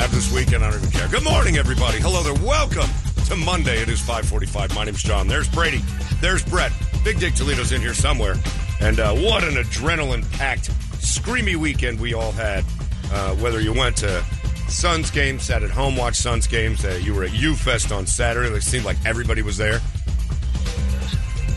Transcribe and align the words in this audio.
After 0.00 0.16
this 0.16 0.32
weekend, 0.32 0.64
I 0.64 0.70
don't 0.70 0.80
even 0.80 0.90
care. 0.90 1.08
Good 1.08 1.24
morning, 1.24 1.58
everybody. 1.58 2.00
Hello 2.00 2.22
there. 2.22 2.32
Welcome 2.42 2.88
to 3.30 3.36
Monday. 3.36 3.80
It 3.80 3.88
is 3.88 4.00
545. 4.00 4.74
My 4.74 4.84
name's 4.84 5.04
John. 5.04 5.28
There's 5.28 5.48
Brady. 5.48 5.82
There's 6.20 6.44
Brett. 6.44 6.72
Big 7.04 7.20
Dick 7.20 7.36
Toledo's 7.36 7.70
in 7.70 7.80
here 7.80 7.94
somewhere. 7.94 8.34
And 8.80 8.98
uh, 8.98 9.14
what 9.14 9.44
an 9.44 9.54
adrenaline-packed, 9.54 10.70
screamy 10.98 11.54
weekend 11.54 12.00
we 12.00 12.12
all 12.12 12.32
had. 12.32 12.64
Uh, 13.12 13.36
whether 13.36 13.60
you 13.60 13.72
went 13.72 13.96
to 13.98 14.24
Suns 14.66 15.12
games, 15.12 15.44
sat 15.44 15.62
at 15.62 15.70
home, 15.70 15.96
watched 15.96 16.20
Suns 16.20 16.48
games, 16.48 16.84
uh, 16.84 16.98
you 17.02 17.14
were 17.14 17.22
at 17.22 17.32
U-Fest 17.32 17.92
on 17.92 18.04
Saturday. 18.04 18.48
It 18.48 18.62
seemed 18.62 18.84
like 18.84 18.96
everybody 19.06 19.42
was 19.42 19.56
there. 19.56 19.78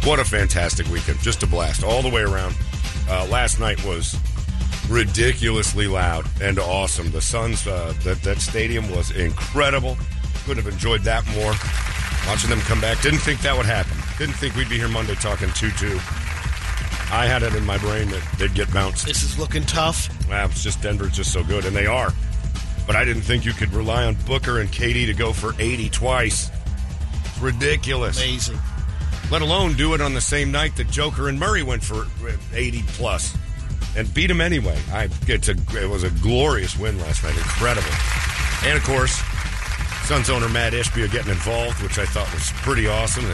What 0.03 0.19
a 0.19 0.25
fantastic 0.25 0.87
weekend. 0.89 1.21
Just 1.21 1.41
a 1.41 1.47
blast 1.47 1.83
all 1.83 2.03
the 2.03 2.09
way 2.09 2.21
around. 2.21 2.55
Uh, 3.09 3.25
last 3.31 3.59
night 3.59 3.83
was 3.83 4.15
ridiculously 4.89 5.87
loud 5.87 6.27
and 6.39 6.59
awesome. 6.59 7.09
The 7.09 7.21
Suns, 7.21 7.65
uh, 7.65 7.95
that, 8.03 8.21
that 8.21 8.41
stadium 8.41 8.91
was 8.91 9.09
incredible. 9.09 9.97
Couldn't 10.45 10.63
have 10.63 10.73
enjoyed 10.73 11.01
that 11.01 11.25
more. 11.35 11.53
Watching 12.27 12.49
them 12.49 12.59
come 12.61 12.81
back. 12.81 13.01
Didn't 13.01 13.19
think 13.19 13.41
that 13.41 13.55
would 13.55 13.65
happen. 13.65 13.97
Didn't 14.17 14.35
think 14.35 14.55
we'd 14.55 14.69
be 14.69 14.77
here 14.77 14.87
Monday 14.87 15.15
talking 15.15 15.49
2 15.53 15.71
2. 15.71 15.87
I 17.11 17.27
had 17.27 17.43
it 17.43 17.53
in 17.55 17.65
my 17.65 17.77
brain 17.77 18.09
that 18.09 18.23
they'd 18.37 18.53
get 18.53 18.73
bounced. 18.73 19.05
This 19.05 19.23
is 19.23 19.37
looking 19.37 19.63
tough. 19.63 20.09
Well, 20.27 20.47
it's 20.47 20.63
just 20.63 20.81
Denver's 20.81 21.11
just 21.11 21.31
so 21.31 21.43
good, 21.43 21.65
and 21.65 21.75
they 21.75 21.85
are. 21.85 22.11
But 22.87 22.95
I 22.95 23.05
didn't 23.05 23.21
think 23.21 23.45
you 23.45 23.53
could 23.53 23.73
rely 23.73 24.05
on 24.05 24.15
Booker 24.25 24.59
and 24.59 24.69
KD 24.69 25.05
to 25.05 25.13
go 25.13 25.31
for 25.31 25.53
80 25.59 25.89
twice. 25.89 26.49
It's 27.25 27.39
ridiculous. 27.39 28.17
Amazing. 28.17 28.59
Let 29.31 29.41
alone 29.41 29.73
do 29.73 29.93
it 29.93 30.01
on 30.01 30.13
the 30.13 30.21
same 30.21 30.51
night 30.51 30.75
that 30.77 30.89
Joker 30.89 31.29
and 31.29 31.39
Murray 31.39 31.63
went 31.63 31.83
for 31.83 32.07
80 32.53 32.83
plus 32.87 33.35
and 33.95 34.11
beat 34.13 34.29
him 34.29 34.41
anyway. 34.41 34.77
I 34.91 35.09
it's 35.27 35.49
a 35.49 35.55
it 35.75 35.89
was 35.89 36.03
a 36.03 36.09
glorious 36.09 36.77
win 36.77 36.99
last 36.99 37.23
night, 37.23 37.35
incredible. 37.35 37.89
And 38.65 38.77
of 38.77 38.83
course, 38.83 39.21
Suns 40.05 40.29
owner 40.29 40.49
Matt 40.49 40.73
Ishbia 40.73 41.11
getting 41.11 41.31
involved, 41.31 41.81
which 41.81 41.97
I 41.97 42.05
thought 42.05 42.31
was 42.33 42.51
pretty 42.61 42.87
awesome. 42.87 43.25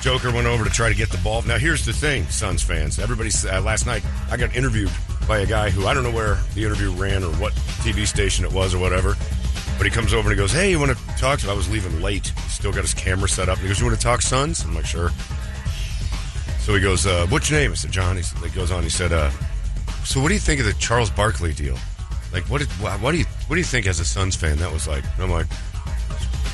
Joker 0.00 0.30
went 0.30 0.46
over 0.46 0.62
to 0.64 0.70
try 0.70 0.88
to 0.88 0.94
get 0.94 1.10
the 1.10 1.18
ball. 1.18 1.42
Now 1.42 1.58
here's 1.58 1.84
the 1.84 1.92
thing, 1.92 2.24
Suns 2.26 2.62
fans. 2.62 2.98
Everybody 2.98 3.30
uh, 3.50 3.60
last 3.62 3.86
night 3.86 4.04
I 4.30 4.36
got 4.36 4.54
interviewed 4.54 4.90
by 5.26 5.38
a 5.40 5.46
guy 5.46 5.70
who 5.70 5.86
I 5.86 5.94
don't 5.94 6.04
know 6.04 6.10
where 6.12 6.38
the 6.54 6.64
interview 6.64 6.92
ran 6.92 7.24
or 7.24 7.30
what 7.32 7.52
TV 7.82 8.06
station 8.06 8.44
it 8.44 8.52
was 8.52 8.72
or 8.74 8.78
whatever. 8.78 9.16
But 9.78 9.84
he 9.84 9.90
comes 9.90 10.14
over 10.14 10.30
and 10.30 10.38
he 10.38 10.42
goes, 10.42 10.52
"Hey, 10.52 10.70
you 10.70 10.78
want 10.78 10.96
to 10.96 11.04
talk?" 11.18 11.44
I 11.46 11.52
was 11.52 11.68
leaving 11.68 12.00
late. 12.00 12.32
Still 12.48 12.72
got 12.72 12.82
his 12.82 12.94
camera 12.94 13.28
set 13.28 13.48
up. 13.48 13.56
And 13.58 13.62
he 13.62 13.68
goes, 13.68 13.80
"You 13.80 13.86
want 13.86 13.98
to 13.98 14.02
talk 14.02 14.22
Suns?" 14.22 14.62
I'm 14.64 14.74
like, 14.74 14.86
"Sure." 14.86 15.10
So 16.60 16.74
he 16.74 16.80
goes, 16.80 17.04
uh, 17.06 17.26
"What's 17.28 17.50
your 17.50 17.58
name?" 17.60 17.72
I 17.72 17.74
said, 17.74 17.90
"John." 17.92 18.16
He, 18.16 18.20
s- 18.22 18.32
he 18.42 18.48
goes 18.50 18.70
on. 18.70 18.82
He 18.84 18.88
said, 18.88 19.12
uh, 19.12 19.30
"So 20.04 20.20
what 20.20 20.28
do 20.28 20.34
you 20.34 20.40
think 20.40 20.60
of 20.60 20.66
the 20.66 20.72
Charles 20.74 21.10
Barkley 21.10 21.52
deal? 21.52 21.76
Like, 22.32 22.44
what? 22.44 22.58
Did, 22.60 22.68
wha- 22.80 22.96
what 22.98 23.12
do 23.12 23.18
you 23.18 23.24
what 23.48 23.56
do 23.56 23.60
you 23.60 23.64
think 23.66 23.86
as 23.86 24.00
a 24.00 24.04
Suns 24.04 24.34
fan 24.36 24.56
that 24.58 24.72
was 24.72 24.86
like?" 24.88 25.04
I'm 25.18 25.30
like, 25.30 25.46
"It's 25.46 25.52
a 25.52 25.65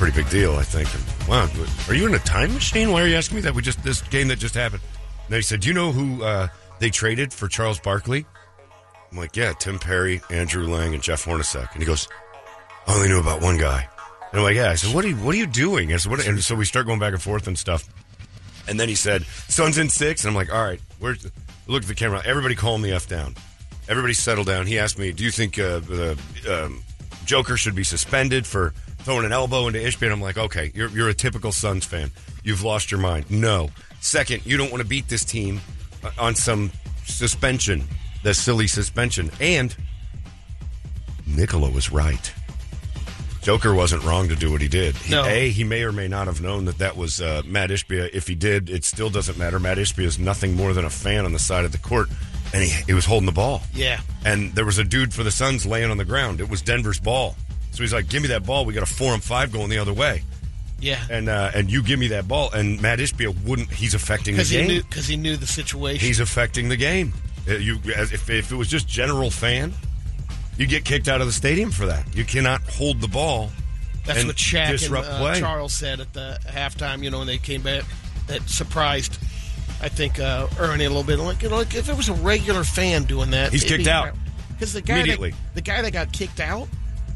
pretty 0.03 0.23
big 0.23 0.31
deal, 0.31 0.57
I 0.57 0.65
think." 0.65 0.89
And, 0.95 1.29
wow, 1.29 1.49
are 1.89 1.95
you 1.95 2.07
in 2.07 2.15
a 2.15 2.19
time 2.21 2.53
machine? 2.55 2.91
Why 2.91 3.03
are 3.03 3.07
you 3.07 3.17
asking 3.17 3.37
me 3.37 3.43
that? 3.43 3.55
We 3.55 3.63
just 3.63 3.83
this 3.85 4.03
game 4.03 4.29
that 4.29 4.39
just 4.39 4.55
happened. 4.55 4.83
And 5.25 5.31
then 5.31 5.39
he 5.39 5.43
said, 5.43 5.61
"Do 5.61 5.69
you 5.69 5.75
know 5.75 5.93
who 5.93 6.23
uh, 6.23 6.49
they 6.79 6.91
traded 6.91 7.33
for 7.33 7.49
Charles 7.49 7.79
Barkley?" 7.79 8.27
I'm 9.11 9.19
like, 9.19 9.37
"Yeah, 9.37 9.53
Tim 9.59 9.79
Perry, 9.79 10.21
Andrew 10.31 10.67
Lang, 10.67 10.95
and 10.95 11.03
Jeff 11.03 11.25
Hornacek." 11.25 11.73
And 11.73 11.83
he 11.83 11.87
goes, 11.87 12.09
I 12.87 12.95
only 12.95 13.09
knew 13.09 13.21
about 13.21 13.41
one 13.43 13.59
guy. 13.59 13.89
And 14.31 14.41
I'm 14.41 14.43
like, 14.43 14.57
yeah. 14.57 14.71
I 14.71 14.75
said, 14.75 14.95
what 14.95 15.05
are 15.05 15.09
you, 15.09 15.17
what 15.17 15.35
are 15.35 15.39
you 15.39 15.47
doing? 15.47 15.93
I 15.93 15.97
said, 15.97 16.11
what? 16.11 16.27
And 16.27 16.43
so 16.43 16.55
we 16.55 16.65
start 16.65 16.87
going 16.87 16.99
back 16.99 17.13
and 17.13 17.23
forth 17.23 17.47
and 17.47 17.59
stuff. 17.59 17.89
And 18.69 18.79
then 18.79 18.89
he 18.89 18.95
said, 18.95 19.25
Suns 19.49 19.79
in 19.79 19.89
six. 19.89 20.25
And 20.25 20.31
I'm 20.31 20.35
like, 20.35 20.53
all 20.53 20.63
right, 20.63 20.81
where's 20.99 21.25
look 21.67 21.83
at 21.83 21.89
the 21.89 21.95
camera. 21.95 22.23
Everybody 22.25 22.55
calm 22.55 22.83
the 22.83 22.93
F 22.93 23.09
down. 23.09 23.35
Everybody 23.89 24.15
settle 24.15 24.45
down. 24.45 24.67
He 24.67 24.79
asked 24.79 24.99
me, 24.99 25.13
do 25.13 25.25
you 25.25 25.31
think 25.31 25.59
uh, 25.59 25.81
the 25.81 26.19
um, 26.49 26.83
Joker 27.25 27.57
should 27.57 27.75
be 27.75 27.85
suspended 27.85 28.47
for 28.47 28.73
throwing 29.03 29.25
an 29.25 29.33
elbow 29.33 29.67
into 29.67 29.79
Ishbia? 29.79 30.03
And 30.05 30.13
I'm 30.13 30.21
like, 30.21 30.39
okay, 30.39 30.71
you're, 30.75 30.89
you're 30.91 31.09
a 31.09 31.15
typical 31.15 31.53
Suns 31.53 31.85
fan. 31.85 32.11
You've 32.45 32.63
lost 32.63 32.91
your 32.91 33.01
mind. 33.01 33.31
No. 33.31 33.71
Second, 34.01 34.45
you 34.47 34.57
don't 34.57 34.71
want 34.71 34.83
to 34.83 34.89
beat 34.89 35.09
this 35.09 35.25
team 35.25 35.61
uh, 36.03 36.11
on 36.19 36.35
some 36.35 36.73
suspension, 37.05 37.85
the 38.23 38.35
silly 38.35 38.67
suspension. 38.67 39.31
And 39.41 39.75
Nikola 41.27 41.71
was 41.71 41.93
right. 41.93 42.33
Joker 43.43 43.75
wasn't 43.75 44.05
wrong 44.05 44.29
to 44.29 44.37
do 44.37 44.53
what 44.53 44.61
he 44.61 44.69
did. 44.69 44.95
He, 44.97 45.11
No. 45.11 45.25
A, 45.25 45.49
he 45.51 45.65
may 45.65 45.83
or 45.83 45.91
may 45.91 46.07
not 46.07 46.29
have 46.29 46.41
known 46.41 46.67
that 46.67 46.79
that 46.79 46.97
was 46.97 47.21
uh, 47.21 47.43
Matt 47.45 47.71
Ishbia. 47.71 48.11
If 48.13 48.29
he 48.29 48.37
did, 48.37 48.71
it 48.71 48.85
still 48.85 49.11
doesn't 49.11 49.37
matter. 49.37 49.59
Matt 49.59 49.79
Ishbia 49.79 50.05
is 50.05 50.19
nothing 50.19 50.55
more 50.55 50.73
than 50.73 50.85
a 50.85 50.91
fan 50.91 51.25
on 51.25 51.33
the 51.33 51.41
side 51.41 51.65
of 51.65 51.73
the 51.73 51.79
court, 51.79 52.09
and 52.55 52.63
he, 52.63 52.69
he 52.87 52.93
was 52.93 53.05
holding 53.05 53.27
the 53.27 53.33
ball. 53.33 53.63
Yeah. 53.75 54.01
And 54.25 54.53
there 54.55 54.65
was 54.65 54.79
a 54.79 54.85
dude 54.85 55.13
for 55.13 55.25
the 55.25 55.33
Suns 55.33 55.67
laying 55.67 55.91
on 55.91 55.97
the 55.97 56.05
ground. 56.05 56.41
It 56.41 56.49
was 56.49 56.63
Denver's 56.63 57.01
ball. 57.01 57.35
So 57.73 57.83
he's 57.83 57.93
like, 57.93 58.09
give 58.09 58.23
me 58.23 58.29
that 58.29 58.47
ball. 58.47 58.65
We 58.65 58.75
got 58.75 58.83
a 58.83 58.95
four 58.95 59.13
and 59.15 59.23
five 59.23 59.51
going 59.53 59.71
the 59.71 59.79
other 59.79 59.93
way. 59.93 60.23
Yeah. 60.79 61.01
And 61.11 61.29
uh, 61.29 61.51
and 61.55 61.71
you 61.71 61.83
give 61.83 61.99
me 61.99 62.09
that 62.09 62.29
ball. 62.29 62.51
And 62.53 62.81
Matt 62.83 62.99
Ishbia 62.99 63.45
wouldn't. 63.45 63.71
He's 63.71 63.95
affecting 63.95 64.37
the 64.37 64.43
he 64.43 64.67
game. 64.67 64.83
because 64.89 65.07
he 65.07 65.17
knew 65.17 65.37
the 65.37 65.47
situation. 65.47 66.07
He's 66.07 66.21
affecting 66.21 66.69
the 66.69 66.77
game. 66.77 67.13
Uh, 67.49 67.55
You, 67.55 67.79
if, 67.85 68.29
if 68.31 68.53
it 68.53 68.55
was 68.55 68.69
just 68.69 68.87
general 68.89 69.31
fan, 69.31 69.73
you 70.59 70.67
get 70.67 70.85
kicked 70.85 71.09
out 71.09 71.21
of 71.21 71.27
the 71.27 71.33
stadium 71.33 71.71
for 71.71 71.87
that. 71.87 72.15
You 72.15 72.25
cannot 72.25 72.63
hold 72.63 73.01
the 73.01 73.09
ball. 73.09 73.51
That's 74.05 74.25
what 74.25 74.37
Shaq 74.37 74.85
and 74.85 74.95
uh. 74.97 75.35
Charles 75.37 75.73
said 75.73 76.01
at 76.01 76.13
the 76.13 76.39
halftime. 76.47 77.03
You 77.03 77.11
know, 77.11 77.19
when 77.19 77.27
they 77.29 77.39
came 77.39 77.63
back, 77.63 77.85
that 78.27 78.49
surprised. 78.49 79.19
I 79.81 79.89
think 79.89 80.19
uh, 80.21 80.47
Ernie 80.59 80.85
a 80.85 80.89
little 80.89 81.05
bit. 81.05 81.19
Like 81.19 81.43
you 81.43 81.49
know, 81.49 81.57
like 81.57 81.75
if 81.75 81.89
it 81.89 81.97
was 81.97 82.09
a 82.09 82.15
regular 82.15 82.65
fan 82.65 83.05
doing 83.05 83.31
that, 83.31 83.53
He's 83.53 83.65
kicked 83.65 83.85
be- 83.85 83.91
out. 83.91 84.15
Because 84.51 84.73
the 84.73 84.83
guy 84.83 84.95
Immediately. 84.99 85.31
that, 85.31 85.55
the 85.55 85.61
guy 85.61 85.83
that 85.83 85.93
got 85.93 86.13
kicked 86.13 86.39
out 86.41 86.69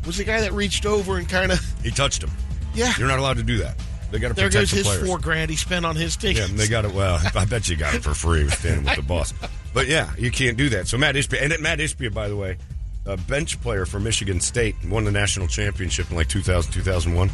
was 0.06 0.16
the 0.16 0.24
guy 0.24 0.40
that 0.40 0.52
reached 0.52 0.86
over 0.86 1.16
and 1.18 1.28
kind 1.28 1.52
of 1.52 1.60
He 1.82 1.90
touched 1.90 2.22
him. 2.22 2.30
yeah. 2.74 2.92
You're 2.98 3.08
not 3.08 3.18
allowed 3.18 3.36
to 3.38 3.42
do 3.42 3.58
that. 3.58 3.76
They 4.10 4.18
got 4.20 4.28
to 4.28 4.34
There 4.34 4.48
goes 4.48 4.70
the 4.70 4.76
his 4.78 4.86
players. 4.86 5.06
four 5.08 5.18
grand 5.18 5.50
he 5.50 5.56
spent 5.56 5.84
on 5.84 5.96
his 5.96 6.16
tickets. 6.16 6.38
Yeah, 6.38 6.46
and 6.46 6.58
they 6.58 6.68
got 6.68 6.84
it. 6.84 6.92
Well, 6.94 7.20
I 7.34 7.44
bet 7.44 7.68
you 7.68 7.76
got 7.76 7.94
it 7.94 8.02
for 8.04 8.14
free. 8.14 8.38
He 8.38 8.44
was 8.44 8.54
standing 8.54 8.84
with 8.84 8.96
the 8.96 9.02
boss. 9.02 9.34
But 9.74 9.88
yeah, 9.88 10.10
you 10.16 10.30
can't 10.30 10.56
do 10.56 10.68
that. 10.70 10.86
So 10.86 10.96
Matt 10.96 11.16
Ishbia, 11.16 11.42
and 11.42 11.60
Matt 11.62 11.80
Ishbia, 11.80 12.14
by 12.14 12.28
the 12.28 12.36
way, 12.36 12.56
a 13.04 13.16
bench 13.16 13.60
player 13.60 13.84
for 13.84 13.98
Michigan 14.00 14.40
State, 14.40 14.76
won 14.88 15.04
the 15.04 15.10
national 15.12 15.48
championship 15.48 16.08
in 16.10 16.16
like 16.16 16.28
2000, 16.28 16.72
2001. 16.72 17.30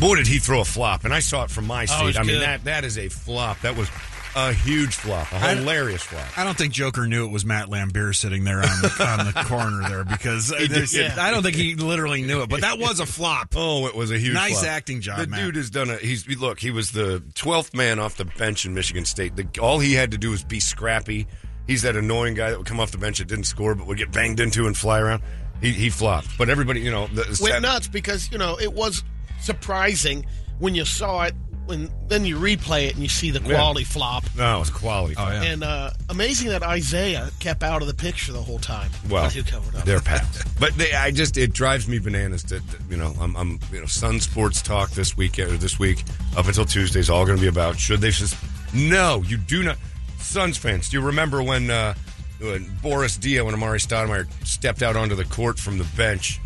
Boy, 0.00 0.16
did 0.16 0.26
he 0.26 0.38
throw 0.38 0.60
a 0.60 0.64
flop! 0.64 1.04
And 1.04 1.14
I 1.14 1.20
saw 1.20 1.44
it 1.44 1.50
from 1.50 1.66
my 1.68 1.84
Oh, 1.84 1.86
seat. 1.86 2.04
was 2.06 2.16
I 2.16 2.20
mean, 2.22 2.32
good. 2.36 2.42
that 2.42 2.64
that 2.64 2.84
is 2.84 2.98
a 2.98 3.08
flop. 3.08 3.60
That 3.60 3.76
was 3.76 3.88
a 4.36 4.52
huge 4.52 4.94
flop, 4.96 5.30
a 5.32 5.38
hilarious 5.38 6.02
flop. 6.02 6.26
I 6.38 6.44
don't 6.44 6.56
think 6.58 6.72
Joker 6.72 7.06
knew 7.06 7.24
it 7.24 7.30
was 7.30 7.44
Matt 7.46 7.68
Lambier 7.68 8.14
sitting 8.14 8.44
there 8.44 8.58
on 8.58 8.62
the, 8.82 9.06
on 9.06 9.26
the 9.26 9.32
corner 9.46 9.88
there 9.88 10.04
because 10.04 10.48
He 10.56 10.66
there's- 10.66 10.92
did. 10.92 11.12
I 11.18 11.30
don't 11.30 11.42
think 11.42 11.56
he 11.56 11.74
literally 11.76 12.22
knew 12.22 12.42
it, 12.42 12.48
but 12.48 12.62
that 12.62 12.78
was 12.78 13.00
a 13.00 13.06
flop. 13.06 13.54
Oh, 13.56 13.86
it 13.86 13.94
was 13.94 14.10
a 14.10 14.18
huge. 14.18 14.34
Nice 14.34 14.60
flop. 14.60 14.72
acting 14.72 15.00
job, 15.00 15.18
The 15.18 15.26
Matt. 15.28 15.40
dude 15.40 15.56
has 15.56 15.70
done 15.70 15.88
a. 15.90 15.96
He's 15.96 16.26
look. 16.38 16.58
He 16.60 16.70
was 16.70 16.90
the 16.90 17.22
twelfth 17.34 17.74
man 17.74 17.98
off 17.98 18.16
the 18.16 18.24
bench 18.24 18.64
in 18.66 18.74
Michigan 18.74 19.04
State. 19.04 19.36
The, 19.36 19.46
all 19.60 19.78
he 19.78 19.94
had 19.94 20.10
to 20.10 20.18
do 20.18 20.30
was 20.30 20.42
be 20.44 20.60
scrappy. 20.60 21.26
He's 21.66 21.82
that 21.82 21.96
annoying 21.96 22.34
guy 22.34 22.50
that 22.50 22.58
would 22.58 22.66
come 22.66 22.80
off 22.80 22.90
the 22.90 22.98
bench 22.98 23.18
that 23.18 23.28
didn't 23.28 23.44
score 23.44 23.74
but 23.74 23.86
would 23.86 23.96
get 23.98 24.12
banged 24.12 24.40
into 24.40 24.66
and 24.66 24.76
fly 24.76 24.98
around. 25.00 25.22
He, 25.60 25.70
he 25.72 25.88
flopped. 25.88 26.36
But 26.36 26.50
everybody, 26.50 26.80
you 26.80 26.90
know, 26.90 27.06
the, 27.06 27.38
went 27.42 27.62
nuts 27.62 27.86
because 27.88 28.30
you 28.32 28.38
know 28.38 28.58
it 28.60 28.72
was 28.72 29.02
surprising 29.40 30.26
when 30.58 30.74
you 30.74 30.84
saw 30.84 31.22
it. 31.24 31.34
When 31.66 31.90
then 32.08 32.24
you 32.26 32.36
replay 32.36 32.88
it 32.88 32.94
and 32.94 33.02
you 33.02 33.08
see 33.08 33.30
the 33.30 33.40
quality 33.40 33.84
flop. 33.84 34.24
No, 34.36 34.56
it 34.56 34.58
was 34.60 34.70
quality. 34.70 35.14
Oh, 35.16 35.28
yeah. 35.30 35.42
And 35.44 35.64
uh, 35.64 35.90
amazing 36.10 36.48
that 36.50 36.62
Isaiah 36.62 37.30
kept 37.40 37.62
out 37.62 37.80
of 37.80 37.88
the 37.88 37.94
picture 37.94 38.32
the 38.32 38.42
whole 38.42 38.58
time. 38.58 38.90
Well, 39.08 39.24
But 39.24 39.32
who 39.32 39.42
covered 39.42 39.74
up? 39.76 39.84
they're 39.84 40.00
pals. 40.00 40.42
but 40.60 40.74
they, 40.76 40.92
I 40.92 41.10
just 41.10 41.38
it 41.38 41.54
drives 41.54 41.88
me 41.88 41.98
bananas 41.98 42.42
to, 42.44 42.58
to- 42.60 42.64
you 42.90 42.96
know 42.98 43.14
I'm, 43.18 43.34
I'm 43.36 43.58
you 43.72 43.80
know 43.80 43.86
Sun 43.86 44.20
Sports 44.20 44.60
Talk 44.60 44.90
this 44.90 45.16
week 45.16 45.38
or 45.38 45.46
this 45.56 45.78
week 45.78 46.04
up 46.36 46.46
until 46.46 46.66
Tuesday 46.66 47.00
is 47.00 47.08
all 47.08 47.24
going 47.24 47.38
to 47.38 47.42
be 47.42 47.48
about 47.48 47.78
should 47.78 48.00
they 48.00 48.10
just 48.10 48.36
no 48.74 49.22
you 49.26 49.36
do 49.38 49.62
not 49.62 49.78
Suns 50.18 50.58
fans 50.58 50.88
do 50.90 50.98
you 50.98 51.04
remember 51.06 51.42
when 51.42 51.70
uh, 51.70 51.94
when 52.40 52.70
Boris 52.82 53.16
Diaw 53.16 53.46
and 53.48 53.56
Amar'e 53.56 53.76
Stoudemire 53.80 54.26
stepped 54.46 54.82
out 54.82 54.96
onto 54.96 55.14
the 55.14 55.24
court 55.24 55.58
from 55.58 55.78
the 55.78 55.84
bench 55.96 56.40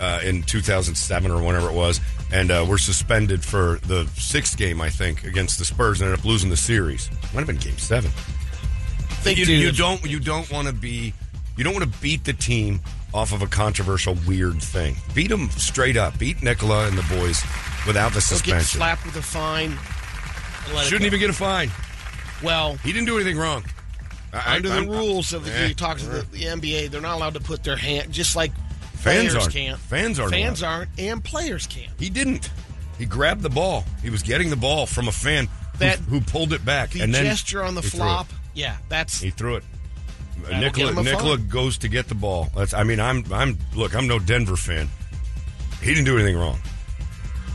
uh, 0.00 0.20
in 0.24 0.42
2007 0.42 1.30
or 1.30 1.42
whenever 1.42 1.68
it 1.68 1.74
was 1.74 2.00
and 2.32 2.50
uh, 2.50 2.64
were 2.68 2.78
suspended 2.78 3.44
for 3.44 3.78
the 3.86 4.06
sixth 4.16 4.56
game 4.56 4.80
I 4.80 4.88
think 4.90 5.24
against 5.24 5.58
the 5.58 5.64
Spurs 5.64 6.00
and 6.00 6.08
ended 6.08 6.20
up 6.20 6.24
losing 6.24 6.48
the 6.50 6.56
series 6.56 7.10
might 7.34 7.40
have 7.40 7.46
been 7.46 7.56
game 7.56 7.78
seven 7.78 8.10
I 8.16 9.22
Think, 9.22 9.38
you, 9.38 9.44
dude, 9.44 9.60
you 9.60 9.72
don't 9.72 10.02
you 10.06 10.18
don't 10.18 10.50
want 10.50 10.66
to 10.68 10.72
be 10.72 11.12
you 11.56 11.64
don't 11.64 11.74
want 11.74 11.92
to 11.92 12.00
beat 12.00 12.24
the 12.24 12.32
team 12.32 12.80
off 13.12 13.32
of 13.34 13.42
a 13.42 13.46
controversial 13.46 14.16
weird 14.26 14.62
thing. 14.62 14.94
Beat 15.14 15.28
them 15.28 15.50
straight 15.50 15.96
up. 15.96 16.16
Beat 16.18 16.42
Nikola 16.42 16.86
and 16.86 16.96
the 16.96 17.02
boys 17.14 17.42
without 17.86 18.12
the 18.14 18.20
Don't 18.20 18.42
get 18.44 18.62
suspension. 18.62 18.78
slapped 18.78 19.04
with 19.04 19.16
a 19.16 19.22
fine. 19.22 19.72
and 19.72 20.74
let 20.74 20.86
it 20.86 20.88
Shouldn't 20.88 21.04
even 21.06 21.18
get 21.20 21.28
a 21.28 21.32
fine. 21.34 21.70
Well, 22.42 22.76
He 22.76 22.92
didn't 22.92 23.06
do 23.08 23.16
anything 23.16 23.36
wrong. 23.36 23.64
I- 24.32 24.56
under 24.56 24.68
the 24.70 24.74
I'm- 24.76 24.88
rules 24.88 25.32
of 25.34 25.46
Eh, 25.48 25.66
you 25.66 25.74
talk 25.74 25.98
to 25.98 26.06
the, 26.06 26.22
the 26.30 26.44
NBA, 26.44 26.86
they're 26.90 27.00
not 27.02 27.16
allowed 27.16 27.34
to 27.34 27.40
put 27.40 27.62
their 27.64 27.76
hand 27.76 28.12
just 28.12 28.36
like 28.36 28.52
Fans 29.00 29.34
aren't. 29.34 29.52
can't. 29.52 29.78
Fans 29.78 30.18
aren't 30.20 30.32
Fans 30.32 30.62
allowed. 30.62 30.72
aren't, 30.74 30.90
and 30.98 31.24
players 31.24 31.66
can't. 31.66 31.92
He 31.98 32.10
didn't. 32.10 32.50
He 32.98 33.06
grabbed 33.06 33.42
the 33.42 33.48
ball. 33.50 33.84
He 34.02 34.10
was 34.10 34.22
getting 34.22 34.50
the 34.50 34.56
ball 34.56 34.86
from 34.86 35.08
a 35.08 35.12
fan 35.12 35.46
who- 35.46 35.78
That- 35.78 35.98
who, 36.00 36.20
pulled 36.20 36.52
it 36.52 36.64
back. 36.64 36.90
The 36.90 37.00
and 37.00 37.14
then 37.14 37.24
gesture 37.24 37.62
on 37.64 37.74
the 37.74 37.82
flop, 37.82 38.28
yeah, 38.54 38.76
that's 38.88 39.20
He 39.20 39.30
threw 39.30 39.56
it. 39.56 39.64
That'll 40.42 41.02
Nikola 41.02 41.36
goes 41.38 41.78
to 41.78 41.88
get 41.88 42.08
the 42.08 42.14
ball. 42.14 42.48
That's, 42.56 42.72
I 42.74 42.82
mean, 42.82 42.98
I'm 43.00 43.24
I'm 43.32 43.58
look. 43.74 43.94
I'm 43.94 44.06
no 44.06 44.18
Denver 44.18 44.56
fan. 44.56 44.88
He 45.82 45.88
didn't 45.94 46.04
do 46.06 46.16
anything 46.16 46.36
wrong. 46.36 46.58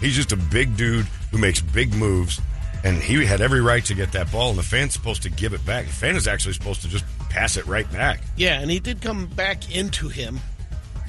He's 0.02 0.16
just 0.16 0.32
a 0.32 0.38
big 0.38 0.76
dude 0.78 1.06
who 1.32 1.38
makes 1.38 1.62
big 1.62 1.94
moves, 1.96 2.40
and 2.84 2.98
he 3.02 3.26
had 3.26 3.42
every 3.42 3.62
right 3.62 3.84
to 3.86 3.94
get 3.96 4.12
that 4.12 4.32
ball. 4.32 4.50
And 4.52 4.60
the 4.60 4.64
fan's 4.64 4.94
supposed 4.94 5.24
to 5.24 5.30
give 5.30 5.54
it 5.54 5.66
back. 5.66 5.86
The 5.88 5.94
fan 5.94 6.16
is 6.16 6.28
actually 6.28 6.54
supposed 6.54 6.82
to 6.84 6.88
just 6.88 7.06
pass 7.30 7.58
it 7.58 7.66
right 7.66 7.92
back. 7.92 8.22
yeah, 8.36 8.60
and 8.60 8.70
he 8.72 8.80
did 8.80 9.02
come 9.02 9.26
back 9.28 9.74
into 9.76 10.08
him. 10.10 10.40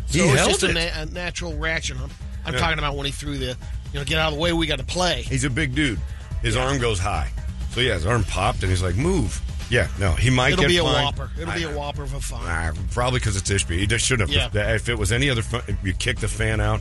So 0.07 0.19
He 0.19 0.25
it's 0.29 0.39
held 0.39 0.51
just 0.51 0.63
a, 0.63 0.73
na- 0.73 1.03
a 1.03 1.07
natural 1.07 1.55
reaction. 1.55 1.97
I'm, 2.03 2.11
I'm 2.45 2.55
Yeah. 2.55 2.61
talking 2.61 2.79
about 2.79 2.97
when 2.97 3.07
he 3.07 3.13
threw 3.13 3.39
the, 3.39 3.57
you 3.93 3.99
know, 3.99 4.05
get 4.05 4.19
out 4.19 4.29
of 4.29 4.35
the 4.35 4.41
way, 4.41 4.53
we 4.53 4.67
got 4.67 4.79
to 4.79 4.85
play. 4.85 5.23
He's 5.23 5.45
a 5.45 5.51
big 5.51 5.75
dude. 5.75 5.99
His 6.43 6.57
arm 6.57 6.79
goes 6.79 6.99
high, 6.99 7.31
so 7.73 7.81
yeah, 7.81 7.95
his 7.95 8.07
arm 8.07 8.23
popped, 8.25 8.63
and 8.63 8.71
he's 8.71 8.83
like, 8.83 8.95
"Move." 8.95 9.41
Yeah, 9.69 9.89
no, 9.99 10.13
he 10.13 10.31
might 10.31 10.53
It'll 10.53 10.63
get 10.63 10.69
be 10.69 10.77
a 10.77 10.85
whopper. 10.85 11.29
It'll 11.41 11.53
be 11.55 11.65
a 11.65 11.77
whopper 11.77 12.03
of 12.05 12.15
a 12.15 12.21
fine. 12.21 12.45
Nah, 12.45 12.73
probably 12.93 13.19
because 13.19 13.37
it's 13.37 13.51
Ishby. 13.51 13.79
He 13.79 13.87
just 13.87 14.05
shouldn't 14.07 14.31
have. 14.31 14.55
Yeah. 14.55 14.75
If 14.75 14.89
it 14.89 14.97
was 14.97 15.11
any 15.11 15.29
other, 15.29 15.43
you 15.83 15.93
kick 15.95 16.21
the 16.21 16.29
fan 16.29 16.61
out. 16.61 16.81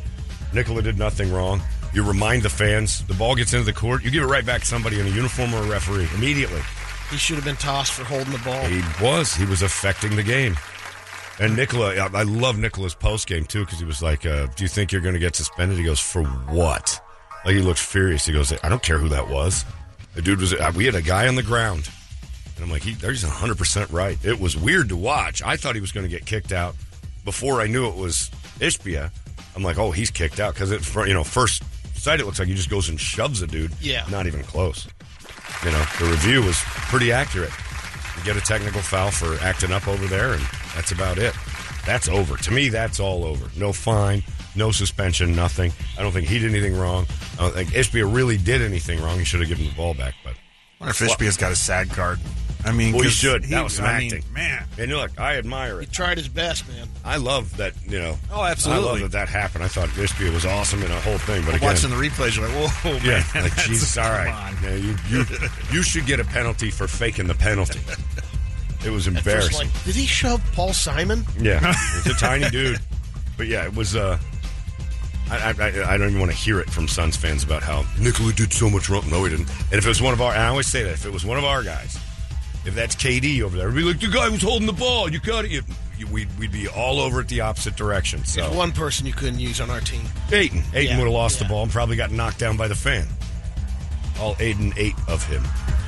Nikola 0.53 0.83
did 0.83 0.99
nothing 0.99 1.33
wrong. 1.33 1.61
You 1.93 2.03
remind 2.03 2.43
the 2.43 2.49
fans. 2.49 3.03
The 3.07 3.13
ball 3.15 3.33
gets 3.35 3.53
into 3.53 3.65
the 3.65 3.73
court. 3.73 4.03
You 4.03 4.11
give 4.11 4.21
it 4.23 4.27
right 4.27 4.45
back 4.45 4.61
to 4.61 4.67
somebody 4.67 4.99
in 4.99 5.07
a 5.07 5.09
uniform 5.09 5.53
or 5.55 5.63
a 5.63 5.67
referee 5.67 6.07
immediately. 6.15 6.61
He 7.09 7.17
should 7.17 7.37
have 7.37 7.45
been 7.45 7.55
tossed 7.55 7.93
for 7.93 8.03
holding 8.03 8.31
the 8.33 8.39
ball. 8.39 8.63
He 8.65 8.81
was. 9.03 9.33
He 9.33 9.45
was 9.45 9.61
affecting 9.63 10.15
the 10.15 10.23
game. 10.23 10.55
And 11.39 11.55
Nikola, 11.57 11.95
I 11.95 12.23
love 12.23 12.57
Nikola's 12.57 12.95
post 12.95 13.27
game 13.27 13.43
too 13.45 13.65
because 13.65 13.79
he 13.79 13.85
was 13.85 14.01
like, 14.01 14.25
uh, 14.25 14.47
"Do 14.55 14.63
you 14.63 14.69
think 14.69 14.91
you're 14.91 15.01
going 15.01 15.15
to 15.15 15.19
get 15.19 15.35
suspended?" 15.35 15.77
He 15.77 15.83
goes, 15.83 15.99
"For 15.99 16.23
what?" 16.23 16.99
Like 17.43 17.55
he 17.55 17.61
looks 17.61 17.85
furious. 17.85 18.25
He 18.25 18.31
goes, 18.33 18.53
"I 18.63 18.69
don't 18.69 18.81
care 18.81 18.97
who 18.97 19.09
that 19.09 19.29
was." 19.29 19.65
The 20.13 20.21
dude 20.21 20.39
was. 20.39 20.53
uh, 20.53 20.71
We 20.75 20.85
had 20.85 20.95
a 20.95 21.01
guy 21.01 21.27
on 21.27 21.35
the 21.35 21.43
ground, 21.43 21.89
and 22.55 22.63
I'm 22.63 22.71
like, 22.71 22.83
he, 22.83 22.91
"He's 22.93 23.23
100 23.23 23.57
percent 23.57 23.89
right." 23.91 24.17
It 24.23 24.39
was 24.39 24.55
weird 24.55 24.87
to 24.89 24.95
watch. 24.95 25.41
I 25.43 25.57
thought 25.57 25.75
he 25.75 25.81
was 25.81 25.91
going 25.91 26.05
to 26.05 26.09
get 26.09 26.25
kicked 26.25 26.53
out 26.53 26.73
before 27.25 27.59
I 27.59 27.67
knew 27.67 27.85
it 27.87 27.95
was 27.95 28.31
Ishbia. 28.59 29.11
I'm 29.57 29.63
like, 29.63 29.77
"Oh, 29.77 29.91
he's 29.91 30.11
kicked 30.11 30.39
out," 30.39 30.53
because 30.53 30.71
it, 30.71 30.87
you 31.07 31.13
know, 31.13 31.25
first 31.25 31.63
sight 31.95 32.21
it 32.21 32.25
looks 32.25 32.39
like 32.39 32.47
he 32.47 32.55
just 32.55 32.69
goes 32.69 32.87
and 32.87 32.97
shoves 32.97 33.41
a 33.41 33.47
dude. 33.47 33.73
Yeah. 33.81 34.05
not 34.09 34.25
even 34.25 34.41
close. 34.43 34.87
You 35.65 35.71
know, 35.71 35.83
the 35.99 36.05
review 36.05 36.43
was 36.43 36.57
pretty 36.63 37.11
accurate. 37.11 37.51
You 38.17 38.23
get 38.23 38.37
a 38.37 38.41
technical 38.41 38.81
foul 38.81 39.11
for 39.11 39.35
acting 39.43 39.73
up 39.73 39.87
over 39.89 40.05
there, 40.07 40.31
and 40.33 40.41
that's 40.75 40.91
about 40.91 41.17
it. 41.17 41.33
That's 41.85 42.07
over. 42.09 42.37
To 42.37 42.51
me, 42.51 42.69
that's 42.69 42.99
all 42.99 43.23
over. 43.25 43.49
No 43.57 43.71
fine, 43.73 44.23
no 44.55 44.71
suspension, 44.71 45.35
nothing. 45.35 45.71
I 45.97 46.01
don't 46.03 46.11
think 46.11 46.27
he 46.27 46.39
did 46.39 46.51
anything 46.51 46.77
wrong. 46.77 47.05
I 47.39 47.43
don't 47.43 47.53
think 47.53 47.69
Ishbia 47.71 48.13
really 48.13 48.37
did 48.37 48.61
anything 48.61 49.01
wrong. 49.01 49.17
He 49.19 49.25
should 49.25 49.39
have 49.39 49.49
given 49.49 49.65
the 49.65 49.73
ball 49.73 49.93
back, 49.93 50.13
but 50.23 50.33
I 50.81 50.85
wonder 50.85 50.91
if 51.05 51.11
Ishby 51.11 51.25
has 51.25 51.37
got 51.37 51.51
a 51.51 51.55
SAG 51.55 51.89
card. 51.91 52.19
I 52.67 52.71
mean, 52.71 52.93
well, 52.93 53.03
he 53.03 53.09
'cause 53.09 53.13
should. 53.17 53.43
That 53.43 53.63
was 53.63 53.73
some 53.73 53.85
I 53.85 53.99
mean, 53.99 54.13
acting, 54.15 54.33
man. 54.33 54.65
And 54.79 54.91
look, 54.91 55.19
I 55.19 55.37
admire 55.37 55.81
it. 55.81 55.85
He 55.89 55.91
tried 55.95 56.17
his 56.17 56.27
best, 56.27 56.67
man. 56.67 56.87
I 57.03 57.17
love 57.17 57.55
that. 57.57 57.73
You 57.87 57.99
know. 57.99 58.17
Oh, 58.31 58.43
absolutely. 58.43 58.83
I 58.83 58.91
love 58.91 58.99
that 59.01 59.11
that 59.11 59.29
happened. 59.29 59.63
I 59.63 59.67
thought 59.67 59.89
Ishbia 59.89 60.33
was 60.33 60.47
awesome 60.47 60.81
in 60.81 60.89
a 60.89 60.99
whole 61.01 61.19
thing, 61.19 61.45
but 61.45 61.53
again, 61.53 61.69
Watching 61.69 61.91
the 61.91 61.95
replays, 61.95 62.35
you're 62.35 62.47
like, 62.47 62.71
whoa, 62.83 62.93
Yeah, 63.03 63.23
man. 63.35 63.43
like 63.43 63.55
Jesus, 63.67 63.95
all 63.99 64.05
come 64.09 64.33
on. 64.33 64.57
Yeah, 64.63 64.75
you, 64.77 64.95
you, 65.09 65.25
you 65.71 65.83
should 65.83 66.07
get 66.07 66.19
a 66.19 66.23
penalty 66.25 66.71
for 66.71 66.87
faking 66.87 67.27
the 67.27 67.35
penalty. 67.35 67.81
It 68.85 68.91
was 68.91 69.07
embarrassing. 69.07 69.67
like, 69.67 69.83
did 69.83 69.95
he 69.95 70.05
shove 70.05 70.41
Paul 70.53 70.73
Simon? 70.73 71.25
Yeah, 71.39 71.59
he's 72.03 72.07
a 72.07 72.13
tiny 72.19 72.49
dude, 72.49 72.79
but 73.37 73.47
yeah, 73.47 73.65
it 73.65 73.75
was. 73.75 73.95
Uh, 73.95 74.19
I, 75.29 75.55
I, 75.59 75.93
I 75.93 75.97
don't 75.97 76.09
even 76.09 76.19
want 76.19 76.31
to 76.31 76.37
hear 76.37 76.59
it 76.59 76.69
from 76.69 76.87
Suns 76.87 77.17
fans 77.17 77.43
about 77.43 77.63
how 77.63 77.83
Nikola 77.99 78.31
did 78.33 78.53
so 78.53 78.69
much 78.69 78.89
wrong. 78.89 79.09
No, 79.09 79.23
he 79.23 79.31
didn't. 79.31 79.49
And 79.71 79.73
if 79.73 79.85
it 79.85 79.87
was 79.89 80.01
one 80.01 80.13
of 80.13 80.21
our, 80.21 80.31
and 80.33 80.41
I 80.41 80.47
always 80.49 80.67
say 80.67 80.83
that 80.83 80.91
if 80.93 81.05
it 81.05 81.11
was 81.11 81.25
one 81.25 81.39
of 81.39 81.43
our 81.43 81.63
guys, 81.63 81.97
if 82.65 82.75
that's 82.75 82.95
KD 82.95 83.41
over 83.41 83.57
there, 83.57 83.67
we'd 83.69 83.75
be 83.75 83.83
like 83.83 83.99
the 83.99 84.07
guy 84.07 84.29
who's 84.29 84.43
holding 84.43 84.67
the 84.67 84.73
ball. 84.73 85.09
You 85.09 85.19
got 85.19 85.45
it. 85.45 85.63
We'd, 86.11 86.27
we'd 86.37 86.51
be 86.51 86.67
all 86.67 86.99
over 86.99 87.21
it 87.21 87.27
the 87.29 87.41
opposite 87.41 87.75
direction. 87.77 88.23
So 88.25 88.41
There's 88.41 88.55
one 88.55 88.71
person 88.73 89.07
you 89.07 89.13
couldn't 89.13 89.39
use 89.39 89.61
on 89.61 89.69
our 89.69 89.79
team. 89.79 90.01
Ayton, 90.31 90.61
Ayton 90.73 90.91
Yeah, 90.91 90.97
would 90.97 91.05
have 91.05 91.13
lost 91.13 91.39
the 91.39 91.45
ball 91.45 91.63
and 91.63 91.71
probably 91.71 91.95
got 91.95 92.11
knocked 92.11 92.37
down 92.37 92.57
by 92.57 92.67
the 92.67 92.75
fan. 92.75 93.07
All 94.19 94.35
Aiden 94.35 94.73
ate 94.77 94.95
of 95.07 95.25
him. 95.25 95.43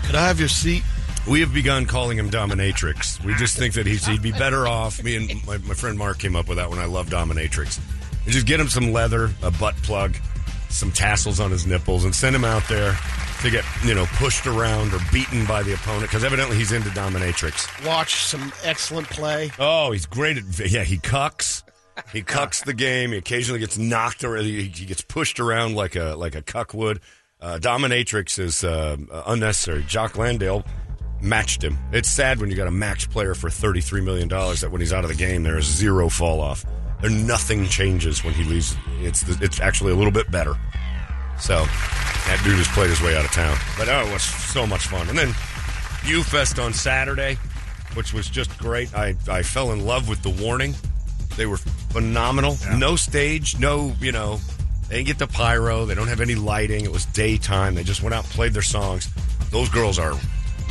Could 0.06 0.16
I 0.16 0.28
have 0.28 0.40
your 0.40 0.50
seat? 0.50 0.84
We 1.30 1.42
have 1.42 1.54
begun 1.54 1.86
calling 1.86 2.18
him 2.18 2.30
Dominatrix. 2.30 3.22
We 3.24 3.34
just 3.36 3.58
think 3.58 3.74
that 3.74 3.86
he's, 3.86 4.06
he'd 4.06 4.22
be 4.22 4.32
better 4.32 4.66
off. 4.66 5.04
Me 5.04 5.18
and 5.18 5.46
my, 5.46 5.58
my 5.58 5.74
friend 5.74 5.98
Mark 5.98 6.20
came 6.20 6.38
up 6.38 6.48
with 6.48 6.58
that 6.58 6.70
one. 6.70 6.80
I 6.80 6.86
love 6.86 7.10
Dominatrix. 7.10 7.80
And 8.24 8.34
just 8.34 8.48
get 8.48 8.62
him 8.62 8.70
some 8.70 8.94
leather, 8.94 9.30
a 9.44 9.52
butt 9.52 9.76
plug, 9.78 10.16
some 10.70 10.90
tassels 10.92 11.42
on 11.42 11.52
his 11.52 11.68
nipples, 11.68 12.06
and 12.06 12.16
send 12.16 12.34
him 12.34 12.46
out 12.46 12.66
there 12.70 12.96
to 13.42 13.52
get 13.52 13.66
you 13.84 13.94
know 13.94 14.06
pushed 14.14 14.48
around 14.48 14.94
or 14.94 15.00
beaten 15.12 15.46
by 15.46 15.64
the 15.64 15.74
opponent 15.74 16.04
because 16.04 16.24
evidently 16.24 16.56
he's 16.56 16.72
into 16.72 16.90
Dominatrix. 16.90 17.86
Watch 17.86 18.16
some 18.24 18.54
excellent 18.64 19.10
play. 19.10 19.52
Oh, 19.60 19.92
he's 19.92 20.06
great 20.06 20.38
at 20.38 20.72
yeah. 20.72 20.84
He 20.84 20.98
cucks. 20.98 21.64
He 22.14 22.22
cucks 22.22 22.64
the 22.64 22.74
game. 22.74 23.12
He 23.12 23.18
occasionally 23.18 23.60
gets 23.60 23.78
knocked 23.78 24.24
or 24.24 24.38
he, 24.38 24.64
he 24.64 24.86
gets 24.86 25.02
pushed 25.02 25.40
around 25.40 25.76
like 25.76 25.96
a 25.96 26.16
like 26.16 26.36
a 26.36 26.42
cuck 26.42 26.74
would. 26.74 27.02
Uh, 27.40 27.60
Dominatrix 27.60 28.40
is 28.40 28.64
uh, 28.64 28.98
unnecessary. 29.28 29.84
Jock 29.84 30.18
Landale 30.18 30.66
matched 31.22 31.64
him. 31.64 31.78
It's 31.92 32.10
sad 32.10 32.40
when 32.40 32.50
you 32.50 32.56
got 32.56 32.68
a 32.68 32.72
match 32.72 33.10
player 33.10 33.34
for 33.34 33.50
thirty 33.50 33.82
three 33.82 34.02
million 34.02 34.28
dollars 34.28 34.62
that 34.62 34.72
when 34.72 34.82
he's 34.82 34.94
out 34.94 35.04
of 35.04 35.10
the 35.10 35.16
game 35.16 35.44
there 35.44 35.58
is 35.58 35.66
zero 35.66 36.10
fall 36.10 36.42
off. 36.42 36.66
There 37.02 37.12
nothing 37.12 37.66
changes 37.66 38.24
when 38.24 38.34
he 38.34 38.44
leaves. 38.44 38.76
It's 39.02 39.22
the, 39.22 39.44
it's 39.44 39.60
actually 39.60 39.92
a 39.92 39.96
little 39.96 40.12
bit 40.12 40.32
better. 40.32 40.56
So 41.40 41.56
that 41.58 42.42
dude 42.44 42.58
has 42.58 42.68
played 42.70 42.90
his 42.90 43.02
way 43.02 43.16
out 43.16 43.24
of 43.24 43.32
town. 43.32 43.58
But 43.78 43.88
oh, 43.88 44.08
it 44.08 44.12
was 44.12 44.24
so 44.24 44.66
much 44.66 44.88
fun. 44.88 45.08
And 45.10 45.18
then 45.18 45.34
U 46.06 46.24
Fest 46.24 46.58
on 46.58 46.74
Saturday, 46.74 47.38
which 47.94 48.14
was 48.14 48.30
just 48.30 48.58
great. 48.58 48.96
I, 48.96 49.16
I 49.30 49.44
fell 49.44 49.72
in 49.72 49.86
love 49.86 50.10
with 50.10 50.24
the 50.24 50.30
warning. 50.30 50.74
They 51.36 51.46
were 51.46 51.58
phenomenal. 51.58 52.58
No 52.76 52.96
stage, 52.96 53.60
no, 53.60 53.94
you 54.00 54.12
know, 54.12 54.40
they 54.90 54.96
didn't 54.96 55.08
get 55.08 55.20
the 55.20 55.28
pyro. 55.28 55.86
They 55.86 55.94
don't 55.94 56.08
have 56.08 56.22
any 56.22 56.34
lighting. 56.34 56.84
It 56.84 56.92
was 56.92 57.06
daytime. 57.06 57.76
They 57.76 57.84
just 57.84 58.02
went 58.02 58.16
out 58.16 58.24
and 58.24 58.34
played 58.34 58.54
their 58.54 58.64
songs. 58.64 59.08
Those 59.52 59.70
girls 59.70 60.00
are 60.00 60.18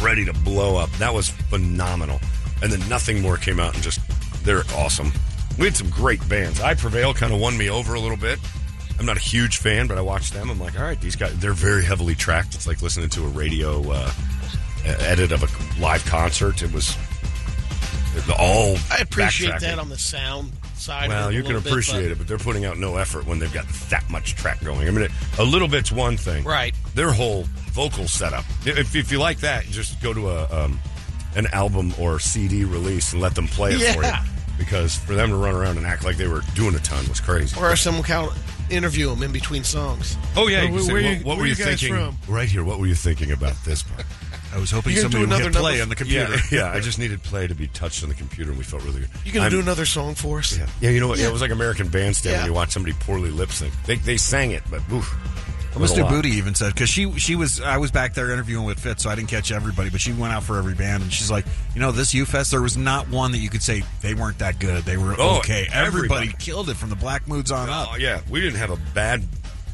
ready 0.01 0.25
to 0.25 0.33
blow 0.33 0.77
up. 0.77 0.91
That 0.93 1.13
was 1.13 1.29
phenomenal. 1.29 2.21
And 2.63 2.73
then 2.73 2.87
nothing 2.89 3.21
more 3.21 3.37
came 3.37 3.61
out 3.61 3.75
and 3.75 3.83
just, 3.83 4.01
they're 4.45 4.63
awesome. 4.75 5.13
We 5.59 5.65
had 5.65 5.77
some 5.77 5.91
great 5.91 6.27
bands. 6.29 6.61
I 6.61 6.75
Prevail 6.75 7.15
kind 7.15 7.33
of 7.33 7.41
won 7.41 7.57
me 7.57 7.71
over 7.71 7.95
a 7.95 8.01
little 8.01 8.17
bit. 8.17 8.39
I'm 8.99 9.07
not 9.07 9.17
a 9.17 9.21
huge 9.21 9.59
fan, 9.59 9.87
but 9.87 9.99
I 9.99 10.01
watched 10.01 10.33
them. 10.33 10.51
I'm 10.51 10.59
like, 10.59 10.79
all 10.79 10.85
right, 10.85 11.01
these 11.01 11.17
guys, 11.17 11.39
they're 11.39 11.53
very 11.53 11.85
heavily 11.85 12.15
tracked. 12.15 12.55
It's 12.55 12.67
like 12.67 12.81
listening 12.81 13.11
to 13.11 13.25
a 13.25 13.29
radio 13.29 13.83
uh, 13.91 14.11
edit 14.85 15.33
of 15.33 15.43
a 15.43 15.81
live 15.81 16.05
concert. 16.07 16.63
It 16.63 16.73
was 16.73 16.97
all. 18.39 18.77
I 18.91 18.99
appreciate 19.01 19.61
that 19.61 19.79
on 19.79 19.89
the 19.89 19.99
sound 19.99 20.53
side. 20.79 21.09
Well, 21.09 21.29
of 21.29 21.31
it 21.31 21.35
a 21.35 21.37
you 21.37 21.43
can 21.43 21.49
little 21.55 21.63
bit, 21.63 21.73
appreciate 21.73 22.11
it, 22.11 22.19
but 22.19 22.27
they're 22.29 22.39
putting 22.39 22.65
out 22.65 22.79
no 22.79 22.97
effort 22.97 23.27
when 23.27 23.39
they've 23.39 23.53
got 23.53 23.67
that 23.91 24.09
much 24.11 24.35
track 24.35 24.63
going. 24.65 24.87
I 24.87 24.91
mean, 24.91 25.03
it, 25.05 25.11
a 25.39 25.45
little 25.45 25.69
bit's 25.69 25.93
one 25.93 26.17
thing, 26.17 26.45
Right. 26.45 26.75
Their 26.95 27.13
whole 27.13 27.45
vocal 27.73 28.09
setup. 28.09 28.45
If, 28.65 28.95
if 28.95 29.13
you 29.13 29.19
like 29.19 29.39
that, 29.41 29.65
just 29.65 30.01
go 30.03 30.13
to 30.15 30.29
a 30.31 30.65
um, 30.65 30.81
an 31.35 31.47
album 31.53 31.93
or 32.01 32.19
CD 32.19 32.65
release 32.65 33.13
and 33.13 33.21
let 33.21 33.35
them 33.35 33.47
play 33.47 33.73
it 33.75 33.95
for 33.95 34.03
you. 34.05 34.13
Because 34.59 34.97
for 34.97 35.15
them 35.15 35.29
to 35.29 35.37
run 35.37 35.55
around 35.55 35.77
and 35.77 35.87
act 35.87 36.03
like 36.05 36.17
they 36.17 36.29
were 36.29 36.41
doing 36.55 36.75
a 36.75 36.79
ton 36.79 37.07
was 37.09 37.21
crazy. 37.21 37.55
But, 37.61 37.73
or 37.73 37.77
someone 37.77 38.05
can 38.05 38.31
interview 38.71 39.11
them 39.11 39.23
in 39.23 39.31
between 39.31 39.63
songs. 39.63 40.17
oh 40.35 40.49
yeah, 40.49 40.63
you 40.63 40.69
can 40.71 40.79
say, 40.81 40.93
where 40.95 41.03
what, 41.03 41.19
you- 41.19 41.25
what 41.27 41.37
were 41.37 41.45
you, 41.45 41.51
you 41.51 41.55
thinking? 41.57 41.95
from? 41.95 42.17
Right 42.27 42.49
here, 42.49 42.65
what 42.65 42.79
were 42.81 42.87
you 42.87 42.95
thinking 42.95 43.33
about 43.33 43.55
this 43.65 43.83
part? 43.83 44.07
I 44.55 44.59
was 44.59 44.71
hoping 44.71 44.93
You 44.93 45.03
gonna 45.03 45.13
somebody 45.13 45.27
do 45.27 45.31
would 45.35 45.43
hit 45.45 45.53
play 45.61 45.71
number- 45.79 45.83
on 45.83 45.89
the 45.91 45.95
computer. 45.97 46.35
Yeah, 46.35 46.41
yeah. 46.71 46.73
I 46.73 46.81
just 46.81 46.99
needed 47.01 47.23
play 47.23 47.47
to 47.47 47.55
be 47.55 47.67
touched 47.69 48.03
on 48.03 48.09
the 48.09 48.15
computer, 48.15 48.51
and 48.51 48.59
we 48.59 48.65
felt 48.65 48.83
really 48.85 49.01
good. 49.01 49.11
You 49.25 49.33
gonna 49.33 49.45
I'm- 49.45 49.53
do 49.53 49.61
another 49.61 49.87
song 49.87 50.15
for 50.15 50.39
us? 50.39 50.57
Yeah, 50.57 50.67
yeah. 50.81 50.91
You 50.91 51.01
know 51.01 51.09
what? 51.09 51.19
Yeah. 51.19 51.29
It 51.29 51.33
was 51.33 51.43
like 51.43 51.51
American 51.51 51.89
Bandstand 51.89 52.33
Yeah. 52.35 52.39
when 52.43 52.47
you 52.51 52.55
watch 52.55 52.71
somebody 52.71 52.95
poorly 53.01 53.31
lip 53.31 53.51
sync. 53.51 53.73
They 53.85 53.97
they 53.97 54.17
sang 54.17 54.53
it, 54.53 54.63
but 54.71 54.81
oof. 54.93 55.13
it 55.75 55.79
was 55.79 55.93
a 55.93 55.95
Mr. 55.97 56.03
lot. 56.03 56.11
Booty 56.11 56.31
even 56.31 56.55
said 56.55 56.73
because 56.73 56.89
she 56.89 57.11
she 57.19 57.35
was 57.37 57.61
I 57.61 57.77
was 57.77 57.91
back 57.91 58.15
there 58.15 58.31
interviewing 58.31 58.65
with 58.65 58.79
Fitz, 58.81 59.03
so 59.03 59.11
I 59.11 59.15
didn't 59.15 59.29
catch 59.29 59.51
everybody, 59.53 59.91
but 59.91 60.01
she 60.01 60.13
went 60.13 60.33
out 60.33 60.43
for 60.45 60.57
every 60.59 60.75
band, 60.75 61.03
and 61.03 61.13
she's 61.13 61.31
like, 61.31 61.45
you 61.75 61.81
know, 61.81 61.93
this 61.93 62.15
U 62.15 62.25
Fest, 62.25 62.51
there 62.53 62.63
was 62.63 62.77
not 62.77 63.09
one 63.11 63.33
that 63.33 63.39
you 63.39 63.51
could 63.51 63.63
say 63.63 63.83
they 64.01 64.15
weren't 64.15 64.39
that 64.39 64.59
good. 64.59 64.85
They 64.85 64.97
were 64.97 65.15
Oh, 65.19 65.39
okay. 65.39 65.67
everybody. 65.73 66.29
Everybody 66.29 66.45
killed 66.45 66.71
it 66.71 66.77
from 66.77 66.89
the 66.91 66.97
Black 66.97 67.27
Moods 67.29 67.51
on 67.51 67.69
up. 67.69 67.89
Oh 67.93 67.97
yeah, 67.97 68.21
we 68.31 68.41
didn't 68.41 68.59
have 68.59 68.71
a 68.71 68.79
bad 68.95 69.23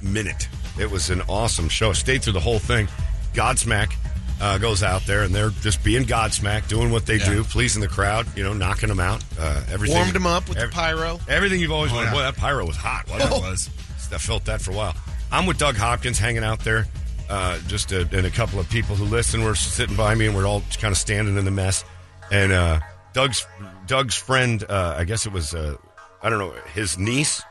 minute. 0.02 0.48
It 0.80 0.90
was 0.90 1.10
an 1.10 1.20
awesome 1.28 1.68
show. 1.68 1.92
Stayed 1.92 2.22
through 2.22 2.32
the 2.32 2.40
whole 2.40 2.58
thing. 2.58 2.88
Godsmack 3.34 3.94
uh, 4.42 4.58
goes 4.58 4.82
out 4.82 5.06
there 5.06 5.22
and 5.22 5.34
they're 5.34 5.50
just 5.62 5.82
being 5.84 6.04
Godsmack, 6.04 6.68
doing 6.68 6.90
what 6.90 7.06
they 7.06 7.16
Yeah. 7.16 7.30
do, 7.30 7.44
pleasing 7.44 7.80
the 7.80 7.88
crowd. 7.88 8.26
You 8.36 8.42
know, 8.44 8.52
knocking 8.52 8.88
them 8.90 9.00
out. 9.00 9.22
Uh, 9.40 9.62
everything 9.72 9.96
Warmed 9.96 10.12
them 10.12 10.26
up 10.26 10.48
with 10.48 10.58
ev- 10.58 10.68
the 10.70 10.74
pyro. 10.74 11.20
Everything 11.28 11.60
you've 11.60 11.72
always 11.72 11.92
Oh, 11.92 11.94
wanted. 11.94 12.08
yeah. 12.08 12.12
Boy, 12.14 12.22
that 12.22 12.36
pyro 12.36 12.66
was 12.66 12.76
hot. 12.76 13.08
Wasn't 13.08 13.30
It 13.32 13.36
it? 13.36 13.40
was. 13.40 13.70
I 14.12 14.18
felt 14.18 14.44
that 14.44 14.60
for 14.60 14.72
a 14.72 14.74
while. 14.74 14.94
I'm 15.30 15.46
with 15.46 15.56
Doug 15.56 15.76
Hopkins 15.76 16.18
hanging 16.18 16.44
out 16.44 16.60
there. 16.64 16.86
uh, 17.30 17.58
just 17.66 17.92
a, 17.92 18.00
and 18.12 18.26
a 18.26 18.30
couple 18.30 18.60
of 18.60 18.68
people 18.68 18.94
who 18.94 19.04
listen 19.06 19.42
were 19.42 19.54
sitting 19.54 19.96
by 19.96 20.14
me, 20.14 20.26
and 20.26 20.36
we're 20.36 20.44
all 20.46 20.62
kind 20.78 20.92
of 20.92 20.98
standing 20.98 21.38
in 21.38 21.46
the 21.46 21.50
mess. 21.50 21.82
And 22.30 22.52
uh, 22.52 22.80
Doug's 23.14 23.46
Doug's 23.86 24.14
friend, 24.16 24.62
uh, 24.68 24.96
I 24.98 25.04
guess 25.04 25.24
it 25.24 25.32
was 25.32 25.54
uh, 25.54 25.76
I 26.22 26.28
don't 26.28 26.38
know 26.40 26.52
his 26.74 26.98
niece 26.98 27.42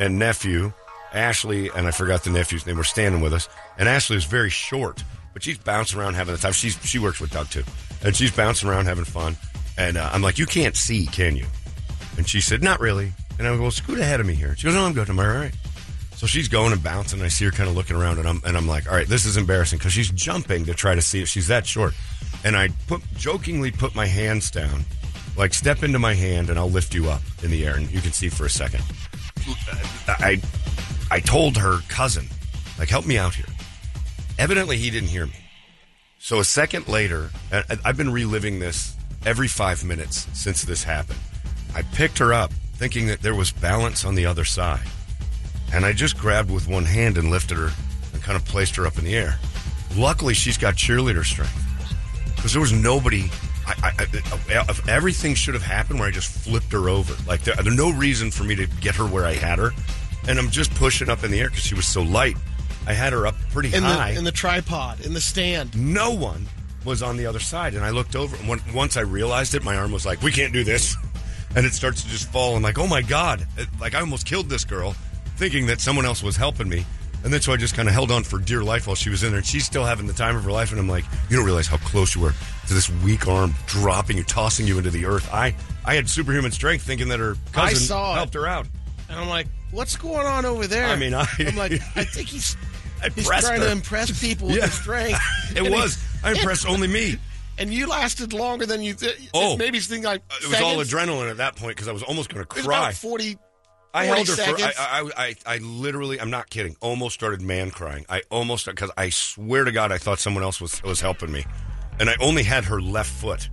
and 0.00 0.18
nephew, 0.18 0.72
Ashley, 1.12 1.68
and 1.74 1.86
I 1.86 1.90
forgot 1.90 2.24
the 2.24 2.30
nephew's 2.30 2.64
name. 2.66 2.76
Were 2.78 2.84
standing 2.84 3.20
with 3.20 3.34
us, 3.34 3.50
and 3.76 3.86
Ashley 3.86 4.16
was 4.16 4.24
very 4.24 4.48
short, 4.50 5.04
but 5.38 5.44
she's 5.44 5.58
bouncing 5.58 6.00
around 6.00 6.14
having 6.14 6.34
the 6.34 6.40
time. 6.40 6.50
She's 6.50 6.76
she 6.84 6.98
works 6.98 7.20
with 7.20 7.30
Doug 7.30 7.48
too, 7.48 7.62
and 8.02 8.16
she's 8.16 8.32
bouncing 8.32 8.68
around 8.68 8.86
having 8.86 9.04
fun. 9.04 9.36
And 9.76 9.96
uh, 9.96 10.10
I'm 10.12 10.20
like, 10.20 10.36
you 10.36 10.46
can't 10.46 10.74
see, 10.74 11.06
can 11.06 11.36
you? 11.36 11.46
And 12.16 12.28
she 12.28 12.40
said, 12.40 12.60
not 12.60 12.80
really. 12.80 13.12
And 13.38 13.46
I 13.46 13.54
go, 13.54 13.62
well, 13.62 13.70
scoot 13.70 14.00
ahead 14.00 14.18
of 14.18 14.26
me 14.26 14.34
here. 14.34 14.56
She 14.56 14.64
goes, 14.64 14.74
no, 14.74 14.82
I'm 14.82 14.94
good. 14.94 15.08
I'm 15.08 15.20
all 15.20 15.28
right. 15.28 15.54
So 16.16 16.26
she's 16.26 16.48
going 16.48 16.72
and 16.72 16.82
bouncing. 16.82 17.20
And 17.20 17.26
I 17.26 17.28
see 17.28 17.44
her 17.44 17.52
kind 17.52 17.70
of 17.70 17.76
looking 17.76 17.94
around, 17.94 18.18
and 18.18 18.26
I'm 18.26 18.42
and 18.44 18.56
I'm 18.56 18.66
like, 18.66 18.88
all 18.88 18.96
right, 18.96 19.06
this 19.06 19.26
is 19.26 19.36
embarrassing 19.36 19.78
because 19.78 19.92
she's 19.92 20.10
jumping 20.10 20.64
to 20.64 20.74
try 20.74 20.96
to 20.96 21.02
see 21.02 21.22
if 21.22 21.28
she's 21.28 21.46
that 21.46 21.64
short. 21.64 21.94
And 22.44 22.56
I 22.56 22.70
put 22.88 23.00
jokingly 23.14 23.70
put 23.70 23.94
my 23.94 24.06
hands 24.06 24.50
down, 24.50 24.84
like 25.36 25.54
step 25.54 25.84
into 25.84 26.00
my 26.00 26.14
hand, 26.14 26.50
and 26.50 26.58
I'll 26.58 26.68
lift 26.68 26.94
you 26.94 27.10
up 27.10 27.22
in 27.44 27.52
the 27.52 27.64
air, 27.64 27.76
and 27.76 27.88
you 27.92 28.00
can 28.00 28.10
see 28.10 28.28
for 28.28 28.44
a 28.44 28.50
second. 28.50 28.82
I 30.08 30.40
I 31.12 31.20
told 31.20 31.56
her 31.58 31.78
cousin, 31.88 32.26
like, 32.76 32.88
help 32.88 33.06
me 33.06 33.18
out 33.18 33.36
here. 33.36 33.46
Evidently, 34.38 34.76
he 34.76 34.90
didn't 34.90 35.08
hear 35.08 35.26
me. 35.26 35.32
So 36.18 36.38
a 36.38 36.44
second 36.44 36.88
later, 36.88 37.30
I've 37.84 37.96
been 37.96 38.10
reliving 38.10 38.58
this 38.58 38.94
every 39.26 39.48
five 39.48 39.84
minutes 39.84 40.28
since 40.32 40.62
this 40.62 40.84
happened. 40.84 41.18
I 41.74 41.82
picked 41.82 42.18
her 42.18 42.32
up, 42.32 42.52
thinking 42.74 43.06
that 43.08 43.20
there 43.20 43.34
was 43.34 43.50
balance 43.50 44.04
on 44.04 44.14
the 44.14 44.26
other 44.26 44.44
side, 44.44 44.86
and 45.72 45.84
I 45.84 45.92
just 45.92 46.16
grabbed 46.16 46.50
with 46.50 46.68
one 46.68 46.84
hand 46.84 47.18
and 47.18 47.30
lifted 47.30 47.56
her 47.56 47.70
and 48.12 48.22
kind 48.22 48.36
of 48.36 48.44
placed 48.44 48.76
her 48.76 48.86
up 48.86 48.98
in 48.98 49.04
the 49.04 49.16
air. 49.16 49.38
Luckily, 49.96 50.34
she's 50.34 50.58
got 50.58 50.74
cheerleader 50.74 51.24
strength 51.24 51.52
because 52.36 52.52
there 52.52 52.60
was 52.60 52.72
nobody. 52.72 53.30
I, 53.66 53.92
I, 53.98 54.06
I, 54.50 54.74
everything 54.88 55.34
should 55.34 55.54
have 55.54 55.62
happened 55.62 55.98
where 55.98 56.08
I 56.08 56.12
just 56.12 56.30
flipped 56.30 56.72
her 56.72 56.88
over. 56.88 57.14
Like 57.26 57.42
there, 57.42 57.54
there's 57.56 57.76
no 57.76 57.90
reason 57.92 58.30
for 58.30 58.44
me 58.44 58.54
to 58.54 58.66
get 58.66 58.94
her 58.94 59.04
where 59.04 59.26
I 59.26 59.34
had 59.34 59.58
her, 59.58 59.72
and 60.26 60.38
I'm 60.38 60.50
just 60.50 60.74
pushing 60.74 61.10
up 61.10 61.22
in 61.24 61.30
the 61.30 61.40
air 61.40 61.48
because 61.48 61.64
she 61.64 61.74
was 61.74 61.86
so 61.86 62.02
light. 62.02 62.36
I 62.88 62.92
had 62.94 63.12
her 63.12 63.26
up 63.26 63.34
pretty 63.52 63.72
in 63.74 63.82
high. 63.82 64.12
the 64.12 64.18
in 64.18 64.24
the 64.24 64.32
tripod 64.32 65.00
in 65.04 65.12
the 65.14 65.20
stand. 65.20 65.76
no 65.76 66.10
one 66.12 66.46
was 66.84 67.02
on 67.02 67.16
the 67.16 67.26
other 67.26 67.40
side, 67.40 67.74
and 67.74 67.84
I 67.84 67.90
looked 67.90 68.16
over. 68.16 68.34
And 68.36 68.48
when, 68.48 68.60
once 68.74 68.96
I 68.96 69.02
realized 69.02 69.54
it, 69.54 69.62
my 69.62 69.76
arm 69.76 69.92
was 69.92 70.06
like, 70.06 70.22
"We 70.22 70.32
can't 70.32 70.52
do 70.52 70.64
this," 70.64 70.96
and 71.54 71.66
it 71.66 71.74
starts 71.74 72.02
to 72.02 72.08
just 72.08 72.30
fall. 72.32 72.56
I'm 72.56 72.62
like, 72.62 72.78
"Oh 72.78 72.86
my 72.86 73.02
god!" 73.02 73.46
It- 73.56 73.68
like 73.80 73.94
I 73.94 74.00
almost 74.00 74.24
killed 74.26 74.48
this 74.48 74.64
girl, 74.64 74.94
thinking 75.36 75.66
that 75.66 75.80
someone 75.80 76.06
else 76.06 76.22
was 76.22 76.36
helping 76.36 76.68
me. 76.68 76.86
And 77.24 77.32
that's 77.32 77.48
why 77.48 77.54
I 77.54 77.56
just 77.56 77.74
kind 77.74 77.88
of 77.88 77.94
held 77.94 78.12
on 78.12 78.22
for 78.22 78.38
dear 78.38 78.62
life 78.62 78.86
while 78.86 78.94
she 78.94 79.10
was 79.10 79.24
in 79.24 79.30
there, 79.30 79.38
and 79.38 79.46
she's 79.46 79.66
still 79.66 79.84
having 79.84 80.06
the 80.06 80.12
time 80.12 80.36
of 80.36 80.44
her 80.44 80.52
life. 80.52 80.70
And 80.70 80.80
I'm 80.80 80.88
like, 80.88 81.04
"You 81.28 81.36
don't 81.36 81.44
realize 81.44 81.66
how 81.66 81.76
close 81.78 82.14
you 82.14 82.20
were 82.22 82.32
to 82.68 82.74
this 82.74 82.88
weak 82.88 83.26
arm 83.28 83.54
dropping 83.66 84.16
you, 84.16 84.24
tossing 84.24 84.66
you 84.66 84.78
into 84.78 84.90
the 84.90 85.04
earth." 85.04 85.28
I 85.32 85.54
I 85.84 85.94
had 85.96 86.08
superhuman 86.08 86.52
strength, 86.52 86.84
thinking 86.84 87.08
that 87.08 87.18
her 87.18 87.36
cousin 87.52 87.76
saw 87.80 88.12
it. 88.12 88.16
helped 88.16 88.34
her 88.34 88.46
out. 88.46 88.66
And 89.10 89.18
I'm 89.18 89.28
like, 89.28 89.46
what's 89.72 89.96
going 89.96 90.26
on 90.26 90.44
over 90.46 90.66
there? 90.66 90.86
I 90.86 90.96
mean, 90.96 91.12
I- 91.14 91.26
am 91.40 91.56
like, 91.56 91.72
I 91.96 92.04
think 92.04 92.28
he's 92.28 92.56
I 93.02 93.08
he's 93.10 93.26
trying 93.26 93.60
her. 93.60 93.66
to 93.66 93.70
impress 93.72 94.20
people 94.20 94.48
with 94.48 94.56
Yeah. 94.56 94.66
his 94.66 94.74
strength. 94.74 95.20
It 95.52 95.58
And 95.58 95.66
he- 95.68 95.72
was. 95.72 95.98
I 96.22 96.32
impressed 96.32 96.66
only 96.66 96.88
me. 96.88 97.16
and 97.58 97.72
you 97.72 97.86
lasted 97.88 98.32
longer 98.32 98.66
than 98.66 98.82
you. 98.82 98.94
Th- 98.94 99.16
Oh. 99.34 99.56
maybe 99.56 99.78
it's 99.78 99.86
thing 99.86 100.02
like 100.02 100.22
It 100.42 100.48
was 100.48 100.60
all 100.60 100.76
adrenaline 100.76 101.30
at 101.30 101.38
that 101.38 101.56
point 101.56 101.74
because 101.76 101.88
I 101.88 101.92
was 101.92 102.02
almost 102.02 102.28
going 102.32 102.44
to 102.44 102.50
It 102.52 102.56
was 102.56 102.66
cry. 102.66 102.92
forty. 102.92 103.38
I 103.94 104.06
40 104.06 104.06
held 104.06 104.28
her 104.28 104.34
for. 104.34 104.58
seconds. 104.58 104.76
I, 104.78 105.00
I, 105.00 105.24
I, 105.24 105.34
I 105.54 105.58
literally. 105.58 106.20
I'm 106.20 106.28
not 106.30 106.50
kidding. 106.50 106.76
Almost 106.80 107.14
started 107.14 107.40
man 107.40 107.70
crying. 107.70 108.04
I 108.10 108.22
almost 108.30 108.66
because 108.66 108.90
I 108.98 109.08
swear 109.08 109.64
to 109.64 109.72
God, 109.72 109.90
I 109.92 109.98
thought 109.98 110.18
someone 110.18 110.42
else 110.44 110.60
was 110.60 110.82
was 110.82 111.00
helping 111.00 111.32
me, 111.32 111.46
and 111.98 112.10
I 112.10 112.14
only 112.20 112.42
had 112.42 112.64
her 112.64 112.80
left 112.82 113.10
foot. 113.10 113.48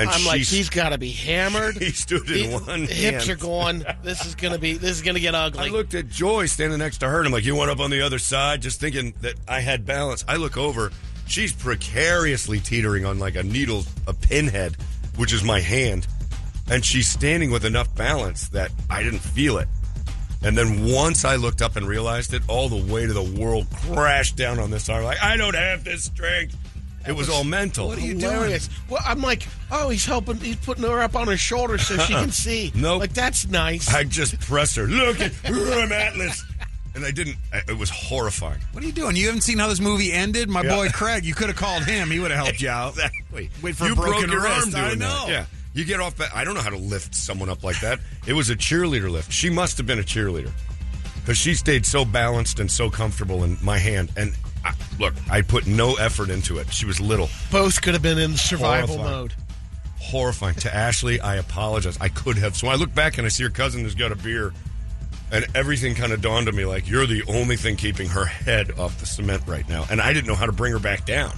And 0.00 0.10
I'm 0.10 0.24
like, 0.24 0.42
he's 0.42 0.70
got 0.70 0.90
to 0.90 0.98
be 0.98 1.10
hammered. 1.12 1.76
he 1.78 1.90
stood 1.90 2.28
in 2.30 2.50
He- 2.50 2.54
one. 2.54 2.86
the 2.86 2.92
hips 2.92 3.26
hand. 3.26 3.30
are 3.30 3.42
going. 3.42 3.84
This 4.02 4.24
is 4.26 4.34
gonna 4.34 4.58
be. 4.58 4.74
This 4.74 4.92
is 4.92 5.02
gonna 5.02 5.20
get 5.20 5.34
ugly. 5.34 5.60
I 5.60 5.68
looked 5.68 5.94
at 5.94 6.08
Joy 6.08 6.46
standing 6.46 6.78
next 6.78 6.98
to 6.98 7.08
her, 7.08 7.18
and 7.18 7.26
I'm 7.26 7.32
like, 7.32 7.44
"You 7.44 7.54
went 7.56 7.70
up 7.70 7.80
on 7.80 7.90
the 7.90 8.00
other 8.02 8.18
side?" 8.18 8.62
Just 8.62 8.80
thinking 8.80 9.14
that 9.20 9.34
I 9.48 9.60
had 9.60 9.84
balance. 9.86 10.24
I 10.28 10.36
look 10.36 10.56
over. 10.56 10.90
She's 11.26 11.52
precariously 11.52 12.60
teetering 12.60 13.04
on 13.04 13.18
like 13.18 13.36
a 13.36 13.42
needle, 13.42 13.84
a 14.06 14.14
pinhead, 14.14 14.76
which 15.16 15.32
is 15.32 15.44
my 15.44 15.60
hand, 15.60 16.06
and 16.70 16.84
she's 16.84 17.08
standing 17.08 17.50
with 17.50 17.64
enough 17.64 17.94
balance 17.94 18.48
that 18.48 18.70
I 18.88 19.02
didn't 19.02 19.20
feel 19.20 19.58
it. 19.58 19.68
And 20.42 20.56
then 20.56 20.86
once 20.90 21.24
I 21.26 21.36
looked 21.36 21.60
up 21.60 21.76
and 21.76 21.86
realized 21.86 22.32
it, 22.32 22.42
all 22.48 22.68
the 22.70 22.92
weight 22.92 23.10
of 23.10 23.14
the 23.14 23.40
world 23.40 23.66
crashed 23.92 24.36
down 24.36 24.58
on 24.58 24.70
this 24.70 24.88
arm. 24.88 25.04
Like 25.04 25.22
I 25.22 25.36
don't 25.36 25.54
have 25.54 25.84
this 25.84 26.04
strength. 26.04 26.56
It 27.06 27.12
was 27.12 27.28
all 27.30 27.44
mental. 27.44 27.88
What 27.88 27.98
are 27.98 28.02
you 28.02 28.14
doing? 28.14 28.58
Well, 28.88 29.00
I'm 29.04 29.22
like, 29.22 29.46
oh, 29.70 29.88
he's 29.88 30.04
helping. 30.04 30.36
He's 30.36 30.56
putting 30.56 30.84
her 30.84 31.00
up 31.00 31.16
on 31.16 31.28
his 31.28 31.40
shoulder 31.40 31.78
so 31.78 31.96
she 31.98 32.12
can 32.12 32.30
see. 32.32 32.72
Nope. 32.74 33.00
Like 33.00 33.14
that's 33.14 33.46
nice. 33.48 33.92
I 33.92 34.04
just 34.04 34.38
pressed 34.40 34.76
her. 34.76 34.86
Look 34.86 35.18
at 35.20 35.32
I'm 35.44 35.92
Atlas, 35.92 36.44
and 36.94 37.04
I 37.04 37.10
didn't. 37.10 37.36
I- 37.52 37.62
It 37.68 37.78
was 37.78 37.88
horrifying. 37.88 38.60
What 38.72 38.84
are 38.84 38.86
you 38.86 38.92
doing? 38.92 39.16
You 39.16 39.26
haven't 39.26 39.40
seen 39.42 39.58
how 39.58 39.68
this 39.68 39.80
movie 39.80 40.12
ended? 40.12 40.48
My 40.50 40.62
Yeah. 40.62 40.76
boy 40.76 40.88
Craig, 40.90 41.24
you 41.24 41.34
could 41.34 41.48
have 41.48 41.56
called 41.56 41.84
him. 41.84 42.10
He 42.10 42.18
would 42.18 42.30
have 42.32 42.44
helped 42.44 42.60
you 42.60 42.68
out. 42.68 42.90
Exactly. 42.92 43.48
Wait 43.62 43.76
for 43.76 43.84
a 43.84 43.88
you 43.88 43.94
broken 43.96 44.12
broke 44.28 44.30
your 44.32 44.42
wrist. 44.42 44.60
arm 44.60 44.70
doing 44.70 44.84
I 44.84 44.88
that. 44.90 44.98
know. 44.98 45.24
Yeah. 45.28 45.46
You 45.72 45.84
get 45.86 46.00
off. 46.00 46.14
I 46.34 46.44
don't 46.44 46.54
know 46.54 46.60
how 46.62 46.70
to 46.70 46.76
lift 46.76 47.14
someone 47.14 47.48
up 47.48 47.64
like 47.64 47.80
that. 47.80 48.00
It 48.26 48.34
was 48.34 48.50
a 48.50 48.56
cheerleader 48.56 49.08
lift. 49.10 49.32
She 49.32 49.48
must 49.48 49.78
have 49.78 49.86
been 49.86 50.00
a 50.00 50.02
cheerleader 50.02 50.50
because 51.20 51.38
she 51.38 51.54
stayed 51.54 51.86
so 51.86 52.04
balanced 52.04 52.58
and 52.60 52.70
so 52.70 52.90
comfortable 52.90 53.44
in 53.44 53.56
my 53.62 53.78
hand. 53.78 54.10
And 54.16 54.34
I, 54.64 54.72
look, 54.98 55.14
I 55.30 55.42
put 55.42 55.66
no 55.66 55.94
effort 55.94 56.30
into 56.30 56.58
it. 56.58 56.72
She 56.72 56.86
was 56.86 57.00
little, 57.00 57.28
Both 57.50 57.80
could 57.82 57.94
have 57.94 58.02
been 58.02 58.18
in 58.18 58.36
survival 58.36 58.96
Horrifying. 58.98 59.18
mode. 59.20 59.34
horrifying. 59.98 60.54
to 60.56 60.74
Ashley, 60.74 61.20
I 61.20 61.36
apologize. 61.36 61.96
I 62.00 62.08
could 62.08 62.36
have. 62.38 62.56
So 62.56 62.68
I 62.68 62.74
look 62.74 62.94
back 62.94 63.18
and 63.18 63.26
I 63.26 63.30
see 63.30 63.42
her 63.44 63.50
cousin 63.50 63.84
has 63.84 63.94
got 63.94 64.12
a 64.12 64.16
beer. 64.16 64.52
And 65.32 65.46
everything 65.54 65.94
kind 65.94 66.12
of 66.12 66.20
dawned 66.20 66.48
on 66.48 66.56
me 66.56 66.64
like, 66.64 66.88
you're 66.88 67.06
the 67.06 67.22
only 67.28 67.56
thing 67.56 67.76
keeping 67.76 68.08
her 68.08 68.24
head 68.24 68.72
off 68.78 68.98
the 68.98 69.06
cement 69.06 69.42
right 69.46 69.66
now. 69.68 69.84
And 69.88 70.00
I 70.00 70.12
didn't 70.12 70.26
know 70.26 70.34
how 70.34 70.46
to 70.46 70.52
bring 70.52 70.72
her 70.72 70.80
back 70.80 71.06
down. 71.06 71.32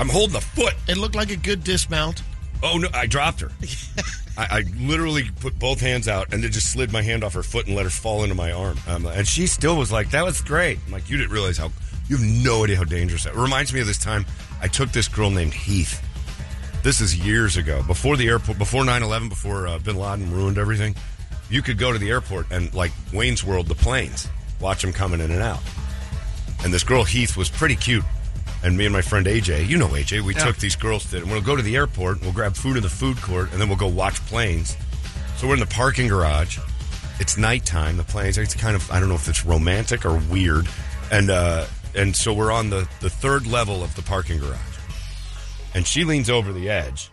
I'm 0.00 0.08
holding 0.08 0.32
the 0.34 0.40
foot. 0.40 0.74
It 0.88 0.96
looked 0.96 1.14
like 1.14 1.30
a 1.30 1.36
good 1.36 1.62
dismount. 1.64 2.22
Oh 2.60 2.76
no! 2.78 2.88
I 2.92 3.06
dropped 3.06 3.40
her. 3.40 3.52
I, 4.36 4.46
I 4.58 4.64
literally 4.80 5.30
put 5.40 5.58
both 5.60 5.80
hands 5.80 6.08
out 6.08 6.32
and 6.32 6.42
then 6.42 6.50
just 6.50 6.72
slid 6.72 6.92
my 6.92 7.02
hand 7.02 7.22
off 7.22 7.34
her 7.34 7.42
foot 7.44 7.66
and 7.68 7.76
let 7.76 7.84
her 7.84 7.90
fall 7.90 8.24
into 8.24 8.34
my 8.34 8.50
arm. 8.50 8.78
Um, 8.88 9.06
and 9.06 9.26
she 9.28 9.46
still 9.46 9.76
was 9.76 9.92
like, 9.92 10.10
"That 10.10 10.24
was 10.24 10.40
great." 10.40 10.78
I'm 10.86 10.92
like, 10.92 11.08
"You 11.08 11.16
didn't 11.18 11.30
realize 11.30 11.56
how 11.56 11.70
you 12.08 12.16
have 12.16 12.26
no 12.44 12.64
idea 12.64 12.76
how 12.76 12.84
dangerous 12.84 13.24
that." 13.24 13.34
It 13.34 13.38
reminds 13.38 13.72
me 13.72 13.80
of 13.80 13.86
this 13.86 13.98
time 13.98 14.26
I 14.60 14.68
took 14.68 14.92
this 14.92 15.08
girl 15.08 15.30
named 15.30 15.54
Heath. 15.54 16.02
This 16.82 17.00
is 17.00 17.16
years 17.16 17.56
ago, 17.56 17.82
before 17.86 18.16
the 18.16 18.28
airport, 18.28 18.58
before 18.58 18.84
9/11, 18.84 19.28
before 19.28 19.66
uh, 19.66 19.78
Bin 19.78 19.96
Laden 19.96 20.32
ruined 20.32 20.58
everything. 20.58 20.94
You 21.50 21.62
could 21.62 21.78
go 21.78 21.92
to 21.92 21.98
the 21.98 22.10
airport 22.10 22.50
and 22.50 22.72
like 22.74 22.92
Wayne's 23.12 23.42
World, 23.42 23.66
the 23.66 23.74
planes, 23.74 24.28
watch 24.60 24.82
them 24.82 24.92
coming 24.92 25.20
in 25.20 25.30
and 25.30 25.42
out. 25.42 25.60
And 26.62 26.72
this 26.72 26.84
girl 26.84 27.04
Heath 27.04 27.36
was 27.36 27.48
pretty 27.48 27.76
cute. 27.76 28.04
And 28.62 28.76
me 28.76 28.86
and 28.86 28.92
my 28.92 29.02
friend 29.02 29.24
AJ, 29.24 29.68
you 29.68 29.78
know 29.78 29.86
AJ, 29.88 30.22
we 30.22 30.34
took 30.34 30.56
these 30.56 30.74
girls 30.74 31.08
to, 31.10 31.18
and 31.18 31.30
we'll 31.30 31.40
go 31.40 31.54
to 31.54 31.62
the 31.62 31.76
airport, 31.76 32.20
we'll 32.22 32.32
grab 32.32 32.54
food 32.54 32.76
in 32.76 32.82
the 32.82 32.88
food 32.88 33.16
court, 33.22 33.52
and 33.52 33.60
then 33.60 33.68
we'll 33.68 33.78
go 33.78 33.86
watch 33.86 34.16
planes. 34.26 34.76
So 35.36 35.46
we're 35.46 35.54
in 35.54 35.60
the 35.60 35.66
parking 35.66 36.08
garage. 36.08 36.58
It's 37.20 37.38
nighttime. 37.38 37.96
The 37.96 38.02
planes. 38.04 38.36
It's 38.36 38.54
kind 38.54 38.74
of 38.74 38.90
I 38.90 38.98
don't 38.98 39.08
know 39.08 39.14
if 39.14 39.28
it's 39.28 39.44
romantic 39.44 40.04
or 40.04 40.18
weird, 40.28 40.68
and 41.12 41.30
uh, 41.30 41.66
and 41.98 42.16
so 42.16 42.32
we're 42.32 42.52
on 42.52 42.70
the 42.70 42.88
the 43.00 43.10
third 43.10 43.46
level 43.46 43.82
of 43.82 43.94
the 43.96 44.02
parking 44.02 44.38
garage, 44.38 44.78
and 45.74 45.86
she 45.86 46.04
leans 46.04 46.30
over 46.30 46.52
the 46.52 46.70
edge, 46.70 47.10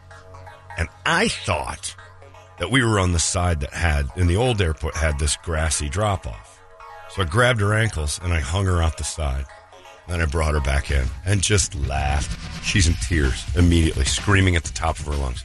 and 0.77 0.87
I 1.05 1.27
thought 1.27 1.95
that 2.59 2.71
we 2.71 2.83
were 2.83 2.99
on 2.99 3.11
the 3.11 3.19
side 3.19 3.59
that 3.61 3.73
had 3.73 4.07
in 4.15 4.27
the 4.27 4.37
old 4.37 4.61
airport 4.61 4.95
had 4.95 5.19
this 5.19 5.37
grassy 5.37 5.89
drop 5.89 6.25
off. 6.25 6.61
So 7.09 7.21
I 7.21 7.25
grabbed 7.25 7.61
her 7.61 7.73
ankles 7.73 8.19
and 8.23 8.33
I 8.33 8.39
hung 8.39 8.65
her 8.65 8.81
out 8.81 8.97
the 8.97 9.03
side. 9.03 9.45
Then 10.07 10.21
I 10.21 10.25
brought 10.25 10.53
her 10.53 10.61
back 10.61 10.91
in 10.91 11.05
and 11.25 11.41
just 11.41 11.75
laughed. 11.75 12.63
She's 12.63 12.87
in 12.87 12.93
tears 13.07 13.43
immediately, 13.55 14.05
screaming 14.05 14.55
at 14.55 14.63
the 14.63 14.73
top 14.73 14.99
of 14.99 15.05
her 15.07 15.15
lungs. 15.15 15.43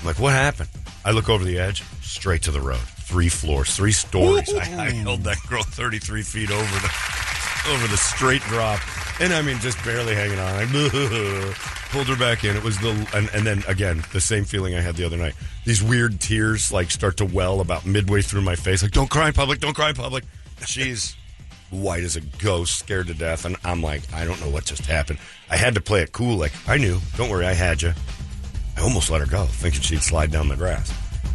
I'm 0.00 0.06
like, 0.06 0.18
what 0.18 0.32
happened? 0.32 0.68
I 1.04 1.10
look 1.10 1.28
over 1.28 1.44
the 1.44 1.58
edge, 1.58 1.82
straight 2.00 2.42
to 2.42 2.50
the 2.50 2.60
road. 2.60 2.80
Three 2.80 3.28
floors, 3.28 3.74
three 3.76 3.92
stories. 3.92 4.52
I, 4.54 4.58
I 4.86 4.90
held 4.90 5.22
that 5.24 5.38
girl 5.48 5.62
33 5.62 6.22
feet 6.22 6.50
over 6.50 6.62
the 6.62 7.31
over 7.68 7.86
the 7.86 7.96
straight 7.96 8.42
drop, 8.42 8.80
and 9.20 9.32
I 9.32 9.42
mean, 9.42 9.58
just 9.58 9.82
barely 9.84 10.14
hanging 10.14 10.38
on. 10.38 10.54
I 10.54 10.64
pulled 11.90 12.08
her 12.08 12.16
back 12.16 12.44
in. 12.44 12.56
It 12.56 12.62
was 12.62 12.78
the 12.78 12.90
and, 13.14 13.30
and 13.34 13.46
then 13.46 13.62
again 13.68 14.02
the 14.12 14.20
same 14.20 14.44
feeling 14.44 14.74
I 14.74 14.80
had 14.80 14.96
the 14.96 15.04
other 15.04 15.16
night. 15.16 15.34
These 15.64 15.82
weird 15.82 16.20
tears 16.20 16.72
like 16.72 16.90
start 16.90 17.18
to 17.18 17.24
well 17.24 17.60
about 17.60 17.86
midway 17.86 18.22
through 18.22 18.42
my 18.42 18.56
face. 18.56 18.82
Like, 18.82 18.92
don't 18.92 19.10
cry 19.10 19.28
in 19.28 19.34
public. 19.34 19.60
Don't 19.60 19.74
cry 19.74 19.90
in 19.90 19.94
public. 19.94 20.24
She's 20.66 21.16
white 21.70 22.04
as 22.04 22.16
a 22.16 22.20
ghost, 22.20 22.78
scared 22.78 23.06
to 23.06 23.14
death, 23.14 23.44
and 23.44 23.56
I'm 23.64 23.82
like, 23.82 24.02
I 24.12 24.24
don't 24.24 24.40
know 24.40 24.50
what 24.50 24.64
just 24.64 24.86
happened. 24.86 25.18
I 25.50 25.56
had 25.56 25.74
to 25.74 25.80
play 25.80 26.02
it 26.02 26.12
cool. 26.12 26.36
Like, 26.36 26.52
I 26.68 26.76
knew. 26.78 26.98
Don't 27.16 27.30
worry, 27.30 27.46
I 27.46 27.54
had 27.54 27.82
you. 27.82 27.92
I 28.76 28.80
almost 28.80 29.10
let 29.10 29.20
her 29.20 29.26
go, 29.26 29.44
thinking 29.44 29.80
she'd 29.80 30.02
slide 30.02 30.30
down 30.30 30.48
the 30.48 30.56
grass. 30.56 30.92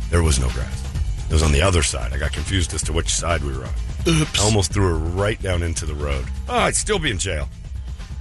There 0.10 0.24
was 0.24 0.40
no 0.40 0.50
grass. 0.50 0.84
It 1.30 1.34
was 1.34 1.44
on 1.44 1.52
the 1.52 1.62
other 1.62 1.84
side. 1.84 2.14
I 2.14 2.18
got 2.18 2.32
confused 2.32 2.74
as 2.74 2.82
to 2.84 2.94
which 2.94 3.10
side 3.10 3.44
we 3.44 3.56
were 3.56 3.66
on. 3.66 3.74
Oops. 4.08 4.40
I 4.40 4.44
almost 4.44 4.72
threw 4.74 4.88
her 4.88 4.96
right 4.96 5.42
down 5.42 5.64
into 5.64 5.86
the 5.86 5.96
road. 5.96 6.26
Oh, 6.48 6.58
I'd 6.58 6.76
still 6.76 7.00
be 7.00 7.12
in 7.12 7.18
jail. 7.18 7.50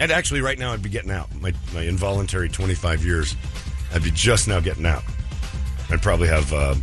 And 0.00 0.10
actually, 0.12 0.40
right 0.42 0.58
now, 0.58 0.72
I'd 0.72 0.82
be 0.82 0.88
getting 0.90 1.10
out. 1.10 1.32
My, 1.40 1.52
my 1.72 1.82
involuntary 1.82 2.48
25 2.48 3.04
years, 3.04 3.34
I'd 3.94 4.02
be 4.02 4.10
just 4.10 4.46
now 4.48 4.60
getting 4.60 4.84
out. 4.84 5.02
I'd 5.90 6.02
probably 6.02 6.28
have 6.28 6.52
uh, 6.52 6.74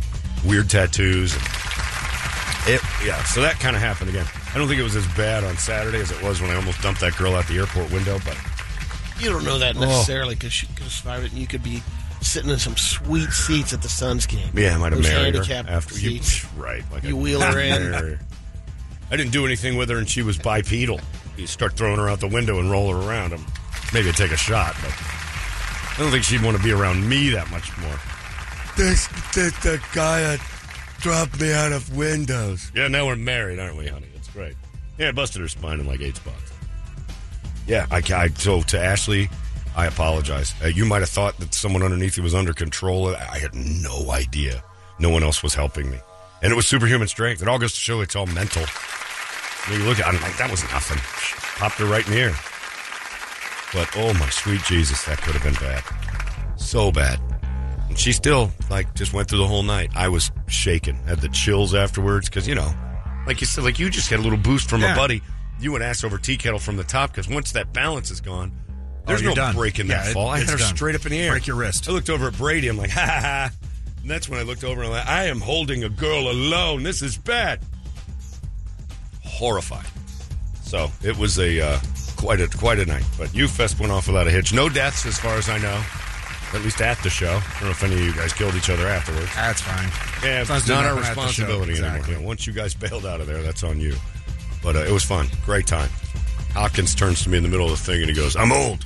weird 0.44 0.68
tattoos. 0.70 1.34
It, 2.66 2.80
yeah, 3.04 3.22
so 3.24 3.42
that 3.42 3.58
kind 3.60 3.76
of 3.76 3.82
happened 3.82 4.08
again. 4.08 4.26
I 4.54 4.58
don't 4.58 4.66
think 4.68 4.80
it 4.80 4.84
was 4.84 4.96
as 4.96 5.06
bad 5.08 5.44
on 5.44 5.56
Saturday 5.58 5.98
as 6.00 6.10
it 6.10 6.22
was 6.22 6.40
when 6.40 6.50
I 6.50 6.54
almost 6.54 6.80
dumped 6.80 7.02
that 7.02 7.14
girl 7.16 7.34
out 7.34 7.46
the 7.46 7.58
airport 7.58 7.92
window, 7.92 8.18
but 8.24 8.38
You 9.20 9.28
don't 9.30 9.44
know 9.44 9.56
Oh. 9.56 9.58
that 9.58 9.76
necessarily 9.76 10.34
because 10.34 10.48
oh. 10.48 10.50
she 10.50 10.66
could 10.68 10.84
have 10.84 10.92
survived 10.92 11.24
it 11.26 11.32
and 11.32 11.40
you 11.40 11.46
could 11.46 11.62
be 11.62 11.82
sitting 12.22 12.50
in 12.50 12.58
some 12.58 12.76
sweet 12.78 13.30
seats 13.30 13.74
at 13.74 13.82
the 13.82 13.88
Suns 13.90 14.24
game. 14.26 14.48
yeah, 14.54 14.74
I 14.74 14.78
might 14.78 14.92
have 14.92 15.02
married 15.02 15.34
her 15.34 15.44
handicapped 15.44 15.68
after 15.68 15.98
you. 15.98 16.20
Right. 16.56 16.82
Like 16.90 17.04
You 17.04 17.18
I- 17.18 17.20
wheel 17.20 17.40
her 17.42 17.60
in. 17.60 18.18
I 19.10 19.16
didn't 19.16 19.32
do 19.32 19.44
anything 19.46 19.76
with 19.76 19.88
her, 19.90 19.98
and 19.98 20.08
she 20.08 20.22
was 20.22 20.38
bipedal. 20.38 21.00
You 21.36 21.46
start 21.46 21.74
throwing 21.76 21.98
her 21.98 22.08
out 22.08 22.20
the 22.20 22.28
window 22.28 22.58
and 22.58 22.70
roll 22.70 22.92
her 22.92 23.08
around. 23.08 23.32
Um, 23.32 23.46
Maybe 23.92 24.08
I'd 24.08 24.16
take 24.16 24.32
a 24.32 24.36
shot, 24.36 24.74
but 24.82 24.90
I 24.92 25.94
don't 25.98 26.10
think 26.10 26.24
she'd 26.24 26.42
want 26.42 26.56
to 26.56 26.62
be 26.62 26.72
around 26.72 27.08
me 27.08 27.30
that 27.30 27.48
much 27.50 27.76
more. 27.78 27.96
This, 28.76 29.06
this 29.34 29.56
the 29.62 29.80
guy 29.94 30.20
that 30.20 30.40
dropped 30.98 31.40
me 31.40 31.52
out 31.52 31.70
of 31.70 31.96
windows. 31.96 32.72
Yeah, 32.74 32.88
now 32.88 33.06
we're 33.06 33.14
married, 33.14 33.60
aren't 33.60 33.76
we, 33.76 33.86
honey? 33.86 34.08
It's 34.16 34.28
great. 34.28 34.54
Yeah, 34.98 35.08
I 35.08 35.12
busted 35.12 35.42
her 35.42 35.48
spine 35.48 35.78
in 35.78 35.86
like 35.86 36.00
eight 36.00 36.16
spots. 36.16 36.52
Yeah, 37.68 37.86
I, 37.90 37.98
I 38.12 38.28
so 38.28 38.62
to 38.62 38.80
Ashley, 38.80 39.28
I 39.76 39.86
apologize. 39.86 40.54
Uh, 40.62 40.66
you 40.66 40.84
might 40.84 41.00
have 41.00 41.08
thought 41.08 41.38
that 41.38 41.54
someone 41.54 41.82
underneath 41.82 42.16
you 42.16 42.22
was 42.22 42.34
under 42.34 42.52
control. 42.52 43.14
I 43.14 43.38
had 43.38 43.54
no 43.54 44.10
idea. 44.10 44.62
No 44.98 45.10
one 45.10 45.22
else 45.22 45.42
was 45.42 45.54
helping 45.54 45.90
me, 45.90 45.98
and 46.44 46.52
it 46.52 46.54
was 46.54 46.66
superhuman 46.68 47.08
strength. 47.08 47.42
It 47.42 47.48
all 47.48 47.58
goes 47.58 47.72
to 47.72 47.80
show 47.80 48.00
it's 48.02 48.14
all 48.14 48.26
mental. 48.26 48.62
When 49.68 49.80
you 49.80 49.86
look 49.86 49.98
at, 49.98 50.06
it, 50.06 50.16
I'm 50.16 50.22
like, 50.22 50.36
that 50.36 50.50
was 50.50 50.62
nothing. 50.70 50.98
Popped 51.58 51.78
her 51.78 51.86
right 51.86 52.06
in 52.06 52.12
the 52.12 52.18
ear. 52.18 52.34
But 53.72 53.88
oh 53.96 54.14
my 54.14 54.28
sweet 54.28 54.62
Jesus, 54.62 55.04
that 55.06 55.18
could 55.22 55.34
have 55.34 55.42
been 55.42 55.54
bad, 55.54 55.82
so 56.56 56.92
bad. 56.92 57.18
And 57.88 57.98
she 57.98 58.12
still 58.12 58.50
like 58.70 58.94
just 58.94 59.12
went 59.12 59.28
through 59.28 59.38
the 59.40 59.46
whole 59.48 59.62
night. 59.64 59.90
I 59.96 60.08
was 60.08 60.30
shaken, 60.46 60.94
had 61.06 61.18
the 61.20 61.28
chills 61.30 61.74
afterwards 61.74 62.28
because 62.28 62.46
you 62.46 62.54
know, 62.54 62.72
like 63.26 63.40
you 63.40 63.46
said, 63.48 63.64
like 63.64 63.78
you 63.80 63.90
just 63.90 64.08
had 64.10 64.20
a 64.20 64.22
little 64.22 64.38
boost 64.38 64.68
from 64.70 64.80
Yeah. 64.82 64.92
a 64.92 64.96
buddy. 64.96 65.22
You 65.60 65.72
went 65.72 65.82
ass 65.84 66.04
over 66.04 66.18
tea 66.18 66.36
kettle 66.36 66.58
from 66.60 66.76
the 66.76 66.84
top 66.84 67.10
because 67.10 67.28
once 67.28 67.52
that 67.52 67.72
balance 67.72 68.10
is 68.10 68.20
gone, 68.20 68.52
there's 69.06 69.22
Oh, 69.22 69.26
no 69.26 69.34
done. 69.34 69.54
breaking 69.56 69.88
Yeah, 69.88 70.02
that 70.02 70.10
it- 70.10 70.12
fall. 70.14 70.28
I 70.28 70.38
had 70.38 70.50
her 70.50 70.56
done. 70.56 70.76
straight 70.76 70.94
up 70.94 71.04
in 71.06 71.12
the 71.12 71.18
air. 71.20 71.30
Break 71.32 71.46
your 71.46 71.56
wrist. 71.56 71.88
I 71.88 71.92
looked 71.92 72.10
over 72.10 72.28
at 72.28 72.36
Brady. 72.38 72.68
I'm 72.68 72.76
like, 72.76 72.90
ha 72.90 73.00
ha 73.06 73.20
ha. 73.20 73.50
And 74.04 74.10
that's 74.10 74.28
when 74.28 74.38
I 74.38 74.42
looked 74.42 74.64
over 74.64 74.82
and 74.82 74.92
I'm 74.92 74.98
like, 74.98 75.06
I 75.08 75.24
am 75.28 75.40
holding 75.40 75.82
a 75.82 75.88
girl 75.88 76.30
alone. 76.30 76.82
This 76.82 77.00
is 77.00 77.16
bad. 77.16 77.60
Horrified. 79.24 79.86
So 80.62 80.90
it 81.02 81.16
was 81.16 81.38
a 81.38 81.58
uh, 81.58 81.78
quite 82.16 82.38
a 82.38 82.46
quite 82.48 82.78
a 82.78 82.84
night. 82.84 83.04
But 83.16 83.34
U 83.34 83.48
Fest 83.48 83.80
went 83.80 83.90
off 83.92 84.06
without 84.06 84.26
a 84.26 84.30
hitch. 84.30 84.52
No 84.52 84.68
deaths, 84.68 85.06
as 85.06 85.18
far 85.18 85.36
as 85.38 85.48
I 85.48 85.56
know. 85.56 85.82
At 86.52 86.60
least 86.60 86.82
at 86.82 86.98
the 87.02 87.08
show. 87.08 87.40
I 87.42 87.50
don't 87.54 87.62
know 87.64 87.70
if 87.70 87.82
any 87.82 87.94
of 87.94 88.00
you 88.00 88.12
guys 88.14 88.34
killed 88.34 88.54
each 88.56 88.68
other 88.68 88.86
afterwards. 88.86 89.34
That's 89.34 89.62
fine. 89.62 89.88
Yeah, 90.22 90.42
it's 90.42 90.68
not 90.68 90.84
our 90.84 90.96
happen 90.96 90.98
at 90.98 91.00
the 91.00 91.04
show. 91.04 91.08
responsibility 91.22 91.70
Exactly. 91.72 92.12
anymore. 92.12 92.28
Once 92.28 92.46
you 92.46 92.52
guys 92.52 92.74
bailed 92.74 93.06
out 93.06 93.22
of 93.22 93.26
there, 93.26 93.42
that's 93.42 93.64
on 93.64 93.80
you. 93.80 93.94
But 94.62 94.76
uh, 94.76 94.80
it 94.80 94.92
was 94.92 95.02
fun. 95.02 95.28
Great 95.46 95.66
time. 95.66 95.88
Hopkins 96.52 96.94
turns 96.94 97.22
to 97.22 97.30
me 97.30 97.38
in 97.38 97.42
the 97.42 97.48
middle 97.48 97.72
of 97.72 97.72
the 97.72 97.78
thing 97.84 98.02
and 98.02 98.10
he 98.10 98.14
goes, 98.14 98.36
I'm 98.36 98.52
old. 98.52 98.84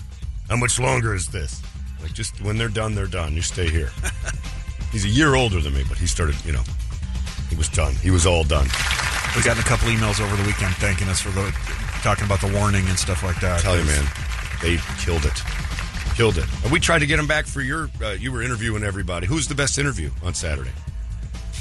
How 0.48 0.56
much 0.56 0.78
longer 0.78 1.12
is 1.14 1.26
this? 1.26 1.60
Like, 2.00 2.14
just 2.14 2.40
when 2.40 2.56
they're 2.56 2.68
done, 2.68 2.94
they're 2.94 3.06
done. 3.08 3.34
You 3.34 3.42
stay 3.42 3.68
here. 3.68 3.90
He's 4.92 5.04
a 5.04 5.08
year 5.08 5.34
older 5.34 5.60
than 5.60 5.74
me, 5.74 5.84
but 5.88 5.98
he 5.98 6.06
started, 6.06 6.36
you 6.44 6.52
know, 6.52 6.62
he 7.50 7.56
was 7.56 7.68
done. 7.68 7.94
He 7.96 8.10
was 8.10 8.26
all 8.26 8.44
done. 8.44 8.66
We 9.36 9.42
got 9.42 9.58
a 9.58 9.62
couple 9.62 9.88
emails 9.88 10.20
over 10.20 10.34
the 10.36 10.46
weekend 10.46 10.74
thanking 10.76 11.08
us 11.08 11.20
for 11.20 11.30
the 11.30 11.50
talking 12.02 12.24
about 12.24 12.40
the 12.40 12.52
warning 12.52 12.86
and 12.88 12.98
stuff 12.98 13.22
like 13.22 13.40
that. 13.40 13.60
tell 13.60 13.78
you, 13.78 13.84
man, 13.84 14.04
they 14.62 14.78
killed 14.98 15.24
it. 15.24 15.42
Killed 16.14 16.38
it. 16.38 16.46
And 16.62 16.72
we 16.72 16.80
tried 16.80 17.00
to 17.00 17.06
get 17.06 17.18
him 17.18 17.26
back 17.26 17.46
for 17.46 17.60
your, 17.60 17.90
uh, 18.02 18.10
you 18.10 18.32
were 18.32 18.42
interviewing 18.42 18.82
everybody. 18.82 19.26
Who's 19.26 19.46
the 19.46 19.54
best 19.54 19.78
interview 19.78 20.10
on 20.22 20.34
Saturday? 20.34 20.72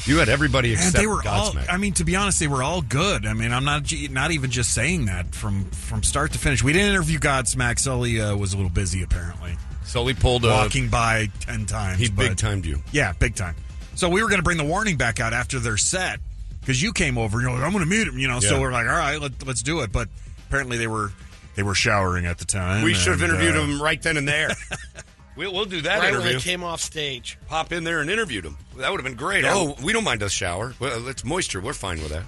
You 0.06 0.20
had 0.20 0.30
everybody 0.30 0.70
And 0.70 0.78
except 0.80 0.96
they 0.96 1.06
were 1.06 1.22
all. 1.28 1.54
I 1.70 1.76
mean, 1.78 1.94
to 1.96 2.06
be 2.06 2.16
honest, 2.16 2.40
they 2.40 2.48
were 2.48 2.64
all 2.64 2.82
good. 2.82 3.26
I 3.26 3.34
mean, 3.34 3.52
I'm 3.52 3.66
not 3.66 3.92
not 4.10 4.32
even 4.32 4.50
just 4.50 4.74
saying 4.74 5.06
that 5.08 5.36
from 5.36 5.66
from 5.66 6.02
start 6.02 6.32
to 6.32 6.40
finish. 6.40 6.64
We 6.64 6.72
didn't 6.72 6.92
interview 6.92 7.20
Godsmack. 7.20 7.78
Sully 7.78 8.22
uh, 8.22 8.36
was 8.38 8.54
a 8.54 8.56
little 8.56 8.72
busy 8.72 9.04
apparently, 9.04 9.58
Sully 9.88 10.14
pulled 10.14 10.46
a. 10.46 10.50
walking 10.50 10.90
by 10.90 11.30
ten 11.40 11.66
times. 11.66 12.00
He 12.00 12.10
big 12.10 12.38
timed 12.38 12.66
you. 12.66 12.82
Yeah, 12.92 13.14
big 13.14 13.36
time. 13.36 13.56
So 13.96 14.10
we 14.10 14.22
were 14.22 14.30
going 14.30 14.40
to 14.40 14.44
bring 14.44 14.58
the 14.58 14.66
warning 14.66 14.98
back 14.98 15.20
out 15.20 15.34
after 15.34 15.60
their 15.60 15.78
set 15.78 16.20
because 16.60 16.82
you 16.82 16.94
came 16.94 17.18
over. 17.18 17.42
You're 17.42 17.52
like, 17.52 17.64
I'm 17.64 17.72
going 17.72 17.84
to 17.84 17.90
meet 17.90 18.08
him. 18.08 18.20
You 18.20 18.28
know, 18.28 18.40
so 18.40 18.60
we're 18.62 18.72
like, 18.72 18.86
all 18.86 18.94
right, 18.98 19.20
let, 19.20 19.48
let's 19.48 19.64
do 19.64 19.80
it. 19.80 19.92
But 19.92 20.10
apparently 20.48 20.78
they 20.78 20.88
were 20.88 21.12
they 21.56 21.64
were 21.64 21.74
showering 21.74 22.26
at 22.26 22.38
the 22.38 22.46
time. 22.46 22.84
We 22.84 22.94
should 22.94 23.20
have 23.20 23.24
interviewed 23.24 23.56
uh, 23.56 23.62
him 23.64 23.82
right 23.82 24.02
then 24.02 24.18
and 24.18 24.28
there. 24.28 24.50
we'll, 25.36 25.52
we'll 25.54 25.66
do 25.66 25.82
that 25.82 26.00
Right 26.00 26.12
when 26.12 26.22
interview. 26.22 26.34
they 26.34 26.44
came 26.44 26.64
off 26.64 26.82
stage. 26.82 27.40
Pop 27.48 27.72
in 27.72 27.84
there 27.84 28.02
and 28.02 28.10
interviewed 28.12 28.46
him. 28.46 28.58
That 28.78 28.92
would 28.92 29.00
have 29.00 29.06
been 29.06 29.16
great. 29.18 29.44
Yeah. 29.44 29.54
Oh, 29.56 29.76
we 29.84 29.94
don't 29.94 30.04
mind 30.04 30.22
a 30.22 30.30
shower. 30.30 30.76
Well, 30.80 31.08
it's 31.08 31.24
moisture. 31.24 31.60
We're 31.62 31.74
fine 31.74 32.00
with 32.00 32.10
that. 32.10 32.24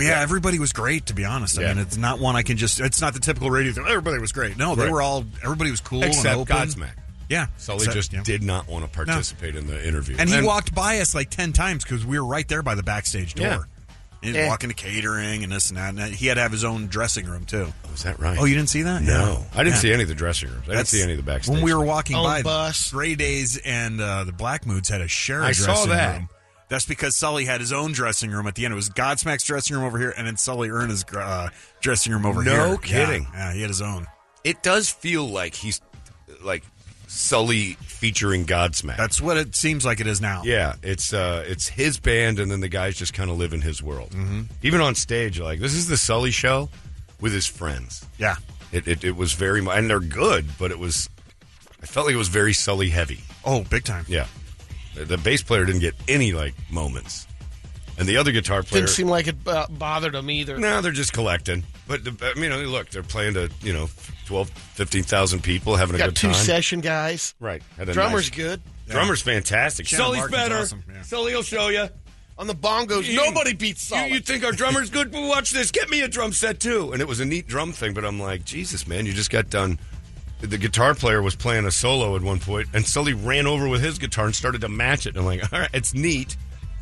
But 0.00 0.10
yeah, 0.10 0.20
everybody 0.20 0.58
was 0.58 0.72
great. 0.72 1.06
To 1.06 1.14
be 1.14 1.24
honest, 1.24 1.58
I 1.58 1.62
Yeah. 1.62 1.68
mean, 1.74 1.78
it's 1.82 1.96
not 1.96 2.18
one 2.20 2.36
I 2.36 2.42
can 2.42 2.56
just. 2.56 2.80
It's 2.80 3.00
not 3.00 3.14
the 3.14 3.20
typical 3.20 3.50
radio 3.50 3.72
thing. 3.72 3.84
Everybody 3.88 4.18
was 4.18 4.32
great. 4.32 4.56
No, 4.56 4.74
they 4.74 4.84
Right. 4.84 4.92
were 4.92 5.02
all. 5.02 5.24
Everybody 5.42 5.70
was 5.70 5.80
cool 5.80 6.02
and 6.02 6.12
Except 6.12 6.36
open. 6.36 6.56
Godsmack. 6.56 6.92
Yeah, 7.28 7.46
Sully 7.58 7.78
Except- 7.78 7.94
just 7.94 8.12
yeah. 8.12 8.22
did 8.24 8.42
not 8.42 8.66
want 8.68 8.84
to 8.84 8.90
participate 8.90 9.54
in 9.54 9.68
the 9.68 9.86
interview. 9.86 10.16
And 10.18 10.28
he 10.28 10.40
walked 10.42 10.74
by 10.74 10.98
us 10.98 11.14
like 11.14 11.30
10 11.30 11.52
times 11.52 11.84
because 11.84 12.04
we 12.04 12.18
were 12.18 12.26
right 12.26 12.48
there 12.48 12.62
by 12.62 12.74
the 12.74 12.82
backstage 12.82 13.34
door. 13.34 13.46
Yeah. 13.46 13.58
He 14.22 14.32
was 14.36 14.48
walking 14.48 14.68
to 14.68 14.74
catering 14.74 15.44
and 15.44 15.50
this 15.52 15.68
and 15.70 15.78
that. 15.78 15.94
And 15.94 16.14
he 16.14 16.26
had 16.26 16.34
to 16.34 16.40
have 16.42 16.52
his 16.52 16.64
own 16.64 16.88
dressing 16.88 17.26
room, 17.26 17.44
too. 17.46 17.72
Oh, 17.88 17.94
is 17.94 18.02
that 18.02 18.18
right? 18.20 18.36
Oh, 18.38 18.44
you 18.46 18.54
didn't 18.56 18.68
see 18.68 18.82
that? 18.82 19.00
No. 19.02 19.46
I 19.54 19.58
didn't 19.58 19.76
Yeah. 19.76 19.80
see 19.80 19.92
any 19.92 20.02
of 20.02 20.08
the 20.10 20.14
dressing 20.16 20.50
rooms. 20.50 20.64
I 20.68 20.72
didn't 20.74 20.88
see 20.88 21.02
any 21.02 21.12
of 21.12 21.18
the 21.18 21.22
backstage. 21.22 21.54
When 21.54 21.62
we 21.62 21.72
were 21.72 21.84
walking 21.84 22.16
Own 22.16 22.24
by, 22.24 22.42
bus. 22.42 22.90
Grey 22.90 23.14
Daze 23.14 23.56
and 23.58 23.98
uh, 24.00 24.24
the 24.24 24.32
Black 24.32 24.66
Moods 24.66 24.88
had 24.90 25.00
a 25.00 25.08
shared 25.08 25.44
I 25.44 25.52
saw 25.52 25.86
that. 25.86 26.16
room. 26.16 26.28
That's 26.70 26.86
because 26.86 27.16
Sully 27.16 27.44
had 27.44 27.60
his 27.60 27.72
own 27.72 27.92
dressing 27.92 28.30
room 28.30 28.46
at 28.46 28.54
the 28.54 28.64
end. 28.64 28.72
It 28.72 28.76
was 28.76 28.88
Godsmack's 28.88 29.44
dressing 29.44 29.76
room 29.76 29.84
over 29.84 29.98
here, 29.98 30.14
and 30.16 30.26
then 30.26 30.36
Sully 30.36 30.70
Erna's 30.70 31.04
uh, 31.14 31.50
dressing 31.80 32.12
room 32.12 32.24
over 32.24 32.42
No 32.42 32.50
here. 32.50 32.66
No 32.68 32.76
kidding. 32.78 33.26
Yeah, 33.34 33.52
he 33.52 33.60
had 33.60 33.68
his 33.68 33.82
own. 33.82 34.06
It 34.44 34.62
does 34.62 34.88
feel 34.88 35.28
like 35.28 35.54
he's 35.54 35.80
like 36.42 36.62
Sully 37.08 37.72
featuring 37.80 38.46
Godsmack. 38.46 38.96
That's 38.96 39.20
what 39.20 39.36
it 39.36 39.56
seems 39.56 39.84
like 39.84 40.00
it 40.00 40.06
is 40.06 40.20
now. 40.20 40.42
Yeah, 40.44 40.76
it's 40.82 41.12
uh, 41.12 41.44
it's 41.46 41.68
his 41.68 41.98
band, 41.98 42.38
and 42.38 42.50
then 42.50 42.60
the 42.60 42.68
guys 42.68 42.96
just 42.96 43.14
kind 43.14 43.30
of 43.30 43.36
live 43.36 43.52
in 43.52 43.60
his 43.60 43.82
world. 43.82 44.10
Mm-hmm. 44.10 44.42
Even 44.62 44.80
on 44.80 44.94
stage, 44.94 45.40
like 45.40 45.58
this 45.58 45.74
is 45.74 45.88
the 45.88 45.96
Sully 45.96 46.30
show 46.30 46.68
with 47.20 47.32
his 47.32 47.46
friends. 47.48 48.06
Yeah. 48.16 48.36
It, 48.72 48.86
it, 48.86 49.02
it 49.04 49.16
was 49.16 49.32
very 49.32 49.60
and 49.66 49.90
they're 49.90 49.98
good, 49.98 50.46
but 50.56 50.70
it 50.70 50.78
was 50.78 51.10
I 51.82 51.86
felt 51.86 52.06
like 52.06 52.14
it 52.14 52.18
was 52.18 52.28
very 52.28 52.52
Sully 52.52 52.90
heavy. 52.90 53.20
Oh, 53.44 53.64
big 53.64 53.84
time. 53.84 54.04
Yeah, 54.06 54.26
the, 54.94 55.04
the 55.04 55.18
bass 55.18 55.42
player 55.42 55.64
didn't 55.64 55.80
get 55.80 55.94
any 56.08 56.32
like 56.32 56.54
moments, 56.70 57.26
and 57.98 58.08
the 58.08 58.16
other 58.16 58.32
guitar 58.32 58.62
player. 58.62 58.82
Didn't 58.82 58.94
seem 58.94 59.08
like 59.08 59.26
it 59.28 59.36
uh, 59.46 59.66
bothered 59.70 60.14
him 60.14 60.30
either. 60.30 60.58
no, 60.58 60.80
they're 60.80 60.92
just 60.92 61.12
collecting. 61.12 61.64
But 61.88 62.04
the, 62.04 62.32
I 62.36 62.38
mean, 62.38 62.52
look, 62.68 62.90
they're 62.90 63.02
playing 63.02 63.34
to 63.34 63.50
you 63.62 63.72
know 63.72 63.88
12, 64.26 64.48
15,000 64.50 65.42
people 65.42 65.76
having 65.76 65.96
a 65.96 65.98
Got 65.98 66.08
good 66.10 66.16
two 66.16 66.26
time. 66.28 66.34
session 66.36 66.80
guys. 66.80 67.34
right, 67.40 67.62
Had 67.76 67.88
a 67.88 67.92
Drummer's 67.92 68.30
nice- 68.30 68.36
good. 68.36 68.62
Drummer's 68.88 69.22
fantastic. 69.22 69.86
Shannon 69.86 70.04
Sully's 70.06 70.20
Larkin's 70.20 70.36
better. 70.40 70.58
awesome, 70.58 70.84
yeah. 70.92 71.02
Sully 71.02 71.34
will 71.34 71.42
show 71.42 71.68
you. 71.68 71.88
On 72.38 72.46
the 72.46 72.54
bongos, 72.54 73.04
You- 73.06 73.16
nobody 73.16 73.52
beats 73.54 73.90
You, 73.90 73.98
you 74.14 74.20
think 74.20 74.44
our 74.44 74.52
drummer's 74.52 74.88
good? 74.90 75.12
Well, 75.12 75.28
watch 75.28 75.50
this. 75.50 75.70
Get 75.70 75.90
me 75.90 76.00
a 76.00 76.08
drum 76.08 76.32
set 76.32 76.58
too. 76.58 76.92
And 76.92 77.02
it 77.02 77.06
was 77.06 77.20
a 77.20 77.24
neat 77.24 77.46
drum 77.46 77.70
thing, 77.72 77.92
but 77.92 78.04
I'm 78.04 78.18
like, 78.18 78.44
Jesus, 78.44 78.86
man, 78.88 79.04
you 79.04 79.12
just 79.12 79.30
got 79.30 79.50
done. 79.50 79.78
The 80.40 80.58
guitar 80.58 80.94
player 80.94 81.20
was 81.22 81.34
playing 81.36 81.66
a 81.66 81.70
solo 81.70 82.16
at 82.16 82.22
one 82.22 82.38
point, 82.40 82.68
and 82.72 82.86
Sully 82.86 83.12
ran 83.12 83.46
over 83.46 83.68
with 83.68 83.82
his 83.82 83.98
guitar 83.98 84.26
and 84.26 84.34
started 84.34 84.62
to 84.62 84.68
match 84.68 85.06
it. 85.06 85.10
And 85.10 85.18
I'm 85.18 85.24
like, 85.26 85.52
all 85.52 85.60
right, 85.60 85.70
it's 85.74 85.92
neat. 85.94 86.36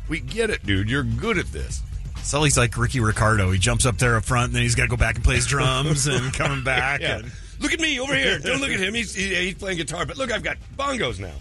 We 0.07 0.21
get 0.21 0.49
it, 0.49 0.65
dude. 0.65 0.89
You're 0.89 1.03
good 1.03 1.37
at 1.37 1.47
this. 1.47 1.81
Sully's 2.23 2.57
like 2.57 2.77
Ricky 2.77 2.99
Ricardo. 2.99 3.51
He 3.51 3.59
jumps 3.59 3.85
up 3.85 3.97
there 3.97 4.15
up 4.15 4.25
front, 4.25 4.47
and 4.47 4.55
then 4.55 4.61
he's 4.63 4.75
got 4.75 4.83
to 4.83 4.89
go 4.89 4.97
back 4.97 5.15
and 5.15 5.23
play 5.23 5.35
his 5.35 5.45
drums 5.47 6.07
and 6.07 6.33
coming 6.33 6.63
back. 6.63 7.01
Yeah. 7.01 7.19
And, 7.19 7.31
Look 7.59 7.73
at 7.73 7.79
me 7.81 7.99
over 7.99 8.15
here. 8.15 8.39
Don't 8.43 8.61
look 8.61 8.69
at 8.69 8.79
him. 8.79 8.93
He's 8.93 9.13
he, 9.13 9.35
he's 9.35 9.55
playing 9.55 9.77
guitar, 9.77 10.05
but 10.05 10.17
look, 10.17 10.31
I've 10.31 10.43
got 10.43 10.57
bongos 10.77 11.19
now. 11.19 11.33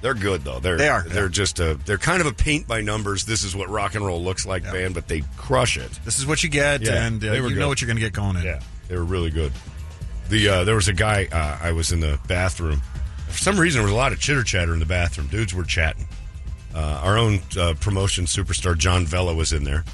They're 0.00 0.14
good 0.14 0.44
though. 0.44 0.60
They're 0.60 0.76
They 0.76 0.88
are, 0.88 1.02
They're 1.02 1.24
yeah. 1.24 1.30
just 1.30 1.58
a. 1.58 1.74
They're 1.84 1.98
kind 1.98 2.20
of 2.20 2.26
a 2.28 2.32
paint 2.32 2.68
by 2.68 2.80
numbers. 2.80 3.24
This 3.24 3.42
is 3.42 3.56
what 3.56 3.68
rock 3.68 3.96
and 3.96 4.06
roll 4.06 4.22
looks 4.22 4.46
like, 4.46 4.62
band, 4.62 4.94
but 4.94 5.08
they 5.08 5.22
crush 5.36 5.76
it. 5.76 5.90
this 6.04 6.20
is 6.20 6.26
what 6.26 6.44
you 6.44 6.48
get, 6.48 6.82
Yeah, 6.82 7.04
and 7.06 7.24
uh, 7.24 7.32
you 7.32 7.42
were 7.42 7.50
know 7.50 7.66
what 7.66 7.80
you're 7.80 7.86
going 7.86 7.96
to 7.96 8.02
get 8.02 8.12
going 8.12 8.36
in. 8.36 8.42
Yeah, 8.44 8.60
they 8.86 8.96
were 8.96 9.04
really 9.04 9.30
good. 9.30 9.52
The 10.28 10.48
uh, 10.48 10.64
there 10.64 10.74
was 10.74 10.88
a 10.88 10.92
guy. 10.92 11.28
Uh, 11.30 11.58
I 11.62 11.72
was 11.72 11.92
in 11.92 12.00
the 12.00 12.18
bathroom. 12.26 12.80
For 13.28 13.38
some 13.38 13.58
reason, 13.58 13.78
there 13.80 13.84
was 13.86 13.92
a 13.92 13.96
lot 13.96 14.12
of 14.12 14.20
chitter 14.20 14.42
chatter 14.42 14.72
in 14.72 14.80
the 14.80 14.86
bathroom. 14.86 15.28
Dudes 15.28 15.54
were 15.54 15.64
chatting. 15.64 16.06
Uh, 16.74 17.00
our 17.02 17.16
own 17.16 17.40
uh, 17.58 17.74
promotion 17.80 18.24
superstar 18.24 18.76
John 18.76 19.06
Vella 19.06 19.34
was 19.34 19.52
in 19.52 19.64
there, 19.64 19.84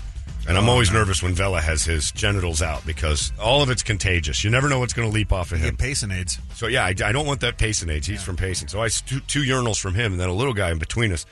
and 0.48 0.56
I'm 0.58 0.68
always 0.68 0.90
nervous 0.90 1.22
when 1.22 1.32
Vella 1.34 1.60
has 1.60 1.84
his 1.84 2.10
genitals 2.12 2.60
out 2.62 2.84
because 2.86 3.32
all 3.40 3.62
of 3.62 3.70
it's 3.70 3.82
contagious. 3.82 4.42
You 4.42 4.50
never 4.50 4.68
know 4.68 4.78
what's 4.80 4.92
going 4.92 5.08
to 5.08 5.14
leap 5.14 5.32
off 5.32 5.52
of 5.52 5.58
You 5.60 5.66
him. 5.66 5.74
get 5.74 5.80
Pacing-Aids. 5.80 6.38
So 6.54 6.66
yeah, 6.66 6.84
I, 6.84 6.88
I 6.88 7.12
don't 7.12 7.26
want 7.26 7.40
that 7.42 7.56
pacing 7.58 7.88
age. 7.90 8.06
He's 8.06 8.22
from 8.22 8.36
Payson. 8.36 8.68
So 8.68 8.82
I 8.82 8.88
two, 8.88 9.20
two 9.20 9.42
urinals 9.42 9.78
from 9.80 9.94
him, 9.94 10.12
and 10.12 10.20
then 10.20 10.28
a 10.28 10.34
little 10.34 10.54
guy 10.54 10.70
in 10.70 10.78
between 10.78 11.12
us. 11.12 11.24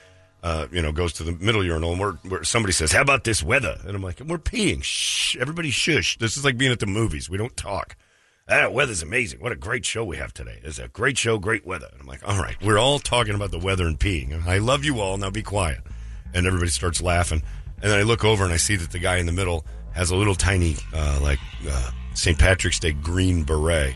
Uh, 0.42 0.66
you 0.72 0.80
know, 0.80 0.90
goes 0.90 1.12
to 1.14 1.22
the 1.24 1.32
middle 1.32 1.62
urinal, 1.62 1.90
and 1.92 2.00
we're, 2.00 2.16
we're 2.26 2.44
somebody 2.44 2.72
says, 2.72 2.90
"How 2.92 3.02
about 3.02 3.24
this 3.24 3.42
weather?" 3.42 3.76
And 3.86 3.94
I'm 3.94 4.02
like, 4.02 4.20
"We're 4.20 4.38
peeing. 4.38 4.82
Shh, 4.82 5.36
everybody, 5.36 5.70
shush. 5.70 6.16
This 6.16 6.38
is 6.38 6.44
like 6.46 6.56
being 6.56 6.72
at 6.72 6.78
the 6.80 6.86
movies. 6.86 7.28
We 7.28 7.36
don't 7.36 7.54
talk." 7.58 7.94
That 8.50 8.72
weather's 8.72 9.00
amazing. 9.00 9.38
What 9.38 9.52
a 9.52 9.54
great 9.56 9.86
show 9.86 10.04
we 10.04 10.16
have 10.16 10.34
today. 10.34 10.58
It's 10.64 10.80
a 10.80 10.88
great 10.88 11.16
show, 11.16 11.38
great 11.38 11.64
weather. 11.64 11.86
And 11.92 12.00
I'm 12.00 12.06
like, 12.08 12.28
all 12.28 12.36
right, 12.36 12.56
we're 12.60 12.78
all 12.78 12.98
talking 12.98 13.36
about 13.36 13.52
the 13.52 13.60
weather 13.60 13.86
and 13.86 13.96
peeing. 13.96 14.44
I 14.44 14.58
love 14.58 14.84
you 14.84 14.98
all. 14.98 15.16
Now 15.18 15.30
be 15.30 15.44
quiet. 15.44 15.78
And 16.34 16.48
everybody 16.48 16.68
starts 16.72 17.00
laughing. 17.00 17.44
And 17.80 17.92
then 17.92 17.96
I 18.00 18.02
look 18.02 18.24
over 18.24 18.42
and 18.42 18.52
I 18.52 18.56
see 18.56 18.74
that 18.74 18.90
the 18.90 18.98
guy 18.98 19.18
in 19.18 19.26
the 19.26 19.32
middle 19.32 19.64
has 19.92 20.10
a 20.10 20.16
little 20.16 20.34
tiny, 20.34 20.74
uh, 20.92 21.20
like 21.22 21.38
uh, 21.70 21.92
St. 22.14 22.36
Patrick's 22.36 22.80
Day 22.80 22.90
green 22.90 23.44
beret. 23.44 23.94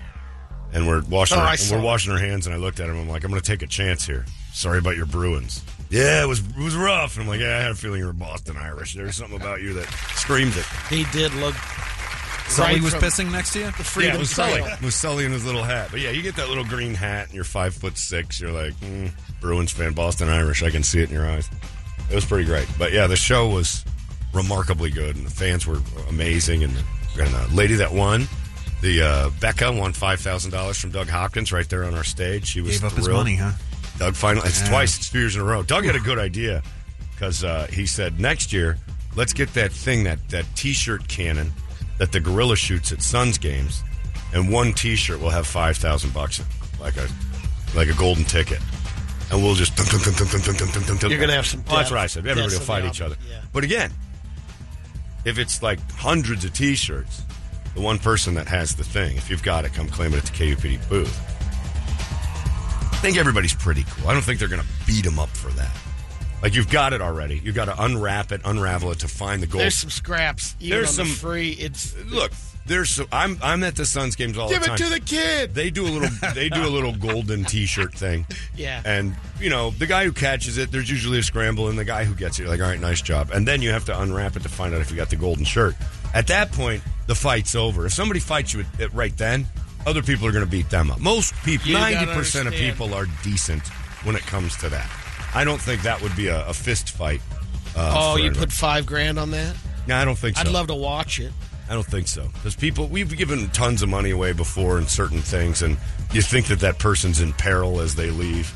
And 0.73 0.87
we're 0.87 1.03
washing, 1.03 1.37
Oh, 1.39 1.41
our, 1.41 1.57
and 1.61 1.71
we're 1.73 1.81
washing 1.81 2.13
our 2.13 2.19
hands. 2.21 2.47
And 2.47 2.55
I 2.55 2.59
looked 2.59 2.79
at 2.79 2.89
him. 2.89 2.97
I'm 2.97 3.09
like, 3.09 3.25
I'm 3.25 3.33
going 3.33 3.43
to 3.43 3.47
take 3.47 3.63
a 3.63 3.67
chance 3.67 4.07
here. 4.07 4.25
Sorry 4.53 4.79
about 4.79 4.97
your 4.97 5.07
Bruins. 5.07 5.65
Yeah, 5.91 6.23
it 6.23 6.29
was 6.29 6.39
it 6.39 6.57
was 6.63 6.77
rough. 6.77 7.17
And 7.17 7.25
I'm 7.25 7.29
like, 7.29 7.41
yeah, 7.41 7.59
I 7.59 7.61
had 7.61 7.73
a 7.73 7.75
feeling 7.75 7.99
you 7.99 8.07
were 8.07 8.13
Boston 8.13 8.57
Irish. 8.57 8.95
There's 8.95 9.17
something 9.17 9.41
about 9.41 9.63
you 9.63 9.73
that 9.75 9.89
screamed 10.15 10.57
it. 10.57 10.65
He 10.89 11.03
did 11.11 11.35
look. 11.35 11.57
Sully 12.49 12.75
right 12.75 12.83
was 12.83 12.95
pissing 12.95 13.33
next 13.33 13.53
to 13.55 13.61
you. 13.61 13.67
The 13.67 13.73
Freedom 13.85 14.13
yeah, 14.13 14.17
it 14.17 14.21
was 14.21 14.31
Sully. 14.31 14.61
It 14.61 14.83
was 14.83 14.95
Sully 14.95 15.25
in 15.25 15.33
his 15.33 15.45
little 15.45 15.63
hat. 15.63 15.89
But 15.91 16.01
yeah, 16.01 16.11
you 16.11 16.23
get 16.23 16.37
that 16.37 16.49
little 16.49 16.65
green 16.65 16.95
hat 16.95 17.27
and 17.27 17.35
you're 17.35 17.45
five 17.45 17.75
foot 17.75 17.97
six. 17.99 18.41
You're 18.41 18.53
like, 18.53 18.75
mm, 18.75 19.11
Bruins 19.41 19.73
fan, 19.73 19.93
Boston 19.93 20.29
Irish. 20.29 20.63
I 20.63 20.71
can 20.71 20.83
see 20.83 21.01
it 21.01 21.09
in 21.09 21.15
your 21.15 21.29
eyes. 21.29 21.49
It 22.11 22.15
was 22.15 22.25
pretty 22.25 22.45
great. 22.45 22.69
But 22.79 22.93
yeah, 22.93 23.07
the 23.07 23.17
show 23.17 23.49
was 23.49 23.85
remarkably 24.33 24.91
good, 24.91 25.17
and 25.17 25.27
the 25.27 25.31
fans 25.31 25.67
were 25.67 25.81
amazing. 26.09 26.63
And 26.65 26.73
the, 26.75 27.23
and 27.25 27.33
the 27.35 27.55
lady 27.55 27.75
that 27.77 27.93
won, 27.93 28.27
the 28.83 29.03
uh, 29.03 29.31
Becca, 29.41 29.73
won 29.73 29.93
five 29.93 30.21
thousand 30.21 30.51
dollars 30.51 30.79
from 30.79 30.91
Doug 30.91 31.09
Hopkins 31.09 31.51
right 31.53 31.69
there 31.69 31.85
on 31.85 31.95
our 31.95 32.05
stage. 32.05 32.47
She 32.47 32.61
was 32.61 32.79
Gave 32.81 32.85
up 32.85 32.93
his 32.93 33.09
money, 33.09 33.37
huh? 33.37 33.53
Doug 33.99 34.15
finally, 34.15 34.47
it's 34.49 34.61
Yeah. 34.63 34.69
twice, 34.69 34.97
it's 34.99 35.11
two 35.11 35.21
years 35.21 35.35
in 35.37 35.43
a 35.43 35.45
row. 35.45 35.63
Doug 35.63 35.85
had 35.85 35.97
a 35.97 36.01
good 36.01 36.19
idea 36.19 36.63
because 37.15 37.43
uh, 37.45 37.67
he 37.73 37.87
said 37.87 38.21
next 38.21 38.53
year, 38.53 38.77
let's 39.17 39.33
get 39.33 39.55
that 39.55 39.73
thing, 39.73 40.05
that 40.05 40.29
that 40.31 40.45
T-shirt 40.57 41.09
cannon 41.09 41.53
that 41.99 42.13
the 42.13 42.21
gorilla 42.21 42.57
shoots 42.57 42.93
at 42.93 43.03
Suns 43.03 43.39
games, 43.39 43.83
and 44.33 44.51
one 44.51 44.73
T-shirt 44.73 45.21
will 45.21 45.31
have 45.31 45.47
five 45.47 45.77
thousand 45.77 46.13
bucks, 46.13 46.43
like 46.81 46.97
a 46.97 47.09
like 47.75 47.89
a 47.89 47.95
golden 47.95 48.25
ticket, 48.25 48.61
and 49.31 49.43
we'll 49.43 49.55
just. 49.55 49.77
You're 49.79 51.21
gonna 51.21 51.33
have 51.33 51.47
some. 51.47 51.63
That's 51.69 51.91
what 51.91 52.01
I 52.01 52.07
said. 52.07 52.27
Everybody 52.27 52.55
will 52.55 52.61
fight 52.61 52.85
each 52.85 53.01
other. 53.01 53.17
Yeah. 53.29 53.41
But 53.53 53.65
again, 53.65 53.93
if 55.25 55.39
it's 55.39 55.63
like 55.63 55.79
hundreds 55.93 56.45
of 56.45 56.53
T-shirts, 56.53 57.23
the 57.75 57.81
one 57.81 57.99
person 57.99 58.35
that 58.35 58.49
has 58.49 58.75
the 58.75 58.85
thing, 58.85 59.17
if 59.17 59.31
you've 59.31 59.43
got 59.43 59.65
it, 59.65 59.73
come 59.75 59.89
claim 59.89 60.13
it 60.15 60.19
at 60.19 60.25
the 60.25 60.33
KUPD 60.33 60.89
booth. 60.89 61.21
I 62.93 63.07
think 63.07 63.19
everybody's 63.19 63.55
pretty 63.55 63.85
cool. 63.85 64.09
I 64.09 64.13
don't 64.15 64.23
think 64.23 64.39
they're 64.39 64.49
gonna 64.49 64.65
beat 64.87 65.05
them 65.05 65.19
up 65.19 65.29
for 65.31 65.51
that. 65.53 65.77
Like 66.45 66.55
you've 66.55 66.69
got 66.71 66.93
it 66.93 67.01
already. 67.01 67.41
You've 67.43 67.55
got 67.55 67.65
to 67.65 67.83
unwrap 67.83 68.31
it, 68.31 68.43
unravel 68.45 68.93
it 68.93 68.99
to 68.99 69.09
find 69.09 69.43
the 69.43 69.47
gold. 69.47 69.63
There's 69.63 69.77
some 69.77 69.89
scraps. 69.89 70.55
Even 70.61 70.77
There's 70.79 70.99
on 70.99 71.07
the 71.07 71.11
some- 71.11 71.19
free. 71.31 71.53
It's 71.53 71.97
Look, 72.05 72.33
there's 72.67 72.91
some, 72.91 73.07
I'm 73.11 73.39
I'm 73.43 73.65
at 73.65 73.77
the 73.77 73.87
Suns 73.87 74.15
games 74.15 74.37
all 74.37 74.51
give 74.51 74.61
the 74.61 74.67
time. 74.69 74.77
Give 74.77 74.87
it 74.89 74.91
to 74.91 75.01
the 75.01 75.07
kid. 75.07 75.55
they 75.55 75.71
do 75.71 75.87
a 75.87 75.89
little 75.89 76.11
they 76.35 76.51
do 76.51 76.63
a 76.67 76.69
little 76.69 76.93
golden 76.99 77.45
T-shirt 77.47 77.95
thing. 77.95 78.27
Yeah. 78.55 78.83
And 78.85 79.17
you 79.41 79.49
know 79.49 79.71
the 79.71 79.87
guy 79.87 80.05
who 80.05 80.13
catches 80.13 80.59
it, 80.59 80.71
there's 80.71 80.91
usually 80.91 81.19
a 81.19 81.23
scramble, 81.23 81.69
and 81.71 81.79
the 81.79 81.85
guy 81.87 82.05
who 82.05 82.15
gets 82.15 82.39
it, 82.39 82.43
you're 82.43 82.51
like, 82.51 82.61
all 82.61 82.67
right, 82.69 82.79
nice 82.79 83.01
job. 83.01 83.31
And 83.33 83.49
then 83.49 83.63
you 83.63 83.71
have 83.71 83.87
to 83.87 83.99
unwrap 83.99 84.37
it 84.37 84.43
to 84.43 84.51
find 84.51 84.75
out 84.75 84.83
if 84.83 84.91
you 84.91 84.99
got 84.99 85.09
the 85.09 85.17
golden 85.17 85.47
shirt. 85.47 85.75
At 86.13 86.27
that 86.27 86.53
point, 86.53 86.83
the 87.07 87.15
fight's 87.15 87.55
over. 87.55 87.87
If 87.87 87.95
somebody 87.95 88.21
fights 88.21 88.53
you 88.53 88.61
at, 88.61 88.81
at 88.83 88.93
right 88.93 89.17
then, 89.17 89.47
other 89.87 90.03
people 90.03 90.27
are 90.27 90.33
going 90.33 90.45
to 90.45 90.51
beat 90.51 90.69
them 90.69 90.91
up. 90.91 91.01
Most 91.01 91.35
people, 91.43 91.73
ninety 91.73 92.05
percent 92.13 92.49
of 92.49 92.53
people 92.55 92.93
are 92.93 93.07
decent 93.23 93.67
when 94.05 94.15
it 94.15 94.23
comes 94.27 94.57
to 94.59 94.69
that. 94.69 94.91
I 95.35 95.45
don't 95.45 95.61
think 95.61 95.83
that 95.83 96.01
would 96.01 96.15
be 96.17 96.29
a, 96.29 96.47
a 96.49 96.55
fist 96.55 96.91
fight. 96.91 97.21
Uh, 97.77 97.95
oh, 97.97 98.17
you 98.17 98.31
put 98.31 98.53
five 98.53 98.87
grand 98.87 99.19
on 99.19 99.31
that? 99.33 99.57
No, 99.87 99.97
I 99.97 100.05
don't 100.05 100.17
think 100.17 100.37
so. 100.37 100.43
I'd 100.43 100.49
love 100.49 100.69
to 100.69 100.75
watch 100.75 101.19
it. 101.19 101.33
I 101.69 101.75
don't 101.75 101.87
think 101.87 102.09
so. 102.09 102.29
Because 102.35 102.55
people, 102.55 102.89
we've 102.89 103.17
given 103.17 103.49
tons 103.51 103.83
of 103.83 103.89
money 103.89 104.11
away 104.11 104.33
before 104.33 104.79
in 104.79 104.87
certain 104.87 105.21
things, 105.21 105.63
and 105.63 105.77
you 106.13 106.23
think 106.23 106.47
that 106.47 106.61
that 106.61 106.79
person's 106.79 107.21
in 107.21 107.33
peril 107.33 107.81
as 107.81 107.95
they 107.95 108.11
leave. 108.11 108.53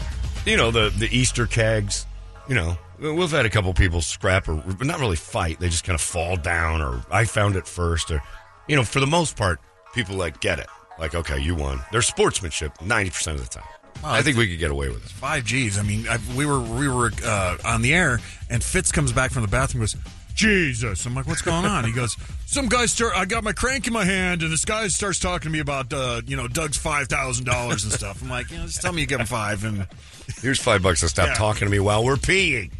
You 0.47 0.57
know, 0.57 0.71
the 0.71 0.91
the 0.97 1.09
Easter 1.15 1.47
kegs. 1.47 2.07
You 2.49 2.55
know, 2.55 2.79
we've 3.01 3.31
had 3.31 3.45
a 3.45 3.51
couple 3.51 3.73
people 3.75 4.01
scrap 4.01 4.49
or 4.49 4.63
not 4.81 5.01
really 5.01 5.17
fight. 5.17 5.59
They 5.59 5.69
just 5.69 5.85
kind 5.85 5.95
of 5.95 6.01
fall 6.01 6.37
down, 6.37 6.81
or 6.81 7.03
I 7.11 7.25
found 7.25 7.57
it 7.57 7.67
first, 7.67 8.11
or 8.11 8.23
you 8.69 8.77
know, 8.77 8.85
for 8.85 9.01
the 9.01 9.07
most 9.07 9.37
part, 9.37 9.61
people 9.95 10.17
like 10.17 10.41
get 10.41 10.59
it. 10.59 10.69
Like, 10.99 11.15
okay, 11.15 11.41
you 11.41 11.55
won. 11.55 11.81
There's 11.93 12.07
sportsmanship 12.07 12.81
ninety 12.83 13.11
percent 13.11 13.39
of 13.39 13.45
the 13.45 13.51
time. 13.51 13.69
I 14.05 14.23
think 14.23 14.37
we 14.37 14.49
could 14.49 14.59
get 14.59 14.71
away 14.71 14.89
with 14.89 15.05
it. 15.05 15.11
Five 15.11 15.45
G's. 15.45 15.79
I 15.79 15.83
mean, 15.83 16.07
I, 16.09 16.19
we 16.37 16.47
were 16.47 16.61
we 16.61 16.89
were 16.89 17.11
uh, 17.25 17.57
on 17.65 17.83
the 17.83 17.95
air, 17.95 18.21
and 18.49 18.63
Fitz 18.63 18.93
comes 18.93 19.13
back 19.13 19.31
from 19.33 19.43
the 19.43 19.49
bathroom. 19.49 19.83
and 19.83 19.93
Goes, 19.93 20.03
Jesus! 20.35 21.05
I'm 21.05 21.15
like, 21.15 21.27
what's 21.27 21.43
going 21.43 21.65
on? 21.65 21.85
He 21.85 21.93
goes, 21.93 22.17
some 22.47 22.69
guy 22.69 22.87
start. 22.87 23.15
I 23.17 23.25
got 23.25 23.43
my 23.43 23.53
crank 23.53 23.89
in 23.89 23.93
my 23.93 24.05
hand, 24.05 24.43
and 24.43 24.53
this 24.53 24.65
guy 24.65 24.87
starts 24.89 25.19
talking 25.19 25.47
to 25.47 25.51
me 25.51 25.59
about 25.59 25.93
uh, 25.93 26.23
you 26.27 26.37
know 26.37 26.47
Doug's 26.47 26.77
five 26.77 27.09
thousand 27.09 27.45
dollars 27.47 27.83
and 27.85 27.93
stuff. 27.93 28.23
I'm 28.23 28.29
like, 28.31 28.51
you 28.51 28.59
know, 28.59 28.67
just 28.67 28.81
tell 28.81 28.93
me 28.93 29.01
you 29.01 29.07
give 29.09 29.19
him 29.21 29.27
five, 29.27 29.65
and 29.65 29.87
Here's 30.41 30.61
five 30.61 30.83
bucks 30.83 31.01
to 31.01 31.09
stop 31.09 31.29
Yeah. 31.29 31.35
talking 31.35 31.67
to 31.67 31.71
me 31.71 31.81
while 31.81 32.05
we're 32.05 32.17
peeing. 32.17 32.71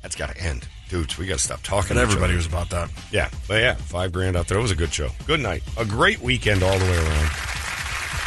That's 0.00 0.16
got 0.16 0.34
to 0.34 0.40
end, 0.42 0.66
dudes. 0.88 1.18
We 1.18 1.26
got 1.26 1.38
to 1.38 1.44
stop 1.44 1.62
talking. 1.62 1.88
but 1.96 2.00
to 2.00 2.00
each 2.06 2.12
everybody 2.12 2.34
was 2.36 2.46
about 2.46 2.70
that. 2.70 2.88
Yeah, 3.12 3.28
but 3.46 3.60
yeah, 3.60 3.74
five 3.74 4.12
grand 4.12 4.34
out 4.36 4.48
there. 4.48 4.58
It 4.58 4.62
was 4.62 4.70
a 4.70 4.76
good 4.76 4.94
show. 4.94 5.10
Good 5.26 5.40
night. 5.40 5.62
A 5.76 5.84
great 5.84 6.20
weekend 6.20 6.62
all 6.62 6.78
the 6.78 6.84
way 6.86 6.96
around. 6.96 7.30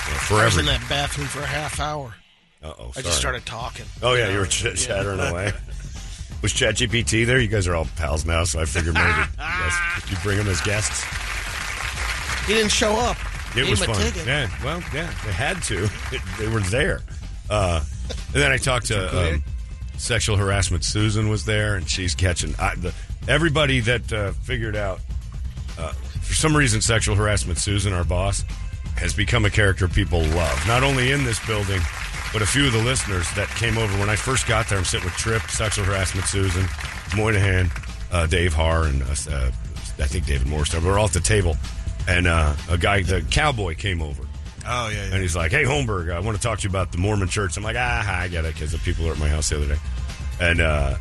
Yeah, 0.10 0.38
I 0.38 0.46
was 0.46 0.58
in 0.58 0.66
that 0.66 0.84
bathroom 0.90 1.28
for 1.28 1.40
a 1.40 1.46
half 1.46 1.80
hour. 1.80 2.14
Uh 2.62 2.74
oh. 2.80 2.92
I 2.96 3.02
just 3.02 3.18
started 3.18 3.46
talking. 3.46 3.86
Oh 4.02 4.14
yeah, 4.16 4.32
you 4.32 4.40
were 4.40 4.46
ch- 4.46 4.76
chattering 4.76 5.20
away. 5.20 5.52
Was 6.42 6.54
ChatGPT 6.54 7.26
there? 7.26 7.40
You 7.40 7.48
guys 7.48 7.68
are 7.68 7.76
all 7.76 7.88
pals 7.96 8.26
now, 8.26 8.44
so 8.44 8.60
I 8.60 8.66
figured 8.66 8.96
maybe 8.96 9.08
you, 9.08 9.26
guys, 9.38 9.74
you 10.10 10.18
bring 10.24 10.38
them 10.38 10.48
as 10.50 10.60
guests. 10.62 11.04
He 12.46 12.54
didn't 12.54 12.72
show 12.72 12.94
up. 12.98 13.18
It 13.52 13.56
Gave 13.56 13.70
was 13.70 13.84
fun. 13.86 13.96
ticket. 13.96 14.26
Yeah, 14.26 14.50
well, 14.64 14.84
yeah, 14.94 15.14
they 15.26 15.32
had 15.32 15.62
to. 15.64 15.90
they 16.40 16.48
were 16.50 16.60
there. 16.62 17.02
Uh, 17.50 17.82
and 18.34 18.42
then 18.42 18.52
I 18.52 18.58
talked 18.58 18.88
to 18.88 19.34
um, 19.34 19.44
sexual 19.98 20.36
harassment. 20.36 20.84
Susan 20.84 21.30
was 21.30 21.46
there, 21.46 21.76
and 21.76 21.90
she's 21.90 22.16
catching 22.16 22.56
I, 22.60 22.76
the, 22.76 22.94
everybody 23.28 23.80
that 23.82 24.12
uh, 24.12 24.32
figured 24.32 24.76
out. 24.76 25.00
Uh, 25.78 25.92
for 26.22 26.34
some 26.34 26.56
reason, 26.56 26.82
sexual 26.82 27.16
harassment. 27.16 27.58
Susan, 27.58 27.94
our 27.94 28.04
boss, 28.04 28.44
has 28.98 29.14
become 29.14 29.46
a 29.46 29.50
character 29.50 29.88
people 29.88 30.22
love. 30.22 30.68
Not 30.68 30.84
only 30.84 31.12
in 31.12 31.24
this 31.24 31.46
building, 31.46 31.82
but 32.32 32.42
a 32.42 32.46
few 32.46 32.66
of 32.68 32.74
the 32.74 32.82
listeners 32.84 33.28
that 33.36 33.48
came 33.50 33.78
over 33.78 33.98
when 34.00 34.10
I 34.10 34.16
first 34.16 34.48
got 34.48 34.68
there. 34.68 34.78
I'm 34.78 34.86
sitting 34.86 35.06
with 35.06 35.16
Trip, 35.16 35.42
sexual 35.50 35.86
harassment. 35.86 36.28
Susan, 36.28 36.66
Moynihan, 37.16 37.70
uh, 38.12 38.26
Dave 38.28 38.54
Haar, 38.54 38.86
and 38.86 39.04
uh, 39.04 39.16
uh, 39.30 39.52
I 40.00 40.08
think 40.08 40.26
David 40.26 40.48
Morris. 40.48 40.74
We 40.74 40.90
are 40.90 40.98
all 40.98 41.06
at 41.06 41.14
the 41.14 41.20
table, 41.20 41.56
and 42.08 42.28
uh, 42.28 42.56
a 42.70 42.78
guy, 42.78 43.04
the 43.04 43.22
cowboy, 43.30 43.76
came 43.76 44.02
over. 44.02 44.24
Oh 44.66 44.90
yeah, 44.90 45.04
And 45.12 45.22
he's 45.22 45.36
like, 45.36 45.52
"Hey, 45.52 45.64
Holmberg, 45.64 46.12
I 46.12 46.20
want 46.22 46.38
to 46.38 46.42
talk 46.42 46.60
to 46.60 46.64
you 46.64 46.70
about 46.70 46.92
the 46.92 46.98
Mormon 46.98 47.28
Church." 47.28 47.58
I'm 47.58 47.64
like, 47.64 47.76
"Ah, 47.78 48.20
I 48.22 48.28
get 48.30 48.46
it," 48.46 48.54
because 48.54 48.72
the 48.72 48.78
people 48.80 49.06
were 49.06 49.12
at 49.12 49.20
my 49.20 49.28
house 49.28 49.50
the 49.50 49.58
other 49.58 49.68
day, 49.68 49.80
and 50.40 50.62
uh, 50.62 50.96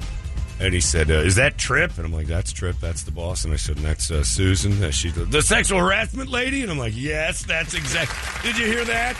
and 0.62 0.72
he 0.72 0.80
said, 0.80 1.10
uh, 1.10 1.14
"Is 1.14 1.34
that 1.36 1.58
Trip?" 1.58 1.96
And 1.96 2.06
I'm 2.06 2.12
like, 2.12 2.26
"That's 2.26 2.52
Trip. 2.52 2.76
That's 2.80 3.02
the 3.02 3.10
boss." 3.10 3.44
And 3.44 3.52
I 3.52 3.56
said, 3.56 3.76
and 3.76 3.84
"That's 3.84 4.10
uh, 4.10 4.22
Susan. 4.24 4.82
Uh, 4.82 4.90
she's 4.90 5.14
the, 5.14 5.24
the 5.24 5.42
sexual 5.42 5.78
harassment 5.80 6.30
lady." 6.30 6.62
And 6.62 6.70
I'm 6.70 6.78
like, 6.78 6.94
"Yes, 6.96 7.44
that's 7.44 7.74
exact." 7.74 8.12
Did 8.42 8.56
you 8.58 8.66
hear 8.66 8.84
that? 8.84 9.16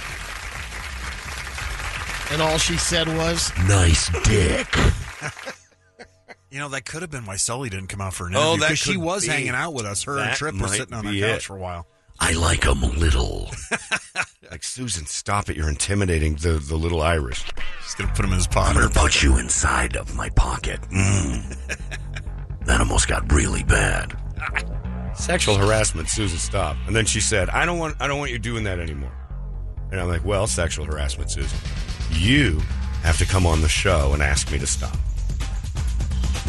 And 2.30 2.40
all 2.40 2.56
she 2.56 2.78
said 2.78 3.08
was, 3.08 3.52
Nice 3.68 4.08
dick. 4.24 4.66
You 6.50 6.58
know, 6.58 6.68
that 6.68 6.84
could 6.84 7.00
have 7.00 7.10
been 7.10 7.24
why 7.24 7.36
Sully 7.36 7.70
didn't 7.70 7.86
come 7.86 8.02
out 8.02 8.12
for 8.12 8.26
an 8.26 8.34
Oh, 8.36 8.40
interview 8.40 8.60
that 8.60 8.66
because 8.66 8.78
she 8.78 8.96
was 8.98 9.22
be. 9.24 9.30
hanging 9.30 9.48
out 9.50 9.72
with 9.72 9.86
us. 9.86 10.02
Her 10.02 10.18
and 10.18 10.28
That 10.28 10.36
Trip 10.36 10.54
were 10.54 10.68
sitting 10.68 10.92
on 10.92 11.06
the 11.06 11.18
couch 11.18 11.36
it. 11.38 11.42
for 11.44 11.56
a 11.56 11.58
while. 11.58 11.86
I 12.20 12.32
like 12.34 12.60
them 12.60 12.82
a 12.82 12.88
little. 12.90 13.50
like 14.52 14.62
Susan, 14.62 15.06
stop 15.06 15.48
it! 15.48 15.56
You're 15.56 15.70
intimidating 15.70 16.34
the 16.34 16.52
the 16.52 16.76
little 16.76 17.00
Irish. 17.00 17.42
He's 17.82 17.94
gonna 17.94 18.12
put 18.12 18.22
him 18.26 18.32
in 18.32 18.36
his 18.36 18.46
pocket. 18.46 18.76
I'm 18.76 18.82
gonna 18.82 19.00
put 19.00 19.22
you 19.22 19.38
inside 19.38 19.96
of 19.96 20.14
my 20.14 20.28
pocket. 20.30 20.78
Mm. 20.92 21.56
that 22.66 22.78
almost 22.78 23.08
got 23.08 23.32
really 23.32 23.64
bad. 23.64 24.14
Sexual 25.14 25.56
harassment, 25.56 26.10
Susan, 26.10 26.38
stop. 26.38 26.76
And 26.86 26.94
then 26.94 27.06
she 27.06 27.18
said, 27.18 27.48
I 27.48 27.64
don't 27.64 27.78
want 27.78 27.96
I 27.98 28.06
don't 28.06 28.18
want 28.18 28.30
you 28.30 28.38
doing 28.38 28.64
that 28.64 28.78
anymore. 28.78 29.12
And 29.90 29.98
I'm 29.98 30.08
like, 30.08 30.22
Well, 30.22 30.46
sexual 30.46 30.84
harassment, 30.84 31.30
Susan. 31.30 31.58
You 32.10 32.60
have 33.04 33.16
to 33.18 33.24
come 33.24 33.46
on 33.46 33.62
the 33.62 33.70
show 33.70 34.12
and 34.12 34.22
ask 34.22 34.52
me 34.52 34.58
to 34.58 34.66
stop. 34.66 34.96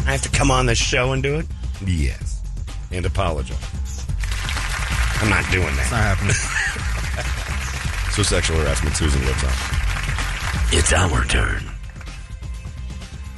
I 0.06 0.12
have 0.12 0.22
to 0.22 0.28
come 0.28 0.50
on 0.50 0.66
the 0.66 0.74
show 0.74 1.12
and 1.12 1.22
do 1.22 1.38
it? 1.38 1.46
Yes. 1.86 2.42
And 2.90 3.06
apologize. 3.06 4.06
I'm 5.22 5.30
not 5.30 5.50
doing 5.50 5.74
that. 5.76 5.80
It's 5.80 5.90
not 5.90 6.02
happening. 6.02 6.90
So 8.14 8.22
sexual 8.22 8.58
harassment, 8.58 8.94
Susan 8.96 9.20
lives 9.24 9.42
on. 9.44 9.50
It's 10.72 10.92
our 10.92 11.24
turn. 11.24 11.62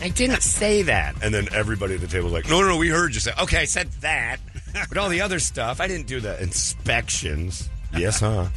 I 0.00 0.10
didn't 0.10 0.42
say 0.42 0.82
that. 0.82 1.14
And 1.22 1.32
then 1.32 1.48
everybody 1.52 1.94
at 1.94 2.00
the 2.02 2.06
table 2.06 2.24
was 2.24 2.32
like, 2.34 2.48
no, 2.48 2.60
no, 2.60 2.68
no, 2.68 2.76
we 2.76 2.88
heard 2.88 3.14
you 3.14 3.20
say, 3.20 3.32
okay, 3.40 3.58
I 3.60 3.64
said 3.64 3.90
that. 4.02 4.38
But 4.90 4.98
all 4.98 5.08
the 5.08 5.22
other 5.22 5.38
stuff, 5.38 5.80
I 5.80 5.88
didn't 5.88 6.06
do 6.06 6.20
the 6.20 6.38
inspections. 6.42 7.70
Yes, 7.96 8.20
huh? 8.20 8.48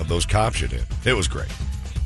Of 0.00 0.08
those 0.08 0.24
cops 0.24 0.62
you 0.62 0.68
did. 0.68 0.86
It 1.04 1.12
was 1.12 1.28
great. 1.28 1.50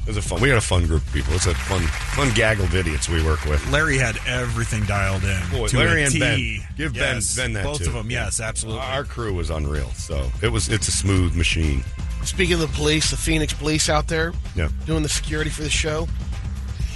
It 0.03 0.09
was 0.09 0.17
a 0.17 0.23
fun. 0.23 0.41
We 0.41 0.49
had 0.49 0.59
a 0.59 0.61
fun 0.61 0.85
group 0.89 1.07
of 1.07 1.13
people. 1.13 1.35
It's 1.35 1.47
a 1.47 1.55
fun, 1.55 1.81
fun 2.17 2.35
gaggle 2.35 2.65
of 2.65 2.75
idiots 2.75 3.09
we 3.09 3.25
work 3.25 3.45
with. 3.45 3.65
Larry 3.71 3.99
had 3.99 4.19
everything 4.27 4.83
dialed 4.85 5.23
in. 5.23 5.41
Boy, 5.53 5.69
to 5.69 5.79
Larry 5.79 6.03
a 6.03 6.07
and 6.07 6.13
T. 6.15 6.19
Ben. 6.19 6.69
Give 6.77 6.93
Ben- 6.93 7.15
Yes, 7.17 7.37
Ben 7.37 7.53
that 7.53 7.63
Both 7.63 7.79
too. 7.85 7.87
of 7.87 7.93
them, 7.93 8.11
yes, 8.11 8.41
absolutely. 8.41 8.83
Our 8.83 9.05
crew 9.05 9.33
was 9.35 9.49
unreal. 9.51 9.91
So 9.91 10.29
it 10.43 10.49
was. 10.49 10.69
It's 10.69 10.89
a 10.89 10.93
smooth 10.93 11.37
machine. 11.37 11.85
Speaking 12.25 12.55
of 12.55 12.61
the 12.61 12.69
police, 12.69 13.11
the 13.11 13.17
Phoenix 13.17 13.53
police 13.53 13.89
out 13.89 14.07
there 14.09 14.33
Yeah. 14.55 14.69
doing 14.87 15.03
the 15.03 15.09
security 15.09 15.51
for 15.51 15.63
the 15.63 15.71
show, 15.71 16.09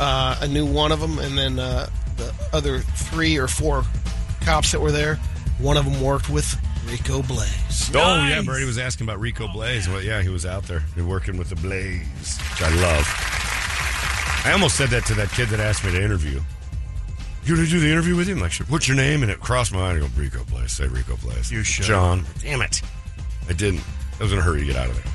uh, 0.00 0.36
I 0.40 0.46
knew 0.46 0.66
one 0.66 0.92
of 0.92 1.00
them, 1.00 1.18
and 1.18 1.36
then 1.36 1.58
uh, 1.58 1.88
the 2.16 2.32
other 2.52 2.80
three 2.80 3.36
or 3.38 3.48
four 3.48 3.84
cops 4.42 4.72
that 4.72 4.80
were 4.80 4.92
there, 4.92 5.16
one 5.58 5.76
of 5.76 5.84
them 5.84 6.00
worked 6.00 6.28
with 6.28 6.54
Rico 6.86 7.22
Blaze. 7.22 7.90
Oh 7.94 7.98
yeah, 8.28 8.42
Brady 8.42 8.66
was 8.66 8.78
asking 8.78 9.06
about 9.06 9.18
Rico 9.20 9.48
Blaze. 9.48 9.88
Well, 9.88 10.02
yeah, 10.02 10.20
he 10.22 10.28
was 10.28 10.44
out 10.44 10.64
there 10.64 10.82
working 10.98 11.36
with 11.38 11.48
the 11.48 11.56
Blaze, 11.56 12.38
which 12.50 12.62
I 12.62 12.68
love. 12.82 13.06
I 14.46 14.50
almost 14.52 14.76
said 14.76 14.90
that 14.90 15.06
to 15.06 15.14
that 15.14 15.30
kid 15.30 15.48
that 15.48 15.60
asked 15.60 15.84
me 15.84 15.92
to 15.92 16.02
interview. 16.02 16.40
You 17.44 17.56
gonna 17.56 17.66
do 17.68 17.80
the 17.80 17.90
interview 17.90 18.16
with 18.16 18.26
him? 18.28 18.40
Like, 18.40 18.52
sure. 18.52 18.66
what's 18.68 18.86
your 18.88 18.96
name? 18.96 19.22
And 19.22 19.30
it 19.30 19.40
crossed 19.40 19.72
my 19.72 19.78
mind. 19.78 19.98
I 19.98 20.00
go, 20.00 20.08
Rico 20.16 20.44
Blaze. 20.44 20.72
Say 20.72 20.86
Rico 20.86 21.16
Blaze. 21.16 21.50
You 21.50 21.62
should. 21.62 21.84
John. 21.84 22.24
Damn 22.42 22.62
it. 22.62 22.82
I 23.48 23.52
didn't. 23.54 23.82
I 24.18 24.22
was 24.22 24.32
in 24.32 24.38
a 24.38 24.42
hurry 24.42 24.60
to 24.60 24.66
get 24.66 24.76
out 24.76 24.88
of 24.88 24.94
there. 25.02 25.12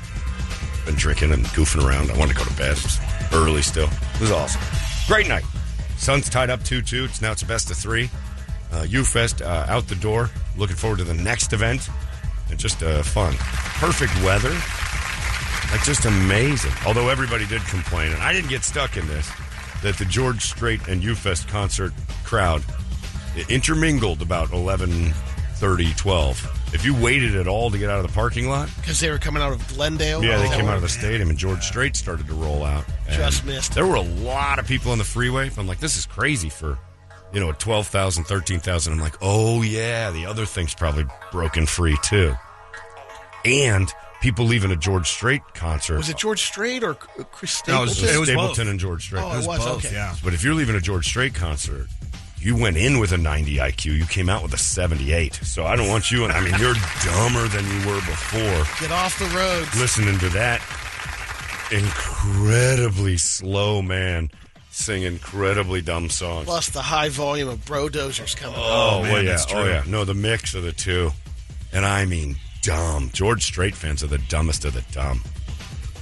Been 0.90 0.98
drinking 0.98 1.30
and 1.30 1.44
goofing 1.46 1.86
around. 1.86 2.10
I 2.10 2.18
wanted 2.18 2.36
to 2.36 2.38
go 2.40 2.50
to 2.50 2.56
bed. 2.56 2.76
It 2.76 2.82
was 2.82 2.98
early 3.32 3.62
still. 3.62 3.88
It 4.14 4.20
was 4.20 4.32
awesome. 4.32 4.60
Great 5.06 5.28
night. 5.28 5.44
Sun's 5.98 6.28
tied 6.28 6.50
up 6.50 6.64
2 6.64 6.82
2. 6.82 7.04
It's 7.04 7.22
now 7.22 7.30
it's 7.30 7.42
a 7.42 7.46
best 7.46 7.70
of 7.70 7.76
three. 7.76 8.10
Uh, 8.72 8.86
U-Fest 8.88 9.40
uh, 9.40 9.66
out 9.68 9.86
the 9.86 9.94
door. 9.94 10.30
Looking 10.56 10.74
forward 10.74 10.98
to 10.98 11.04
the 11.04 11.14
next 11.14 11.52
event. 11.52 11.88
And 12.50 12.58
just 12.58 12.82
uh, 12.82 13.04
fun. 13.04 13.34
Perfect 13.78 14.12
weather. 14.24 14.50
Like, 15.70 15.84
just 15.84 16.06
amazing. 16.06 16.72
Although 16.84 17.08
everybody 17.08 17.46
did 17.46 17.62
complain, 17.66 18.10
and 18.10 18.20
I 18.20 18.32
didn't 18.32 18.50
get 18.50 18.64
stuck 18.64 18.96
in 18.96 19.06
this, 19.06 19.30
that 19.84 19.96
the 19.96 20.06
George 20.06 20.42
Strait 20.42 20.88
and 20.88 21.04
U-Fest 21.04 21.46
concert 21.46 21.92
crowd 22.24 22.64
intermingled 23.48 24.22
about 24.22 24.50
11, 24.50 25.12
30, 25.54 25.94
12. 25.94 26.59
If 26.72 26.84
you 26.84 26.94
waited 26.94 27.34
at 27.36 27.48
all 27.48 27.70
to 27.70 27.78
get 27.78 27.90
out 27.90 27.98
of 27.98 28.06
the 28.06 28.12
parking 28.14 28.48
lot, 28.48 28.68
Because 28.76 29.00
they 29.00 29.10
were 29.10 29.18
coming 29.18 29.42
out 29.42 29.52
of 29.52 29.66
Glendale. 29.68 30.22
yeah, 30.24 30.38
they 30.38 30.46
Oh, 30.46 30.50
came 30.56 30.66
out 30.66 30.76
of 30.76 30.82
the 30.82 30.88
stadium, 30.88 31.28
and 31.28 31.36
George 31.38 31.64
Strait 31.64 31.96
started 31.96 32.26
to 32.28 32.34
roll 32.34 32.64
out. 32.64 32.84
And 33.08 33.16
Just 33.16 33.44
missed. 33.44 33.74
There 33.74 33.86
were 33.86 33.96
a 33.96 34.00
lot 34.00 34.58
of 34.60 34.66
people 34.68 34.92
on 34.92 34.98
the 34.98 35.04
freeway. 35.04 35.50
I'm 35.58 35.66
like, 35.66 35.80
this 35.80 35.96
is 35.96 36.06
crazy 36.06 36.48
for, 36.48 36.78
you 37.32 37.40
know, 37.40 37.50
12,000, 37.52 38.22
13,000. 38.24 38.92
I'm 38.92 39.00
like, 39.00 39.16
oh, 39.20 39.62
yeah, 39.62 40.10
the 40.12 40.26
other 40.26 40.46
thing's 40.46 40.72
probably 40.74 41.06
broken 41.32 41.66
free, 41.66 41.96
too. 42.04 42.34
And 43.44 43.92
people 44.20 44.44
leaving 44.44 44.70
a 44.70 44.76
George 44.76 45.08
Strait 45.08 45.42
concert. 45.54 45.96
Was 45.96 46.08
it 46.10 46.18
George 46.18 46.42
Strait 46.42 46.84
or 46.84 46.94
C- 46.94 47.24
Chris 47.32 47.62
No, 47.66 47.82
it 47.84 47.88
Stapleton? 47.88 48.02
was- 48.06 48.14
it 48.14 48.18
was 48.20 48.28
Stapleton 48.28 48.64
both. 48.66 48.70
and 48.70 48.80
George 48.80 49.04
Strait. 49.06 49.22
Oh, 49.24 49.32
it 49.32 49.36
was, 49.38 49.46
both, 49.46 49.84
okay. 49.84 49.92
yeah. 49.94 50.14
But 50.22 50.34
if 50.34 50.44
you're 50.44 50.54
leaving 50.54 50.76
a 50.76 50.80
George 50.80 51.06
Strait 51.06 51.34
concert, 51.34 51.88
you 52.40 52.56
went 52.56 52.76
in 52.76 52.98
with 52.98 53.12
a 53.12 53.18
90 53.18 53.56
IQ. 53.56 53.96
You 53.96 54.06
came 54.06 54.28
out 54.28 54.42
with 54.42 54.52
a 54.54 54.58
78. 54.58 55.34
So 55.42 55.64
I 55.66 55.76
don't 55.76 55.88
want 55.88 56.10
you. 56.10 56.24
And 56.24 56.32
I 56.32 56.40
mean, 56.40 56.54
you're 56.58 56.74
dumber 57.04 57.46
than 57.48 57.64
you 57.66 57.86
were 57.88 58.00
before. 58.00 58.64
Get 58.80 58.90
off 58.92 59.18
the 59.18 59.26
road. 59.36 59.68
Listening 59.80 60.18
to 60.20 60.28
that 60.30 60.60
incredibly 61.72 63.16
slow 63.16 63.80
man 63.82 64.30
sing 64.70 65.02
incredibly 65.02 65.80
dumb 65.80 66.08
songs. 66.08 66.46
Plus 66.46 66.68
the 66.70 66.82
high 66.82 67.08
volume 67.08 67.48
of 67.48 67.64
bro 67.64 67.88
dozers 67.88 68.36
coming. 68.36 68.56
Oh, 68.58 68.62
oh, 68.62 68.98
oh 68.98 69.02
man, 69.02 69.12
well, 69.12 69.22
yeah. 69.22 69.30
that's 69.30 69.46
Oh, 69.52 69.62
true. 69.62 69.68
yeah. 69.68 69.84
No, 69.86 70.04
the 70.04 70.14
mix 70.14 70.54
of 70.54 70.62
the 70.62 70.72
two. 70.72 71.10
And 71.72 71.84
I 71.84 72.04
mean, 72.06 72.36
dumb. 72.62 73.10
George 73.12 73.44
Strait 73.44 73.74
fans 73.74 74.02
are 74.02 74.08
the 74.08 74.18
dumbest 74.18 74.64
of 74.64 74.74
the 74.74 74.82
dumb. 74.92 75.22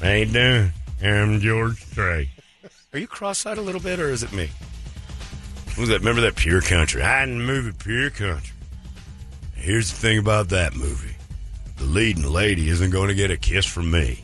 How 0.02 0.10
you 0.12 0.26
doing? 0.26 0.72
I'm 1.02 1.40
George 1.40 1.84
Strait. 1.84 2.28
Are 2.92 2.98
you 2.98 3.06
cross-eyed 3.06 3.58
a 3.58 3.62
little 3.62 3.80
bit, 3.80 4.00
or 4.00 4.08
is 4.10 4.22
it 4.22 4.32
me? 4.32 4.48
What 5.78 5.82
was 5.82 5.90
that? 5.90 6.00
Remember 6.00 6.22
that 6.22 6.34
Pure 6.34 6.62
Country? 6.62 7.02
I 7.02 7.24
didn't 7.24 7.46
movie 7.46 7.70
Pure 7.70 8.10
Country. 8.10 8.52
Here's 9.54 9.92
the 9.92 9.96
thing 9.96 10.18
about 10.18 10.48
that 10.48 10.74
movie: 10.74 11.14
the 11.76 11.84
leading 11.84 12.24
lady 12.24 12.68
isn't 12.68 12.90
going 12.90 13.06
to 13.06 13.14
get 13.14 13.30
a 13.30 13.36
kiss 13.36 13.64
from 13.64 13.88
me 13.88 14.20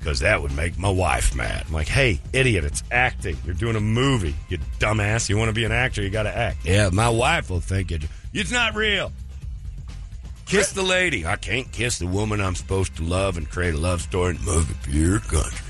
because 0.00 0.18
that 0.18 0.42
would 0.42 0.50
make 0.56 0.76
my 0.76 0.90
wife 0.90 1.32
mad. 1.36 1.62
I'm 1.68 1.72
like, 1.72 1.86
hey, 1.86 2.20
idiot, 2.32 2.64
it's 2.64 2.82
acting. 2.90 3.36
You're 3.44 3.54
doing 3.54 3.76
a 3.76 3.80
movie, 3.80 4.34
you 4.48 4.58
dumbass. 4.80 5.28
You 5.28 5.38
want 5.38 5.48
to 5.48 5.52
be 5.52 5.64
an 5.64 5.70
actor, 5.70 6.02
you 6.02 6.10
got 6.10 6.24
to 6.24 6.36
act. 6.36 6.64
Yeah, 6.64 6.90
my 6.92 7.08
wife 7.08 7.50
will 7.50 7.60
think 7.60 7.92
it. 7.92 8.02
It's 8.32 8.50
not 8.50 8.74
real. 8.74 9.12
Kiss 10.46 10.72
the 10.72 10.82
lady. 10.82 11.24
I 11.24 11.36
can't 11.36 11.70
kiss 11.70 12.00
the 12.00 12.08
woman 12.08 12.40
I'm 12.40 12.56
supposed 12.56 12.96
to 12.96 13.04
love 13.04 13.36
and 13.36 13.48
create 13.48 13.74
a 13.74 13.78
love 13.78 14.02
story 14.02 14.30
in 14.30 14.38
the 14.38 14.50
movie 14.50 14.74
Pure 14.82 15.20
Country. 15.20 15.68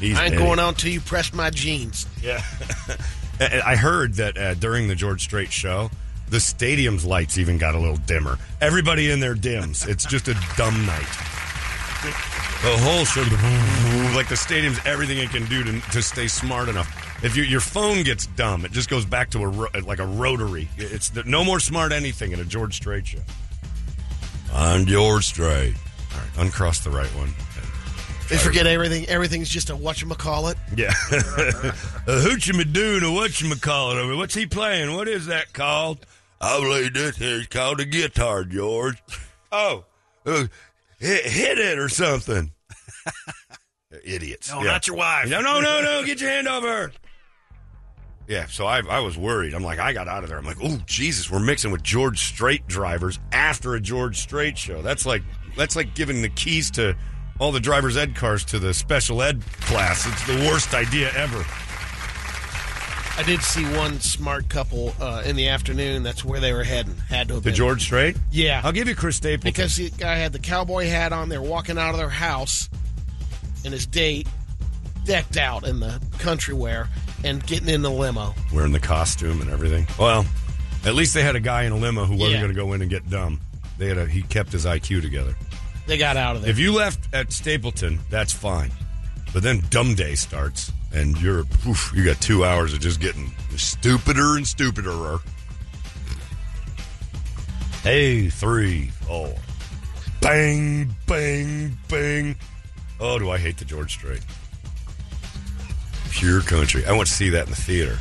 He's 0.00 0.18
I 0.18 0.24
ain't 0.24 0.34
an 0.34 0.40
going 0.40 0.58
on 0.58 0.74
till 0.74 0.90
you 0.90 1.00
press 1.00 1.32
my 1.32 1.50
jeans. 1.50 2.08
Yeah. 2.20 2.42
And 3.40 3.62
I 3.62 3.74
heard 3.74 4.14
that 4.14 4.36
uh, 4.36 4.54
during 4.54 4.86
the 4.88 4.94
George 4.94 5.22
Strait 5.22 5.50
show, 5.50 5.90
the 6.28 6.40
stadium's 6.40 7.04
lights 7.04 7.38
even 7.38 7.58
got 7.58 7.74
a 7.74 7.78
little 7.78 7.96
dimmer. 7.96 8.38
Everybody 8.60 9.10
in 9.10 9.18
there 9.18 9.34
dims. 9.34 9.86
It's 9.86 10.04
just 10.04 10.28
a 10.28 10.34
dumb 10.56 10.86
night. 10.86 11.08
The 12.62 12.76
whole 12.78 13.04
show, 13.06 13.22
like 14.14 14.28
the 14.28 14.36
stadium's 14.36 14.78
everything 14.84 15.18
it 15.18 15.30
can 15.30 15.46
do 15.46 15.64
to, 15.64 15.80
to 15.92 16.02
stay 16.02 16.28
smart 16.28 16.68
enough. 16.68 17.24
If 17.24 17.36
you, 17.36 17.42
your 17.42 17.60
phone 17.60 18.02
gets 18.02 18.26
dumb, 18.26 18.64
it 18.64 18.72
just 18.72 18.90
goes 18.90 19.04
back 19.06 19.30
to 19.30 19.44
a 19.44 19.80
like 19.80 19.98
a 19.98 20.06
rotary. 20.06 20.68
It's 20.76 21.14
no 21.24 21.42
more 21.42 21.60
smart 21.60 21.92
anything 21.92 22.32
in 22.32 22.40
a 22.40 22.44
George 22.44 22.76
Strait 22.76 23.06
show. 23.06 23.20
I'm 24.52 24.84
George 24.84 25.26
Strait. 25.26 25.74
All 26.12 26.18
right, 26.18 26.46
uncross 26.46 26.80
the 26.80 26.90
right 26.90 27.08
one. 27.16 27.32
They 28.30 28.38
forget 28.38 28.66
everything. 28.66 29.06
Everything's 29.08 29.48
just 29.48 29.70
a 29.70 29.74
whatchamacallit. 29.74 30.54
Yeah. 30.76 30.90
a 31.10 32.20
hoochie 32.22 32.50
and 32.60 32.76
a 33.04 33.08
whatchamacallit 33.08 33.96
over. 33.96 34.16
What's 34.16 34.34
he 34.34 34.46
playing? 34.46 34.94
What 34.94 35.08
is 35.08 35.26
that 35.26 35.52
called? 35.52 36.06
I 36.40 36.60
believe 36.60 36.94
this 36.94 37.20
is 37.20 37.48
called 37.48 37.80
a 37.80 37.84
guitar, 37.84 38.44
George. 38.44 39.02
Oh. 39.50 39.84
Uh, 40.24 40.46
hit, 41.00 41.24
hit 41.26 41.58
it 41.58 41.78
or 41.78 41.88
something. 41.88 42.52
Idiots. 44.04 44.50
No, 44.52 44.58
Yeah. 44.62 44.70
not 44.72 44.86
your 44.86 44.96
wife. 44.96 45.28
No, 45.28 45.40
no, 45.40 45.60
no, 45.60 45.82
no. 45.82 46.02
Get 46.06 46.20
your 46.20 46.30
hand 46.30 46.46
over. 46.46 46.92
Yeah, 48.28 48.46
so 48.46 48.64
I, 48.64 48.78
I 48.88 49.00
was 49.00 49.18
worried. 49.18 49.54
I'm 49.54 49.64
like, 49.64 49.80
I 49.80 49.92
got 49.92 50.06
out 50.06 50.22
of 50.22 50.28
there. 50.28 50.38
I'm 50.38 50.44
like, 50.44 50.58
oh 50.62 50.78
Jesus, 50.86 51.28
we're 51.28 51.40
mixing 51.40 51.72
with 51.72 51.82
George 51.82 52.20
Strait 52.20 52.64
drivers 52.68 53.18
after 53.32 53.74
a 53.74 53.80
George 53.80 54.18
Strait 54.18 54.56
show. 54.56 54.82
That's 54.82 55.04
like 55.04 55.22
that's 55.56 55.74
like 55.74 55.96
giving 55.96 56.22
the 56.22 56.28
keys 56.28 56.70
to 56.72 56.96
all 57.40 57.50
the 57.50 57.58
driver's 57.60 57.96
ed 57.96 58.14
cars 58.14 58.44
to 58.44 58.58
the 58.60 58.72
special 58.72 59.22
ed 59.22 59.42
class. 59.62 60.06
It's 60.06 60.26
the 60.26 60.46
worst 60.48 60.72
idea 60.74 61.10
ever. 61.16 61.44
I 63.18 63.22
did 63.24 63.42
see 63.42 63.64
one 63.76 64.00
smart 64.00 64.48
couple 64.48 64.94
uh, 65.00 65.22
in 65.26 65.36
the 65.36 65.48
afternoon. 65.48 66.02
That's 66.02 66.24
where 66.24 66.40
they 66.40 66.52
were 66.52 66.64
heading. 66.64 66.94
Had 67.08 67.28
to 67.28 67.34
have 67.34 67.42
The 67.42 67.50
been. 67.50 67.56
George 67.56 67.82
Strait? 67.82 68.16
Yeah. 68.30 68.62
I'll 68.64 68.72
give 68.72 68.88
you 68.88 68.94
Chris 68.94 69.16
Stapleton. 69.16 69.50
because 69.50 69.76
the 69.76 69.90
guy 69.90 70.14
had 70.14 70.32
the 70.32 70.38
cowboy 70.38 70.86
hat 70.86 71.12
on. 71.12 71.28
They're 71.28 71.42
walking 71.42 71.76
out 71.76 71.90
of 71.90 71.96
their 71.98 72.08
house, 72.08 72.70
and 73.64 73.74
his 73.74 73.84
date 73.84 74.26
decked 75.04 75.36
out 75.36 75.66
in 75.66 75.80
the 75.80 76.00
country 76.18 76.54
wear 76.54 76.88
and 77.24 77.44
getting 77.46 77.68
in 77.68 77.82
the 77.82 77.90
limo. 77.90 78.34
wearing 78.54 78.72
the 78.72 78.80
costume 78.80 79.42
and 79.42 79.50
everything. 79.50 79.86
Well, 79.98 80.24
at 80.86 80.94
least 80.94 81.12
they 81.12 81.22
had 81.22 81.36
a 81.36 81.40
guy 81.40 81.64
in 81.64 81.72
a 81.72 81.76
limo 81.76 82.04
who 82.06 82.14
wasn't 82.14 82.32
Yeah. 82.32 82.40
going 82.40 82.54
to 82.54 82.60
go 82.60 82.72
in 82.72 82.80
and 82.80 82.90
get 82.90 83.10
dumb. 83.10 83.40
They 83.76 83.88
had 83.88 83.98
a, 83.98 84.06
he 84.06 84.22
kept 84.22 84.52
his 84.52 84.64
IQ 84.64 85.02
together. 85.02 85.34
They 85.90 85.98
got 85.98 86.16
out 86.16 86.36
of 86.36 86.42
there. 86.42 86.50
If 86.52 86.60
you 86.60 86.72
left 86.72 87.12
at 87.12 87.32
Stapleton, 87.32 87.98
that's 88.10 88.32
fine. 88.32 88.70
But 89.32 89.42
then 89.42 89.60
dumb 89.70 89.96
day 89.96 90.14
starts, 90.14 90.70
and 90.94 91.20
you're 91.20 91.42
you 91.92 92.04
got 92.04 92.20
two 92.20 92.44
hours 92.44 92.72
of 92.72 92.78
just 92.78 93.00
getting 93.00 93.32
stupider 93.56 94.36
and 94.36 94.46
stupider. 94.46 95.18
Hey, 97.82 98.28
three, 98.28 98.90
four, 99.04 99.34
bang, 100.20 100.94
bang, 101.08 101.76
bang. 101.88 102.36
Oh, 103.00 103.18
do 103.18 103.28
I 103.30 103.38
hate 103.38 103.56
the 103.56 103.64
George 103.64 103.94
Strait? 103.94 104.24
Pure 106.12 106.42
country. 106.42 106.86
I 106.86 106.92
went 106.92 107.08
to 107.08 107.12
see 107.12 107.30
that 107.30 107.46
in 107.46 107.50
the 107.50 107.56
theater. 107.56 107.98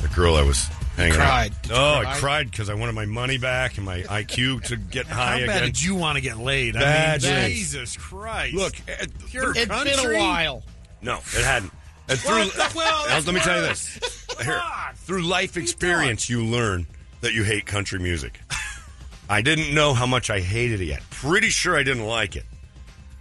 The 0.00 0.06
girl 0.14 0.36
I 0.36 0.42
was 0.42 0.68
hanging 0.96 1.14
cried. 1.14 1.52
out. 1.52 1.62
Did 1.62 1.70
you 1.70 1.76
oh, 1.76 2.02
I 2.06 2.14
cried 2.16 2.50
because 2.50 2.68
I 2.70 2.74
wanted 2.74 2.94
my 2.94 3.06
money 3.06 3.38
back 3.38 3.76
and 3.76 3.86
my 3.86 4.02
IQ 4.02 4.64
to 4.64 4.76
get 4.76 5.06
high 5.06 5.14
How 5.14 5.24
high 5.38 5.46
bad 5.46 5.56
again. 5.58 5.62
did 5.68 5.82
you 5.82 5.94
want 5.94 6.16
to 6.16 6.22
get 6.22 6.38
laid? 6.38 6.76
I 6.76 6.80
Badly. 6.80 7.30
mean, 7.30 7.50
Jesus 7.50 7.96
Christ. 7.96 8.54
Look, 8.54 8.74
eh, 8.88 9.06
Pure 9.28 9.50
It'd 9.56 9.68
been 9.68 10.14
a 10.14 10.18
while. 10.18 10.62
No, 11.02 11.16
it 11.16 11.44
hadn't. 11.44 11.72
And 12.08 12.18
through, 12.18 12.48
well, 12.74 13.06
let 13.08 13.26
me 13.34 13.40
tell 13.40 13.56
you 13.60 13.66
this: 13.66 13.98
Here, 14.42 14.60
through 14.94 15.22
life 15.22 15.56
experience, 15.56 16.28
you 16.30 16.44
learn 16.44 16.86
that 17.20 17.32
you 17.34 17.42
hate 17.44 17.66
country 17.66 17.98
music. 17.98 18.40
I 19.28 19.42
didn't 19.42 19.74
know 19.74 19.92
how 19.92 20.06
much 20.06 20.30
I 20.30 20.38
hated 20.40 20.80
it 20.80 20.84
yet. 20.86 21.02
Pretty 21.10 21.48
sure 21.48 21.76
I 21.76 21.82
didn't 21.82 22.06
like 22.06 22.36
it. 22.36 22.44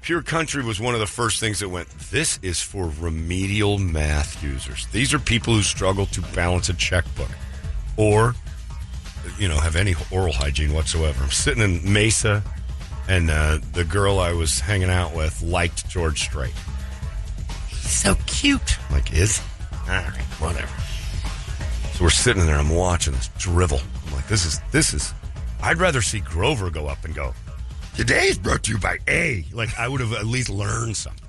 Pure 0.01 0.21
country 0.21 0.63
was 0.63 0.79
one 0.79 0.93
of 0.93 0.99
the 0.99 1.07
first 1.07 1.39
things 1.39 1.59
that 1.61 1.69
went. 1.69 1.89
This 2.11 2.37
is 2.43 2.61
for 2.61 2.91
remedial 2.99 3.79
math 3.79 4.43
users. 4.43 4.85
These 4.91 5.15
are 5.15 5.19
people 5.19 5.55
who 5.55 5.63
struggle 5.63 6.05
to 6.07 6.21
balance 6.35 6.69
a 6.69 6.75
checkbook, 6.75 7.31
or 7.97 8.35
you 9.39 9.47
know, 9.47 9.57
have 9.59 9.75
any 9.75 9.95
oral 10.11 10.31
hygiene 10.33 10.71
whatsoever. 10.73 11.23
I'm 11.23 11.31
sitting 11.31 11.63
in 11.63 11.91
Mesa, 11.91 12.43
and 13.09 13.29
uh, 13.29 13.57
the 13.73 13.83
girl 13.83 14.19
I 14.19 14.33
was 14.33 14.59
hanging 14.59 14.89
out 14.89 15.15
with 15.15 15.41
liked 15.41 15.89
George 15.89 16.21
Strait. 16.21 16.53
He's 17.67 17.89
so 17.89 18.15
cute. 18.27 18.77
I'm 18.89 18.95
like, 18.95 19.13
is? 19.13 19.41
All 19.71 19.87
right, 19.89 20.21
whatever. 20.39 20.71
So 21.93 22.03
we're 22.03 22.09
sitting 22.09 22.45
there. 22.45 22.57
I'm 22.57 22.69
watching 22.69 23.13
this 23.13 23.29
drivel. 23.37 23.79
I'm 24.07 24.13
like, 24.13 24.27
this 24.27 24.45
is 24.45 24.59
this 24.71 24.93
is. 24.93 25.13
I'd 25.61 25.77
rather 25.77 26.01
see 26.01 26.19
Grover 26.19 26.69
go 26.69 26.87
up 26.87 27.03
and 27.05 27.15
go. 27.15 27.33
Today 27.95 28.25
is 28.25 28.37
brought 28.37 28.63
to 28.63 28.71
you 28.73 28.77
by 28.77 28.97
A. 29.07 29.45
Like 29.53 29.77
I 29.79 29.87
would 29.87 30.01
have 30.01 30.13
at 30.13 30.25
least 30.25 30.49
learned 30.49 30.97
something. 30.97 31.21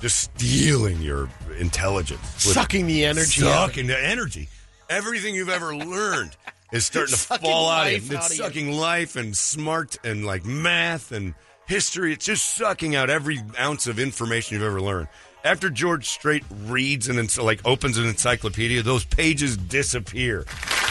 Just 0.00 0.18
stealing 0.18 1.00
your 1.00 1.28
intelligence, 1.58 2.20
with- 2.22 2.54
Sucking 2.54 2.86
the 2.86 3.04
energy 3.04 3.42
out 3.46 3.68
sucking 3.68 3.86
the 3.86 3.98
energy. 3.98 4.48
Everything 4.94 5.34
you've 5.34 5.48
ever 5.48 5.74
learned 5.94 6.36
is 6.70 6.86
starting 6.86 7.14
to 7.14 7.38
fall 7.38 7.68
out 7.68 7.88
of 7.88 7.92
you. 7.92 8.16
It's 8.16 8.26
of 8.26 8.36
you. 8.36 8.44
sucking 8.44 8.72
life 8.72 9.16
and 9.16 9.36
smart 9.36 9.96
and 10.04 10.24
like 10.24 10.44
math 10.44 11.10
and 11.10 11.34
history. 11.66 12.12
It's 12.12 12.24
just 12.24 12.54
sucking 12.54 12.94
out 12.94 13.10
every 13.10 13.40
ounce 13.58 13.88
of 13.88 13.98
information 13.98 14.54
you've 14.54 14.64
ever 14.64 14.80
learned. 14.80 15.08
After 15.42 15.68
George 15.68 16.08
Strait 16.08 16.44
reads 16.66 17.08
and 17.08 17.36
like 17.38 17.60
opens 17.66 17.98
an 17.98 18.06
encyclopedia, 18.06 18.82
those 18.82 19.04
pages 19.04 19.56
disappear. 19.56 20.42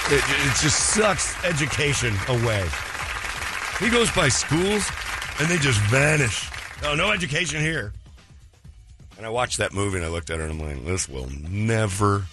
It, 0.07 0.21
it 0.27 0.55
just 0.61 0.93
sucks 0.93 1.41
education 1.45 2.13
away. 2.27 2.67
He 3.79 3.89
goes 3.89 4.11
by 4.11 4.27
schools 4.27 4.91
and 5.39 5.47
they 5.47 5.57
just 5.57 5.79
vanish. 5.83 6.49
Oh, 6.83 6.93
no 6.93 7.11
education 7.11 7.61
here. 7.61 7.93
And 9.15 9.25
I 9.25 9.29
watched 9.29 9.59
that 9.59 9.73
movie 9.73 9.95
and 9.97 10.05
I 10.05 10.09
looked 10.09 10.29
at 10.29 10.39
her 10.39 10.43
and 10.45 10.61
I'm 10.61 10.67
like, 10.67 10.85
this 10.85 11.07
will 11.07 11.29
never 11.49 12.25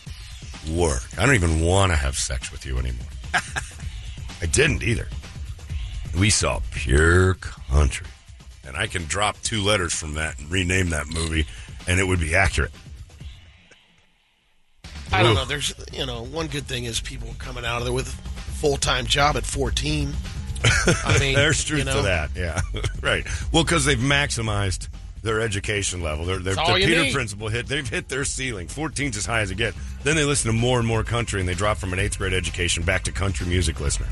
work. 0.69 1.03
I 1.19 1.27
don't 1.27 1.35
even 1.35 1.61
want 1.61 1.93
to 1.93 1.97
have 1.97 2.17
sex 2.17 2.53
with 2.53 2.67
you 2.67 2.79
anymore. 2.79 3.07
I 4.43 4.47
didn't 4.47 4.83
either. 4.83 5.09
We 6.19 6.31
saw 6.31 6.61
pure 6.73 7.35
country. 7.35 8.07
And 8.67 8.77
I 8.77 8.87
can 8.87 9.05
drop 9.05 9.41
two 9.43 9.63
letters 9.63 9.93
from 9.93 10.15
that 10.15 10.39
and 10.39 10.51
rename 10.51 10.91
that 10.91 11.09
movie 11.09 11.47
and 11.89 11.99
it 11.99 12.05
would 12.07 12.21
be 12.21 12.35
accurate. 12.35 12.71
I 15.13 15.23
don't 15.23 15.33
Ooh. 15.33 15.35
know. 15.35 15.45
There's, 15.45 15.75
you 15.93 16.07
know, 16.07 16.23
one 16.25 16.47
good 16.47 16.67
thing 16.67 16.85
is 16.85 17.01
people 17.01 17.35
coming 17.39 17.65
out 17.65 17.79
of 17.79 17.85
there 17.85 17.93
with 17.93 18.09
a 18.09 18.17
full 18.53 18.77
time 18.77 19.07
job 19.07 19.37
at 19.37 19.45
14. 19.45 20.13
I 21.05 21.19
mean, 21.19 21.35
There's 21.35 21.65
truth 21.65 21.81
you 21.81 21.85
know, 21.87 21.97
to 21.97 22.03
that. 22.03 22.31
Yeah, 22.37 22.61
right. 23.03 23.27
Well, 23.53 23.65
because 23.65 23.85
they've 23.85 23.99
maximized 23.99 24.89
their 25.23 25.41
education 25.41 26.03
level. 26.03 26.25
Their, 26.25 26.39
their, 26.39 26.55
their 26.55 26.77
Peter 26.77 27.03
need. 27.05 27.13
principle 27.13 27.49
hit. 27.49 27.67
They've 27.67 27.89
hit 27.89 28.09
their 28.09 28.25
ceiling. 28.25 28.67
14's 28.69 29.17
as 29.17 29.27
high 29.27 29.41
as 29.41 29.51
it 29.51 29.57
gets. 29.57 29.77
Then 30.03 30.17
they 30.17 30.25
listen 30.25 30.51
to 30.51 30.57
more 30.57 30.79
and 30.79 30.87
more 30.87 31.05
country, 31.05 31.41
and 31.41 31.49
they 31.49 31.55
drop 31.55 31.77
from 31.77 31.93
an 31.93 31.99
eighth 31.99 32.19
grade 32.19 32.33
education 32.33 32.83
back 32.83 33.05
to 33.05 33.13
country 33.13 33.47
music 33.47 33.81
listener. 33.81 34.09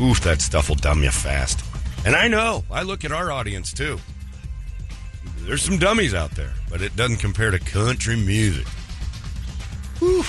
Oof, 0.00 0.20
that 0.22 0.40
stuff 0.40 0.68
will 0.68 0.76
dumb 0.76 1.02
you 1.02 1.10
fast. 1.10 1.64
And 2.04 2.14
I 2.14 2.28
know. 2.28 2.64
I 2.70 2.82
look 2.82 3.04
at 3.04 3.12
our 3.12 3.30
audience 3.30 3.72
too. 3.72 3.98
There's 5.38 5.62
some 5.62 5.78
dummies 5.78 6.14
out 6.14 6.32
there, 6.32 6.52
but 6.70 6.82
it 6.82 6.96
doesn't 6.96 7.18
compare 7.18 7.50
to 7.50 7.58
country 7.58 8.16
music. 8.16 8.66
Oof. 10.02 10.26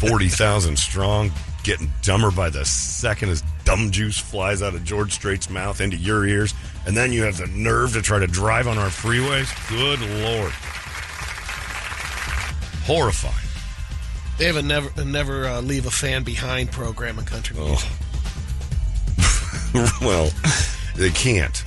40,000 0.00 0.76
strong, 0.78 1.30
getting 1.62 1.90
dumber 2.02 2.30
by 2.30 2.50
the 2.50 2.64
second 2.64 3.30
as 3.30 3.42
dumb 3.64 3.90
juice 3.90 4.18
flies 4.18 4.62
out 4.62 4.74
of 4.74 4.84
George 4.84 5.12
Strait's 5.12 5.48
mouth 5.50 5.80
into 5.80 5.96
your 5.96 6.26
ears. 6.26 6.54
And 6.86 6.96
then 6.96 7.12
you 7.12 7.22
have 7.24 7.38
the 7.38 7.46
nerve 7.46 7.92
to 7.94 8.02
try 8.02 8.18
to 8.18 8.26
drive 8.26 8.66
on 8.68 8.76
our 8.78 8.88
freeways. 8.88 9.48
Good 9.68 10.00
Lord. 10.22 10.52
Horrifying. 12.86 13.34
They 14.38 14.46
have 14.46 14.56
a 14.56 14.62
never, 14.62 14.90
a 15.00 15.04
never 15.04 15.46
uh, 15.46 15.60
leave 15.62 15.86
a 15.86 15.90
fan 15.90 16.22
behind 16.24 16.70
program 16.72 17.18
in 17.18 17.24
country 17.24 17.56
Oh. 17.58 17.66
music. 17.68 17.90
well, 20.02 20.30
they 20.96 21.10
can't. 21.10 21.64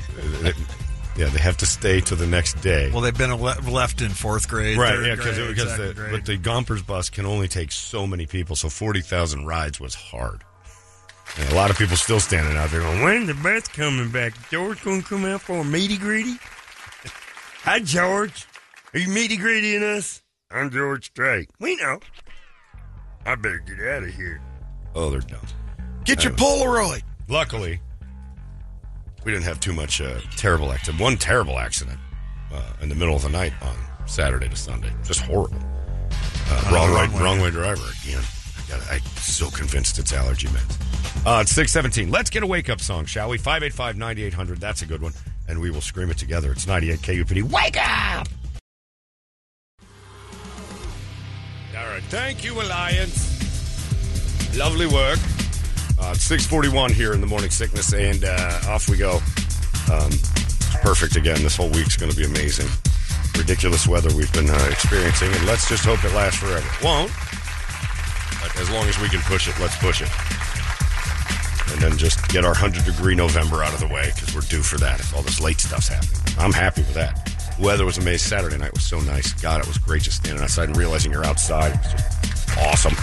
Yeah, 1.17 1.29
they 1.29 1.39
have 1.39 1.57
to 1.57 1.65
stay 1.65 1.99
to 2.01 2.15
the 2.15 2.27
next 2.27 2.61
day. 2.61 2.91
Well, 2.91 3.01
they've 3.01 3.17
been 3.17 3.39
left 3.39 4.01
in 4.01 4.09
fourth 4.09 4.47
grade, 4.47 4.77
right, 4.77 4.95
third 4.95 5.05
yeah, 5.07 5.15
because 5.15 5.35
grade, 5.37 5.55
because 5.55 5.69
second 5.71 5.95
grade. 5.95 6.11
but 6.11 6.25
the 6.25 6.37
Gompers 6.37 6.83
bus 6.83 7.09
can 7.09 7.25
only 7.25 7.47
take 7.47 7.71
so 7.71 8.05
many 8.05 8.27
people, 8.27 8.55
so 8.55 8.69
forty 8.69 9.01
thousand 9.01 9.47
rides 9.47 9.79
was 9.79 9.95
hard. 9.95 10.43
And 11.39 11.51
a 11.51 11.55
lot 11.55 11.69
of 11.69 11.77
people 11.77 11.95
still 11.95 12.19
standing 12.19 12.57
out 12.57 12.71
there 12.71 12.81
going, 12.81 13.01
"When 13.01 13.25
the 13.27 13.33
bus 13.35 13.67
coming 13.67 14.09
back? 14.09 14.33
George 14.49 14.83
gonna 14.83 15.03
come 15.03 15.25
out 15.25 15.41
for 15.41 15.59
a 15.59 15.63
meaty 15.63 15.97
greedy?" 15.97 16.37
Hi, 17.63 17.79
George. 17.79 18.45
Are 18.93 18.99
you 18.99 19.09
meaty 19.09 19.37
greedy 19.37 19.75
in 19.75 19.83
us? 19.83 20.23
I'm 20.49 20.71
George 20.71 21.07
Strait. 21.07 21.49
We 21.59 21.75
know. 21.75 21.99
I 23.25 23.35
better 23.35 23.59
get 23.59 23.85
out 23.87 24.03
of 24.03 24.13
here. 24.13 24.41
Oh, 24.95 25.09
they're 25.09 25.19
dumb. 25.19 25.45
Get 26.05 26.23
your 26.23 26.33
Polaroid. 26.33 27.03
Luckily, 27.27 27.81
we 29.25 29.31
didn't 29.31 29.43
have 29.43 29.59
too 29.59 29.73
much 29.73 29.99
uh, 29.99 30.19
terrible 30.37 30.71
accident. 30.71 31.01
One 31.01 31.17
terrible 31.17 31.59
accident 31.59 31.99
uh, 32.53 32.73
in 32.81 32.87
the 32.87 32.95
middle 32.95 33.15
of 33.15 33.21
the 33.21 33.29
night 33.29 33.51
on 33.61 33.75
Saturday 34.07 34.47
to 34.47 34.55
Sunday. 34.55 34.91
Just 35.03 35.19
horrible. 35.19 35.59
Uh, 36.49 36.69
wrong, 36.71 36.89
wrong 36.91 37.13
way. 37.13 37.19
wrong 37.19 37.41
way 37.41 37.51
driver 37.51 37.83
again. 38.03 38.23
I'm 38.71 38.99
so 39.17 39.49
convinced 39.49 39.99
it's 39.99 40.13
allergy 40.13 40.47
meds. 40.47 41.25
Uh, 41.25 41.41
it's 41.41 41.51
six 41.51 41.71
seventeen. 41.71 42.11
Let's 42.11 42.29
get 42.29 42.43
a 42.43 42.47
wake 42.47 42.69
up 42.69 42.81
song, 42.81 43.05
shall 43.05 43.29
we? 43.29 43.37
Five 43.37 43.63
eight 43.63 43.73
five 43.73 43.97
ninety 43.97 44.23
eight 44.23 44.33
hundred. 44.33 44.59
That's 44.59 44.81
a 44.81 44.85
good 44.85 45.01
one, 45.01 45.13
and 45.47 45.59
we 45.59 45.71
will 45.71 45.81
scream 45.81 46.09
it 46.09 46.17
together. 46.17 46.51
It's 46.51 46.67
ninety 46.67 46.91
eight 46.91 46.99
KUPD. 46.99 47.43
Wake 47.43 47.77
up! 47.77 48.27
All 51.77 51.87
right, 51.87 52.03
thank 52.03 52.43
you, 52.43 52.59
Alliance. 52.59 53.35
Lovely 54.57 54.87
work. 54.87 55.19
Uh, 55.99 56.11
it's 56.13 56.23
641 56.23 56.91
here 56.91 57.13
in 57.13 57.21
the 57.21 57.27
morning 57.27 57.49
sickness, 57.49 57.93
and 57.93 58.23
uh, 58.23 58.59
off 58.67 58.87
we 58.89 58.97
go. 58.97 59.15
Um, 59.91 60.11
it's 60.11 60.75
perfect 60.81 61.15
again. 61.15 61.41
This 61.43 61.55
whole 61.55 61.69
week's 61.69 61.95
going 61.97 62.11
to 62.11 62.17
be 62.17 62.25
amazing. 62.25 62.67
Ridiculous 63.37 63.87
weather 63.87 64.09
we've 64.15 64.31
been 64.33 64.49
uh, 64.49 64.67
experiencing, 64.71 65.31
and 65.33 65.45
let's 65.45 65.67
just 65.69 65.85
hope 65.85 66.03
it 66.03 66.13
lasts 66.13 66.39
forever. 66.39 66.67
Won't, 66.83 67.11
as 68.59 68.69
long 68.69 68.87
as 68.87 68.99
we 68.99 69.09
can 69.09 69.21
push 69.21 69.47
it, 69.47 69.59
let's 69.59 69.77
push 69.77 70.01
it. 70.01 70.09
And 71.71 71.81
then 71.81 71.97
just 71.97 72.27
get 72.29 72.43
our 72.45 72.51
100 72.51 72.85
degree 72.85 73.15
November 73.15 73.63
out 73.63 73.73
of 73.73 73.79
the 73.79 73.87
way 73.87 74.11
because 74.15 74.33
we're 74.33 74.41
due 74.41 74.63
for 74.63 74.77
that 74.77 74.99
if 74.99 75.15
all 75.15 75.21
this 75.21 75.39
late 75.41 75.59
stuff's 75.59 75.89
happening. 75.89 76.21
I'm 76.39 76.53
happy 76.53 76.81
with 76.81 76.93
that. 76.93 77.33
Weather 77.59 77.85
was 77.85 77.97
amazing. 77.97 78.29
Saturday 78.29 78.57
night 78.57 78.73
was 78.73 78.83
so 78.83 78.99
nice. 79.01 79.33
God, 79.33 79.61
it 79.61 79.67
was 79.67 79.77
great 79.77 80.03
just 80.03 80.17
standing 80.17 80.43
outside 80.43 80.69
and 80.69 80.77
realizing 80.77 81.11
you're 81.11 81.25
outside. 81.25 81.73
It 81.73 81.79
was 81.81 81.91
just 81.93 82.57
awesome. 82.59 82.93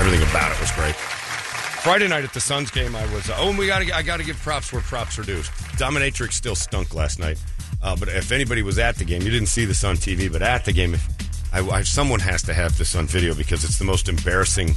Everything 0.00 0.22
about 0.28 0.52
it 0.52 0.60
was 0.60 0.70
great. 0.72 0.94
Friday 0.94 2.08
night 2.08 2.24
at 2.24 2.34
the 2.34 2.40
Suns 2.40 2.70
game, 2.70 2.96
I 2.96 3.06
was. 3.14 3.30
oh, 3.30 3.50
and 3.50 3.58
we 3.58 3.66
got 3.68 3.80
to. 3.80 3.94
I 3.94 4.02
got 4.02 4.16
to 4.16 4.24
give 4.24 4.36
props 4.38 4.72
where 4.72 4.82
props 4.82 5.18
are 5.18 5.22
due. 5.22 5.40
Dominatrix 5.78 6.32
still 6.32 6.56
stunk 6.56 6.94
last 6.94 7.20
night, 7.20 7.40
uh, 7.82 7.94
but 7.94 8.08
if 8.08 8.32
anybody 8.32 8.62
was 8.62 8.78
at 8.78 8.96
the 8.96 9.04
game, 9.04 9.22
you 9.22 9.30
didn't 9.30 9.48
see 9.48 9.64
this 9.64 9.84
on 9.84 9.96
TV, 9.96 10.30
but 10.30 10.42
at 10.42 10.64
the 10.64 10.72
game, 10.72 10.94
if 10.94 11.15
I, 11.56 11.66
I, 11.68 11.82
someone 11.82 12.20
has 12.20 12.42
to 12.42 12.54
have 12.54 12.76
this 12.76 12.94
on 12.94 13.06
video 13.06 13.34
because 13.34 13.64
it's 13.64 13.78
the 13.78 13.84
most 13.84 14.10
embarrassing 14.10 14.74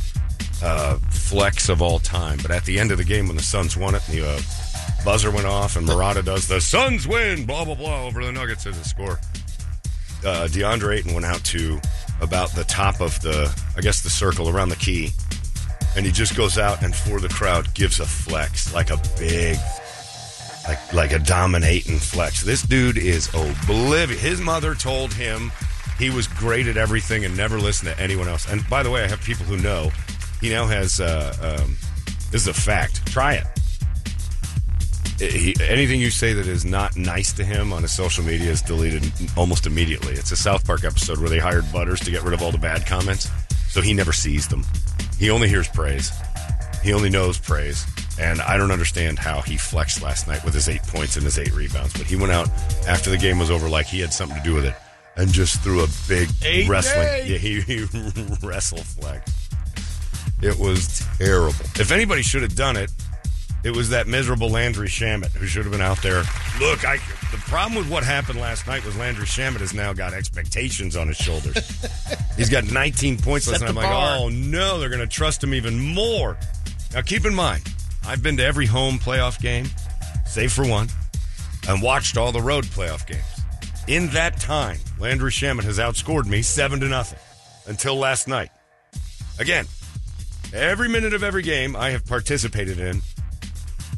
uh, 0.64 0.96
flex 1.10 1.68
of 1.68 1.82
all 1.82 2.00
time. 2.00 2.40
But 2.42 2.52
at 2.52 2.64
the 2.64 2.80
end 2.80 2.92
of 2.92 2.98
the 2.98 3.04
game, 3.04 3.28
when 3.28 3.36
the 3.36 3.44
Suns 3.44 3.76
won 3.76 3.96
it, 3.96 4.02
the 4.04 4.26
uh, 4.26 4.40
buzzer 5.04 5.30
went 5.30 5.46
off, 5.46 5.76
and 5.76 5.86
Murata 5.86 6.24
does 6.24 6.48
the 6.48 6.62
Suns 6.62 7.06
win, 7.06 7.46
blah 7.46 7.66
blah 7.66 7.76
blah 7.76 8.06
over 8.06 8.24
the 8.24 8.32
Nuggets 8.32 8.66
as 8.66 8.78
a 8.78 8.84
score. 8.86 9.20
Uh, 10.24 10.48
DeAndre 10.48 11.00
Ayton 11.00 11.14
went 11.14 11.26
out 11.26 11.44
to 11.46 11.80
about 12.22 12.50
the 12.52 12.64
top 12.66 13.02
of 13.02 13.20
the, 13.22 13.54
I 13.78 13.82
guess, 13.82 14.02
the 14.02 14.10
circle 14.10 14.50
around 14.50 14.70
the 14.70 14.76
key 14.76 15.12
and 15.96 16.06
he 16.06 16.12
just 16.12 16.36
goes 16.36 16.58
out 16.58 16.84
and 16.84 16.96
for 16.96 17.20
the 17.20 17.30
crowd 17.30 17.74
gives 17.74 18.00
a 18.00 18.06
flex 18.06 18.74
like 18.74 18.92
a 18.92 18.98
big 19.18 19.58
like 20.68 20.94
like 20.94 21.12
a 21.12 21.20
dominating 21.20 21.98
flex 21.98 22.44
this 22.44 22.62
dude 22.62 22.98
is 22.98 23.28
oblivious 23.34 24.22
his 24.22 24.40
mother 24.40 24.76
told 24.76 25.14
him 25.14 25.52
he 26.00 26.10
was 26.10 26.28
great 26.28 26.68
at 26.68 26.78
everything 26.78 27.26
and 27.26 27.36
never 27.36 27.60
listened 27.60 27.94
to 27.94 28.02
anyone 28.02 28.28
else 28.28 28.50
and 28.50 28.68
by 28.70 28.82
the 28.82 28.90
way 28.90 29.04
i 29.04 29.08
have 29.08 29.22
people 29.22 29.46
who 29.46 29.58
know 29.58 29.92
he 30.42 30.50
now 30.50 30.66
has 30.66 31.00
uh, 31.00 31.36
um, 31.62 31.76
this 32.32 32.42
is 32.42 32.48
a 32.48 32.54
fact 32.54 33.06
try 33.06 33.34
it 33.34 33.46
he, 35.20 35.54
anything 35.62 36.00
you 36.00 36.12
say 36.12 36.34
that 36.34 36.48
is 36.48 36.64
not 36.64 36.96
nice 36.96 37.34
to 37.34 37.44
him 37.44 37.74
on 37.74 37.82
his 37.82 37.92
social 37.92 38.24
media 38.24 38.50
is 38.50 38.62
deleted 38.62 39.12
almost 39.36 39.68
immediately. 39.68 40.14
It's 40.14 40.32
a 40.32 40.38
South 40.38 40.66
Park 40.66 40.86
episode 40.86 41.20
where 41.20 41.28
they 41.28 41.40
hired 41.40 41.70
Butters 41.74 42.00
to 42.02 42.12
get 42.12 42.24
rid 42.24 42.34
of 42.34 42.42
all 42.42 42.54
the 42.54 42.58
bad 42.58 42.86
comments, 42.86 43.30
so 43.68 43.82
he 43.82 43.94
never 43.94 44.14
sees 44.14 44.48
them. 44.48 44.64
He 45.18 45.30
only 45.30 45.50
hears 45.50 45.68
praise. 45.68 46.12
He 46.82 46.94
only 46.94 47.10
knows 47.10 47.38
praise. 47.38 47.86
And 48.18 48.42
I 48.42 48.56
don't 48.56 48.72
understand 48.72 49.20
how 49.20 49.42
he 49.42 49.58
flexed 49.58 50.02
last 50.02 50.28
night 50.28 50.44
with 50.46 50.54
his 50.54 50.70
eight 50.70 50.84
points 50.84 51.18
and 51.18 51.26
his 51.26 51.38
eight 51.38 51.54
rebounds. 51.54 51.94
But 51.94 52.08
he 52.08 52.16
went 52.16 52.32
out 52.32 52.50
after 52.88 53.10
the 53.10 53.18
game 53.18 53.40
was 53.40 53.52
over 53.52 53.68
like 53.68 53.88
he 53.88 54.00
had 54.00 54.14
something 54.14 54.38
to 54.38 54.44
do 54.44 54.56
with 54.56 54.66
it 54.66 54.74
and 55.20 55.32
just 55.34 55.62
threw 55.62 55.84
a 55.84 55.88
big 56.08 56.30
Eight 56.44 56.68
wrestling. 56.70 57.04
day. 57.04 57.28
Yeah, 57.28 57.38
he, 57.38 57.60
he 57.62 57.84
wrestle 58.42 58.78
flex. 58.80 59.50
It 60.42 60.58
was 60.58 61.06
terrible. 61.18 61.54
If 61.76 61.92
anybody 61.92 62.22
should 62.22 62.42
have 62.42 62.56
done 62.56 62.78
it, 62.78 62.90
it 63.66 63.76
was 63.76 63.90
that 63.90 64.08
miserable 64.08 64.50
Landry 64.50 64.88
Shamet 64.88 65.32
who 65.34 65.46
should 65.46 65.64
have 65.64 65.72
been 65.74 65.82
out 65.82 66.02
there. 66.02 66.24
Look, 66.62 66.86
I, 66.86 66.96
the 67.32 67.38
problem 67.48 67.76
with 67.76 67.92
what 67.92 68.04
happened 68.06 68.40
last 68.40 68.66
night 68.66 68.86
was 68.86 68.96
Landry 68.96 69.26
Shamet 69.26 69.60
has 69.60 69.74
now 69.74 69.92
got 69.92 70.14
expectations 70.14 70.96
on 70.96 71.10
his 71.10 71.18
shoulders. 71.18 71.58
He's 72.38 72.50
got 72.50 72.72
19 72.72 73.18
points 73.18 73.50
last 73.50 73.60
Set 73.60 73.66
night. 73.66 73.70
I'm 73.70 73.76
the 73.76 73.82
like, 73.82 73.90
bar. 73.90 74.18
oh 74.20 74.30
no, 74.30 74.80
they're 74.80 74.88
going 74.88 75.02
to 75.02 75.08
trust 75.08 75.44
him 75.44 75.54
even 75.54 75.78
more. 75.78 76.38
Now, 76.94 77.02
keep 77.02 77.26
in 77.26 77.36
mind, 77.36 77.62
I've 78.08 78.24
been 78.24 78.38
to 78.38 78.44
every 78.46 78.66
home 78.66 78.98
playoff 78.98 79.42
game, 79.42 79.66
save 80.26 80.54
for 80.54 80.66
one, 80.66 80.88
and 81.68 81.82
watched 81.82 82.16
all 82.16 82.32
the 82.32 82.42
road 82.42 82.64
playoff 82.64 83.06
games. 83.06 83.26
In 83.90 84.08
that 84.10 84.40
time, 84.40 84.78
Landry 85.00 85.32
Shamet 85.32 85.64
has 85.64 85.80
outscored 85.80 86.28
me 86.28 86.44
seven 86.44 86.80
to 86.80 86.88
nothing 86.88 87.20
until 87.66 87.96
last 87.96 88.28
night. 88.28 88.52
Again, 89.40 89.66
every 90.54 90.88
minute 90.88 91.14
of 91.14 91.24
every 91.24 91.42
game 91.42 91.76
I 91.76 91.90
have 91.90 92.06
participated 92.06 92.80
in, 92.80 93.02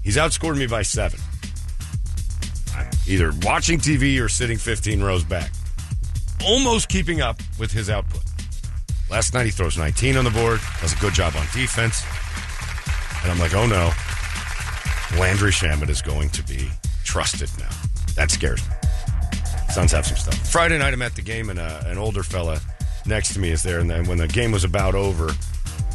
He's 0.04 0.18
outscored 0.18 0.58
me 0.58 0.66
by 0.66 0.82
seven. 0.82 1.20
I'm 2.76 2.90
either 3.08 3.32
watching 3.44 3.80
TV 3.80 4.20
or 4.20 4.30
sitting 4.30 4.58
15 4.58 5.04
rows 5.04 5.24
back, 5.24 5.52
almost 6.44 6.90
keeping 6.90 7.22
up 7.22 7.40
with 7.60 7.72
his 7.72 7.90
output. 7.90 8.24
Last 9.10 9.34
night 9.34 9.46
he 9.46 9.52
throws 9.52 9.78
19 9.78 10.18
on 10.18 10.24
the 10.24 10.32
board, 10.32 10.60
does 10.80 10.94
a 10.94 10.98
good 10.98 11.14
job 11.14 11.36
on 11.36 11.46
defense, 11.54 12.04
and 13.22 13.32
I'm 13.32 13.40
like, 13.40 13.54
oh 13.54 13.68
no, 13.68 13.92
Landry 15.20 15.52
Shamet 15.52 15.90
is 15.90 16.02
going 16.02 16.30
to 16.30 16.44
be 16.44 16.70
trusted 17.04 17.50
now. 17.60 17.70
That 18.16 18.32
scares 18.32 18.68
me. 18.68 18.76
Suns 19.72 19.92
have 19.94 20.06
some 20.06 20.18
stuff. 20.18 20.52
Friday 20.52 20.78
night, 20.78 20.94
I'm 20.94 21.02
at 21.02 21.16
the 21.16 21.22
game, 21.22 21.50
and 21.50 21.58
uh, 21.58 21.84
an 21.86 21.98
older 21.98 22.24
fella 22.24 22.60
next 23.06 23.34
to 23.34 23.40
me 23.40 23.52
is 23.52 23.64
there. 23.64 23.80
And 23.80 23.90
then 23.90 24.06
when 24.06 24.18
the 24.18 24.28
game 24.28 24.52
was 24.52 24.66
about 24.66 24.96
over, 24.96 25.32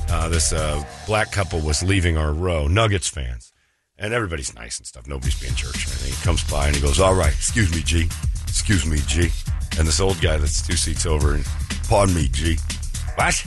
uh, 0.09 0.29
this 0.29 0.53
uh, 0.53 0.83
black 1.07 1.31
couple 1.31 1.61
was 1.61 1.83
leaving 1.83 2.17
our 2.17 2.33
row, 2.33 2.69
Nuggets 2.69 3.09
fans. 3.09 3.53
And 3.99 4.13
everybody's 4.13 4.55
nice 4.55 4.79
and 4.79 4.87
stuff. 4.87 5.07
Nobody's 5.07 5.39
being 5.41 5.55
church. 5.55 5.87
And 5.87 5.95
he 6.01 6.13
comes 6.23 6.43
by 6.51 6.67
and 6.67 6.77
he 6.77 6.83
goes, 6.83 7.01
All 7.01 7.15
right, 7.15 7.33
excuse 7.33 7.75
me, 7.75 7.83
G. 7.83 8.09
Excuse 8.47 8.87
me, 8.87 8.99
G. 9.07 9.29
And 9.79 9.87
this 9.87 10.01
old 10.01 10.21
guy 10.21 10.37
that's 10.37 10.67
two 10.67 10.77
seats 10.77 11.07
over, 11.07 11.35
and 11.35 11.45
pardon 11.89 12.15
me, 12.15 12.29
G. 12.29 12.57
What? 13.17 13.47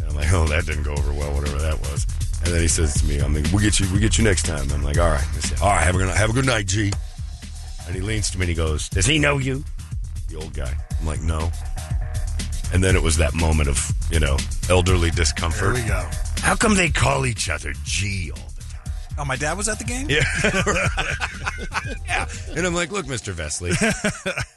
And 0.00 0.10
I'm 0.10 0.16
like, 0.16 0.32
Oh, 0.32 0.46
that 0.46 0.66
didn't 0.66 0.84
go 0.84 0.92
over 0.92 1.12
well, 1.12 1.32
whatever 1.32 1.58
that 1.58 1.78
was. 1.80 2.06
And 2.44 2.52
then 2.52 2.60
he 2.60 2.68
says 2.68 2.94
to 3.00 3.06
me, 3.06 3.18
I'm 3.18 3.34
like, 3.34 3.46
We'll 3.52 3.62
get 3.62 3.78
you, 3.80 3.86
we'll 3.90 4.00
get 4.00 4.16
you 4.18 4.24
next 4.24 4.46
time. 4.46 4.68
I'm 4.72 4.82
like, 4.82 4.98
All 4.98 5.10
right. 5.10 5.62
All 5.62 5.68
right, 5.68 5.82
have 5.82 5.94
a, 5.94 5.98
good, 5.98 6.08
have 6.08 6.30
a 6.30 6.32
good 6.32 6.46
night, 6.46 6.66
G. 6.66 6.92
And 7.86 7.94
he 7.94 8.00
leans 8.00 8.30
to 8.30 8.38
me 8.38 8.44
and 8.44 8.48
he 8.48 8.54
goes, 8.54 8.88
Does 8.88 9.06
he 9.06 9.18
know 9.18 9.38
you? 9.38 9.64
The 10.28 10.36
old 10.36 10.54
guy. 10.54 10.74
I'm 11.00 11.06
like, 11.06 11.20
No. 11.20 11.50
And 12.72 12.82
then 12.82 12.96
it 12.96 13.02
was 13.02 13.16
that 13.18 13.34
moment 13.34 13.68
of, 13.68 13.78
you 14.10 14.18
know, 14.20 14.36
elderly 14.68 15.10
There 15.10 15.16
discomfort. 15.16 15.74
we 15.74 15.82
go. 15.82 16.08
How 16.40 16.56
come 16.56 16.74
they 16.74 16.88
call 16.90 17.24
each 17.26 17.48
other 17.48 17.72
G 17.84 18.30
all 18.32 18.48
the 18.56 18.62
time? 18.62 18.94
Oh, 19.18 19.24
my 19.24 19.36
dad 19.36 19.56
was 19.56 19.68
at 19.68 19.78
the 19.78 19.84
game. 19.84 20.08
Yeah. 20.10 20.24
yeah. 22.06 22.26
And 22.56 22.66
I'm 22.66 22.74
like, 22.74 22.90
look, 22.90 23.06
Mr. 23.06 23.32
Vesley. 23.32 23.72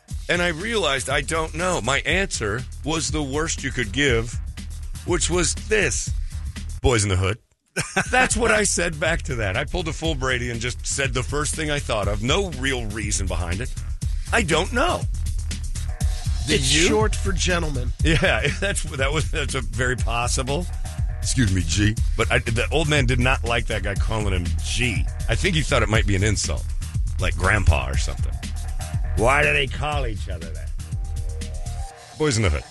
and 0.29 0.41
I 0.41 0.47
realized 0.47 1.09
I 1.09 1.21
don't 1.21 1.53
know. 1.53 1.79
My 1.81 1.99
answer 1.99 2.63
was 2.83 3.11
the 3.11 3.21
worst 3.21 3.63
you 3.63 3.71
could 3.71 3.91
give, 3.91 4.33
which 5.05 5.29
was 5.29 5.53
this 5.53 6.09
Boys 6.81 7.03
in 7.03 7.09
the 7.09 7.17
Hood. 7.17 7.37
That's 8.11 8.35
what 8.35 8.51
I 8.51 8.63
said 8.63 8.99
back 8.99 9.21
to 9.23 9.35
that. 9.35 9.57
I 9.57 9.65
pulled 9.65 9.87
a 9.87 9.93
full 9.93 10.15
Brady 10.15 10.51
and 10.51 10.59
just 10.59 10.85
said 10.85 11.13
the 11.13 11.23
first 11.23 11.55
thing 11.55 11.71
I 11.71 11.79
thought 11.79 12.07
of. 12.07 12.23
No 12.23 12.49
real 12.51 12.85
reason 12.87 13.27
behind 13.27 13.61
it. 13.61 13.73
I 14.31 14.41
don't 14.41 14.71
know. 14.73 15.01
Did 16.47 16.61
it's 16.61 16.73
you? 16.73 16.87
short 16.87 17.15
for 17.15 17.33
gentlemen. 17.33 17.91
Yeah, 18.03 18.47
that's 18.59 18.83
that 18.83 19.11
was 19.11 19.29
that's 19.31 19.55
a 19.55 19.61
very 19.61 19.95
possible. 19.95 20.65
Excuse 21.21 21.53
me, 21.53 21.61
G. 21.65 21.95
But 22.15 22.31
I, 22.31 22.39
the 22.39 22.67
old 22.71 22.87
man 22.89 23.05
did 23.05 23.19
not 23.19 23.43
like 23.43 23.65
that 23.67 23.83
guy 23.83 23.95
calling 23.95 24.33
him 24.33 24.45
G. 24.63 25.05
I 25.27 25.35
think 25.35 25.55
he 25.55 25.61
thought 25.61 25.83
it 25.83 25.89
might 25.89 26.07
be 26.07 26.15
an 26.15 26.23
insult, 26.23 26.63
like 27.19 27.35
grandpa 27.35 27.89
or 27.89 27.97
something. 27.97 28.33
Why 29.17 29.43
do 29.43 29.51
they 29.51 29.67
call 29.67 30.07
each 30.07 30.29
other 30.29 30.49
that? 30.51 30.69
Boys 32.17 32.37
in 32.37 32.43
the 32.43 32.49
Hood. 32.49 32.63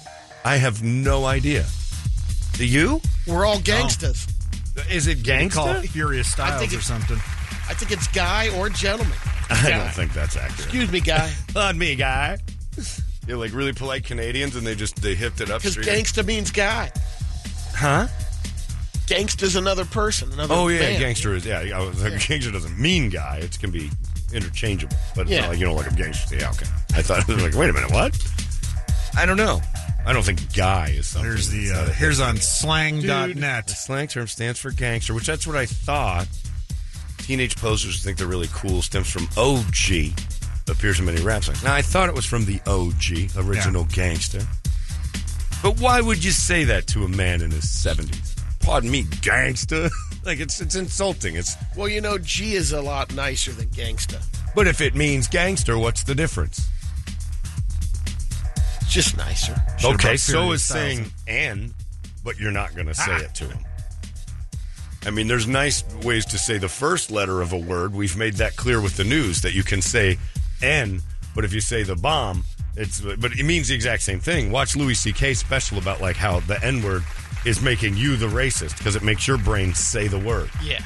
I 0.45 0.57
have 0.57 0.83
no 0.83 1.27
idea. 1.27 1.67
Do 2.55 2.65
you? 2.65 3.01
We're 3.27 3.45
all 3.45 3.61
gangsters. 3.61 4.27
Is 4.91 5.07
it 5.07 5.25
They 5.25 5.49
call 5.49 5.69
it 5.71 5.89
Furious 5.89 6.31
Styles 6.31 6.61
think 6.61 6.73
or 6.79 6.83
something. 6.83 7.17
I 7.69 7.75
think 7.75 7.91
it's 7.93 8.07
guy 8.09 8.49
or 8.59 8.69
gentleman. 8.69 9.17
I 9.51 9.63
Guy. 9.63 9.71
don't 9.79 9.93
think 9.95 10.13
that's 10.13 10.37
accurate. 10.37 10.61
Excuse 10.61 10.91
me, 10.93 11.01
guy. 11.01 11.33
on 11.57 11.79
me, 11.79 11.95
guy. 11.97 12.39
You're 13.27 13.39
like 13.39 13.53
really 13.53 13.73
polite 13.73 14.05
Canadians, 14.05 14.55
and 14.57 14.67
they 14.67 14.75
just 14.75 14.97
they 15.03 15.15
hipped 15.15 15.41
it 15.41 15.51
up. 15.51 15.61
Because 15.63 15.73
straight- 15.73 15.87
gangsta 15.89 16.25
means 16.25 16.51
guy. 16.53 16.91
huh? 17.75 18.07
Gangsta's 19.07 19.55
another 19.57 19.85
person. 19.85 20.33
Another 20.33 20.55
Oh 20.55 20.69
yeah, 20.69 20.81
man. 20.81 21.01
gangster 21.01 21.35
is 21.35 21.47
yeah. 21.47 21.61
I 21.61 21.79
was, 21.81 22.05
oh, 22.05 22.11
Gangster 22.29 22.51
doesn't 22.51 22.79
mean 22.79 23.09
guy. 23.09 23.39
It 23.39 23.59
can 23.59 23.71
be 23.71 23.91
interchangeable, 24.33 24.97
but 25.15 25.23
it's 25.23 25.31
Yeah. 25.31 25.43
not 25.43 25.51
like 25.51 25.59
you 25.61 25.67
don't 25.67 25.77
like 25.77 25.91
a 25.91 25.95
gangster. 25.95 26.37
Yeah, 26.37 26.51
okay. 26.51 26.67
I 26.95 27.03
thought 27.03 27.21
it 27.29 27.33
was 27.35 27.43
like, 27.43 27.55
wait 27.55 27.71
a 27.71 27.73
minute, 27.73 27.91
what? 27.93 28.17
I 29.17 29.25
don't 29.27 29.37
know. 29.37 29.61
I 30.07 30.13
don't 30.13 30.25
think 30.25 30.55
guy 30.55 30.91
is 30.97 31.09
something. 31.09 31.29
Here's 31.29 31.49
the 31.51 31.67
that's 31.67 31.79
uh, 31.79 31.85
not 31.87 31.95
here's 31.97 32.21
on 32.21 32.35
The 32.37 32.41
slang.net. 32.41 33.71
slang 33.71 34.07
term 34.07 34.29
stands 34.29 34.61
for 34.61 34.71
gangster, 34.71 35.15
which 35.15 35.27
that's 35.27 35.47
what 35.47 35.57
I 35.57 35.67
thought. 35.67 36.29
Teenage 37.19 37.57
posers 37.57 38.05
think 38.05 38.17
they're 38.17 38.29
really 38.29 38.49
cool. 38.53 38.83
Stems 38.83 39.11
from 39.11 39.27
OG. 39.37 40.13
Appears 40.69 40.99
in 41.01 41.07
many 41.07 41.21
rap 41.23 41.43
songs. 41.45 41.63
Now 41.65 41.75
I 41.75 41.83
thought 41.83 42.09
it 42.09 42.15
was 42.15 42.25
from 42.25 42.45
the 42.45 42.61
OG, 42.67 43.37
original 43.45 43.85
gangster. 43.87 44.41
But 45.63 45.81
why 45.81 46.01
would 46.01 46.23
you 46.25 46.31
say 46.31 46.65
that 46.65 46.87
to 46.89 47.05
a 47.05 47.09
man 47.09 47.43
in 47.43 47.51
his 47.51 47.69
seventies? 47.69 48.37
Pardon 48.61 48.91
me, 48.91 49.07
gangster. 49.23 49.91
like 50.25 50.39
it's 50.39 50.61
it's 50.61 50.77
insulting. 50.77 51.35
It's 51.35 51.57
Well, 51.77 51.89
you 51.89 52.01
know, 52.01 52.19
G 52.19 52.55
is 52.55 52.73
a 52.73 52.81
lot 52.81 53.13
nicer 53.15 53.51
than 53.53 53.69
gangster. 53.71 54.21
but 54.55 54.69
if 54.69 54.81
it 54.81 54.95
means 54.95 55.27
gangster, 55.27 55.77
what's 55.79 56.05
the 56.05 56.15
difference? 56.15 56.69
It's 58.97 59.05
just 59.09 59.17
nicer. 59.19 59.55
Should've 59.79 59.95
okay, 59.97 60.17
so 60.17 60.53
is 60.53 60.65
Styles 60.65 60.81
saying 60.83 61.13
in. 61.27 61.35
"and," 61.35 61.75
but 62.25 62.39
you're 62.39 62.51
not 62.51 62.75
going 62.75 62.87
to 62.87 62.95
say 62.95 63.13
Ah. 63.13 63.17
it 63.19 63.35
to 63.35 63.45
him. 63.45 63.59
I 65.05 65.11
mean, 65.11 65.29
there's 65.29 65.47
nice 65.47 65.85
ways 66.03 66.25
to 66.27 66.39
say 66.39 66.57
the 66.57 66.69
first 66.71 67.11
letter 67.11 67.43
of 67.43 67.53
a 67.53 67.59
word. 67.59 67.93
We've 67.95 68.17
made 68.17 68.35
that 68.37 68.57
clear 68.57 68.81
with 68.81 68.97
the 68.97 69.05
news 69.05 69.43
that 69.43 69.53
you 69.53 69.63
can 69.63 69.83
say 69.83 70.19
"n," 70.63 71.03
but 71.35 71.45
if 71.45 71.53
you 71.53 71.61
say 71.61 71.83
the 71.83 71.95
bomb, 71.95 72.45
it's 72.75 73.01
but 73.03 73.33
it 73.33 73.45
means 73.45 73.69
the 73.69 73.75
exact 73.75 74.03
same 74.03 74.19
thing. 74.19 74.51
Watch 74.51 74.75
Louis 74.77 74.95
C.K. 74.95 75.35
special 75.35 75.77
about 75.77 76.01
like 76.01 76.17
how 76.17 76.41
the 76.41 76.63
N 76.65 76.81
word 76.83 77.05
is 77.45 77.61
making 77.61 77.97
you 77.99 78.17
the 78.17 78.27
racist 78.29 78.79
because 78.79 78.97
it 78.97 79.03
makes 79.03 79.29
your 79.29 79.37
brain 79.37 79.75
say 79.75 80.09
the 80.09 80.19
word. 80.19 80.49
Yeah. 80.65 80.83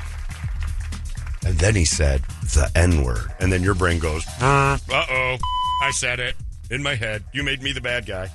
And 1.46 1.56
then 1.58 1.76
he 1.76 1.84
said 1.84 2.22
the 2.42 2.70
N 2.74 3.04
word. 3.04 3.32
And 3.38 3.52
then 3.52 3.62
your 3.62 3.74
brain 3.74 4.00
goes, 4.00 4.26
uh 4.40 4.78
oh, 4.90 5.38
I 5.82 5.90
said 5.92 6.18
it 6.18 6.34
in 6.70 6.82
my 6.82 6.94
head. 6.94 7.24
You 7.32 7.42
made 7.42 7.62
me 7.62 7.72
the 7.72 7.80
bad 7.80 8.06
guy. 8.06 8.30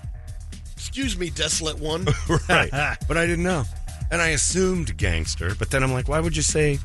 Excuse 0.74 1.18
me, 1.18 1.30
desolate 1.30 1.80
one. 1.80 2.06
right. 2.50 2.70
but 3.08 3.18
I 3.18 3.26
didn't 3.26 3.44
know. 3.44 3.64
And 4.12 4.22
I 4.22 4.30
assumed 4.30 4.96
gangster. 4.98 5.56
But 5.58 5.72
then 5.72 5.84
I'm 5.84 5.92
like, 5.94 6.08
why 6.08 6.20
would 6.20 6.36
you 6.36 6.44
say, 6.44 6.80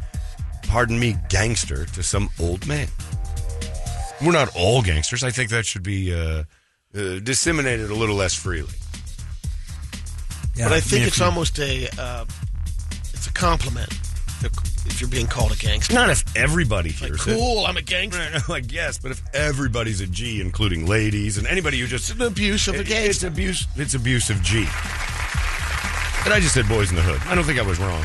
pardon 0.64 0.98
me, 0.98 1.16
gangster 1.28 1.84
to 1.86 2.03
some 2.03 2.30
old 2.40 2.66
man? 2.66 2.88
We're 4.24 4.32
not 4.32 4.51
all 4.57 4.82
gangsters. 4.82 5.22
I 5.22 5.30
think 5.30 5.51
that 5.51 5.66
should 5.66 5.82
be 5.82 6.14
uh, 6.14 6.44
uh, 6.94 7.18
disseminated 7.20 7.90
a 7.90 7.94
little 7.94 8.16
less 8.16 8.34
freely. 8.34 8.72
Yeah, 10.57 10.68
but 10.68 10.74
I 10.74 10.80
think 10.80 11.01
mean, 11.01 11.09
it's 11.09 11.18
you- 11.18 11.24
almost 11.24 11.59
a 11.59 11.88
uh, 11.98 12.24
it's 13.14 13.26
a 13.26 13.32
compliment 13.32 13.88
if 14.91 15.01
you're 15.01 15.09
being 15.11 15.26
called 15.26 15.53
a 15.53 15.57
gangster. 15.57 15.95
Not 15.95 16.11
if 16.11 16.24
everybody 16.36 16.91
Like, 16.91 16.99
hears 16.99 17.26
it. 17.26 17.34
cool, 17.36 17.64
I'm 17.66 17.76
a 17.76 17.82
gangster. 17.82 18.20
Right, 18.32 18.49
like 18.49 18.72
yes, 18.72 18.99
but 18.99 19.11
if 19.12 19.22
everybody's 19.34 20.01
a 20.01 20.07
G, 20.07 20.41
including 20.41 20.86
ladies 20.86 21.38
and 21.38 21.47
anybody 21.47 21.78
who 21.78 21.86
just 21.86 22.11
It's 22.11 22.20
an 22.20 22.26
abuse 22.26 22.68
of 22.68 22.74
a 22.76 22.80
It- 22.80 22.91
It's 22.91 23.22
abuse. 23.22 23.66
It's 23.76 23.95
abuse 23.95 24.30
of 24.30 24.43
G. 24.43 24.66
And 26.24 26.34
I 26.34 26.38
just 26.41 26.53
said 26.55 26.68
boys 26.68 26.91
in 26.91 26.97
the 26.97 27.03
hood. 27.03 27.20
I 27.26 27.34
don't 27.34 27.45
think 27.45 27.59
I 27.59 27.62
was 27.62 27.78
wrong. 27.78 28.03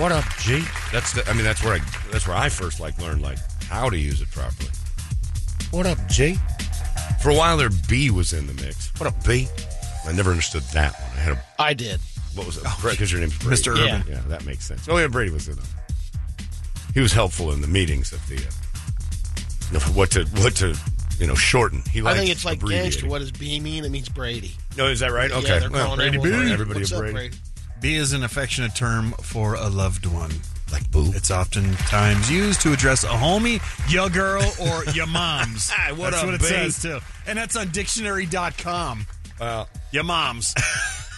What 0.00 0.12
up, 0.12 0.24
G? 0.38 0.62
That's 0.92 1.12
the. 1.12 1.28
I 1.28 1.32
mean, 1.34 1.44
that's 1.44 1.62
where 1.64 1.74
I. 1.74 1.78
That's 2.10 2.26
where 2.28 2.36
I 2.36 2.48
first 2.48 2.78
like 2.80 2.96
learned 3.00 3.20
like 3.22 3.38
how 3.68 3.90
to 3.90 3.98
use 3.98 4.22
it 4.22 4.30
properly. 4.30 4.70
What 5.72 5.84
up, 5.86 5.98
G? 6.08 6.38
For 7.20 7.30
a 7.30 7.34
while 7.34 7.56
there, 7.56 7.70
B 7.88 8.10
was 8.10 8.32
in 8.32 8.46
the 8.46 8.54
mix. 8.54 8.92
What 8.98 9.06
up, 9.08 9.24
B? 9.24 9.48
I 10.06 10.12
never 10.12 10.30
understood 10.30 10.62
that 10.72 10.92
one. 10.94 11.10
I 11.16 11.20
had 11.20 11.32
a. 11.32 11.44
I 11.58 11.74
did. 11.74 12.00
What 12.34 12.46
was 12.46 12.56
it? 12.56 12.64
Because 12.82 13.12
your 13.12 13.20
name's 13.20 13.36
Brady. 13.38 13.60
Mr. 13.62 13.76
Yeah. 13.76 14.00
Urban. 14.00 14.12
Yeah, 14.12 14.20
that 14.28 14.44
makes 14.46 14.66
sense. 14.66 14.88
Oh 14.88 14.96
yeah, 14.98 15.06
Brady 15.08 15.30
was 15.30 15.48
in 15.48 15.56
them. 15.56 15.64
He 16.94 17.00
was 17.00 17.12
helpful 17.12 17.52
in 17.52 17.60
the 17.60 17.66
meetings 17.68 18.12
of 18.12 18.26
the. 18.28 18.36
Uh, 18.36 19.80
what 19.94 20.10
to 20.12 20.24
what 20.42 20.54
to 20.56 20.76
you 21.18 21.26
know 21.26 21.34
shorten. 21.34 21.82
He 21.90 22.02
I 22.02 22.14
think 22.14 22.30
it's 22.30 22.44
like 22.44 22.58
abbreviating. 22.58 22.90
gangster. 22.90 23.08
What 23.08 23.20
does 23.20 23.32
B 23.32 23.58
mean? 23.60 23.84
It 23.84 23.90
means 23.90 24.08
Brady. 24.08 24.52
No, 24.76 24.86
is 24.88 25.00
that 25.00 25.12
right? 25.12 25.30
Okay. 25.30 25.48
Yeah, 25.48 25.58
they're 25.60 25.70
Well, 25.70 25.96
Brady 25.96 26.18
everyone, 26.18 26.46
B. 26.46 26.52
Everybody 26.52 26.80
What's 26.80 26.92
a 26.92 26.96
up, 26.96 27.00
Brady. 27.00 27.14
Brady? 27.14 27.36
B 27.80 27.94
is 27.96 28.12
an 28.12 28.22
affectionate 28.22 28.74
term 28.76 29.12
for 29.22 29.54
a 29.54 29.68
loved 29.68 30.06
one. 30.06 30.30
Like 30.70 30.90
boo. 30.90 31.10
It's 31.14 31.30
oftentimes 31.30 32.30
used 32.30 32.60
to 32.62 32.72
address 32.72 33.04
a 33.04 33.08
homie, 33.08 33.60
your 33.92 34.08
girl, 34.08 34.42
or 34.60 34.84
your 34.92 35.06
mom's. 35.06 35.68
Hi, 35.74 35.92
what 35.92 36.10
that's 36.12 36.22
up, 36.22 36.26
what 36.26 36.34
it 36.36 36.40
B? 36.40 36.46
says, 36.46 36.80
too. 36.80 36.98
And 37.26 37.36
that's 37.38 37.56
on 37.56 37.68
dictionary.com. 37.68 39.06
Well, 39.40 39.68
Your 39.90 40.04
mom's. 40.04 40.54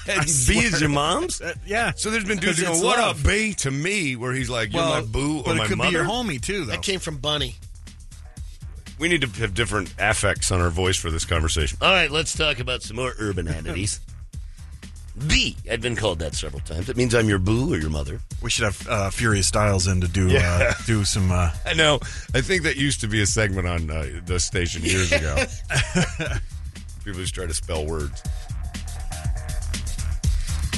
and 0.08 0.24
B 0.26 0.58
is 0.58 0.80
your 0.80 0.90
mom's. 0.90 1.40
Uh, 1.40 1.54
yeah. 1.66 1.92
So 1.96 2.10
there's 2.10 2.24
been 2.24 2.38
dudes 2.40 2.58
who 2.58 2.64
Because 2.64 2.82
"What 2.82 2.98
love. 2.98 3.20
up, 3.20 3.26
B?" 3.26 3.54
to 3.54 3.70
me, 3.70 4.16
where 4.16 4.32
he's 4.32 4.50
like, 4.50 4.72
"You're 4.72 4.82
well, 4.82 5.00
my 5.00 5.06
boo" 5.06 5.38
or 5.38 5.44
but 5.44 5.56
my 5.56 5.64
it 5.64 5.68
could 5.68 5.78
mother. 5.78 5.90
be 5.90 5.94
your 5.96 6.04
homie, 6.04 6.40
too, 6.40 6.60
though. 6.66 6.72
That 6.72 6.82
came 6.82 7.00
from 7.00 7.16
Bunny. 7.18 7.56
We 8.98 9.08
need 9.08 9.22
to 9.22 9.28
have 9.40 9.54
different 9.54 9.92
affects 9.98 10.52
on 10.52 10.60
our 10.60 10.70
voice 10.70 10.96
for 10.96 11.10
this 11.10 11.24
conversation. 11.24 11.78
All 11.80 11.92
right, 11.92 12.10
let's 12.10 12.36
talk 12.36 12.60
about 12.60 12.82
some 12.82 12.96
more 12.96 13.12
urban 13.18 13.46
urbanities. 13.48 13.98
B. 15.28 15.56
I've 15.70 15.80
been 15.80 15.94
called 15.94 16.18
that 16.20 16.34
several 16.34 16.60
times. 16.62 16.88
It 16.88 16.96
means 16.96 17.14
I'm 17.14 17.28
your 17.28 17.38
boo 17.38 17.72
or 17.72 17.76
your 17.76 17.88
mother. 17.90 18.18
We 18.42 18.50
should 18.50 18.64
have 18.64 18.88
uh, 18.88 19.10
Furious 19.10 19.46
Styles 19.46 19.86
in 19.86 20.00
to 20.00 20.08
do 20.08 20.28
Yeah. 20.28 20.72
uh, 20.76 20.82
do 20.86 21.04
some. 21.04 21.30
Uh, 21.30 21.50
I 21.64 21.74
know. 21.74 22.00
I 22.34 22.40
think 22.40 22.64
that 22.64 22.76
used 22.76 23.00
to 23.02 23.06
be 23.06 23.22
a 23.22 23.26
segment 23.26 23.68
on 23.68 23.88
uh, 23.90 24.20
the 24.26 24.40
station 24.40 24.82
years 24.82 25.12
ago. 25.12 25.36
People 27.04 27.20
just 27.20 27.34
try 27.34 27.46
to 27.46 27.54
spell 27.54 27.86
words. 27.86 28.22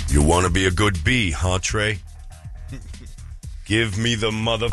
You 0.08 0.22
want 0.22 0.46
to 0.46 0.52
be 0.52 0.66
a 0.66 0.70
good 0.70 1.02
bee, 1.04 1.30
huh, 1.30 1.58
Trey? 1.60 1.98
Give 3.66 3.98
me 3.98 4.14
the 4.14 4.30
mother 4.30 4.68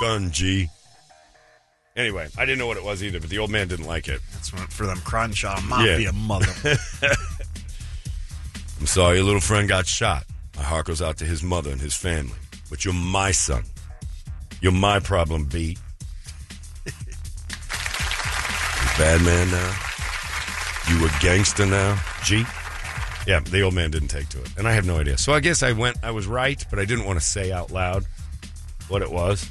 gun, 0.00 0.30
G. 0.30 0.68
Anyway, 1.96 2.28
I 2.38 2.44
didn't 2.46 2.58
know 2.58 2.66
what 2.66 2.76
it 2.76 2.84
was 2.84 3.02
either, 3.02 3.20
but 3.20 3.28
the 3.28 3.38
old 3.38 3.50
man 3.50 3.68
didn't 3.68 3.86
like 3.86 4.08
it. 4.08 4.20
That's 4.32 4.52
what, 4.52 4.72
for 4.72 4.86
them 4.86 4.98
Crenshaw 5.04 5.60
Mafia 5.62 5.98
Yeah. 5.98 6.10
mother. 6.12 6.52
I'm 8.80 8.86
sorry 8.86 9.16
your 9.16 9.24
little 9.26 9.40
friend 9.40 9.68
got 9.68 9.86
shot. 9.86 10.24
My 10.56 10.62
heart 10.62 10.86
goes 10.86 11.02
out 11.02 11.16
to 11.18 11.24
his 11.24 11.42
mother 11.42 11.70
and 11.70 11.80
his 11.80 11.94
family. 11.94 12.36
But 12.70 12.84
you're 12.84 12.94
my 12.94 13.32
son. 13.32 13.64
You're 14.60 14.72
my 14.72 15.00
problem, 15.00 15.44
B. 15.46 15.76
you 16.86 16.92
bad 18.96 19.20
man 19.22 19.50
now? 19.50 19.76
You 20.88 21.04
a 21.06 21.10
gangster 21.20 21.66
now, 21.66 22.00
G? 22.24 22.44
Yeah, 23.28 23.40
the 23.40 23.60
old 23.60 23.74
man 23.74 23.90
didn't 23.90 24.08
take 24.08 24.30
to 24.30 24.40
it. 24.40 24.48
And 24.56 24.66
I 24.66 24.72
have 24.72 24.86
no 24.86 24.96
idea. 24.96 25.18
So 25.18 25.34
I 25.34 25.40
guess 25.40 25.62
I 25.62 25.72
went, 25.72 25.98
I 26.02 26.12
was 26.12 26.26
right, 26.26 26.64
but 26.70 26.78
I 26.78 26.86
didn't 26.86 27.04
want 27.04 27.18
to 27.18 27.24
say 27.24 27.52
out 27.52 27.70
loud 27.70 28.06
what 28.88 29.02
it 29.02 29.12
was. 29.12 29.46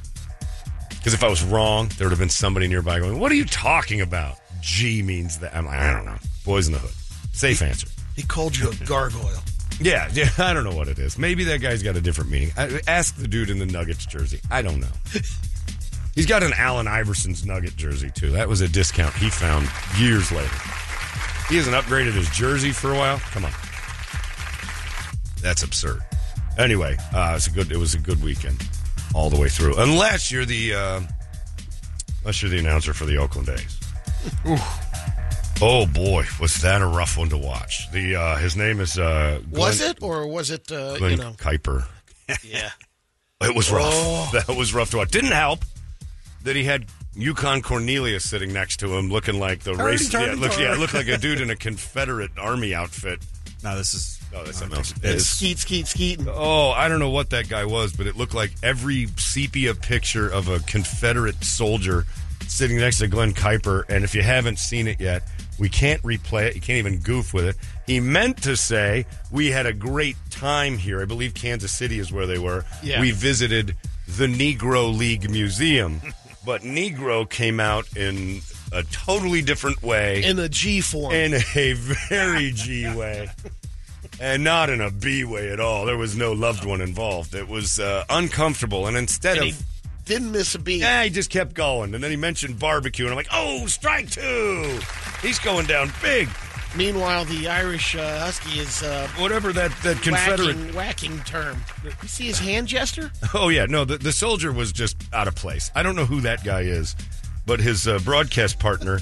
Because 0.89 1.13
if 1.13 1.23
I 1.23 1.29
was 1.29 1.43
wrong, 1.43 1.87
there 1.95 2.07
would 2.07 2.11
have 2.11 2.19
been 2.19 2.27
somebody 2.27 2.67
nearby 2.67 2.99
going, 2.99 3.19
What 3.19 3.31
are 3.31 3.35
you 3.35 3.45
talking 3.45 4.01
about? 4.01 4.39
G 4.61 5.03
means 5.03 5.37
that. 5.39 5.55
I'm 5.55 5.67
like, 5.67 5.77
I 5.77 5.93
don't 5.93 6.05
know. 6.05 6.17
Boys 6.43 6.65
in 6.65 6.73
the 6.73 6.79
hood. 6.79 6.91
Safe 7.33 7.61
answer. 7.61 7.87
He 8.15 8.23
called 8.23 8.57
you 8.57 8.71
a 8.71 8.75
gargoyle. 8.87 9.43
Yeah, 9.79 10.09
yeah, 10.11 10.29
I 10.39 10.53
don't 10.55 10.63
know 10.63 10.75
what 10.75 10.87
it 10.87 10.97
is. 10.97 11.19
Maybe 11.19 11.43
that 11.43 11.61
guy's 11.61 11.83
got 11.83 11.95
a 11.95 12.01
different 12.01 12.31
meaning. 12.31 12.49
I, 12.57 12.81
ask 12.87 13.15
the 13.15 13.27
dude 13.27 13.51
in 13.51 13.59
the 13.59 13.67
Nuggets 13.67 14.07
jersey. 14.07 14.39
I 14.49 14.63
don't 14.63 14.79
know. 14.79 14.87
He's 16.15 16.25
got 16.25 16.41
an 16.41 16.53
Allen 16.57 16.87
Iverson's 16.87 17.45
Nugget 17.45 17.75
jersey 17.75 18.09
too. 18.09 18.31
That 18.31 18.49
was 18.49 18.61
a 18.61 18.67
discount 18.67 19.13
he 19.13 19.29
found 19.29 19.69
years 19.99 20.31
later. 20.31 20.55
He 21.47 21.57
hasn't 21.57 21.75
upgraded 21.75 22.13
his 22.13 22.27
jersey 22.31 22.71
for 22.71 22.91
a 22.91 22.97
while. 22.97 23.19
Come 23.19 23.45
on, 23.45 23.51
that's 25.41 25.63
absurd. 25.63 26.01
Anyway, 26.57 26.95
uh, 27.13 27.33
it's 27.35 27.47
a 27.47 27.51
good. 27.51 27.71
It 27.71 27.77
was 27.77 27.93
a 27.93 27.99
good 27.99 28.21
weekend 28.23 28.67
all 29.13 29.29
the 29.29 29.39
way 29.39 29.49
through. 29.49 29.75
Unless 29.77 30.31
you're 30.31 30.45
the, 30.45 30.73
uh, 30.73 31.01
unless 32.21 32.41
you're 32.41 32.51
the 32.51 32.59
announcer 32.59 32.93
for 32.93 33.05
the 33.05 33.17
Oakland 33.17 33.49
A's. 33.49 33.79
Oh 35.59 35.87
boy, 35.87 36.23
was 36.39 36.61
that 36.61 36.81
a 36.81 36.85
rough 36.85 37.17
one 37.17 37.29
to 37.29 37.37
watch. 37.37 37.89
The 37.91 38.15
uh, 38.15 38.35
his 38.37 38.55
name 38.55 38.79
is 38.79 38.99
uh, 38.99 39.41
Was 39.49 39.81
it, 39.81 40.03
or 40.03 40.27
was 40.27 40.51
it? 40.51 40.71
Uh, 40.71 40.97
Glen 40.97 41.11
you 41.11 41.17
know, 41.17 41.31
Kuiper. 41.31 41.87
yeah. 42.43 42.69
It 43.41 43.55
was 43.55 43.71
rough. 43.71 43.85
Oh. 43.87 44.29
That 44.33 44.55
was 44.55 44.73
rough 44.73 44.91
to 44.91 44.97
watch. 44.97 45.09
Didn't 45.09 45.31
help 45.31 45.65
that 46.43 46.55
he 46.55 46.63
had 46.63 46.85
Yukon 47.15 47.63
Cornelius 47.63 48.29
sitting 48.29 48.53
next 48.53 48.77
to 48.81 48.95
him, 48.95 49.09
looking 49.09 49.39
like 49.39 49.61
the 49.61 49.73
race. 49.73 50.13
yeah, 50.13 50.35
look, 50.37 50.59
yeah, 50.59 50.75
looked 50.75 50.93
like 50.93 51.07
a 51.07 51.17
dude 51.17 51.41
in 51.41 51.49
a 51.49 51.55
Confederate 51.67 52.31
army 52.37 52.75
outfit. 52.75 53.19
No, 53.71 53.77
this 53.77 53.93
is. 53.93 54.19
Oh, 54.35 54.43
that's 54.43 54.57
something 54.59 54.77
else. 54.77 54.91
It's- 55.03 55.25
Skeet, 55.25 55.57
skeet, 55.57 55.87
skeet. 55.87 56.19
Oh, 56.27 56.71
I 56.71 56.87
don't 56.89 56.99
know 56.99 57.09
what 57.09 57.29
that 57.31 57.49
guy 57.49 57.65
was, 57.65 57.93
but 57.93 58.07
it 58.07 58.15
looked 58.17 58.33
like 58.33 58.51
every 58.61 59.07
sepia 59.17 59.73
picture 59.75 60.27
of 60.29 60.47
a 60.47 60.59
Confederate 60.59 61.43
soldier 61.43 62.05
sitting 62.47 62.77
next 62.77 62.99
to 62.99 63.07
Glen 63.07 63.33
Kuiper. 63.33 63.83
And 63.89 64.03
if 64.03 64.13
you 64.15 64.21
haven't 64.21 64.59
seen 64.59 64.87
it 64.87 64.99
yet, 64.99 65.23
we 65.59 65.69
can't 65.69 66.01
replay 66.03 66.47
it. 66.47 66.55
You 66.55 66.61
can't 66.61 66.77
even 66.77 66.99
goof 66.99 67.33
with 67.33 67.45
it. 67.45 67.55
He 67.87 67.99
meant 67.99 68.43
to 68.43 68.55
say 68.55 69.05
we 69.31 69.51
had 69.51 69.65
a 69.65 69.73
great 69.73 70.15
time 70.29 70.77
here. 70.77 71.01
I 71.01 71.05
believe 71.05 71.33
Kansas 71.33 71.71
City 71.71 71.99
is 71.99 72.11
where 72.11 72.27
they 72.27 72.37
were. 72.37 72.63
Yeah. 72.83 73.01
We 73.01 73.11
visited 73.11 73.75
the 74.07 74.27
Negro 74.27 74.95
League 74.95 75.29
Museum, 75.29 76.01
but 76.45 76.61
Negro 76.61 77.27
came 77.29 77.59
out 77.59 77.87
in 77.97 78.41
a 78.71 78.83
totally 78.83 79.41
different 79.41 79.81
way 79.81 80.23
In 80.23 80.35
the 80.35 80.49
G 80.49 80.81
form. 80.81 81.13
in 81.13 81.33
a 81.33 81.73
very 81.73 82.51
G 82.51 82.93
way. 82.93 83.29
And 84.19 84.43
not 84.43 84.69
in 84.69 84.81
a 84.81 84.89
B 84.89 85.23
way 85.23 85.51
at 85.51 85.59
all. 85.59 85.85
There 85.85 85.97
was 85.97 86.15
no 86.15 86.31
loved 86.33 86.65
one 86.65 86.81
involved. 86.81 87.35
It 87.35 87.47
was 87.47 87.79
uh, 87.79 88.03
uncomfortable. 88.09 88.87
And 88.87 88.97
instead 88.97 89.37
And 89.37 89.45
he 89.47 89.51
of, 89.51 89.63
didn't 90.05 90.31
miss 90.31 90.55
a 90.55 90.59
beat. 90.59 90.81
yeah, 90.81 91.03
he 91.03 91.09
just 91.09 91.29
kept 91.29 91.53
going. 91.53 91.93
And 91.93 92.03
then 92.03 92.09
he 92.11 92.17
mentioned 92.17 92.57
barbecue. 92.57 93.05
And 93.05 93.11
I'm 93.11 93.17
like, 93.17 93.27
oh, 93.31 93.67
strike 93.67 94.09
two. 94.09 94.79
He's 95.21 95.37
going 95.39 95.67
down 95.67 95.91
big. 96.01 96.29
Meanwhile, 96.75 97.25
the 97.25 97.47
Irish 97.47 97.95
uh, 97.95 98.19
Husky 98.19 98.59
is 98.59 98.83
uh, 98.83 99.07
Whatever 99.17 99.53
that, 99.53 99.71
that 99.83 100.01
Confederate. 100.01 100.55
whacking, 100.55 100.73
whacking 100.75 101.19
term. 101.21 101.57
You 101.83 102.07
see 102.07 102.25
his 102.25 102.39
hand 102.39 102.67
gesture? 102.67 103.11
Oh, 103.33 103.49
yeah. 103.49 103.65
No, 103.67 103.85
the, 103.85 103.97
the 103.97 104.11
soldier 104.11 104.51
was 104.51 104.71
just 104.71 104.97
out 105.13 105.27
of 105.27 105.35
place. 105.35 105.71
I 105.75 105.83
don't 105.83 105.95
know 105.95 106.05
who 106.05 106.21
that 106.21 106.43
guy 106.43 106.61
is, 106.61 106.95
but 107.47 107.61
his 107.61 107.87
uh, 107.87 107.97
broadcast 108.03 108.59
partner 108.59 108.99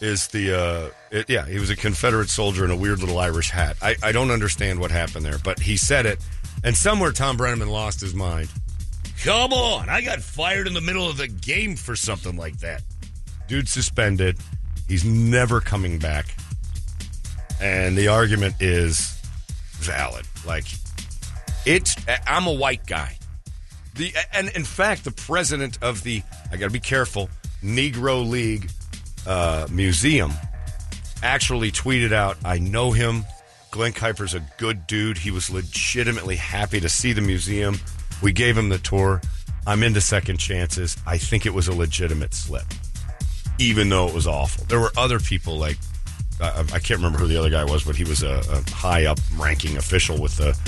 is 0.00 0.28
the, 0.28 0.58
uh, 0.58 0.90
it, 1.10 1.28
yeah, 1.28 1.44
he 1.44 1.58
was 1.58 1.70
a 1.70 1.76
Confederate 1.76 2.30
soldier 2.30 2.64
in 2.64 2.70
a 2.70 2.76
weird 2.76 3.00
little 3.00 3.18
Irish 3.18 3.50
hat. 3.50 3.76
I, 3.82 3.96
I 4.02 4.12
don't 4.12 4.30
understand 4.30 4.78
what 4.78 4.90
happened 4.90 5.26
there, 5.26 5.38
but 5.42 5.58
he 5.58 5.76
said 5.76 6.06
it, 6.06 6.18
and 6.62 6.74
somewhere 6.76 7.10
Thom 7.12 7.36
Brennaman 7.36 7.68
lost 7.68 8.00
his 8.00 8.14
mind. 8.14 8.48
Come 9.22 9.52
on, 9.52 9.88
I 9.88 10.02
got 10.02 10.20
fired 10.20 10.66
in 10.68 10.72
the 10.72 10.80
middle 10.80 11.08
of 11.10 11.16
the 11.16 11.26
game 11.26 11.76
for 11.76 11.96
something 11.96 12.36
like 12.36 12.58
that. 12.58 12.82
Dude 13.48 13.68
suspended. 13.68 14.38
He's 14.88 15.04
never 15.04 15.60
coming 15.60 15.98
back. 15.98 16.26
And 17.60 17.96
the 17.96 18.08
argument 18.08 18.56
is 18.60 19.18
valid. 19.72 20.26
Like, 20.46 20.66
it's, 21.66 21.96
I'm 22.26 22.46
a 22.46 22.52
white 22.52 22.86
guy. 22.86 23.16
The 23.94 24.12
and 24.32 24.48
in 24.50 24.64
fact, 24.64 25.04
the 25.04 25.12
president 25.12 25.78
of 25.80 26.02
the 26.02 26.22
I 26.50 26.56
got 26.56 26.66
to 26.66 26.72
be 26.72 26.80
careful 26.80 27.30
Negro 27.64 28.28
League 28.28 28.70
uh, 29.26 29.66
Museum 29.70 30.32
actually 31.22 31.72
tweeted 31.72 32.12
out, 32.12 32.36
"I 32.44 32.58
know 32.58 32.92
him. 32.92 33.24
Glen 33.70 33.92
Kuiper's 33.92 34.34
a 34.34 34.40
good 34.58 34.86
dude. 34.86 35.18
He 35.18 35.30
was 35.30 35.50
legitimately 35.50 36.36
happy 36.36 36.78
to 36.80 36.88
see 36.88 37.12
the 37.12 37.20
museum. 37.20 37.80
We 38.22 38.32
gave 38.32 38.56
him 38.56 38.68
the 38.68 38.78
tour. 38.78 39.20
I'm 39.66 39.82
into 39.82 40.00
second 40.00 40.36
chances. 40.36 40.96
I 41.06 41.18
think 41.18 41.46
it 41.46 41.54
was 41.54 41.66
a 41.68 41.74
legitimate 41.74 42.34
slip, 42.34 42.66
even 43.58 43.88
though 43.88 44.06
it 44.06 44.14
was 44.14 44.26
awful. 44.26 44.64
There 44.66 44.80
were 44.80 44.92
other 44.96 45.18
people 45.18 45.58
like." 45.58 45.78
I 46.40 46.60
I 46.60 46.78
can't 46.80 46.98
remember 46.98 47.18
who 47.18 47.28
the 47.28 47.36
other 47.36 47.50
guy 47.50 47.64
was, 47.64 47.84
but 47.84 47.96
he 47.96 48.04
was 48.04 48.22
a, 48.22 48.42
a 48.50 48.70
high 48.70 49.06
up 49.06 49.18
ranking 49.36 49.76
official 49.76 50.20
with 50.20 50.36
the 50.36 50.58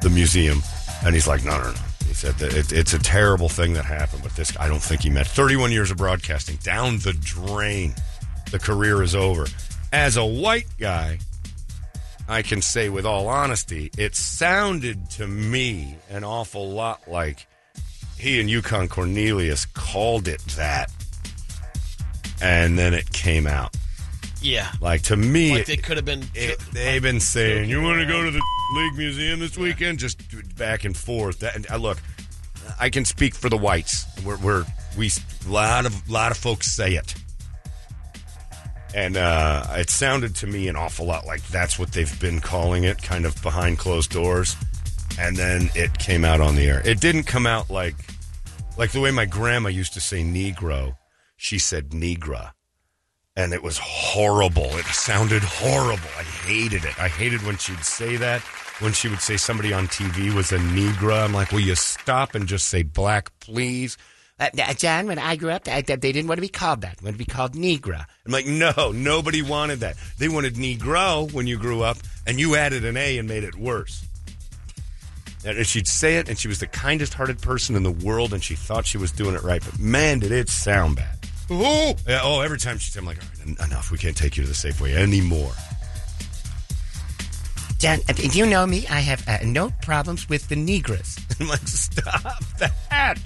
the 0.00 0.10
museum, 0.10 0.62
and 1.04 1.14
he's 1.14 1.28
like, 1.28 1.44
no, 1.44 1.58
no, 1.58 1.70
no. 1.70 1.80
He 2.10 2.16
said 2.16 2.34
that 2.38 2.56
it, 2.56 2.72
it's 2.72 2.92
a 2.92 2.98
terrible 2.98 3.48
thing 3.48 3.74
that 3.74 3.84
happened, 3.84 4.24
but 4.24 4.34
this 4.34 4.52
I 4.58 4.66
don't 4.66 4.82
think 4.82 5.02
he 5.02 5.10
meant 5.10 5.28
31 5.28 5.70
years 5.70 5.92
of 5.92 5.96
broadcasting 5.96 6.56
down 6.56 6.98
the 6.98 7.12
drain. 7.12 7.94
The 8.50 8.58
career 8.58 9.04
is 9.04 9.14
over. 9.14 9.46
As 9.92 10.16
a 10.16 10.24
white 10.26 10.66
guy, 10.76 11.20
I 12.28 12.42
can 12.42 12.62
say 12.62 12.88
with 12.88 13.06
all 13.06 13.28
honesty, 13.28 13.92
it 13.96 14.16
sounded 14.16 15.08
to 15.10 15.28
me 15.28 15.98
an 16.10 16.24
awful 16.24 16.72
lot 16.72 17.06
like 17.06 17.46
he 18.18 18.40
and 18.40 18.50
Yukon 18.50 18.88
Cornelius 18.88 19.64
called 19.66 20.26
it 20.26 20.40
that, 20.56 20.90
and 22.42 22.76
then 22.76 22.92
it 22.92 23.12
came 23.12 23.46
out. 23.46 23.76
Yeah. 24.42 24.70
Like 24.80 25.02
to 25.02 25.16
me, 25.16 25.52
Like 25.54 25.66
they 25.66 25.76
could 25.76 25.96
have 25.96 26.06
been. 26.06 26.24
it, 26.34 26.58
they've 26.72 27.02
been 27.02 27.20
saying, 27.20 27.68
"You 27.68 27.82
want 27.82 28.00
to 28.00 28.06
go 28.06 28.24
to 28.24 28.30
the 28.30 28.42
league 28.74 28.96
museum 28.96 29.40
this 29.40 29.56
weekend?" 29.58 29.98
Just 29.98 30.20
back 30.56 30.84
and 30.84 30.96
forth. 30.96 31.40
That, 31.40 31.56
and, 31.56 31.70
uh, 31.70 31.76
look, 31.76 31.98
I 32.78 32.88
can 32.90 33.04
speak 33.04 33.34
for 33.34 33.48
the 33.48 33.58
whites. 33.58 34.06
We're, 34.24 34.38
we're 34.38 34.64
we 34.96 35.10
a 35.46 35.50
lot 35.50 35.84
of 35.86 36.08
lot 36.08 36.30
of 36.30 36.38
folks 36.38 36.70
say 36.70 36.94
it, 36.94 37.14
and 38.94 39.16
uh, 39.16 39.64
it 39.76 39.90
sounded 39.90 40.34
to 40.36 40.46
me 40.46 40.68
an 40.68 40.76
awful 40.76 41.06
lot 41.06 41.26
like 41.26 41.46
that's 41.48 41.78
what 41.78 41.92
they've 41.92 42.20
been 42.20 42.40
calling 42.40 42.84
it, 42.84 43.02
kind 43.02 43.26
of 43.26 43.40
behind 43.42 43.78
closed 43.78 44.10
doors. 44.10 44.56
And 45.18 45.36
then 45.36 45.68
it 45.74 45.98
came 45.98 46.24
out 46.24 46.40
on 46.40 46.54
the 46.54 46.62
air. 46.66 46.80
It 46.86 47.00
didn't 47.00 47.24
come 47.24 47.46
out 47.46 47.68
like 47.68 47.96
like 48.78 48.92
the 48.92 49.00
way 49.00 49.10
my 49.10 49.26
grandma 49.26 49.68
used 49.68 49.92
to 49.94 50.00
say 50.00 50.22
Negro. 50.22 50.96
She 51.36 51.58
said 51.58 51.92
Negra 51.92 52.54
and 53.36 53.52
it 53.52 53.62
was 53.62 53.78
horrible. 53.78 54.76
It 54.76 54.86
sounded 54.86 55.42
horrible. 55.42 56.08
I 56.18 56.22
hated 56.22 56.84
it. 56.84 56.98
I 56.98 57.08
hated 57.08 57.42
when 57.44 57.56
she'd 57.56 57.84
say 57.84 58.16
that. 58.16 58.42
When 58.80 58.92
she 58.92 59.08
would 59.08 59.20
say 59.20 59.36
somebody 59.36 59.72
on 59.72 59.88
TV 59.88 60.34
was 60.34 60.52
a 60.52 60.58
Negra, 60.58 61.24
I'm 61.24 61.34
like, 61.34 61.52
will 61.52 61.60
you 61.60 61.74
stop 61.74 62.34
and 62.34 62.46
just 62.46 62.68
say 62.68 62.82
black, 62.82 63.30
please? 63.40 63.98
Uh, 64.38 64.48
uh, 64.58 64.72
John, 64.72 65.06
when 65.06 65.18
I 65.18 65.36
grew 65.36 65.50
up, 65.50 65.68
I, 65.68 65.82
they 65.82 65.96
didn't 65.96 66.28
want 66.28 66.38
to 66.38 66.42
be 66.42 66.48
called 66.48 66.80
that. 66.80 66.96
They 66.96 67.04
wanted 67.04 67.18
to 67.18 67.24
be 67.26 67.30
called 67.30 67.54
Negra. 67.54 68.06
I'm 68.24 68.32
like, 68.32 68.46
no, 68.46 68.90
nobody 68.92 69.42
wanted 69.42 69.80
that. 69.80 69.96
They 70.18 70.28
wanted 70.28 70.54
Negro 70.54 71.30
when 71.30 71.46
you 71.46 71.58
grew 71.58 71.82
up, 71.82 71.98
and 72.26 72.40
you 72.40 72.56
added 72.56 72.86
an 72.86 72.96
A 72.96 73.18
and 73.18 73.28
made 73.28 73.44
it 73.44 73.54
worse. 73.54 74.06
And 75.44 75.66
she'd 75.66 75.86
say 75.86 76.16
it, 76.16 76.30
and 76.30 76.38
she 76.38 76.48
was 76.48 76.58
the 76.58 76.66
kindest 76.66 77.12
hearted 77.14 77.40
person 77.42 77.76
in 77.76 77.82
the 77.82 77.90
world, 77.90 78.32
and 78.32 78.42
she 78.42 78.54
thought 78.54 78.86
she 78.86 78.98
was 78.98 79.12
doing 79.12 79.34
it 79.34 79.42
right. 79.42 79.62
But 79.62 79.78
man, 79.78 80.20
did 80.20 80.32
it 80.32 80.48
sound 80.48 80.96
bad. 80.96 81.19
Oh, 81.50 81.96
yeah, 82.06 82.20
oh 82.22 82.40
every 82.40 82.58
time 82.58 82.78
she 82.78 82.92
said, 82.92 83.00
I'm 83.00 83.06
like, 83.06 83.18
all 83.22 83.28
right, 83.28 83.60
en- 83.60 83.66
enough. 83.66 83.90
We 83.90 83.98
can't 83.98 84.16
take 84.16 84.36
you 84.36 84.44
to 84.44 84.48
the 84.48 84.54
Safeway 84.54 84.94
anymore. 84.94 85.52
Dan, 87.78 88.00
if 88.08 88.36
you 88.36 88.46
know 88.46 88.66
me? 88.66 88.86
I 88.88 89.00
have 89.00 89.26
uh, 89.26 89.38
no 89.42 89.70
problems 89.82 90.28
with 90.28 90.48
the 90.48 90.54
Negras. 90.54 91.18
I'm 91.40 91.48
like, 91.48 91.66
stop 91.66 92.44
that. 92.58 93.18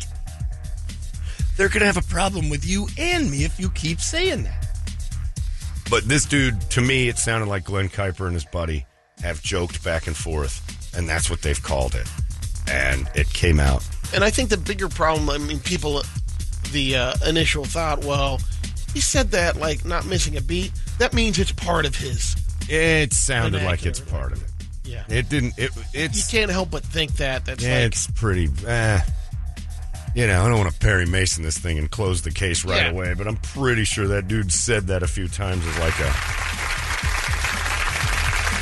They're 1.56 1.68
going 1.68 1.80
to 1.80 1.86
have 1.86 1.96
a 1.96 2.02
problem 2.02 2.48
with 2.48 2.64
you 2.64 2.86
and 2.96 3.30
me 3.30 3.44
if 3.44 3.60
you 3.60 3.68
keep 3.70 4.00
saying 4.00 4.44
that. 4.44 4.66
But 5.90 6.04
this 6.04 6.24
dude, 6.24 6.60
to 6.70 6.80
me, 6.80 7.08
it 7.08 7.18
sounded 7.18 7.48
like 7.48 7.64
Glen 7.64 7.88
Kuiper 7.88 8.26
and 8.26 8.34
his 8.34 8.44
buddy 8.44 8.86
have 9.22 9.42
joked 9.42 9.84
back 9.84 10.06
and 10.06 10.16
forth, 10.16 10.62
and 10.96 11.08
that's 11.08 11.28
what 11.28 11.42
they've 11.42 11.62
called 11.62 11.94
it. 11.94 12.08
And 12.68 13.08
it 13.14 13.28
came 13.30 13.60
out. 13.60 13.86
And 14.14 14.24
I 14.24 14.30
think 14.30 14.50
the 14.50 14.56
bigger 14.56 14.88
problem, 14.88 15.28
I 15.28 15.38
mean, 15.38 15.60
people 15.60 16.02
the 16.74 16.96
uh, 16.96 17.14
initial 17.26 17.64
thought. 17.64 18.04
Well, 18.04 18.38
he 18.92 19.00
said 19.00 19.30
that 19.30 19.56
like 19.56 19.84
not 19.86 20.04
missing 20.04 20.36
a 20.36 20.42
beat. 20.42 20.72
That 20.98 21.14
means 21.14 21.38
it's 21.38 21.52
part 21.52 21.86
of 21.86 21.96
his. 21.96 22.36
It 22.68 23.12
sounded 23.14 23.62
like 23.62 23.86
it's 23.86 24.00
part 24.00 24.32
of 24.32 24.42
it. 24.42 24.48
Yeah. 24.84 25.04
It 25.08 25.28
didn't. 25.30 25.54
It, 25.58 25.70
It's. 25.94 26.32
You 26.32 26.38
can't 26.38 26.50
help 26.50 26.70
but 26.70 26.82
think 26.84 27.12
that. 27.16 27.46
That's 27.46 27.62
like 27.62 27.72
it's 27.72 28.06
pretty. 28.10 28.48
Eh, 28.66 29.00
you 30.14 30.26
know, 30.26 30.44
I 30.44 30.48
don't 30.48 30.58
want 30.58 30.72
to 30.72 30.78
Perry 30.78 31.06
Mason 31.06 31.42
this 31.42 31.58
thing 31.58 31.78
and 31.78 31.90
close 31.90 32.22
the 32.22 32.30
case 32.30 32.64
right 32.64 32.82
Yeah. 32.84 32.90
away, 32.90 33.14
but 33.14 33.26
I'm 33.26 33.36
pretty 33.38 33.84
sure 33.84 34.06
that 34.08 34.28
dude 34.28 34.52
said 34.52 34.86
that 34.88 35.02
a 35.02 35.06
few 35.08 35.26
times 35.26 35.66
as 35.66 35.78
like 35.78 35.98
a, 35.98 36.12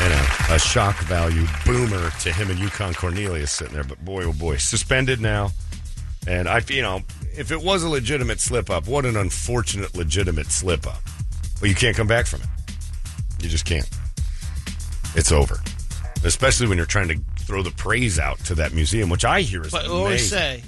you 0.03 0.09
know, 0.09 0.27
a 0.55 0.59
shock 0.59 0.97
value 1.01 1.47
boomer 1.67 2.11
to 2.23 2.33
him 2.33 2.51
and 2.51 2.59
Yukon 2.59 2.95
Cornelius 2.95 3.53
sitting 3.53 3.75
there. 3.75 3.85
But 3.85 4.03
boy, 4.05 4.25
oh 4.25 4.33
boy, 4.33 4.57
suspended 4.57 5.21
now, 5.21 5.51
and 6.27 6.49
I, 6.49 6.63
you 6.69 6.83
know, 6.83 7.03
if 7.37 7.51
it 7.51 7.63
was 7.63 7.83
a 7.83 7.89
legitimate 7.89 8.41
slip 8.41 8.71
up, 8.71 8.87
what 8.87 9.05
an 9.05 9.17
unfortunate 9.17 9.95
legitimate 9.95 10.47
slip 10.47 10.87
up. 10.87 11.03
But 11.61 11.69
you 11.69 11.75
can't 11.75 11.97
come 11.97 12.07
back 12.07 12.27
from 12.27 12.41
it. 12.43 12.49
You 13.43 13.49
just 13.49 13.65
can't. 13.65 13.89
It's 15.15 15.33
over. 15.33 15.61
Especially 16.25 16.67
when 16.67 16.77
you're 16.77 16.87
trying 16.87 17.09
to 17.09 17.21
throw 17.41 17.63
the 17.63 17.71
praise 17.73 18.19
out 18.19 18.39
to 18.41 18.55
that 18.57 18.73
museum, 18.73 19.11
which 19.11 19.25
I 19.25 19.41
hear 19.41 19.63
is 19.63 19.73
But 19.73 19.85
we 19.85 19.91
always 19.91 20.29
say, 20.29 20.63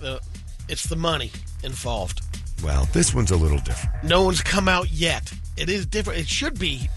the 0.00 0.20
it's 0.68 0.86
the 0.86 0.96
money 0.96 1.30
involved. 1.62 2.22
Well, 2.62 2.88
this 2.92 3.12
one's 3.14 3.30
a 3.30 3.36
little 3.36 3.58
different. 3.58 4.04
No 4.04 4.22
one's 4.22 4.40
come 4.40 4.68
out 4.68 4.90
yet. 4.90 5.32
It 5.56 5.68
is 5.68 5.86
different. 5.86 6.20
It 6.20 6.28
should 6.28 6.58
be 6.58 6.88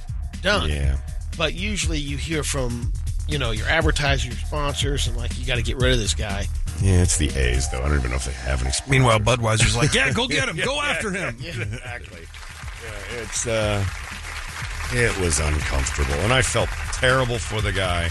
done. 0.42 0.70
Yeah. 0.70 0.98
But 1.38 1.54
usually 1.54 2.00
you 2.00 2.18
hear 2.18 2.44
from, 2.44 2.94
you 3.28 3.38
know, 3.38 3.52
your 3.52 3.68
advertisers, 3.68 4.26
your 4.26 4.36
sponsors, 4.36 5.08
and 5.08 5.16
like, 5.18 5.38
you 5.40 5.46
got 5.46 5.56
to 5.56 5.62
get 5.64 5.78
rid 5.78 5.94
of 5.94 6.00
this 6.00 6.14
guy. 6.14 6.48
Yeah, 6.82 7.02
it's 7.02 7.18
the 7.18 7.30
A's, 7.38 7.70
though. 7.70 7.82
I 7.82 7.90
don't 7.90 7.98
even 8.00 8.12
know 8.12 8.18
if 8.18 8.26
they 8.26 8.32
have 8.34 8.62
any 8.62 8.72
sponsors. 8.72 8.90
Meanwhile, 8.92 9.20
Budweiser's 9.20 9.76
like, 9.76 9.94
yeah, 9.94 10.12
go 10.14 10.28
get 10.28 10.48
him, 10.50 10.58
go 10.64 10.80
after 10.82 11.12
him. 11.12 11.36
exactly. 11.40 12.22
Yeah, 12.84 13.22
it's, 13.22 13.48
uh, 13.48 13.84
it 14.94 15.18
was 15.20 15.40
uncomfortable. 15.40 16.14
And 16.22 16.32
I 16.32 16.42
felt 16.42 16.70
terrible 16.94 17.40
for 17.40 17.62
the 17.62 17.72
guy, 17.72 18.10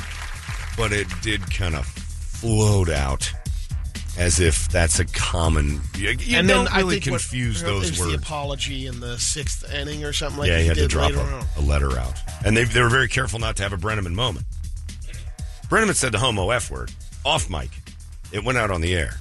but 0.77 0.93
it 0.93 1.07
did 1.23 1.49
kind 1.55 1.75
of 1.75 1.87
float 1.87 2.91
out 2.91 3.31
as 4.19 4.41
if 4.41 4.69
that's 4.69 4.99
a 4.99 5.05
common. 5.07 5.81
You, 5.97 6.11
you 6.11 6.39
and 6.39 6.49
don't 6.49 6.65
then 6.67 6.75
really 6.75 6.97
I 6.97 7.01
think 7.01 7.13
what- 7.13 7.21
confuse 7.21 7.61
you 7.61 7.67
know, 7.69 7.81
those 7.81 7.99
words. 7.99 8.13
the 8.13 8.19
apology 8.19 8.87
in 8.87 9.01
the 9.01 9.19
sixth 9.19 9.71
inning 9.73 10.05
or 10.05 10.13
something 10.13 10.39
like 10.41 10.49
yeah, 10.49 10.57
he 10.57 10.63
he 10.63 10.69
had 10.69 10.77
to 10.77 10.83
did 10.83 10.91
drop 10.91 11.13
a, 11.13 11.47
a 11.59 11.63
letter 11.63 11.99
out. 11.99 12.19
And 12.45 12.57
they, 12.57 12.65
they 12.65 12.83
were 12.83 12.89
very 12.89 13.09
careful 13.09 13.39
not 13.39 13.57
to 13.57 13.63
have 13.63 13.73
a 13.73 13.77
Brennaman 13.77 14.15
moment. 14.15 14.45
Brennaman 15.69 15.95
said 15.95 16.13
the 16.13 16.19
homo 16.19 16.51
F 16.51 16.71
word 16.71 16.93
off 17.25 17.51
mic. 17.51 17.71
It 18.33 18.45
went 18.45 18.59
out 18.59 18.71
on 18.71 18.81
the 18.81 18.95
air. 18.95 19.15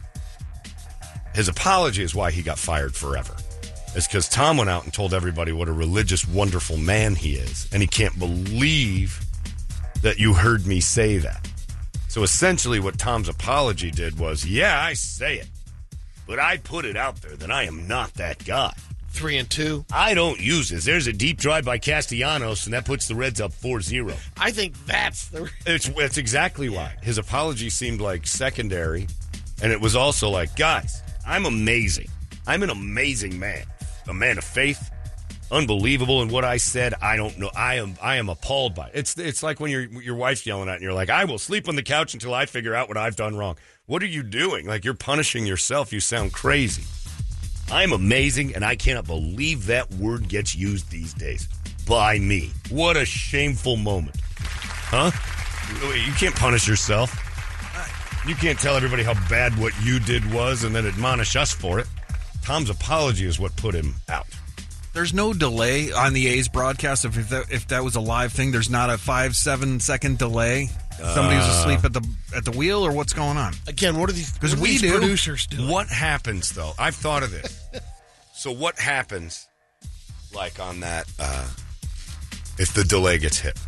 His 1.33 1.47
apology 1.47 2.03
is 2.03 2.15
why 2.15 2.31
he 2.31 2.41
got 2.41 2.57
fired 2.57 2.95
forever. 2.95 3.35
It's 3.95 4.07
because 4.07 4.29
Thom 4.29 4.57
went 4.57 4.69
out 4.69 4.83
and 4.83 4.93
told 4.93 5.13
everybody 5.13 5.51
what 5.51 5.67
a 5.67 5.73
religious, 5.73 6.27
wonderful 6.27 6.77
man 6.77 7.15
he 7.15 7.35
is. 7.35 7.67
And 7.71 7.81
he 7.81 7.87
can't 7.87 8.17
believe 8.19 9.25
that 10.01 10.19
you 10.19 10.33
heard 10.33 10.67
me 10.67 10.81
say 10.81 11.17
that. 11.17 11.49
So 12.09 12.23
essentially, 12.23 12.79
what 12.79 12.97
Thom's 12.97 13.27
apology 13.27 13.91
did 13.91 14.19
was, 14.19 14.45
yeah, 14.45 14.81
I 14.81 14.93
say 14.93 15.37
it, 15.37 15.49
but 16.27 16.39
I 16.39 16.57
put 16.57 16.85
it 16.85 16.95
out 16.95 17.21
there 17.21 17.35
that 17.35 17.51
I 17.51 17.63
am 17.63 17.87
not 17.87 18.13
that 18.13 18.43
guy. 18.45 18.73
Three 19.15 19.37
and 19.37 19.49
two. 19.49 19.85
I 19.93 20.13
don't 20.13 20.41
use 20.41 20.69
this. 20.69 20.83
There's 20.83 21.07
a 21.07 21.13
deep 21.13 21.37
drive 21.37 21.63
by 21.63 21.77
Castellanos, 21.77 22.65
and 22.65 22.73
that 22.73 22.83
puts 22.83 23.07
the 23.07 23.15
Reds 23.15 23.39
up 23.39 23.53
4 23.53 23.79
0. 23.79 24.13
I 24.37 24.51
think 24.51 24.75
that's 24.85 25.29
the. 25.29 25.49
It's 25.65 25.87
that's 25.87 26.17
exactly 26.17 26.67
why 26.67 26.95
his 27.01 27.17
apology 27.17 27.69
seemed 27.69 28.01
like 28.01 28.27
secondary, 28.27 29.07
and 29.63 29.71
it 29.71 29.79
was 29.79 29.95
also 29.95 30.29
like, 30.29 30.57
guys, 30.57 31.01
I'm 31.25 31.45
amazing. 31.45 32.09
I'm 32.45 32.61
an 32.61 32.69
amazing 32.69 33.39
man, 33.39 33.63
a 34.09 34.13
man 34.13 34.37
of 34.37 34.43
faith, 34.43 34.91
unbelievable 35.49 36.21
in 36.21 36.27
what 36.27 36.43
I 36.43 36.57
said. 36.57 36.93
I 37.01 37.15
don't 37.15 37.39
know. 37.39 37.49
I 37.55 37.75
am 37.75 37.95
I 38.01 38.17
am 38.17 38.27
appalled 38.27 38.75
by 38.75 38.87
it. 38.87 38.95
It's 38.95 39.17
it's 39.17 39.41
like 39.41 39.61
when 39.61 39.71
your 39.71 39.83
your 40.01 40.15
wife's 40.15 40.45
yelling 40.45 40.67
at 40.67 40.71
you, 40.71 40.75
and 40.75 40.83
you're 40.83 40.93
like, 40.93 41.09
I 41.09 41.23
will 41.23 41.39
sleep 41.39 41.69
on 41.69 41.77
the 41.77 41.83
couch 41.83 42.13
until 42.13 42.33
I 42.33 42.47
figure 42.47 42.75
out 42.75 42.89
what 42.89 42.97
I've 42.97 43.15
done 43.15 43.37
wrong. 43.37 43.55
What 43.85 44.03
are 44.03 44.07
you 44.07 44.23
doing? 44.23 44.67
Like 44.67 44.83
you're 44.83 44.93
punishing 44.93 45.45
yourself. 45.45 45.93
You 45.93 46.01
sound 46.01 46.33
crazy. 46.33 46.83
I'm 47.71 47.93
amazing, 47.93 48.55
and 48.55 48.63
I 48.63 48.75
cannot 48.75 49.05
believe 49.05 49.65
that 49.67 49.91
word 49.95 50.27
gets 50.27 50.55
used 50.55 50.89
these 50.89 51.13
days 51.13 51.47
by 51.87 52.19
me. 52.19 52.51
What 52.69 52.97
a 52.97 53.05
shameful 53.05 53.77
moment, 53.77 54.15
huh? 54.39 55.11
You 55.81 56.13
can't 56.13 56.35
punish 56.35 56.67
yourself. 56.67 57.21
You 58.27 58.35
can't 58.35 58.57
tell 58.57 58.75
everybody 58.75 59.03
how 59.03 59.13
bad 59.29 59.57
what 59.59 59.73
you 59.83 59.99
did 59.99 60.31
was 60.33 60.63
and 60.63 60.75
then 60.75 60.85
admonish 60.85 61.35
us 61.35 61.53
for 61.53 61.79
it. 61.79 61.87
Thom's 62.41 62.69
apology 62.69 63.25
is 63.25 63.39
what 63.39 63.55
put 63.55 63.73
him 63.75 63.95
out. 64.09 64.27
There's 64.93 65.13
no 65.13 65.33
delay 65.33 65.91
on 65.91 66.13
the 66.13 66.27
A's 66.27 66.47
broadcast. 66.47 67.05
If 67.05 67.17
if 67.17 67.29
that, 67.29 67.51
if 67.51 67.67
that 67.67 67.83
was 67.83 67.95
a 67.95 67.99
live 67.99 68.31
thing, 68.31 68.51
there's 68.51 68.69
not 68.69 68.89
a 68.89 68.97
five 68.97 69.35
seven 69.35 69.79
second 69.79 70.17
delay. 70.17 70.69
Somebody 70.97 71.35
was 71.37 71.47
asleep 71.47 71.83
at 71.83 71.93
the 71.93 72.07
at 72.35 72.45
the 72.45 72.51
wheel, 72.51 72.85
or 72.85 72.91
what's 72.91 73.13
going 73.13 73.37
on? 73.37 73.53
Again, 73.67 73.97
what 73.99 74.09
are 74.09 74.13
these? 74.13 74.31
Because 74.31 74.55
we 74.55 74.69
these 74.69 74.81
do. 74.81 74.91
producers 74.97 75.45
do. 75.47 75.67
What 75.67 75.87
happens 75.87 76.49
though? 76.51 76.71
I've 76.79 76.95
thought 76.95 77.21
of 77.23 77.31
this. 77.31 77.59
so 78.33 78.51
what 78.51 78.79
happens, 78.79 79.47
like 80.33 80.59
on 80.59 80.79
that, 80.81 81.05
uh, 81.19 81.47
if 82.57 82.73
the 82.73 82.83
delay 82.83 83.17
gets 83.17 83.39
hit? 83.39 83.59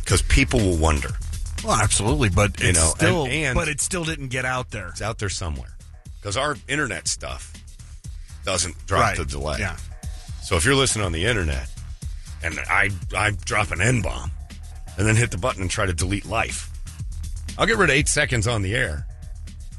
Because 0.00 0.22
people 0.22 0.60
will 0.60 0.76
wonder. 0.76 1.10
Well, 1.64 1.76
absolutely, 1.80 2.28
but 2.28 2.60
You 2.60 2.68
it's 2.70 2.78
know, 2.78 2.90
still, 2.94 3.24
and- 3.24 3.32
and- 3.32 3.54
but 3.54 3.68
it 3.68 3.80
still 3.80 4.04
didn't 4.04 4.28
get 4.28 4.44
out 4.44 4.70
there. 4.70 4.88
It's 4.88 5.00
out 5.00 5.18
there 5.18 5.30
somewhere. 5.30 5.70
Because 6.20 6.36
our 6.36 6.56
internet 6.68 7.08
stuff 7.08 7.52
doesn't 8.44 8.86
drop 8.86 9.00
Right. 9.02 9.16
the 9.16 9.24
delay. 9.24 9.58
Yeah. 9.60 9.76
So 10.42 10.56
if 10.56 10.64
you're 10.66 10.74
listening 10.74 11.06
on 11.06 11.12
the 11.12 11.24
internet, 11.24 11.68
and 12.42 12.58
I 12.68 12.90
I 13.16 13.30
drop 13.30 13.70
an 13.70 13.80
N 13.80 14.02
bomb, 14.02 14.30
and 14.98 15.06
then 15.06 15.16
hit 15.16 15.30
the 15.30 15.38
button 15.38 15.62
and 15.62 15.70
try 15.70 15.86
to 15.86 15.92
delete 15.92 16.26
life, 16.26 16.70
I'll 17.58 17.66
get 17.66 17.76
rid 17.76 17.90
of 17.90 17.96
eight 17.96 18.08
seconds 18.08 18.46
on 18.46 18.62
the 18.62 18.74
air. 18.74 19.06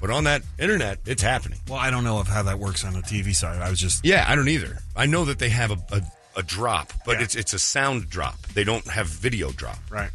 But 0.01 0.09
on 0.11 0.25
that 0.25 0.43
internet, 0.59 0.99
it's 1.05 1.21
happening. 1.23 1.59
Well, 1.67 1.79
I 1.79 1.89
don't 1.89 2.03
know 2.03 2.19
of 2.19 2.27
how 2.27 2.43
that 2.43 2.59
works 2.59 2.83
on 2.85 2.93
the 2.93 2.99
TV 3.01 3.33
side. 3.35 3.61
I 3.61 3.69
was 3.69 3.79
just 3.79 4.05
Yeah, 4.05 4.25
I 4.27 4.35
don't 4.35 4.49
either. 4.49 4.77
I 4.95 5.05
know 5.07 5.25
that 5.25 5.39
they 5.39 5.49
have 5.49 5.71
a, 5.71 5.77
a, 5.95 6.01
a 6.37 6.43
drop, 6.43 6.91
but 7.05 7.17
Yeah. 7.17 7.23
it's 7.23 7.35
it's 7.35 7.53
a 7.53 7.59
sound 7.59 8.09
drop. 8.09 8.39
They 8.53 8.63
don't 8.63 8.85
have 8.87 9.07
video 9.07 9.51
drop 9.51 9.79
right. 9.89 10.11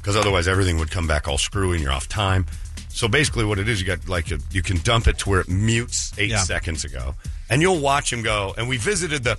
because 0.00 0.16
otherwise 0.16 0.48
everything 0.48 0.78
would 0.78 0.90
come 0.90 1.06
back 1.06 1.28
all 1.28 1.38
screwy 1.38 1.74
and 1.74 1.82
you're 1.82 1.92
off 1.92 2.08
time. 2.08 2.46
So 2.88 3.08
basically, 3.08 3.44
what 3.44 3.58
it 3.58 3.68
is, 3.68 3.78
you 3.80 3.86
got 3.86 4.08
like 4.08 4.30
a, 4.30 4.38
you 4.52 4.62
can 4.62 4.78
dump 4.78 5.06
it 5.06 5.18
to 5.18 5.28
where 5.28 5.40
it 5.40 5.48
mutes 5.50 6.12
eight 6.18 6.30
Yeah. 6.30 6.38
seconds 6.38 6.84
ago, 6.84 7.14
and 7.50 7.60
you'll 7.60 7.80
watch 7.80 8.10
him 8.12 8.22
go. 8.22 8.54
And 8.56 8.68
we 8.70 8.78
visited 8.78 9.22
the, 9.24 9.38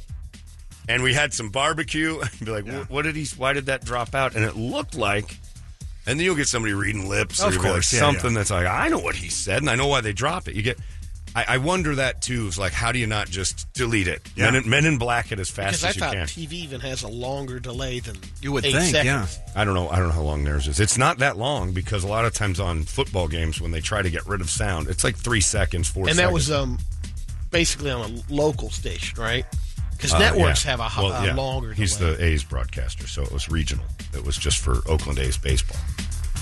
and 0.88 1.04
we 1.04 1.14
had 1.14 1.34
some 1.34 1.50
barbecue. 1.50 2.20
and 2.20 2.40
be 2.46 2.52
like, 2.52 2.68
"Wh- 2.68 2.90
what 2.92 3.04
did 3.04 3.16
he? 3.16 3.26
Why 3.38 3.54
did 3.54 3.66
that 3.68 3.84
drop 3.86 4.16
out? 4.16 4.36
And 4.36 4.44
it 4.46 4.56
looked 4.56 4.96
like, 4.96 5.38
and 6.06 6.20
then 6.20 6.26
you'll 6.26 6.36
get 6.36 6.48
somebody 6.48 6.74
reading 6.74 7.10
lips, 7.10 7.42
or 7.42 7.48
Of 7.48 7.54
you'll 7.56 7.64
like 7.64 7.74
yeah, 7.76 7.82
something 7.82 8.32
yeah. 8.32 8.38
that's 8.38 8.52
like, 8.52 8.68
I 8.68 8.88
know 8.90 9.00
what 9.00 9.16
he 9.16 9.30
said, 9.30 9.58
and 9.62 9.70
I 9.70 9.76
know 9.76 9.88
why 9.88 10.02
they 10.02 10.14
dropped 10.14 10.48
it. 10.48 10.56
You 10.56 10.62
get. 10.64 10.78
I, 11.36 11.46
I 11.50 11.58
wonder 11.60 11.94
that 11.96 12.22
too. 12.24 12.48
Is 12.48 12.58
like, 12.58 12.72
how 12.72 12.92
do 12.92 12.98
you 12.98 13.06
not 13.06 13.30
just 13.30 13.72
delete 13.74 14.08
it? 14.08 14.22
Yeah. 14.36 14.50
Men, 14.50 14.64
in, 14.64 14.70
men 14.72 14.86
in 14.86 14.98
black 14.98 15.32
it 15.32 15.40
as 15.40 15.52
fast 15.52 15.82
Because 15.82 15.84
I 15.84 15.90
as 15.90 15.96
you 15.96 16.00
thought 16.00 16.14
can. 16.14 16.26
TV 16.26 16.54
even 16.54 16.80
has 16.82 17.04
a 17.04 17.08
longer 17.10 17.60
delay 17.60 18.00
than 18.00 18.16
You 18.42 18.54
would 18.54 18.66
eight 18.66 18.72
think, 18.72 18.86
seconds. 18.96 19.38
yeah. 19.46 19.62
I 19.62 19.64
don't 19.64 19.76
know. 19.76 19.88
I 19.90 19.98
don't 19.98 20.08
know 20.08 20.14
how 20.16 20.22
long 20.24 20.46
theirs 20.46 20.68
is. 20.68 20.80
It's 20.80 20.98
not 20.98 21.20
that 21.20 21.38
long 21.38 21.74
because 21.74 22.04
a 22.04 22.08
lot 22.08 22.26
of 22.26 22.34
times 22.34 22.60
on 22.60 22.84
football 22.84 23.28
games 23.28 23.62
when 23.62 23.70
they 23.70 23.82
try 23.82 24.02
to 24.02 24.10
get 24.10 24.26
rid 24.26 24.42
of 24.42 24.50
sound, 24.50 24.88
it's 24.88 25.04
like 25.04 25.16
three 25.16 25.42
seconds, 25.42 25.88
four. 25.88 26.08
And 26.08 26.16
seconds. 26.16 26.28
that 26.28 26.34
was 26.34 26.50
um 26.50 26.80
basically 27.52 27.92
on 27.92 28.10
a 28.10 28.34
local 28.34 28.72
station, 28.72 29.22
right? 29.22 29.46
Because 29.98 30.14
Uh, 30.14 30.20
networks 30.20 30.64
yeah. 30.64 30.72
have 30.72 30.80
a, 30.80 31.02
Well, 31.02 31.12
a 31.12 31.26
yeah. 31.26 31.34
longer. 31.34 31.74
He's 31.74 31.98
delay. 31.98 32.16
the 32.16 32.24
A's 32.26 32.44
broadcaster, 32.44 33.08
so 33.08 33.24
it 33.24 33.32
was 33.32 33.50
regional. 33.50 33.84
It 34.14 34.24
was 34.24 34.38
just 34.38 34.60
for 34.60 34.82
Oakland 34.88 35.18
A's 35.20 35.38
baseball. 35.38 35.78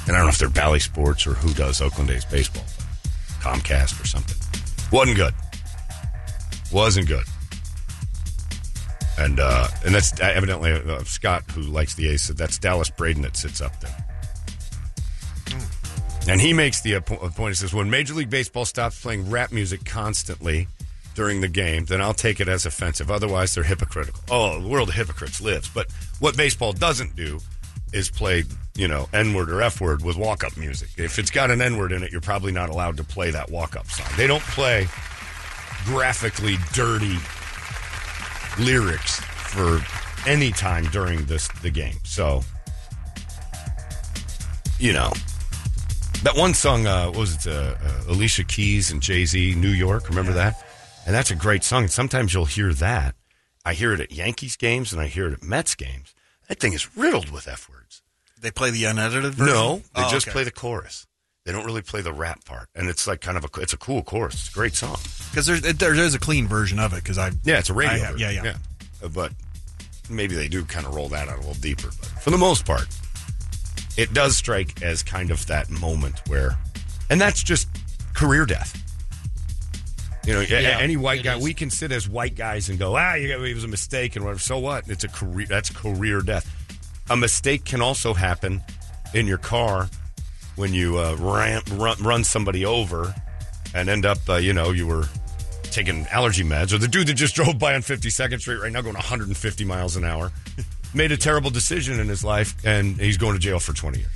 And 0.08 0.16
I 0.16 0.20
don't 0.20 0.26
know 0.28 0.30
if 0.30 0.38
they're 0.38 0.50
Bally 0.50 0.80
Sports 0.80 1.26
or 1.26 1.34
who 1.34 1.54
does 1.54 1.82
Oakland 1.82 2.10
A's 2.12 2.26
baseball, 2.26 2.66
Comcast 3.42 4.02
or 4.02 4.06
something. 4.06 4.36
Wasn't 4.92 5.16
good. 5.18 5.34
Wasn't 6.72 7.08
good. 7.08 7.24
And 9.18 9.40
uh, 9.40 9.68
and 9.86 9.96
that's 9.96 10.20
evidently 10.20 10.74
uh, 10.74 11.04
Scott, 11.06 11.44
who 11.52 11.62
likes 11.62 11.96
the 11.96 12.10
A's, 12.10 12.24
said 12.24 12.38
that's 12.38 12.58
Dallas 12.60 12.90
Braden 12.90 13.22
that 13.22 13.38
sits 13.38 13.62
up 13.62 13.80
there. 13.80 13.96
And 16.28 16.42
he 16.42 16.54
makes 16.54 16.82
the 16.82 16.96
uh, 16.96 17.00
po- 17.02 17.16
uh, 17.18 17.30
point. 17.30 17.52
He 17.52 17.56
says, 17.56 17.74
when 17.74 17.90
Major 17.90 18.14
League 18.16 18.30
Baseball 18.32 18.66
stops 18.66 19.00
playing 19.02 19.30
rap 19.30 19.52
music 19.52 19.86
constantly 19.86 20.68
during 21.16 21.42
the 21.42 21.48
game, 21.48 21.86
then 21.86 22.02
I'll 22.02 22.14
take 22.14 22.40
it 22.40 22.48
as 22.48 22.66
offensive. 22.66 23.10
Otherwise, 23.10 23.56
they're 23.56 23.64
hypocritical. 23.64 24.22
Oh, 24.30 24.62
the 24.62 24.68
world 24.68 24.90
of 24.90 24.96
hypocrites 24.96 25.42
lives. 25.42 25.70
But 25.70 25.88
what 26.20 26.38
baseball 26.38 26.74
doesn't 26.74 27.16
do 27.16 27.40
is 27.94 28.10
play, 28.10 28.44
you 28.76 28.88
know, 28.88 29.08
N 29.14 29.34
word 29.34 29.50
or 29.50 29.62
F 29.62 29.80
word 29.80 30.04
with 30.04 30.18
walk 30.18 30.44
up 30.44 30.58
music. 30.58 30.90
If 30.98 31.18
it's 31.18 31.32
got 31.32 31.50
an 31.52 31.62
N 31.62 31.78
word 31.78 31.92
in 31.94 32.04
it, 32.04 32.12
you're 32.12 32.22
probably 32.22 32.52
not 32.52 32.70
allowed 32.70 32.98
to 32.98 33.04
play 33.04 33.32
that 33.32 33.50
walk 33.50 33.76
up 33.76 33.88
song. 33.88 34.08
They 34.18 34.28
don't 34.28 34.44
play 34.44 34.88
graphically 35.86 36.58
dirty 36.74 37.18
lyrics 38.60 39.20
for 39.20 39.82
any 40.28 40.52
time 40.52 40.86
during 40.86 41.24
this 41.26 41.48
the 41.62 41.70
game. 41.70 41.96
So, 42.04 42.44
you 44.80 44.92
know, 44.92 45.14
That 46.24 46.36
one 46.36 46.56
song, 46.56 46.88
uh, 46.88 47.06
what 47.08 47.18
was 47.20 47.46
it? 47.46 47.54
Uh, 47.54 47.76
uh, 47.84 48.02
Alicia 48.10 48.44
Keys 48.46 48.90
and 48.90 49.00
Jay 49.00 49.26
Z, 49.26 49.54
New 49.56 49.70
York. 49.70 50.10
Remember 50.10 50.34
that? 50.34 50.65
And 51.06 51.14
that's 51.14 51.32
a 51.32 51.36
great 51.36 51.64
song. 51.64 51.88
Sometimes 51.88 52.34
you'll 52.34 52.46
hear 52.46 52.74
that. 52.74 53.16
I 53.64 53.74
hear 53.74 53.94
it 53.94 54.00
at 54.00 54.12
Yankees 54.12 54.56
games 54.56 54.92
and 54.92 55.02
I 55.02 55.08
hear 55.08 55.28
it 55.28 55.34
at 55.34 55.44
Mets 55.44 55.76
games. 55.76 56.14
That 56.50 56.60
thing 56.60 56.74
is 56.74 56.96
riddled 56.98 57.30
with 57.32 57.48
F 57.48 57.70
words. 57.70 58.02
They 58.40 58.52
play 58.52 58.70
the 58.72 58.86
unedited 58.86 59.34
version. 59.36 59.54
No, 59.54 59.78
they 59.96 60.04
Oh, 60.04 60.10
just 60.10 60.28
okay. 60.28 60.32
play 60.34 60.44
the 60.44 60.52
chorus. 60.52 61.08
They 61.46 61.52
don't 61.52 61.66
really 61.66 61.82
play 61.84 62.02
the 62.02 62.12
rap 62.14 62.44
part, 62.44 62.70
and 62.76 62.90
it's 62.90 63.06
like 63.06 63.22
kind 63.22 63.38
of 63.38 63.44
a 63.46 63.60
it's 63.62 63.74
a 63.74 63.78
cool 63.78 64.02
chorus. 64.02 64.34
It's 64.34 64.50
a 64.50 64.54
great 64.54 64.74
song. 64.76 64.98
because 65.30 65.46
there's 65.46 65.62
there 65.62 65.94
is 65.94 66.16
a 66.16 66.20
clean 66.20 66.48
version 66.48 66.80
of 66.80 66.92
it. 66.94 67.04
Because 67.04 67.20
I 67.20 67.32
Yeah, 67.44 67.60
it's 67.60 67.70
a 67.70 67.74
radio. 67.74 68.04
Have- 68.04 68.20
yeah, 68.20 68.32
yeah, 68.32 68.56
Uh, 69.04 69.10
But 69.10 69.32
maybe 70.10 70.34
they 70.36 70.48
do 70.48 70.66
kind 70.66 70.86
of 70.88 70.96
roll 70.96 71.08
that 71.10 71.28
out 71.30 71.36
a 71.36 71.42
little 71.42 71.54
deeper. 71.56 71.90
But 72.00 72.10
for 72.24 72.32
the 72.32 72.38
most 72.38 72.66
part, 72.66 72.88
it 73.98 74.12
does 74.14 74.38
strike 74.38 74.82
as 74.82 75.04
kind 75.04 75.30
of 75.32 75.46
that 75.48 75.70
moment 75.70 76.20
where, 76.28 76.58
and 77.12 77.22
that's 77.22 77.44
just 77.44 77.68
career 78.16 78.46
death. 78.48 78.82
You 80.26 80.34
know, 80.34 80.42
Yeah, 80.42 80.78
any 80.80 80.98
white 80.98 81.24
guy, 81.24 81.38
is. 81.38 81.44
we 81.44 81.54
can 81.54 81.70
sit 81.70 81.92
as 81.92 82.10
white 82.10 82.36
guys 82.36 82.70
and 82.70 82.80
go, 82.80 82.96
ah, 82.96 83.16
it 83.16 83.40
was 83.40 83.64
a 83.64 83.68
mistake 83.68 84.16
and 84.16 84.26
whatever. 84.26 84.40
So 84.40 84.58
what? 84.58 84.88
It's 84.90 85.04
a 85.04 85.08
career. 85.08 85.46
That's 85.48 85.70
career 85.70 86.22
death. 86.22 86.52
A 87.10 87.16
mistake 87.16 87.66
can 87.66 87.82
also 87.82 88.14
happen 88.14 88.62
in 89.14 89.28
your 89.28 89.38
car 89.38 89.90
when 90.56 90.74
you 90.74 90.98
uh, 90.98 91.16
ran, 91.20 91.62
run, 91.74 92.02
run 92.02 92.24
somebody 92.24 92.66
over 92.66 93.14
and 93.76 93.90
end 93.90 94.06
up, 94.06 94.18
uh, 94.30 94.36
you 94.36 94.54
know, 94.54 94.72
you 94.72 94.88
were 94.88 95.04
taking 95.64 96.08
allergy 96.08 96.44
meds, 96.44 96.74
or 96.74 96.78
the 96.78 96.88
dude 96.88 97.08
that 97.08 97.14
just 97.14 97.36
drove 97.40 97.60
by 97.60 97.76
on 97.76 97.82
52nd 97.82 98.40
Street 98.40 98.56
right 98.56 98.72
now 98.72 98.82
going 98.82 98.96
150 98.96 99.66
miles 99.66 99.96
an 99.96 100.06
hour 100.06 100.32
made 100.94 101.12
a 101.12 101.18
terrible 101.18 101.50
decision 101.50 102.00
in 102.00 102.08
his 102.08 102.24
life, 102.24 102.56
and 102.66 102.98
he's 102.98 103.18
going 103.18 103.34
to 103.34 103.40
jail 103.40 103.60
for 103.60 103.74
20 103.74 104.00
years. 104.00 104.10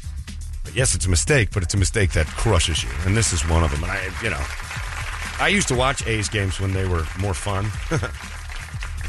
But 0.64 0.76
yes, 0.76 0.96
it's 0.96 1.06
a 1.06 1.10
mistake, 1.10 1.50
but 1.54 1.62
it's 1.62 1.74
a 1.74 1.78
mistake 1.78 2.14
that 2.14 2.26
crushes 2.28 2.84
you, 2.84 2.90
and 3.06 3.16
this 3.16 3.34
is 3.34 3.48
one 3.48 3.64
of 3.64 3.72
them. 3.72 3.84
And 3.84 3.92
I, 3.92 4.10
you 4.24 4.30
know, 4.30 4.42
I 5.40 5.48
used 5.48 5.68
to 5.70 5.76
watch 5.76 6.06
A's 6.06 6.28
games 6.28 6.60
when 6.60 6.74
they 6.74 6.86
were 6.86 7.06
more 7.20 7.34
fun. 7.34 7.66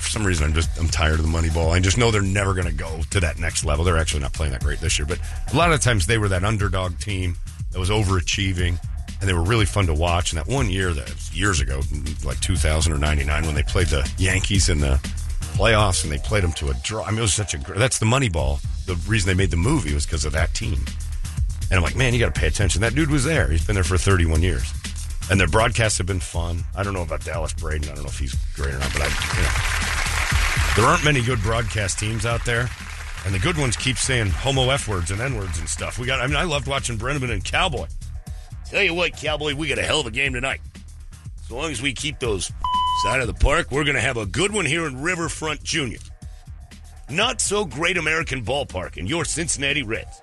for 0.01 0.09
some 0.09 0.25
reason, 0.25 0.47
I'm 0.47 0.55
just 0.55 0.79
I'm 0.79 0.89
tired 0.89 1.19
of 1.19 1.23
the 1.23 1.31
money 1.31 1.51
ball. 1.51 1.73
I 1.73 1.81
just 1.81 1.99
know 1.99 2.11
they're 2.11 2.23
never 2.23 2.55
going 2.55 2.67
to 2.67 2.73
go 2.73 3.01
to 3.11 3.21
that 3.21 3.39
next 3.39 3.65
level. 3.65 3.85
They're 3.85 3.99
actually 3.99 4.21
not 4.21 4.33
playing 4.33 4.53
that 4.53 4.63
great 4.63 4.81
this 4.81 4.99
year, 4.99 5.07
but 5.07 5.19
a 5.53 5.57
lot 5.57 5.73
of 5.73 5.81
times 5.81 6.07
they 6.07 6.19
were 6.19 6.29
that 6.29 6.45
underdog 6.45 6.99
team 6.99 7.37
that 7.73 7.79
was 7.79 7.91
overachieving, 7.91 8.79
and 9.21 9.29
they 9.29 9.33
were 9.33 9.43
really 9.43 9.67
fun 9.67 9.87
to 9.87 9.95
watch. 9.95 10.33
And 10.33 10.39
that 10.39 10.47
one 10.47 10.71
year, 10.71 10.93
that 10.93 11.09
was 11.09 11.35
years 11.37 11.61
ago, 11.61 11.81
like 12.25 12.41
2000 12.41 12.93
or 12.93 12.99
99, 12.99 13.47
when 13.47 13.55
they 13.55 13.63
played 13.63 13.89
the 13.89 14.11
Yankees 14.17 14.69
in 14.69 14.81
the 14.81 15.01
playoffs 15.55 16.05
and 16.05 16.13
they 16.13 16.19
played 16.19 16.45
them 16.45 16.53
to 16.55 16.71
a 16.71 16.75
draw. 16.83 17.05
I 17.05 17.11
mean, 17.11 17.19
it 17.19 17.23
was 17.23 17.35
such 17.35 17.55
a 17.55 17.59
that's 17.59 17.99
the 17.99 18.07
money 18.07 18.29
ball. 18.29 18.61
The 18.87 18.95
reason 19.07 19.29
they 19.29 19.35
made 19.35 19.51
the 19.51 19.57
movie 19.57 19.95
was 19.95 20.07
because 20.07 20.25
of 20.25 20.33
that 20.33 20.55
team. 20.55 20.79
And 21.71 21.77
I'm 21.77 21.83
like, 21.83 21.97
man, 21.97 22.15
you 22.15 22.21
got 22.21 22.35
to 22.35 22.41
pay 22.41 22.47
attention. 22.47 22.81
That 22.81 22.95
dude 22.95 23.11
was 23.11 23.25
there. 23.25 23.49
He's 23.49 23.65
been 23.65 23.75
there 23.75 23.85
for 23.85 23.99
31 23.99 24.43
years. 24.43 24.73
And 25.29 25.39
their 25.39 25.49
broadcasts 25.49 25.99
have 25.99 26.07
been 26.07 26.21
fun. 26.21 26.65
I 26.77 26.83
don't 26.83 26.95
know 26.95 27.03
about 27.03 27.25
Dallas 27.25 27.53
Braden. 27.53 27.89
I 27.89 27.95
don't 27.95 28.05
know 28.05 28.11
if 28.11 28.19
he's 28.19 28.35
great 28.55 28.75
or 28.75 28.79
not, 28.79 28.93
but 28.93 29.03
I, 29.03 29.07
you 29.07 29.43
know, 29.43 30.77
there 30.77 30.87
aren't 30.87 31.05
many 31.05 31.23
good 31.23 31.41
broadcast 31.41 31.99
teams 31.99 32.25
out 32.25 32.45
there. 32.45 32.69
And 33.27 33.35
the 33.35 33.39
good 33.39 33.59
ones 33.59 33.77
keep 33.77 33.97
saying 33.97 34.29
homo 34.29 34.71
F 34.71 34.89
words 34.89 35.11
and 35.11 35.21
N 35.21 35.37
words 35.37 35.59
and 35.59 35.69
stuff. 35.69 35.99
We 35.99 36.07
got, 36.07 36.21
I 36.21 36.27
mean, 36.27 36.37
I 36.37 36.45
loved 36.45 36.67
watching 36.67 36.97
Brennaman 36.97 37.31
and 37.31 37.45
Cowboy. 37.45 37.87
Tell 38.67 38.83
you 38.83 38.95
what, 38.95 39.13
Cowboy, 39.13 39.55
we 39.55 39.69
got 39.69 39.79
a 39.79 39.83
hell 39.83 40.01
of 40.01 40.07
a 40.07 40.11
game 40.11 40.33
tonight. 40.33 40.61
As 41.45 41.51
long 41.51 41.71
as 41.71 41.83
we 41.83 41.93
keep 41.93 42.19
those 42.19 42.51
side 43.03 43.21
of 43.21 43.27
the 43.27 43.35
park, 43.35 43.71
we're 43.71 43.85
going 43.85 43.97
to 43.97 44.01
have 44.01 44.17
a 44.17 44.27
good 44.27 44.53
one 44.53 44.65
here 44.65 44.87
in 44.87 45.03
Riverfront 45.03 45.63
Junior. 45.63 45.99
Not 47.11 47.41
so 47.41 47.65
great 47.65 47.97
American 47.97 48.45
ballpark 48.45 48.97
in 48.97 49.07
your 49.07 49.25
Cincinnati 49.25 49.83
Reds. 49.83 50.23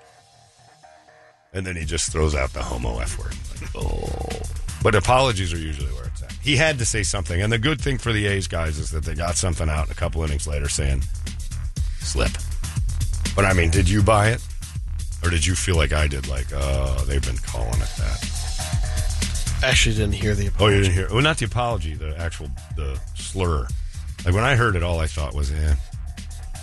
And 1.52 1.66
then 1.66 1.76
he 1.76 1.84
just 1.84 2.10
throws 2.10 2.34
out 2.34 2.52
the 2.52 2.62
homo 2.62 2.98
F 2.98 3.18
word. 3.18 3.34
Like, 3.60 3.70
oh. 3.76 4.57
But 4.82 4.94
apologies 4.94 5.52
are 5.52 5.58
usually 5.58 5.92
where 5.92 6.04
it's 6.04 6.22
at. 6.22 6.32
He 6.32 6.56
had 6.56 6.78
to 6.78 6.84
say 6.84 7.02
something. 7.02 7.42
And 7.42 7.52
the 7.52 7.58
good 7.58 7.80
thing 7.80 7.98
for 7.98 8.12
the 8.12 8.26
A's 8.26 8.46
guys 8.46 8.78
is 8.78 8.90
that 8.90 9.04
they 9.04 9.14
got 9.14 9.36
something 9.36 9.68
out 9.68 9.90
a 9.90 9.94
couple 9.94 10.22
innings 10.22 10.46
later 10.46 10.68
saying, 10.68 11.02
slip. 12.00 12.30
But 13.34 13.44
I 13.44 13.52
mean, 13.52 13.70
did 13.70 13.88
you 13.88 14.02
buy 14.02 14.30
it? 14.30 14.42
Or 15.24 15.30
did 15.30 15.44
you 15.44 15.54
feel 15.54 15.76
like 15.76 15.92
I 15.92 16.06
did? 16.06 16.28
Like, 16.28 16.46
oh, 16.54 17.04
they've 17.06 17.24
been 17.24 17.38
calling 17.38 17.74
it 17.74 17.90
that. 17.98 19.60
Actually, 19.64 19.96
didn't 19.96 20.14
hear 20.14 20.34
the. 20.34 20.46
Apology. 20.46 20.64
Oh, 20.64 20.76
you 20.76 20.82
didn't 20.84 20.94
hear? 20.94 21.08
Well, 21.10 21.22
not 21.22 21.38
the 21.38 21.46
apology, 21.46 21.94
the 21.94 22.16
actual 22.16 22.48
the 22.76 22.98
slur. 23.16 23.66
Like 24.24 24.34
when 24.34 24.44
I 24.44 24.54
heard 24.54 24.76
it, 24.76 24.84
all 24.84 25.00
I 25.00 25.06
thought 25.06 25.34
was, 25.34 25.50
eh. 25.50 25.74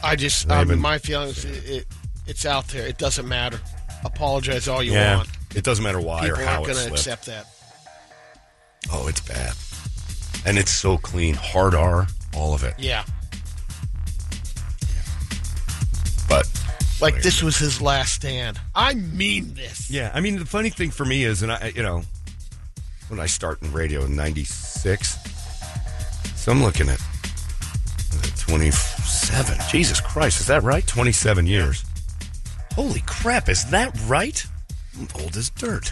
I 0.03 0.15
just, 0.15 0.49
um, 0.49 0.67
been- 0.69 0.79
my 0.79 0.97
feelings, 0.97 1.43
it, 1.43 1.69
it, 1.69 1.87
it's 2.27 2.45
out 2.45 2.67
there. 2.69 2.87
It 2.87 2.97
doesn't 2.97 3.27
matter. 3.27 3.59
Apologize 4.05 4.67
all 4.67 4.81
you 4.81 4.93
yeah. 4.93 5.17
want. 5.17 5.29
It 5.55 5.63
doesn't 5.63 5.83
matter 5.83 5.99
why 5.99 6.21
People 6.21 6.39
or 6.39 6.43
how 6.43 6.53
aren't 6.55 6.67
going 6.67 6.87
to 6.87 6.93
accept 6.93 7.25
that. 7.25 7.47
Oh, 8.91 9.07
it's 9.07 9.21
bad. 9.21 9.53
And 10.45 10.57
it's 10.57 10.71
so 10.71 10.97
clean. 10.97 11.33
Hard 11.35 11.73
R, 11.75 12.07
all 12.35 12.53
of 12.53 12.63
it. 12.63 12.75
Yeah. 12.77 13.03
But 16.27 16.47
Like 17.01 17.21
this 17.21 17.41
was 17.43 17.57
his 17.57 17.81
last 17.81 18.15
stand. 18.15 18.59
I 18.73 18.93
mean 18.95 19.53
this. 19.53 19.89
Yeah, 19.89 20.11
I 20.13 20.21
mean 20.21 20.37
the 20.39 20.45
funny 20.45 20.69
thing 20.69 20.91
for 20.91 21.05
me 21.05 21.23
is, 21.23 21.41
and 21.43 21.51
I, 21.51 21.71
you 21.75 21.83
know, 21.83 22.03
when 23.09 23.19
I 23.19 23.25
start 23.27 23.61
in 23.61 23.71
radio 23.71 24.03
in 24.05 24.15
'96, 24.15 25.17
so 26.35 26.51
I'm 26.51 26.63
looking 26.63 26.89
at 26.89 26.99
uh, 27.01 28.27
27. 28.37 29.57
Jesus 29.69 29.99
Christ, 30.01 30.39
is 30.41 30.47
that 30.47 30.63
right? 30.63 30.85
27 30.85 31.45
years. 31.47 31.83
Holy 32.73 33.01
crap, 33.05 33.49
is 33.49 33.65
that 33.71 33.95
right? 34.07 34.43
I'm 34.97 35.07
old 35.21 35.35
as 35.37 35.49
dirt. 35.51 35.91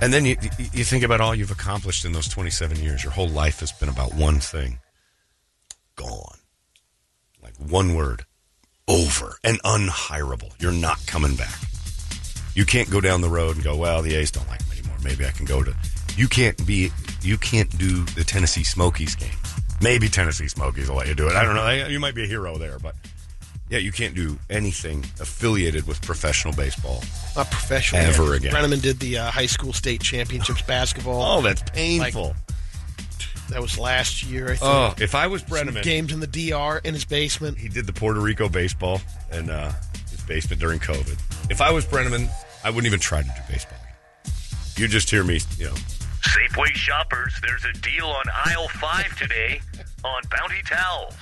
And 0.00 0.12
then 0.12 0.24
you 0.24 0.36
you- 0.72 0.84
think 0.84 1.04
about 1.04 1.20
all 1.20 1.34
you've 1.34 1.50
accomplished 1.50 2.04
in 2.04 2.12
those 2.12 2.28
27 2.28 2.78
years. 2.80 3.02
Your 3.02 3.12
whole 3.12 3.28
life 3.28 3.60
has 3.60 3.72
been 3.72 3.88
about 3.88 4.14
one 4.14 4.40
thing. 4.40 4.78
Gone. 5.96 6.38
Like 7.42 7.56
one 7.58 7.94
word. 7.94 8.24
Over 8.88 9.36
and 9.44 9.62
unhirable. 9.62 10.50
You're 10.60 10.72
not 10.72 10.98
coming 11.06 11.36
back. 11.36 11.54
You 12.54 12.64
can't 12.66 12.90
go 12.90 13.00
down 13.00 13.20
the 13.20 13.28
road 13.28 13.56
and 13.56 13.64
go, 13.64 13.76
well, 13.76 14.02
the 14.02 14.14
A's 14.14 14.30
don't 14.30 14.46
like 14.48 14.60
me 14.68 14.78
anymore. 14.78 14.96
Maybe 15.02 15.24
I 15.26 15.30
can 15.30 15.46
go 15.46 15.62
to. 15.62 15.74
You 16.16 16.28
can't 16.28 16.64
be. 16.66 16.90
You 17.22 17.38
can't 17.38 17.76
do 17.78 18.04
the 18.04 18.24
Tennessee 18.24 18.62
Smokies 18.64 19.14
games. 19.14 19.34
Maybe 19.80 20.08
Tennessee 20.08 20.48
Smokies 20.48 20.88
will 20.88 20.96
let 20.96 21.08
you 21.08 21.14
do 21.14 21.28
it. 21.28 21.34
I 21.34 21.44
don't 21.44 21.54
know. 21.54 21.86
You 21.88 21.98
might 21.98 22.14
be 22.14 22.24
a 22.24 22.26
hero 22.28 22.58
there, 22.58 22.78
but 22.78 22.94
yeah, 23.70 23.78
you 23.78 23.92
can't 23.92 24.14
do 24.14 24.38
anything 24.50 25.00
affiliated 25.20 25.86
with 25.86 26.00
professional 26.02 26.52
baseball. 26.54 27.02
Not 27.36 27.50
professional. 27.50 28.02
Ever 28.02 28.30
Yeah. 28.30 28.36
again. 28.36 28.52
Brennaman 28.52 28.82
did 28.82 29.00
the 29.00 29.18
uh, 29.18 29.30
high 29.30 29.46
school 29.46 29.72
state 29.72 30.00
championships 30.02 30.62
basketball. 30.62 31.38
Oh, 31.38 31.42
that's 31.42 31.62
painful. 31.70 32.34
That 33.50 33.60
was 33.60 33.78
last 33.78 34.22
year, 34.22 34.46
I 34.46 34.56
think. 34.56 34.62
oh, 34.62 34.94
if 34.98 35.14
I 35.14 35.26
was 35.26 35.42
Some 35.42 35.74
games 35.82 36.12
in 36.12 36.20
the 36.20 36.26
DR 36.26 36.80
in 36.82 36.94
his 36.94 37.04
basement. 37.04 37.58
he 37.58 37.68
did 37.68 37.86
the 37.86 37.92
Puerto 37.92 38.18
Rico 38.20 38.48
baseball 38.48 39.00
in 39.32 39.50
uh, 39.50 39.72
his 40.10 40.20
basement 40.22 40.60
during 40.60 40.78
COVID. 40.78 41.18
If 41.50 41.60
I 41.60 41.70
was 41.70 41.84
Brennaman, 41.84 42.30
I 42.64 42.70
wouldn't 42.70 42.86
even 42.86 43.00
try 43.00 43.20
to 43.22 43.28
do 43.28 43.40
baseball. 43.52 43.78
You 44.76 44.88
just 44.88 45.10
hear 45.10 45.22
me, 45.24 45.40
you 45.58 45.66
know, 45.66 45.74
Safeway 46.22 46.72
shoppers, 46.74 47.34
there's 47.42 47.64
a 47.66 47.72
deal 47.80 48.06
on 48.06 48.24
aisle 48.46 48.68
five 48.68 49.14
today 49.18 49.60
on 50.02 50.22
Bounty 50.30 50.62
towels. 50.66 51.14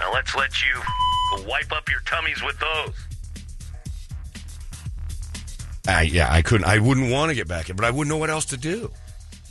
Now 0.00 0.12
let's 0.12 0.34
let 0.34 0.50
you 0.62 0.80
wipe 1.46 1.70
up 1.72 1.88
your 1.90 2.00
tummies 2.00 2.42
with 2.42 2.58
those. 2.58 2.94
I, 5.88 6.02
yeah, 6.02 6.32
I 6.32 6.42
couldn't. 6.42 6.66
I 6.66 6.78
wouldn't 6.78 7.10
want 7.10 7.30
to 7.30 7.34
get 7.34 7.48
back 7.48 7.70
in, 7.70 7.76
but 7.76 7.84
I 7.84 7.90
wouldn't 7.90 8.08
know 8.08 8.16
what 8.18 8.30
else 8.30 8.46
to 8.46 8.56
do. 8.56 8.90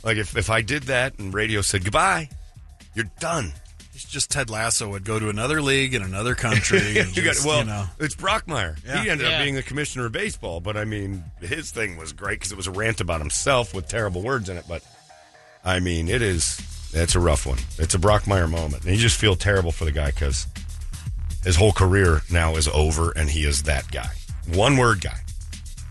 Like 0.02 0.16
if, 0.16 0.36
if 0.36 0.48
I 0.50 0.62
did 0.62 0.84
that 0.84 1.18
and 1.18 1.34
radio 1.34 1.60
said 1.60 1.84
goodbye, 1.84 2.28
you're 2.94 3.10
done. 3.18 3.52
It's 3.92 4.04
just 4.04 4.30
Ted 4.30 4.48
Lasso 4.48 4.88
would 4.88 5.04
go 5.04 5.18
to 5.18 5.28
another 5.28 5.60
league 5.60 5.92
in 5.94 6.02
another 6.02 6.34
country. 6.34 6.98
and 6.98 7.14
you 7.16 7.22
got 7.22 7.36
well. 7.44 7.58
you 7.58 7.64
know. 7.66 7.84
It's 7.98 8.14
Brockmire. 8.14 8.78
Yeah. 8.86 9.02
He 9.02 9.10
ended 9.10 9.26
Yeah. 9.26 9.36
up 9.38 9.42
being 9.42 9.54
the 9.56 9.62
commissioner 9.62 10.06
of 10.06 10.12
baseball, 10.12 10.60
but 10.60 10.76
I 10.76 10.84
mean, 10.84 11.24
his 11.40 11.70
thing 11.70 11.96
was 11.96 12.12
great 12.12 12.38
because 12.38 12.52
it 12.52 12.56
was 12.56 12.66
a 12.66 12.70
rant 12.72 13.00
about 13.00 13.20
himself 13.20 13.74
with 13.74 13.88
terrible 13.88 14.22
words 14.22 14.48
in 14.48 14.56
it. 14.56 14.64
But 14.68 14.82
I 15.64 15.80
mean, 15.80 16.08
it 16.08 16.22
is. 16.22 16.60
It's 16.92 17.14
a 17.14 17.20
rough 17.20 17.46
one. 17.46 17.58
It's 17.78 17.94
a 17.94 17.98
Brockmire 17.98 18.50
moment, 18.50 18.84
and 18.84 18.92
you 18.92 18.98
just 19.00 19.18
feel 19.18 19.36
terrible 19.36 19.72
for 19.72 19.84
the 19.84 19.92
guy 19.92 20.10
because 20.10 20.46
his 21.44 21.56
whole 21.56 21.72
career 21.72 22.22
now 22.30 22.56
is 22.56 22.68
over, 22.68 23.12
and 23.12 23.30
he 23.30 23.44
is 23.44 23.62
that 23.64 23.90
guy, 23.90 24.10
one 24.52 24.76
word 24.76 25.00
guy. 25.00 25.18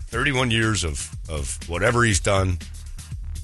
31 0.08 0.50
years 0.50 0.84
of, 0.84 1.08
of 1.28 1.58
whatever 1.68 2.02
he's 2.02 2.20
done. 2.20 2.58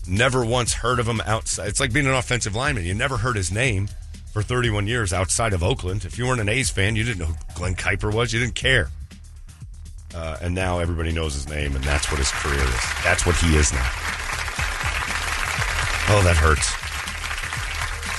Never 0.08 0.44
once 0.44 0.72
heard 0.74 0.98
of 0.98 1.08
him 1.08 1.20
outside. 1.22 1.68
It's 1.68 1.80
like 1.80 1.92
being 1.92 2.06
an 2.06 2.14
offensive 2.14 2.54
lineman. 2.54 2.84
You 2.84 2.94
never 2.94 3.16
heard 3.16 3.36
his 3.36 3.50
name 3.52 3.88
for 4.32 4.42
31 4.42 4.86
years 4.86 5.12
outside 5.12 5.52
of 5.52 5.62
Oakland. 5.62 6.04
If 6.04 6.18
you 6.18 6.26
weren't 6.26 6.40
an 6.40 6.48
A's 6.48 6.70
fan, 6.70 6.96
you 6.96 7.04
didn't 7.04 7.18
know 7.20 7.26
who 7.26 7.34
Glen 7.54 7.74
Kuiper 7.74 8.12
was. 8.12 8.32
You 8.32 8.40
didn't 8.40 8.54
care. 8.56 8.90
Uh, 10.14 10.36
and 10.40 10.54
now 10.54 10.78
everybody 10.78 11.12
knows 11.12 11.34
his 11.34 11.48
name, 11.48 11.74
and 11.74 11.84
that's 11.84 12.10
what 12.10 12.18
his 12.18 12.30
career 12.30 12.62
is. 12.62 12.80
That's 13.04 13.26
what 13.26 13.36
he 13.36 13.56
is 13.56 13.72
now. 13.72 13.90
Oh, 16.08 16.20
that 16.24 16.36
hurts. 16.36 16.85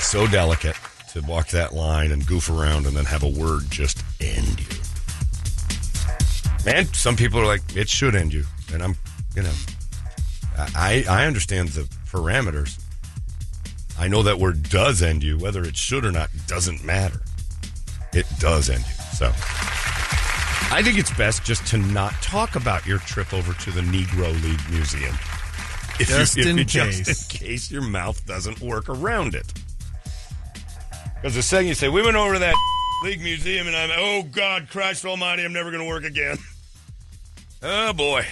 So 0.00 0.26
delicate 0.26 0.76
to 1.12 1.20
walk 1.22 1.48
that 1.48 1.74
line 1.74 2.12
and 2.12 2.26
goof 2.26 2.48
around 2.50 2.86
and 2.86 2.96
then 2.96 3.04
have 3.04 3.22
a 3.22 3.28
word 3.28 3.64
just 3.70 4.02
end 4.20 4.58
you. 4.60 4.66
Man, 6.64 6.86
some 6.92 7.16
people 7.16 7.40
are 7.40 7.46
like, 7.46 7.62
it 7.76 7.88
should 7.88 8.14
end 8.14 8.32
you. 8.32 8.44
And 8.72 8.82
I'm, 8.82 8.94
you 9.36 9.42
know, 9.42 9.52
I 10.74 11.04
I 11.08 11.26
understand 11.26 11.68
the 11.70 11.82
parameters. 12.10 12.78
I 13.98 14.08
know 14.08 14.22
that 14.22 14.38
word 14.38 14.68
does 14.70 15.02
end 15.02 15.22
you, 15.22 15.38
whether 15.38 15.62
it 15.62 15.76
should 15.76 16.04
or 16.04 16.12
not 16.12 16.30
doesn't 16.46 16.84
matter. 16.84 17.20
It 18.12 18.26
does 18.38 18.70
end 18.70 18.80
you. 18.80 18.94
So 19.14 19.26
I 20.70 20.82
think 20.82 20.98
it's 20.98 21.12
best 21.16 21.44
just 21.44 21.66
to 21.68 21.78
not 21.78 22.12
talk 22.22 22.54
about 22.56 22.86
your 22.86 22.98
trip 22.98 23.32
over 23.32 23.52
to 23.54 23.70
the 23.70 23.80
Negro 23.82 24.30
League 24.42 24.60
Museum. 24.70 25.14
If 26.00 26.08
Just 26.08 26.36
you, 26.36 26.42
if 26.44 26.48
in 26.48 26.58
you- 26.58 26.64
case. 26.64 27.00
Just 27.06 27.32
in 27.34 27.38
case 27.46 27.70
your 27.70 27.82
mouth 27.82 28.24
doesn't 28.26 28.60
work 28.60 28.88
around 28.88 29.34
it. 29.34 29.52
Because 31.20 31.34
the 31.34 31.42
second 31.42 31.66
you 31.66 31.74
say, 31.74 31.88
we 31.88 32.02
went 32.02 32.16
over 32.16 32.34
to 32.34 32.38
that 32.38 32.54
league 33.02 33.20
museum 33.20 33.66
and 33.66 33.76
I'm, 33.76 33.90
oh 33.94 34.22
God, 34.22 34.68
Christ 34.70 35.04
almighty, 35.04 35.44
I'm 35.44 35.52
never 35.52 35.70
going 35.70 35.82
to 35.82 35.88
work 35.88 36.04
again. 36.04 36.38
Oh 37.62 37.92
boy. 37.92 38.24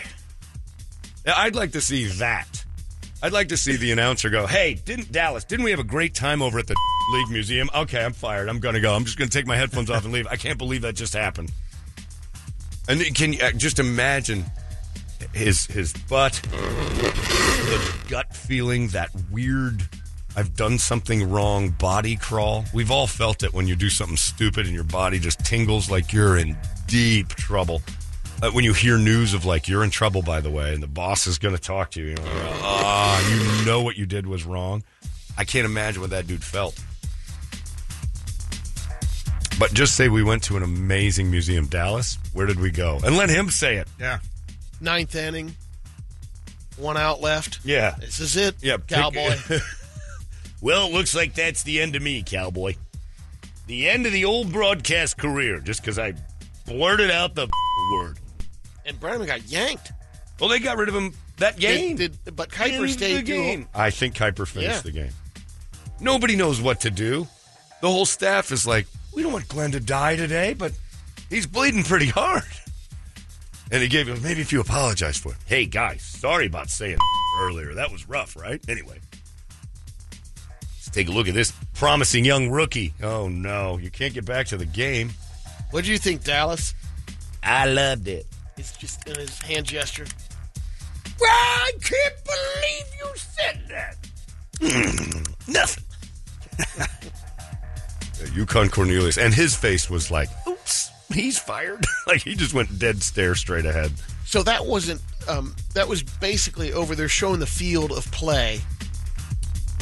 I'd 1.26 1.56
like 1.56 1.72
to 1.72 1.80
see 1.80 2.06
that. 2.06 2.64
I'd 3.22 3.32
like 3.32 3.48
to 3.48 3.56
see 3.56 3.76
the 3.76 3.90
announcer 3.90 4.30
go, 4.30 4.46
hey, 4.46 4.74
didn't 4.74 5.10
Dallas, 5.10 5.42
didn't 5.44 5.64
we 5.64 5.72
have 5.72 5.80
a 5.80 5.84
great 5.84 6.14
time 6.14 6.42
over 6.42 6.60
at 6.60 6.68
the 6.68 6.76
league 7.12 7.30
museum? 7.30 7.68
Okay, 7.74 8.04
I'm 8.04 8.12
fired. 8.12 8.48
I'm 8.48 8.60
going 8.60 8.74
to 8.76 8.80
go. 8.80 8.94
I'm 8.94 9.04
just 9.04 9.18
going 9.18 9.28
to 9.28 9.36
take 9.36 9.46
my 9.46 9.56
headphones 9.56 9.90
off 9.90 10.04
and 10.04 10.12
leave. 10.12 10.28
I 10.28 10.36
can't 10.36 10.58
believe 10.58 10.82
that 10.82 10.94
just 10.94 11.14
happened. 11.14 11.50
And 12.88 13.02
can 13.16 13.32
you 13.32 13.40
uh, 13.42 13.50
just 13.50 13.80
imagine 13.80 14.44
his 15.32 15.66
his 15.66 15.92
butt, 15.92 16.34
the 16.34 18.04
gut 18.08 18.36
feeling, 18.36 18.88
that 18.88 19.10
weird 19.32 19.88
I've 20.36 20.54
done 20.54 20.78
something 20.78 21.30
wrong 21.30 21.70
body 21.70 22.14
crawl. 22.16 22.66
We've 22.74 22.90
all 22.90 23.06
felt 23.06 23.42
it 23.42 23.54
when 23.54 23.66
you 23.66 23.74
do 23.74 23.88
something 23.88 24.18
stupid 24.18 24.66
and 24.66 24.74
your 24.74 24.84
body 24.84 25.18
just 25.18 25.40
tingles 25.44 25.90
like 25.90 26.12
you're 26.12 26.36
in 26.36 26.56
deep 26.86 27.28
trouble. 27.30 27.80
Uh, 28.42 28.50
when 28.50 28.62
you 28.62 28.74
hear 28.74 28.98
news 28.98 29.32
of 29.32 29.46
like 29.46 29.66
you're 29.66 29.82
in 29.82 29.88
trouble, 29.88 30.20
by 30.20 30.42
the 30.42 30.50
way, 30.50 30.74
and 30.74 30.82
the 30.82 30.86
boss 30.86 31.26
is 31.26 31.38
going 31.38 31.56
to 31.56 31.60
talk 31.60 31.90
to 31.92 32.00
you, 32.02 32.08
you 32.08 32.14
know, 32.16 32.22
ah, 32.26 33.30
you 33.30 33.64
know 33.64 33.80
what 33.82 33.96
you 33.96 34.04
did 34.04 34.26
was 34.26 34.44
wrong. 34.44 34.82
I 35.38 35.44
can't 35.44 35.64
imagine 35.64 36.02
what 36.02 36.10
that 36.10 36.26
dude 36.26 36.44
felt. 36.44 36.78
But 39.58 39.72
just 39.72 39.96
say 39.96 40.10
we 40.10 40.22
went 40.22 40.42
to 40.44 40.58
an 40.58 40.62
amazing 40.62 41.30
museum, 41.30 41.66
Dallas. 41.66 42.18
Where 42.34 42.44
did 42.44 42.60
we 42.60 42.70
go? 42.70 43.00
And 43.02 43.16
let 43.16 43.30
him 43.30 43.48
say 43.48 43.76
it. 43.76 43.88
Yeah. 43.98 44.18
Ninth 44.82 45.14
inning, 45.14 45.56
one 46.76 46.98
out 46.98 47.22
left. 47.22 47.60
Yeah. 47.64 47.94
This 47.98 48.20
is 48.20 48.36
it. 48.36 48.56
Yeah, 48.60 48.76
pick- 48.76 48.88
cowboy. 48.88 49.34
Well, 50.60 50.86
it 50.86 50.92
looks 50.92 51.14
like 51.14 51.34
that's 51.34 51.62
the 51.62 51.80
end 51.80 51.96
of 51.96 52.02
me, 52.02 52.22
cowboy. 52.22 52.74
The 53.66 53.88
end 53.88 54.06
of 54.06 54.12
the 54.12 54.24
old 54.24 54.52
broadcast 54.52 55.18
career, 55.18 55.60
just 55.60 55.80
because 55.80 55.98
I 55.98 56.14
blurted 56.66 57.10
out 57.10 57.34
the 57.34 57.48
word. 57.92 58.18
and 58.84 58.98
Brennaman 58.98 59.26
got 59.26 59.44
yanked. 59.48 59.92
Well, 60.40 60.48
they 60.48 60.58
got 60.58 60.76
rid 60.78 60.88
of 60.88 60.94
him 60.94 61.12
that 61.38 61.58
game. 61.58 61.96
Did, 61.96 62.22
did- 62.24 62.36
but 62.36 62.50
Kuiper 62.50 62.74
In 62.76 62.82
the 62.82 62.88
stayed 62.88 63.26
through. 63.26 63.34
game. 63.36 63.68
I 63.74 63.90
think 63.90 64.14
Kuiper 64.14 64.46
finished 64.46 64.70
Yeah. 64.76 64.80
the 64.80 64.92
game. 64.92 65.12
Nobody 66.00 66.36
knows 66.36 66.60
what 66.60 66.80
to 66.82 66.90
do. 66.90 67.26
The 67.80 67.88
whole 67.90 68.06
staff 68.06 68.52
is 68.52 68.66
like, 68.66 68.86
we 69.14 69.22
don't 69.22 69.32
want 69.32 69.48
Glen 69.48 69.72
to 69.72 69.80
die 69.80 70.16
today, 70.16 70.54
but 70.54 70.72
he's 71.30 71.46
bleeding 71.46 71.82
pretty 71.84 72.06
hard. 72.06 72.42
And 73.70 73.82
he 73.82 73.88
gave 73.88 74.06
him, 74.08 74.22
maybe 74.22 74.40
if 74.42 74.52
you 74.52 74.60
apologize 74.60 75.16
for 75.16 75.32
it. 75.32 75.38
Hey, 75.46 75.66
guys, 75.66 76.02
sorry 76.02 76.46
about 76.46 76.70
saying 76.70 76.98
earlier. 77.40 77.74
That 77.74 77.90
was 77.90 78.08
rough, 78.08 78.36
right? 78.36 78.60
Anyway, 78.68 78.98
let's 79.12 79.15
take 80.96 81.08
a 81.08 81.12
look 81.12 81.28
at 81.28 81.34
this 81.34 81.52
promising 81.74 82.24
young 82.24 82.48
rookie. 82.50 82.94
Oh, 83.02 83.28
no. 83.28 83.76
You 83.76 83.90
can't 83.90 84.14
get 84.14 84.24
back 84.24 84.46
to 84.46 84.56
the 84.56 84.64
game. 84.64 85.10
What 85.70 85.84
do 85.84 85.92
you 85.92 85.98
think, 85.98 86.24
Dallas? 86.24 86.74
I 87.42 87.66
loved 87.66 88.08
it. 88.08 88.26
It's 88.56 88.74
just 88.78 89.06
in 89.06 89.14
his 89.16 89.38
hand 89.40 89.66
gesture. 89.66 90.06
Well, 91.20 91.30
I 91.30 91.70
can't 91.82 92.14
believe 92.24 92.86
you 92.98 93.12
said 93.14 93.62
that. 93.68 95.28
Nothing. 95.48 95.84
Yukon 98.34 98.70
Cornelius. 98.70 99.18
And 99.18 99.34
his 99.34 99.54
face 99.54 99.90
was 99.90 100.10
like, 100.10 100.30
oops, 100.48 100.90
he's 101.12 101.38
fired. 101.38 101.84
like 102.06 102.22
he 102.22 102.34
just 102.34 102.54
went 102.54 102.78
dead 102.78 103.02
stare 103.02 103.34
straight 103.34 103.66
ahead. 103.66 103.92
So 104.24 104.42
that 104.44 104.64
wasn't. 104.64 105.02
Um, 105.28 105.54
that 105.74 105.88
was 105.88 106.02
basically 106.02 106.72
over 106.72 106.94
there 106.94 107.08
showing 107.08 107.40
the 107.40 107.46
field 107.46 107.92
of 107.92 108.10
play. 108.12 108.62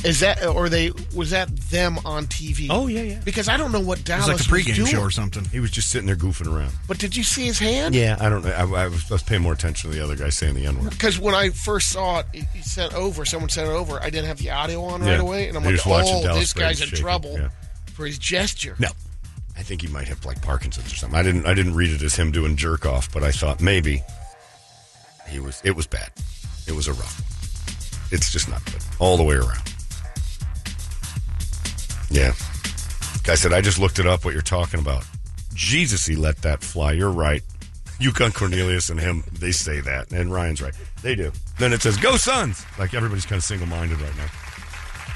Is 0.04 0.20
that 0.20 0.44
or 0.44 0.68
they 0.68 0.90
was 1.14 1.30
that 1.30 1.48
them 1.70 1.98
on 2.04 2.26
TV? 2.26 2.66
Oh, 2.70 2.86
yeah, 2.88 3.00
yeah. 3.02 3.20
Because 3.24 3.48
I 3.48 3.56
don't 3.56 3.72
know 3.72 3.80
what 3.80 4.00
It 4.00 4.04
Dallas 4.04 4.28
was 4.28 4.50
like 4.50 4.62
a 4.66 4.70
pregame 4.70 4.74
doing. 4.76 4.88
show 4.88 5.00
or 5.00 5.10
something. 5.10 5.44
He 5.46 5.60
was 5.60 5.70
just 5.70 5.88
sitting 5.90 6.06
there 6.06 6.14
goofing 6.16 6.46
around. 6.54 6.72
But 6.86 6.98
did 6.98 7.16
you 7.16 7.22
see 7.24 7.46
his 7.46 7.58
hand? 7.58 7.94
Yeah, 7.94 8.16
I 8.20 8.28
don't 8.28 8.44
know. 8.44 8.50
I, 8.52 8.60
I, 8.84 8.88
was, 8.88 9.10
I 9.10 9.14
was 9.14 9.22
paying 9.22 9.40
more 9.42 9.54
attention 9.54 9.90
to 9.90 9.96
the 9.96 10.04
other 10.04 10.14
guy 10.14 10.28
saying 10.28 10.54
the 10.56 10.66
N 10.66 10.78
word. 10.78 10.90
Because 10.90 11.18
when 11.18 11.34
I 11.34 11.48
first 11.50 11.88
saw 11.90 12.18
it, 12.20 12.26
he 12.32 12.40
he 12.54 12.60
sent 12.62 12.92
over. 12.94 13.24
Someone 13.24 13.48
sent 13.48 13.68
it 13.68 13.72
over. 13.72 13.98
I 14.00 14.10
didn't 14.10 14.26
have 14.26 14.38
the 14.38 14.50
audio 14.50 14.82
on 14.84 15.00
right 15.02 15.18
away, 15.18 15.48
and 15.48 15.56
I'm 15.56 15.64
You're 15.64 15.72
like, 15.72 15.86
"Oh, 15.86 16.22
Dallas 16.22 16.40
this 16.40 16.52
guy's 16.52 16.80
in 16.82 16.88
shaking. 16.88 17.02
trouble 17.02 17.32
Yeah. 17.38 17.48
for 17.94 18.04
his 18.04 18.18
gesture." 18.18 18.76
No, 18.78 18.88
I 19.56 19.62
think 19.62 19.80
he 19.80 19.88
might 19.88 20.08
have 20.08 20.24
like 20.26 20.42
Parkinson's 20.42 20.92
or 20.92 20.96
something. 20.96 21.18
I 21.18 21.22
didn't. 21.22 21.46
I 21.46 21.54
didn't 21.54 21.74
read 21.74 21.90
it 21.90 22.02
as 22.02 22.14
him 22.14 22.30
doing 22.30 22.56
jerk 22.56 22.84
off, 22.84 23.10
but 23.12 23.22
I 23.24 23.30
thought 23.32 23.62
maybe 23.62 24.02
he 25.28 25.38
was. 25.40 25.62
It 25.64 25.74
was 25.74 25.86
bad. 25.86 26.10
It 26.66 26.72
was 26.72 26.88
a 26.88 26.92
rough. 26.92 27.20
one. 27.20 28.08
It's 28.12 28.30
just 28.30 28.48
not 28.50 28.62
good 28.66 28.82
all 28.98 29.16
the 29.16 29.22
way 29.22 29.36
around. 29.36 29.73
Yeah, 32.14 32.32
guy 33.24 33.34
said 33.34 33.52
I 33.52 33.60
just 33.60 33.80
looked 33.80 33.98
it 33.98 34.06
up. 34.06 34.24
What 34.24 34.34
you're 34.34 34.42
talking 34.42 34.78
about? 34.78 35.04
Jesus, 35.52 36.06
he 36.06 36.14
let 36.14 36.42
that 36.42 36.62
fly. 36.62 36.92
You're 36.92 37.10
right. 37.10 37.42
Yukon 37.98 38.30
Cornelius 38.30 38.88
and 38.88 39.00
him, 39.00 39.24
they 39.32 39.50
say 39.50 39.80
that, 39.80 40.12
and 40.12 40.32
Ryan's 40.32 40.62
right. 40.62 40.74
They 41.02 41.16
do. 41.16 41.32
Then 41.58 41.72
it 41.72 41.82
says 41.82 41.96
"Go 41.96 42.16
Suns!" 42.16 42.64
Like 42.78 42.94
everybody's 42.94 43.26
kind 43.26 43.38
of 43.38 43.44
single 43.44 43.66
minded 43.66 44.00
right 44.00 44.16
now. 44.16 44.26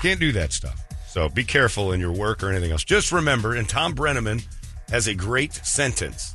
Can't 0.02 0.18
do 0.18 0.32
that 0.32 0.52
stuff. 0.52 0.82
So 1.06 1.28
be 1.28 1.44
careful 1.44 1.92
in 1.92 2.00
your 2.00 2.12
work 2.12 2.42
or 2.42 2.50
anything 2.50 2.72
else. 2.72 2.82
Just 2.82 3.12
remember, 3.12 3.54
and 3.54 3.68
Thom 3.68 3.94
Brennaman 3.94 4.44
has 4.90 5.06
a 5.06 5.14
great 5.14 5.54
sentence 5.54 6.34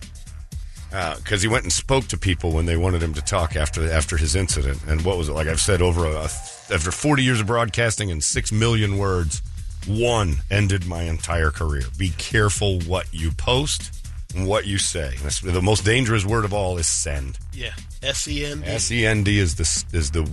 uh, 0.94 1.18
because 1.18 1.42
he 1.42 1.50
went 1.50 1.64
and 1.64 1.74
spoke 1.74 2.08
to 2.08 2.18
people 2.18 2.52
when 2.52 2.66
they 2.66 2.78
wanted 2.78 3.04
him 3.04 3.14
to 3.16 3.22
talk 3.22 3.58
after 3.58 3.92
after 3.92 4.16
his 4.16 4.34
incident. 4.36 4.80
And 4.88 5.04
what 5.04 5.18
was 5.18 5.28
it 5.28 5.34
like? 5.34 5.48
I've 5.48 5.60
said 5.60 5.82
over 5.82 6.06
a, 6.06 6.24
after 6.24 6.92
40 6.92 7.22
years 7.22 7.42
of 7.42 7.48
broadcasting 7.48 8.12
and 8.12 8.24
six 8.24 8.52
million 8.54 8.98
words, 8.98 9.42
one 9.88 10.38
ended 10.52 10.86
my 10.86 11.04
entire 11.04 11.52
career. 11.52 11.84
Be 11.98 12.10
careful 12.18 12.80
what 12.82 13.06
you 13.14 13.32
post 13.32 13.94
and 14.36 14.48
what 14.48 14.66
you 14.66 14.78
say. 14.78 15.10
That's- 15.18 15.40
the 15.42 15.62
most 15.62 15.86
dangerous 15.86 16.26
word 16.26 16.46
of 16.46 16.54
all 16.54 16.78
is 16.78 16.88
send. 16.88 17.38
Yeah, 17.54 17.74
S 18.02 18.28
E 18.28 18.46
N 18.46 18.62
D. 18.62 18.68
S 18.68 18.92
E 18.92 19.06
N 19.06 19.24
D 19.24 19.40
is 19.40 19.56
the 19.56 19.86
is 19.98 20.12
the 20.12 20.30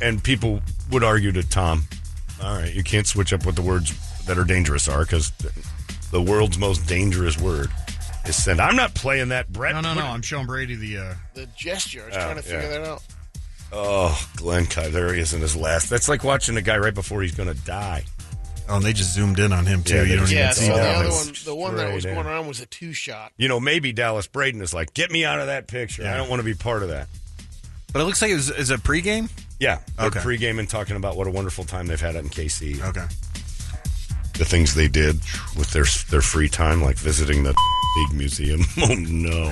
and 0.00 0.22
people 0.22 0.60
would 0.90 1.02
argue 1.04 1.32
to 1.32 1.42
Thom, 1.42 1.84
all 2.42 2.54
right, 2.56 2.72
you 2.72 2.82
can't 2.84 3.06
switch 3.06 3.32
up 3.32 3.44
what 3.44 3.56
the 3.56 3.62
words 3.62 3.92
that 4.26 4.38
are 4.38 4.44
dangerous 4.44 4.86
are 4.88 5.00
because 5.02 5.32
the 6.10 6.22
world's 6.22 6.58
most 6.58 6.86
dangerous 6.86 7.38
word 7.38 7.70
is 8.26 8.36
send. 8.36 8.60
I'm 8.60 8.76
not 8.76 8.94
playing 8.94 9.30
that, 9.30 9.50
Brett. 9.52 9.74
No, 9.74 9.80
no, 9.80 9.94
no. 9.94 10.06
I'm 10.06 10.22
showing 10.22 10.46
Brady 10.46 10.76
the. 10.76 10.98
Uh, 10.98 11.14
The 11.34 11.46
gesture. 11.56 12.02
I 12.02 12.06
was 12.06 12.16
Oh, 12.16 12.20
trying 12.20 12.36
to 12.36 12.42
figure 12.42 12.60
yeah. 12.62 12.68
that 12.78 12.86
out. 12.86 13.02
Oh, 13.72 14.28
Glenn 14.36 14.66
Kyle, 14.66 14.90
there 14.90 15.14
he 15.14 15.20
is 15.20 15.32
in 15.32 15.40
his 15.40 15.54
last. 15.56 15.88
That's 15.90 16.08
like 16.08 16.24
watching 16.24 16.56
a 16.56 16.62
guy 16.62 16.76
right 16.78 16.94
before 16.94 17.22
he's 17.22 17.34
going 17.36 17.48
to 17.54 17.60
die. 17.64 18.04
Oh, 18.70 18.76
and 18.76 18.84
they 18.84 18.92
just 18.92 19.12
zoomed 19.14 19.38
in 19.38 19.52
on 19.52 19.66
him 19.66 19.82
too. 19.82 19.96
Yeah, 19.96 20.02
you 20.02 20.16
don't 20.16 20.20
just- 20.26 20.32
even 20.32 20.44
Yeah, 20.44 20.50
see 20.52 20.66
so 20.66 20.72
the 20.72 20.78
that. 20.78 20.94
other 20.96 21.10
one, 21.10 21.32
the 21.44 21.54
one 21.54 21.76
that 21.76 21.92
was 21.92 22.02
straight 22.02 22.14
going 22.14 22.26
in. 22.26 22.32
around 22.32 22.46
was 22.48 22.60
a 22.60 22.66
two 22.66 22.92
shot. 22.92 23.32
You 23.36 23.48
know, 23.48 23.60
maybe 23.60 23.92
Dallas 23.92 24.26
Braden 24.26 24.62
is 24.62 24.72
like, 24.72 24.94
get 24.94 25.10
me 25.10 25.24
out 25.24 25.40
of 25.40 25.46
that 25.48 25.66
picture. 25.66 26.06
I 26.06 26.16
don't 26.16 26.28
want 26.30 26.40
to 26.40 26.44
be 26.44 26.54
part 26.54 26.82
of 26.82 26.88
that. 26.90 27.08
But 27.92 28.00
it 28.02 28.04
looks 28.04 28.22
like 28.22 28.30
it 28.30 28.34
was 28.36 28.50
is 28.50 28.70
it 28.70 28.80
pregame? 28.84 29.28
Yeah, 29.58 29.80
they're 29.98 30.06
Okay. 30.06 30.20
pregame 30.20 30.58
and 30.60 30.68
talking 30.70 30.96
about 30.96 31.16
what 31.16 31.26
a 31.26 31.30
wonderful 31.30 31.64
time 31.64 31.86
they've 31.86 32.00
had 32.00 32.14
in 32.16 32.28
KC. 32.30 32.80
Okay. 32.82 33.04
the 34.38 34.44
things 34.46 34.74
they 34.74 34.88
did 34.88 35.16
with 35.56 35.70
their 35.72 35.84
their 36.08 36.22
free 36.22 36.48
time, 36.48 36.80
like 36.82 36.96
visiting 36.96 37.42
the 37.42 37.52
big 38.08 38.16
museum. 38.16 38.60
Oh 38.78 38.94
no! 38.94 39.44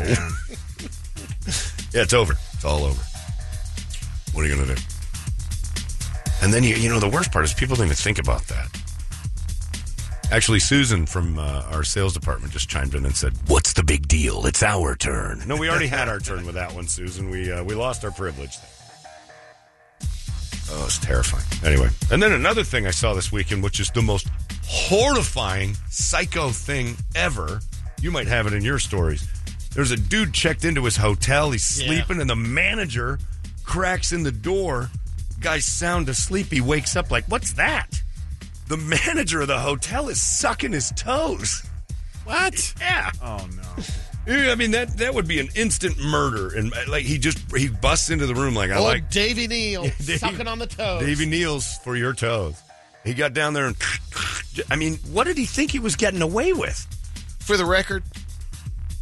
yeah, 1.93 2.03
it's 2.03 2.15
over. 2.15 2.35
It's 2.55 2.65
all 2.65 2.85
over. 2.85 3.03
What 4.33 4.45
are 4.45 4.49
you 4.49 4.55
gonna 4.57 4.75
do? 4.75 4.81
And 6.43 6.55
then 6.55 6.63
you 6.63 6.77
you 6.77 6.89
know 6.89 7.01
the 7.01 7.09
worst 7.09 7.33
part 7.33 7.45
is 7.45 7.53
people 7.53 7.77
don't 7.77 7.87
even 7.87 7.97
think 7.97 8.19
about 8.19 8.47
that. 8.49 8.69
Actually, 10.31 10.59
Susan 10.61 11.07
from 11.07 11.39
uh, 11.39 11.63
our 11.71 11.83
sales 11.83 12.13
department 12.13 12.53
just 12.53 12.69
chimed 12.69 12.95
in 12.95 13.07
and 13.07 13.17
said, 13.17 13.33
What's 13.47 13.73
the 13.73 13.83
big 13.83 14.07
deal? 14.09 14.45
It's 14.47 14.63
our 14.63 14.95
turn. 14.95 15.43
"No, 15.47 15.57
we 15.57 15.71
already 15.71 15.87
had 15.87 16.07
our 16.09 16.19
turn 16.19 16.45
with 16.45 16.55
that 16.55 16.75
one, 16.75 16.87
Susan. 16.87 17.31
We 17.31 17.51
uh, 17.51 17.65
we 17.65 17.75
lost 17.75 18.05
our 18.05 18.11
privilege." 18.11 18.57
Oh, 20.71 20.85
it's 20.85 20.99
terrifying. 20.99 21.45
Anyway, 21.65 21.89
and 22.13 22.23
then 22.23 22.33
another 22.33 22.63
thing 22.63 22.87
I 22.87 22.91
saw 22.91 23.15
this 23.15 23.33
weekend, 23.33 23.63
which 23.63 23.81
is 23.81 23.91
the 23.91 24.03
most 24.03 24.29
horrifying 24.67 25.75
psycho 25.89 26.51
thing 26.51 26.95
ever. 27.15 27.61
You 28.03 28.11
might 28.11 28.27
have 28.27 28.47
it 28.47 28.53
in 28.53 28.63
your 28.63 28.79
stories. 28.79 29.27
There's 29.75 29.93
a 29.93 29.97
dude 29.97 30.35
checked 30.35 30.67
into 30.67 30.85
his 30.85 30.97
hotel. 30.97 31.53
He's 31.53 31.81
Yeah. 31.81 31.87
sleeping, 31.87 32.21
and 32.21 32.29
the 32.29 32.37
manager 32.37 33.19
cracks 33.65 34.13
in 34.13 34.25
the 34.25 34.33
door. 34.33 34.91
Guy's 35.41 35.65
sound 35.65 36.07
asleep. 36.11 36.49
He 36.53 36.61
wakes 36.61 36.97
up 36.97 37.11
like, 37.11 37.25
"What's 37.29 37.53
that?" 37.55 38.03
The 38.69 38.77
manager 38.77 39.41
of 39.41 39.49
the 39.49 39.59
hotel 39.59 40.09
is 40.09 40.21
sucking 40.21 40.73
his 40.73 40.91
toes. 40.97 41.65
What? 42.25 42.75
Yeah. 42.81 43.11
Oh 43.23 43.49
no. 43.57 43.83
Yeah, 44.27 44.53
I 44.53 44.57
mean 44.57 44.73
that 44.73 44.99
that 44.99 45.15
would 45.15 45.27
be 45.27 45.41
an 45.41 45.49
instant 45.55 45.99
murder, 45.99 46.55
and 46.55 46.71
like 46.87 47.05
he 47.07 47.17
just 47.17 47.39
he 47.57 47.69
busts 47.69 48.11
into 48.11 48.27
the 48.27 48.35
room 48.35 48.55
like 48.55 48.71
I 48.71 48.75
Old 48.77 48.85
like 48.85 49.11
Davy 49.11 49.47
Neal 49.49 49.83
Dave- 50.05 50.19
sucking 50.21 50.47
on 50.47 50.59
the 50.59 50.67
toes. 50.67 51.01
Davy 51.01 51.25
Neal's 51.25 51.79
for 51.79 51.97
your 51.97 52.13
toes. 52.13 52.61
He 53.05 53.15
got 53.15 53.33
down 53.33 53.55
there 53.55 53.67
and 53.67 53.77
I 54.71 54.77
mean, 54.77 54.97
what 55.13 55.25
did 55.27 55.39
he 55.39 55.47
think 55.47 55.71
he 55.71 55.79
was 55.79 55.97
getting 55.97 56.21
away 56.21 56.53
with? 56.53 56.77
For 57.41 57.57
the 57.57 57.65
record, 57.65 58.03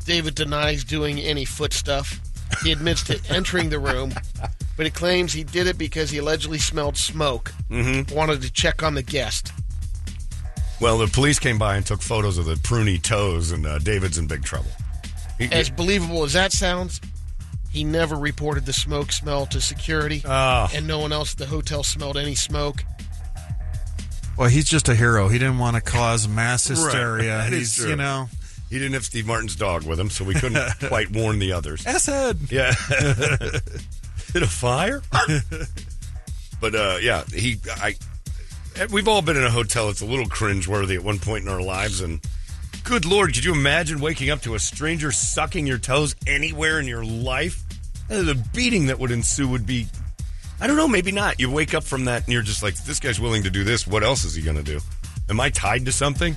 David 0.05 0.37
denies 0.37 0.85
doing 0.85 1.19
any 1.19 1.45
foot 1.45 1.73
stuff. 1.73 2.21
He 2.63 2.71
admits 2.71 3.03
to 3.05 3.19
entering 3.29 3.71
the 3.71 3.81
room, 3.81 4.15
but 4.77 4.87
he 4.87 4.91
claims 4.93 5.33
he 5.33 5.45
did 5.45 5.67
it 5.67 5.79
because 5.79 6.11
he 6.11 6.19
allegedly 6.19 6.59
smelled 6.59 6.97
smoke. 6.97 7.53
Mm-hmm. 7.71 8.15
Wanted 8.15 8.43
to 8.43 8.53
check 8.53 8.83
on 8.83 8.95
the 8.95 9.03
guest. 9.03 9.53
Well, 10.81 10.99
the 10.99 11.07
police 11.07 11.39
came 11.39 11.59
by 11.59 11.77
and 11.77 11.87
took 11.87 12.03
photos 12.03 12.37
of 12.39 12.45
the 12.45 12.55
pruny 12.55 13.01
toes, 13.01 13.51
and 13.53 13.65
uh, 13.67 13.79
David's 13.79 14.19
in 14.19 14.27
big 14.27 14.45
trouble. 14.45 14.71
He- 15.39 15.51
As 15.51 15.71
believable 15.71 16.23
as 16.25 16.35
that 16.35 16.53
sounds, 16.53 17.01
he 17.71 17.83
never 17.85 18.15
reported 18.17 18.67
the 18.67 18.73
smoke 18.75 19.11
smell 19.13 19.47
to 19.47 19.61
security, 19.61 20.23
Oh. 20.27 20.69
and 20.75 20.87
no 20.87 20.99
one 20.99 21.13
else 21.13 21.33
at 21.33 21.39
the 21.39 21.47
hotel 21.47 21.83
smelled 21.83 22.17
any 22.19 22.35
smoke. 22.35 22.85
Well, 24.37 24.51
he's 24.51 24.67
just 24.67 24.89
a 24.91 24.95
hero. 24.95 25.29
He 25.29 25.39
didn't 25.39 25.59
want 25.59 25.77
to 25.77 25.81
cause 25.81 26.29
mass 26.29 26.67
hysteria. 26.67 27.39
That 27.39 27.53
is 27.55 27.59
He's, 27.59 27.75
true. 27.77 27.89
you 27.91 27.97
know, 27.97 28.29
he 28.69 28.79
didn't 28.79 28.93
have 28.93 29.05
Steve 29.05 29.27
Martin's 29.27 29.57
dog 29.57 29.85
with 29.87 29.99
him, 29.99 30.11
so 30.11 30.25
we 30.27 30.35
couldn't 30.35 30.79
quite 30.89 31.11
warn 31.11 31.39
the 31.39 31.53
others. 31.53 31.87
S 31.87 32.05
head. 32.05 32.39
Yeah. 32.51 32.75
Hit 34.37 34.43
a 34.43 34.47
fire? 34.49 35.01
but 36.61 36.75
uh 36.75 36.99
yeah, 37.01 37.25
he 37.35 37.57
I 37.69 37.95
we've 38.91 39.09
all 39.09 39.23
been 39.23 39.39
in 39.39 39.45
a 39.45 39.51
hotel 39.51 39.87
that's 39.87 40.03
a 40.03 40.05
little 40.05 40.27
cringeworthy 40.27 40.95
at 40.95 41.03
one 41.03 41.19
point 41.19 41.45
in 41.45 41.49
our 41.49 41.63
lives 41.63 42.03
and 42.03 42.21
good 42.85 43.07
lord, 43.07 43.33
could 43.33 43.47
you 43.47 43.55
imagine 43.55 43.99
waking 43.99 44.29
up 44.29 44.43
to 44.43 44.55
a 44.55 44.59
stranger 44.59 45.11
sucking 45.11 45.67
your 45.67 45.79
toes 45.79 46.15
anywhere 46.27 46.79
in 46.79 46.87
your 46.87 47.03
life? 47.03 47.65
Uh, 48.11 48.25
The 48.25 48.35
beating 48.53 48.89
that 48.89 48.99
would 48.99 49.11
ensue 49.11 49.49
would 49.49 49.67
be 49.67 49.87
I 50.61 50.67
don't 50.67 50.77
know, 50.77 50.87
maybe 50.87 51.13
not. 51.13 51.41
You 51.41 51.51
wake 51.51 51.73
up 51.73 51.85
from 51.85 52.05
that 52.05 52.25
and 52.25 52.33
you're 52.35 52.43
just 52.43 52.63
like, 52.63 52.75
this 52.85 53.01
guy's 53.01 53.19
willing 53.19 53.45
to 53.45 53.51
do 53.51 53.65
this. 53.65 53.87
What 53.87 54.03
else 54.03 54.27
is 54.27 54.35
he 54.35 54.43
going 54.43 54.59
to 54.59 54.63
do? 54.63 54.81
Am 55.31 55.41
I 55.41 55.49
tied 55.49 55.87
to 55.87 55.93
something? 55.93 56.37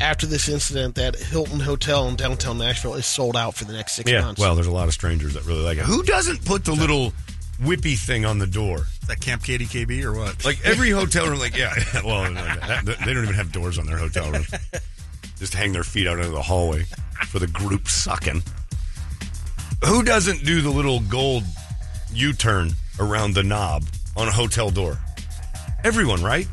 After 0.00 0.26
this 0.26 0.48
incident, 0.48 0.94
that 0.94 1.16
Hilton 1.16 1.60
Hotel 1.60 2.08
in 2.08 2.16
downtown 2.16 2.58
Nashville 2.58 2.94
is 2.94 3.06
sold 3.06 3.36
out 3.36 3.54
for 3.54 3.64
the 3.64 3.72
next 3.72 3.94
six 3.94 4.10
months. 4.10 4.40
Well, 4.40 4.54
there's 4.54 4.66
a 4.66 4.72
lot 4.72 4.88
of 4.88 4.94
strangers 4.94 5.34
that 5.34 5.44
really 5.44 5.62
like 5.62 5.78
it. 5.78 5.84
Who 5.84 6.02
doesn't 6.02 6.44
put 6.44 6.64
the 6.64 6.72
little 6.72 7.12
whippy 7.60 7.98
thing 7.98 8.24
on 8.24 8.38
the 8.38 8.46
door? 8.46 8.78
Is 9.02 9.08
that 9.08 9.20
Camp 9.20 9.42
KDKB 9.42 10.04
or 10.04 10.12
what? 10.12 10.44
Like 10.44 10.64
every 10.64 10.90
hotel 10.90 11.28
room, 11.28 11.38
like 11.38 11.56
yeah, 11.56 11.74
well, 12.04 12.22
they 12.32 13.12
don't 13.14 13.24
even 13.24 13.34
have 13.34 13.52
doors 13.52 13.78
on 13.78 13.86
their 13.86 13.98
hotel 13.98 14.30
rooms. 14.30 14.52
Just 15.38 15.54
hang 15.54 15.72
their 15.72 15.84
feet 15.84 16.06
out 16.06 16.18
into 16.18 16.30
the 16.30 16.42
hallway 16.42 16.84
for 17.26 17.38
the 17.38 17.46
group 17.46 17.88
sucking. 17.88 18.42
Who 19.84 20.02
doesn't 20.02 20.44
do 20.44 20.60
the 20.60 20.70
little 20.70 21.00
gold 21.00 21.44
U-turn 22.12 22.72
around 22.98 23.34
the 23.34 23.44
knob 23.44 23.84
on 24.16 24.26
a 24.26 24.32
hotel 24.32 24.70
door? 24.70 24.98
Everyone, 25.84 26.22
right? 26.22 26.48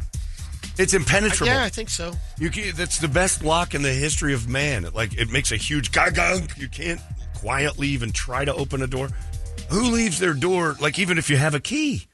It's 0.78 0.93
impenetrable. 0.93 1.47
yeah, 1.53 1.63
I 1.63 1.69
think 1.69 1.89
so. 1.89 2.13
You 2.38 2.49
can, 2.49 2.76
that's 2.76 2.99
the 2.99 3.07
best 3.07 3.43
lock 3.43 3.73
in 3.76 3.82
the 3.82 3.91
history 3.93 4.34
of 4.34 4.47
man. 4.49 4.86
It, 4.86 4.93
like 4.93 5.17
it 5.17 5.32
makes 5.32 5.51
a 5.51 5.55
huge 5.57 5.91
gunk. 5.91 6.57
You 6.57 6.67
can't 6.67 6.99
quietly 7.36 7.88
even 7.89 8.11
try 8.11 8.43
to 8.45 8.53
open 8.53 8.82
a 8.82 8.88
door. 8.88 9.09
Who 9.69 9.84
leaves 9.91 10.19
their 10.19 10.34
door 10.34 10.76
like 10.82 10.99
even 10.99 11.17
if 11.17 11.30
you 11.30 11.38
have 11.38 11.55
a 11.55 11.59
key? 11.59 12.07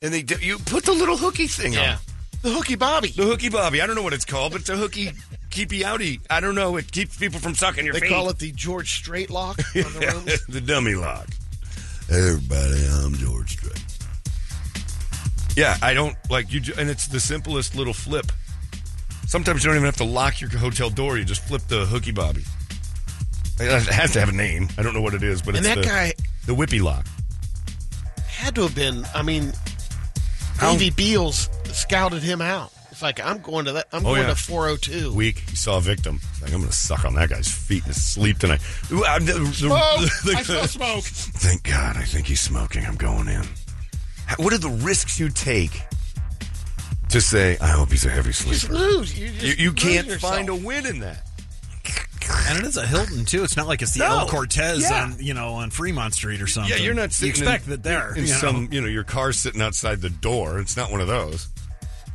And 0.00 0.12
they 0.14 0.22
do, 0.22 0.36
you 0.40 0.58
put 0.58 0.84
the 0.84 0.92
little 0.92 1.16
hooky 1.16 1.46
thing 1.46 1.76
on. 1.76 1.96
The 2.42 2.50
Hooky 2.50 2.74
Bobby. 2.74 3.08
The 3.10 3.22
hooky 3.22 3.48
bobby. 3.50 3.80
I 3.80 3.86
don't 3.86 3.94
know 3.94 4.02
what 4.02 4.12
it's 4.14 4.24
called, 4.24 4.50
but 4.50 4.62
it's 4.62 4.70
a 4.70 4.76
hooky 4.76 5.12
keepy 5.50 5.80
outy. 5.82 6.18
I 6.28 6.40
don't 6.40 6.56
know. 6.56 6.76
It 6.76 6.90
keeps 6.90 7.16
people 7.16 7.38
from 7.38 7.54
sucking 7.54 7.84
your 7.84 7.94
They 7.94 8.00
feet. 8.00 8.08
call 8.08 8.28
it 8.30 8.38
the 8.40 8.50
George 8.50 8.92
Strait 8.94 9.30
lock 9.30 9.58
on 9.76 9.92
the 9.92 10.12
rooms. 10.26 10.46
the 10.46 10.60
dummy 10.60 10.94
lock. 10.96 11.28
Hey, 12.08 12.16
everybody, 12.30 12.84
I'm 13.04 13.14
George 13.14 13.52
Strait. 13.52 13.80
Yeah, 15.56 15.76
I 15.82 15.92
don't 15.94 16.16
like 16.30 16.52
you, 16.52 16.60
and 16.78 16.88
it's 16.88 17.06
the 17.08 17.20
simplest 17.20 17.74
little 17.76 17.92
flip. 17.92 18.32
Sometimes 19.26 19.62
you 19.64 19.68
don't 19.70 19.76
even 19.76 19.86
have 19.86 19.96
to 19.98 20.04
lock 20.04 20.40
your 20.40 20.50
hotel 20.50 20.88
door; 20.90 21.18
you 21.18 21.24
just 21.24 21.42
flip 21.44 21.62
the 21.68 21.84
hooky 21.86 22.10
bobby. 22.12 22.42
It 23.60 23.70
has 23.92 24.12
to 24.12 24.20
have 24.20 24.30
a 24.30 24.32
name. 24.32 24.68
I 24.78 24.82
don't 24.82 24.94
know 24.94 25.02
what 25.02 25.14
it 25.14 25.22
is, 25.22 25.42
but 25.42 25.54
And 25.56 25.64
it's 25.64 25.74
that 25.74 25.82
the, 25.82 25.86
guy 25.86 26.12
the 26.46 26.54
whippy 26.54 26.82
lock. 26.82 27.06
had 28.26 28.54
to 28.56 28.62
have 28.62 28.74
been. 28.74 29.04
I 29.14 29.22
mean, 29.22 29.52
Davy 30.58 30.90
Beals 30.90 31.48
scouted 31.66 32.22
him 32.22 32.40
out. 32.40 32.72
It's 32.90 33.02
like 33.02 33.24
I'm 33.24 33.40
going 33.40 33.66
to 33.66 33.72
that. 33.72 33.88
I'm 33.92 34.00
Oh, 34.04 34.10
going 34.14 34.22
yeah. 34.22 34.28
to 34.28 34.34
402. 34.34 35.12
Week, 35.14 35.38
he 35.48 35.56
saw 35.56 35.78
a 35.78 35.80
victim. 35.80 36.18
Like, 36.40 36.52
I'm 36.52 36.58
going 36.58 36.70
to 36.70 36.76
suck 36.76 37.04
on 37.04 37.14
that 37.14 37.28
guy's 37.30 37.50
feet 37.52 37.84
and 37.86 37.94
sleep 37.94 38.38
tonight. 38.38 38.60
Ooh, 38.90 39.04
I- 39.04 39.18
the- 39.18 39.32
the- 39.34 39.52
Smoke! 39.52 40.00
the- 40.24 40.34
I 40.36 40.42
smell 40.42 40.66
smoke. 40.66 41.04
Thank 41.04 41.62
God. 41.64 41.96
I 41.96 42.02
think 42.04 42.26
he's 42.26 42.40
smoking. 42.40 42.84
I'm 42.84 42.96
going 42.96 43.28
in. 43.28 43.44
How- 44.36 44.44
What 44.44 44.52
are 44.52 44.58
the 44.58 44.68
risks 44.68 45.18
you 45.20 45.28
take 45.28 45.82
to 47.10 47.20
say, 47.20 47.58
I 47.60 47.68
hope 47.68 47.90
he's 47.90 48.04
a 48.06 48.10
heavy 48.10 48.28
You 48.28 48.32
just 48.32 48.62
sleeper? 48.62 48.74
lose. 48.74 49.18
You, 49.18 49.28
just 49.28 49.42
You, 49.58 49.64
you 49.64 49.70
lose 49.70 49.82
can't 49.82 50.06
yourself. 50.06 50.34
find 50.34 50.48
a 50.48 50.54
win 50.54 50.86
in 50.86 51.00
that. 51.00 51.26
And 52.48 52.58
it 52.58 52.64
is 52.64 52.76
a 52.76 52.86
Hilton 52.86 53.24
too. 53.24 53.42
It's 53.44 53.56
not 53.56 53.66
like 53.66 53.82
it's 53.82 53.92
the 53.92 53.98
No. 54.00 54.20
El 54.20 54.28
Cortez 54.28 54.82
Yeah. 54.82 55.02
on 55.04 55.16
you 55.18 55.34
know 55.34 55.54
on 55.54 55.70
Fremont 55.70 56.14
Street 56.14 56.40
or 56.40 56.46
something. 56.46 56.70
Yeah, 56.72 56.78
you're 56.82 56.94
not 56.94 57.20
You 57.20 57.28
expect 57.28 57.64
in, 57.64 57.70
that 57.70 57.82
there. 57.82 58.14
in 58.14 58.24
you 58.26 58.30
know. 58.32 58.38
some, 58.38 58.68
you 58.70 58.80
know, 58.80 58.86
your 58.86 59.04
car's 59.04 59.38
sitting 59.38 59.60
outside 59.60 60.00
the 60.00 60.08
door. 60.10 60.58
It's 60.60 60.76
not 60.76 60.90
one 60.90 61.00
of 61.00 61.08
those. 61.08 61.48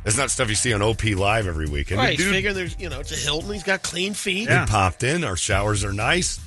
It's 0.04 0.16
not 0.16 0.30
stuff 0.30 0.48
you 0.48 0.54
see 0.54 0.72
on 0.72 0.80
OP 0.82 1.04
Live 1.14 1.46
every 1.46 1.68
week. 1.68 1.90
And 1.90 1.98
Right, 2.00 2.16
the 2.16 2.24
dude, 2.24 2.32
figuring 2.32 2.56
there's, 2.56 2.74
you 2.80 2.88
know, 2.88 3.00
it's 3.00 3.12
a 3.12 3.16
Hilton. 3.16 3.52
He's 3.52 3.62
got 3.62 3.82
clean 3.82 4.14
feet. 4.14 4.48
he 4.48 4.56
popped 4.66 5.02
in. 5.02 5.22
Our 5.24 5.36
showers 5.36 5.84
are 5.84 5.92
nice. 5.92 6.40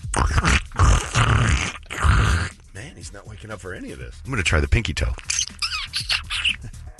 Man, 2.73 2.93
he's 2.95 3.13
not 3.13 3.27
waking 3.27 3.51
up 3.51 3.59
for 3.59 3.73
any 3.73 3.91
of 3.91 3.99
this. 3.99 4.19
I'm 4.25 4.31
going 4.31 4.41
to 4.43 4.47
try 4.47 4.59
the 4.59 4.67
pinky 4.67 4.93
toe. 4.93 5.13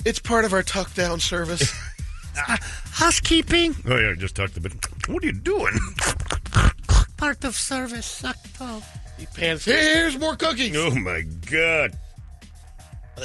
It's 0.04 0.18
part 0.18 0.44
of 0.44 0.52
our 0.52 0.62
tuck 0.62 0.92
down 0.94 1.20
service. 1.20 1.72
Ah, 2.34 2.56
housekeeping, 2.92 3.76
Oh 3.86 3.94
yeah, 3.98 4.14
just 4.16 4.36
tucked 4.36 4.54
the 4.54 4.60
bit. 4.62 4.72
What 5.06 5.22
are 5.22 5.26
you 5.26 5.32
doing? 5.34 5.78
part 7.18 7.44
of 7.44 7.54
service. 7.54 8.06
Sucked 8.06 8.58
off. 8.58 8.98
he 9.18 9.26
pans. 9.26 9.66
Here's 9.66 10.18
more 10.18 10.34
cookies. 10.34 10.74
Oh 10.74 10.94
my 10.94 11.20
god! 11.50 11.98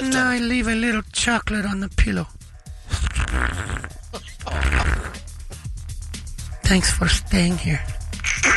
Now 0.02 0.28
I 0.28 0.36
leave 0.40 0.68
a 0.68 0.74
little 0.74 1.00
chocolate 1.14 1.64
on 1.64 1.80
the 1.80 1.88
pillow. 1.88 2.26
Thanks 6.64 6.90
for 6.92 7.08
staying 7.08 7.56
here. 7.58 7.82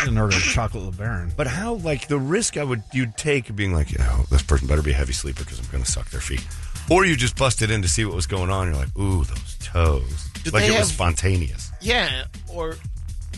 in 0.05 0.17
order 0.17 0.35
of 0.35 0.43
chocolate 0.43 0.93
LeBaron. 0.93 1.35
But 1.37 1.47
how, 1.47 1.75
like, 1.75 2.07
the 2.07 2.17
risk 2.19 2.57
I 2.57 2.63
would 2.63 2.83
you'd 2.91 3.15
take 3.15 3.55
being 3.55 3.73
like, 3.73 3.87
oh, 3.99 4.25
this 4.29 4.43
person 4.43 4.67
better 4.67 4.81
be 4.81 4.91
a 4.91 4.95
heavy 4.95 5.13
sleeper 5.13 5.43
because 5.43 5.59
I'm 5.59 5.65
going 5.71 5.83
to 5.83 5.89
suck 5.89 6.09
their 6.09 6.19
feet, 6.21 6.45
or 6.91 7.05
you 7.05 7.15
just 7.15 7.37
busted 7.37 7.71
in 7.71 7.81
to 7.81 7.87
see 7.87 8.03
what 8.03 8.13
was 8.13 8.27
going 8.27 8.49
on. 8.49 8.67
You're 8.67 8.75
like, 8.75 8.97
ooh, 8.99 9.23
those 9.23 9.57
toes, 9.59 10.29
Did 10.43 10.53
like 10.53 10.63
they 10.67 10.75
it 10.75 10.79
was 10.79 10.89
spontaneous. 10.89 11.71
Yeah, 11.79 12.25
or 12.49 12.75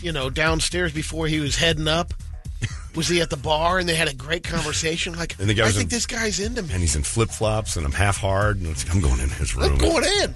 you 0.02 0.10
know, 0.12 0.28
downstairs 0.28 0.92
before 0.92 1.28
he 1.28 1.38
was 1.40 1.54
heading 1.56 1.86
up, 1.86 2.12
was 2.96 3.06
he 3.08 3.20
at 3.20 3.30
the 3.30 3.36
bar 3.36 3.78
and 3.78 3.88
they 3.88 3.94
had 3.94 4.08
a 4.08 4.14
great 4.14 4.42
conversation? 4.42 5.16
Like, 5.16 5.38
And 5.38 5.48
the 5.48 5.54
guy 5.54 5.66
I 5.68 5.70
think 5.70 5.84
in- 5.84 5.88
this 5.88 6.06
guy's 6.06 6.40
into 6.40 6.62
me. 6.62 6.68
And 6.72 6.80
he's 6.80 6.96
in 6.96 7.04
flip 7.04 7.30
flops, 7.30 7.76
and 7.76 7.86
I'm 7.86 7.92
half 7.92 8.16
hard, 8.18 8.60
and 8.60 8.84
I'm 8.90 9.00
going 9.00 9.20
in 9.20 9.28
his 9.30 9.54
room. 9.56 9.72
I'm 9.72 9.78
going 9.78 10.04
in. 10.04 10.34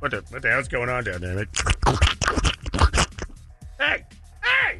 What 0.00 0.12
the, 0.12 0.24
what 0.30 0.40
the 0.40 0.48
hell's 0.50 0.68
going 0.68 0.88
on 0.88 1.04
down 1.04 1.20
there? 1.20 1.34
mate? 1.34 1.48
Hey, 3.78 4.04
hey, 4.42 4.78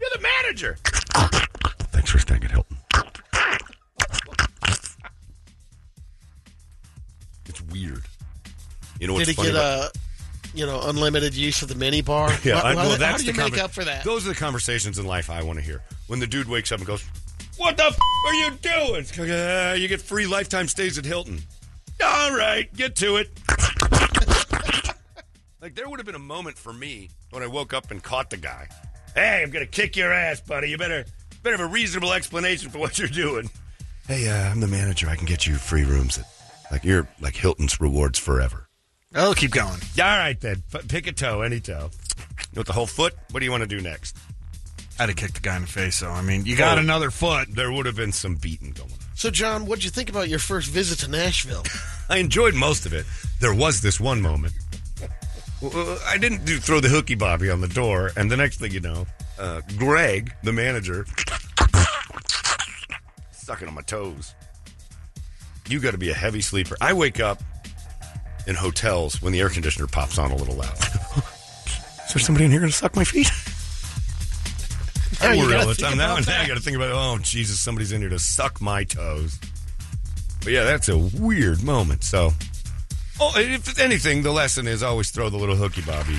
you're 0.00 0.10
the 0.14 0.20
manager. 0.22 0.76
Thanks 1.90 2.10
for 2.12 2.20
staying 2.20 2.44
at 2.44 2.52
Hilton. 2.52 2.76
Weird. 7.74 8.04
You 9.00 9.06
know 9.08 9.14
what's 9.14 9.26
Did 9.26 9.32
he 9.36 9.36
funny 9.36 9.52
get 9.52 9.56
a, 9.60 9.90
you 10.54 10.64
know, 10.66 10.80
unlimited 10.84 11.34
use 11.34 11.62
of 11.62 11.68
the 11.68 11.74
mini 11.74 12.00
bar? 12.00 12.30
Yeah, 12.44 12.54
Why- 12.54 12.60
I, 12.70 12.74
why- 12.74 12.82
well, 12.82 12.90
how 12.92 12.96
that's 12.98 13.20
do 13.22 13.26
you 13.26 13.32
the 13.32 13.42
make 13.42 13.54
conver- 13.54 13.58
up 13.64 13.70
for 13.72 13.84
that? 13.84 14.04
Those 14.04 14.24
are 14.26 14.28
the 14.30 14.34
conversations 14.36 14.98
in 14.98 15.06
life 15.06 15.28
I 15.30 15.42
want 15.42 15.58
to 15.58 15.64
hear. 15.64 15.82
When 16.06 16.20
the 16.20 16.26
dude 16.26 16.48
wakes 16.48 16.70
up 16.72 16.78
and 16.78 16.86
goes, 16.86 17.04
"What 17.56 17.76
the 17.76 17.84
f- 17.84 17.98
are 18.26 18.34
you 18.34 18.50
doing?" 18.62 19.30
Uh, 19.30 19.74
you 19.78 19.88
get 19.88 20.00
free 20.00 20.26
lifetime 20.26 20.68
stays 20.68 20.96
at 20.98 21.04
Hilton. 21.04 21.40
All 22.04 22.36
right, 22.36 22.72
get 22.74 22.94
to 22.96 23.16
it. 23.16 23.30
like 25.60 25.74
there 25.74 25.88
would 25.88 25.98
have 25.98 26.06
been 26.06 26.14
a 26.14 26.18
moment 26.18 26.58
for 26.58 26.72
me 26.72 27.10
when 27.30 27.42
I 27.42 27.46
woke 27.46 27.72
up 27.72 27.90
and 27.90 28.02
caught 28.02 28.30
the 28.30 28.36
guy. 28.36 28.68
Hey, 29.14 29.42
I'm 29.42 29.50
gonna 29.50 29.66
kick 29.66 29.96
your 29.96 30.12
ass, 30.12 30.40
buddy. 30.40 30.70
You 30.70 30.76
better 30.78 31.04
better 31.42 31.56
have 31.56 31.66
a 31.66 31.70
reasonable 31.72 32.12
explanation 32.12 32.70
for 32.70 32.78
what 32.78 32.98
you're 32.98 33.08
doing. 33.08 33.48
Hey, 34.06 34.28
uh, 34.28 34.50
I'm 34.50 34.60
the 34.60 34.66
manager. 34.66 35.08
I 35.08 35.16
can 35.16 35.24
get 35.26 35.46
you 35.46 35.54
free 35.54 35.84
rooms 35.84 36.18
at 36.18 36.26
like 36.70 36.84
you're 36.84 37.08
like 37.20 37.36
Hilton's 37.36 37.80
rewards 37.80 38.18
forever. 38.18 38.68
Oh, 39.14 39.32
keep 39.36 39.52
going. 39.52 39.70
All 39.98 40.04
right 40.18 40.40
then. 40.40 40.62
P- 40.72 40.78
pick 40.88 41.06
a 41.06 41.12
toe, 41.12 41.42
any 41.42 41.60
toe. 41.60 41.90
You 42.52 42.56
want 42.56 42.66
the 42.66 42.72
whole 42.72 42.86
foot? 42.86 43.14
What 43.30 43.40
do 43.40 43.44
you 43.46 43.50
want 43.52 43.62
to 43.62 43.68
do 43.68 43.80
next? 43.80 44.16
I'd 44.98 45.08
have 45.08 45.16
kicked 45.16 45.34
the 45.34 45.40
guy 45.40 45.56
in 45.56 45.62
the 45.62 45.68
face. 45.68 45.96
So 45.96 46.08
I 46.10 46.22
mean, 46.22 46.44
you 46.46 46.56
got 46.56 46.78
Oh. 46.78 46.80
another 46.80 47.10
foot. 47.10 47.48
There 47.54 47.70
would 47.70 47.86
have 47.86 47.96
been 47.96 48.12
some 48.12 48.34
beating 48.36 48.70
going 48.72 48.90
on. 48.90 48.98
So, 49.16 49.30
John, 49.30 49.66
what'd 49.66 49.84
you 49.84 49.90
think 49.90 50.10
about 50.10 50.28
your 50.28 50.40
first 50.40 50.68
visit 50.68 50.98
to 51.00 51.10
Nashville? 51.10 51.62
I 52.10 52.18
enjoyed 52.18 52.54
most 52.54 52.84
of 52.86 52.92
it. 52.92 53.06
There 53.40 53.54
was 53.54 53.80
this 53.80 54.00
one 54.00 54.20
moment 54.20 54.52
Well, 55.62 55.98
I 56.06 56.18
didn't 56.18 56.44
do 56.44 56.58
throw 56.58 56.80
the 56.80 56.88
hooky 56.88 57.14
bobby 57.14 57.48
on 57.50 57.60
the 57.60 57.68
door, 57.68 58.10
and 58.16 58.30
the 58.30 58.36
next 58.36 58.58
thing 58.58 58.72
you 58.72 58.80
know, 58.80 59.06
uh, 59.38 59.60
Greg, 59.78 60.32
the 60.42 60.52
manager, 60.52 61.06
sucking 63.32 63.68
on 63.68 63.74
my 63.74 63.82
toes. 63.82 64.34
You 65.68 65.80
got 65.80 65.92
to 65.92 65.98
be 65.98 66.10
a 66.10 66.14
heavy 66.14 66.40
sleeper. 66.40 66.76
I 66.80 66.92
wake 66.92 67.20
up 67.20 67.42
in 68.46 68.54
hotels 68.54 69.22
when 69.22 69.32
the 69.32 69.40
air 69.40 69.48
conditioner 69.48 69.86
pops 69.86 70.18
on 70.18 70.30
a 70.30 70.36
little 70.36 70.56
loud. 70.56 70.76
Is 72.06 72.12
there 72.12 72.22
somebody 72.22 72.44
in 72.44 72.50
here 72.50 72.60
going 72.60 72.70
to 72.70 72.76
suck 72.76 72.94
my 72.94 73.04
feet? 73.04 73.30
Now 75.22 75.30
I 75.30 75.34
you 75.34 75.42
worry 75.42 75.56
all 75.56 75.66
the 75.66 75.74
time. 75.74 75.96
Now, 75.96 76.14
about 76.14 76.26
now 76.26 76.42
I 76.42 76.46
got 76.46 76.54
to 76.54 76.60
think 76.60 76.76
about, 76.76 76.90
oh, 76.92 77.18
Jesus, 77.22 77.58
somebody's 77.58 77.92
in 77.92 78.00
here 78.00 78.10
to 78.10 78.18
suck 78.18 78.60
my 78.60 78.84
toes. 78.84 79.38
But 80.40 80.52
yeah, 80.52 80.64
that's 80.64 80.88
a 80.88 80.98
weird 80.98 81.62
moment. 81.62 82.04
So, 82.04 82.32
oh, 83.20 83.32
if 83.36 83.78
anything, 83.78 84.22
the 84.22 84.32
lesson 84.32 84.68
is 84.68 84.82
always 84.82 85.10
throw 85.10 85.30
the 85.30 85.38
little 85.38 85.56
hooky 85.56 85.80
bobby 85.82 86.18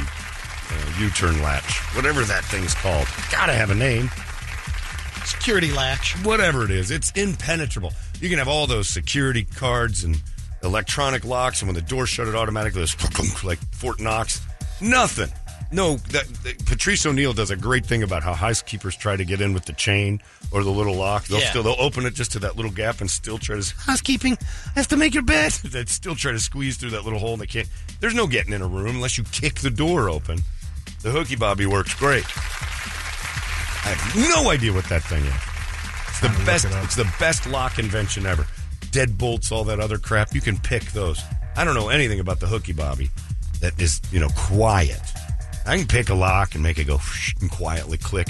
uh, 0.71 0.99
U-turn 0.99 1.41
latch, 1.41 1.77
whatever 1.95 2.23
that 2.23 2.43
thing's 2.45 2.73
called. 2.73 3.07
Got 3.31 3.47
to 3.47 3.53
have 3.53 3.69
a 3.69 3.75
name. 3.75 4.09
Security 5.25 5.71
latch. 5.71 6.13
Whatever 6.23 6.63
it 6.65 6.71
is, 6.71 6.89
it's 6.89 7.11
impenetrable. 7.11 7.93
You 8.21 8.29
can 8.29 8.37
have 8.39 8.47
all 8.47 8.65
those 8.67 8.87
security 8.87 9.43
cards 9.43 10.03
and 10.03 10.21
electronic 10.63 11.25
locks, 11.25 11.61
and 11.61 11.67
when 11.67 11.75
the 11.75 11.81
door 11.81 12.05
shut, 12.07 12.27
it 12.27 12.35
automatically 12.35 12.81
goes 12.81 13.43
like 13.43 13.59
Fort 13.71 13.99
Knox. 13.99 14.41
Nothing. 14.81 15.29
No, 15.71 15.95
that, 16.11 16.27
that- 16.43 16.65
Patrice 16.65 17.05
O'Neal 17.05 17.33
does 17.33 17.51
a 17.51 17.55
great 17.55 17.85
thing 17.85 18.03
about 18.03 18.23
how 18.23 18.33
housekeepers 18.33 18.95
try 18.95 19.15
to 19.15 19.25
get 19.25 19.41
in 19.41 19.53
with 19.53 19.65
the 19.65 19.73
chain 19.73 20.21
or 20.51 20.63
the 20.63 20.69
little 20.69 20.95
lock. 20.95 21.25
They'll 21.25 21.39
Yeah. 21.39 21.49
still 21.49 21.63
they'll 21.63 21.75
open 21.79 22.05
it 22.05 22.13
just 22.13 22.31
to 22.33 22.39
that 22.39 22.55
little 22.55 22.71
gap 22.71 23.01
and 23.01 23.09
still 23.11 23.37
try 23.37 23.59
to 23.59 23.73
housekeeping. 23.79 24.37
I 24.67 24.71
have 24.79 24.87
to 24.89 24.97
make 24.97 25.13
your 25.13 25.23
bed. 25.23 25.53
They 25.63 25.83
still 25.85 26.15
try 26.15 26.31
to 26.31 26.39
squeeze 26.39 26.77
through 26.77 26.91
that 26.91 27.03
little 27.03 27.19
hole. 27.19 27.33
And 27.33 27.41
they 27.41 27.47
can't. 27.47 27.67
There's 27.99 28.13
no 28.13 28.27
getting 28.27 28.53
in 28.53 28.61
a 28.61 28.67
room 28.67 28.95
unless 28.95 29.17
you 29.17 29.23
kick 29.25 29.55
the 29.55 29.69
door 29.71 30.09
open. 30.09 30.39
The 31.01 31.11
hooky 31.11 31.35
bobby 31.35 31.65
works 31.65 31.93
great. 31.95 32.25
I 32.25 33.89
have 33.89 34.15
no 34.29 34.49
idea 34.51 34.71
what 34.73 34.85
that 34.85 35.03
thing 35.03 35.23
is. 35.25 35.33
It's 36.15 36.21
the 36.21 36.45
best. 36.45 36.65
it. 36.65 36.71
It's 36.83 36.95
the 36.95 37.11
best 37.19 37.47
lock 37.47 37.79
invention 37.79 38.25
ever. 38.25 38.45
Deadbolts, 38.91 39.51
all 39.51 39.65
that 39.65 39.79
other 39.79 39.97
crap. 39.97 40.33
You 40.33 40.41
can 40.41 40.57
pick 40.57 40.83
those. 40.91 41.21
I 41.57 41.63
don't 41.63 41.75
know 41.75 41.89
anything 41.89 42.19
about 42.19 42.39
the 42.39 42.47
hooky 42.47 42.73
bobby 42.73 43.09
that 43.61 43.79
is 43.81 44.01
you 44.11 44.19
know 44.19 44.29
quiet. 44.35 45.01
I 45.65 45.77
can 45.77 45.87
pick 45.87 46.09
a 46.09 46.13
lock 46.13 46.53
and 46.53 46.63
make 46.63 46.77
it 46.77 46.85
go 46.85 46.99
and 47.41 47.49
quietly 47.49 47.97
click. 47.97 48.29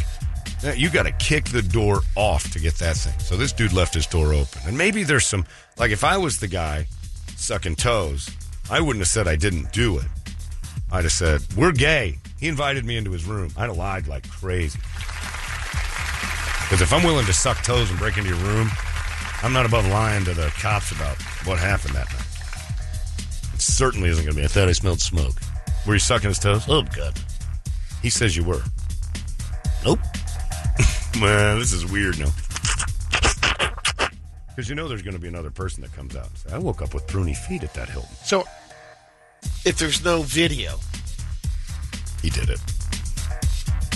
Now, 0.63 0.71
You 0.71 0.89
got 0.89 1.03
to 1.03 1.11
kick 1.11 1.45
the 1.45 1.61
door 1.61 2.01
off 2.15 2.49
to 2.51 2.59
get 2.59 2.75
that 2.75 2.95
thing. 2.95 3.19
So 3.19 3.35
this 3.35 3.51
dude 3.51 3.73
left 3.73 3.93
his 3.93 4.07
door 4.07 4.33
open, 4.33 4.61
and 4.65 4.77
maybe 4.77 5.03
there's 5.03 5.27
some 5.27 5.45
like 5.77 5.91
if 5.91 6.03
I 6.03 6.17
was 6.17 6.39
the 6.39 6.47
guy 6.47 6.87
sucking 7.35 7.75
toes, 7.75 8.29
I 8.71 8.79
wouldn't 8.81 9.01
have 9.01 9.09
said 9.09 9.27
I 9.27 9.35
didn't 9.35 9.71
do 9.73 9.99
it. 9.99 10.05
I'd 10.91 11.03
have 11.03 11.11
said 11.11 11.41
we're 11.55 11.71
gay. 11.71 12.17
He 12.39 12.47
invited 12.47 12.85
me 12.85 12.97
into 12.97 13.11
his 13.11 13.25
room. 13.25 13.51
I'd 13.57 13.67
have 13.67 13.77
lied 13.77 14.07
like 14.07 14.27
crazy. 14.29 14.79
Because 16.65 16.81
if 16.81 16.91
I'm 16.91 17.03
willing 17.03 17.27
to 17.27 17.33
suck 17.33 17.61
toes 17.63 17.91
and 17.91 17.99
break 17.99 18.17
into 18.17 18.29
your 18.29 18.39
room, 18.39 18.71
I'm 19.43 19.53
not 19.53 19.67
above 19.67 19.87
lying 19.87 20.25
to 20.25 20.33
the 20.33 20.47
cops 20.59 20.91
about 20.91 21.15
what 21.45 21.59
happened 21.59 21.93
that 21.93 22.11
night. 22.11 23.53
It 23.53 23.61
certainly 23.61 24.09
isn't 24.09 24.25
going 24.25 24.35
to 24.35 24.41
be. 24.41 24.45
I 24.45 24.47
thought 24.47 24.67
I 24.67 24.71
smelled 24.71 24.99
smoke. 24.99 25.35
Were 25.85 25.93
you 25.93 25.99
sucking 25.99 26.29
his 26.29 26.39
toes? 26.39 26.65
Oh, 26.67 26.81
God. 26.81 27.13
He 28.01 28.09
says 28.09 28.35
you 28.35 28.43
were. 28.43 28.63
Nope. 29.85 29.99
Man, 31.19 31.59
this 31.59 31.71
is 31.71 31.85
weird 31.85 32.17
now. 32.17 32.31
Because 34.47 34.67
you 34.67 34.73
know 34.73 34.87
there's 34.87 35.03
going 35.03 35.13
to 35.13 35.19
be 35.21 35.27
another 35.27 35.51
person 35.51 35.83
that 35.83 35.93
comes 35.93 36.15
out 36.15 36.29
I 36.51 36.57
woke 36.57 36.81
up 36.81 36.95
with 36.95 37.05
pruny 37.05 37.35
feet 37.35 37.63
at 37.63 37.75
that 37.75 37.89
Hilton. 37.89 38.09
So, 38.23 38.43
if 39.63 39.77
there's 39.77 40.03
no 40.03 40.23
video, 40.23 40.79
He 42.23 42.31
did 42.31 42.49
it. 42.49 42.59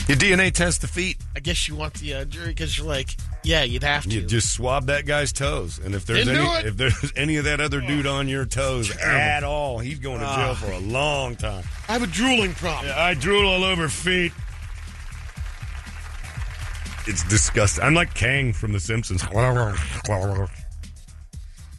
You 0.09 0.15
DNA 0.15 0.51
test 0.51 0.81
the 0.81 0.87
feet. 0.87 1.17
I 1.35 1.39
guess 1.39 1.67
you 1.67 1.75
want 1.75 1.93
the 1.93 2.15
uh, 2.15 2.25
jury 2.25 2.47
because 2.47 2.75
you're 2.75 2.87
like, 2.87 3.15
yeah, 3.43 3.61
you'd 3.61 3.83
have 3.83 4.05
to. 4.05 4.09
You 4.09 4.21
just 4.25 4.51
swab 4.55 4.87
that 4.87 5.05
guy's 5.05 5.31
toes, 5.31 5.77
and 5.77 5.93
if 5.93 6.07
there's 6.07 6.25
Didn't 6.25 6.47
any 6.47 6.67
if 6.67 6.77
there's 6.77 7.13
any 7.15 7.35
of 7.35 7.43
that 7.43 7.61
other 7.61 7.79
dude 7.79 8.07
on 8.07 8.27
your 8.27 8.45
toes 8.45 8.89
at 8.97 9.43
all, 9.43 9.77
he's 9.77 9.99
going 9.99 10.19
to 10.21 10.25
jail 10.25 10.55
for 10.55 10.71
a 10.71 10.79
long 10.79 11.35
time. 11.35 11.63
I 11.87 11.93
have 11.93 12.01
a 12.01 12.07
drooling 12.07 12.53
problem. 12.53 12.87
Yeah, 12.87 12.99
I 12.99 13.13
drool 13.13 13.47
all 13.47 13.63
over 13.63 13.87
feet. 13.87 14.31
It's 17.05 17.23
disgusting. 17.29 17.83
I'm 17.83 17.93
like 17.93 18.15
Kang 18.15 18.51
from 18.51 18.73
The 18.73 18.79
Simpsons. 18.79 19.23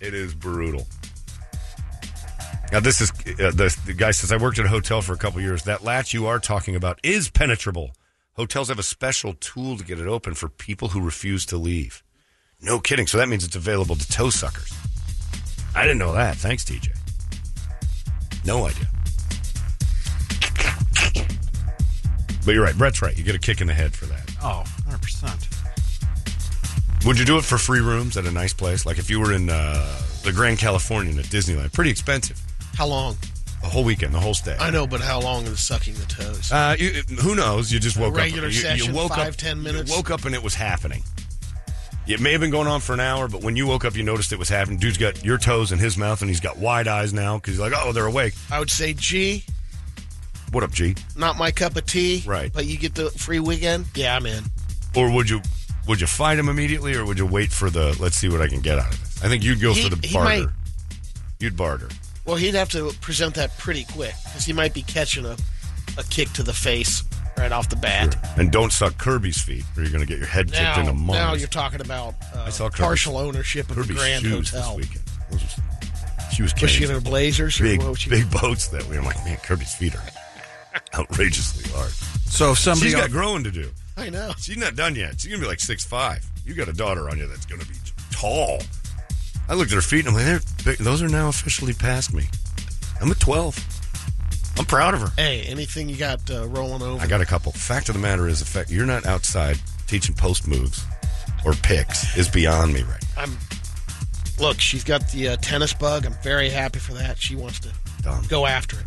It 0.01 0.15
is 0.15 0.37
brutal. 0.37 0.87
Now, 2.71 2.79
this 2.79 3.01
is 3.01 3.11
uh, 3.11 3.51
the, 3.51 3.77
the 3.87 3.93
guy 3.93 4.13
says 4.13 4.31
I 4.31 4.37
worked 4.37 4.61
at 4.61 4.67
a 4.67 4.69
hotel 4.69 5.03
for 5.03 5.15
a 5.15 5.19
couple 5.19 5.41
years. 5.41 5.65
That 5.65 5.83
latch 5.83 6.15
you 6.15 6.29
are 6.29 6.39
talking 6.39 6.77
about 6.77 7.01
is 7.03 7.29
penetrable. 7.29 7.91
Hotels 8.35 8.69
have 8.69 8.79
a 8.79 8.83
special 8.83 9.35
tool 9.35 9.77
to 9.77 9.85
get 9.85 9.99
it 9.99 10.07
open 10.07 10.35
for 10.35 10.49
people 10.49 10.89
who 10.89 11.01
refuse 11.01 11.45
to 11.47 11.57
leave. 11.57 12.03
No 12.61 12.79
kidding. 12.79 13.07
So 13.07 13.19
that 13.19 13.29
means 13.29 13.45
it's 13.45 13.57
available 13.57 13.97
to 13.97 14.09
toe 14.09 14.31
suckers. 14.31 14.73
I 15.75 15.83
didn't 15.83 15.99
know 15.99 16.13
that. 16.13 16.37
Thanks, 16.37 16.65
TJ. 16.65 16.97
No 18.45 18.67
idea. 18.67 18.87
But 22.45 22.55
you're 22.55 22.65
right. 22.65 22.77
Brett's 22.77 23.03
right. 23.03 23.17
You 23.17 23.25
get 23.25 23.35
a 23.35 23.39
kick 23.39 23.61
in 23.61 23.67
the 23.67 23.75
head 23.75 23.95
for 23.95 24.07
that. 24.07 24.31
Oh, 24.43 24.65
100%. 24.89 27.07
Would 27.07 27.19
you 27.19 27.25
do 27.25 27.39
it 27.39 27.45
for 27.45 27.59
free 27.59 27.81
rooms 27.81 28.17
at 28.17 28.27
a 28.27 28.31
nice 28.31 28.53
place? 28.53 28.87
Like 28.87 28.99
if 28.99 29.11
you 29.11 29.21
were 29.21 29.33
in 29.33 29.51
uh, 29.51 30.01
the 30.23 30.33
Grand 30.33 30.59
Californian 30.59 31.19
at 31.19 31.27
Disneyland, 31.27 31.73
pretty 31.73 31.91
expensive. 31.91 32.41
How 32.75 32.87
long? 32.87 33.17
The 33.63 33.69
whole 33.69 33.85
weekend, 33.85 34.15
the 34.15 34.21
whole 34.21 34.35
stay. 34.35 34.57
I 34.59 34.71
know, 34.71 34.87
but 34.87 35.01
how 35.03 35.21
long 35.21 35.45
is 35.47 35.61
sucking 35.61 35.95
the 35.95 36.07
toes? 36.07 36.51
Uh, 36.51 36.77
you, 36.79 36.89
who 37.21 37.35
knows? 37.35 37.71
You 37.71 37.79
just 37.79 37.97
woke 37.99 38.17
regular 38.17 38.47
up. 38.49 38.53
You, 38.55 38.59
session, 38.61 38.87
you 38.89 38.95
woke 38.95 39.11
five, 39.11 39.29
up, 39.35 39.37
10 39.37 39.63
minutes? 39.63 39.91
You 39.91 39.97
woke 39.97 40.11
up 40.11 40.25
and 40.25 40.35
it 40.35 40.43
was 40.43 40.55
happening. 40.55 41.03
It 42.07 42.21
may 42.21 42.33
have 42.33 42.41
been 42.41 42.51
going 42.51 42.67
on 42.67 42.81
for 42.81 42.95
an 42.95 43.01
hour, 43.01 43.29
but 43.29 43.43
when 43.43 43.57
you 43.57 43.67
woke 43.67 43.85
up, 43.85 43.95
you 43.95 44.03
noticed 44.03 44.33
it 44.33 44.39
was 44.39 44.49
happening. 44.49 44.79
Dude's 44.79 44.97
got 44.99 45.23
your 45.25 45.37
toes 45.39 45.71
in 45.73 45.79
his 45.79 45.97
mouth, 45.97 46.23
and 46.23 46.31
he's 46.31 46.41
got 46.41 46.57
wide 46.57 46.89
eyes 46.89 47.13
now 47.13 47.37
because 47.37 47.53
he's 47.55 47.61
like, 47.61 47.73
"Oh, 47.77 47.93
they're 47.93 48.07
awake." 48.07 48.35
I 48.51 48.59
would 48.59 48.71
say, 48.71 48.95
G, 48.95 49.45
What 50.51 50.65
up, 50.65 50.73
G? 50.73 50.97
not 51.15 51.37
my 51.37 51.53
cup 51.53 51.77
of 51.77 51.87
tea. 51.87 52.25
Right. 52.27 52.53
But 52.53 52.67
you 52.67 52.79
get 52.79 52.95
the 52.97 53.11
free 53.11 53.39
weekend. 53.39 53.87
Yeah, 53.95 54.17
I'm 54.17 54.27
in. 54.27 54.43
Or 54.97 55.13
would 55.13 55.31
you 55.31 55.41
would 55.87 56.01
you 56.01 56.07
fight 56.09 56.39
him 56.39 56.49
immediately, 56.49 56.95
or 56.97 57.05
would 57.05 57.19
you 57.19 57.27
wait 57.27 57.53
for 57.53 57.71
the 57.71 57.95
let's 58.01 58.17
see 58.17 58.29
what 58.29 58.41
I 58.41 58.49
can 58.49 58.61
get 58.61 58.79
out 58.79 58.93
of 58.93 58.99
this? 58.99 59.23
I 59.23 59.29
think 59.29 59.45
you'd 59.45 59.61
go 59.61 59.75
He- 59.75 59.83
for 59.83 59.95
the 59.95 60.09
barter. 60.13 60.25
might- 60.47 60.49
You'd 61.39 61.57
barter. 61.57 61.89
Well, 62.27 62.37
he'd 62.37 62.55
have 62.55 62.69
to 62.71 62.93
present 63.01 63.35
that 63.35 63.57
pretty 63.59 63.85
quick 63.85 64.15
because 64.25 64.45
he 64.45 64.53
might 64.53 64.75
be 64.75 64.83
catching 64.83 65.25
a, 65.27 65.37
a 65.99 66.03
kick 66.11 66.29
to 66.35 66.43
the 66.43 66.53
face 66.53 67.03
right 67.37 67.51
off 67.53 67.69
the 67.71 67.77
bat. 67.77 68.17
And 68.39 68.53
don't 68.53 68.73
suck 68.73 68.99
Kirby's 68.99 69.41
feet, 69.41 69.65
or 69.77 69.83
you're 69.83 69.91
going 69.93 70.03
to 70.03 70.07
get 70.07 70.19
your 70.19 70.27
head 70.29 70.51
Now, 70.51 70.75
kicked 70.75 70.87
in 70.87 70.91
a 70.93 70.97
month. 70.97 71.19
now 71.19 71.35
you're 71.35 71.49
talking 71.49 71.81
about 71.81 72.15
uh, 72.35 72.45
I 72.47 72.51
saw 72.51 72.69
Kirby's- 72.69 72.81
partial 72.81 73.17
ownership 73.19 73.69
of 73.71 73.77
the 73.77 73.83
Kirby's 73.83 73.97
Grand 73.97 74.25
shoes 74.25 74.51
Hotel. 74.51 74.77
this 74.77 74.87
weekend. 74.89 75.05
Those 75.31 75.43
was- 75.43 75.61
She 76.35 76.43
was 76.43 76.55
Was 76.61 76.71
she 76.71 76.85
in 76.85 76.91
her 76.91 77.01
blazers? 77.01 77.59
Or 77.61 77.65
big, 77.65 77.83
what 77.83 77.99
she? 77.99 78.11
big 78.11 78.31
boats 78.31 78.69
that 78.69 78.87
way. 78.89 78.99
I'm 78.99 79.05
like, 79.05 79.23
man, 79.25 79.37
Kirby's 79.39 79.75
feet 79.75 79.95
are 79.97 80.03
outrageously 80.95 81.73
large. 81.75 81.93
So 81.93 82.53
if 82.53 82.59
somebody 82.59 82.87
She's 82.91 82.95
got 82.95 83.05
else- 83.05 83.13
growing 83.13 83.45
to 83.45 83.51
do. 83.51 83.71
I 83.97 84.09
know. 84.11 84.33
She's 84.39 84.57
not 84.57 84.77
done 84.77 84.95
yet. 84.95 85.21
She's 85.21 85.31
gonna 85.31 85.43
be 85.43 85.49
like 85.49 85.61
six 85.61 85.85
five. 85.85 86.25
You 86.47 86.55
got 86.55 86.69
a 86.69 86.73
daughter 86.73 87.11
on 87.11 87.19
you 87.19 87.27
that's 87.27 87.45
gonna 87.47 87.65
be 87.65 87.75
tall. 88.11 88.61
I 89.51 89.55
looked 89.55 89.73
at 89.73 89.75
her 89.75 89.83
feet 89.83 90.07
and 90.07 90.09
I'm 90.09 90.15
like, 90.15 90.25
they're 90.27 90.41
big. 90.65 90.79
those 90.79 91.03
are 91.03 91.09
now 91.09 91.29
officially 91.29 91.73
past 91.73 92.15
me. 92.15 92.27
I'm 93.01 93.11
at 93.11 93.19
twelve. 93.19 93.59
I'm 94.57 94.65
proud 94.65 94.95
of 94.95 95.01
her. 95.01 95.11
Hey, 95.17 95.43
anything 95.43 95.89
you 95.89 95.97
got 95.97 96.31
uh, 96.31 96.47
rolling 96.47 96.83
over? 96.83 97.03
I 97.03 97.09
got 97.09 97.21
a 97.21 97.27
couple. 97.27 97.51
Fact 97.51 97.89
of 97.89 97.97
the 97.97 98.01
matter 98.01 98.29
is, 98.29 98.39
the 98.39 98.45
fact 98.45 98.71
you're 98.71 98.87
not 98.87 99.07
outside 99.07 99.59
teaching 99.89 100.15
post 100.15 100.47
moves 100.47 100.85
or 101.45 101.55
picks 101.55 102.17
is 102.17 102.29
beyond 102.29 102.73
me 102.73 102.83
right 102.85 103.03
now. 103.17 103.25
I'm. 103.25 103.37
Look, 104.39 104.61
she's 104.61 104.85
got 104.85 105.11
the 105.11 105.31
uh, 105.31 105.37
tennis 105.39 105.75
bug. 105.75 106.07
I'm 106.07 106.15
very 106.23 106.49
happy 106.49 106.79
for 106.79 106.95
that. 106.95 107.19
She 107.19 107.35
wants 107.35 107.59
to 107.61 107.73
Dumb. 108.03 108.25
go 108.29 108.47
after 108.47 108.79
it. 108.79 108.87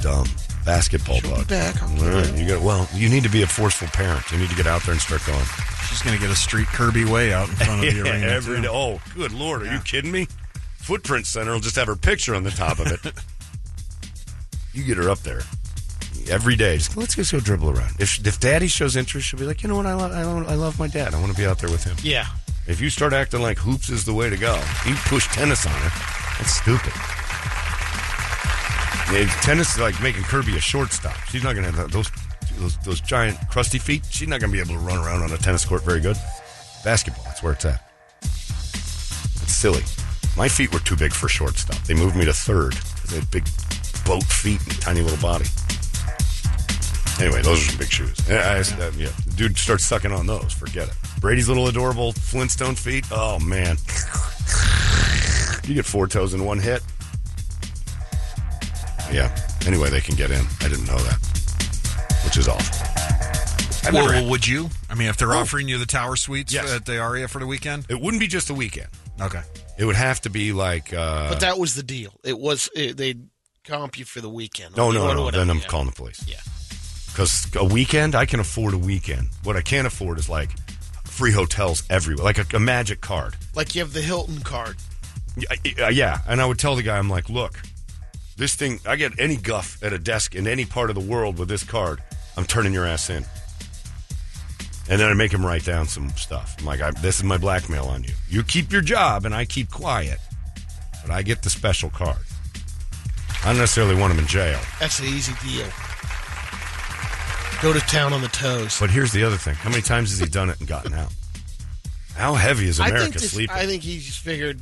Dumb 0.00 0.26
basketball 0.68 1.16
She'll 1.20 1.30
be 1.30 1.36
bug. 1.36 1.48
back. 1.48 1.82
I'll 1.82 1.88
All 1.88 1.96
give 1.96 2.14
right, 2.14 2.26
her- 2.26 2.36
you 2.36 2.46
got 2.48 2.62
well. 2.62 2.86
You 2.94 3.08
need 3.08 3.22
to 3.22 3.30
be 3.30 3.40
a 3.42 3.46
forceful 3.46 3.88
parent. 3.88 4.30
You 4.30 4.36
need 4.38 4.50
to 4.50 4.56
get 4.56 4.66
out 4.66 4.82
there 4.82 4.92
and 4.92 5.00
start 5.00 5.24
going. 5.26 5.44
she's 5.88 6.02
going 6.02 6.14
to 6.14 6.20
get 6.20 6.30
a 6.30 6.36
street 6.36 6.66
Kirby 6.68 7.04
way 7.06 7.32
out 7.32 7.48
in 7.48 7.54
front 7.56 7.84
of 7.86 7.94
the 7.94 8.00
arena. 8.10 8.26
every 8.26 8.56
too. 8.56 8.62
day. 8.62 8.68
Oh, 8.70 9.00
good 9.14 9.32
lord! 9.32 9.62
Are 9.62 9.72
you 9.72 9.80
kidding 9.80 10.12
me? 10.12 10.26
Footprint 10.76 11.26
Center 11.26 11.52
will 11.52 11.60
just 11.60 11.76
have 11.76 11.86
her 11.86 11.96
picture 11.96 12.34
on 12.34 12.42
the 12.44 12.50
top 12.50 12.78
of 12.78 12.86
it. 12.92 13.00
you 14.74 14.84
get 14.84 14.96
her 14.98 15.08
up 15.10 15.20
there 15.20 15.40
every 16.30 16.54
day. 16.56 16.76
Just 16.76 16.96
let's 16.96 17.14
just 17.16 17.32
go 17.32 17.40
dribble 17.40 17.70
around. 17.70 17.94
If 17.98 18.24
if 18.26 18.38
Daddy 18.38 18.68
shows 18.68 18.94
interest, 18.96 19.26
she'll 19.28 19.40
be 19.40 19.46
like, 19.46 19.62
you 19.62 19.68
know 19.68 19.76
what? 19.76 19.86
I 19.86 19.94
love 19.94 20.12
I, 20.12 20.22
love- 20.24 20.48
I 20.48 20.54
love 20.54 20.78
my 20.78 20.86
dad. 20.88 21.14
I 21.14 21.20
want 21.20 21.32
to 21.32 21.38
be 21.38 21.46
out 21.46 21.58
there 21.58 21.70
with 21.70 21.84
him. 21.84 21.96
Yeah. 22.02 22.26
If 22.66 22.80
you 22.82 22.90
start 22.90 23.14
acting 23.14 23.40
like 23.40 23.56
hoops 23.58 23.88
is 23.88 24.04
the 24.04 24.12
way 24.12 24.28
to 24.28 24.36
go, 24.36 24.62
you 24.86 24.94
push 25.06 25.26
tennis 25.28 25.64
on 25.66 25.72
her. 25.72 25.90
That's 26.38 26.52
stupid. 26.56 26.92
Tennis 29.08 29.72
is 29.72 29.80
like 29.80 30.00
making 30.02 30.22
Kirby 30.24 30.54
a 30.56 30.60
shortstop. 30.60 31.16
She's 31.30 31.42
not 31.42 31.54
going 31.54 31.64
to 31.64 31.72
have 31.72 31.90
those, 31.90 32.10
those 32.58 32.76
those 32.78 33.00
giant 33.00 33.38
crusty 33.48 33.78
feet. 33.78 34.04
She's 34.10 34.28
not 34.28 34.38
going 34.40 34.52
to 34.52 34.56
be 34.56 34.60
able 34.60 34.78
to 34.78 34.86
run 34.86 34.98
around 34.98 35.22
on 35.22 35.32
a 35.32 35.38
tennis 35.38 35.64
court 35.64 35.82
very 35.82 36.00
good. 36.00 36.16
Basketball, 36.84 37.24
that's 37.24 37.42
where 37.42 37.54
it's 37.54 37.64
at. 37.64 37.90
It's 38.22 39.54
silly. 39.54 39.82
My 40.36 40.46
feet 40.46 40.74
were 40.74 40.80
too 40.80 40.94
big 40.94 41.12
for 41.12 41.26
shortstop. 41.26 41.82
They 41.84 41.94
moved 41.94 42.16
me 42.16 42.26
to 42.26 42.34
third 42.34 42.72
because 42.72 43.10
they 43.10 43.16
had 43.16 43.30
big 43.30 43.44
boat 44.04 44.24
feet 44.24 44.60
and 44.66 44.78
tiny 44.80 45.00
little 45.00 45.20
body. 45.22 45.46
Anyway, 47.18 47.40
those 47.40 47.66
are 47.66 47.70
some 47.70 47.78
big 47.78 47.90
shoes. 47.90 48.30
I, 48.30 48.60
uh, 48.60 48.92
yeah. 48.96 49.08
dude 49.36 49.56
starts 49.56 49.86
sucking 49.86 50.12
on 50.12 50.26
those. 50.26 50.52
Forget 50.52 50.88
it. 50.88 50.94
Brady's 51.20 51.48
little 51.48 51.66
adorable 51.66 52.12
Flintstone 52.12 52.74
feet. 52.74 53.06
Oh 53.10 53.40
man, 53.40 53.76
you 55.66 55.74
get 55.74 55.86
four 55.86 56.06
toes 56.06 56.34
in 56.34 56.44
one 56.44 56.58
hit. 56.58 56.82
Yeah. 59.12 59.34
Anyway, 59.66 59.90
they 59.90 60.00
can 60.00 60.14
get 60.16 60.30
in. 60.30 60.44
I 60.60 60.68
didn't 60.68 60.86
know 60.86 60.98
that, 60.98 61.18
which 62.24 62.36
is 62.36 62.48
awful. 62.48 62.76
I've 63.86 63.94
Well, 63.94 64.06
well, 64.06 64.28
would 64.30 64.46
you? 64.46 64.68
I 64.90 64.94
mean, 64.94 65.08
if 65.08 65.16
they're 65.16 65.34
offering 65.34 65.68
you 65.68 65.78
the 65.78 65.86
tower 65.86 66.16
suites 66.16 66.52
Yes. 66.52 66.70
at 66.72 66.84
the 66.84 66.98
Aria 66.98 67.26
for 67.28 67.38
the 67.38 67.46
weekend? 67.46 67.86
it 67.88 68.00
wouldn't 68.00 68.20
be 68.20 68.26
just 68.26 68.50
a 68.50 68.54
weekend. 68.54 68.88
Okay. 69.20 69.40
It 69.78 69.84
would 69.84 69.96
have 69.96 70.20
to 70.22 70.30
be 70.30 70.52
like. 70.52 70.92
Uh, 70.92 71.30
But 71.30 71.40
that 71.40 71.58
was 71.58 71.74
the 71.74 71.82
deal. 71.82 72.12
It 72.24 72.38
was 72.38 72.68
it, 72.74 72.96
they'd 72.96 73.28
comp 73.64 73.98
you 73.98 74.04
for 74.04 74.20
the 74.20 74.28
weekend. 74.28 74.76
no, 74.76 74.90
no, 74.90 75.12
no. 75.14 75.30
Then 75.30 75.48
I'm 75.50 75.58
yeah. 75.58 75.66
calling 75.66 75.86
the 75.86 75.92
police. 75.92 76.22
Yeah. 76.26 76.36
Because 77.06 77.48
a 77.56 77.64
weekend, 77.64 78.14
I 78.14 78.26
can 78.26 78.40
afford 78.40 78.74
a 78.74 78.78
weekend. 78.78 79.28
What 79.42 79.56
I 79.56 79.62
can't 79.62 79.86
afford 79.86 80.18
is 80.18 80.28
like 80.28 80.50
free 81.04 81.32
hotels 81.32 81.82
everywhere, 81.90 82.24
like 82.24 82.38
a, 82.38 82.56
a 82.56 82.60
magic 82.60 83.00
card. 83.00 83.36
Like 83.54 83.74
you 83.74 83.80
have 83.80 83.92
the 83.92 84.02
Hilton 84.02 84.40
card. 84.40 84.76
Yeah, 85.36 85.84
uh, 85.86 85.88
yeah, 85.88 86.18
and 86.28 86.40
I 86.40 86.46
would 86.46 86.58
tell 86.58 86.76
the 86.76 86.82
guy, 86.82 86.98
I'm 86.98 87.08
like, 87.08 87.28
look, 87.30 87.60
this 88.38 88.54
thing, 88.54 88.80
I 88.86 88.96
get 88.96 89.18
any 89.18 89.36
guff 89.36 89.82
at 89.82 89.92
a 89.92 89.98
desk 89.98 90.34
in 90.34 90.46
any 90.46 90.64
part 90.64 90.90
of 90.90 90.94
the 90.94 91.02
world 91.02 91.38
with 91.38 91.48
this 91.48 91.64
card, 91.64 92.00
I'm 92.36 92.44
turning 92.44 92.72
your 92.72 92.86
ass 92.86 93.10
in. 93.10 93.24
And 94.88 94.98
then 94.98 95.10
I 95.10 95.14
make 95.14 95.32
him 95.32 95.44
write 95.44 95.64
down 95.64 95.86
some 95.86 96.08
stuff. 96.10 96.56
I'm 96.58 96.64
like, 96.64 96.80
I, 96.80 96.92
this 96.92 97.18
is 97.18 97.24
my 97.24 97.36
blackmail 97.36 97.86
on 97.86 98.04
you. 98.04 98.14
You 98.28 98.42
keep 98.42 98.72
your 98.72 98.80
job 98.80 99.26
and 99.26 99.34
I 99.34 99.44
keep 99.44 99.70
quiet, 99.70 100.18
but 101.02 101.10
I 101.10 101.22
get 101.22 101.42
the 101.42 101.50
special 101.50 101.90
card. 101.90 102.16
I 103.42 103.48
don't 103.48 103.58
necessarily 103.58 103.96
want 103.96 104.12
him 104.12 104.20
in 104.20 104.26
jail. 104.26 104.58
That's 104.80 104.98
an 105.00 105.06
easy 105.06 105.34
deal. 105.42 105.66
Go 107.60 107.72
to 107.72 107.80
town 107.80 108.12
on 108.12 108.22
the 108.22 108.28
toes. 108.28 108.78
But 108.78 108.90
here's 108.90 109.12
the 109.12 109.24
other 109.24 109.36
thing: 109.36 109.54
how 109.54 109.68
many 109.68 109.82
times 109.82 110.10
has 110.10 110.20
he 110.20 110.26
done 110.26 110.48
it 110.48 110.58
and 110.60 110.68
gotten 110.68 110.94
out? 110.94 111.12
How 112.14 112.34
heavy 112.34 112.68
is 112.68 112.80
I 112.80 112.88
America 112.88 113.04
think 113.04 113.14
this, 113.14 113.32
sleeping? 113.32 113.56
I 113.56 113.66
think 113.66 113.82
he's 113.82 114.16
figured 114.16 114.60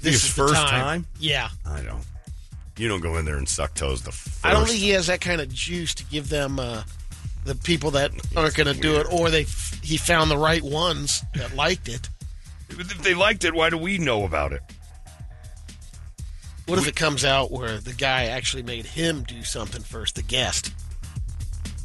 this 0.00 0.14
his 0.14 0.24
is 0.24 0.32
first 0.32 0.54
time? 0.54 1.06
Yeah. 1.18 1.48
I 1.66 1.80
don't. 1.80 2.04
You 2.76 2.88
don't 2.88 3.00
go 3.00 3.16
in 3.18 3.24
there 3.24 3.36
and 3.36 3.48
suck 3.48 3.74
toes 3.74 4.02
the 4.02 4.10
first. 4.12 4.44
I 4.44 4.50
don't 4.52 4.66
think 4.66 4.78
he 4.80 4.90
has 4.90 5.06
that 5.06 5.20
kind 5.20 5.40
of 5.40 5.48
juice 5.52 5.94
to 5.94 6.04
give 6.06 6.28
them 6.28 6.58
uh, 6.58 6.82
the 7.44 7.54
people 7.54 7.92
that 7.92 8.10
aren't 8.36 8.54
going 8.56 8.74
to 8.74 8.80
do 8.80 8.96
it, 8.96 9.06
or 9.12 9.30
they 9.30 9.44
he 9.82 9.96
found 9.96 10.30
the 10.30 10.36
right 10.38 10.62
ones 10.62 11.22
that 11.34 11.54
liked 11.54 11.88
it. 11.88 12.08
If 12.70 13.02
they 13.02 13.14
liked 13.14 13.44
it, 13.44 13.54
why 13.54 13.70
do 13.70 13.78
we 13.78 13.98
know 13.98 14.24
about 14.24 14.52
it? 14.52 14.62
What 16.66 16.78
if 16.78 16.88
it 16.88 16.96
comes 16.96 17.24
out 17.24 17.52
where 17.52 17.78
the 17.78 17.92
guy 17.92 18.24
actually 18.24 18.62
made 18.62 18.86
him 18.86 19.22
do 19.22 19.44
something 19.44 19.82
first, 19.82 20.14
the 20.16 20.22
guest? 20.22 20.72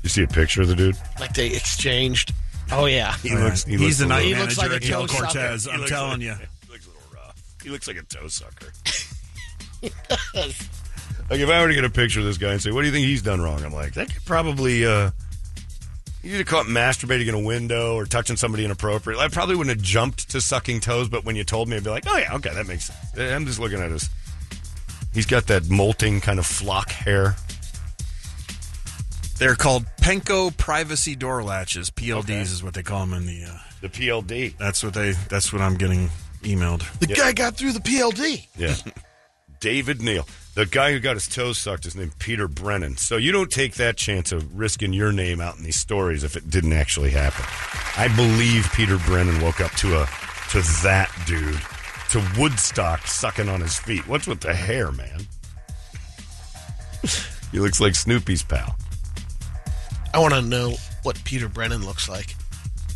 You 0.01 0.09
see 0.09 0.23
a 0.23 0.27
picture 0.27 0.61
of 0.61 0.69
the 0.69 0.75
dude? 0.75 0.95
Like 1.19 1.33
they 1.33 1.47
exchanged. 1.47 2.33
Oh 2.71 2.85
yeah, 2.85 3.15
He 3.17 3.35
looks. 3.35 3.63
He 3.65 3.71
He's 3.73 3.81
looks 3.81 3.97
the 3.99 4.05
night 4.07 4.25
little- 4.25 4.35
He 4.35 4.41
looks 4.41 4.57
manager 4.57 4.73
like 4.73 4.81
a 4.81 4.85
at 4.85 4.89
Gil 4.89 5.01
toe 5.07 5.13
sucker. 5.15 5.25
Cortez. 5.25 5.65
he 5.65 5.71
I'm 5.71 5.79
looks 5.81 5.91
telling 5.91 6.11
like- 6.11 6.21
you. 6.21 6.33
He 6.65 6.71
looks 6.71 6.85
a 6.85 6.89
little 6.89 7.03
rough. 7.13 7.43
He 7.61 7.69
looks 7.69 7.87
like 7.87 7.97
a 7.97 8.03
toe 8.03 8.27
sucker. 8.27 8.71
like 11.29 11.39
if 11.39 11.49
I 11.49 11.61
were 11.61 11.67
to 11.69 11.75
get 11.75 11.83
a 11.85 11.89
picture 11.89 12.19
of 12.19 12.25
this 12.25 12.37
guy 12.37 12.51
and 12.51 12.61
say, 12.61 12.71
"What 12.71 12.81
do 12.81 12.87
you 12.87 12.93
think 12.93 13.05
he's 13.05 13.21
done 13.21 13.41
wrong?" 13.41 13.63
I'm 13.63 13.73
like, 13.73 13.93
that 13.93 14.13
could 14.13 14.25
probably. 14.25 14.85
uh 14.85 15.11
you 16.21 16.33
either 16.35 16.43
caught 16.43 16.65
masturbating 16.65 17.29
in 17.29 17.33
a 17.33 17.39
window 17.39 17.95
or 17.95 18.03
touching 18.05 18.35
somebody 18.35 18.65
inappropriate. 18.65 19.17
I 19.21 19.29
probably 19.29 19.55
wouldn't 19.55 19.77
have 19.77 19.85
jumped 19.85 20.31
to 20.31 20.41
sucking 20.41 20.81
toes, 20.81 21.07
but 21.07 21.23
when 21.23 21.37
you 21.37 21.45
told 21.45 21.69
me, 21.69 21.77
I'd 21.77 21.83
be 21.85 21.89
like, 21.89 22.03
"Oh 22.07 22.17
yeah, 22.17 22.35
okay, 22.35 22.53
that 22.53 22.67
makes 22.67 22.85
sense." 22.85 23.17
I'm 23.17 23.45
just 23.45 23.57
looking 23.59 23.79
at 23.79 23.89
his. 23.91 24.09
He's 25.13 25.25
got 25.25 25.47
that 25.47 25.69
molting 25.69 26.19
kind 26.21 26.37
of 26.37 26.45
flock 26.45 26.89
hair. 26.91 27.35
They're 29.37 29.55
called 29.55 29.85
Penco 30.01 30.55
privacy 30.57 31.15
door 31.15 31.41
latches. 31.43 31.89
PLDs 31.89 32.51
is 32.51 32.61
what 32.63 32.73
they 32.73 32.83
call 32.83 33.05
them 33.05 33.13
in 33.13 33.25
the. 33.25 33.45
Uh, 33.45 33.57
The 33.81 33.87
PLD. 33.89 34.57
that's 34.57 34.83
what 34.83 34.93
they. 34.93 35.11
That's 35.29 35.53
what 35.53 35.61
I'm 35.61 35.75
getting 35.75 36.09
emailed. 36.41 36.83
the 36.99 37.07
guy 37.07 37.31
got 37.31 37.55
through 37.55 37.71
the 37.71 37.79
PLD. 37.79 38.45
Yeah. 38.57 38.75
David 39.61 40.01
Neal. 40.01 40.27
The 40.59 40.65
guy 40.65 40.91
who 40.91 40.99
got 40.99 41.15
his 41.15 41.25
toes 41.25 41.57
sucked 41.57 41.85
is 41.85 41.95
named 41.95 42.19
Peter 42.19 42.45
Brennan. 42.45 42.97
So 42.97 43.15
you 43.15 43.31
don't 43.31 43.49
take 43.49 43.75
that 43.75 43.95
chance 43.95 44.33
of 44.33 44.59
risking 44.59 44.91
your 44.91 45.13
name 45.13 45.39
out 45.39 45.55
in 45.55 45.63
these 45.63 45.79
stories 45.79 46.25
if 46.25 46.35
it 46.35 46.49
didn't 46.49 46.73
actually 46.73 47.11
happen. 47.11 47.45
I 47.95 48.13
believe 48.13 48.69
Peter 48.73 48.97
Brennan 49.05 49.41
woke 49.41 49.61
up 49.61 49.71
to 49.75 50.01
a 50.01 50.05
to 50.49 50.59
that 50.83 51.09
dude, 51.25 51.61
to 52.09 52.21
Woodstock 52.37 53.07
sucking 53.07 53.47
on 53.47 53.61
his 53.61 53.79
feet. 53.79 54.05
What's 54.05 54.27
with 54.27 54.41
the 54.41 54.53
hair, 54.53 54.91
man? 54.91 55.21
he 57.53 57.59
looks 57.59 57.79
like 57.79 57.95
Snoopy's 57.95 58.43
pal. 58.43 58.75
I 60.13 60.19
want 60.19 60.33
to 60.33 60.41
know 60.41 60.73
what 61.03 61.23
Peter 61.23 61.47
Brennan 61.47 61.85
looks 61.85 62.09
like. 62.09 62.35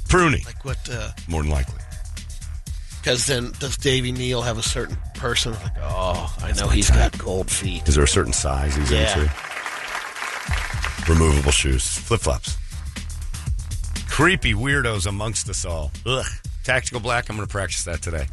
Pruny, 0.10 0.46
Like 0.46 0.66
what? 0.66 0.90
Uh, 0.90 1.12
more 1.30 1.42
than 1.42 1.50
likely. 1.50 1.83
Because 3.04 3.26
then 3.26 3.52
does 3.60 3.76
Davy 3.76 4.14
Neal 4.14 4.42
have 4.44 4.58
a 4.58 4.64
certain 4.64 4.96
person? 5.16 5.52
Like, 5.52 5.74
oh, 5.82 6.34
I 6.42 6.54
know 6.54 6.70
he's 6.70 6.90
got 6.90 7.18
gold 7.18 7.52
feet. 7.52 7.86
Is 7.86 7.96
there 7.96 8.06
a 8.06 8.08
certain 8.08 8.32
size 8.32 8.78
he's 8.78 8.90
Yeah. 8.90 9.20
into? 9.20 9.32
Removable 11.12 11.52
shoes, 11.52 11.86
flip 11.86 12.22
flops. 12.22 12.56
Creepy 14.10 14.54
weirdos 14.54 15.06
amongst 15.06 15.50
us 15.50 15.66
all. 15.66 15.92
Ugh. 16.06 16.26
Tactical 16.64 17.02
black. 17.02 17.28
I'm 17.30 17.36
going 17.36 17.46
to 17.46 17.52
practice 17.52 17.84
that 17.84 18.02
today. 18.02 18.26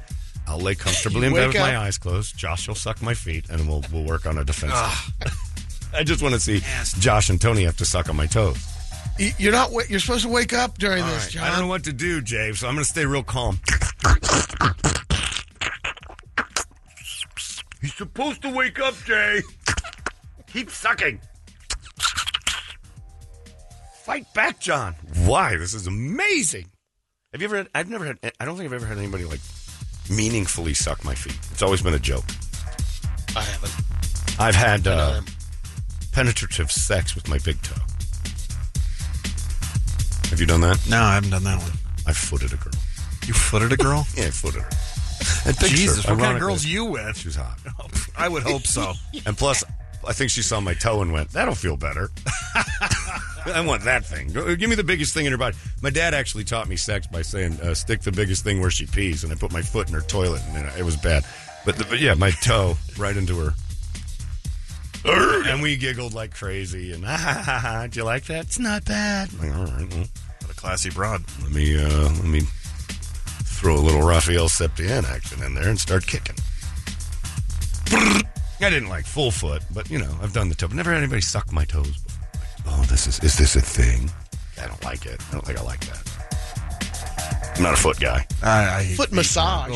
I'll 0.46 0.60
lay 0.60 0.76
comfortably 0.76 1.26
in 1.26 1.32
You 1.32 1.38
bed 1.38 1.46
wake 1.48 1.54
with 1.54 1.62
my 1.62 1.76
eyes 1.76 1.98
closed. 1.98 2.36
Josh 2.38 2.68
will 2.68 2.76
suck 2.76 3.02
my 3.02 3.14
feet, 3.14 3.50
and 3.50 3.66
we'll 3.66 3.82
we'll 3.92 4.04
work 4.04 4.24
on 4.24 4.38
a 4.38 4.44
defense. 4.44 4.72
I 5.92 6.04
just 6.04 6.22
want 6.22 6.34
to 6.34 6.40
see 6.40 6.62
Josh 7.00 7.28
and 7.28 7.40
Tony 7.40 7.64
have 7.64 7.76
to 7.78 7.84
suck 7.84 8.08
on 8.08 8.14
my 8.14 8.26
toes. 8.26 8.64
Y- 9.20 9.34
You're 9.38 9.52
not. 9.52 9.70
You're 9.90 10.00
supposed 10.00 10.24
to 10.24 10.30
wake 10.30 10.52
up 10.54 10.78
during 10.78 11.02
All 11.02 11.10
this, 11.10 11.24
right, 11.26 11.32
John. 11.32 11.42
I 11.44 11.50
don't 11.50 11.60
know 11.60 11.66
what 11.66 11.84
to 11.84 11.92
do, 11.92 12.20
Jay, 12.22 12.52
so 12.52 12.66
I'm 12.66 12.74
going 12.74 12.84
to 12.84 12.90
stay 12.90 13.04
real 13.04 13.22
calm. 13.22 13.60
He's 17.82 17.94
supposed 17.94 18.42
to 18.42 18.50
wake 18.50 18.78
up, 18.80 18.94
Jay. 19.04 19.42
Keep 20.46 20.70
sucking. 20.70 21.20
Fight 24.04 24.32
back, 24.34 24.58
John. 24.60 24.94
Why? 25.24 25.56
This 25.56 25.72
is 25.74 25.86
amazing. 25.86 26.66
Have 27.32 27.40
you 27.40 27.46
ever 27.46 27.58
had, 27.58 27.68
I've 27.74 27.88
never 27.88 28.04
had, 28.06 28.18
I 28.40 28.44
don't 28.44 28.56
think 28.56 28.66
I've 28.66 28.72
ever 28.74 28.86
had 28.86 28.98
anybody 28.98 29.24
like 29.24 29.40
meaningfully 30.10 30.74
suck 30.74 31.04
my 31.04 31.14
feet. 31.14 31.38
It's 31.52 31.62
always 31.62 31.80
been 31.82 31.94
a 31.94 31.98
joke. 31.98 32.24
I 33.36 33.42
haven't. 33.42 34.40
I've 34.40 34.54
had 34.56 34.86
Uh, 34.88 35.20
penetrative 36.12 36.72
sex 36.72 37.14
with 37.14 37.28
my 37.28 37.38
big 37.38 37.60
toe. 37.62 37.76
Have 40.30 40.40
you 40.40 40.46
done 40.46 40.60
that? 40.60 40.80
No, 40.88 41.02
I 41.02 41.14
haven't 41.14 41.30
done 41.30 41.44
that 41.44 41.60
one. 41.60 41.72
I 42.06 42.12
footed 42.12 42.52
a 42.52 42.56
girl. 42.56 42.72
You 43.26 43.34
footed 43.34 43.72
a 43.72 43.76
girl? 43.76 44.06
Yeah, 44.16 44.26
I 44.26 44.30
footed 44.30 44.62
her. 44.62 44.70
And 45.44 45.58
Jesus, 45.58 46.06
what 46.06 46.18
kind 46.18 46.36
of 46.36 46.40
girls 46.40 46.64
you 46.64 46.84
with? 46.86 47.18
She 47.18 47.28
was 47.28 47.36
hot. 47.36 47.58
I 48.16 48.28
would 48.28 48.42
hope 48.42 48.62
so. 48.66 48.94
And 49.26 49.36
plus, 49.36 49.62
I 50.06 50.12
think 50.12 50.30
she 50.30 50.40
saw 50.42 50.60
my 50.60 50.74
toe 50.74 51.02
and 51.02 51.12
went, 51.12 51.30
"That'll 51.30 51.54
feel 51.54 51.76
better." 51.76 52.10
I 53.46 53.62
want 53.66 53.84
that 53.84 54.04
thing. 54.04 54.28
Give 54.28 54.70
me 54.70 54.76
the 54.76 54.84
biggest 54.84 55.12
thing 55.12 55.26
in 55.26 55.32
her 55.32 55.38
body. 55.38 55.56
My 55.82 55.90
dad 55.90 56.14
actually 56.14 56.44
taught 56.44 56.68
me 56.68 56.76
sex 56.76 57.06
by 57.06 57.22
saying, 57.22 57.60
uh, 57.60 57.74
"Stick 57.74 58.00
the 58.00 58.12
biggest 58.12 58.44
thing 58.44 58.60
where 58.60 58.70
she 58.70 58.86
pees," 58.86 59.24
and 59.24 59.32
I 59.32 59.36
put 59.36 59.52
my 59.52 59.62
foot 59.62 59.88
in 59.88 59.94
her 59.94 60.00
toilet, 60.00 60.40
and 60.48 60.66
it 60.78 60.84
was 60.84 60.96
bad. 60.96 61.24
But, 61.66 61.76
the, 61.76 61.84
but 61.84 62.00
yeah, 62.00 62.14
my 62.14 62.30
toe 62.30 62.76
right 62.96 63.16
into 63.16 63.38
her. 63.38 63.52
And 65.04 65.62
we 65.62 65.76
giggled 65.76 66.14
like 66.14 66.34
crazy. 66.34 66.92
And 66.92 67.04
ha 67.04 67.16
ha 67.16 67.42
ha 67.42 67.58
ha! 67.58 67.86
Do 67.86 67.98
you 68.00 68.04
like 68.04 68.24
that? 68.26 68.46
It's 68.46 68.58
not 68.58 68.84
bad. 68.84 69.32
Like, 69.38 69.54
all 69.54 69.64
right, 69.66 69.88
well, 69.94 70.04
What 70.42 70.50
a 70.50 70.54
classy 70.54 70.90
broad. 70.90 71.22
let 71.42 71.50
me 71.52 71.76
uh, 71.82 71.88
let 71.88 72.24
me 72.24 72.42
throw 73.44 73.76
a 73.76 73.80
little 73.80 74.02
Rafael 74.02 74.48
Septien 74.48 75.04
action 75.04 75.42
in 75.42 75.54
there 75.54 75.68
and 75.68 75.78
start 75.78 76.06
kicking. 76.06 76.36
I 77.92 78.68
didn't 78.68 78.88
like 78.90 79.06
full 79.06 79.30
foot, 79.30 79.62
but 79.72 79.90
you 79.90 79.98
know 79.98 80.14
I've 80.22 80.32
done 80.32 80.48
the 80.48 80.54
toe. 80.54 80.68
But 80.68 80.76
never 80.76 80.90
had 80.92 80.98
anybody 81.02 81.22
suck 81.22 81.50
my 81.52 81.64
toes. 81.64 81.96
Before. 81.98 82.72
Like, 82.72 82.78
oh, 82.80 82.84
this 82.84 83.06
is 83.06 83.18
is 83.20 83.36
this 83.38 83.56
a 83.56 83.60
thing? 83.60 84.10
I 84.62 84.66
don't 84.66 84.84
like 84.84 85.06
it. 85.06 85.20
I 85.30 85.32
don't 85.32 85.46
think 85.46 85.58
I 85.58 85.62
like 85.62 85.80
that. 85.86 87.54
I'm 87.56 87.62
not 87.62 87.72
a 87.74 87.76
foot 87.76 87.98
guy. 87.98 88.26
I, 88.42 88.80
I 88.80 88.84
foot 88.96 89.08
feet, 89.08 89.16
massage. 89.16 89.70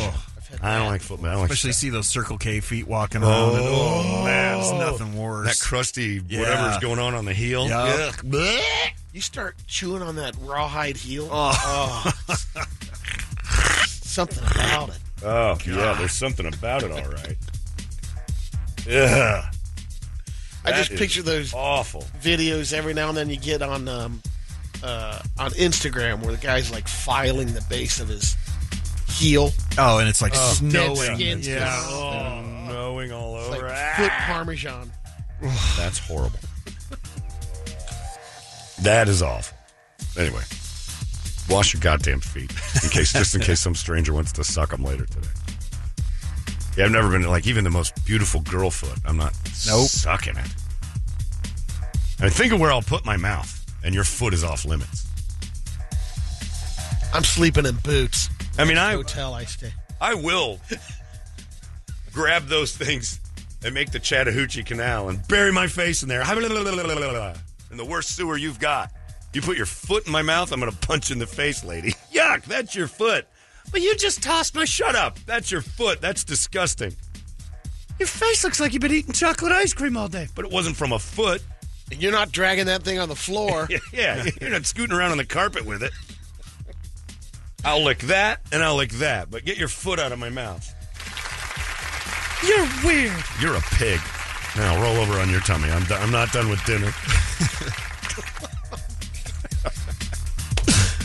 Man. 0.65 0.73
Oh. 0.73 0.73
I've 0.73 0.73
had 0.73 0.77
I 0.77 0.79
don't 0.79 0.87
like 0.93 1.01
foot. 1.03 1.21
I 1.21 1.23
don't 1.33 1.41
like 1.43 1.51
Especially 1.51 1.73
see 1.73 1.91
those 1.91 2.09
Circle 2.09 2.39
K 2.39 2.61
feet 2.61 2.87
walking 2.89 3.23
around. 3.23 3.57
and, 3.57 3.65
oh 3.67 4.25
man, 4.25 4.59
it's 4.61 4.73
nothing 4.73 5.17
worse. 5.17 5.47
that 5.61 5.65
crusty 5.65 6.23
Yeah. 6.29 6.41
whatever's 6.41 6.79
going 6.79 6.99
on 6.99 7.15
on 7.15 7.25
the 7.25 7.35
heel. 7.35 7.67
Yeah. 7.69 8.11
Ugh. 8.33 8.63
You 9.13 9.21
start 9.21 9.57
chewing 9.67 10.03
on 10.03 10.17
that 10.17 10.35
rawhide 10.41 10.97
heel. 10.97 11.29
Oh. 11.31 12.13
Oh. 12.27 12.35
Something 13.87 14.45
about 14.45 14.91
it. 14.91 14.99
Oh 15.25 15.57
yeah, 15.67 15.95
there's 15.99 16.13
something 16.13 16.47
about 16.47 16.83
it. 16.83 16.91
All 16.93 17.09
right. 17.11 17.37
Yeah. 18.87 19.49
I 20.67 20.71
That 20.71 20.77
just 20.77 20.99
picture 20.99 21.23
those 21.23 21.55
awful. 21.55 22.05
videos 22.21 22.75
every 22.75 22.93
now 22.93 23.09
and 23.09 23.17
then 23.17 23.31
you 23.31 23.39
get 23.39 23.63
on 23.63 23.89
um, 23.89 24.21
uh, 24.83 25.21
on 25.39 25.51
Instagram 25.53 26.21
where 26.23 26.33
the 26.33 26.41
guy's 26.43 26.71
like 26.71 26.87
filing 26.87 27.55
the 27.55 27.63
base 27.71 27.99
of 27.99 28.09
his 28.09 28.37
heel. 29.15 29.51
oh, 29.79 29.99
and 29.99 30.09
it's 30.09 30.21
like 30.23 30.33
oh. 30.35 30.59
Dead 30.69 30.97
snowing. 30.97 31.15
skin. 31.17 31.41
Yeah. 31.43 31.81
Oh, 31.89 32.43
knowing 32.69 33.13
all 33.13 33.37
It's 33.39 33.49
over. 33.57 33.69
like 33.69 33.77
ah. 33.77 33.95
foot 33.97 34.11
parmesan. 34.13 34.91
That's 35.77 35.99
horrible. 35.99 36.39
that 38.83 39.09
is 39.09 39.23
awful. 39.23 39.57
Anyway, 40.19 40.43
wash 41.49 41.75
your 41.75 41.81
goddamn 41.81 42.21
feet 42.21 42.51
in 42.83 42.91
case, 42.91 43.13
just 43.13 43.35
in 43.35 43.41
case 43.41 43.61
some 43.61 43.75
stranger 43.75 44.13
wants 44.13 44.33
to 44.33 44.45
suck 44.45 44.71
them 44.71 44.85
later 44.85 45.07
today. 45.07 45.29
Yeah, 46.77 46.87
I've 46.87 46.93
never 46.93 47.11
been 47.11 47.23
like 47.23 47.47
even 47.47 47.65
the 47.65 47.71
most 47.71 48.05
beautiful 48.05 48.41
girl 48.43 48.71
foot. 48.71 48.99
I'm 49.07 49.17
not 49.17 49.33
Nope. 49.67 49.89
sucking 49.89 50.37
it. 50.37 50.47
I 52.21 52.29
think 52.31 52.53
of 52.53 52.61
where 52.61 52.71
I'll 52.71 52.83
put 52.83 53.05
my 53.05 53.17
mouth, 53.17 53.65
and 53.85 53.95
your 53.95 54.05
foot 54.05 54.33
is 54.35 54.45
off 54.45 54.65
limits. 54.65 55.07
I'm 57.13 57.25
sleeping 57.25 57.67
in 57.67 57.77
boots. 57.77 58.29
I 58.59 58.65
mean, 58.65 58.79
I 58.79 58.93
Hotel 58.93 59.35
I 59.35 59.45
stay. 59.45 59.73
I 60.01 60.15
will 60.15 60.61
grab 62.13 62.47
those 62.47 62.77
things 62.77 63.21
and 63.65 63.75
make 63.75 63.91
the 63.91 63.99
Chattahoochee 63.99 64.63
Canal 64.63 65.09
and 65.09 65.27
bury 65.29 65.53
my 65.53 65.67
face 65.67 66.03
in 66.03 66.09
there. 66.09 66.23
In 66.23 67.77
the 67.77 67.85
worst 67.85 68.15
sewer 68.15 68.37
you've 68.37 68.61
got. 68.61 68.93
You 69.33 69.43
put 69.43 69.57
your 69.57 69.67
foot 69.67 70.07
in 70.07 70.13
my 70.13 70.23
mouth, 70.23 70.53
I'm 70.53 70.61
going 70.61 70.71
to 70.71 70.79
punch 70.79 71.11
you 71.11 71.15
in 71.15 71.19
the 71.19 71.27
face, 71.27 71.65
lady. 71.65 71.93
Yuck, 72.13 72.45
that's 72.45 72.77
your 72.77 72.87
foot. 72.87 73.27
But 73.73 73.81
you 73.81 73.97
just 73.97 74.23
tossed 74.23 74.55
my. 74.55 74.65
Shut 74.65 74.95
up. 74.95 75.19
That's 75.27 75.51
your 75.51 75.63
foot. 75.63 76.01
That's 76.01 76.23
disgusting. 76.23 76.95
Your 77.99 78.07
face 78.07 78.45
looks 78.45 78.61
like 78.61 78.73
you've 78.73 78.83
been 78.83 78.93
eating 78.93 79.13
chocolate 79.13 79.51
ice 79.51 79.73
cream 79.73 79.97
all 79.97 80.07
day. 80.09 80.29
But 80.35 80.45
it 80.45 80.53
wasn't 80.53 80.77
from 80.77 80.93
a 80.93 80.99
foot. 80.99 81.43
And 81.91 82.01
you're 82.01 82.13
not 82.13 82.31
dragging 82.31 82.67
that 82.67 82.83
thing 82.83 82.99
on 82.99 83.09
the 83.09 83.17
floor. 83.17 83.69
Yeah, 83.93 84.25
you're 84.41 84.51
not 84.51 84.67
scooting 84.67 84.95
around 84.95 85.13
on 85.13 85.19
the 85.19 85.25
carpet 85.25 85.65
with 85.65 85.83
it. 85.83 85.93
I'll 87.65 87.83
lick 87.83 87.99
that 88.01 88.41
and 88.53 88.63
I'll 88.63 88.77
lick 88.77 88.91
that, 88.93 89.31
but 89.31 89.45
get 89.45 89.57
your 89.57 89.69
foot 89.69 89.99
out 89.99 90.13
of 90.13 90.19
my 90.19 90.29
mouth. 90.31 90.71
You're 92.47 92.67
weird. 92.85 93.25
You're 93.41 93.57
a 93.57 93.61
pig. 93.73 94.01
Now 94.57 94.81
roll 94.83 94.97
over 94.97 95.15
on 95.19 95.31
your 95.31 95.41
tummy. 95.41 95.71
I'm, 95.71 95.83
do- 95.85 95.95
I'm 95.95 96.11
not 96.11 96.31
done 96.33 96.49
with 96.51 96.63
dinner. 96.65 96.93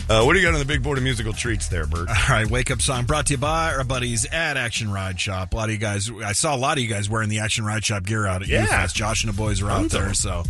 uh, 0.08 0.22
what 0.24 0.32
do 0.34 0.40
you 0.40 0.44
got 0.46 0.54
on 0.54 0.58
the 0.60 0.66
big 0.66 0.82
board 0.82 0.98
of 0.98 1.04
musical 1.04 1.32
treats 1.32 1.68
there, 1.68 1.86
Bert? 1.86 2.08
All 2.08 2.14
right, 2.28 2.48
wake 2.50 2.70
up 2.70 2.82
song 2.82 3.04
brought 3.06 3.26
to 3.26 3.34
you 3.34 3.38
by 3.38 3.72
our 3.74 3.84
buddies 3.84 4.26
at 4.26 4.56
Action 4.56 4.90
Ride 4.92 5.18
Shop. 5.20 5.52
A 5.52 5.56
lot 5.56 5.64
of 5.68 5.70
you 5.72 5.78
guys, 5.78 6.10
I 6.24 6.32
saw 6.32 6.54
a 6.54 6.58
lot 6.58 6.76
of 6.78 6.82
you 6.82 6.88
guys 6.90 7.08
wearing 7.08 7.28
the 7.28 7.38
Action 7.40 7.64
Ride 7.64 7.84
Shop 7.84 8.04
gear 8.04 8.26
out 8.26 8.42
at 8.42 8.48
Yeah. 8.48 8.66
UFest. 8.66 8.94
Josh 8.94 9.24
and 9.24 9.32
the 9.32 9.36
boys 9.36 9.62
are 9.62 9.70
out 9.70 9.78
Tons 9.78 9.84
of 9.86 9.90
there. 9.92 10.04
them. 10.06 10.14
So, 10.14 10.44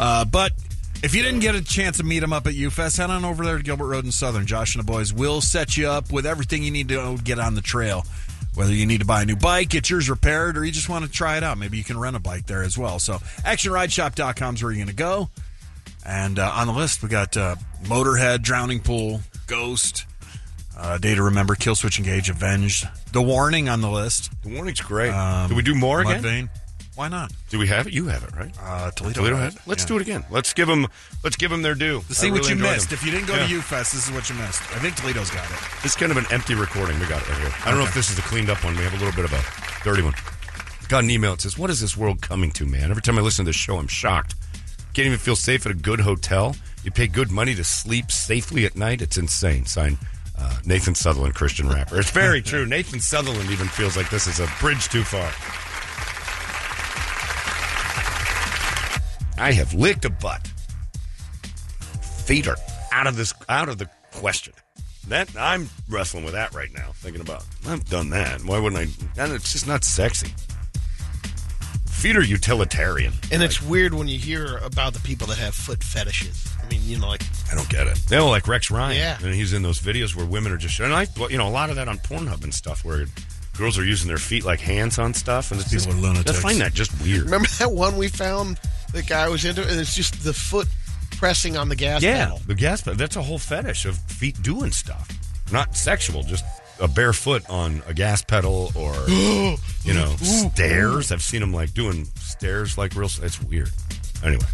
uh, 0.00 0.24
but 0.24 0.52
if 1.02 1.14
you 1.14 1.22
didn't 1.22 1.40
get 1.40 1.54
a 1.54 1.62
chance 1.62 1.96
to 1.98 2.04
meet 2.04 2.20
them 2.20 2.32
up 2.32 2.46
at 2.46 2.54
UFest, 2.54 2.98
head 2.98 3.10
on 3.10 3.24
over 3.24 3.44
there 3.44 3.56
to 3.56 3.62
Gilbert 3.62 3.88
Road 3.88 4.04
and 4.04 4.14
Southern. 4.14 4.46
Josh 4.46 4.74
and 4.74 4.82
the 4.82 4.90
boys 4.90 5.12
will 5.12 5.40
set 5.40 5.76
you 5.76 5.88
up 5.88 6.12
with 6.12 6.26
everything 6.26 6.62
you 6.62 6.70
need 6.70 6.88
to 6.88 7.18
get 7.18 7.38
on 7.38 7.54
the 7.54 7.60
trail. 7.60 8.04
Whether 8.54 8.74
you 8.74 8.84
need 8.84 9.00
to 9.00 9.06
buy 9.06 9.22
a 9.22 9.24
new 9.24 9.36
bike, 9.36 9.70
get 9.70 9.88
yours 9.88 10.10
repaired, 10.10 10.58
or 10.58 10.64
you 10.64 10.72
just 10.72 10.88
want 10.88 11.04
to 11.04 11.10
try 11.10 11.38
it 11.38 11.42
out, 11.42 11.56
maybe 11.56 11.78
you 11.78 11.84
can 11.84 11.98
rent 11.98 12.16
a 12.16 12.20
bike 12.20 12.46
there 12.46 12.62
as 12.62 12.76
well. 12.76 12.98
So, 12.98 13.14
actionrideshop.com 13.14 14.54
is 14.56 14.62
where 14.62 14.72
you're 14.72 14.84
going 14.84 14.88
to 14.88 14.94
go. 14.94 15.30
And 16.04 16.38
uh, 16.38 16.52
on 16.54 16.66
the 16.66 16.72
list, 16.74 17.02
we 17.02 17.08
got 17.08 17.36
uh, 17.36 17.56
Motorhead, 17.84 18.42
Drowning 18.42 18.80
Pool, 18.80 19.22
Ghost, 19.46 20.04
uh, 20.76 20.98
Day 20.98 21.14
to 21.14 21.22
Remember, 21.22 21.54
Killswitch 21.54 21.98
Engage, 21.98 22.28
Avenged. 22.28 22.86
The 23.12 23.22
Warning 23.22 23.68
on 23.68 23.80
the 23.80 23.90
list. 23.90 24.30
The 24.42 24.54
warning's 24.54 24.80
great. 24.80 25.10
Um, 25.10 25.48
do 25.48 25.54
we 25.54 25.62
do 25.62 25.74
more 25.74 26.00
again? 26.00 26.50
Why 26.94 27.08
not? 27.08 27.32
Do 27.48 27.58
we 27.58 27.66
have 27.68 27.86
it? 27.86 27.92
You 27.94 28.06
have 28.08 28.22
it, 28.22 28.36
right? 28.36 28.54
Uh, 28.60 28.90
Toledo. 28.90 29.14
Toledo 29.20 29.36
had 29.36 29.54
it. 29.54 29.60
Let's 29.66 29.82
Yeah. 29.84 29.88
do 29.88 29.96
it 29.96 30.02
again. 30.02 30.24
Let's 30.30 30.52
give 30.52 30.68
them. 30.68 30.86
Let's 31.24 31.36
give 31.36 31.50
them 31.50 31.62
their 31.62 31.74
due. 31.74 32.02
To 32.08 32.14
see 32.14 32.28
I 32.28 32.30
what 32.30 32.48
you 32.50 32.56
missed. 32.56 32.90
them. 32.90 32.98
If 32.98 33.04
you 33.04 33.10
didn't 33.10 33.26
go 33.26 33.34
Yeah. 33.34 33.46
to 33.46 33.54
UFest, 33.60 33.92
this 33.92 34.06
is 34.06 34.10
what 34.10 34.28
you 34.28 34.34
missed. 34.36 34.60
I 34.74 34.78
think 34.78 34.96
Toledo's 34.96 35.30
got 35.30 35.44
it. 35.50 35.56
This 35.82 35.92
is 35.92 35.96
kind 35.96 36.12
of 36.12 36.18
an 36.18 36.26
empty 36.30 36.54
recording. 36.54 36.98
We 37.00 37.06
got 37.06 37.22
it 37.22 37.28
right 37.30 37.38
here. 37.38 37.54
I 37.64 37.70
don't 37.70 37.78
know 37.78 37.86
if 37.86 37.94
this 37.94 38.10
is 38.10 38.16
the 38.16 38.22
cleaned 38.22 38.50
up 38.50 38.62
one. 38.62 38.76
We 38.76 38.82
have 38.82 38.92
a 38.92 38.96
little 38.98 39.12
bit 39.14 39.24
of 39.24 39.32
a 39.32 39.42
dirty 39.84 40.02
one. 40.02 40.14
Got 40.88 41.04
an 41.04 41.10
email. 41.10 41.32
It 41.32 41.40
says, 41.40 41.56
"What 41.56 41.70
is 41.70 41.80
this 41.80 41.96
world 41.96 42.20
coming 42.20 42.50
to, 42.52 42.66
man? 42.66 42.90
Every 42.90 43.00
time 43.02 43.16
I 43.18 43.22
listen 43.22 43.46
to 43.46 43.48
this 43.48 43.56
show, 43.56 43.78
I'm 43.78 43.88
shocked. 43.88 44.34
Can't 44.92 45.06
even 45.06 45.18
feel 45.18 45.36
safe 45.36 45.64
at 45.64 45.72
a 45.72 45.74
good 45.74 46.00
hotel. 46.00 46.54
You 46.84 46.90
pay 46.90 47.06
good 47.06 47.30
money 47.30 47.54
to 47.54 47.64
sleep 47.64 48.12
safely 48.12 48.66
at 48.66 48.76
night. 48.76 49.00
It's 49.00 49.16
insane." 49.16 49.64
Signed, 49.64 49.96
uh, 50.38 50.56
Nathan 50.66 50.94
Sutherland, 50.94 51.34
Christian 51.34 51.70
rapper. 51.70 51.98
It's 51.98 52.10
very 52.10 52.42
true. 52.50 52.66
Nathan 52.66 53.00
Sutherland 53.00 53.50
even 53.50 53.68
feels 53.68 53.96
like 53.96 54.10
this 54.10 54.26
is 54.26 54.40
a 54.40 54.46
bridge 54.60 54.88
too 54.90 55.04
far. 55.04 55.32
I 59.38 59.52
have 59.52 59.74
licked 59.74 60.04
a 60.04 60.10
butt. 60.10 60.46
Feet 62.24 62.46
are 62.46 62.56
out 62.92 63.06
of 63.06 63.16
this, 63.16 63.34
out 63.48 63.68
of 63.68 63.78
the 63.78 63.88
question. 64.14 64.52
That 65.08 65.28
I'm 65.36 65.68
wrestling 65.88 66.24
with 66.24 66.34
that 66.34 66.54
right 66.54 66.72
now, 66.72 66.92
thinking 66.94 67.20
about. 67.20 67.44
I've 67.66 67.84
done 67.88 68.10
that. 68.10 68.44
Why 68.44 68.58
wouldn't 68.60 68.80
I? 68.80 69.22
And 69.22 69.32
it's 69.32 69.52
just 69.52 69.66
not 69.66 69.82
sexy. 69.82 70.32
Feet 71.88 72.16
are 72.16 72.22
utilitarian. 72.22 73.12
And 73.30 73.42
it's 73.42 73.60
weird 73.62 73.94
when 73.94 74.08
you 74.08 74.18
hear 74.18 74.58
about 74.58 74.92
the 74.92 75.00
people 75.00 75.26
that 75.28 75.38
have 75.38 75.54
foot 75.54 75.82
fetishes. 75.82 76.48
I 76.62 76.68
mean, 76.68 76.80
you 76.84 76.98
know, 76.98 77.08
like 77.08 77.22
I 77.50 77.54
don't 77.54 77.68
get 77.68 77.86
it. 77.86 77.96
They 78.08 78.16
all 78.16 78.30
like 78.30 78.46
Rex 78.46 78.70
Ryan. 78.70 78.96
Yeah. 78.96 79.18
and 79.22 79.34
he's 79.34 79.52
in 79.52 79.62
those 79.62 79.80
videos 79.80 80.14
where 80.14 80.26
women 80.26 80.52
are 80.52 80.56
just 80.56 80.78
and 80.80 80.92
I, 80.92 81.06
you 81.30 81.38
know, 81.38 81.48
a 81.48 81.50
lot 81.50 81.70
of 81.70 81.76
that 81.76 81.88
on 81.88 81.98
Pornhub 81.98 82.44
and 82.44 82.54
stuff 82.54 82.84
where 82.84 83.06
girls 83.56 83.78
are 83.78 83.84
using 83.84 84.08
their 84.08 84.18
feet 84.18 84.44
like 84.44 84.60
hands 84.60 84.98
on 84.98 85.14
stuff, 85.14 85.50
and 85.50 85.60
it's 85.60 85.70
just 85.70 85.86
People 85.86 86.00
lunatics. 86.02 86.38
I 86.38 86.42
find 86.42 86.60
that 86.60 86.72
just 86.74 86.92
weird. 87.02 87.24
remember 87.24 87.48
that 87.58 87.72
one 87.72 87.96
we 87.96 88.08
found 88.08 88.58
the 88.92 89.02
guy 89.02 89.28
was 89.28 89.44
into, 89.44 89.62
and 89.66 89.78
it's 89.80 89.94
just 89.94 90.22
the 90.24 90.32
foot 90.32 90.68
pressing 91.18 91.56
on 91.56 91.68
the 91.68 91.76
gas 91.76 92.02
Yeah, 92.02 92.24
pedal. 92.24 92.40
the 92.46 92.54
gas 92.54 92.80
pedal. 92.82 92.96
That's 92.98 93.16
a 93.16 93.22
whole 93.22 93.38
fetish 93.38 93.84
of 93.86 93.96
feet 93.98 94.40
doing 94.42 94.70
stuff. 94.72 95.08
Not 95.52 95.76
sexual, 95.76 96.22
just 96.22 96.44
a 96.80 96.88
bare 96.88 97.12
foot 97.12 97.48
on 97.50 97.82
a 97.86 97.94
gas 97.94 98.22
pedal 98.22 98.72
or, 98.74 98.94
you 99.08 99.94
know, 99.94 100.14
stairs. 100.16 101.12
I've 101.12 101.22
seen 101.22 101.40
them 101.40 101.52
like 101.52 101.74
doing 101.74 102.06
stairs 102.16 102.76
like 102.78 102.94
real. 102.96 103.08
It's 103.22 103.40
weird. 103.42 103.70
Anyway, 104.24 104.44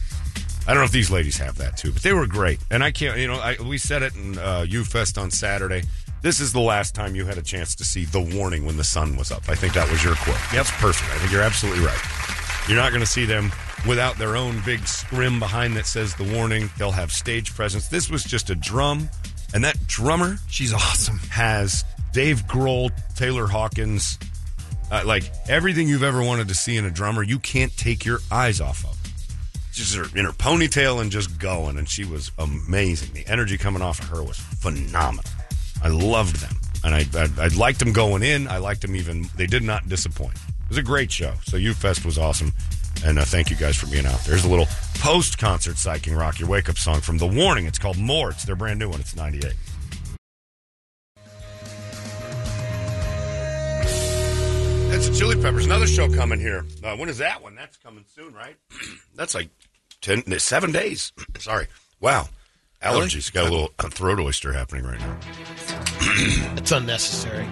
I 0.67 0.73
don't 0.75 0.79
know 0.83 0.85
if 0.87 0.93
these 0.93 1.11
ladies 1.11 1.37
have 1.39 1.57
that 1.59 1.77
too, 1.77 1.93
but 1.93 2.03
they 2.03 2.13
were 2.13 2.27
great. 2.27 2.59
And 2.71 2.83
I 2.85 2.91
can't, 2.91 3.19
you 3.19 3.29
know, 3.29 3.37
I, 3.39 3.57
we 3.65 3.79
said 3.79 4.03
it 4.03 4.15
in 4.17 4.37
uh, 4.39 4.67
UFest 4.69 5.21
on 5.21 5.31
Saturday. 5.31 5.85
This 6.21 6.41
is 6.41 6.53
the 6.53 6.61
last 6.61 6.95
time 6.95 7.15
you 7.15 7.27
had 7.27 7.39
a 7.39 7.43
chance 7.43 7.75
to 7.77 7.85
see 7.85 8.05
the 8.05 8.21
warning 8.21 8.67
when 8.67 8.77
the 8.77 8.85
sun 8.85 9.17
was 9.17 9.31
up. 9.31 9.49
I 9.49 9.55
think 9.55 9.75
that 9.75 9.89
was 9.91 10.03
your 10.03 10.17
quote. 10.17 10.37
That's 10.53 10.71
perfect. 10.73 11.11
I 11.13 11.19
think 11.19 11.33
you're 11.33 11.43
absolutely 11.43 11.85
right. 11.85 12.01
You're 12.69 12.77
not 12.77 12.91
going 12.91 13.01
to 13.01 13.07
see 13.07 13.25
them 13.25 13.53
without 13.87 14.19
their 14.19 14.37
own 14.37 14.61
big 14.65 14.87
scrim 14.87 15.39
behind 15.39 15.77
that 15.77 15.87
says 15.87 16.15
the 16.17 16.25
warning. 16.25 16.71
They'll 16.77 16.91
have 16.91 17.13
stage 17.13 17.55
presence. 17.55 17.89
This 17.89 18.11
was 18.11 18.25
just 18.25 18.51
a 18.51 18.57
drum, 18.57 19.09
and 19.55 19.65
that 19.65 19.87
drummer 19.87 20.39
She's 20.49 20.75
awesome. 20.75 21.19
has 21.31 21.85
Dave 22.13 22.43
Grohl, 22.47 22.91
Taylor 23.15 23.47
Hawkins, 23.47 24.19
uh, 24.91 25.03
like 25.07 25.31
everything 25.49 25.89
you've 25.89 26.03
ever 26.03 26.23
wanted 26.23 26.49
to 26.49 26.55
see 26.55 26.77
in 26.77 26.85
a 26.85 26.91
drummer. 26.91 27.23
You 27.23 27.39
can't 27.39 27.75
take 27.77 28.05
your 28.05 28.19
eyes 28.31 28.61
off 28.61 28.85
of. 28.85 28.97
Just 29.73 29.95
her 29.95 30.07
in 30.19 30.25
her 30.25 30.33
ponytail 30.33 31.01
and 31.01 31.13
just 31.13 31.39
going, 31.39 31.79
and 31.79 31.89
she 31.89 32.05
was 32.05 32.33
amazing. 32.39 33.15
The 33.15 33.27
energy 33.29 33.57
coming 33.57 33.83
off 33.83 34.01
of 34.01 34.09
her 34.09 34.23
was 34.23 34.37
phenomenal. 34.37 35.25
I 35.83 35.89
loved 35.89 36.37
them, 36.37 36.57
and 36.85 36.95
I 36.95 37.07
I, 37.15 37.45
I 37.45 37.49
liked 37.49 37.79
them 37.79 37.93
going 37.93 38.23
in. 38.23 38.49
I 38.49 38.59
liked 38.59 38.83
them 38.83 38.97
even. 38.97 39.27
They 39.37 39.47
did 39.47 39.63
not 39.63 39.89
disappoint. 39.89 40.35
It 40.35 40.69
was 40.69 40.79
a 40.79 40.83
great 40.83 41.11
show. 41.11 41.35
So 41.45 41.57
UFest 41.57 42.05
was 42.05 42.19
awesome, 42.19 42.53
and 43.05 43.19
uh, 43.19 43.25
thank 43.25 43.51
you 43.51 43.57
guys 43.57 43.77
for 43.77 43.87
being 43.87 44.07
out 44.07 44.21
there. 44.21 44.35
Here's 44.35 44.45
a 44.45 44.49
little 44.49 44.67
post 44.97 45.39
concert 45.39 45.77
psyching 45.77 46.19
rock 46.19 46.39
your 46.39 46.49
wake 46.49 46.69
up 46.69 46.77
song 46.77 47.01
from 47.01 47.19
The 47.19 47.27
Warning. 47.27 47.67
It's 47.67 47.79
called 47.79 47.99
More. 47.99 48.31
It's 48.31 48.45
their 48.45 48.57
brand 48.57 48.79
new 48.79 48.91
one. 48.91 49.01
It's 49.01 49.17
'98. 49.17 49.55
That's 54.91 55.09
the 55.11 55.15
Chili 55.15 55.41
Peppers. 55.41 55.65
Another 55.65 55.87
show 55.87 56.09
coming 56.09 56.41
here. 56.41 56.65
Uh, 56.83 56.97
when 56.97 57.09
is 57.09 57.19
that 57.19 57.43
one? 57.43 57.55
That's 57.55 57.77
coming 57.77 58.05
soon, 58.15 58.35
right? 58.35 58.57
That's 59.15 59.35
like 59.35 59.49
ten, 60.01 60.23
seven 60.39 60.73
days. 60.73 61.13
Sorry. 61.39 61.67
Wow. 62.01 62.29
Allergies. 62.83 63.33
Got 63.33 63.49
a 63.49 63.51
little 63.51 63.69
throat 63.91 64.21
oyster 64.21 64.53
happening 64.53 64.85
right 64.85 65.01
now. 65.01 65.19
It's 66.57 66.73
unnecessary. 66.73 67.47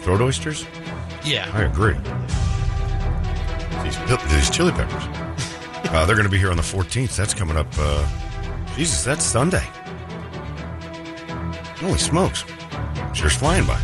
Throat 0.00 0.20
oysters? 0.20 0.66
Yeah. 1.24 1.50
I 1.54 1.62
agree. 1.62 1.96
These, 3.84 4.30
these 4.32 4.50
Chili 4.50 4.72
Peppers. 4.72 5.04
Uh, 5.90 6.04
they're 6.04 6.16
going 6.16 6.26
to 6.26 6.30
be 6.30 6.36
here 6.36 6.50
on 6.50 6.56
the 6.58 6.62
14th. 6.62 7.16
That's 7.16 7.32
coming 7.32 7.56
up. 7.56 7.66
Uh, 7.78 8.06
Jesus, 8.74 9.04
that's 9.04 9.24
Sunday. 9.24 9.64
Holy 11.78 11.96
smokes. 11.96 12.44
Sure's 13.14 13.34
flying 13.34 13.64
by. 13.64 13.80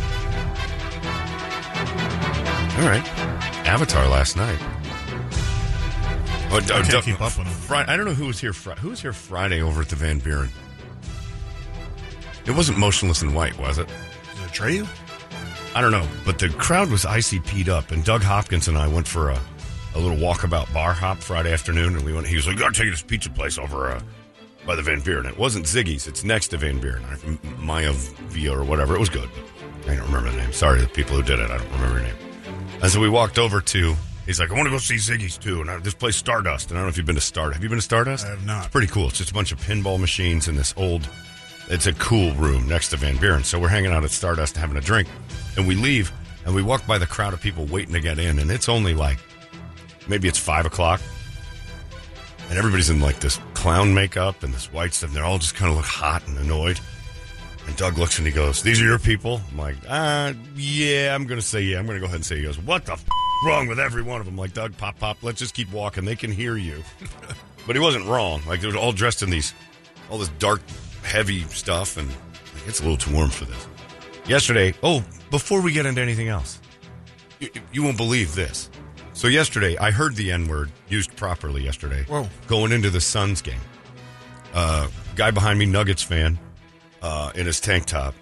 All 2.77 2.87
right. 2.87 3.03
Avatar 3.65 4.07
last 4.07 4.35
night. 4.37 4.59
Oh, 6.51 6.59
d- 6.59 6.67
can't 6.67 7.03
keep 7.03 7.19
up 7.21 7.37
with 7.37 7.47
'em. 7.47 7.53
Fri- 7.53 7.77
I 7.79 7.97
don't 7.97 8.05
know 8.05 8.13
who 8.13 8.27
was 8.27 8.39
here. 8.39 8.53
Fri- 8.53 8.75
who 8.79 8.89
was 8.89 9.01
here 9.01 9.13
Friday 9.13 9.61
over 9.61 9.81
at 9.81 9.89
the 9.89 9.95
Van 9.95 10.19
Buren? 10.19 10.49
It 12.45 12.51
wasn't 12.51 12.77
Motionless 12.77 13.21
In 13.23 13.33
White, 13.33 13.57
was 13.57 13.77
it? 13.77 13.89
Is 13.89 14.39
it 14.45 14.51
Treyu? 14.53 14.87
I 15.73 15.81
don't 15.81 15.91
know, 15.91 16.07
but 16.25 16.39
the 16.39 16.49
crowd 16.49 16.89
was 16.91 17.03
ICP'd 17.03 17.67
up, 17.67 17.91
and 17.91 18.03
Doug 18.05 18.21
Hopkins 18.23 18.67
and 18.67 18.77
I 18.77 18.87
went 18.87 19.07
for 19.07 19.31
a, 19.31 19.39
a 19.95 19.99
little 19.99 20.17
walkabout 20.17 20.71
bar 20.73 20.93
hop 20.93 21.17
Friday 21.17 21.51
afternoon, 21.51 21.95
and 21.95 22.05
we 22.05 22.13
went. 22.13 22.27
He 22.27 22.35
was 22.37 22.47
like, 22.47 22.57
"Gotta 22.57 22.73
take 22.73 22.85
you 22.85 22.91
to 22.91 22.95
this 22.95 23.01
pizza 23.01 23.29
place 23.29 23.57
over 23.57 23.91
uh, 23.91 23.99
by 24.65 24.75
the 24.75 24.81
Van 24.83 25.01
Buren." 25.01 25.25
It 25.25 25.37
wasn't 25.37 25.65
Ziggy's; 25.65 26.07
it's 26.07 26.23
next 26.23 26.49
to 26.49 26.57
Van 26.57 26.79
Buren, 26.79 27.03
I- 27.03 27.61
Maya 27.61 27.91
Via 27.91 28.53
or 28.57 28.63
whatever. 28.63 28.95
It 28.95 28.99
was 28.99 29.09
good. 29.09 29.29
I 29.89 29.95
don't 29.95 30.05
remember 30.05 30.29
the 30.31 30.37
name. 30.37 30.53
Sorry, 30.53 30.79
the 30.79 30.87
people 30.87 31.15
who 31.17 31.23
did 31.23 31.39
it. 31.39 31.51
I 31.51 31.57
don't 31.57 31.71
remember 31.73 31.95
your 31.99 32.07
name. 32.07 32.15
And 32.81 32.89
so 32.91 33.01
we 33.01 33.09
walked 33.09 33.37
over 33.37 33.59
to 33.59 33.95
He's 34.25 34.39
like, 34.39 34.51
I 34.51 34.55
want 34.55 34.65
to 34.65 34.71
go 34.71 34.79
see 34.79 34.95
Ziggy's 34.95 35.37
too. 35.37 35.61
And 35.61 35.69
I, 35.69 35.77
this 35.77 35.93
place 35.93 36.15
Stardust. 36.15 36.69
And 36.69 36.77
I 36.77 36.81
don't 36.81 36.87
know 36.87 36.89
if 36.89 36.97
you've 36.97 37.05
been 37.05 37.15
to 37.15 37.21
Stardust. 37.21 37.55
Have 37.55 37.63
you 37.63 37.69
been 37.69 37.77
to 37.77 37.83
Stardust? 37.83 38.25
I 38.25 38.29
have 38.29 38.45
not. 38.45 38.65
It's 38.65 38.71
pretty 38.71 38.87
cool. 38.87 39.07
It's 39.07 39.17
just 39.17 39.31
a 39.31 39.33
bunch 39.33 39.51
of 39.51 39.59
pinball 39.59 39.99
machines 39.99 40.47
in 40.47 40.55
this 40.55 40.73
old. 40.77 41.07
It's 41.67 41.87
a 41.87 41.93
cool 41.93 42.31
room 42.33 42.67
next 42.67 42.89
to 42.89 42.97
Van 42.97 43.17
Buren. 43.17 43.43
So 43.43 43.59
we're 43.59 43.69
hanging 43.69 43.91
out 43.91 44.03
at 44.03 44.11
Stardust 44.11 44.55
having 44.55 44.77
a 44.77 44.81
drink, 44.81 45.07
and 45.57 45.67
we 45.67 45.75
leave 45.75 46.11
and 46.45 46.53
we 46.53 46.61
walk 46.61 46.85
by 46.85 46.99
the 46.99 47.07
crowd 47.07 47.33
of 47.33 47.41
people 47.41 47.65
waiting 47.65 47.93
to 47.93 47.99
get 47.99 48.19
in, 48.19 48.37
and 48.37 48.51
it's 48.51 48.69
only 48.69 48.93
like 48.93 49.17
maybe 50.07 50.27
it's 50.27 50.37
five 50.37 50.67
o'clock, 50.67 51.01
and 52.49 52.57
everybody's 52.57 52.91
in 52.91 52.99
like 52.99 53.19
this 53.19 53.39
clown 53.55 53.95
makeup 53.95 54.43
and 54.43 54.53
this 54.53 54.71
white 54.71 54.93
stuff. 54.93 55.09
And 55.09 55.17
they're 55.17 55.25
all 55.25 55.39
just 55.39 55.55
kind 55.55 55.71
of 55.71 55.77
look 55.77 55.87
hot 55.87 56.27
and 56.27 56.37
annoyed. 56.37 56.79
And 57.67 57.75
Doug 57.77 57.97
looks 57.97 58.17
and 58.17 58.27
he 58.27 58.33
goes, 58.33 58.61
"These 58.61 58.81
are 58.81 58.85
your 58.85 58.99
people." 58.99 59.41
I'm 59.51 59.57
like, 59.57 59.75
"Uh, 59.87 60.33
yeah, 60.55 61.15
I'm 61.15 61.25
gonna 61.25 61.41
say 61.41 61.61
yeah. 61.61 61.79
I'm 61.79 61.87
gonna 61.87 61.99
go 61.99 62.05
ahead 62.05 62.17
and 62.17 62.25
say." 62.25 62.37
He 62.37 62.43
goes, 62.43 62.59
"What 62.59 62.85
the 62.85 62.93
f- 62.93 63.05
wrong 63.45 63.67
with 63.67 63.79
every 63.79 64.01
one 64.01 64.19
of 64.19 64.25
them?" 64.25 64.37
Like 64.37 64.53
Doug, 64.53 64.77
pop, 64.77 64.99
pop. 64.99 65.17
Let's 65.21 65.39
just 65.39 65.55
keep 65.55 65.71
walking. 65.71 66.05
They 66.05 66.15
can 66.15 66.31
hear 66.31 66.57
you. 66.57 66.83
but 67.67 67.75
he 67.75 67.81
wasn't 67.81 68.05
wrong. 68.05 68.41
Like 68.47 68.61
they 68.61 68.67
were 68.67 68.77
all 68.77 68.91
dressed 68.91 69.23
in 69.23 69.29
these, 69.29 69.53
all 70.09 70.17
this 70.17 70.29
dark, 70.39 70.61
heavy 71.03 71.41
stuff, 71.45 71.97
and 71.97 72.07
like, 72.07 72.67
it's 72.67 72.79
a 72.79 72.83
little 72.83 72.97
too 72.97 73.13
warm 73.13 73.29
for 73.29 73.45
this. 73.45 73.67
Yesterday, 74.27 74.73
oh, 74.83 75.03
before 75.31 75.61
we 75.61 75.71
get 75.71 75.85
into 75.85 76.01
anything 76.01 76.27
else, 76.27 76.59
you, 77.39 77.49
you 77.71 77.83
won't 77.83 77.97
believe 77.97 78.35
this. 78.35 78.69
So 79.13 79.27
yesterday, 79.27 79.77
I 79.77 79.91
heard 79.91 80.15
the 80.15 80.31
N 80.31 80.47
word 80.47 80.71
used 80.89 81.15
properly 81.15 81.63
yesterday. 81.63 82.03
Whoa. 82.03 82.27
Going 82.47 82.71
into 82.71 82.89
the 82.89 83.01
Suns 83.01 83.41
game. 83.41 83.61
Uh, 84.53 84.87
guy 85.15 85.31
behind 85.31 85.57
me, 85.59 85.65
Nuggets 85.65 86.03
fan, 86.03 86.37
uh, 87.05 87.31
in 87.35 87.45
his 87.45 87.59
tank 87.59 87.85
top. 87.85 88.15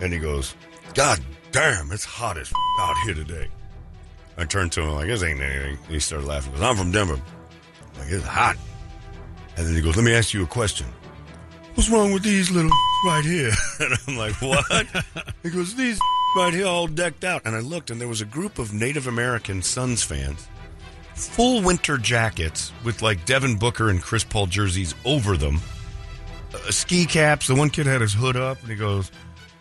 And 0.00 0.10
he 0.10 0.18
goes, 0.18 0.54
God 0.94 1.20
damn, 1.52 1.92
it's 1.92 2.04
hot 2.04 2.38
as 2.38 2.48
f- 2.48 2.54
out 2.80 2.96
here 3.04 3.14
today. 3.14 3.48
I 4.38 4.44
turned 4.46 4.72
to 4.72 4.80
him 4.80 4.94
like, 4.94 5.06
this 5.06 5.22
ain't 5.22 5.40
anything. 5.40 5.78
He 5.86 6.00
started 6.00 6.26
laughing. 6.26 6.52
He 6.52 6.58
goes, 6.58 6.66
I'm 6.66 6.76
from 6.76 6.92
Denver. 6.92 7.20
I'm 7.20 8.00
like, 8.00 8.10
it's 8.10 8.24
hot. 8.24 8.56
And 9.58 9.66
then 9.66 9.74
he 9.74 9.82
goes, 9.82 9.96
let 9.96 10.04
me 10.04 10.14
ask 10.14 10.32
you 10.32 10.42
a 10.42 10.46
question. 10.46 10.86
What's 11.74 11.90
wrong 11.90 12.12
with 12.14 12.22
these 12.22 12.50
little 12.50 12.70
right 13.04 13.24
here? 13.24 13.52
And 13.80 13.94
I'm 14.08 14.16
like, 14.16 14.40
what? 14.40 14.86
he 15.42 15.50
goes, 15.50 15.74
these 15.74 16.00
right 16.36 16.54
here 16.54 16.66
all 16.66 16.86
decked 16.86 17.24
out. 17.24 17.42
And 17.44 17.54
I 17.54 17.60
looked, 17.60 17.90
and 17.90 18.00
there 18.00 18.08
was 18.08 18.22
a 18.22 18.26
group 18.26 18.58
of 18.58 18.72
Native 18.72 19.08
American 19.08 19.60
Suns 19.60 20.02
fans, 20.02 20.48
full 21.14 21.60
winter 21.60 21.98
jackets 21.98 22.72
with 22.82 23.02
like 23.02 23.26
Devin 23.26 23.56
Booker 23.56 23.90
and 23.90 24.00
Chris 24.00 24.24
Paul 24.24 24.46
jerseys 24.46 24.94
over 25.04 25.36
them, 25.36 25.60
uh, 26.54 26.70
ski 26.70 27.06
caps. 27.06 27.46
The 27.46 27.54
one 27.54 27.70
kid 27.70 27.86
had 27.86 28.00
his 28.00 28.12
hood 28.14 28.36
up, 28.36 28.60
and 28.60 28.70
he 28.70 28.76
goes, 28.76 29.10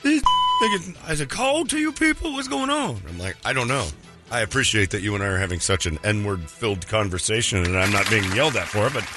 these 0.03 0.21
thinking, 0.61 0.95
is 1.09 1.21
it 1.21 1.29
cold 1.29 1.69
to 1.71 1.77
you 1.77 1.91
people? 1.91 2.33
What's 2.33 2.47
going 2.47 2.69
on? 2.69 3.01
I'm 3.07 3.17
like, 3.19 3.35
I 3.45 3.53
don't 3.53 3.67
know. 3.67 3.87
I 4.31 4.41
appreciate 4.41 4.91
that 4.91 5.01
you 5.01 5.15
and 5.15 5.23
I 5.23 5.27
are 5.27 5.37
having 5.37 5.59
such 5.59 5.85
an 5.87 5.97
N-word 6.03 6.49
filled 6.49 6.87
conversation, 6.87 7.65
and 7.65 7.77
I'm 7.77 7.91
not 7.91 8.09
being 8.09 8.23
yelled 8.35 8.55
at 8.55 8.67
for 8.67 8.87
it, 8.87 8.93
but 8.93 9.03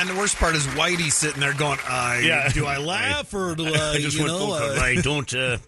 And 0.00 0.08
the 0.08 0.14
worst 0.14 0.36
part 0.36 0.54
is 0.56 0.66
Whitey 0.68 1.12
sitting 1.12 1.40
there 1.40 1.52
going, 1.52 1.78
I, 1.86 2.20
Yeah. 2.24 2.48
do 2.48 2.64
I 2.66 2.76
laugh 2.78 3.32
or 3.34 3.54
do 3.54 3.66
I, 3.74 3.92
I 3.92 3.98
just 3.98 4.16
you 4.16 4.24
went 4.24 4.32
know, 4.32 4.38
full 4.46 4.52
uh. 4.54 4.74
I 4.80 4.94
don't. 4.96 5.32
Uh, 5.34 5.58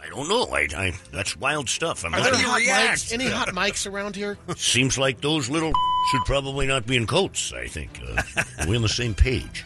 I 0.00 0.08
don't 0.10 0.28
know. 0.28 0.44
I, 0.52 0.68
I, 0.76 0.92
that's 1.12 1.34
wild 1.36 1.68
stuff. 1.68 2.04
I'm 2.04 2.14
Are 2.14 2.20
not, 2.20 2.32
there 2.32 2.42
hot 2.42 2.60
mics? 2.60 3.10
Any 3.12 3.28
hot 3.28 3.48
mics 3.48 3.90
around 3.90 4.16
here? 4.16 4.36
seems 4.56 4.98
like 4.98 5.22
those 5.22 5.48
little 5.48 5.72
should 6.10 6.22
probably 6.26 6.66
not 6.66 6.86
be 6.86 6.96
in 6.96 7.06
coats. 7.06 7.52
I 7.54 7.66
think 7.68 8.00
uh, 8.06 8.22
we're 8.68 8.76
on 8.76 8.82
the 8.82 8.88
same 8.88 9.14
page. 9.14 9.64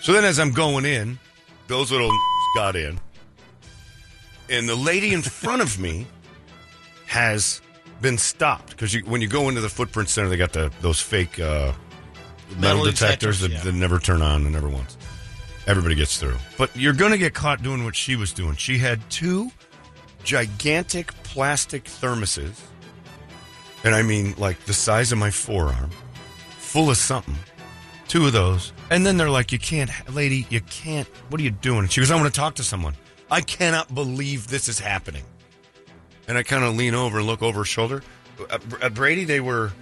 So 0.00 0.12
then, 0.12 0.24
as 0.24 0.38
I'm 0.38 0.52
going 0.52 0.84
in, 0.84 1.18
those 1.68 1.92
little 1.92 2.10
got 2.54 2.76
in, 2.76 2.98
and 4.48 4.68
the 4.68 4.74
lady 4.74 5.12
in 5.12 5.22
front 5.22 5.62
of 5.62 5.78
me 5.78 6.06
has 7.06 7.60
been 8.00 8.18
stopped 8.18 8.70
because 8.70 8.94
when 9.02 9.20
you 9.20 9.28
go 9.28 9.48
into 9.48 9.60
the 9.60 9.68
footprint 9.68 10.08
center, 10.08 10.28
they 10.28 10.36
got 10.36 10.52
the 10.52 10.72
those 10.80 11.00
fake 11.00 11.38
uh, 11.38 11.72
metal, 12.56 12.60
Metal 12.60 12.84
detectors, 12.84 13.40
detectors, 13.40 13.40
that, 13.40 13.50
yeah. 13.50 13.62
that 13.62 13.74
never 13.74 13.98
turn 13.98 14.22
on 14.22 14.42
and 14.42 14.52
never 14.52 14.68
once. 14.68 14.96
Everybody 15.66 15.94
gets 15.94 16.18
through, 16.18 16.36
but 16.56 16.74
you're 16.74 16.94
going 16.94 17.12
to 17.12 17.18
get 17.18 17.34
caught 17.34 17.62
doing 17.62 17.84
what 17.84 17.94
she 17.94 18.16
was 18.16 18.32
doing. 18.32 18.56
She 18.56 18.78
had 18.78 18.98
two 19.10 19.50
gigantic 20.24 21.12
plastic 21.22 21.84
thermoses, 21.84 22.58
and 23.84 23.94
I 23.94 24.02
mean 24.02 24.34
like 24.38 24.64
the 24.64 24.72
size 24.72 25.12
of 25.12 25.18
my 25.18 25.30
forearm, 25.30 25.90
full 26.58 26.90
of 26.90 26.96
something 26.96 27.36
two 28.10 28.26
of 28.26 28.32
those. 28.32 28.72
And 28.90 29.06
then 29.06 29.16
they're 29.16 29.30
like, 29.30 29.52
you 29.52 29.58
can't, 29.58 29.90
lady, 30.12 30.46
you 30.50 30.60
can't. 30.60 31.06
What 31.28 31.40
are 31.40 31.44
you 31.44 31.50
doing? 31.50 31.80
And 31.80 31.92
she 31.92 32.00
goes, 32.00 32.10
I 32.10 32.16
want 32.16 32.32
to 32.32 32.38
talk 32.38 32.56
to 32.56 32.64
someone. 32.64 32.94
I 33.30 33.40
cannot 33.40 33.94
believe 33.94 34.48
this 34.48 34.68
is 34.68 34.80
happening. 34.80 35.22
And 36.26 36.36
I 36.36 36.42
kind 36.42 36.64
of 36.64 36.76
lean 36.76 36.94
over 36.94 37.18
and 37.18 37.26
look 37.26 37.42
over 37.42 37.60
her 37.60 37.64
shoulder. 37.64 38.02
At, 38.50 38.82
at 38.82 38.94
Brady, 38.94 39.24
they 39.24 39.40
were 39.40 39.72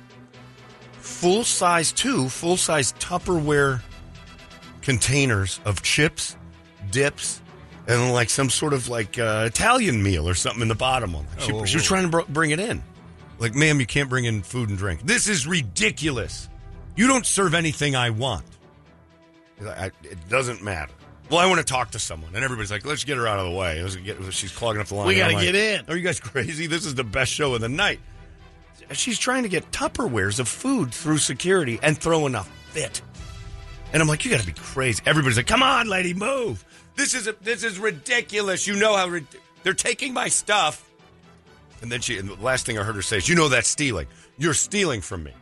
full 0.93 1.45
size, 1.45 1.91
two 1.91 2.29
full 2.29 2.59
size 2.59 2.93
Tupperware 2.95 3.81
containers 4.83 5.61
of 5.65 5.83
chips, 5.83 6.37
dips, 6.91 7.41
and 7.87 8.13
like 8.13 8.29
some 8.29 8.51
sort 8.51 8.75
of 8.75 8.89
like 8.89 9.19
uh, 9.19 9.45
Italian 9.47 10.03
meal 10.03 10.29
or 10.29 10.35
something 10.35 10.63
in 10.63 10.69
the 10.69 10.75
bottom 10.75 11.15
one. 11.15 11.27
She, 11.39 11.53
whoa, 11.53 11.65
she 11.65 11.77
was 11.77 11.85
trying 11.85 12.05
to 12.05 12.09
br- 12.11 12.21
bring 12.29 12.51
it 12.51 12.61
in. 12.61 12.83
Like, 13.39 13.55
ma'am, 13.55 13.81
you 13.81 13.87
can't 13.87 14.11
bring 14.11 14.27
in 14.27 14.43
food 14.43 14.69
and 14.69 14.77
drink. 14.77 15.03
This 15.05 15.29
is 15.29 15.47
ridiculous. 15.47 16.49
You 16.97 17.07
don't 17.07 17.25
serve 17.25 17.55
anything 17.55 17.95
I 17.97 18.11
want. 18.11 18.45
I, 19.63 19.87
it 20.05 20.29
doesn't 20.29 20.63
matter. 20.63 20.93
Well, 21.31 21.41
I 21.41 21.47
want 21.47 21.59
to 21.59 21.65
talk 21.65 21.91
to 21.91 21.99
someone, 21.99 22.35
and 22.35 22.43
everybody's 22.43 22.71
like, 22.71 22.87
"Let's 22.87 23.05
get 23.05 23.19
her 23.19 23.27
out 23.27 23.39
of 23.39 23.47
the 23.47 23.53
way." 23.53 23.87
Get, 24.03 24.33
she's 24.33 24.53
clogging 24.53 24.81
up 24.81 24.87
the 24.89 24.95
line. 24.95 25.07
We 25.07 25.17
gotta 25.17 25.35
like, 25.35 25.45
get 25.45 25.55
in. 25.55 25.85
Are 25.89 25.97
you 25.97 26.03
guys 26.03 26.21
crazy? 26.21 26.67
This 26.67 26.87
is 26.87 26.95
the 26.95 27.05
best 27.05 27.33
show 27.33 27.55
of 27.55 27.61
the 27.61 27.69
night. 27.69 28.01
She's 28.93 29.19
trying 29.19 29.43
to 29.43 29.51
get 29.51 29.71
Tupperwares 29.71 30.41
of 30.41 30.49
food 30.49 30.95
through 30.95 31.19
security 31.19 31.79
and 31.83 31.99
throwing 31.99 32.35
a 32.35 32.45
fit. 32.71 33.03
And 33.93 34.01
I'm 34.01 34.09
like, 34.09 34.25
"You 34.25 34.31
got 34.31 34.41
to 34.41 34.47
be 34.47 34.53
crazy!" 34.53 35.03
Everybody's 35.05 35.37
like, 35.37 35.47
"Come 35.47 35.63
on, 35.63 35.87
lady, 35.87 36.15
move! 36.15 36.65
This 36.97 37.13
is 37.13 37.27
a, 37.27 37.35
this 37.43 37.63
is 37.63 37.79
ridiculous. 37.79 38.67
You 38.67 38.77
know 38.77 38.97
how 38.97 39.19
they're 39.63 39.75
taking 39.75 40.15
my 40.15 40.29
stuff." 40.29 40.89
And 41.83 41.93
then 41.93 42.01
she, 42.01 42.19
and 42.19 42.29
the 42.29 42.35
last 42.37 42.65
thing 42.65 42.79
I 42.79 42.83
heard 42.83 42.97
her 42.97 43.03
say 43.03 43.19
is, 43.19 43.29
"You 43.29 43.35
know 43.35 43.49
that's 43.51 43.69
stealing. 43.69 44.07
You're 44.39 44.55
stealing 44.55 45.03
from 45.03 45.25
me." 45.25 45.33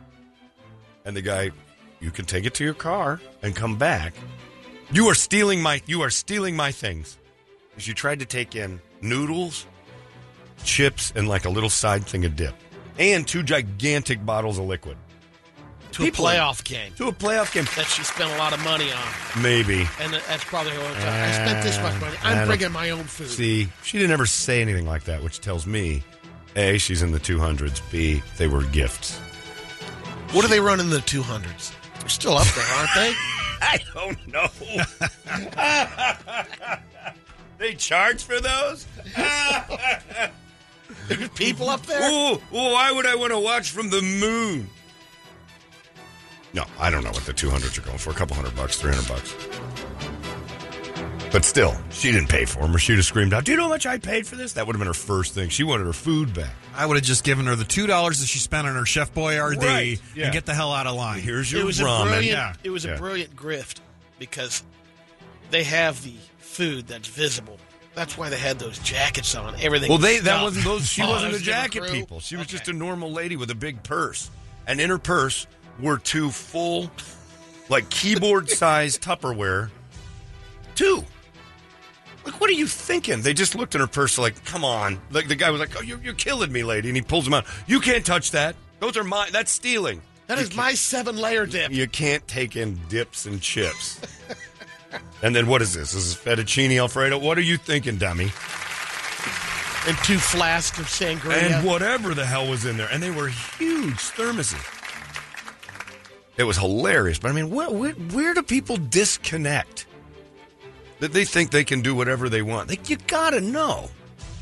And 1.05 1.15
the 1.15 1.21
guy, 1.21 1.51
you 1.99 2.11
can 2.11 2.25
take 2.25 2.45
it 2.45 2.53
to 2.55 2.63
your 2.63 2.73
car 2.73 3.19
and 3.41 3.55
come 3.55 3.77
back. 3.77 4.13
You 4.91 5.07
are 5.07 5.15
stealing 5.15 5.61
my 5.61 5.81
you 5.85 6.01
are 6.01 6.09
stealing 6.09 6.55
my 6.55 6.71
things. 6.71 7.17
She 7.77 7.93
tried 7.93 8.19
to 8.19 8.25
take 8.25 8.55
in 8.55 8.79
noodles, 9.01 9.65
chips, 10.63 11.11
and 11.15 11.27
like 11.27 11.45
a 11.45 11.49
little 11.49 11.69
side 11.69 12.05
thing 12.05 12.25
of 12.25 12.35
dip. 12.35 12.55
And 12.97 13.27
two 13.27 13.43
gigantic 13.43 14.25
bottles 14.25 14.57
of 14.57 14.65
liquid. 14.65 14.97
To 15.93 16.03
People- 16.03 16.27
a 16.27 16.31
playoff 16.33 16.63
game 16.63 16.91
To 16.97 17.07
a 17.07 17.11
playoff 17.13 17.53
game. 17.53 17.65
that 17.75 17.85
she 17.87 18.03
spent 18.03 18.29
a 18.31 18.37
lot 18.37 18.53
of 18.53 18.59
money 18.63 18.91
on. 18.91 19.41
Maybe. 19.41 19.87
And 19.99 20.13
that's 20.13 20.43
probably 20.43 20.73
what 20.73 20.91
I 20.97 21.31
spent 21.31 21.63
this 21.63 21.77
much 21.79 21.99
money. 22.01 22.17
I 22.23 22.31
I'm 22.31 22.37
don't- 22.39 22.47
bringing 22.47 22.71
my 22.71 22.89
own 22.89 23.03
food. 23.05 23.29
See, 23.29 23.69
she 23.83 23.97
didn't 23.97 24.11
ever 24.11 24.25
say 24.25 24.61
anything 24.61 24.85
like 24.85 25.05
that, 25.05 25.23
which 25.23 25.39
tells 25.39 25.65
me 25.65 26.03
A, 26.55 26.77
she's 26.77 27.01
in 27.01 27.11
the 27.11 27.19
200s, 27.19 27.81
B, 27.91 28.21
they 28.37 28.47
were 28.47 28.63
gifts. 28.65 29.17
What 30.33 30.41
do 30.41 30.47
they 30.49 30.59
run 30.59 30.79
in 30.79 30.89
the 30.89 30.97
200s? 30.99 31.71
They're 32.07 32.13
still 32.13 32.37
up 32.37 32.47
there, 32.55 32.63
aren't 32.77 32.89
they? 32.95 33.13
I 33.61 33.79
don't 33.93 34.27
know. 34.29 34.47
they 37.57 37.73
charge 37.73 38.23
for 38.23 38.39
those? 38.39 38.87
There's 41.09 41.27
people 41.35 41.67
up 41.69 41.85
there? 41.85 42.09
Ooh, 42.09 42.35
ooh, 42.35 42.39
why 42.51 42.93
would 42.93 43.05
I 43.05 43.15
want 43.15 43.33
to 43.33 43.39
watch 43.39 43.71
from 43.71 43.89
the 43.89 44.01
moon? 44.01 44.69
No, 46.53 46.63
I 46.79 46.89
don't 46.89 47.03
know 47.03 47.11
what 47.11 47.25
the 47.25 47.33
200s 47.33 47.77
are 47.77 47.81
going 47.81 47.97
for. 47.97 48.11
A 48.11 48.13
couple 48.13 48.37
hundred 48.37 48.55
bucks, 48.55 48.79
300 48.79 49.05
bucks. 49.09 49.35
But 51.29 51.43
still, 51.43 51.75
she 51.91 52.11
didn't 52.11 52.29
pay 52.29 52.45
for 52.45 52.59
them, 52.61 52.73
or 52.75 52.79
she'd 52.79 52.95
have 52.95 53.05
screamed 53.05 53.33
out, 53.33 53.43
Do 53.43 53.51
you 53.51 53.57
know 53.57 53.63
how 53.63 53.69
much 53.69 53.85
I 53.85 53.97
paid 53.97 54.25
for 54.25 54.35
this? 54.35 54.53
That 54.53 54.65
would 54.65 54.75
have 54.75 54.79
been 54.79 54.87
her 54.87 54.93
first 54.93 55.33
thing. 55.33 55.49
She 55.49 55.63
wanted 55.63 55.85
her 55.85 55.93
food 55.93 56.33
back. 56.33 56.51
I 56.73 56.85
would 56.85 56.95
have 56.95 57.03
just 57.03 57.23
given 57.23 57.45
her 57.47 57.55
the 57.55 57.65
two 57.65 57.85
dollars 57.85 58.21
that 58.21 58.27
she 58.27 58.39
spent 58.39 58.65
on 58.65 58.75
her 58.75 58.85
Chef 58.85 59.13
Boyardee 59.13 59.57
Right, 59.61 60.01
yeah. 60.15 60.25
and 60.25 60.33
get 60.33 60.45
the 60.45 60.53
hell 60.53 60.71
out 60.71 60.87
of 60.87 60.95
line. 60.95 61.19
Here's 61.19 61.51
your 61.51 61.61
It 61.61 61.65
was 61.65 61.79
a 61.79 61.83
brilliant. 61.83 62.25
Yeah. 62.25 62.53
It 62.63 62.69
was 62.69 62.85
Yeah. 62.85 62.91
a 62.93 62.97
brilliant 62.97 63.35
grift 63.35 63.81
because 64.19 64.63
they 65.51 65.63
have 65.63 66.01
the 66.03 66.13
food 66.39 66.87
that's 66.87 67.07
visible. 67.09 67.59
That's 67.93 68.17
why 68.17 68.29
they 68.29 68.37
had 68.37 68.57
those 68.57 68.79
jackets 68.79 69.35
on. 69.35 69.55
Everything. 69.59 69.89
Well, 69.89 69.97
was 69.97 70.05
they 70.07 70.15
that 70.19 70.23
stuffed. 70.23 70.43
wasn't 70.43 70.65
those. 70.65 70.87
She 70.87 71.01
Oh, 71.01 71.09
wasn't 71.09 71.21
that 71.23 71.27
a 71.29 71.33
was 71.33 71.43
different 71.43 71.63
jacket 71.73 71.79
crew? 71.83 71.91
people. 71.99 72.19
She 72.21 72.35
was 72.37 72.43
Okay. 72.47 72.51
just 72.57 72.67
a 72.69 72.73
normal 72.73 73.11
lady 73.11 73.35
with 73.35 73.51
a 73.51 73.55
big 73.55 73.83
purse, 73.83 74.29
and 74.65 74.79
in 74.79 74.89
her 74.89 74.97
purse 74.99 75.45
were 75.79 75.97
two 75.97 76.31
full, 76.31 76.89
like 77.69 77.89
keyboard 77.89 78.49
sized 78.49 79.01
Tupperware. 79.01 79.69
Two. 80.75 81.03
Like, 82.27 82.41
what 82.41 82.49
are 82.49 82.53
you 82.53 82.67
thinking? 82.67 83.21
They 83.21 83.33
just 83.33 83.55
looked 83.55 83.73
in 83.73 83.79
her 83.79 83.87
purse, 83.87 84.17
like, 84.17 84.43
come 84.43 84.65
on. 84.65 84.99
Like 85.11 85.29
the 85.29 85.35
guy 85.35 85.49
was 85.49 85.61
like, 85.61 85.77
"Oh, 85.77 85.81
you're, 85.81 86.01
you're 86.03 86.13
killing 86.13 86.51
me, 86.51 86.61
lady," 86.61 86.89
and 86.89 86.95
he 86.97 87.01
pulls 87.01 87.23
them 87.23 87.33
out. 87.33 87.45
You 87.67 87.79
can't 87.79 88.05
touch 88.05 88.31
that. 88.31 88.57
Those 88.81 88.97
are 88.97 89.03
mine. 89.05 89.29
That's 89.31 89.49
stealing. 89.49 90.01
That 90.27 90.37
is 90.37 90.53
my 90.53 90.73
seven 90.73 91.15
layer 91.15 91.45
dip. 91.45 91.71
You 91.71 91.87
can't 91.87 92.27
take 92.27 92.57
in 92.57 92.77
dips 92.89 93.25
and 93.25 93.41
chips. 93.41 94.01
and 95.23 95.33
then 95.33 95.47
what 95.47 95.61
is 95.61 95.73
this? 95.73 95.93
This 95.93 96.05
is 96.05 96.15
fettuccine 96.15 96.77
alfredo. 96.77 97.17
What 97.17 97.37
are 97.37 97.41
you 97.41 97.55
thinking, 97.55 97.95
dummy? 97.95 98.33
and 99.87 99.97
two 99.99 100.17
flasks 100.17 100.77
of 100.79 100.85
sangria. 100.87 101.31
and 101.31 101.65
whatever 101.65 102.13
the 102.13 102.25
hell 102.25 102.45
was 102.45 102.65
in 102.65 102.75
there, 102.75 102.89
and 102.91 103.01
they 103.01 103.09
were 103.09 103.29
huge 103.29 103.95
thermoses. 103.95 104.61
It 106.35 106.43
was 106.43 106.57
hilarious, 106.57 107.19
but 107.19 107.31
I 107.31 107.33
mean, 107.33 107.49
where, 107.49 107.69
where, 107.69 107.93
where 107.93 108.33
do 108.33 108.43
people 108.43 108.75
disconnect? 108.75 109.86
That 110.99 111.13
they 111.13 111.25
think 111.25 111.51
they 111.51 111.63
can 111.63 111.81
do 111.81 111.93
whatever 111.93 112.29
they 112.29 112.41
want. 112.41 112.69
Like, 112.69 112.89
you 112.89 112.97
gotta 112.97 113.41
know, 113.41 113.89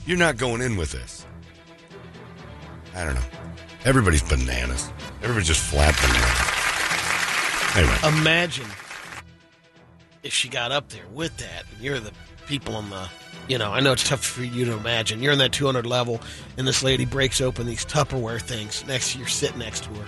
you're 0.06 0.18
not 0.18 0.38
going 0.38 0.61
in 0.61 0.77
with 0.77 0.91
this. 0.91 1.26
I 2.95 3.03
don't 3.03 3.15
know. 3.15 3.22
Everybody's 3.84 4.23
bananas. 4.23 4.91
Everybody's 5.22 5.48
just 5.48 5.61
flat 5.61 5.95
bananas. 6.02 6.56
Anyway, 7.76 8.19
Imagine 8.22 8.68
if 10.23 10.34
she 10.34 10.48
got 10.48 10.72
up 10.72 10.90
there 10.90 11.06
with 11.14 11.36
that, 11.38 11.65
and 11.73 11.84
you're 11.84 11.99
the 11.99 12.11
people 12.48 12.76
on 12.76 12.90
the. 12.90 13.10
You 13.48 13.60
know, 13.60 13.72
I 13.72 13.80
know 13.80 13.91
it's 13.91 14.07
tough 14.07 14.26
for 14.26 14.44
you 14.44 14.65
to 14.65 14.73
imagine. 14.73 15.22
You're 15.22 15.34
in 15.34 15.40
that 15.40 15.52
200 15.52 15.86
level, 15.86 16.19
and 16.57 16.68
this 16.68 16.82
lady 16.82 17.06
breaks 17.06 17.41
open 17.41 17.68
these 17.68 17.86
Tupperware 17.86 18.41
things 18.41 18.84
next 18.88 19.11
to 19.14 19.19
you, 19.19 19.26
sit 19.26 19.56
next 19.56 19.84
to 19.84 19.90
her. 19.91 20.06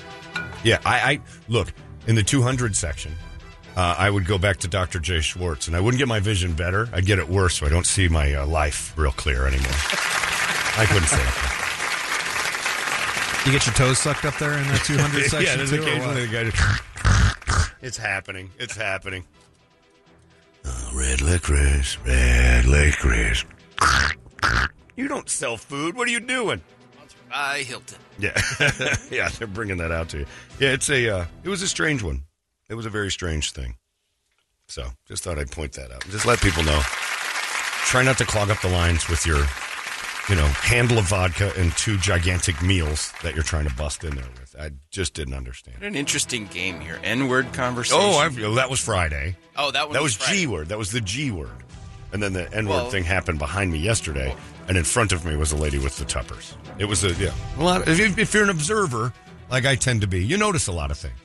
Yeah, 0.64 0.80
I, 0.86 1.12
I 1.12 1.20
look 1.48 1.72
in 2.08 2.16
the 2.16 2.24
200 2.24 2.76
section. 2.76 3.12
Uh, 3.78 3.94
I 3.96 4.10
would 4.10 4.26
go 4.26 4.40
back 4.40 4.58
to 4.58 4.68
Dr. 4.68 4.98
Jay 5.00 5.22
Schwartz, 5.22 5.68
and 5.68 5.76
I 5.76 5.80
wouldn't 5.80 6.00
get 6.00 6.08
my 6.08 6.20
vision 6.20 6.54
better. 6.54 6.90
I'd 6.92 7.06
get 7.06 7.20
it 7.20 7.30
worse, 7.30 7.60
so 7.60 7.68
I 7.68 7.70
don't 7.70 7.86
see 7.86 8.08
my 8.08 8.34
uh, 8.34 8.48
life 8.48 8.98
real 8.98 9.12
clear 9.12 9.46
anymore. 9.46 9.68
I 9.70 10.86
couldn't 10.90 11.08
say 11.08 11.22
it. 11.22 11.34
You 13.46 13.52
get 13.52 13.68
your 13.68 13.76
toes 13.76 14.00
sucked 14.00 14.26
up 14.26 14.36
there 14.40 14.54
in 14.58 14.64
that 14.70 14.82
200 14.86 15.26
section 15.26 15.42
yeah, 15.44 15.56
there's 15.58 15.70
too, 15.70 15.84
occasionally 15.84 16.26
the 16.26 16.32
guy. 16.34 16.46
Just, 16.50 16.82
it's 17.84 17.98
happening. 17.98 18.50
It's 18.58 18.76
happening. 18.76 19.24
Oh, 20.66 20.92
red 20.96 21.22
licorice, 21.22 22.00
red 22.04 22.66
licorice. 22.66 23.46
You 24.96 25.08
don't 25.08 25.30
sell 25.30 25.56
food. 25.56 25.96
What 25.96 26.08
are 26.08 26.12
you 26.12 26.20
doing? 26.20 26.62
By 27.30 27.60
Hilton. 27.60 28.00
Yeah, 28.18 28.36
yeah, 29.12 29.30
they're 29.30 29.46
bringing 29.46 29.78
that 29.78 29.92
out 29.92 30.10
to 30.10 30.18
you. 30.20 30.26
Yeah, 30.60 30.72
it's 30.72 30.90
a. 30.90 31.10
Uh, 31.10 31.26
it 31.44 31.50
was 31.50 31.62
a 31.62 31.68
strange 31.68 32.02
one. 32.02 32.24
It 32.70 32.76
was 32.76 32.86
a 32.86 32.90
very 32.90 33.12
strange 33.12 33.52
thing. 33.52 33.76
So, 34.68 34.88
just 35.08 35.24
thought 35.24 35.40
I'd 35.40 35.52
point 35.52 35.74
that 35.74 35.92
out. 35.92 36.06
Just 36.10 36.26
let 36.26 36.42
people 36.42 36.64
know. 36.64 36.82
Try 37.86 38.04
not 38.04 38.18
to 38.18 38.26
clog 38.26 38.50
up 38.50 38.60
the 38.62 38.68
lines 38.68 39.08
with 39.08 39.26
your, 39.26 39.38
you 40.28 40.36
know, 40.36 40.48
handle 40.48 40.98
of 40.98 41.06
vodka 41.08 41.54
and 41.58 41.72
two 41.78 41.98
gigantic 41.98 42.62
meals 42.62 43.14
that 43.24 43.34
you're 43.34 43.46
trying 43.46 43.66
to 43.68 43.74
bust 43.76 44.04
in 44.04 44.14
there 44.16 44.26
with. 44.40 44.56
I 44.60 44.72
just 44.92 45.14
didn't 45.14 45.36
understand. 45.36 45.78
What 45.78 45.88
an 45.88 45.96
interesting 45.96 46.48
game 46.48 46.82
here. 46.82 47.00
N 47.04 47.30
word 47.30 47.54
conversation. 47.54 48.02
Oh, 48.04 48.18
I've, 48.18 48.36
that 48.56 48.70
was 48.70 48.82
Friday. 48.82 49.38
Oh, 49.56 49.72
that 49.72 49.90
That 49.94 50.02
was 50.04 50.16
Friday. 50.16 50.40
G 50.42 50.48
word. 50.48 50.68
That 50.68 50.78
was 50.78 50.92
the 50.92 51.00
G 51.00 51.32
word. 51.32 51.50
And 52.12 52.22
then 52.22 52.34
the 52.34 52.54
N 52.54 52.68
word 52.68 52.76
Well- 52.76 52.90
thing 52.90 53.06
happened 53.06 53.40
behind 53.40 53.72
me 53.72 53.80
yesterday, 53.80 54.36
and 54.68 54.78
in 54.78 54.84
front 54.84 55.14
of 55.14 55.24
me 55.24 55.38
was 55.38 55.54
a 55.54 55.58
lady 55.58 55.80
with 55.80 55.96
the 55.98 56.04
tuppers. 56.06 56.56
It 56.78 56.86
was 56.86 57.06
a 57.06 57.14
yeah. 57.14 57.34
A 57.58 57.64
lot. 57.64 57.88
If, 57.88 58.18
if 58.18 58.34
you're 58.34 58.44
an 58.44 58.50
observer, 58.50 59.14
like 59.50 59.66
I 59.66 59.76
tend 59.76 60.02
to 60.02 60.08
be, 60.08 60.26
you 60.26 60.36
notice 60.38 60.68
a 60.68 60.74
lot 60.74 60.92
of 60.92 60.98
things. 60.98 61.16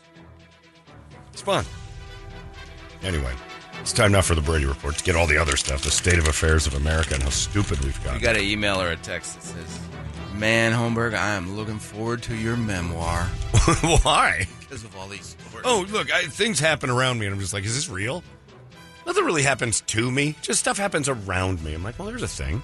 It's 1.42 1.46
fun. 1.46 1.64
Anyway, 3.02 3.32
it's 3.80 3.92
time 3.92 4.12
now 4.12 4.22
for 4.22 4.36
the 4.36 4.40
Brady 4.40 4.64
Report 4.64 4.94
to 4.96 5.02
get 5.02 5.16
all 5.16 5.26
the 5.26 5.36
other 5.38 5.56
stuff, 5.56 5.82
the 5.82 5.90
state 5.90 6.18
of 6.20 6.28
affairs 6.28 6.68
of 6.68 6.74
America, 6.74 7.14
and 7.14 7.22
how 7.24 7.30
stupid 7.30 7.80
we've 7.84 8.00
got. 8.04 8.14
You 8.14 8.20
got. 8.20 8.34
got 8.34 8.36
an 8.36 8.42
email 8.48 8.80
or 8.80 8.90
a 8.92 8.96
text 8.96 9.34
that 9.34 9.42
says, 9.42 9.80
"Man, 10.36 10.70
Holmberg, 10.72 11.14
I 11.14 11.34
am 11.34 11.56
looking 11.56 11.80
forward 11.80 12.22
to 12.24 12.36
your 12.36 12.56
memoir 12.56 13.24
Why? 14.04 14.46
because 14.60 14.84
of 14.84 14.96
all 14.96 15.08
these 15.08 15.34
stories." 15.48 15.64
Oh, 15.66 15.84
look, 15.90 16.12
I, 16.14 16.26
things 16.26 16.60
happen 16.60 16.90
around 16.90 17.18
me, 17.18 17.26
and 17.26 17.34
I'm 17.34 17.40
just 17.40 17.52
like, 17.52 17.64
is 17.64 17.74
this 17.74 17.88
real? 17.88 18.22
Nothing 19.04 19.24
really 19.24 19.42
happens 19.42 19.80
to 19.80 20.08
me. 20.12 20.36
Just 20.42 20.60
stuff 20.60 20.78
happens 20.78 21.08
around 21.08 21.60
me. 21.64 21.74
I'm 21.74 21.82
like, 21.82 21.98
well, 21.98 22.06
there's 22.06 22.22
a 22.22 22.28
thing. 22.28 22.62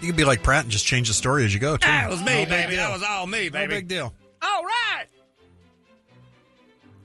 You 0.00 0.06
could 0.06 0.16
be 0.16 0.24
like 0.24 0.42
Pratt 0.42 0.62
and 0.62 0.72
just 0.72 0.86
change 0.86 1.08
the 1.08 1.14
story 1.14 1.44
as 1.44 1.52
you 1.52 1.60
go, 1.60 1.76
too. 1.76 1.86
That 1.86 2.08
was 2.08 2.20
me, 2.20 2.44
No 2.44 2.48
baby. 2.48 2.76
That 2.76 2.90
was 2.90 3.02
all 3.06 3.26
me, 3.26 3.50
No 3.50 3.50
baby. 3.50 3.74
big 3.74 3.88
deal. 3.88 4.14
All 4.40 4.62
right. 4.64 5.04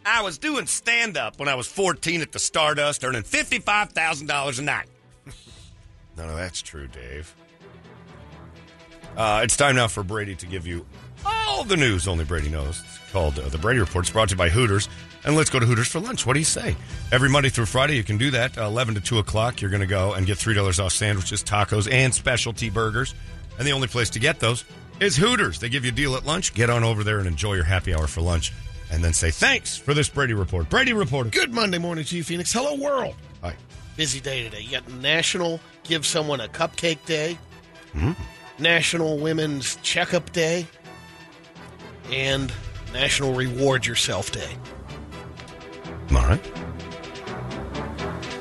I 0.06 0.22
was 0.22 0.38
doing 0.38 0.68
stand 0.68 1.18
up 1.18 1.40
when 1.40 1.48
I 1.48 1.56
was 1.56 1.68
14 1.68 2.22
at 2.22 2.32
the 2.32 2.40
Stardust, 2.40 3.04
earning 3.04 3.24
$55,000 3.24 4.60
a 4.60 4.62
night. 4.62 4.88
None 6.18 6.30
of 6.30 6.36
that's 6.36 6.62
true, 6.62 6.88
Dave. 6.88 7.34
Uh, 9.16 9.42
it's 9.44 9.56
time 9.56 9.76
now 9.76 9.88
for 9.88 10.04
Brady 10.04 10.36
to 10.36 10.46
give 10.46 10.66
you 10.66 10.86
all 11.26 11.64
the 11.64 11.78
news 11.78 12.08
only 12.08 12.26
Brady 12.26 12.50
knows. 12.50 12.82
It's 12.82 13.12
called 13.12 13.40
uh, 13.40 13.48
The 13.48 13.58
Brady 13.58 13.80
Report. 13.80 14.06
It's 14.06 14.12
brought 14.12 14.30
to 14.30 14.34
you 14.34 14.38
by 14.38 14.50
Hooters. 14.50 14.90
And 15.26 15.36
let's 15.38 15.50
go 15.50 15.60
to 15.60 15.66
Hooters 15.66 15.88
for 15.88 16.00
lunch. 16.02 16.26
What 16.26 16.34
do 16.34 16.40
you 16.40 16.46
say? 16.46 16.76
Every 17.12 17.30
Monday 17.30 17.50
through 17.50 17.68
Friday, 17.68 17.96
you 17.96 18.04
can 18.04 18.18
do 18.18 18.32
that. 18.32 18.58
Uh, 18.58 18.66
11 18.66 18.96
to 18.96 19.02
2 19.02 19.20
o'clock, 19.20 19.62
you're 19.62 19.70
going 19.70 19.82
to 19.82 19.88
go 19.88 20.14
and 20.14 20.26
get 20.26 20.38
$3 20.38 20.84
off 20.84 20.92
sandwiches, 20.92 21.44
tacos, 21.44 21.90
and 21.90 22.14
specialty 22.14 22.70
burgers. 22.70 23.16
And 23.58 23.66
the 23.66 23.72
only 23.72 23.88
place 23.88 24.10
to 24.12 24.20
get 24.20 24.40
those 24.40 24.66
is 25.00 25.16
Hooters. 25.16 25.60
They 25.60 25.70
give 25.70 25.86
you 25.86 25.92
a 25.92 25.96
deal 25.96 26.16
at 26.16 26.26
lunch. 26.26 26.54
Get 26.54 26.70
on 26.70 26.84
over 26.84 27.04
there 27.06 27.20
and 27.20 27.28
enjoy 27.28 27.54
your 27.54 27.64
happy 27.64 27.94
hour 27.94 28.08
for 28.08 28.22
lunch. 28.22 28.52
And 28.94 29.04
then 29.04 29.12
say 29.12 29.32
thanks 29.32 29.76
for 29.76 29.96
this 29.96 30.08
Brady 30.08 30.36
Report. 30.36 30.70
Brady 30.70 30.94
Report. 30.94 31.32
Good 31.32 31.52
Monday 31.52 31.80
morning 31.80 32.06
to 32.06 32.16
you, 32.16 32.24
Phoenix. 32.24 32.54
Hello, 32.54 32.76
world. 32.76 33.16
Hi. 33.42 33.56
Busy 33.98 34.20
day 34.20 34.44
today. 34.44 34.62
You 34.62 34.70
got 34.70 34.88
National 34.88 35.60
Give 35.84 36.06
Someone 36.06 36.40
a 36.40 36.48
Cupcake 36.48 37.04
Day, 37.08 37.40
hmm. 37.94 38.12
National 38.60 39.18
Women's 39.18 39.78
Checkup 39.78 40.32
Day, 40.32 40.68
and 42.12 42.54
National 42.94 43.34
Reward 43.34 43.88
Yourself 43.88 44.32
Day. 44.32 44.58
All 46.12 46.28
right. 46.28 46.52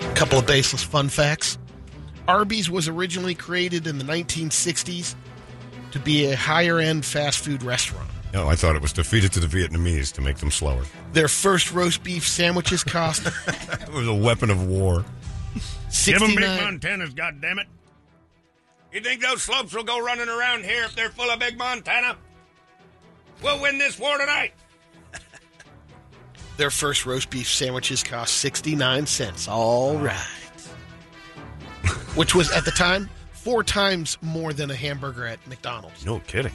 A 0.02 0.14
couple 0.14 0.38
of 0.38 0.46
baseless 0.46 0.84
fun 0.84 1.08
facts. 1.08 1.56
Arby's 2.28 2.68
was 2.68 2.88
originally 2.88 3.34
created 3.34 3.86
in 3.86 3.96
the 3.96 4.04
1960s 4.04 5.14
to 5.92 5.98
be 5.98 6.30
a 6.30 6.36
higher 6.36 6.78
end 6.78 7.06
fast 7.06 7.38
food 7.38 7.62
restaurant. 7.62 8.11
No, 8.32 8.48
I 8.48 8.56
thought 8.56 8.76
it 8.76 8.82
was 8.82 8.94
to 8.94 9.04
feed 9.04 9.24
it 9.24 9.32
to 9.32 9.40
the 9.40 9.46
Vietnamese 9.46 10.12
to 10.14 10.22
make 10.22 10.38
them 10.38 10.50
slower. 10.50 10.84
Their 11.12 11.28
first 11.28 11.72
roast 11.72 12.02
beef 12.02 12.26
sandwiches 12.26 12.82
cost 12.82 13.26
It 13.46 13.92
was 13.92 14.08
a 14.08 14.14
weapon 14.14 14.48
of 14.48 14.66
war. 14.66 15.04
69 15.90 16.38
Montanas, 16.38 17.10
goddammit. 17.10 17.66
You 18.90 19.00
think 19.00 19.20
those 19.22 19.42
slopes 19.42 19.74
will 19.74 19.84
go 19.84 20.02
running 20.02 20.28
around 20.28 20.64
here 20.64 20.84
if 20.84 20.94
they're 20.94 21.10
full 21.10 21.30
of 21.30 21.38
big 21.38 21.58
Montana? 21.58 22.16
We'll 23.42 23.60
win 23.60 23.78
this 23.78 23.98
war 23.98 24.16
tonight. 24.16 24.52
Their 26.56 26.70
first 26.70 27.04
roast 27.04 27.28
beef 27.28 27.48
sandwiches 27.48 28.02
cost 28.02 28.36
69 28.36 29.06
cents. 29.06 29.48
All 29.48 29.98
right. 29.98 30.16
Which 32.14 32.34
was 32.34 32.50
at 32.50 32.64
the 32.64 32.70
time 32.70 33.08
four 33.32 33.62
times 33.64 34.16
more 34.22 34.52
than 34.52 34.70
a 34.70 34.74
hamburger 34.74 35.26
at 35.26 35.44
McDonald's. 35.46 36.04
No 36.06 36.20
kidding. 36.20 36.52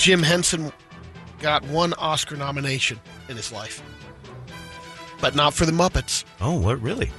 Jim 0.00 0.22
Henson 0.22 0.72
got 1.40 1.62
one 1.64 1.92
Oscar 1.92 2.34
nomination 2.34 2.98
in 3.28 3.36
his 3.36 3.52
life, 3.52 3.82
but 5.20 5.34
not 5.34 5.52
for 5.52 5.66
the 5.66 5.72
Muppets. 5.72 6.24
Oh, 6.40 6.58
what 6.58 6.80
really? 6.80 7.10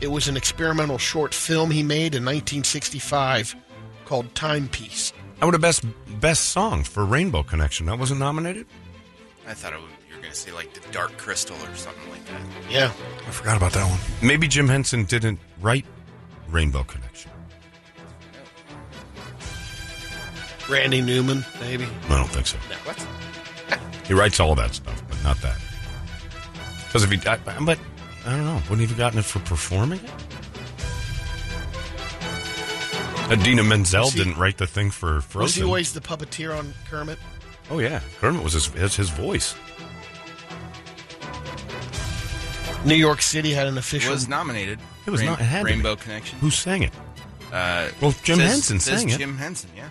It 0.00 0.06
was 0.06 0.26
an 0.26 0.34
experimental 0.34 0.96
short 0.96 1.34
film 1.34 1.70
he 1.70 1.82
made 1.82 2.14
in 2.14 2.24
1965 2.24 3.54
called 4.06 4.34
Timepiece. 4.34 5.12
I 5.42 5.44
would 5.44 5.52
have 5.52 5.60
best 5.60 5.84
best 6.18 6.46
song 6.46 6.82
for 6.82 7.04
Rainbow 7.04 7.42
Connection. 7.42 7.84
That 7.84 7.98
wasn't 7.98 8.20
nominated. 8.20 8.66
I 9.46 9.52
thought 9.52 9.74
it 9.74 9.78
would, 9.78 9.90
you 10.08 10.16
were 10.16 10.22
going 10.22 10.32
to 10.32 10.40
say 10.40 10.50
like 10.50 10.72
the 10.72 10.80
Dark 10.90 11.14
Crystal 11.18 11.56
or 11.56 11.74
something 11.74 12.10
like 12.10 12.24
that. 12.24 12.40
Yeah. 12.70 12.90
I 13.26 13.30
forgot 13.30 13.58
about 13.58 13.72
that 13.72 13.86
one. 13.86 14.00
Maybe 14.26 14.48
Jim 14.48 14.66
Henson 14.66 15.04
didn't 15.04 15.40
write 15.60 15.84
Rainbow 16.48 16.84
Connection. 16.84 17.30
Randy 20.68 21.00
Newman, 21.00 21.44
maybe. 21.60 21.86
I 22.08 22.16
don't 22.16 22.28
think 22.28 22.46
so. 22.46 22.58
No, 22.68 22.76
what? 22.84 23.06
He 24.06 24.14
writes 24.14 24.40
all 24.40 24.54
that 24.54 24.74
stuff, 24.74 25.02
but 25.08 25.22
not 25.22 25.40
that. 25.42 25.56
Because 26.86 27.04
if 27.04 27.10
he, 27.10 27.28
I, 27.28 27.34
I- 27.34 27.64
but 27.64 27.78
I 28.26 28.30
don't 28.30 28.44
know, 28.44 28.60
wouldn't 28.70 28.80
he 28.80 28.86
have 28.86 28.96
gotten 28.98 29.18
it 29.18 29.24
for 29.24 29.38
performing 29.40 30.00
it? 30.00 30.10
Idina 33.30 33.62
Menzel 33.62 34.10
he- 34.10 34.18
didn't 34.18 34.38
write 34.38 34.56
the 34.56 34.66
thing 34.66 34.90
for 34.90 35.20
Frozen. 35.20 35.42
Was 35.42 35.54
he 35.54 35.62
always 35.62 35.92
the 35.92 36.00
puppeteer 36.00 36.56
on 36.56 36.72
Kermit? 36.88 37.18
oh 37.70 37.78
yeah, 37.78 38.00
Kermit 38.20 38.42
was 38.42 38.54
his, 38.54 38.66
his 38.68 38.96
his 38.96 39.10
voice. 39.10 39.54
New 42.86 42.94
York 42.94 43.20
City 43.20 43.52
had 43.52 43.66
an 43.66 43.76
official. 43.76 44.12
Was 44.12 44.28
nominated. 44.28 44.78
It 45.06 45.10
was 45.10 45.22
not- 45.22 45.40
it 45.40 45.44
had 45.44 45.58
to 45.60 45.64
be. 45.66 45.70
Rainbow 45.72 45.96
Connection. 45.96 46.38
Who 46.38 46.50
sang 46.50 46.82
it? 46.84 46.92
Uh, 47.52 47.88
Well, 48.00 48.14
Jim 48.22 48.38
says- 48.38 48.50
Henson 48.50 48.80
says 48.80 49.00
sang 49.00 49.08
it. 49.10 49.18
Jim 49.18 49.36
Henson, 49.36 49.70
yeah. 49.76 49.88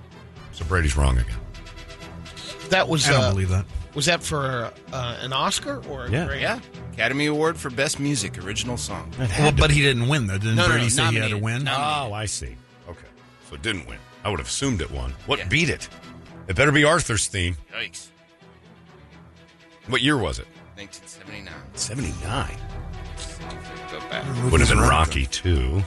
So 0.57 0.65
Brady's 0.65 0.97
wrong 0.97 1.19
again. 1.19 1.35
that 2.69 2.87
was 2.87 3.07
I 3.07 3.11
don't 3.11 3.21
uh, 3.25 3.29
believe 3.29 3.49
that. 3.49 3.65
was 3.93 4.07
that 4.07 4.23
for 4.23 4.71
uh, 4.91 5.17
an 5.21 5.31
Oscar 5.33 5.83
or 5.87 6.07
Yeah. 6.09 6.25
Grammy? 6.27 6.41
Yeah. 6.41 6.59
Academy 6.93 7.27
Award 7.27 7.57
for 7.57 7.69
Best 7.69 7.99
Music, 7.99 8.43
Original 8.43 8.75
Song. 8.75 9.11
Well, 9.19 9.51
but 9.51 9.69
he 9.69 9.83
didn't 9.83 10.07
win, 10.07 10.25
though. 10.25 10.39
Didn't 10.39 10.55
No, 10.55 10.63
no, 10.63 10.69
Brady 10.69 10.85
no, 10.85 10.89
say 10.89 11.05
he 11.11 11.15
had 11.17 11.29
to 11.29 11.37
win? 11.37 11.63
Nominated. 11.65 12.09
Oh, 12.11 12.13
I 12.13 12.25
see. 12.25 12.55
Okay, 12.89 13.05
so 13.47 13.53
it 13.53 13.61
didn't 13.61 13.87
win. 13.87 13.99
I 14.23 14.29
would 14.31 14.39
have 14.39 14.47
assumed 14.47 14.81
it 14.81 14.89
won. 14.89 15.13
What 15.27 15.37
Yeah. 15.37 15.47
beat 15.47 15.69
it? 15.69 15.87
It 16.47 16.55
better 16.55 16.71
be 16.71 16.83
Arthur's 16.85 17.27
theme. 17.27 17.55
Yikes. 17.71 18.07
What 19.85 20.01
year 20.01 20.17
was 20.17 20.39
it? 20.39 20.47
1979. 20.75 21.53
Seventy 21.75 22.13
nine. 22.25 22.57
Would 24.51 24.59
have 24.61 24.69
been 24.69 24.79
Rocky 24.79 25.27
too. 25.27 25.83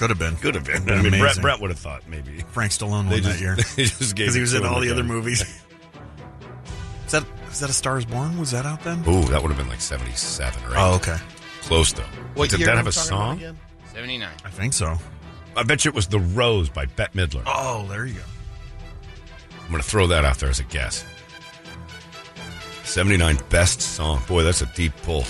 Could 0.00 0.08
have 0.08 0.18
been. 0.18 0.34
Could 0.36 0.54
have 0.54 0.64
been. 0.64 0.82
Been 0.82 0.98
I 0.98 1.02
mean, 1.02 1.20
Brett. 1.20 1.38
Brett 1.42 1.60
would 1.60 1.68
have 1.68 1.78
thought 1.78 2.08
maybe. 2.08 2.38
Frank 2.52 2.72
Stallone 2.72 3.10
They 3.10 3.16
won 3.16 3.22
just, 3.22 3.38
that 3.38 3.40
year 3.40 3.56
they 3.76 3.84
just 3.84 4.16
gave 4.16 4.28
because 4.28 4.34
he 4.34 4.40
was 4.40 4.54
in 4.54 4.64
all 4.64 4.80
the 4.80 4.90
other 4.90 5.04
movies. 5.04 5.42
is 5.42 7.12
that 7.12 7.22
is 7.50 7.60
that 7.60 7.68
a 7.68 7.74
Star 7.74 7.98
is 7.98 8.06
Born? 8.06 8.38
Was 8.38 8.52
that 8.52 8.64
out 8.64 8.82
then? 8.82 9.00
Ooh, 9.06 9.24
that 9.24 9.42
would 9.42 9.50
have 9.50 9.58
been 9.58 9.68
like 9.68 9.82
77 9.82 10.64
or 10.64 10.68
8. 10.68 10.72
Oh, 10.74 10.94
okay. 10.94 11.18
Close, 11.60 11.92
though. 11.92 12.02
What 12.32 12.48
Did 12.48 12.60
that 12.60 12.78
have 12.78 12.86
a 12.86 12.92
song? 12.92 13.42
79. 13.92 14.26
I 14.42 14.48
think 14.48 14.72
so. 14.72 14.96
I 15.54 15.64
bet 15.64 15.84
you 15.84 15.90
it 15.90 15.94
was 15.94 16.06
The 16.06 16.20
Rose 16.20 16.70
by 16.70 16.86
Bette 16.86 17.12
Midler. 17.12 17.42
Oh, 17.44 17.86
there 17.90 18.06
you 18.06 18.14
go. 18.14 18.22
I'm 19.62 19.70
going 19.70 19.82
to 19.82 19.86
throw 19.86 20.06
that 20.06 20.24
out 20.24 20.38
there 20.38 20.48
as 20.48 20.60
a 20.60 20.64
guess. 20.64 21.04
79 22.84 23.38
best 23.50 23.82
song. 23.82 24.22
Boy, 24.26 24.44
that's 24.44 24.62
a 24.62 24.66
deep 24.74 24.94
pull. 25.02 25.24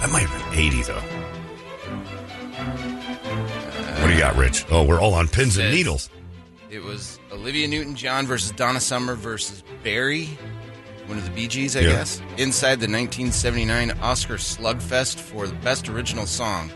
That 0.00 0.10
might 0.10 0.26
have 0.26 0.50
been 0.50 0.58
80, 0.58 0.82
though. 0.84 1.21
What 4.02 4.08
do 4.08 4.14
you 4.14 4.18
got, 4.20 4.36
Rich? 4.36 4.66
Oh, 4.70 4.84
we're 4.84 5.00
all 5.00 5.14
on 5.14 5.28
pins 5.28 5.56
and 5.56 5.70
needles. 5.70 6.10
It 6.70 6.82
was 6.82 7.18
Olivia 7.32 7.68
Newton 7.68 7.94
John 7.94 8.26
versus 8.26 8.50
Donna 8.52 8.80
Summer 8.80 9.14
versus 9.14 9.62
Barry, 9.84 10.26
one 11.06 11.18
of 11.18 11.24
the 11.24 11.30
Bee 11.30 11.46
Gees, 11.48 11.76
I 11.76 11.80
Yeah. 11.80 11.92
guess, 11.92 12.20
inside 12.38 12.80
the 12.80 12.88
1979 12.88 13.90
Oscar 14.00 14.34
Slugfest 14.36 15.18
for 15.20 15.46
the 15.46 15.54
best 15.56 15.88
original 15.88 16.26
song. 16.26 16.70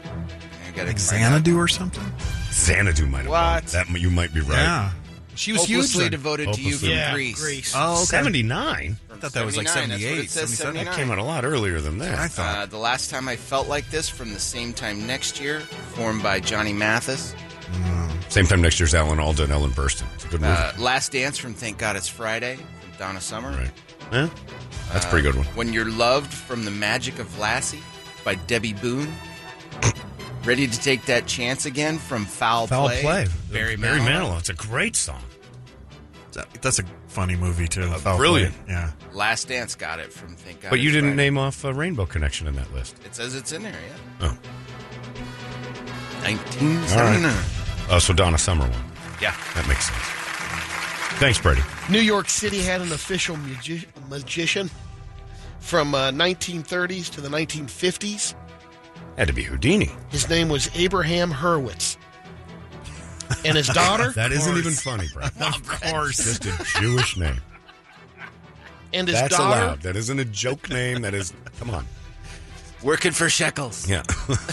I 0.66 0.70
gotta 0.70 0.89
Like 0.89 0.98
find 0.98 1.23
out. 1.24 1.28
Xanadu 1.31 1.57
or 1.59 1.69
something? 1.69 2.05
Xanadu 2.53 3.07
might 3.07 3.23
have 3.23 3.28
won. 3.28 3.55
What? 3.55 3.66
That 3.69 3.89
you 3.90 4.11
might 4.11 4.35
be 4.35 4.40
right. 4.40 4.59
Yeah. 4.59 4.90
She 5.37 5.53
was 5.53 5.65
hugely 5.65 6.05
then. 6.05 6.11
devoted 6.13 6.53
to 6.55 6.61
you 6.63 6.77
from 6.77 6.89
Yeah, 6.89 7.13
Grease. 7.13 7.41
Grease. 7.41 7.73
Oh, 7.77 7.95
okay. 7.97 8.05
79? 8.05 8.97
I 9.11 9.15
thought 9.19 9.33
that 9.33 9.45
was 9.47 9.57
like 9.57 9.69
79, 9.69 9.89
that's 9.99 10.03
what 10.03 10.09
78, 10.11 10.25
it 10.25 10.31
says, 10.31 10.59
77. 10.59 10.75
That 10.75 10.81
79. 10.95 10.95
came 10.97 11.11
out 11.13 11.19
a 11.19 11.23
lot 11.25 11.45
earlier 11.45 11.81
than 11.81 11.99
that. 11.99 12.19
I 12.19 12.29
thought. 12.29 12.59
Uh, 12.59 12.67
the 12.67 12.79
last 12.79 13.11
time 13.11 13.29
I 13.29 13.37
felt 13.37 13.69
like 13.69 13.89
this 13.91 14.09
from 14.09 14.33
the 14.35 14.41
same 14.41 14.73
time 14.73 15.07
next 15.07 15.41
year, 15.41 15.61
performed 15.61 16.23
by 16.23 16.41
Johnny 16.41 16.73
Mathis. 16.73 17.35
Same 18.29 18.47
time 18.47 18.61
next 18.61 18.79
year's 18.81 18.95
Alan 18.95 19.19
Alda 19.21 19.45
and 19.45 19.53
Ellen 19.53 19.71
Burstyn. 19.71 20.05
It's 20.15 20.25
a 20.25 20.29
good 20.29 20.41
movie. 20.41 20.53
Uh, 20.53 20.73
Last 20.79 21.13
Dance 21.13 21.39
from 21.39 21.55
Thank 21.55 21.79
God 21.79 21.97
It's 21.97 22.09
Friday 22.09 22.57
from 22.57 22.99
Donna 22.99 23.21
Summer. 23.21 23.51
right. 23.51 23.71
Yeah? 24.13 24.29
That's 24.93 25.05
a 25.05 25.09
pretty 25.09 25.23
good 25.29 25.37
one. 25.37 25.47
When 25.55 25.73
You're 25.73 25.91
Loved 25.91 26.33
from 26.33 26.65
The 26.65 26.71
Magic 26.71 27.19
of 27.19 27.39
Lassie 27.39 27.83
by 28.25 28.35
Debby 28.35 28.73
Boone. 28.75 29.13
Ready 30.47 30.68
to 30.68 30.81
take 30.81 31.05
that 31.06 31.27
chance 31.27 31.66
again 31.66 31.98
from 31.98 32.24
Foul, 32.24 32.68
Play. 32.68 32.77
Foul 32.77 32.89
Play. 32.89 33.02
Play. 33.02 33.27
Barry 33.52 33.77
Barry 33.77 33.98
Manilow. 33.98 34.06
Manilow. 34.35 34.39
It's 34.39 34.48
a 34.48 34.55
great 34.55 34.94
song. 34.94 35.23
That- 36.32 36.48
That's 36.62 36.78
a 36.78 36.85
funny 37.09 37.35
movie 37.35 37.66
too. 37.66 37.82
Uh, 37.82 38.16
brilliant. 38.16 38.55
Yeah. 38.68 38.93
Last 39.12 39.48
Dance 39.48 39.74
got 39.74 39.98
it 39.98 40.12
from 40.12 40.36
Thank 40.36 40.60
God 40.60 40.70
But 40.70 40.78
you 40.81 40.90
didn't 40.93 41.10
Friday. 41.10 41.16
name 41.24 41.39
off 41.39 41.64
uh, 41.64 41.74
Rainbow 41.74 42.06
Connection 42.06 42.47
in 42.47 42.55
that 42.56 42.73
list. 42.73 42.97
It 43.05 43.14
says 43.14 43.35
it's 43.35 43.51
in 43.52 43.62
there, 43.64 43.73
yeah. 43.73 44.28
Oh. 44.28 44.39
1979. 46.23 47.44
Oh, 47.90 47.98
so 47.98 48.12
Donna 48.12 48.39
Summer 48.39 48.68
won. 48.68 48.85
Yeah. 49.20 49.35
That 49.55 49.66
makes 49.68 49.86
sense. 49.89 49.98
Thanks, 51.18 51.40
Brady. 51.40 51.62
New 51.89 52.01
York 52.01 52.28
City 52.28 52.60
had 52.60 52.81
an 52.82 52.93
official 52.93 53.36
magi- 53.36 53.86
magician 54.09 54.70
from 55.60 55.94
uh, 55.94 56.10
1930s 56.10 57.10
to 57.12 57.20
the 57.20 57.28
1950s. 57.28 58.35
Had 59.16 59.28
to 59.28 59.34
be 59.34 59.43
Houdini. 59.43 59.90
His 60.10 60.28
name 60.28 60.48
was 60.48 60.68
Abraham 60.74 61.30
Hurwitz. 61.32 61.97
And 63.44 63.56
his 63.56 63.66
daughter, 63.68 64.10
That 64.14 64.30
isn't 64.32 64.56
even 64.56 64.72
funny, 64.72 65.06
Brad. 65.12 65.32
Of 65.40 65.66
course. 65.66 66.16
Just 66.18 66.44
a 66.47 66.80
Jewish 66.80 67.16
name. 67.16 67.40
and 68.93 69.09
his 69.09 69.18
That's 69.20 69.36
daughter, 69.36 69.64
allowed. 69.64 69.82
That 69.82 69.97
isn't 69.97 70.18
a 70.18 70.24
joke 70.24 70.68
name. 70.70 71.02
That 71.02 71.14
is. 71.14 71.32
Come 71.59 71.70
on. 71.70 71.86
Working 72.82 73.12
for 73.12 73.28
shekels. 73.28 73.88
Yeah. 73.88 74.02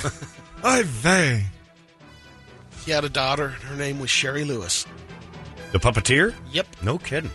I 0.63 0.83
vey. 0.83 1.43
he 2.85 2.91
had 2.91 3.03
a 3.03 3.09
daughter. 3.09 3.45
and 3.47 3.63
Her 3.63 3.75
name 3.75 3.99
was 3.99 4.09
Shari 4.09 4.43
Lewis. 4.45 4.85
the 5.73 5.79
puppeteer? 5.79 6.33
Yep, 6.51 6.67
No 6.81 6.97
kidding. 6.97 7.31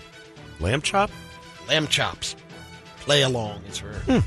Lamb 0.60 0.80
chop? 0.82 1.10
Lamb 1.68 1.86
Chops. 1.86 2.34
Play 3.00 3.22
along 3.22 3.62
is 3.68 3.78
her. 3.78 3.92
Hmm. 4.06 4.18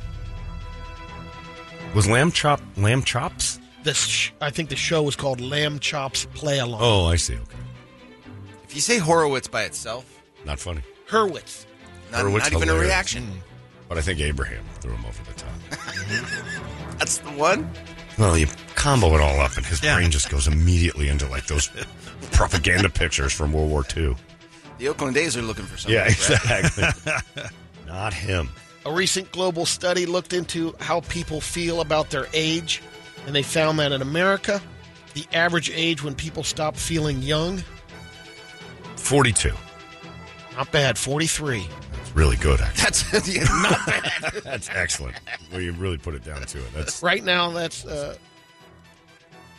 Was 1.93 2.07
lamb 2.07 2.31
chop 2.31 2.61
lamb 2.77 3.03
chops? 3.03 3.59
This, 3.83 3.97
sh- 4.05 4.31
I 4.39 4.49
think 4.51 4.69
the 4.69 4.75
show 4.75 5.01
was 5.01 5.15
called 5.15 5.41
Lamb 5.41 5.79
Chops 5.79 6.25
Play 6.35 6.59
Along. 6.59 6.79
Oh, 6.83 7.05
I 7.07 7.15
see. 7.15 7.33
Okay. 7.33 7.57
If 8.63 8.75
you 8.75 8.81
say 8.81 8.99
Horowitz 8.99 9.47
by 9.47 9.63
itself, 9.63 10.21
Not 10.45 10.59
funny. 10.59 10.81
Hurwitz. 11.09 11.65
not, 12.11 12.21
Horowitz 12.21 12.45
not 12.45 12.53
even 12.53 12.69
a 12.69 12.71
hilarious. 12.73 12.87
reaction. 12.89 13.41
But 13.89 13.97
I 13.97 14.01
think 14.01 14.19
Abraham 14.19 14.63
threw 14.79 14.93
him 14.93 15.03
over 15.05 15.23
the 15.23 15.33
top. 15.33 16.97
That's 16.99 17.17
the 17.17 17.31
one. 17.31 17.69
Well, 18.19 18.37
you 18.37 18.47
combo 18.75 19.15
it 19.15 19.21
all 19.21 19.39
up, 19.41 19.57
and 19.57 19.65
his 19.65 19.81
Yeah. 19.83 19.95
brain 19.95 20.11
just 20.11 20.29
goes 20.29 20.47
immediately 20.47 21.09
into 21.09 21.27
like 21.27 21.47
those 21.47 21.69
propaganda 22.31 22.87
pictures 22.89 23.33
from 23.33 23.51
World 23.51 23.69
War 23.71 23.83
II. 23.97 24.15
The 24.77 24.87
Oakland 24.89 25.17
A's 25.17 25.35
are 25.35 25.41
looking 25.41 25.65
for 25.65 25.77
something. 25.77 25.95
Yeah, 25.95 26.03
Brett. 26.03 26.73
exactly. 26.75 27.43
Not 27.87 28.13
him. 28.13 28.49
A 28.85 28.91
recent 28.91 29.31
global 29.31 29.65
study 29.65 30.05
looked 30.05 30.33
into 30.33 30.75
how 30.79 31.01
people 31.01 31.39
feel 31.39 31.81
about 31.81 32.09
their 32.09 32.27
age, 32.33 32.81
and 33.25 33.35
they 33.35 33.43
found 33.43 33.77
that 33.79 33.91
in 33.91 34.01
America, 34.01 34.59
the 35.13 35.25
average 35.33 35.69
age 35.69 36.03
when 36.03 36.15
people 36.15 36.43
stop 36.43 36.75
feeling 36.75 37.21
young, 37.21 37.63
42. 38.95 39.51
not 40.55 40.71
bad, 40.71 40.97
43. 40.97 41.67
It's 42.01 42.15
really 42.15 42.37
good, 42.37 42.59
actually. 42.59 42.83
That's 43.11 43.27
yeah, 43.35 43.43
not 43.43 43.85
bad. 43.85 44.33
That's 44.43 44.69
excellent. 44.71 45.15
Well, 45.51 45.61
you 45.61 45.73
really 45.73 45.97
put 45.97 46.15
it 46.15 46.23
down 46.23 46.41
to 46.41 46.57
it. 46.57 46.73
That's 46.73 47.03
Right 47.03 47.23
now, 47.23 47.51
that's 47.51 47.85
uh, 47.85 48.15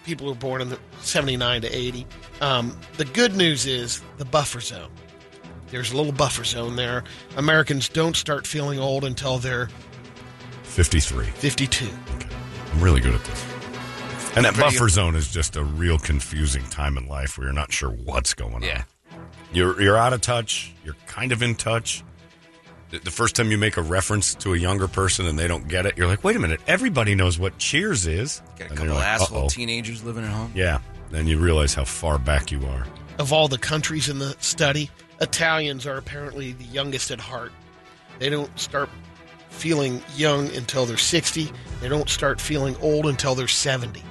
people 0.05 0.27
who 0.27 0.33
are 0.33 0.37
born 0.37 0.61
in 0.63 0.69
the 0.69 0.79
79 1.01 1.63
to 1.63 1.69
80. 1.69 2.07
Um, 2.41 2.77
the 2.97 3.05
good 3.05 3.37
news 3.37 3.67
is 3.67 4.03
the 4.19 4.25
buffer 4.25 4.61
zone. 4.61 4.91
There's 5.73 5.91
a 5.91 5.97
little 5.97 6.13
buffer 6.13 6.45
zone 6.45 6.77
there. 6.77 7.03
Americans 7.37 7.89
don't 7.89 8.15
start 8.15 8.47
feeling 8.47 8.79
old 8.79 9.05
until 9.05 9.39
they're 9.39 9.69
53. 10.65 11.25
52. 11.27 11.89
I'm 12.73 12.81
really 12.81 13.01
good 13.01 13.15
at 13.15 13.25
this. 13.25 13.45
And 14.37 14.45
that 14.45 14.57
buffer 14.57 14.89
zone 14.89 15.15
is 15.17 15.31
just 15.33 15.57
a 15.57 15.65
real 15.65 15.99
confusing 15.99 16.63
time 16.65 16.97
in 16.97 17.07
life 17.09 17.37
where 17.37 17.47
you're 17.47 17.55
not 17.55 17.73
sure 17.73 17.91
what's 17.91 18.35
going 18.35 18.55
on. 18.55 18.63
Yeah. 18.63 18.85
You're 19.53 19.81
you're 19.83 19.97
out 19.99 20.13
of 20.13 20.21
touch. 20.21 20.73
You're 20.85 20.97
kind 21.07 21.33
of 21.33 21.43
in 21.43 21.55
touch. 21.55 22.03
The, 22.91 22.99
the 22.99 23.11
first 23.11 23.35
time 23.37 23.51
you 23.51 23.57
make 23.59 23.77
a 23.79 23.83
reference 23.83 24.35
to 24.37 24.53
a 24.55 24.57
younger 24.59 24.89
person 24.89 25.27
and 25.27 25.39
they 25.39 25.49
don't 25.49 25.69
get 25.69 25.85
it, 25.87 25.97
you're 25.97 26.07
like, 26.07 26.23
wait 26.23 26.37
a 26.37 26.39
minute, 26.39 26.61
everybody 26.67 27.15
knows 27.15 27.39
what 27.39 27.57
Cheers 27.59 28.07
is. 28.07 28.43
Got 28.59 28.61
a 28.61 28.63
And 28.65 28.69
couple 28.71 28.85
you're 28.87 28.95
like, 28.95 29.05
asshole 29.07 29.39
"Uh-oh." 29.39 29.49
teenagers 29.49 30.03
living 30.05 30.25
at 30.25 30.31
home. 30.31 30.53
Yeah. 30.55 30.81
Then 31.11 31.27
you 31.27 31.39
realize 31.39 31.73
how 31.75 31.85
far 31.85 32.19
back 32.19 32.51
you 32.51 32.65
are. 32.67 32.87
Of 33.19 33.33
all 33.35 33.49
the 33.49 33.59
countries 33.59 34.09
in 34.09 34.19
the 34.19 34.35
study, 34.41 34.91
Italians 35.23 35.87
are 35.87 35.97
apparently 35.97 36.53
the 36.53 36.65
youngest 36.65 37.11
at 37.11 37.21
heart. 37.21 37.53
They 38.19 38.29
don't 38.29 38.59
start 38.59 38.91
feeling 39.51 40.03
young 40.17 40.49
until 40.55 40.85
they're 40.85 40.97
60. 40.97 41.51
They 41.81 41.89
don't 41.89 42.09
start 42.09 42.41
feeling 42.41 42.77
old 42.83 43.07
until 43.07 43.35
they're 43.35 43.49
70. 43.49 44.03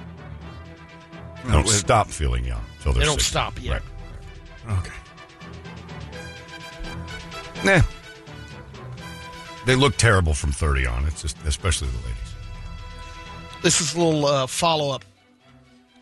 They 1.44 1.52
don't 1.52 1.68
stop 1.68 2.08
feeling 2.08 2.44
young 2.44 2.62
until 2.78 2.92
they're 2.92 3.00
They 3.00 3.06
don't 3.06 3.20
60. 3.20 3.30
stop 3.30 3.62
yet. 3.62 3.82
Right. 4.66 4.78
Okay. 4.78 4.92
Nah. 7.64 7.82
They 9.66 9.76
look 9.76 9.96
terrible 9.96 10.34
from 10.34 10.50
30 10.50 10.86
on. 10.86 11.04
It's 11.06 11.22
just, 11.22 11.36
especially 11.44 11.88
the 11.88 11.98
ladies. 11.98 12.18
This 13.62 13.80
is 13.80 13.94
a 13.94 14.00
little 14.00 14.26
uh, 14.26 14.46
follow 14.46 14.92
up 14.92 15.04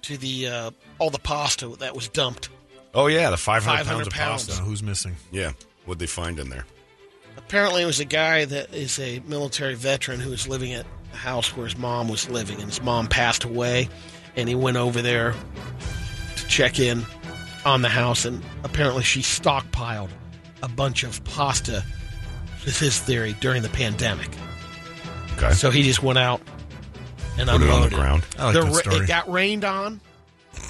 to 0.02 0.16
the 0.16 0.46
uh, 0.46 0.70
all 0.98 1.10
the 1.10 1.18
pasta 1.18 1.68
that 1.78 1.94
was 1.94 2.08
dumped. 2.08 2.48
Oh, 2.94 3.06
yeah, 3.06 3.30
the 3.30 3.36
500, 3.36 3.78
500 3.78 3.86
pounds 3.86 4.06
of 4.06 4.12
pounds. 4.12 4.46
pasta. 4.46 4.62
Who's 4.64 4.82
missing? 4.82 5.16
Yeah. 5.30 5.52
What'd 5.84 6.00
they 6.00 6.06
find 6.06 6.38
in 6.38 6.50
there? 6.50 6.64
Apparently, 7.36 7.82
it 7.82 7.86
was 7.86 8.00
a 8.00 8.04
guy 8.04 8.44
that 8.44 8.74
is 8.74 8.98
a 8.98 9.20
military 9.26 9.74
veteran 9.74 10.20
who 10.20 10.30
was 10.30 10.46
living 10.48 10.72
at 10.72 10.84
the 11.12 11.16
house 11.16 11.56
where 11.56 11.66
his 11.66 11.76
mom 11.78 12.08
was 12.08 12.28
living, 12.28 12.56
and 12.60 12.66
his 12.68 12.82
mom 12.82 13.06
passed 13.06 13.44
away, 13.44 13.88
and 14.36 14.48
he 14.48 14.54
went 14.54 14.76
over 14.76 15.02
there 15.02 15.34
to 16.36 16.46
check 16.48 16.78
in 16.78 17.04
on 17.64 17.82
the 17.82 17.88
house, 17.88 18.24
and 18.24 18.42
apparently 18.64 19.02
she 19.02 19.20
stockpiled 19.20 20.10
a 20.62 20.68
bunch 20.68 21.02
of 21.04 21.22
pasta. 21.24 21.84
This 22.64 22.74
is 22.74 22.78
his 22.78 23.00
theory 23.00 23.34
during 23.40 23.62
the 23.62 23.68
pandemic. 23.70 24.28
Okay. 25.36 25.52
So 25.52 25.70
he 25.70 25.82
just 25.82 26.02
went 26.02 26.18
out 26.18 26.40
and 27.38 27.48
Put 27.48 27.62
it 27.62 27.70
on 27.70 27.82
the 27.82 27.88
ground. 27.90 28.22
I 28.38 28.44
like 28.46 28.54
The 28.54 28.60
that 28.60 28.66
ra- 28.66 28.72
story. 28.80 28.96
it 28.96 29.06
got 29.08 29.30
rained 29.30 29.64
on, 29.64 30.00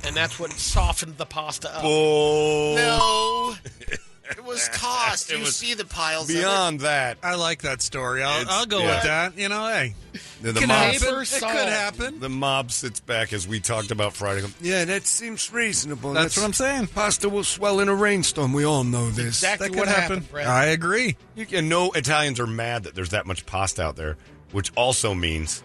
and 0.06 0.14
that's 0.16 0.38
what 0.38 0.50
softened 0.52 1.16
the 1.16 1.26
pasta 1.26 1.68
up. 1.74 1.82
Oh. 1.84 2.74
No, 2.76 3.54
it 4.30 4.44
was 4.44 4.68
tossed. 4.72 5.30
It 5.30 5.36
you 5.38 5.40
was 5.44 5.56
see 5.56 5.74
the 5.74 5.84
piles. 5.84 6.28
of 6.30 6.36
it. 6.36 6.38
Beyond 6.40 6.80
that, 6.80 7.18
I 7.22 7.34
like 7.34 7.62
that 7.62 7.82
story. 7.82 8.22
I'll, 8.22 8.40
It's- 8.42 8.54
I'll 8.56 8.66
go 8.66 8.80
yeah. 8.80 8.94
with 8.94 9.02
that. 9.04 9.38
You 9.38 9.48
know, 9.48 9.66
hey, 9.68 9.94
the, 10.42 10.52
the 10.52 10.60
can 10.60 10.68
mob, 10.68 10.78
happen. 10.94 11.14
It 11.20 11.24
salt. 11.26 11.52
could 11.52 11.68
happen. 11.68 12.20
the 12.20 12.28
mob 12.28 12.70
sits 12.72 13.00
back 13.00 13.32
as 13.32 13.46
we 13.46 13.60
talked 13.60 13.90
about 13.90 14.12
Friday. 14.14 14.46
Yeah, 14.60 14.84
that 14.86 15.06
seems 15.06 15.52
reasonable. 15.52 16.12
That's 16.12 16.36
what 16.36 16.44
I'm 16.44 16.52
saying. 16.52 16.88
Pasta 16.88 17.28
will 17.28 17.44
swell 17.44 17.80
in 17.80 17.88
a 17.88 17.94
rainstorm. 17.94 18.52
We 18.52 18.64
all 18.64 18.84
know 18.84 19.10
this. 19.10 19.26
Exactly 19.26 19.68
That 19.68 19.76
what 19.76 19.86
could 19.88 19.94
happened, 19.94 20.20
happen. 20.22 20.32
Brett. 20.32 20.46
I 20.46 20.66
agree. 20.66 21.16
You 21.34 21.46
can 21.46 21.68
know 21.68 21.90
Italians 21.92 22.40
are 22.40 22.46
mad 22.46 22.84
that 22.84 22.94
there's 22.94 23.10
that 23.10 23.26
much 23.26 23.46
pasta 23.46 23.82
out 23.82 23.96
there, 23.96 24.16
which 24.52 24.72
also 24.76 25.14
means 25.14 25.58
th- 25.58 25.64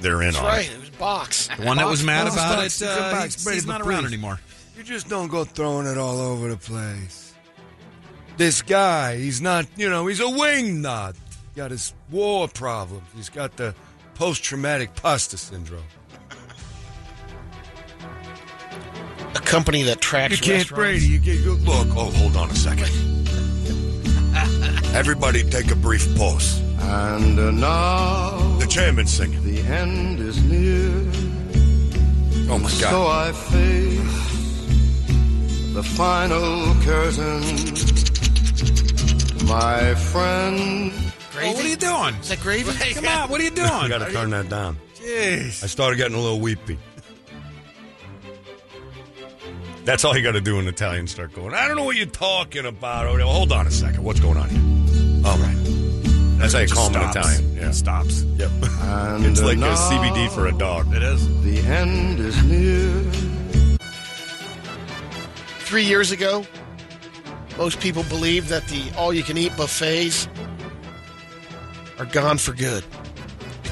they're 0.00 0.22
in 0.22 0.28
That's 0.32 0.38
on 0.38 0.44
right. 0.44 0.66
it. 0.70 0.74
It 0.74 0.80
was 0.80 0.90
box. 0.90 1.48
The 1.56 1.64
one 1.64 1.76
that 1.78 1.86
was 1.88 2.02
mad 2.04 2.24
box, 2.24 2.34
about 2.34 2.56
box, 2.56 2.80
it, 2.82 2.84
you 2.84 2.90
uh, 2.90 3.10
back, 3.12 3.24
he's, 3.24 3.50
he's 3.50 3.66
not 3.66 3.80
around 3.82 4.02
please. 4.02 4.12
anymore. 4.12 4.40
You 4.76 4.82
just 4.84 5.08
don't 5.08 5.28
go 5.28 5.44
throwing 5.44 5.86
it 5.86 5.98
all 5.98 6.20
over 6.20 6.48
the 6.48 6.56
place. 6.56 7.34
This 8.36 8.62
guy, 8.62 9.16
he's 9.16 9.40
not, 9.40 9.66
you 9.76 9.88
know, 9.90 10.06
he's 10.06 10.20
a 10.20 10.28
wing 10.30 10.80
nut. 10.82 11.16
Got 11.56 11.72
his 11.72 11.92
war 12.10 12.46
problems. 12.46 13.02
He's 13.16 13.28
got 13.28 13.56
the 13.56 13.74
post 14.14 14.44
traumatic 14.44 14.94
pasta 14.94 15.36
syndrome. 15.36 15.82
A 19.34 19.40
company 19.40 19.82
that 19.84 20.00
tracks 20.00 20.32
You 20.32 20.38
can't, 20.38 20.70
restaurants. 20.70 21.00
Brady. 21.00 21.06
You 21.06 21.18
get 21.18 21.40
you, 21.40 21.54
look. 21.54 21.88
Oh, 21.96 22.10
hold 22.10 22.36
on 22.36 22.50
a 22.50 22.54
second. 22.54 23.27
Everybody, 24.94 25.42
take 25.48 25.70
a 25.70 25.76
brief 25.76 26.06
pause. 26.16 26.60
And 26.80 27.38
uh, 27.38 27.50
now 27.50 28.56
The 28.58 28.66
chairman's 28.66 29.12
singing. 29.12 29.42
the 29.44 29.60
end 29.60 30.18
is 30.20 30.42
near. 30.42 30.90
Oh 32.50 32.58
my 32.58 32.70
God. 32.80 32.90
So 32.90 33.06
I 33.06 33.32
face 33.32 34.14
the 35.74 35.82
final 35.82 36.74
curtain. 36.82 37.42
My 39.46 39.94
friend, 39.94 40.92
Oh, 41.40 41.52
what 41.52 41.64
are 41.64 41.68
you 41.68 41.76
doing? 41.76 42.14
Is 42.16 42.28
that 42.30 42.40
gravy? 42.40 42.72
Come 42.94 43.06
on, 43.06 43.28
what 43.30 43.40
are 43.40 43.44
you 43.44 43.50
doing? 43.54 43.68
I 43.68 43.88
got 43.88 43.98
to 43.98 44.12
turn 44.12 44.30
that 44.30 44.48
down. 44.48 44.76
Jeez. 44.96 45.62
I 45.62 45.66
started 45.68 45.96
getting 45.96 46.16
a 46.16 46.20
little 46.20 46.40
weepy. 46.40 46.76
That's 49.88 50.04
all 50.04 50.14
you 50.14 50.22
got 50.22 50.32
to 50.32 50.42
do 50.42 50.58
in 50.58 50.68
Italian. 50.68 51.06
Start 51.06 51.32
going. 51.32 51.54
I 51.54 51.66
don't 51.66 51.78
know 51.78 51.84
what 51.84 51.96
you're 51.96 52.04
talking 52.04 52.66
about. 52.66 53.06
Well, 53.06 53.26
hold 53.26 53.52
on 53.52 53.66
a 53.66 53.70
second. 53.70 54.04
What's 54.04 54.20
going 54.20 54.36
on 54.36 54.50
here? 54.50 55.26
All 55.26 55.38
right. 55.38 55.56
That's 56.38 56.52
how 56.52 56.58
you 56.58 56.66
Just 56.66 56.78
call 56.78 56.90
them 56.90 57.04
in. 57.04 57.08
Italian. 57.08 57.56
Yeah. 57.56 57.70
It 57.70 57.72
stops. 57.72 58.22
Yep. 58.22 58.50
and 58.82 59.24
It's 59.24 59.40
uh, 59.40 59.46
like 59.46 59.56
a 59.56 59.60
CBD 59.60 60.30
for 60.34 60.46
a 60.46 60.52
dog. 60.52 60.94
It 60.94 61.02
is. 61.02 61.26
The 61.42 61.60
end 61.60 62.20
is 62.20 62.44
near. 62.44 63.02
Three 65.60 65.84
years 65.84 66.12
ago, 66.12 66.44
most 67.56 67.80
people 67.80 68.02
believed 68.10 68.48
that 68.48 68.68
the 68.68 68.92
all-you-can-eat 68.94 69.56
buffets 69.56 70.28
are 71.98 72.04
gone 72.04 72.36
for 72.36 72.52
good 72.52 72.84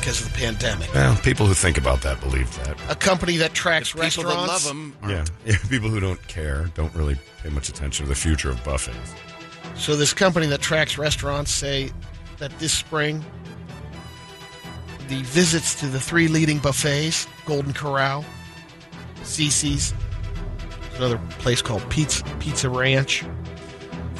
because 0.06 0.24
of 0.24 0.32
the 0.32 0.38
pandemic. 0.38 0.94
Well, 0.94 1.16
people 1.16 1.46
who 1.46 1.54
think 1.54 1.78
about 1.78 2.00
that 2.02 2.20
believe 2.20 2.54
that. 2.64 2.78
A 2.88 2.94
company 2.94 3.38
that 3.38 3.54
tracks 3.54 3.88
People 3.90 4.02
that 4.02 4.36
restaurants. 4.36 4.46
love 4.46 4.64
them. 4.64 4.96
Yeah. 5.02 5.24
yeah. 5.44 5.56
People 5.68 5.88
who 5.88 5.98
don't 5.98 6.24
care 6.28 6.66
don't 6.74 6.94
really 6.94 7.16
pay 7.42 7.48
much 7.48 7.68
attention 7.68 8.04
to 8.04 8.08
the 8.08 8.14
future 8.14 8.48
of 8.48 8.62
buffets. 8.62 9.16
So 9.74 9.96
this 9.96 10.14
company 10.14 10.46
that 10.46 10.60
tracks 10.60 10.96
restaurants 10.96 11.50
say 11.50 11.90
that 12.38 12.56
this 12.60 12.72
spring, 12.72 13.24
the 15.08 15.22
visits 15.22 15.74
to 15.80 15.86
the 15.88 15.98
three 15.98 16.28
leading 16.28 16.60
buffets, 16.60 17.26
Golden 17.44 17.72
Corral, 17.72 18.24
CiCi's, 19.22 19.92
another 20.98 21.18
place 21.40 21.60
called 21.60 21.82
Pizza 21.90 22.22
Pizza 22.38 22.70
Ranch, 22.70 23.24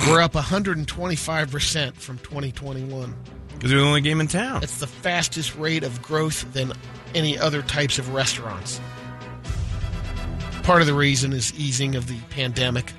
were 0.08 0.20
up 0.20 0.32
125% 0.32 1.94
from 1.94 2.18
2021. 2.18 3.14
Because 3.56 3.70
they're 3.70 3.80
the 3.80 3.86
only 3.86 4.00
game 4.00 4.20
in 4.20 4.28
town. 4.28 4.62
It's 4.62 4.78
the 4.78 4.86
fastest 4.86 5.56
rate 5.56 5.82
of 5.82 6.00
growth 6.02 6.52
than 6.52 6.72
any 7.14 7.38
other 7.38 7.62
types 7.62 7.98
of 7.98 8.12
restaurants. 8.12 8.80
Part 10.62 10.80
of 10.80 10.86
the 10.86 10.94
reason 10.94 11.32
is 11.32 11.54
easing 11.54 11.94
of 11.94 12.08
the 12.08 12.18
pandemic. 12.30 12.92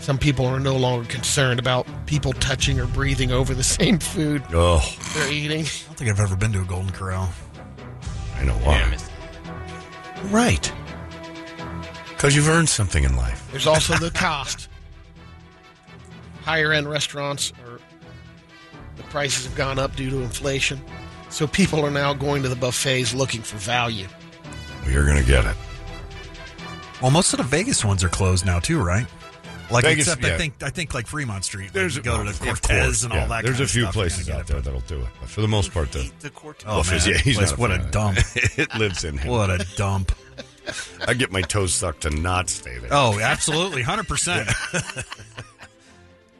Some 0.00 0.18
people 0.18 0.44
are 0.46 0.58
no 0.58 0.76
longer 0.76 1.06
concerned 1.08 1.60
about 1.60 1.86
people 2.06 2.32
touching 2.32 2.80
or 2.80 2.86
breathing 2.86 3.30
over 3.30 3.54
the 3.54 3.62
same 3.78 4.00
food 4.00 4.42
Oh, 4.52 4.84
they're 5.14 5.32
eating. 5.32 5.60
I 5.60 5.86
don't 5.86 5.96
think 5.96 6.10
I've 6.10 6.20
ever 6.20 6.34
been 6.34 6.52
to 6.52 6.60
a 6.60 6.64
Golden 6.64 6.90
Corral. 6.90 7.32
I 8.36 8.44
know 8.44 8.54
why. 8.54 8.96
Right. 10.30 10.72
Because 12.08 12.34
you've 12.34 12.48
earned 12.48 12.68
something 12.68 13.04
in 13.04 13.16
life. 13.16 13.46
There's 13.52 13.68
also 13.68 13.96
the 13.96 14.10
cost. 14.10 14.68
Higher 16.42 16.72
end 16.72 16.90
restaurants 16.90 17.52
are 17.61 17.61
the 18.96 19.02
prices 19.04 19.44
have 19.44 19.54
gone 19.54 19.78
up 19.78 19.96
due 19.96 20.10
to 20.10 20.20
inflation. 20.22 20.80
So 21.28 21.46
people 21.46 21.84
are 21.84 21.90
now 21.90 22.12
going 22.14 22.42
to 22.42 22.48
the 22.48 22.56
buffets 22.56 23.14
looking 23.14 23.42
for 23.42 23.56
value. 23.56 24.06
You're 24.88 25.06
going 25.06 25.18
to 25.18 25.24
get 25.26 25.44
it. 25.44 25.56
Well, 27.00 27.10
most 27.10 27.32
of 27.32 27.38
the 27.38 27.44
Vegas 27.44 27.84
ones 27.84 28.04
are 28.04 28.08
closed 28.08 28.44
now 28.46 28.58
too, 28.60 28.80
right? 28.80 29.06
Like 29.70 29.84
Vegas, 29.84 30.06
except 30.06 30.22
yeah. 30.22 30.34
I 30.34 30.38
think 30.38 30.62
I 30.62 30.70
think 30.70 30.92
like 30.92 31.06
Fremont 31.06 31.44
Street. 31.44 31.64
like, 31.64 31.72
There's 31.72 31.96
you 31.96 32.02
go 32.02 32.22
to 32.22 32.30
the 32.30 32.44
Cortez 32.44 32.84
course, 32.84 33.04
and 33.04 33.14
yeah. 33.14 33.22
all 33.22 33.28
that. 33.28 33.42
There's 33.42 33.54
kind 33.54 33.60
a 33.60 33.64
of 33.64 33.70
few 33.70 33.82
stuff. 33.82 33.94
Places 33.94 34.30
out 34.30 34.46
there 34.46 34.58
it, 34.58 34.64
that'll 34.64 34.80
do 34.80 35.00
it. 35.00 35.08
But 35.18 35.30
for 35.30 35.40
the 35.40 35.48
most 35.48 35.72
part, 35.72 35.90
the 35.92 36.12
the 36.20 36.30
Cortez. 36.30 36.64
Oh, 36.68 36.78
buffets, 36.78 37.06
man. 37.06 37.14
yeah, 37.14 37.20
he's 37.22 37.38
Place- 37.38 37.52
a 37.52 37.56
what 37.56 37.70
a 37.70 37.78
dump. 37.90 38.16
that. 38.18 38.52
it 38.58 38.74
lives 38.78 39.04
in 39.04 39.16
him. 39.16 39.30
What 39.30 39.50
a 39.50 39.66
dump! 39.76 40.12
I 41.08 41.14
get 41.14 41.32
my 41.32 41.40
toes 41.40 41.74
sucked 41.74 42.02
to 42.02 42.10
not 42.10 42.50
stay 42.50 42.78
there. 42.78 42.90
Oh, 42.92 43.18
absolutely, 43.18 43.82
hundred 43.82 44.08
percent. 44.08 44.50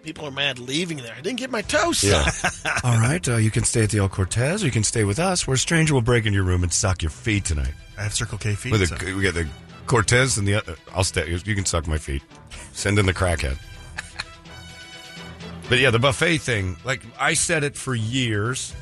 People 0.02 0.26
are 0.26 0.32
mad 0.32 0.58
leaving 0.58 0.96
there. 0.98 1.14
I 1.16 1.20
didn't 1.20 1.38
get 1.38 1.50
my 1.50 1.62
toast. 1.62 2.02
Yeah. 2.02 2.28
All 2.84 2.98
right. 2.98 3.26
Uh, 3.28 3.36
you 3.36 3.50
can 3.52 3.62
stay 3.64 3.84
at 3.84 3.90
the 3.90 3.98
El 3.98 4.08
Cortez, 4.08 4.62
or 4.62 4.66
you 4.66 4.72
can 4.72 4.82
stay 4.84 5.04
with 5.04 5.18
us. 5.18 5.46
Where 5.46 5.54
a 5.54 5.58
stranger 5.58 5.94
will 5.94 6.02
break 6.02 6.26
into 6.26 6.34
your 6.36 6.44
room 6.44 6.62
and 6.64 6.72
suck 6.72 7.02
your 7.02 7.10
feet 7.10 7.44
tonight. 7.44 7.72
I 7.96 8.02
have 8.02 8.14
Circle 8.14 8.38
K 8.38 8.54
feet. 8.54 8.72
With 8.72 8.88
so- 8.88 8.96
we 9.16 9.22
got 9.22 9.34
the 9.34 9.46
Cortez 9.86 10.38
and 10.38 10.46
the. 10.48 10.56
Uh, 10.56 10.74
I'll 10.92 11.04
stay. 11.04 11.30
You 11.44 11.54
can 11.54 11.64
suck 11.64 11.86
my 11.86 11.98
feet. 11.98 12.22
Send 12.72 12.98
in 12.98 13.06
the 13.06 13.14
crackhead. 13.14 13.58
But 15.68 15.78
yeah, 15.78 15.90
the 15.90 15.98
buffet 15.98 16.38
thing. 16.38 16.76
Like 16.84 17.00
I 17.18 17.34
said 17.34 17.64
it 17.64 17.76
for 17.76 17.94
years. 17.94 18.74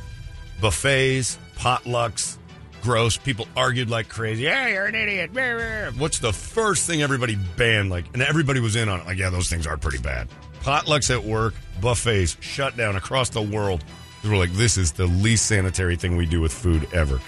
Buffets, 0.61 1.39
potlucks, 1.57 2.37
gross. 2.83 3.17
People 3.17 3.47
argued 3.57 3.89
like 3.89 4.09
crazy. 4.09 4.43
Yeah, 4.45 4.67
you're 4.69 4.87
an 4.87 4.95
idiot. 4.95 5.31
Rah, 5.33 5.53
rah. 5.53 5.91
What's 5.93 6.19
the 6.19 6.33
first 6.33 6.87
thing 6.87 7.01
everybody 7.03 7.37
banned? 7.57 7.91
Like, 7.91 8.07
and 8.13 8.23
everybody 8.23 8.61
was 8.61 8.75
in 8.77 8.89
on 8.89 9.01
it. 9.01 9.07
Like, 9.07 9.19
yeah, 9.19 9.31
those 9.31 9.49
things 9.49 9.67
are 9.67 9.77
pretty 9.77 9.99
bad. 9.99 10.29
Potlucks 10.63 11.15
at 11.15 11.25
work, 11.25 11.55
buffets 11.81 12.37
shut 12.41 12.77
down 12.77 12.97
across 12.97 13.31
the 13.31 13.43
world. 13.43 13.85
We're 14.23 14.37
like, 14.37 14.53
this 14.53 14.77
is 14.77 14.93
the 14.93 15.07
least 15.07 15.47
sanitary 15.47 15.97
thing 15.97 16.17
we 16.17 16.27
do 16.27 16.41
with 16.41 16.53
food 16.53 16.87
ever. 16.93 17.21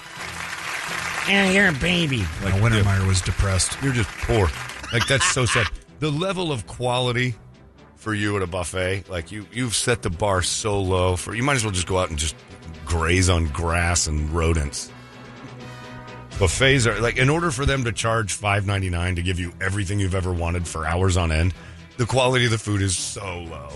Yeah, 1.29 1.51
you're 1.51 1.69
a 1.69 1.73
baby. 1.73 2.19
Like 2.43 2.55
Wintermeyer 2.55 3.07
was 3.07 3.21
depressed. 3.21 3.79
You're 3.83 3.93
just 3.93 4.11
poor. 4.11 4.49
Like 4.93 5.07
that's 5.07 5.25
so 5.33 5.47
sad. 5.47 5.67
The 6.01 6.11
level 6.11 6.53
of 6.53 6.67
quality 6.67 7.35
for 7.97 8.13
you 8.13 8.37
at 8.37 8.43
a 8.43 8.47
buffet, 8.47 9.09
like 9.09 9.31
you, 9.31 9.47
you've 9.53 9.75
set 9.75 10.03
the 10.03 10.11
bar 10.11 10.43
so 10.43 10.81
low 10.81 11.15
for 11.17 11.35
you 11.35 11.43
might 11.43 11.55
as 11.55 11.65
well 11.65 11.73
just 11.73 11.87
go 11.87 11.99
out 11.99 12.11
and 12.11 12.19
just 12.19 12.35
graze 12.85 13.31
on 13.31 13.47
grass 13.47 14.09
and 14.09 14.29
rodents. 14.31 14.91
Buffets 16.39 16.87
are 16.87 17.01
like 17.01 17.17
in 17.17 17.31
order 17.31 17.53
for 17.53 17.65
them 17.65 17.85
to 17.85 17.93
charge 17.93 18.33
five 18.33 18.67
ninety 18.67 18.91
nine 18.91 19.15
to 19.15 19.23
give 19.23 19.39
you 19.39 19.53
everything 19.61 20.01
you've 20.01 20.17
ever 20.17 20.33
wanted 20.33 20.67
for 20.67 20.85
hours 20.85 21.17
on 21.17 21.31
end, 21.31 21.55
the 21.97 22.07
quality 22.07 22.45
of 22.45 22.51
the 22.51 22.59
food 22.59 22.83
is 22.83 22.97
so 22.97 23.41
low. 23.51 23.71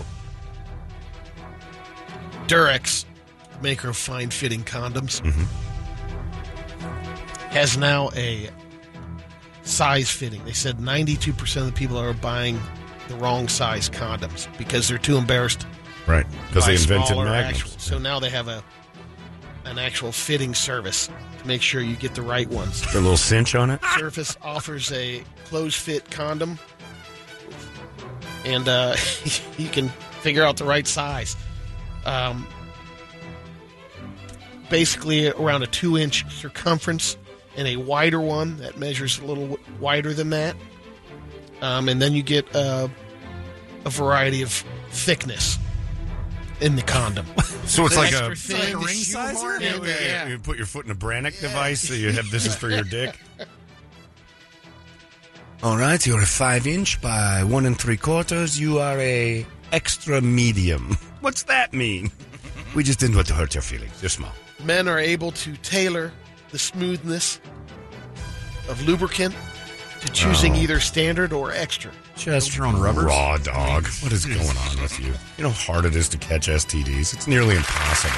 Durex, 2.47 3.05
maker 3.61 3.89
of 3.89 3.97
fine 3.97 4.29
fitting 4.29 4.63
condoms, 4.63 5.21
mm-hmm. 5.21 5.43
has 7.49 7.77
now 7.77 8.09
a 8.15 8.49
size 9.63 10.09
fitting. 10.09 10.43
They 10.45 10.53
said 10.53 10.77
92% 10.77 11.57
of 11.57 11.65
the 11.65 11.71
people 11.73 11.97
are 11.97 12.13
buying 12.13 12.59
the 13.09 13.15
wrong 13.15 13.47
size 13.47 13.89
condoms 13.89 14.47
because 14.57 14.87
they're 14.87 14.97
too 14.97 15.17
embarrassed 15.17 15.65
Right. 16.07 16.25
Because 16.47 16.65
they 16.65 16.73
invented 16.73 17.17
magnums. 17.17 17.61
actual- 17.61 17.79
so 17.79 17.99
now 17.99 18.19
they 18.19 18.29
have 18.29 18.47
a 18.47 18.63
an 19.65 19.77
actual 19.77 20.13
fitting 20.13 20.55
service 20.55 21.09
to 21.39 21.45
make 21.47 21.61
sure 21.61 21.81
you 21.81 21.97
get 21.97 22.15
the 22.15 22.21
right 22.21 22.47
ones. 22.47 22.81
A 22.95 23.01
little 23.01 23.17
cinch 23.17 23.53
on 23.53 23.69
it. 23.69 23.81
Surface 23.97 24.37
offers 24.41 24.93
a 24.93 25.25
close 25.43 25.75
fit 25.75 26.09
condom, 26.09 26.57
and 28.47 28.67
uh, 28.67 28.95
you 29.57 29.69
can 29.69 29.89
figure 30.21 30.43
out 30.43 30.57
the 30.57 30.65
right 30.65 30.87
size. 30.87 31.35
Um, 32.05 32.47
basically, 34.69 35.29
around 35.29 35.63
a 35.63 35.67
two 35.67 35.97
inch 35.97 36.25
circumference, 36.33 37.17
and 37.55 37.67
a 37.67 37.75
wider 37.75 38.21
one 38.21 38.57
that 38.57 38.77
measures 38.77 39.19
a 39.19 39.25
little 39.25 39.59
wider 39.79 40.13
than 40.13 40.29
that. 40.29 40.55
Um, 41.61 41.89
and 41.89 42.01
then 42.01 42.13
you 42.13 42.21
get 42.21 42.55
uh, 42.55 42.87
a 43.83 43.89
variety 43.89 44.43
of 44.43 44.51
thickness 44.89 45.57
in 46.61 46.75
the 46.75 46.83
condom. 46.83 47.25
So 47.67 47.85
it's 47.85 47.97
like 47.97 48.13
a, 48.13 48.33
thin, 48.33 48.59
like 48.59 48.73
a 48.73 48.77
ring 48.77 48.85
the 48.85 48.93
sizer? 48.93 49.59
Yeah, 49.59 49.83
yeah. 49.83 50.27
You 50.29 50.39
put 50.39 50.55
your 50.55 50.65
foot 50.65 50.85
in 50.85 50.91
a 50.91 50.95
Brannock 50.95 51.37
device, 51.41 51.81
so 51.85 51.93
you 51.93 52.13
have 52.13 52.31
this 52.31 52.45
is 52.45 52.55
for 52.55 52.69
your 52.69 52.85
dick. 52.85 53.19
All 55.63 55.75
right, 55.75 56.05
you're 56.05 56.21
a 56.21 56.25
five 56.25 56.67
inch 56.67 57.01
by 57.01 57.43
one 57.43 57.65
and 57.65 57.77
three 57.77 57.97
quarters. 57.97 58.59
You 58.59 58.77
are 58.77 58.99
a 58.99 59.45
extra 59.71 60.21
medium. 60.21 60.95
What's 61.21 61.43
that 61.43 61.73
mean? 61.73 62.11
We 62.75 62.83
just 62.83 62.99
didn't 62.99 63.15
want 63.15 63.27
to 63.29 63.33
hurt 63.33 63.55
your 63.55 63.63
feelings. 63.63 64.03
You're 64.03 64.09
small. 64.09 64.31
men 64.63 64.87
are 64.87 64.99
able 64.99 65.31
to 65.31 65.55
tailor 65.57 66.11
the 66.51 66.59
smoothness 66.59 67.39
of 68.69 68.85
lubricant 68.85 69.33
to 70.01 70.11
choosing 70.11 70.53
oh. 70.53 70.57
either 70.59 70.79
standard 70.79 71.33
or 71.33 71.51
extra. 71.53 71.91
Just 72.17 72.55
your 72.55 72.67
own 72.67 72.79
rubbers? 72.79 73.05
Raw 73.05 73.37
dog. 73.37 73.87
What 74.03 74.11
is 74.11 74.25
going 74.25 74.57
on 74.57 74.81
with 74.81 74.99
you? 74.99 75.13
You 75.37 75.43
know 75.43 75.49
how 75.49 75.73
hard 75.73 75.85
it 75.85 75.95
is 75.95 76.07
to 76.09 76.17
catch 76.19 76.49
STDs. 76.49 77.15
It's 77.15 77.25
nearly 77.25 77.55
impossible. 77.55 78.13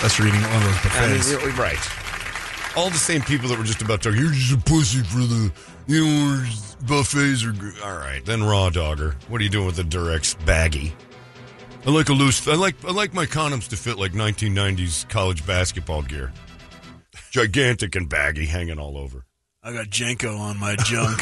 That's 0.00 0.16
you're 0.18 0.28
eating 0.28 0.40
one 0.40 0.56
of 0.56 0.62
those 0.62 0.92
I 0.94 1.08
mean, 1.08 1.18
buffets. 1.18 1.32
really, 1.32 1.52
right. 1.52 1.99
All 2.76 2.88
the 2.88 2.96
same 2.96 3.20
people 3.22 3.48
that 3.48 3.58
were 3.58 3.64
just 3.64 3.82
about 3.82 4.02
to, 4.02 4.14
you're 4.14 4.30
just 4.32 4.52
a 4.52 4.58
pussy 4.58 5.02
for 5.02 5.18
the, 5.18 5.52
you 5.86 6.04
know, 6.06 6.44
buffets 6.86 7.44
are 7.44 7.52
good. 7.52 7.74
All 7.82 7.96
right, 7.96 8.24
then 8.24 8.42
raw 8.44 8.70
dogger. 8.70 9.16
What 9.28 9.40
are 9.40 9.44
you 9.44 9.50
doing 9.50 9.66
with 9.66 9.76
the 9.76 9.82
Durex 9.82 10.36
baggy? 10.46 10.94
I 11.86 11.90
like 11.90 12.08
a 12.10 12.12
loose, 12.12 12.46
I 12.46 12.54
like, 12.54 12.76
I 12.84 12.92
like 12.92 13.12
my 13.12 13.26
condoms 13.26 13.68
to 13.68 13.76
fit 13.76 13.98
like 13.98 14.12
1990s 14.12 15.08
college 15.08 15.44
basketball 15.46 16.02
gear. 16.02 16.32
Gigantic 17.30 17.96
and 17.96 18.08
baggy, 18.08 18.46
hanging 18.46 18.78
all 18.78 18.96
over. 18.96 19.24
I 19.62 19.72
got 19.72 19.86
JNCO 19.86 20.38
on 20.38 20.58
my 20.58 20.76
junk. 20.76 21.20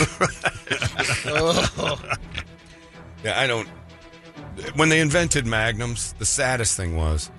Yeah, 3.24 3.40
I 3.40 3.48
don't. 3.48 3.66
When 4.76 4.90
they 4.90 5.00
invented 5.00 5.44
magnums, 5.44 6.12
the 6.20 6.24
saddest 6.24 6.76
thing 6.76 6.96
was 6.96 7.32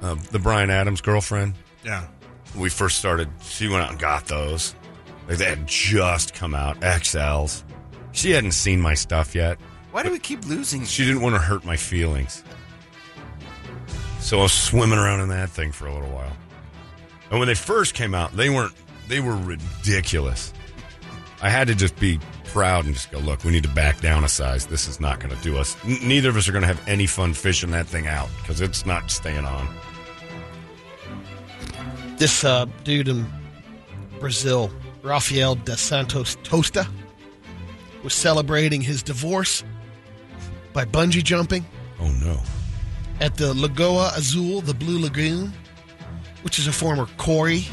uh, 0.00 0.14
the 0.30 0.38
Brian 0.38 0.70
Adams 0.70 1.02
girlfriend. 1.02 1.52
yeah. 1.84 2.06
We 2.56 2.68
first 2.68 2.98
started, 2.98 3.28
she 3.42 3.68
went 3.68 3.82
out 3.82 3.90
and 3.90 3.98
got 3.98 4.26
those. 4.26 4.74
Like 5.28 5.38
they 5.38 5.44
had 5.46 5.66
just 5.66 6.34
come 6.34 6.54
out, 6.54 6.80
XLs. 6.80 7.64
She 8.12 8.30
hadn't 8.30 8.52
seen 8.52 8.80
my 8.80 8.94
stuff 8.94 9.34
yet. 9.34 9.58
Why 9.92 10.02
do 10.02 10.10
we 10.10 10.18
keep 10.18 10.44
losing? 10.46 10.84
She 10.84 11.04
didn't 11.04 11.22
want 11.22 11.34
to 11.34 11.40
hurt 11.40 11.64
my 11.64 11.76
feelings. 11.76 12.42
So 14.20 14.38
I 14.38 14.42
was 14.42 14.52
swimming 14.52 14.98
around 14.98 15.20
in 15.20 15.28
that 15.28 15.50
thing 15.50 15.72
for 15.72 15.86
a 15.86 15.92
little 15.92 16.10
while. 16.10 16.32
And 17.30 17.38
when 17.38 17.48
they 17.48 17.54
first 17.54 17.94
came 17.94 18.14
out, 18.14 18.32
they 18.32 18.50
weren't, 18.50 18.74
they 19.08 19.20
were 19.20 19.36
ridiculous. 19.36 20.52
I 21.40 21.50
had 21.50 21.66
to 21.68 21.74
just 21.74 21.98
be 21.98 22.20
proud 22.44 22.84
and 22.84 22.94
just 22.94 23.10
go, 23.10 23.18
look, 23.18 23.44
we 23.44 23.50
need 23.50 23.64
to 23.64 23.68
back 23.70 24.00
down 24.00 24.24
a 24.24 24.28
size. 24.28 24.66
This 24.66 24.86
is 24.86 25.00
not 25.00 25.18
going 25.18 25.34
to 25.34 25.42
do 25.42 25.56
us. 25.56 25.76
N- 25.84 25.98
neither 26.06 26.28
of 26.28 26.36
us 26.36 26.48
are 26.48 26.52
going 26.52 26.62
to 26.62 26.68
have 26.68 26.86
any 26.86 27.06
fun 27.06 27.32
fishing 27.32 27.70
that 27.70 27.86
thing 27.86 28.06
out 28.06 28.28
because 28.38 28.60
it's 28.60 28.86
not 28.86 29.10
staying 29.10 29.44
on. 29.44 29.66
This 32.22 32.44
uh, 32.44 32.66
dude 32.84 33.08
in 33.08 33.26
Brazil, 34.20 34.70
Rafael 35.02 35.56
dos 35.56 35.80
Santos 35.80 36.36
Tosta, 36.44 36.86
was 38.04 38.14
celebrating 38.14 38.80
his 38.80 39.02
divorce 39.02 39.64
by 40.72 40.84
bungee 40.84 41.24
jumping 41.24 41.66
Oh, 42.00 42.12
no. 42.24 42.38
at 43.20 43.34
the 43.38 43.52
Lagoa 43.54 44.16
Azul, 44.16 44.60
the 44.60 44.72
Blue 44.72 45.00
Lagoon, 45.00 45.52
which 46.42 46.60
is 46.60 46.68
a 46.68 46.72
former 46.72 47.06
quarry. 47.16 47.66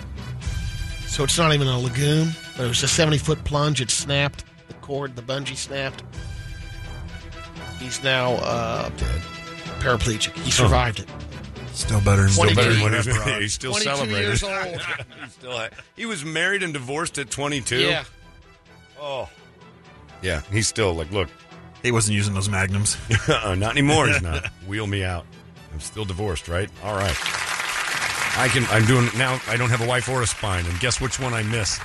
So 1.05 1.23
it's 1.23 1.37
not 1.37 1.53
even 1.53 1.67
a 1.67 1.77
lagoon, 1.77 2.31
but 2.57 2.65
it 2.65 2.69
was 2.69 2.81
a 2.81 2.87
70 2.87 3.19
foot 3.19 3.43
plunge. 3.43 3.81
It 3.81 3.91
snapped. 3.91 4.45
The 4.67 4.73
cord, 4.81 5.15
the 5.15 5.21
bungee 5.21 5.57
snapped. 5.57 6.01
He's 7.77 8.01
now 8.03 8.31
uh, 8.37 8.89
paraplegic. 9.79 10.35
He 10.39 10.49
survived 10.49 11.01
it. 11.01 11.07
Still 11.79 12.01
better 12.01 12.23
than 12.23 12.31
Twenty 12.33 12.55
Better 12.55 12.69
than 12.73 12.77
two 12.79 12.83
when 12.83 12.91
he 12.91 12.97
was- 12.97 13.07
Abroad. 13.07 13.41
he's 13.41 13.53
still 13.53 13.71
22 13.71 13.89
celebrating. 13.95 14.23
years 14.27 14.43
old. 14.43 14.53
He 15.23 15.29
still 15.29 15.57
had- 15.57 15.73
he 15.95 16.05
was 16.05 16.25
married 16.25 16.61
and 16.63 16.73
divorced 16.73 17.17
at 17.17 17.29
22. 17.31 17.79
yeah. 17.79 18.03
Oh. 18.99 19.29
Yeah, 20.21 20.41
he's 20.51 20.67
still 20.67 20.93
like, 20.93 21.09
look, 21.11 21.29
He 21.81 21.91
wasn't 21.93 22.15
using 22.17 22.33
those 22.33 22.49
magnums. 22.49 22.97
uh, 23.29 23.55
not 23.55 23.71
anymore. 23.71 24.07
He's 24.07 24.21
not. 24.21 24.45
Wheel 24.67 24.85
me 24.87 25.03
out. 25.05 25.25
I'm 25.73 25.79
still 25.79 26.03
divorced, 26.03 26.49
right? 26.49 26.69
All 26.83 26.95
right. 26.95 27.15
I 28.37 28.49
can. 28.51 28.65
I'm 28.65 28.85
doing 28.85 29.07
now. 29.17 29.39
I 29.47 29.55
don't 29.55 29.69
have 29.69 29.81
a 29.81 29.87
wife 29.87 30.09
or 30.09 30.21
a 30.21 30.27
spine, 30.27 30.65
and 30.65 30.79
guess 30.79 30.99
which 30.99 31.19
one 31.19 31.33
I 31.33 31.43
miss? 31.43 31.79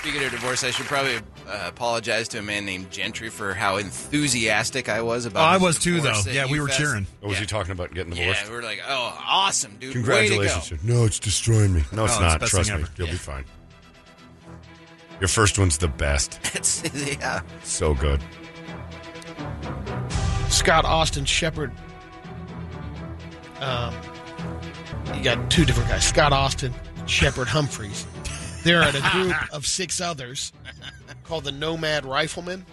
Speaking 0.00 0.22
of 0.24 0.30
divorce, 0.30 0.62
I 0.64 0.70
should 0.70 0.86
probably 0.86 1.18
uh, 1.52 1.64
apologize 1.68 2.28
to 2.28 2.38
a 2.38 2.42
man 2.42 2.64
named 2.64 2.90
Gentry 2.90 3.28
for 3.28 3.52
how 3.54 3.76
enthusiastic 3.76 4.88
I 4.88 5.02
was 5.02 5.26
about. 5.26 5.40
Oh, 5.40 5.44
I 5.44 5.56
was 5.58 5.78
too, 5.78 6.00
though. 6.00 6.20
Yeah, 6.30 6.46
we 6.50 6.58
were 6.60 6.68
UFest. 6.68 6.76
cheering. 6.76 7.06
Or 7.20 7.28
was 7.28 7.36
Yeah. 7.36 7.40
he 7.42 7.46
talking 7.46 7.72
about 7.72 7.92
getting 7.94 8.14
divorced? 8.14 8.42
Yeah, 8.44 8.48
we 8.50 8.56
were 8.56 8.62
like, 8.62 8.80
"Oh, 8.86 9.22
awesome, 9.26 9.76
dude! 9.78 9.92
Congratulations. 9.92 10.70
Way 10.70 10.78
to 10.78 10.86
No, 10.86 11.04
it's 11.04 11.18
destroying 11.18 11.74
me. 11.74 11.84
No, 11.92 12.04
it's 12.06 12.16
Oh, 12.16 12.20
not. 12.20 12.32
the 12.34 12.38
best 12.40 12.50
Trust 12.52 12.70
me. 12.70 12.74
ever. 12.76 12.88
You'll 12.96 13.06
Yeah. 13.08 13.12
be 13.12 13.18
fine. 13.18 13.44
Your 15.20 15.28
first 15.28 15.58
one's 15.58 15.78
the 15.78 15.88
best. 15.88 16.40
It's- 16.54 16.82
yeah, 17.20 17.42
So 17.62 17.94
good. 17.94 18.20
Scott 20.48 20.84
Austin 20.84 21.24
Shepard. 21.24 21.72
Um, 23.60 23.94
you 25.14 25.22
got 25.22 25.50
two 25.50 25.64
different 25.64 25.88
guys 25.88 26.04
Scott 26.04 26.32
Austin, 26.32 26.74
Shepard 27.06 27.48
Humphreys. 27.48 28.06
They're 28.64 28.82
in 28.88 28.96
a 28.96 29.10
group 29.10 29.36
of 29.54 29.66
six 29.66 30.00
others 30.00 30.52
called 31.24 31.44
the 31.44 31.52
Nomad 31.52 32.04
Riflemen. 32.04 32.64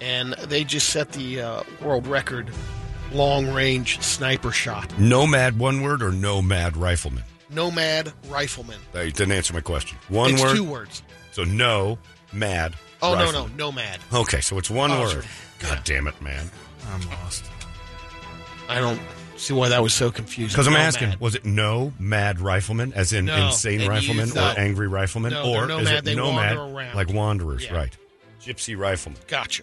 And 0.00 0.34
they 0.34 0.62
just 0.64 0.90
set 0.90 1.12
the 1.12 1.40
uh, 1.40 1.62
world 1.82 2.06
record 2.06 2.50
long 3.12 3.48
range 3.52 4.00
sniper 4.00 4.52
shot. 4.52 4.96
Nomad, 4.98 5.58
one 5.58 5.82
word, 5.82 6.02
or 6.02 6.12
nomad 6.12 6.76
rifleman? 6.76 7.24
Nomad 7.50 8.12
Riflemen. 8.28 8.78
That 8.92 9.12
didn't 9.14 9.32
answer 9.32 9.54
my 9.54 9.60
question. 9.60 9.98
One 10.08 10.32
it's 10.34 10.42
word. 10.42 10.54
two 10.54 10.64
words. 10.64 11.02
So 11.32 11.44
no, 11.44 11.98
mad. 12.32 12.74
Oh, 13.02 13.14
no, 13.14 13.24
rifleman. 13.24 13.56
no, 13.56 13.66
Nomad. 13.70 13.98
Okay, 14.12 14.40
so 14.40 14.58
it's 14.58 14.70
one 14.70 14.90
Oh, 14.92 15.00
word. 15.00 15.10
sure. 15.12 15.22
God 15.60 15.80
damn 15.84 16.06
it, 16.06 16.20
man. 16.22 16.50
I'm 16.92 17.00
lost. 17.08 17.44
I 18.68 18.80
don't 18.80 19.00
see 19.38 19.54
why 19.54 19.68
that 19.70 19.82
was 19.82 19.94
so 19.94 20.10
confusing. 20.10 20.52
Because 20.54 20.66
I'm 20.66 20.72
Nomad. 20.74 20.86
asking, 20.88 21.14
was 21.20 21.34
it 21.34 21.44
no 21.44 21.92
mad 21.98 22.40
rifleman, 22.40 22.92
as 22.94 23.12
in 23.12 23.24
No. 23.26 23.46
insane 23.46 23.88
rifleman 23.88 24.30
or 24.36 24.58
angry 24.58 24.88
rifleman, 24.88 25.32
No, 25.32 25.44
or 25.54 25.66
they're 25.66 25.80
is 25.80 25.90
it 25.90 26.16
nomad, 26.16 26.56
wander 26.58 26.90
like 26.94 27.08
wanderers, 27.12 27.64
Yeah. 27.64 27.74
right? 27.76 27.96
Gypsy 28.44 28.76
rifleman. 28.76 29.20
Gotcha. 29.26 29.62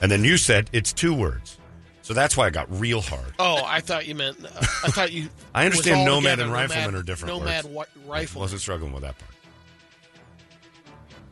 And 0.00 0.10
then 0.10 0.24
you 0.24 0.36
said 0.36 0.68
it's 0.72 0.92
two 0.92 1.14
words, 1.14 1.58
so 2.02 2.12
that's 2.14 2.36
why 2.36 2.46
I 2.46 2.50
got 2.50 2.66
real 2.80 3.00
hard. 3.00 3.32
Oh, 3.38 3.62
I 3.64 3.80
thought 3.80 4.06
you 4.06 4.14
meant. 4.14 4.44
Uh, 4.44 4.48
I 4.60 4.90
thought 4.90 5.12
you. 5.12 5.28
I 5.54 5.64
understand 5.64 6.04
nomad 6.04 6.38
and 6.38 6.50
nomad- 6.50 6.70
rifleman 6.70 6.94
are 7.00 7.02
different 7.02 7.34
Nomad 7.38 7.64
words. 7.64 7.90
rifleman. 8.06 8.40
Wasn't 8.42 8.60
struggling 8.60 8.92
with 8.92 9.02
that 9.02 9.18
part. 9.18 9.30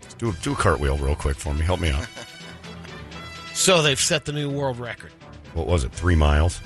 Let's 0.03 0.15
do 0.15 0.31
a, 0.31 0.33
do 0.43 0.53
a 0.53 0.57
cartwheel 0.57 0.97
real 0.99 1.15
quick 1.15 1.37
for 1.37 1.53
me. 1.55 1.63
Help 1.63 1.81
me 1.81 1.91
out. 1.91 2.07
So 3.57 3.83
they've 3.83 4.01
set 4.01 4.25
the 4.25 4.33
new 4.33 4.51
world 4.51 4.81
record. 4.81 5.13
What 5.53 5.69
was 5.69 5.85
it? 5.85 5.93
Three 5.93 6.17
miles. 6.17 6.61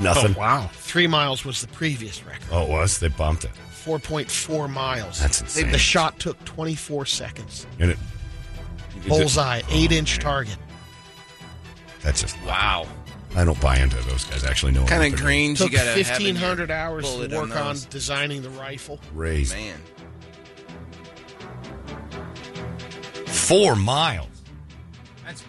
Nothing. 0.00 0.34
Oh, 0.36 0.40
wow. 0.40 0.70
Three 0.72 1.06
miles 1.06 1.44
was 1.44 1.60
the 1.60 1.68
previous 1.68 2.24
record. 2.24 2.42
Oh, 2.50 2.62
it 2.64 2.68
was. 2.70 2.98
They 2.98 3.08
bumped 3.08 3.44
it. 3.44 3.50
Four 3.70 3.98
point 3.98 4.30
four 4.30 4.68
miles. 4.68 5.20
That's 5.20 5.40
They- 5.40 5.44
insane. 5.62 5.72
the 5.72 5.78
shot 5.78 6.18
took 6.18 6.42
twenty 6.44 6.74
four 6.74 7.06
seconds. 7.06 7.66
And 7.78 7.90
it- 7.92 7.98
Bullseye, 9.08 9.62
oh. 9.64 9.68
eight 9.70 9.92
inch 9.92 10.18
target. 10.18 10.56
That's 12.02 12.20
just 12.22 12.36
wow. 12.44 12.86
I 13.36 13.44
don't 13.44 13.60
buy 13.60 13.76
into 13.78 13.96
those 14.08 14.24
guys 14.24 14.44
actually 14.44 14.72
know 14.72 14.84
Kind 14.86 15.04
of 15.04 15.12
they're 15.12 15.20
grains 15.24 15.60
you 15.60 15.66
Took 15.66 15.72
got 15.74 15.84
to 15.84 15.88
have 15.90 15.98
in 15.98 16.04
fifteen 16.04 16.34
your 16.36 16.44
hundred 16.44 16.70
hours 16.70 17.04
to 17.10 17.28
work 17.28 17.54
on, 17.56 17.66
those. 17.68 17.84
designing 17.86 18.42
the 18.42 18.50
rifle. 18.50 18.96
doing. 18.96 19.16
Raised 19.16 19.54
Man, 19.54 19.80
four 23.26 23.76
miles. 23.76 24.26
That's 25.24 25.44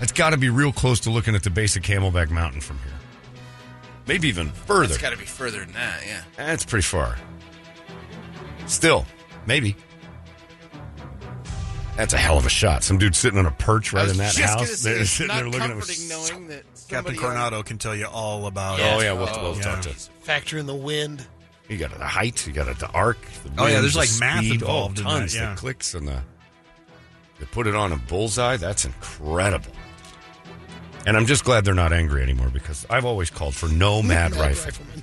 that's 0.00 0.12
got 0.12 0.30
to 0.30 0.36
be 0.36 0.48
real 0.48 0.72
close 0.72 1.00
to 1.00 1.10
looking 1.10 1.34
at 1.34 1.42
the 1.42 1.50
base 1.50 1.76
of 1.76 1.82
Camelback 1.82 2.30
Mountain 2.30 2.60
from 2.62 2.78
here. 2.78 2.92
Maybe 4.06 4.28
even 4.28 4.50
further. 4.50 4.84
it's 4.94 4.98
got 4.98 5.10
to 5.10 5.16
be 5.18 5.24
further 5.24 5.60
than 5.60 5.72
that. 5.72 6.00
Yeah. 6.06 6.22
That's 6.36 6.64
pretty 6.64 6.82
far. 6.84 7.16
Still, 8.66 9.04
maybe. 9.46 9.76
That's 11.96 12.12
a 12.12 12.18
hell 12.18 12.36
of 12.36 12.44
a 12.44 12.50
shot. 12.50 12.84
Some 12.84 12.98
dude 12.98 13.16
sitting 13.16 13.38
on 13.38 13.46
a 13.46 13.50
perch 13.52 13.94
I 13.94 13.98
right 13.98 14.02
was 14.04 14.12
in 14.12 14.18
that 14.18 14.34
just 14.34 14.40
house. 14.52 14.54
gonna 14.56 14.66
say, 14.66 14.94
They're 14.94 15.04
sitting 15.06 15.28
not 15.28 15.34
there 15.36 15.44
looking 15.46 15.60
at 15.62 15.68
comforting 15.70 15.94
us. 16.12 16.30
knowing 16.30 16.48
that 16.48 16.62
Captain 16.64 16.88
somebody 16.88 17.16
Coronado 17.18 17.62
can 17.62 17.78
tell 17.78 17.96
you 17.96 18.06
all 18.06 18.46
about 18.46 18.78
Oh 18.80 19.00
it. 19.00 19.04
yeah, 19.04 19.12
we'll, 19.12 19.26
we'll 19.42 19.56
yeah. 19.56 19.62
talk 19.62 19.80
to. 19.82 19.88
Factor 20.20 20.58
in 20.58 20.66
the 20.66 20.74
wind. 20.74 21.26
You 21.68 21.78
got 21.78 21.92
it 21.92 21.98
the 21.98 22.04
height. 22.06 22.46
You 22.46 22.52
got 22.52 22.68
it 22.68 22.78
the 22.78 22.90
arc. 22.90 23.18
The 23.22 23.50
Oh, 23.58 23.66
yeah, 23.66 23.72
wind, 23.74 23.84
there's, 23.84 23.94
the 23.94 23.98
like, 24.00 24.10
math 24.20 24.38
speed, 24.44 24.60
involved 24.60 25.00
all 25.00 25.06
in 25.06 25.14
that, 25.14 25.18
tons. 25.20 25.34
yeah. 25.34 25.54
The 25.54 25.60
clicks 25.60 25.94
and 25.94 26.06
the. 26.06 26.22
They 27.40 27.46
put 27.46 27.66
it 27.66 27.74
on 27.74 27.92
a 27.92 27.96
bullseye. 27.96 28.56
That's 28.56 28.84
incredible. 28.84 29.72
And 31.06 31.16
I'm 31.16 31.26
just 31.26 31.44
glad 31.44 31.64
they're 31.64 31.72
not 31.74 31.92
angry 31.92 32.22
anymore 32.22 32.50
because 32.52 32.84
I've 32.90 33.04
always 33.04 33.30
called 33.30 33.54
for 33.54 33.68
no 33.68 34.02
mad 34.02 34.32
Nomad 34.32 34.46
rifle. 34.48 34.64
rifleman. 34.64 35.02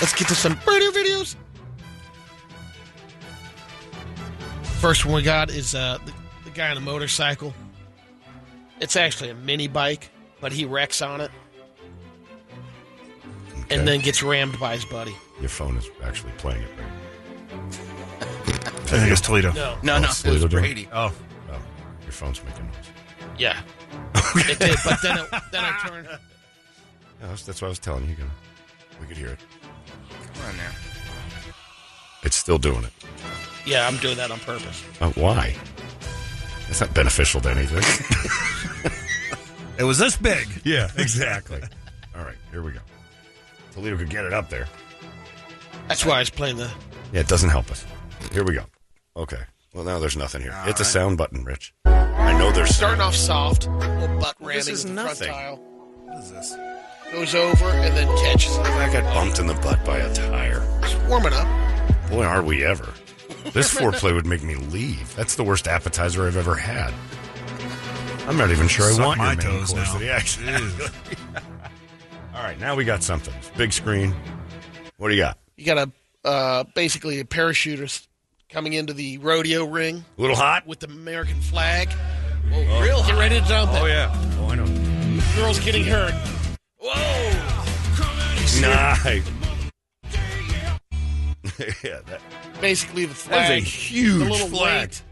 Let's 0.00 0.14
get 0.14 0.28
to 0.28 0.34
some 0.34 0.58
radio 0.66 0.90
videos. 0.90 1.36
First 4.80 5.04
one 5.04 5.14
we 5.14 5.22
got 5.22 5.50
is 5.50 5.74
uh, 5.74 5.98
the, 6.04 6.12
the 6.44 6.50
guy 6.50 6.70
on 6.70 6.76
a 6.76 6.80
motorcycle. 6.80 7.54
It's 8.80 8.96
actually 8.96 9.30
a 9.30 9.34
mini 9.34 9.68
bike, 9.68 10.10
but 10.40 10.52
he 10.52 10.64
wrecks 10.64 11.02
on 11.02 11.20
it 11.20 11.30
Okay. 13.64 13.76
and 13.78 13.86
then 13.86 14.00
gets 14.00 14.22
rammed 14.24 14.58
by 14.58 14.74
his 14.74 14.84
buddy. 14.86 15.14
Your 15.38 15.48
phone 15.50 15.76
is 15.76 15.88
actually 16.02 16.32
playing 16.38 16.62
it 16.62 16.68
right. 16.78 16.88
I 18.92 18.98
think 18.98 19.12
it's 19.12 19.20
Toledo. 19.20 19.52
No. 19.52 19.76
No, 19.82 19.98
no, 19.98 19.98
Oh, 19.98 19.98
it 20.00 20.08
was 20.08 20.22
Toledo. 20.22 20.48
Brady. 20.48 20.88
Oh, 20.92 21.12
Oh, 21.50 21.58
your 22.02 22.12
phone's 22.12 22.42
making 22.42 22.64
noise. 22.66 22.74
Yeah. 23.42 23.60
it 24.14 24.58
did, 24.60 24.76
but 24.84 25.02
then, 25.02 25.18
it, 25.18 25.28
then 25.50 25.64
I 25.64 25.76
turned. 25.84 26.06
Yeah, 26.06 26.18
that's, 27.22 27.44
that's 27.44 27.60
what 27.60 27.66
I 27.66 27.70
was 27.70 27.80
telling 27.80 28.04
you. 28.04 28.10
you. 28.10 28.16
Gonna, 28.16 28.30
we 29.00 29.06
could 29.06 29.16
hear 29.16 29.30
it. 29.30 29.40
Come 30.34 30.46
on 30.46 30.56
now. 30.56 30.70
It's 32.22 32.36
still 32.36 32.58
doing 32.58 32.84
it. 32.84 32.92
Yeah, 33.66 33.88
I'm 33.88 33.96
doing 33.96 34.16
that 34.16 34.30
on 34.30 34.38
purpose. 34.40 34.84
Uh, 35.00 35.10
why? 35.10 35.56
That's 36.68 36.80
not 36.80 36.94
beneficial 36.94 37.40
to 37.40 37.50
anything. 37.50 37.82
It 39.78 39.84
was 39.84 39.98
this 39.98 40.16
big. 40.16 40.46
Yeah, 40.64 40.90
exactly. 40.96 41.60
All 42.16 42.22
right, 42.22 42.36
here 42.50 42.62
we 42.62 42.72
go. 42.72 42.80
Toledo 43.72 43.96
could 43.96 44.10
get 44.10 44.24
it 44.24 44.32
up 44.32 44.50
there. 44.50 44.68
That's 45.88 46.04
why 46.04 46.16
I 46.16 46.18
was 46.20 46.30
playing 46.30 46.58
the. 46.58 46.70
Yeah, 47.12 47.20
it 47.20 47.26
doesn't 47.26 47.48
help 47.48 47.70
us. 47.70 47.84
Here 48.32 48.44
we 48.44 48.54
go. 48.54 48.64
Okay. 49.16 49.40
Well, 49.74 49.84
now 49.84 49.98
there's 49.98 50.16
nothing 50.16 50.42
here. 50.42 50.52
Hit 50.64 50.76
the 50.76 50.84
sound 50.84 51.16
button, 51.18 51.42
Rich. 51.42 51.74
I 52.24 52.38
know 52.38 52.50
they're 52.52 52.66
Starting 52.66 53.00
off 53.00 53.14
soft, 53.14 53.66
little 53.68 54.18
butt 54.18 54.34
ramming 54.40 54.56
this 54.56 54.68
is 54.68 54.84
with 54.84 54.94
the 54.94 55.00
front 55.02 55.18
nothing. 55.20 55.28
tile. 55.32 55.56
What 55.56 56.18
is 56.18 56.30
this? 56.30 56.56
Goes 57.12 57.34
over 57.34 57.66
and 57.66 57.96
then 57.96 58.06
catches 58.18 58.56
it. 58.56 58.60
I 58.64 58.92
got 58.92 59.04
bumped 59.14 59.38
in 59.38 59.46
the 59.46 59.54
butt 59.54 59.84
by 59.84 59.98
a 59.98 60.12
tire. 60.14 60.62
It's 60.82 60.94
warming 61.08 61.32
up. 61.34 61.46
Boy, 62.10 62.24
are 62.24 62.42
we 62.42 62.64
ever. 62.64 62.92
This 63.52 63.74
foreplay 63.74 64.14
would 64.14 64.26
make 64.26 64.42
me 64.42 64.54
leave. 64.54 65.14
That's 65.16 65.34
the 65.34 65.44
worst 65.44 65.66
appetizer 65.68 66.26
I've 66.26 66.36
ever 66.36 66.54
had. 66.54 66.92
I'm 68.28 68.36
not 68.36 68.50
even 68.50 68.68
sure 68.68 68.86
I 68.86 68.92
Suck 68.92 69.04
want 69.06 69.18
my 69.18 69.32
your 69.32 69.36
main 69.42 69.46
toes 69.58 69.72
course. 69.72 69.94
now. 69.94 70.00
Yeah, 70.00 70.12
actually. 70.12 70.52
All 72.34 72.42
right, 72.42 72.58
now 72.60 72.74
we 72.76 72.84
got 72.84 73.02
something. 73.02 73.34
Big 73.56 73.72
screen. 73.72 74.14
What 74.96 75.08
do 75.08 75.14
you 75.14 75.20
got? 75.22 75.38
You 75.56 75.66
got 75.66 75.88
a 76.24 76.28
uh, 76.28 76.64
basically 76.74 77.18
a 77.20 77.24
parachutist 77.24 78.06
coming 78.52 78.74
into 78.74 78.92
the 78.92 79.18
rodeo 79.18 79.64
ring 79.64 80.04
A 80.18 80.20
little 80.20 80.36
hot? 80.36 80.66
with 80.66 80.80
the 80.80 80.86
American 80.86 81.40
flag. 81.40 81.90
Whoa, 82.50 82.66
oh. 82.68 82.82
real 82.82 83.02
Get 83.04 83.16
ready 83.18 83.40
to 83.40 83.46
jump 83.46 83.72
Oh 83.72 83.86
yeah. 83.86 84.12
Oh, 84.38 84.48
I 84.50 84.54
know. 84.56 84.66
Girls 85.36 85.58
getting 85.58 85.84
hurt. 85.84 86.12
Whoa. 86.78 87.30
Nice. 88.60 89.32
yeah, 91.82 92.00
that, 92.06 92.20
Basically, 92.60 93.06
the 93.06 93.14
flag. 93.14 93.48
that's 93.48 93.50
a 93.50 93.58
huge 93.60 94.28
little 94.28 94.48
flag. 94.48 94.88
weight 94.90 94.90
that 94.90 95.02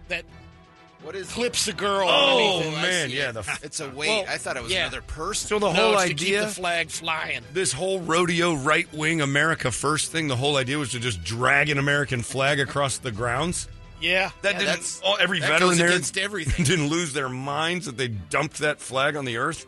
What 1.02 1.16
is 1.16 1.32
clips 1.32 1.64
the 1.64 1.72
girl. 1.72 2.06
Oh 2.08 2.58
underneath 2.58 2.74
it. 2.74 2.78
I 2.78 2.82
man, 2.82 3.10
yeah. 3.10 3.32
The, 3.32 3.58
It's 3.62 3.80
a 3.80 3.88
weight. 3.88 4.08
Well, 4.08 4.24
I 4.28 4.36
thought 4.36 4.56
it 4.56 4.62
was 4.62 4.70
yeah. 4.72 4.80
another 4.86 5.00
person. 5.02 5.48
so 5.48 5.58
the 5.58 5.72
No, 5.72 5.82
whole 5.92 5.92
keep 6.02 6.10
idea, 6.10 6.40
the 6.42 6.48
flag 6.48 6.90
flying. 6.90 7.40
this 7.52 7.72
whole 7.72 8.00
rodeo 8.00 8.54
right 8.54 8.92
wing 8.92 9.20
America 9.22 9.70
first 9.70 10.12
thing, 10.12 10.28
the 10.28 10.36
whole 10.36 10.56
idea 10.58 10.76
was 10.78 10.90
to 10.90 11.00
just 11.00 11.24
drag 11.24 11.70
an 11.70 11.78
American 11.78 12.20
flag 12.22 12.60
across 12.60 12.98
the 12.98 13.10
grounds. 13.10 13.66
Yeah, 14.00 14.30
That 14.42 14.54
Yeah, 14.54 14.76
didn't. 14.76 15.00
Oh, 15.04 15.14
every 15.14 15.40
that 15.40 15.48
veteran 15.48 15.76
there 15.78 16.22
everything. 16.22 16.64
didn't 16.64 16.88
lose 16.88 17.12
their 17.12 17.28
minds 17.28 17.86
that 17.86 17.96
they 17.96 18.08
dumped 18.08 18.58
that 18.58 18.80
flag 18.80 19.16
on 19.16 19.24
the 19.24 19.36
earth. 19.38 19.66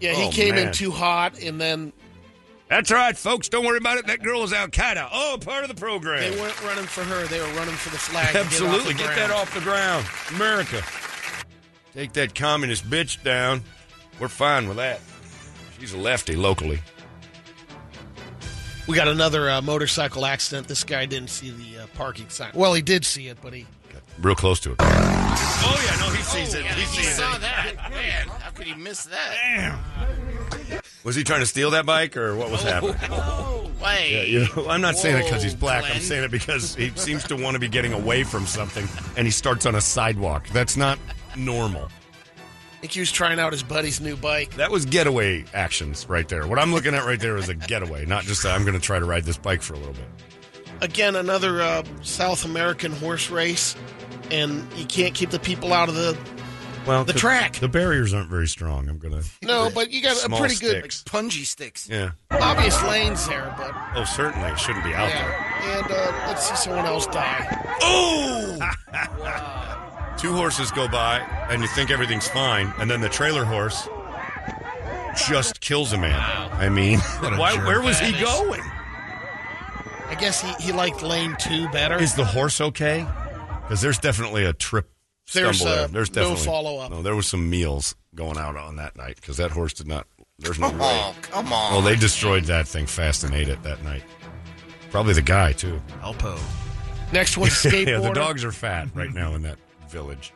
yeah. 0.00 0.12
He 0.14 0.24
Oh, 0.26 0.30
came 0.30 0.54
man. 0.56 0.68
in 0.68 0.72
too 0.72 0.90
hot, 0.90 1.38
and 1.40 1.60
then 1.60 1.92
That's 2.68 2.90
right, 2.90 3.16
folks. 3.16 3.48
Don't 3.48 3.64
worry 3.64 3.78
about 3.78 3.96
it. 3.98 4.06
That 4.06 4.22
girl 4.22 4.42
is 4.42 4.52
Al 4.52 4.68
Qaeda. 4.68 5.08
Oh, 5.10 5.38
part 5.40 5.62
of 5.64 5.68
the 5.68 5.74
program. 5.74 6.20
they 6.30 6.38
weren't 6.38 6.62
running 6.62 6.84
for 6.84 7.02
her. 7.02 7.26
They 7.26 7.40
were 7.40 7.46
running 7.56 7.74
for 7.74 7.88
the 7.90 7.96
flag. 7.98 8.36
Absolutely. 8.36 8.92
Get, 8.94 9.14
Get 9.14 9.14
off 9.14 9.14
the 9.14 9.20
that 9.20 9.30
off 9.30 9.54
the 9.54 9.60
ground. 9.60 10.06
America. 10.36 10.82
Take 11.94 12.12
that 12.12 12.34
communist 12.34 12.88
bitch 12.88 13.22
down. 13.22 13.62
We're 14.20 14.28
fine 14.28 14.68
with 14.68 14.76
that. 14.76 15.00
She's 15.80 15.94
a 15.94 15.98
lefty 15.98 16.36
locally. 16.36 16.80
We 18.86 18.96
got 18.96 19.08
another 19.08 19.48
uh, 19.50 19.62
motorcycle 19.62 20.26
accident. 20.26 20.66
This 20.68 20.84
guy 20.84 21.06
didn't 21.06 21.28
see 21.30 21.50
the 21.50 21.84
uh, 21.84 21.86
parking 21.94 22.28
sign. 22.28 22.50
Well, 22.54 22.74
he 22.74 22.82
did 22.82 23.04
see 23.04 23.28
it, 23.28 23.38
but 23.42 23.52
he 23.52 23.66
got 23.92 24.02
Real 24.20 24.34
close 24.34 24.60
to 24.60 24.72
it. 24.72 24.76
Oh, 24.80 24.84
yeah, 25.86 26.06
no, 26.06 26.12
he 26.14 26.22
sees 26.22 26.54
it. 26.54 26.64
Yeah, 26.64 26.74
He 26.74 26.80
he 26.82 27.02
sees 27.02 27.14
saw 27.16 27.34
it. 27.36 27.40
that. 27.42 27.72
Man, 27.90 28.28
how 28.40 28.50
could 28.50 28.66
he 28.66 28.74
miss 28.74 29.04
that? 29.04 29.78
Was 31.08 31.16
he 31.16 31.24
trying 31.24 31.40
to 31.40 31.46
steal 31.46 31.70
that 31.70 31.86
bike 31.86 32.18
or 32.18 32.36
what 32.36 32.50
was 32.50 32.62
happening? 32.62 32.94
Oh, 33.10 33.70
wait. 33.82 34.12
Yeah, 34.12 34.22
you 34.24 34.40
know, 34.40 34.68
I'm 34.68 34.82
not 34.82 34.98
saying 34.98 35.16
it 35.16 35.24
because 35.24 35.42
he's 35.42 35.54
Whoa, 35.54 35.60
black. 35.60 35.84
I'm 35.84 36.02
saying 36.02 36.24
it 36.24 36.30
because 36.30 36.74
he 36.74 36.90
seems 36.96 37.24
to 37.24 37.36
want 37.36 37.54
to 37.54 37.58
be 37.58 37.66
getting 37.66 37.94
away 37.94 38.24
from 38.24 38.44
something 38.44 38.86
and 39.16 39.26
he 39.26 39.30
starts 39.30 39.64
on 39.64 39.74
a 39.74 39.80
sidewalk. 39.80 40.46
That's 40.50 40.76
not 40.76 40.98
normal. 41.34 41.84
I 41.84 42.80
think 42.82 42.92
he 42.92 43.00
was 43.00 43.10
trying 43.10 43.40
out 43.40 43.52
his 43.52 43.62
buddy's 43.62 44.02
new 44.02 44.16
bike. 44.16 44.52
That 44.56 44.70
was 44.70 44.84
getaway 44.84 45.46
actions 45.54 46.06
right 46.10 46.28
there. 46.28 46.46
What 46.46 46.58
I'm 46.58 46.74
looking 46.74 46.94
at 46.94 47.06
right 47.06 47.18
there 47.18 47.38
is 47.38 47.48
a 47.48 47.54
getaway, 47.54 48.04
not 48.04 48.24
just 48.24 48.44
i 48.44 48.54
I'm 48.54 48.64
going 48.64 48.74
to 48.74 48.80
try 48.80 48.98
to 48.98 49.06
ride 49.06 49.24
this 49.24 49.38
bike 49.38 49.62
for 49.62 49.72
a 49.72 49.78
little 49.78 49.94
bit. 49.94 50.08
Again, 50.82 51.16
another 51.16 51.62
uh, 51.62 51.84
South 52.02 52.44
American 52.44 52.92
horse 52.92 53.30
race, 53.30 53.76
and 54.30 54.70
you 54.76 54.84
can't 54.84 55.14
keep 55.14 55.30
the 55.30 55.40
people 55.40 55.72
out 55.72 55.88
of 55.88 55.94
the. 55.94 56.18
Well, 56.86 57.04
The 57.04 57.12
'cause 57.12 57.20
track. 57.20 57.52
The 57.54 57.68
barriers 57.68 58.14
aren't 58.14 58.30
very 58.30 58.48
strong. 58.48 58.88
I'm 58.88 58.98
going 58.98 59.20
to. 59.20 59.24
No, 59.42 59.70
but 59.74 59.90
you 59.90 60.00
got 60.02 60.12
a 60.12 60.20
Small 60.20 60.38
pretty 60.40 60.54
good, 60.56 60.90
sticks. 60.92 61.02
Punji 61.06 61.44
sticks. 61.44 61.86
Yeah. 61.88 62.10
obvious 62.30 62.82
lanes 62.84 63.26
there. 63.28 63.52
But 63.58 63.72
Oh, 63.94 64.04
certainly. 64.04 64.48
It 64.50 64.58
shouldn't 64.58 64.84
be 64.84 64.94
out 64.94 65.08
there. 65.10 65.28
yeah, 65.28 65.78
and 65.78 65.90
uh, 65.90 66.26
let's 66.28 66.48
see 66.48 66.56
someone 66.56 66.86
else 66.86 67.06
die. 67.08 67.76
Oh! 67.82 68.58
Two 70.18 70.32
horses 70.34 70.70
go 70.72 70.88
by, 70.88 71.18
and 71.50 71.62
you 71.62 71.68
think 71.68 71.90
everything's 71.90 72.26
fine, 72.28 72.72
and 72.78 72.90
then 72.90 73.00
the 73.00 73.08
trailer 73.08 73.44
horse 73.44 73.88
just 75.28 75.60
kills 75.60 75.92
a 75.92 75.98
man. 75.98 76.18
I 76.52 76.68
mean, 76.68 76.98
why, 77.20 77.54
jerk. 77.54 77.66
where 77.66 77.80
was 77.82 77.98
he 78.00 78.12
going? 78.12 78.60
I 80.08 80.16
guess 80.18 80.40
he, 80.40 80.52
he 80.64 80.72
liked 80.72 81.02
lane 81.02 81.36
two 81.38 81.68
better. 81.68 82.00
Is 82.02 82.14
the 82.14 82.24
horse 82.24 82.60
okay? 82.60 83.06
Because 83.62 83.80
there's 83.80 83.98
definitely 83.98 84.44
a 84.44 84.52
trip 84.52 84.86
stumble 84.90 84.97
There's, 85.32 85.64
uh, 85.64 85.74
there. 85.74 85.88
There's 85.88 86.14
no 86.14 86.36
follow-up. 86.36 86.90
No, 86.90 87.02
there 87.02 87.14
was 87.14 87.26
some 87.26 87.50
meals 87.50 87.94
going 88.14 88.38
out 88.38 88.56
on 88.56 88.76
that 88.76 88.96
night 88.96 89.16
because 89.16 89.36
that 89.36 89.50
horse 89.50 89.74
did 89.74 89.86
not. 89.86 90.06
There's 90.38 90.58
no 90.58 90.70
way. 90.70 90.76
Oh, 90.80 91.14
come 91.22 91.52
on. 91.52 91.74
Oh, 91.74 91.82
they 91.82 91.96
destroyed 91.96 92.44
that 92.44 92.66
thing 92.66 92.86
fast 92.86 93.24
and 93.24 93.34
ate 93.34 93.48
it 93.48 93.62
that 93.62 93.82
night. 93.82 94.04
Probably 94.90 95.12
the 95.12 95.22
guy 95.22 95.52
too. 95.52 95.82
Alpo. 96.00 96.38
Next 97.12 97.36
one, 97.36 97.50
skateboarder. 97.50 97.86
yeah, 97.86 98.00
the 98.00 98.12
dogs 98.12 98.44
are 98.44 98.52
fat 98.52 98.88
right 98.94 99.12
now 99.12 99.34
in 99.34 99.42
that 99.42 99.58
village. 99.88 100.32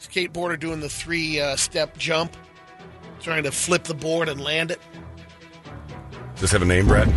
skateboarder 0.00 0.58
doing 0.58 0.80
the 0.80 0.88
three 0.88 1.40
uh, 1.40 1.56
step 1.56 1.96
jump, 1.96 2.36
trying 3.20 3.42
to 3.44 3.50
flip 3.50 3.84
the 3.84 3.94
board 3.94 4.28
and 4.28 4.40
land 4.40 4.70
it. 4.70 4.80
Does 6.34 6.42
this 6.42 6.52
have 6.52 6.62
a 6.62 6.66
name, 6.66 6.86
Brett? 6.86 7.08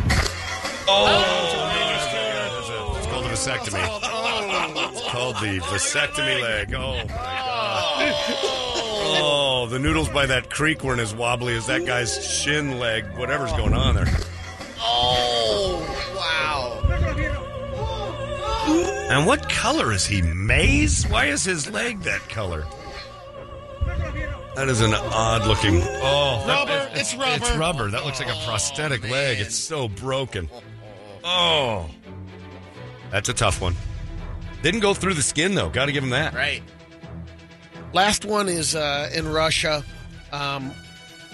Oh, 0.88 2.96
it's 2.98 3.08
called 3.08 3.26
a 3.26 3.30
vasectomy. 3.30 4.07
It's 5.08 5.14
called 5.14 5.36
the 5.38 5.62
oh, 5.62 5.66
vasectomy 5.68 6.42
leg. 6.42 6.74
Oh 6.74 6.96
my 6.96 7.04
oh. 7.04 7.08
god. 7.08 8.26
Oh, 9.20 9.68
the 9.70 9.80
noodles 9.80 10.10
by 10.10 10.26
that 10.26 10.50
creek 10.50 10.84
weren't 10.84 11.00
as 11.00 11.16
wobbly 11.16 11.56
as 11.56 11.68
that 11.68 11.86
guy's 11.86 12.28
shin 12.28 12.78
leg. 12.78 13.06
Whatever's 13.16 13.54
going 13.54 13.74
on 13.74 13.96
there. 13.96 14.08
Oh, 14.80 15.80
wow. 16.18 16.82
And 19.10 19.26
what 19.26 19.48
color 19.48 19.94
is 19.94 20.06
he? 20.06 20.22
Maize? 20.22 21.08
Why 21.08 21.28
is 21.28 21.46
his 21.46 21.72
leg 21.72 22.02
that 22.02 22.28
color? 22.28 22.66
That 24.56 24.68
is 24.68 24.82
an 24.82 24.94
odd 24.94 25.48
looking. 25.48 25.82
Oh, 25.84 26.44
that- 26.48 26.68
Rubber. 26.68 26.90
It's 26.96 27.16
rubber. 27.16 27.36
It's 27.46 27.52
rubber. 27.56 27.90
That 27.92 28.04
looks 28.04 28.20
like 28.20 28.30
a 28.30 28.46
prosthetic 28.46 29.06
oh, 29.06 29.12
leg. 29.12 29.40
It's 29.40 29.56
so 29.56 29.88
broken. 29.88 30.50
Oh, 31.24 31.90
that's 33.10 33.30
a 33.30 33.34
tough 33.34 33.62
one. 33.62 33.78
Didn't 34.68 34.82
go 34.82 34.94
through 34.94 35.14
the 35.14 35.22
skin 35.24 35.56
though. 35.56 35.70
Got 35.70 35.86
to 35.86 35.94
give 35.94 36.04
him 36.04 36.10
that. 36.10 36.34
Right. 36.34 36.62
Last 37.94 38.26
one 38.26 38.50
is 38.50 38.76
uh, 38.76 39.10
in 39.16 39.26
Russia, 39.32 39.82
um, 40.34 40.74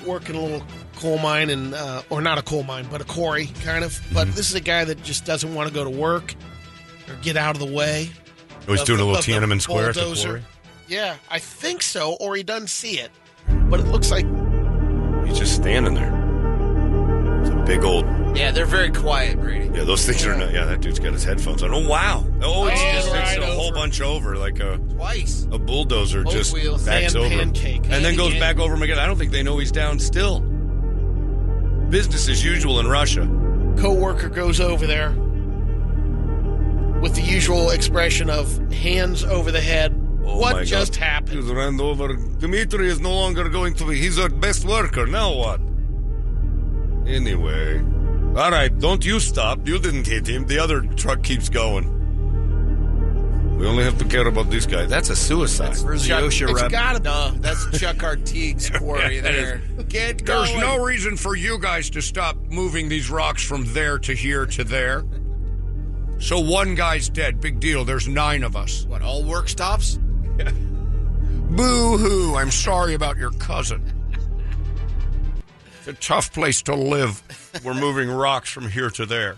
working 0.05 0.35
a 0.35 0.39
little 0.39 0.64
coal 0.97 1.18
mine 1.18 1.49
and 1.49 1.73
uh, 1.73 2.03
or 2.11 2.22
not 2.22 2.38
a 2.38 2.43
coal 2.43 2.61
mine, 2.61 2.85
but 2.91 3.01
a 3.01 3.05
quarry 3.05 3.47
kind 3.64 3.84
of. 3.84 3.99
But 4.14 4.27
Mm-hmm. 4.27 4.35
this 4.35 4.49
is 4.51 4.53
a 4.53 4.60
guy 4.61 4.85
that 4.85 5.01
just 5.01 5.26
doesn't 5.26 5.51
want 5.51 5.68
to 5.68 5.73
go 5.73 5.84
to 5.84 5.89
work 5.89 6.35
or 7.10 7.15
get 7.23 7.35
out 7.35 7.55
of 7.60 7.68
the 7.68 7.73
way. 7.73 8.11
Oh, 8.68 8.73
he's 8.73 8.81
of 8.81 8.85
doing 8.85 8.99
a 8.99 9.03
little 9.03 9.19
Tiananmen 9.19 9.60
Square 9.60 9.89
at 9.89 9.95
the 9.95 10.14
quarry. 10.23 10.43
Yeah, 10.88 11.15
I 11.27 11.39
think 11.39 11.81
so, 11.81 12.15
or 12.19 12.35
he 12.35 12.43
doesn't 12.43 12.68
see 12.68 12.99
it. 12.99 13.10
But 13.47 13.80
it 13.80 13.88
looks 13.88 14.11
like 14.11 14.27
He's 15.26 15.39
just 15.39 15.55
standing 15.55 15.95
there. 15.95 16.23
It's 17.64 17.69
a 17.69 17.76
big 17.76 17.84
old. 17.84 18.06
Yeah, 18.38 18.52
they're 18.52 18.65
very 18.65 18.90
quiet, 18.91 19.40
Brady. 19.40 19.69
Yeah, 19.73 19.84
those 19.84 20.06
things 20.06 20.26
are 20.26 20.35
not. 20.35 20.52
Yeah, 20.53 20.65
that 20.65 20.81
dude's 20.81 20.99
got 20.99 21.14
his 21.14 21.23
headphones 21.23 21.61
on. 21.64 21.72
Oh 21.73 21.88
wow. 21.88 22.26
Oh, 22.41 22.68
it's 22.68 22.81
Man, 22.81 22.95
just 22.95 23.07
it's 23.07 23.15
right 23.38 23.40
a 23.40 23.45
whole 23.53 23.72
bunch 23.72 24.02
over, 24.02 24.35
like 24.35 24.60
a 24.60 24.77
Twice. 24.77 25.48
a 25.52 25.57
bulldozer 25.60 26.23
Both 26.23 26.34
just 26.34 26.53
wheels. 26.53 26.84
backs 26.85 27.14
Sand 27.14 27.26
over 27.26 27.34
him, 27.34 27.53
pancake. 27.53 27.84
and 27.90 28.03
then 28.03 28.15
goes 28.15 28.34
back 28.40 28.57
over 28.60 28.73
him 28.73 28.81
again. 28.81 28.98
I 28.99 29.06
don't 29.06 29.18
think 29.18 29.31
they 29.31 29.44
know 29.44 29.57
he's 29.60 29.72
down 29.72 29.99
still. 29.99 30.40
Business 31.90 32.27
as 32.27 32.44
usual 32.44 32.80
in 32.80 32.88
Russia. 32.88 33.27
coworker 33.77 34.30
goes 34.30 34.60
over 34.60 34.88
there 34.88 35.11
with 37.02 37.14
the 37.15 37.22
usual 37.22 37.69
expression 37.69 38.30
of 38.30 38.57
hands 38.73 39.23
over 39.23 39.52
the 39.52 39.61
head. 39.61 39.94
Oh 40.26 40.38
what 40.40 40.65
just 40.65 40.94
God. 40.94 41.03
happened? 41.03 41.44
He's 41.44 41.52
ran 41.52 41.80
over. 41.80 42.15
Dmitry 42.15 42.88
is 42.88 42.99
no 42.99 43.14
longer 43.14 43.48
going 43.49 43.73
to 43.76 43.85
be. 43.88 43.99
He's 43.99 44.18
our 44.18 44.30
best 44.30 44.65
worker. 44.65 45.06
Now 45.06 45.34
what? 45.35 45.60
Anyway. 47.08 47.80
All 48.36 48.50
right, 48.52 48.76
don't 48.80 49.06
you 49.06 49.20
stop. 49.20 49.68
You 49.68 49.78
didn't 49.80 50.08
hit 50.08 50.28
him. 50.28 50.46
The 50.48 50.58
other 50.60 50.82
truck 50.82 51.22
keeps 51.24 51.50
going. 51.50 52.00
We 53.58 53.68
only 53.68 53.84
have 53.84 53.98
to 54.00 54.06
care 54.06 54.28
about 54.28 54.50
this 54.50 54.66
guy. 54.66 54.86
That's 54.88 55.10
a 55.10 55.16
suicide. 55.16 55.78
Where's 55.78 56.02
the 56.04 56.10
Chuck, 56.10 56.24
OSHA 56.24 56.50
it's 56.52 56.62
rep? 56.64 56.72
gotta 56.72 57.00
be. 57.00 57.04
No, 57.10 57.32
that's 57.40 57.80
Chuck 57.80 57.98
Artigue's 58.04 58.70
quarry 58.78 59.20
That 59.20 59.32
there. 59.32 59.62
Get 59.88 60.26
There's 60.26 60.50
going. 60.50 60.60
no 60.60 60.84
reason 60.84 61.16
for 61.16 61.36
you 61.36 61.60
guys 61.60 61.90
to 61.92 62.02
stop 62.02 62.36
moving 62.50 62.90
these 62.90 63.10
rocks 63.10 63.44
from 63.46 63.64
there 63.74 64.00
to 64.00 64.14
here 64.14 64.46
to 64.48 64.64
there. 64.64 65.06
So 66.20 66.40
one 66.40 66.74
guy's 66.76 67.10
dead. 67.10 67.40
Big 67.40 67.60
deal. 67.60 67.86
There's 67.86 68.08
nine 68.08 68.44
of 68.44 68.56
us. 68.56 68.86
What, 68.88 69.02
all 69.02 69.24
work 69.24 69.48
stops? 69.48 70.00
Boo 70.38 71.98
hoo. 71.98 72.36
I'm 72.36 72.52
sorry 72.52 72.96
about 72.96 73.18
your 73.18 73.32
cousin. 73.32 73.84
It's 75.85 75.89
a 75.89 75.93
tough 76.01 76.31
place 76.31 76.61
to 76.61 76.76
live. 76.76 77.22
We're 77.61 77.73
moving 77.73 78.10
rocks 78.10 78.49
from 78.49 78.69
here 78.69 78.89
to 78.91 79.05
there. 79.05 79.35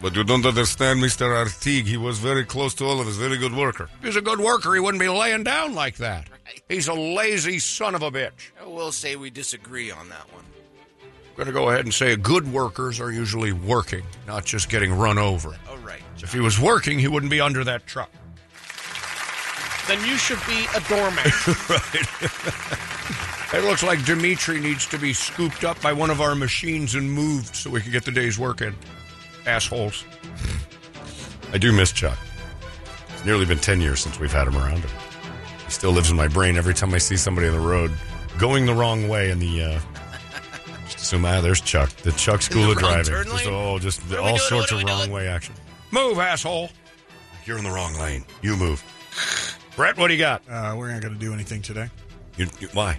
But 0.00 0.14
you 0.14 0.22
don't 0.22 0.46
understand, 0.46 1.00
Mr. 1.00 1.36
Artigue. 1.36 1.86
He 1.86 1.96
was 1.96 2.20
very 2.20 2.44
close 2.44 2.72
to 2.74 2.84
all 2.84 3.00
of 3.00 3.08
us. 3.08 3.16
Very 3.16 3.36
good 3.36 3.52
worker. 3.52 3.88
If 3.98 4.04
he's 4.04 4.14
a 4.14 4.20
good 4.20 4.38
worker, 4.38 4.72
he 4.72 4.78
wouldn't 4.78 5.00
be 5.00 5.08
laying 5.08 5.42
down 5.42 5.74
like 5.74 5.96
that. 5.96 6.28
He's 6.68 6.86
a 6.86 6.94
lazy 6.94 7.58
son 7.58 7.96
of 7.96 8.02
a 8.02 8.12
bitch. 8.12 8.52
We'll 8.64 8.92
say 8.92 9.16
we 9.16 9.28
disagree 9.28 9.90
on 9.90 10.08
that 10.08 10.32
one. 10.32 10.44
I'm 11.02 11.34
going 11.34 11.46
to 11.48 11.52
go 11.52 11.70
ahead 11.70 11.84
and 11.84 11.92
say 11.92 12.14
good 12.14 12.52
workers 12.52 13.00
are 13.00 13.10
usually 13.10 13.50
working, 13.50 14.04
not 14.28 14.44
just 14.44 14.68
getting 14.68 14.92
run 14.92 15.18
over. 15.18 15.56
All 15.68 15.78
right. 15.78 16.02
If 16.22 16.32
he 16.32 16.38
was 16.38 16.60
working, 16.60 17.00
he 17.00 17.08
wouldn't 17.08 17.30
be 17.30 17.40
under 17.40 17.64
that 17.64 17.88
truck. 17.88 18.12
Then 19.88 19.98
you 20.06 20.16
should 20.16 20.38
be 20.46 20.66
a 20.76 20.80
doormat. 20.88 21.26
It 23.52 23.64
looks 23.64 23.82
like 23.82 24.04
Dimitri 24.04 24.60
needs 24.60 24.86
to 24.86 24.98
be 24.98 25.12
scooped 25.12 25.64
up 25.64 25.80
by 25.82 25.92
one 25.92 26.10
of 26.10 26.20
our 26.20 26.36
machines 26.36 26.94
and 26.94 27.10
moved 27.10 27.56
so 27.56 27.68
we 27.68 27.80
can 27.80 27.90
get 27.90 28.04
the 28.04 28.12
day's 28.12 28.38
work 28.38 28.60
in. 28.60 28.74
Assholes. 29.44 30.04
I 31.52 31.58
do 31.58 31.72
miss 31.72 31.90
Chuck. 31.90 32.16
It's 33.12 33.24
nearly 33.24 33.44
been 33.44 33.58
10 33.58 33.80
years 33.80 33.98
since 34.00 34.20
we've 34.20 34.32
had 34.32 34.46
him 34.46 34.56
around. 34.56 34.84
He 35.64 35.70
still 35.70 35.90
lives 35.90 36.10
in 36.10 36.16
my 36.16 36.28
brain 36.28 36.56
every 36.56 36.74
time 36.74 36.94
I 36.94 36.98
see 36.98 37.16
somebody 37.16 37.48
on 37.48 37.52
the 37.54 37.60
road 37.60 37.92
going 38.38 38.66
the 38.66 38.74
wrong 38.74 39.08
way 39.08 39.30
in 39.30 39.40
the. 39.40 39.62
Uh, 39.64 39.80
just 40.84 40.98
assume, 40.98 41.24
ah, 41.24 41.40
there's 41.40 41.60
Chuck. 41.60 41.90
The 41.90 42.12
Chuck 42.12 42.42
School 42.42 42.66
the 42.66 42.72
of 42.72 42.78
Driving. 42.78 43.24
Just, 43.24 43.46
oh, 43.46 43.78
just 43.80 44.00
What 44.10 44.18
all 44.20 44.26
doing? 44.28 44.38
sorts 44.38 44.72
of 44.72 44.82
wrong 44.84 45.00
doing? 45.00 45.10
way 45.10 45.28
action. 45.28 45.54
Move, 45.90 46.18
asshole. 46.18 46.70
You're 47.44 47.58
in 47.58 47.64
the 47.64 47.70
wrong 47.70 47.94
lane. 47.94 48.24
You 48.42 48.56
move. 48.56 48.82
Brett, 49.74 49.96
what 49.98 50.06
do 50.08 50.14
you 50.14 50.20
got? 50.20 50.42
Uh, 50.48 50.74
we're 50.78 50.92
not 50.92 51.02
going 51.02 51.14
to 51.14 51.20
do 51.20 51.34
anything 51.34 51.62
today. 51.62 51.88
You, 52.36 52.46
you, 52.60 52.68
why? 52.74 52.98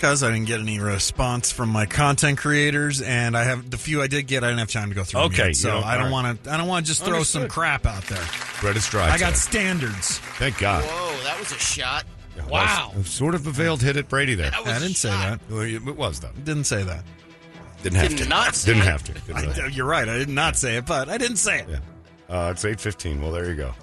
Because 0.00 0.22
I 0.22 0.30
didn't 0.30 0.46
get 0.46 0.60
any 0.60 0.80
response 0.80 1.52
from 1.52 1.68
my 1.68 1.84
content 1.84 2.38
creators, 2.38 3.02
and 3.02 3.36
I 3.36 3.44
have 3.44 3.68
the 3.70 3.76
few 3.76 4.00
I 4.00 4.06
did 4.06 4.26
get. 4.26 4.42
I 4.42 4.46
didn't 4.46 4.60
have 4.60 4.70
time 4.70 4.88
to 4.88 4.94
go 4.94 5.04
through. 5.04 5.20
Okay, 5.24 5.48
yet, 5.48 5.56
so 5.56 5.74
you 5.74 5.80
know, 5.82 5.86
I 5.86 5.98
don't 5.98 6.06
all 6.06 6.12
want 6.12 6.42
to. 6.44 6.50
I 6.50 6.56
don't 6.56 6.68
want 6.68 6.86
to 6.86 6.90
just 6.90 7.04
throw 7.04 7.22
some 7.22 7.48
crap 7.48 7.84
out 7.84 8.04
there. 8.04 8.24
Brett 8.62 8.78
is 8.78 8.88
dry. 8.88 9.10
I 9.10 9.18
got 9.18 9.36
standards. 9.36 10.16
Thank 10.38 10.56
God. 10.58 10.84
Whoa, 10.84 11.22
that 11.24 11.38
was 11.38 11.52
a 11.52 11.58
shot. 11.58 12.06
Wow. 12.48 12.92
Sort 13.04 13.34
of 13.34 13.46
a 13.46 13.50
veiled 13.50 13.82
hit 13.82 13.98
at 13.98 14.08
Brady 14.08 14.34
there. 14.34 14.50
I 14.54 14.78
didn't 14.78 14.94
say 14.94 15.10
shot. 15.10 15.38
that. 15.46 15.54
Well, 15.54 15.60
It 15.64 15.96
was, 15.96 16.20
though. 16.20 16.30
Didn't 16.44 16.64
say 16.64 16.82
that. 16.82 17.04
Didn't 17.82 17.98
have 17.98 18.08
Did 18.08 18.18
to. 18.20 18.28
not 18.30 18.54
say 18.54 18.72
Didn't 18.72 18.86
it. 18.88 18.90
have 18.90 19.02
to. 19.04 19.12
Didn't 19.12 19.54
really. 19.58 19.72
You're 19.74 19.84
right. 19.84 20.08
I 20.08 20.16
did 20.16 20.30
not 20.30 20.56
say 20.56 20.76
it, 20.78 20.86
but 20.86 21.10
I 21.10 21.18
didn't 21.18 21.36
say 21.36 21.58
it. 21.60 21.68
Yeah. 21.68 21.78
Uh, 22.30 22.50
it's 22.52 22.64
8.15. 22.64 23.20
Well, 23.20 23.32
there 23.32 23.50
you 23.50 23.54
go. 23.56 23.74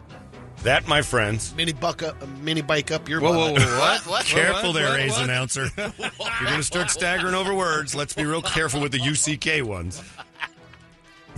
That, 0.63 0.87
my 0.87 1.01
friends. 1.01 1.53
mini 1.55 1.71
buck 1.73 2.03
up, 2.03 2.27
mini 2.41 2.61
bike 2.61 2.91
up 2.91 3.07
your 3.07 3.21
Whoa, 3.21 3.53
butt. 3.53 3.59
whoa, 3.61 3.65
whoa, 3.67 3.79
What? 3.79 4.01
What? 4.07 4.25
Careful 4.25 4.73
there, 4.73 4.89
what, 4.89 4.99
A's 4.99 5.11
what? 5.13 5.23
announcer. 5.23 5.65
If 5.77 5.77
You're 5.99 6.49
going 6.49 6.57
to 6.57 6.63
start 6.63 6.89
staggering 6.89 7.35
over 7.35 7.53
words. 7.53 7.95
Let's 7.95 8.13
be 8.13 8.25
real 8.25 8.41
careful 8.41 8.81
with 8.81 8.91
the 8.91 8.99
UCK 8.99 9.61
ones. 9.63 10.01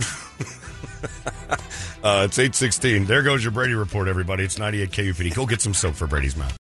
uh, 2.02 2.26
it's 2.28 2.38
8.16. 2.38 3.06
There 3.06 3.22
goes 3.22 3.44
your 3.44 3.52
Brady 3.52 3.74
report, 3.74 4.08
everybody. 4.08 4.44
It's 4.44 4.58
98 4.58 4.90
KUPD. 4.90 5.34
Go 5.34 5.46
get 5.46 5.60
some 5.60 5.74
soap 5.74 5.94
for 5.94 6.06
Brady's 6.06 6.36
mouth. 6.36 6.56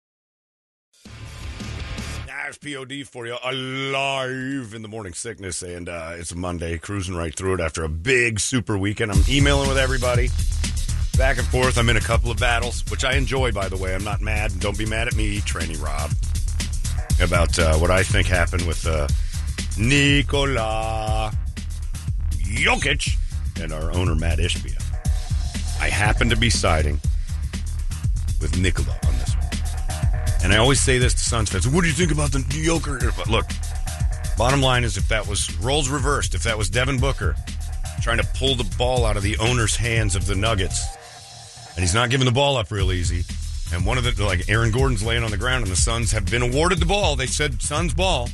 There's 2.25 2.57
POD 2.59 3.05
for 3.05 3.27
you, 3.27 3.35
alive 3.43 4.73
in 4.73 4.81
the 4.81 4.87
morning 4.87 5.11
sickness, 5.13 5.61
and 5.61 5.89
uh, 5.89 6.13
it's 6.15 6.33
Monday, 6.33 6.77
cruising 6.77 7.13
right 7.13 7.35
through 7.35 7.55
it 7.55 7.59
after 7.59 7.83
a 7.83 7.89
big 7.89 8.39
super 8.39 8.77
weekend. 8.77 9.11
I'm 9.11 9.21
emailing 9.27 9.67
with 9.67 9.77
everybody, 9.77 10.29
back 11.17 11.39
and 11.39 11.47
forth. 11.47 11.79
I'm 11.79 11.89
in 11.89 11.97
a 11.97 12.01
couple 12.01 12.29
of 12.29 12.37
battles, 12.37 12.83
which 12.89 13.03
I 13.03 13.15
enjoy, 13.15 13.51
by 13.51 13.67
the 13.69 13.77
way. 13.77 13.95
I'm 13.95 14.03
not 14.03 14.21
mad, 14.21 14.59
don't 14.59 14.77
be 14.77 14.85
mad 14.85 15.07
at 15.07 15.15
me, 15.15 15.39
Tranny 15.39 15.81
Rob, 15.81 16.11
about 17.19 17.57
uh, 17.57 17.75
what 17.77 17.89
I 17.89 18.03
think 18.03 18.27
happened 18.27 18.67
with 18.67 18.85
uh, 18.85 19.07
Nikola 19.79 21.31
Jokic 22.31 23.17
and 23.59 23.73
our 23.73 23.91
owner, 23.93 24.13
Matt 24.13 24.37
Ishbia. 24.37 24.79
I 25.81 25.89
happen 25.89 26.29
to 26.29 26.35
be 26.35 26.51
siding 26.51 26.99
with 28.39 28.57
Nikola 28.59 28.95
on 29.07 29.13
this 29.17 29.35
one. 29.35 30.43
And 30.43 30.53
I 30.53 30.57
always 30.57 30.79
say 30.79 30.99
this 30.99 31.13
to 31.13 31.19
Suns 31.19 31.49
fans. 31.49 31.67
What 31.67 31.81
do 31.81 31.87
you 31.87 31.93
think 31.93 32.11
about 32.11 32.31
the 32.31 32.45
Joker? 32.49 32.99
Look, 33.27 33.45
bottom 34.37 34.61
line 34.61 34.83
is 34.83 34.97
if 34.97 35.07
that 35.07 35.27
was 35.27 35.55
roles 35.57 35.89
reversed, 35.89 36.35
if 36.35 36.43
that 36.43 36.57
was 36.57 36.69
Devin 36.69 36.99
Booker 36.99 37.35
trying 38.01 38.17
to 38.19 38.27
pull 38.35 38.53
the 38.53 38.75
ball 38.77 39.03
out 39.03 39.17
of 39.17 39.23
the 39.23 39.35
owner's 39.37 39.75
hands 39.75 40.15
of 40.15 40.27
the 40.27 40.35
Nuggets, 40.35 40.96
and 41.77 41.83
he's 41.83 41.93
not 41.93 42.09
giving 42.09 42.25
the 42.25 42.31
ball 42.31 42.57
up 42.57 42.71
real 42.71 42.91
easy, 42.91 43.23
and 43.73 43.85
one 43.85 43.97
of 43.97 44.03
the 44.03 44.25
like 44.25 44.49
Aaron 44.49 44.71
Gordon's 44.71 45.03
laying 45.03 45.23
on 45.23 45.31
the 45.31 45.37
ground, 45.37 45.63
and 45.63 45.71
the 45.71 45.75
Suns 45.77 46.11
have 46.11 46.25
been 46.25 46.41
awarded 46.41 46.79
the 46.79 46.85
ball. 46.87 47.15
They 47.15 47.27
said 47.27 47.61
Suns 47.61 47.93
ball, 47.93 48.29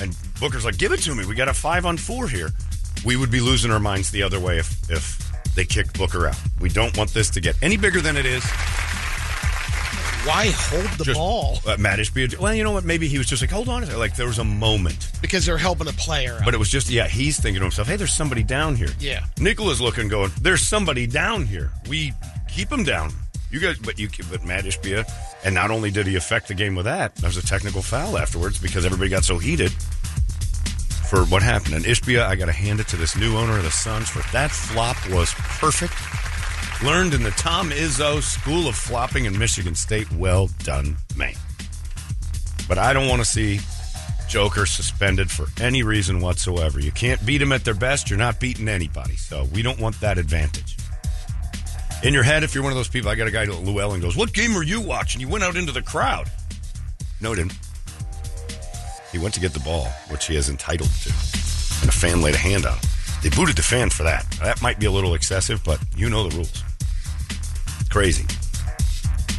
and 0.00 0.14
Booker's 0.40 0.64
like, 0.64 0.76
"Give 0.76 0.92
it 0.92 1.00
to 1.04 1.14
me. 1.14 1.24
We 1.24 1.34
got 1.34 1.48
a 1.48 1.54
five 1.54 1.86
on 1.86 1.96
four 1.96 2.28
here." 2.28 2.50
We 3.06 3.16
would 3.16 3.30
be 3.30 3.40
losing 3.40 3.70
our 3.70 3.78
minds 3.80 4.10
the 4.10 4.22
other 4.24 4.38
way 4.40 4.58
if 4.58 4.90
if 4.90 5.54
they 5.54 5.64
kicked 5.64 5.96
Booker 5.96 6.26
out. 6.26 6.36
We 6.60 6.68
don't 6.68 6.94
want 6.98 7.14
this 7.14 7.30
to 7.30 7.40
get 7.40 7.56
any 7.62 7.76
bigger 7.78 8.00
than 8.00 8.16
it 8.16 8.26
is. 8.26 8.44
Why 10.26 10.50
hold 10.54 10.84
the 10.98 11.04
Just- 11.04 11.16
ball? 11.18 11.60
Uh, 11.66 11.78
Matt 11.78 11.98
Ishbia. 11.98 12.36
Well, 12.38 12.52
you 12.54 12.62
know 12.62 12.72
what? 12.72 12.84
Maybe 12.84 13.08
he 13.08 13.16
was 13.16 13.26
just 13.26 13.40
like, 13.42 13.50
hold 13.50 13.70
on. 13.70 13.88
Like 13.98 14.16
there 14.16 14.26
was 14.26 14.38
a 14.38 14.44
moment, 14.44 15.10
Because 15.22 15.46
they're 15.46 15.56
helping 15.56 15.88
a 15.88 15.92
player. 15.94 16.34
out. 16.38 16.44
but 16.44 16.52
it 16.52 16.58
was 16.58 16.68
just 16.68 16.90
yeah. 16.90 17.08
He's 17.08 17.40
thinking 17.40 17.60
to 17.60 17.64
himself, 17.64 17.88
hey, 17.88 17.96
there's 17.96 18.12
somebody 18.12 18.42
down 18.42 18.76
here. 18.76 18.90
Yeah. 19.00 19.24
Nikola's 19.38 19.80
looking, 19.80 20.08
going, 20.08 20.30
there's 20.42 20.60
somebody 20.60 21.06
down 21.06 21.46
here. 21.46 21.72
We 21.88 22.12
keep 22.50 22.70
him 22.70 22.84
down. 22.84 23.12
You 23.50 23.58
guys, 23.58 23.78
but 23.78 23.98
you, 23.98 24.08
but 24.30 24.44
Matt 24.44 24.64
Ishbia, 24.64 25.10
and 25.44 25.54
not 25.54 25.70
only 25.70 25.90
did 25.90 26.06
he 26.06 26.16
affect 26.16 26.48
the 26.48 26.54
game 26.54 26.76
with 26.76 26.84
that, 26.84 27.16
there 27.16 27.28
was 27.28 27.36
a 27.36 27.44
technical 27.44 27.82
foul 27.82 28.16
afterwards 28.16 28.58
because 28.58 28.86
everybody 28.86 29.10
got 29.10 29.24
so 29.24 29.38
heated 29.38 29.72
for 31.10 31.24
what 31.24 31.42
happened. 31.42 31.74
And 31.74 31.84
Ishbia, 31.84 32.22
I 32.22 32.36
got 32.36 32.46
to 32.46 32.52
hand 32.52 32.78
it 32.78 32.86
to 32.88 32.96
this 32.96 33.16
new 33.16 33.36
owner 33.36 33.56
of 33.56 33.64
the 33.64 33.70
Suns 33.70 34.08
for 34.08 34.22
that 34.32 34.52
flop 34.52 34.96
was 35.10 35.34
perfect. 35.34 35.94
Learned 36.84 37.12
in 37.12 37.24
the 37.24 37.32
Tom 37.32 37.70
Izzo 37.70 38.22
School 38.22 38.68
of 38.68 38.76
Flopping 38.76 39.24
in 39.24 39.36
Michigan 39.36 39.74
State. 39.74 40.10
Well 40.12 40.48
done, 40.62 40.96
man. 41.16 41.34
But 42.68 42.78
I 42.78 42.92
don't 42.92 43.08
want 43.08 43.20
to 43.20 43.26
see 43.26 43.58
Joker 44.28 44.64
suspended 44.64 45.28
for 45.28 45.46
any 45.60 45.82
reason 45.82 46.20
whatsoever. 46.20 46.78
You 46.78 46.92
can't 46.92 47.24
beat 47.26 47.38
them 47.38 47.50
at 47.50 47.64
their 47.64 47.74
best. 47.74 48.08
You're 48.08 48.18
not 48.18 48.38
beating 48.38 48.68
anybody. 48.68 49.16
So 49.16 49.48
we 49.52 49.60
don't 49.60 49.80
want 49.80 50.00
that 50.00 50.18
advantage. 50.18 50.76
In 52.02 52.14
your 52.14 52.22
head, 52.22 52.42
if 52.44 52.54
you're 52.54 52.64
one 52.64 52.72
of 52.72 52.76
those 52.76 52.88
people, 52.88 53.10
I 53.10 53.14
got 53.14 53.28
a 53.28 53.30
guy, 53.30 53.44
Llewellyn, 53.44 54.00
goes, 54.00 54.16
What 54.16 54.32
game 54.32 54.54
were 54.54 54.62
you 54.62 54.80
watching? 54.80 55.20
You 55.20 55.28
went 55.28 55.44
out 55.44 55.56
into 55.56 55.70
the 55.70 55.82
crowd. 55.82 56.30
No, 57.20 57.34
didn't. 57.34 57.52
He 59.12 59.18
went 59.18 59.34
to 59.34 59.40
get 59.40 59.52
the 59.52 59.60
ball, 59.60 59.86
which 60.08 60.26
he 60.26 60.36
is 60.36 60.48
entitled 60.48 60.90
to. 61.02 61.10
And 61.80 61.88
a 61.88 61.92
fan 61.92 62.22
laid 62.22 62.34
a 62.34 62.38
hand 62.38 62.64
on 62.64 62.74
him. 62.74 62.88
They 63.22 63.28
booted 63.28 63.56
the 63.56 63.62
fan 63.62 63.90
for 63.90 64.04
that. 64.04 64.24
That 64.40 64.62
might 64.62 64.78
be 64.78 64.86
a 64.86 64.90
little 64.90 65.12
excessive, 65.12 65.62
but 65.62 65.78
you 65.94 66.08
know 66.08 66.26
the 66.26 66.34
rules. 66.36 66.64
Crazy. 67.90 68.24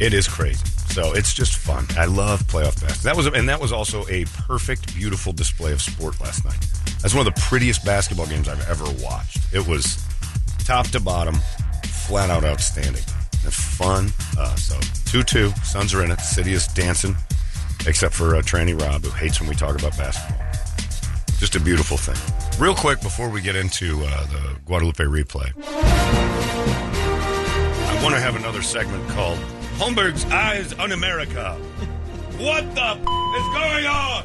It 0.00 0.14
is 0.14 0.28
crazy. 0.28 0.64
So 0.92 1.14
it's 1.14 1.34
just 1.34 1.56
fun. 1.56 1.86
I 1.96 2.04
love 2.04 2.42
playoff 2.42 2.80
basketball. 2.80 3.02
That 3.02 3.16
was, 3.16 3.26
and 3.26 3.48
that 3.48 3.60
was 3.60 3.72
also 3.72 4.06
a 4.08 4.24
perfect, 4.46 4.94
beautiful 4.94 5.32
display 5.32 5.72
of 5.72 5.80
sport 5.82 6.20
last 6.20 6.44
night. 6.44 6.60
That's 7.00 7.14
one 7.14 7.26
of 7.26 7.34
the 7.34 7.40
prettiest 7.40 7.84
basketball 7.84 8.26
games 8.26 8.46
I've 8.46 8.68
ever 8.68 8.84
watched. 9.02 9.38
It 9.52 9.66
was 9.66 10.04
top 10.58 10.86
to 10.88 11.00
bottom, 11.00 11.36
flat 12.06 12.30
out 12.30 12.44
outstanding. 12.44 13.02
It's 13.44 13.56
fun. 13.60 14.10
Uh, 14.38 14.54
so 14.56 14.78
two 15.06 15.22
two, 15.22 15.50
Suns 15.64 15.92
are 15.94 16.04
in 16.04 16.10
it. 16.10 16.20
City 16.20 16.52
is 16.52 16.66
dancing, 16.68 17.16
except 17.86 18.14
for 18.14 18.36
uh, 18.36 18.42
Tranny 18.42 18.78
Rob, 18.80 19.04
who 19.04 19.10
hates 19.10 19.40
when 19.40 19.48
we 19.48 19.54
talk 19.56 19.76
about 19.78 19.96
basketball. 19.96 20.38
Just 21.38 21.56
a 21.56 21.60
beautiful 21.60 21.96
thing. 21.96 22.16
Real 22.60 22.74
quick 22.74 23.00
before 23.00 23.28
we 23.28 23.40
get 23.40 23.56
into 23.56 24.00
uh, 24.04 24.26
the 24.26 24.56
Guadalupe 24.64 25.02
replay, 25.04 25.50
I 27.88 28.00
want 28.02 28.14
to 28.14 28.20
have 28.20 28.36
another 28.36 28.62
segment 28.62 29.08
called 29.08 29.38
Holmberg's 29.76 30.24
Eyes 30.26 30.72
on 30.74 30.92
America. 30.92 31.54
What 32.38 32.74
the 32.74 32.82
f- 32.82 32.98
is 32.98 33.48
going 33.54 33.86
on? 33.86 34.24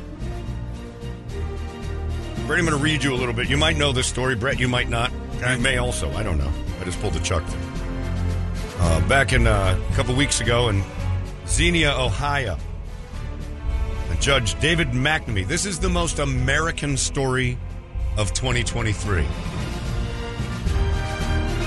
Brett, 2.45 2.59
I'm 2.59 2.65
going 2.65 2.77
to 2.77 2.83
read 2.83 3.03
you 3.03 3.13
a 3.13 3.17
little 3.17 3.33
bit. 3.33 3.49
You 3.49 3.57
might 3.57 3.77
know 3.77 3.91
this 3.91 4.07
story, 4.07 4.35
Brett. 4.35 4.59
You 4.59 4.67
might 4.67 4.87
not. 4.89 5.11
You 5.39 5.57
may 5.59 5.77
also. 5.77 6.11
I 6.13 6.23
don't 6.23 6.37
know. 6.37 6.51
Just 6.87 7.01
pulled 7.01 7.15
the 7.15 7.19
chuck 7.19 7.45
there. 7.47 7.59
Uh, 8.79 9.05
back 9.09 9.33
in 9.33 9.45
uh, 9.45 9.77
a 9.91 9.93
couple 9.93 10.15
weeks 10.15 10.39
ago 10.39 10.69
in 10.69 10.81
Xenia, 11.45 11.91
Ohio, 11.91 12.57
Judge 14.21 14.57
David 14.61 14.91
McNamee. 14.91 15.45
This 15.45 15.65
is 15.65 15.79
the 15.79 15.89
most 15.89 16.19
American 16.19 16.95
story 16.95 17.57
of 18.15 18.31
2023. 18.31 19.25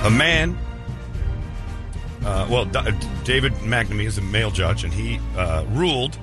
A 0.05 0.11
man, 0.11 0.59
uh, 2.25 2.47
well, 2.49 2.65
D- 2.65 2.81
David 3.25 3.53
McNamee 3.57 4.07
is 4.07 4.17
a 4.17 4.23
male 4.23 4.51
judge, 4.51 4.85
and 4.85 4.95
he 4.95 5.21
uh, 5.37 5.67
ruled 5.69 6.19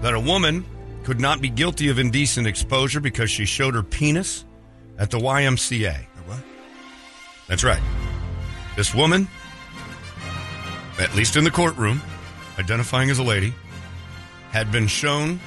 that 0.00 0.14
a 0.14 0.20
woman 0.20 0.64
could 1.02 1.18
not 1.18 1.40
be 1.40 1.48
guilty 1.48 1.88
of 1.88 1.98
indecent 1.98 2.46
exposure 2.46 3.00
because 3.00 3.32
she 3.32 3.44
showed 3.44 3.74
her 3.74 3.82
penis 3.82 4.44
at 4.96 5.10
the 5.10 5.18
YMCA. 5.18 6.06
That's 7.48 7.64
right. 7.64 7.82
This 8.76 8.94
woman, 8.94 9.28
at 10.98 11.14
least 11.14 11.36
in 11.36 11.44
the 11.44 11.50
courtroom, 11.50 12.00
identifying 12.58 13.10
as 13.10 13.18
a 13.18 13.22
lady, 13.22 13.54
had 14.50 14.70
been 14.70 14.86
shown 14.86 15.40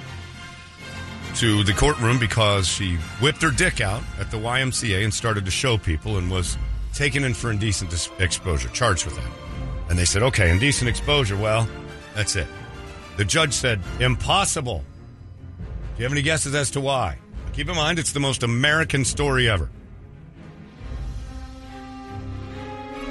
to 1.35 1.63
the 1.63 1.73
courtroom 1.73 2.17
because 2.17 2.67
she 2.67 2.95
whipped 3.19 3.41
her 3.41 3.51
dick 3.51 3.81
out 3.81 4.03
at 4.19 4.31
the 4.31 4.37
YMCA 4.37 5.03
and 5.03 5.13
started 5.13 5.45
to 5.45 5.51
show 5.51 5.77
people 5.77 6.17
and 6.17 6.31
was 6.31 6.57
taken 6.93 7.23
in 7.23 7.33
for 7.33 7.51
indecent 7.51 7.89
dis- 7.91 8.09
exposure, 8.19 8.69
charged 8.69 9.05
with 9.05 9.15
that. 9.15 9.31
And 9.89 9.99
they 9.99 10.05
said, 10.05 10.23
okay, 10.23 10.49
indecent 10.49 10.89
exposure. 10.89 11.35
Well, 11.35 11.67
that's 12.15 12.35
it. 12.35 12.47
The 13.17 13.25
judge 13.25 13.53
said, 13.53 13.81
impossible. 13.99 14.83
Do 15.59 15.99
you 15.99 16.03
have 16.03 16.11
any 16.11 16.21
guesses 16.21 16.55
as 16.55 16.71
to 16.71 16.81
why? 16.81 17.17
Keep 17.53 17.69
in 17.69 17.75
mind, 17.75 17.99
it's 17.99 18.11
the 18.11 18.19
most 18.19 18.43
American 18.43 19.05
story 19.05 19.49
ever. 19.49 19.69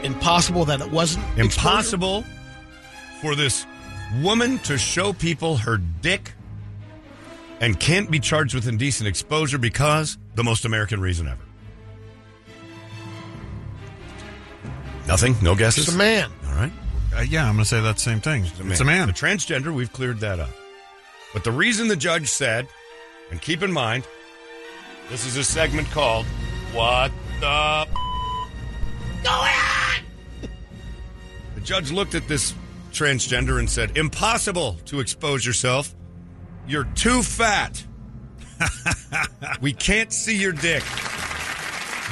Impossible 0.05 0.65
that 0.67 0.81
it 0.81 0.91
wasn't 0.91 1.25
exposure? 1.39 1.43
Impossible 1.43 2.25
for 3.21 3.35
this 3.35 3.67
woman 4.23 4.59
to 4.61 4.79
show 4.79 5.13
people 5.13 5.57
her 5.57 5.79
dick 5.79 6.33
and 7.61 7.81
can't 7.81 8.11
be 8.11 8.21
charged 8.21 8.55
with 8.55 8.69
indecent 8.69 9.09
exposure 9.09 9.59
because 9.59 10.19
the 10.35 10.45
most 10.45 10.65
American 10.65 11.01
reason 11.01 11.27
ever. 11.27 11.41
Nothing? 15.07 15.35
No 15.43 15.55
guesses? 15.55 15.89
It's 15.89 15.95
a 15.95 15.99
man. 15.99 16.31
All 16.47 16.55
right. 16.55 16.73
Uh, 17.17 17.21
yeah, 17.21 17.47
I'm 17.47 17.55
going 17.55 17.65
to 17.65 17.69
say 17.69 17.81
that 17.81 17.99
same 17.99 18.21
thing. 18.21 18.45
It's 18.45 18.81
a 18.81 18.85
man. 18.85 19.07
The 19.07 19.13
transgender, 19.13 19.73
we've 19.73 19.93
cleared 19.93 20.21
that 20.21 20.41
up. 20.41 20.51
But 21.33 21.45
the 21.45 21.53
reason 21.53 21.89
the 21.89 21.97
judge 21.97 22.29
said, 22.29 22.69
and 23.31 23.41
keep 23.41 23.63
in 23.63 23.73
mind, 23.73 24.07
this 25.11 25.27
is 25.27 25.37
a 25.37 25.45
segment 25.45 25.91
called 25.91 26.27
What 26.73 27.13
the 27.41 27.87
Going 29.25 29.37
on? 29.37 30.49
The 31.55 31.61
judge 31.63 31.91
looked 31.91 32.15
at 32.15 32.29
this 32.29 32.55
transgender 32.93 33.59
and 33.59 33.69
said, 33.69 33.97
Impossible 33.97 34.75
to 34.87 35.01
expose 35.01 35.45
yourself. 35.45 35.95
You're 36.67 36.85
too 36.95 37.23
fat. 37.23 37.85
we 39.61 39.73
can't 39.73 40.13
see 40.13 40.37
your 40.37 40.53
dick. 40.53 40.83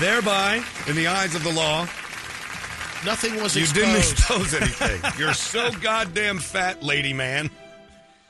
Thereby, 0.01 0.63
in 0.89 0.97
the 0.97 1.07
eyes 1.07 1.35
of 1.35 1.45
the 1.45 1.53
law, 1.53 1.87
Nothing 3.05 3.35
was 3.43 3.57
exposed. 3.57 3.57
you 3.57 3.63
exposed. 3.63 3.75
didn't 3.75 3.97
expose 3.97 4.55
anything. 4.55 5.13
You're 5.19 5.35
so 5.35 5.73
goddamn 5.73 6.39
fat, 6.39 6.85
lady 6.85 7.13
man, 7.13 7.51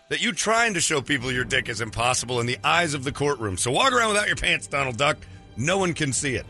that 0.09 0.23
you 0.23 0.33
trying 0.33 0.73
to 0.75 0.81
show 0.81 1.03
people 1.03 1.31
your 1.31 1.45
dick 1.45 1.69
is 1.69 1.83
impossible 1.83 2.41
in 2.41 2.47
the 2.47 2.57
eyes 2.65 2.95
of 2.95 3.05
the 3.05 3.13
courtroom. 3.13 3.59
So 3.59 3.71
walk 3.71 3.93
around 3.93 4.09
without 4.09 4.29
your 4.29 4.37
pants, 4.37 4.67
Donald 4.67 4.97
Duck. 4.97 5.19
No 5.59 5.77
one 5.77 5.93
can 5.93 6.13
see 6.15 6.37
it. 6.37 6.47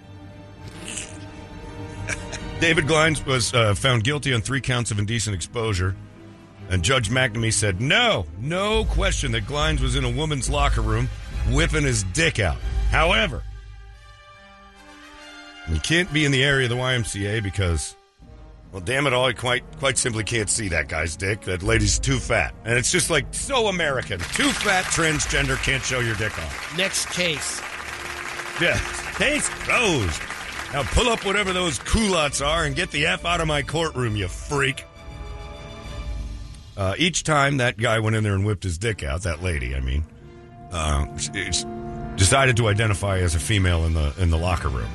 David 2.63 2.85
Glines 2.85 3.27
was 3.27 3.53
uh, 3.55 3.75
found 3.75 4.05
guilty 4.05 4.33
on 4.33 4.41
three 4.41 4.61
counts 4.61 4.93
of 4.93 5.01
indecent 5.01 5.35
exposure. 5.35 5.97
And 6.71 6.85
Judge 6.85 7.11
McNamee 7.11 7.53
said, 7.53 7.81
no, 7.81 8.25
no 8.39 8.85
question 8.85 9.33
that 9.33 9.47
Glines 9.47 9.81
was 9.81 9.97
in 9.97 10.05
a 10.05 10.09
woman's 10.09 10.49
locker 10.49 10.81
room 10.81 11.09
whipping 11.51 11.83
his 11.83 12.05
dick 12.05 12.39
out. 12.39 12.59
However, 12.93 13.43
you 15.69 15.81
can't 15.81 16.13
be 16.13 16.25
in 16.25 16.31
the 16.31 16.45
area 16.45 16.67
of 16.67 16.71
the 16.71 16.77
YMCA 16.77 17.43
because 17.43 17.97
well, 18.71 18.81
damn 18.81 19.09
it 19.09 19.13
all, 19.13 19.29
you 19.29 19.35
quite 19.35 19.65
quite 19.81 19.99
simply 19.99 20.23
can't 20.23 20.49
see 20.49 20.69
that 20.69 20.87
guy's 20.87 21.17
dick. 21.17 21.41
That 21.41 21.65
lady's 21.65 21.99
too 21.99 22.21
fat. 22.21 22.55
And 22.65 22.79
it's 22.79 22.93
just 22.93 23.11
like 23.11 23.27
so 23.33 23.67
American. 23.67 24.21
Too 24.21 24.51
fat, 24.51 24.85
transgender, 24.85 25.61
can't 25.65 25.83
show 25.83 25.99
your 25.99 26.15
dick 26.15 26.39
off. 26.39 26.77
Next 26.77 27.07
case. 27.07 27.61
Yeah. 28.61 28.79
Case 29.19 29.49
closed. 29.49 30.23
Now 30.73 30.83
pull 30.85 31.09
up 31.11 31.25
whatever 31.27 31.53
those 31.53 31.79
culottes 31.79 32.41
are 32.41 32.65
and 32.65 32.75
get 32.75 32.91
the 32.91 33.07
F 33.07 33.27
out 33.27 33.43
of 33.43 33.47
my 33.47 33.63
courtroom, 33.63 34.17
you 34.17 34.27
freak. 34.29 34.85
Uh, 36.77 36.95
each 36.97 37.25
time 37.25 37.59
that 37.59 37.77
guy 37.77 37.99
went 37.99 38.17
in 38.17 38.25
there 38.25 38.35
and 38.35 38.47
whipped 38.47 38.65
his 38.65 38.79
dick 38.79 39.03
out, 39.03 39.23
that 39.23 39.43
lady, 39.43 39.77
I 39.77 39.81
mean, 39.81 40.05
uh, 40.73 41.05
decided 42.17 42.57
to 42.57 42.69
identify 42.69 43.19
as 43.19 43.35
a 43.35 43.39
female 43.39 43.85
in 43.85 43.93
the 43.93 44.15
in 44.19 44.31
the 44.31 44.39
locker 44.39 44.69
room. 44.69 44.89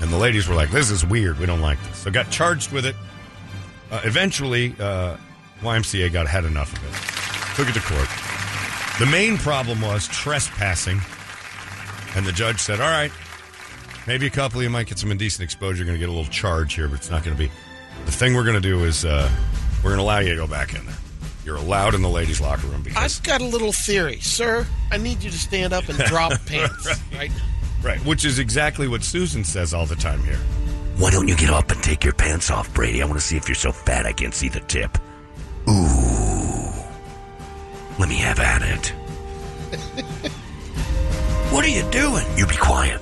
And 0.00 0.10
the 0.10 0.16
ladies 0.16 0.48
were 0.48 0.54
like, 0.54 0.70
"This 0.70 0.90
is 0.90 1.04
weird. 1.04 1.38
We 1.38 1.44
don't 1.44 1.60
like 1.60 1.78
this." 1.84 1.98
So 1.98 2.10
got 2.10 2.30
charged 2.30 2.72
with 2.72 2.86
it. 2.86 2.96
Uh, 3.90 4.00
eventually, 4.04 4.74
uh, 4.80 5.16
YMCA 5.60 6.10
got 6.10 6.26
had 6.26 6.46
enough 6.46 6.72
of 6.72 6.82
it. 6.84 7.56
Took 7.56 7.68
it 7.68 7.78
to 7.78 7.86
court. 7.86 8.08
The 8.98 9.06
main 9.06 9.36
problem 9.36 9.82
was 9.82 10.08
trespassing, 10.08 11.00
and 12.16 12.24
the 12.24 12.32
judge 12.32 12.60
said, 12.60 12.80
"All 12.80 12.90
right, 12.90 13.12
maybe 14.06 14.26
a 14.26 14.30
couple 14.30 14.58
of 14.58 14.64
you 14.64 14.70
might 14.70 14.86
get 14.86 14.98
some 14.98 15.10
indecent 15.10 15.44
exposure. 15.44 15.78
You're 15.78 15.86
going 15.86 15.98
to 15.98 16.00
get 16.00 16.08
a 16.08 16.16
little 16.16 16.30
charge 16.30 16.74
here, 16.74 16.88
but 16.88 16.96
it's 16.96 17.10
not 17.10 17.24
going 17.24 17.36
to 17.36 17.42
be. 17.42 17.50
The 18.06 18.12
thing 18.12 18.34
we're 18.34 18.44
going 18.44 18.60
to 18.60 18.60
do 18.60 18.84
is 18.84 19.04
uh, 19.04 19.30
we're 19.82 19.90
going 19.90 19.98
to 19.98 20.04
allow 20.04 20.18
you 20.18 20.30
to 20.30 20.36
go 20.36 20.46
back 20.46 20.74
in 20.74 20.84
there. 20.86 20.96
You're 21.44 21.56
allowed 21.56 21.94
in 21.94 22.02
the 22.02 22.08
ladies' 22.08 22.40
locker 22.40 22.66
room 22.66 22.82
because 22.82 23.18
I've 23.18 23.22
got 23.22 23.42
a 23.42 23.44
little 23.44 23.72
theory, 23.72 24.18
sir. 24.20 24.66
I 24.90 24.96
need 24.96 25.22
you 25.22 25.30
to 25.30 25.38
stand 25.38 25.72
up 25.72 25.88
and 25.88 25.98
drop 25.98 26.32
pants 26.46 26.88
right 27.14 27.30
now. 27.30 27.36
right, 27.82 27.98
which 28.06 28.24
is 28.24 28.38
exactly 28.38 28.88
what 28.88 29.02
Susan 29.02 29.44
says 29.44 29.74
all 29.74 29.84
the 29.84 29.96
time 29.96 30.22
here. 30.22 30.38
Why 30.96 31.10
don't 31.10 31.28
you 31.28 31.36
get 31.36 31.50
up 31.50 31.70
and 31.70 31.82
take 31.82 32.02
your 32.02 32.14
pants 32.14 32.50
off, 32.50 32.72
Brady? 32.72 33.02
I 33.02 33.04
want 33.04 33.18
to 33.18 33.24
see 33.26 33.36
if 33.36 33.48
you're 33.48 33.56
so 33.56 33.72
fat 33.72 34.06
I 34.06 34.12
can't 34.12 34.34
see 34.34 34.48
the 34.48 34.60
tip. 34.60 34.96
Ooh. 35.68 36.70
Let 37.98 38.08
me 38.08 38.16
have 38.16 38.38
at 38.38 38.62
it. 38.62 38.88
what 41.52 41.64
are 41.64 41.68
you 41.68 41.82
doing? 41.90 42.24
You 42.36 42.46
be 42.46 42.56
quiet. 42.56 43.00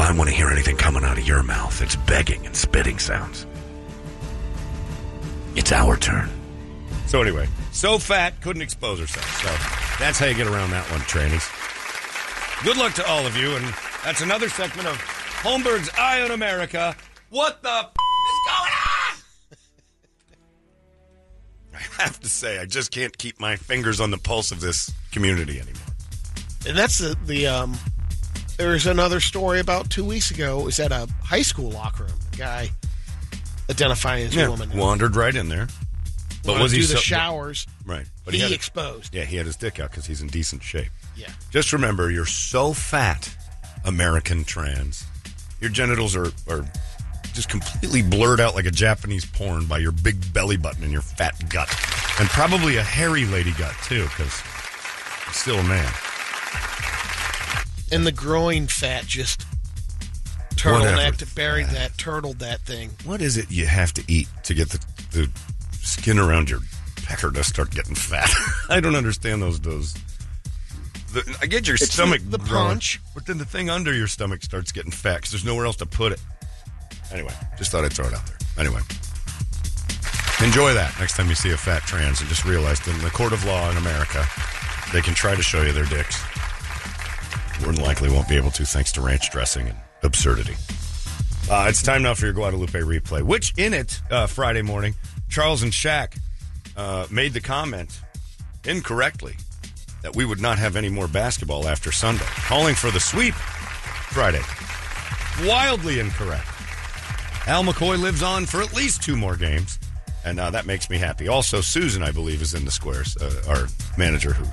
If 0.00 0.08
I 0.08 0.16
want 0.16 0.30
to 0.30 0.34
hear 0.34 0.48
anything 0.48 0.78
coming 0.78 1.04
out 1.04 1.18
of 1.18 1.26
your 1.26 1.42
mouth, 1.42 1.82
it's 1.82 1.94
begging 1.94 2.46
and 2.46 2.56
spitting 2.56 2.98
sounds. 2.98 3.46
It's 5.54 5.72
our 5.72 5.98
turn. 5.98 6.30
So 7.06 7.20
anyway, 7.20 7.46
so 7.70 7.98
fat 7.98 8.40
couldn't 8.40 8.62
expose 8.62 8.98
herself. 8.98 9.26
So 9.42 10.02
that's 10.02 10.18
how 10.18 10.24
you 10.24 10.34
get 10.34 10.46
around 10.46 10.70
that 10.70 10.90
one, 10.90 11.00
trainees. 11.00 11.46
Good 12.64 12.78
luck 12.78 12.94
to 12.94 13.06
all 13.06 13.26
of 13.26 13.36
you, 13.36 13.54
and 13.54 13.74
that's 14.02 14.22
another 14.22 14.48
segment 14.48 14.88
of 14.88 14.96
Holmberg's 15.42 15.90
Eye 15.98 16.22
on 16.22 16.30
America. 16.30 16.96
What 17.28 17.62
the 17.62 17.68
f- 17.68 17.92
is 17.92 18.40
going 18.46 18.72
on? 18.72 19.18
I 21.98 22.02
have 22.02 22.18
to 22.20 22.28
say, 22.30 22.58
I 22.58 22.64
just 22.64 22.90
can't 22.90 23.16
keep 23.18 23.38
my 23.38 23.56
fingers 23.56 24.00
on 24.00 24.10
the 24.10 24.18
pulse 24.18 24.50
of 24.50 24.62
this 24.62 24.90
community 25.12 25.60
anymore. 25.60 25.82
And 26.66 26.74
that's 26.74 26.96
the, 26.96 27.18
the 27.26 27.48
um 27.48 27.76
there's 28.60 28.86
another 28.86 29.20
story 29.20 29.58
about 29.58 29.88
two 29.90 30.04
weeks 30.04 30.30
ago. 30.30 30.60
It 30.60 30.64
was 30.66 30.80
at 30.80 30.92
a 30.92 31.08
high 31.24 31.42
school 31.42 31.70
locker 31.70 32.04
room. 32.04 32.18
A 32.34 32.36
guy 32.36 32.68
identifying 33.70 34.26
as 34.26 34.36
a 34.36 34.50
woman. 34.50 34.76
wandered 34.76 35.16
right 35.16 35.34
in 35.34 35.48
there. 35.48 35.68
But 36.42 36.52
Wanted 36.52 36.62
was 36.62 36.72
to 36.72 36.76
he 36.78 36.82
the 36.82 36.88
so- 36.94 36.98
showers? 37.00 37.66
Right, 37.84 38.06
but 38.24 38.34
he 38.34 38.40
he, 38.40 38.54
exposed. 38.54 39.14
Yeah, 39.14 39.24
he 39.24 39.36
had 39.36 39.46
his 39.46 39.56
dick 39.56 39.78
out 39.80 39.90
because 39.90 40.06
he's 40.06 40.20
in 40.22 40.28
decent 40.28 40.62
shape. 40.62 40.90
Yeah. 41.16 41.28
Just 41.50 41.72
remember, 41.72 42.10
you're 42.10 42.24
so 42.26 42.72
fat, 42.72 43.34
American 43.84 44.44
trans. 44.44 45.04
Your 45.60 45.70
genitals 45.70 46.16
are, 46.16 46.30
are 46.48 46.64
just 47.34 47.48
completely 47.50 48.00
blurred 48.02 48.40
out 48.40 48.54
like 48.54 48.64
a 48.64 48.70
Japanese 48.70 49.24
porn 49.26 49.66
by 49.66 49.78
your 49.78 49.92
big 49.92 50.32
belly 50.32 50.56
button 50.56 50.82
and 50.82 50.92
your 50.92 51.02
fat 51.02 51.34
gut. 51.50 51.68
And 52.18 52.28
probably 52.30 52.76
a 52.76 52.82
hairy 52.82 53.26
lady 53.26 53.52
gut, 53.52 53.74
too, 53.84 54.04
because 54.04 54.32
still 55.32 55.58
a 55.58 55.62
man. 55.62 55.92
And 57.92 58.06
the 58.06 58.12
growing 58.12 58.66
fat 58.66 59.04
just 59.06 59.44
turtlenecked, 60.50 61.34
buried 61.34 61.66
that, 61.68 61.96
turtled 61.98 62.38
that 62.40 62.60
thing. 62.60 62.90
What 63.04 63.20
is 63.20 63.36
it 63.36 63.50
you 63.50 63.66
have 63.66 63.92
to 63.94 64.04
eat 64.06 64.28
to 64.44 64.54
get 64.54 64.68
the, 64.70 64.78
the 65.12 65.30
skin 65.72 66.18
around 66.18 66.50
your 66.50 66.60
pecker 67.04 67.30
to 67.30 67.42
start 67.44 67.70
getting 67.70 67.94
fat? 67.94 68.30
I 68.68 68.80
don't 68.80 68.94
understand 68.94 69.42
those. 69.42 69.58
those. 69.60 69.94
The, 71.12 71.38
I 71.42 71.46
get 71.46 71.66
your 71.66 71.74
It's 71.74 71.92
stomach 71.92 72.20
the- 72.24 72.38
the 72.38 72.44
punch. 72.44 73.00
but 73.14 73.26
then 73.26 73.38
the 73.38 73.44
thing 73.44 73.68
under 73.70 73.92
your 73.92 74.06
stomach 74.06 74.42
starts 74.42 74.70
getting 74.70 74.92
fat 74.92 75.16
because 75.16 75.32
there's 75.32 75.44
nowhere 75.44 75.66
else 75.66 75.76
to 75.76 75.86
put 75.86 76.12
it. 76.12 76.20
Anyway, 77.12 77.32
just 77.58 77.72
thought 77.72 77.84
I'd 77.84 77.92
throw 77.92 78.06
it 78.06 78.14
out 78.14 78.24
there. 78.26 78.36
Anyway, 78.56 78.80
enjoy 80.44 80.72
that 80.74 80.94
next 81.00 81.16
time 81.16 81.28
you 81.28 81.34
see 81.34 81.50
a 81.50 81.56
fat 81.56 81.82
trans, 81.82 82.20
and 82.20 82.28
just 82.28 82.44
realize 82.44 82.78
that 82.80 82.94
in 82.94 83.00
the 83.02 83.10
court 83.10 83.32
of 83.32 83.44
law 83.44 83.68
in 83.70 83.76
America, 83.78 84.24
they 84.92 85.00
can 85.00 85.14
try 85.14 85.34
to 85.34 85.42
show 85.42 85.62
you 85.62 85.72
their 85.72 85.86
dicks. 85.86 86.22
More 87.62 87.72
than 87.72 87.84
likely 87.84 88.10
won't 88.10 88.28
be 88.28 88.36
able 88.36 88.50
to, 88.52 88.64
thanks 88.64 88.92
to 88.92 89.00
ranch 89.00 89.30
dressing 89.30 89.68
and 89.68 89.76
absurdity. 90.02 90.54
Uh, 91.50 91.66
it's 91.68 91.82
time 91.82 92.02
now 92.02 92.14
for 92.14 92.26
your 92.26 92.32
Guadalupe 92.32 92.78
replay, 92.78 93.22
which 93.22 93.52
in 93.58 93.74
it, 93.74 94.00
uh, 94.10 94.26
Friday 94.26 94.62
morning, 94.62 94.94
Charles 95.28 95.62
and 95.62 95.72
Shaq 95.72 96.18
uh, 96.76 97.06
made 97.10 97.32
the 97.32 97.40
comment 97.40 98.00
incorrectly 98.64 99.36
that 100.02 100.14
we 100.14 100.24
would 100.24 100.40
not 100.40 100.58
have 100.58 100.76
any 100.76 100.88
more 100.88 101.08
basketball 101.08 101.68
after 101.68 101.92
Sunday, 101.92 102.24
calling 102.24 102.74
for 102.74 102.90
the 102.90 103.00
sweep 103.00 103.34
Friday. 103.34 104.42
Wildly 105.46 106.00
incorrect. 106.00 106.46
Al 107.46 107.64
McCoy 107.64 108.00
lives 108.00 108.22
on 108.22 108.46
for 108.46 108.62
at 108.62 108.74
least 108.74 109.02
two 109.02 109.16
more 109.16 109.36
games, 109.36 109.78
and 110.24 110.38
uh, 110.38 110.50
that 110.50 110.66
makes 110.66 110.88
me 110.88 110.98
happy. 110.98 111.28
Also, 111.28 111.60
Susan, 111.60 112.02
I 112.02 112.12
believe, 112.12 112.42
is 112.42 112.54
in 112.54 112.64
the 112.64 112.70
squares, 112.70 113.16
uh, 113.16 113.42
our 113.48 113.66
manager 113.98 114.32
who. 114.32 114.44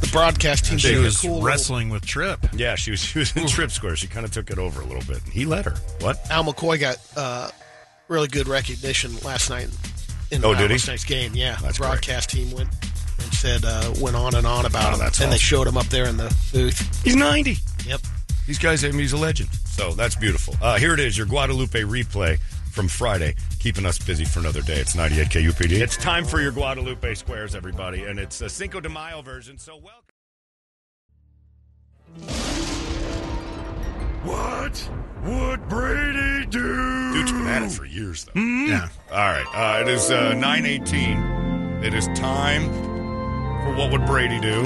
The 0.00 0.08
broadcast 0.12 0.64
team 0.66 0.78
She 0.78 0.96
was 0.96 1.18
cool 1.18 1.42
wrestling 1.42 1.90
with 1.90 2.04
Trip. 2.06 2.40
Yeah, 2.54 2.74
she 2.74 2.90
was 2.90 3.00
she 3.00 3.18
was 3.18 3.36
in 3.36 3.46
trip 3.46 3.70
square. 3.70 3.96
She 3.96 4.06
kind 4.06 4.24
of 4.24 4.32
took 4.32 4.50
it 4.50 4.58
over 4.58 4.80
a 4.80 4.84
little 4.84 5.02
bit. 5.02 5.22
He 5.30 5.44
let 5.44 5.64
her. 5.66 5.74
What? 6.00 6.18
Al 6.30 6.44
McCoy 6.44 6.80
got 6.80 6.96
uh, 7.16 7.50
really 8.08 8.28
good 8.28 8.48
recognition 8.48 9.16
last 9.24 9.50
night 9.50 9.68
in 10.30 10.44
Oh, 10.44 10.54
did 10.54 10.70
he? 10.70 10.74
last 10.76 10.88
night's 10.88 11.04
game. 11.04 11.32
Yeah, 11.34 11.56
That's 11.62 11.76
the 11.78 11.82
broadcast 11.84 12.30
team 12.30 12.50
went 12.52 12.68
and 13.18 13.32
said 13.34 13.64
uh, 13.64 13.92
went 14.00 14.16
on 14.16 14.34
and 14.34 14.46
on 14.46 14.64
about 14.66 14.90
Oh, 14.90 14.94
him. 14.94 14.98
that's 15.00 15.20
and 15.20 15.30
they 15.32 15.38
showed 15.38 15.66
him 15.66 15.76
up 15.76 15.86
there 15.86 16.06
in 16.06 16.16
the 16.16 16.34
booth. 16.52 17.04
He's 17.04 17.16
90. 17.16 17.56
Yep. 17.86 18.00
These 18.46 18.58
guys, 18.58 18.84
I 18.84 18.88
mean, 18.88 19.00
he's 19.00 19.12
a 19.12 19.16
legend. 19.18 19.50
So 19.66 19.92
that's 19.92 20.16
beautiful. 20.16 20.54
Uh, 20.62 20.76
here 20.78 20.92
it 20.94 20.98
is, 21.00 21.16
your 21.16 21.26
Guadalupe 21.26 21.80
replay 21.82 22.38
from 22.70 22.88
Friday, 22.88 23.34
keeping 23.58 23.84
us 23.86 23.98
busy 23.98 24.24
for 24.24 24.40
another 24.40 24.62
day. 24.62 24.76
It's 24.80 24.94
98 24.94 25.28
KUPD. 25.28 25.80
It's 25.80 25.96
time 25.96 26.24
for 26.24 26.40
your 26.40 26.52
Guadalupe 26.52 27.14
Squares, 27.14 27.54
everybody, 27.54 28.04
and 28.04 28.18
it's 28.18 28.40
a 28.40 28.48
Cinco 28.48 28.80
de 28.80 28.88
Mayo 28.88 29.22
version. 29.22 29.58
So 29.58 29.76
welcome. 29.76 30.00
What 34.22 34.90
would 35.24 35.68
Brady 35.68 36.46
do? 36.46 37.12
Dude's 37.12 37.32
been 37.32 37.46
at 37.46 37.62
it 37.62 37.70
for 37.72 37.86
years, 37.86 38.24
though. 38.24 38.40
Yeah. 38.40 38.88
All 39.10 39.16
right. 39.16 39.46
Uh, 39.54 39.80
it 39.80 39.88
is 39.88 40.10
uh, 40.10 40.34
918. 40.34 41.82
It 41.82 41.94
is 41.94 42.06
time 42.08 42.68
for 43.62 43.74
What 43.74 43.90
Would 43.92 44.04
Brady 44.06 44.38
Do? 44.40 44.60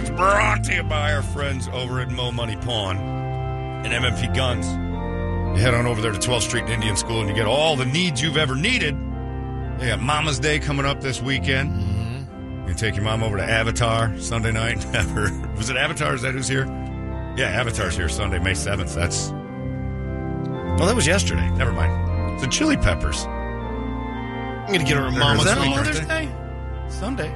It's 0.00 0.10
brought 0.10 0.64
to 0.64 0.74
you 0.74 0.82
by 0.82 1.12
our 1.12 1.22
friends 1.22 1.68
over 1.68 2.00
at 2.00 2.10
Mo 2.10 2.32
Money 2.32 2.56
Pawn 2.56 2.96
and 2.96 3.92
MMP 3.92 4.34
Guns. 4.34 4.66
You 5.54 5.60
head 5.60 5.74
on 5.74 5.86
over 5.86 6.00
there 6.00 6.12
to 6.12 6.18
12th 6.18 6.42
Street 6.42 6.64
Indian 6.68 6.96
School 6.96 7.20
and 7.20 7.28
you 7.28 7.34
get 7.34 7.46
all 7.46 7.76
the 7.76 7.84
needs 7.84 8.20
you've 8.20 8.36
ever 8.36 8.56
needed. 8.56 8.96
They 9.78 9.86
got 9.88 10.00
Mama's 10.00 10.38
Day 10.40 10.58
coming 10.58 10.84
up 10.84 11.00
this 11.00 11.22
weekend. 11.22 11.70
Mm-hmm. 11.70 12.60
You 12.60 12.66
can 12.66 12.76
take 12.76 12.96
your 12.96 13.04
mom 13.04 13.22
over 13.22 13.36
to 13.36 13.44
Avatar 13.44 14.18
Sunday 14.18 14.50
night. 14.50 14.84
Was 15.56 15.70
it 15.70 15.76
Avatar? 15.76 16.14
Is 16.14 16.22
that 16.22 16.32
who's 16.34 16.48
here? 16.48 16.66
Yeah, 17.36 17.50
Avatar's 17.50 17.96
here 17.96 18.08
Sunday, 18.08 18.38
May 18.38 18.52
7th. 18.52 18.94
That's. 18.94 19.30
Oh, 20.80 20.86
that 20.86 20.94
was 20.96 21.06
yesterday. 21.06 21.48
Never 21.50 21.72
mind. 21.72 22.34
It's 22.34 22.42
the 22.42 22.48
Chili 22.48 22.76
Peppers. 22.76 23.24
I'm 23.24 24.72
gonna 24.72 24.84
get 24.84 24.96
her 24.96 25.04
a 25.06 25.10
Is 25.12 25.16
mama's 25.16 25.44
that 25.44 25.60
week 25.60 25.70
Mother's. 25.70 26.00
Day? 26.00 26.28
Sunday. 26.88 27.32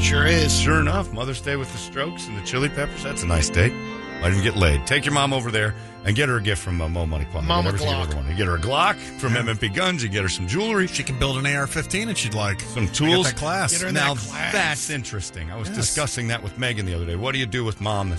Sure 0.00 0.26
is. 0.26 0.58
Sure 0.58 0.80
enough, 0.80 1.12
Mother's 1.12 1.40
Day 1.40 1.56
with 1.56 1.70
the 1.72 1.78
Strokes 1.78 2.26
and 2.26 2.36
the 2.38 2.42
Chili 2.42 2.68
Peppers. 2.70 3.02
That's 3.02 3.22
a 3.22 3.26
nice 3.26 3.50
date. 3.50 3.72
Might 4.20 4.32
even 4.32 4.42
get 4.42 4.56
laid. 4.56 4.86
Take 4.86 5.04
your 5.04 5.14
mom 5.14 5.32
over 5.32 5.50
there 5.50 5.74
and 6.04 6.16
get 6.16 6.28
her 6.28 6.36
a 6.36 6.42
gift 6.42 6.62
from 6.62 6.80
uh, 6.80 6.88
Mo 6.88 7.06
Money 7.06 7.26
Pawn. 7.26 7.42
They 7.42 7.48
Mama 7.48 7.70
you 7.72 7.76
Glock. 7.78 8.06
ever 8.06 8.16
wanted. 8.16 8.30
You 8.30 8.36
get 8.36 8.46
her 8.46 8.56
a 8.56 8.60
Glock 8.60 8.96
from 8.96 9.34
MMP 9.34 9.72
Guns. 9.74 10.02
You 10.02 10.08
get 10.08 10.22
her 10.22 10.28
some 10.28 10.46
jewelry, 10.48 10.86
She 10.86 11.02
can 11.02 11.18
build 11.18 11.36
an 11.38 11.46
AR-15 11.46 12.10
if 12.10 12.18
she'd 12.18 12.34
like. 12.34 12.60
some 12.60 12.84
I 12.84 12.86
got 12.86 12.94
tools. 12.94 13.26
that 13.26 13.36
class. 13.36 13.72
Get 13.72 13.80
her 13.82 13.88
in 13.88 13.94
now 13.94 14.14
that 14.14 14.20
class. 14.28 14.52
that's 14.52 14.90
interesting. 14.90 15.50
I 15.50 15.56
was 15.56 15.68
Yes. 15.68 15.76
discussing 15.76 16.28
that 16.28 16.42
with 16.42 16.58
Megan 16.58 16.86
the 16.86 16.94
other 16.94 17.04
day. 17.06 17.16
What 17.16 17.32
do 17.32 17.38
you 17.38 17.46
do 17.46 17.64
with 17.64 17.80
mom? 17.80 18.14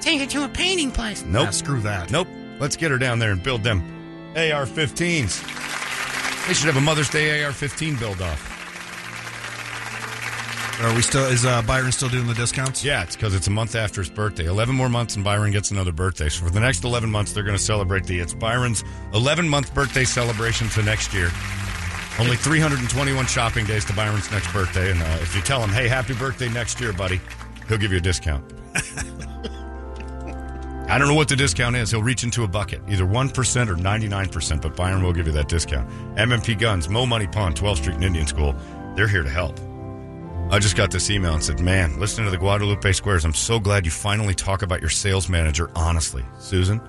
Take 0.00 0.20
her 0.20 0.26
to 0.26 0.44
a 0.44 0.48
painting 0.48 0.90
place. 0.90 1.22
Nope. 1.26 1.44
Nah, 1.46 1.50
screw 1.50 1.80
that. 1.80 2.10
Nope. 2.10 2.28
Let's 2.60 2.76
get 2.76 2.90
her 2.90 2.98
down 2.98 3.18
there 3.18 3.32
and 3.32 3.42
build 3.42 3.62
them 3.64 3.82
AR-15s. 4.36 5.42
They 6.46 6.54
should 6.54 6.66
have 6.66 6.76
a 6.76 6.80
Mother's 6.80 7.10
Day 7.10 7.42
AR-15 7.44 7.98
build 7.98 8.22
off. 8.22 8.52
Are 10.82 10.94
we 10.94 11.00
still? 11.00 11.24
Is 11.24 11.46
uh, 11.46 11.62
Byron 11.62 11.90
still 11.90 12.10
doing 12.10 12.26
the 12.26 12.34
discounts? 12.34 12.84
Yeah, 12.84 13.02
it's 13.02 13.16
because 13.16 13.34
it's 13.34 13.46
a 13.46 13.50
month 13.50 13.74
after 13.74 14.02
his 14.02 14.10
birthday. 14.10 14.44
11 14.44 14.74
more 14.74 14.90
months 14.90 15.14
and 15.14 15.24
Byron 15.24 15.50
gets 15.50 15.70
another 15.70 15.92
birthday. 15.92 16.28
So 16.28 16.44
for 16.44 16.50
the 16.50 16.60
next 16.60 16.84
11 16.84 17.10
months, 17.10 17.32
they're 17.32 17.44
going 17.44 17.56
to 17.56 17.62
celebrate 17.62 18.04
the. 18.04 18.20
It's 18.20 18.34
Byron's 18.34 18.84
11 19.14 19.48
month 19.48 19.72
birthday 19.72 20.04
celebration 20.04 20.68
to 20.70 20.82
next 20.82 21.14
year. 21.14 21.30
Only 22.18 22.36
321 22.36 23.26
shopping 23.26 23.64
days 23.64 23.86
to 23.86 23.94
Byron's 23.94 24.30
next 24.30 24.52
birthday. 24.52 24.90
And 24.90 25.00
uh, 25.02 25.18
if 25.22 25.34
you 25.34 25.40
tell 25.40 25.62
him, 25.62 25.70
hey, 25.70 25.88
happy 25.88 26.12
birthday 26.12 26.50
next 26.50 26.78
year, 26.78 26.92
buddy, 26.92 27.20
he'll 27.68 27.78
give 27.78 27.90
you 27.90 27.98
a 27.98 28.00
discount. 28.00 28.44
I 30.88 30.98
don't 30.98 31.08
know 31.08 31.14
what 31.14 31.28
the 31.28 31.36
discount 31.36 31.74
is. 31.74 31.90
He'll 31.90 32.02
reach 32.02 32.22
into 32.22 32.44
a 32.44 32.48
bucket, 32.48 32.82
either 32.88 33.04
1% 33.06 33.68
or 33.68 33.74
99%, 33.76 34.62
but 34.62 34.76
Byron 34.76 35.02
will 35.02 35.12
give 35.12 35.26
you 35.26 35.32
that 35.32 35.48
discount. 35.48 35.90
MMP 36.16 36.58
Guns, 36.58 36.88
Mo 36.88 37.06
Money 37.06 37.26
Pawn, 37.26 37.54
12th 37.54 37.78
Street 37.78 37.96
and 37.96 38.04
Indian 38.04 38.26
School, 38.26 38.54
they're 38.94 39.08
here 39.08 39.22
to 39.22 39.30
help. 39.30 39.58
I 40.48 40.60
just 40.60 40.76
got 40.76 40.92
this 40.92 41.10
email 41.10 41.34
and 41.34 41.42
said, 41.42 41.58
Man, 41.58 41.98
listening 41.98 42.26
to 42.26 42.30
the 42.30 42.38
Guadalupe 42.38 42.92
Squares, 42.92 43.24
I'm 43.24 43.34
so 43.34 43.58
glad 43.58 43.84
you 43.84 43.90
finally 43.90 44.34
talk 44.34 44.62
about 44.62 44.80
your 44.80 44.90
sales 44.90 45.28
manager 45.28 45.70
honestly. 45.74 46.24
Susan? 46.38 46.80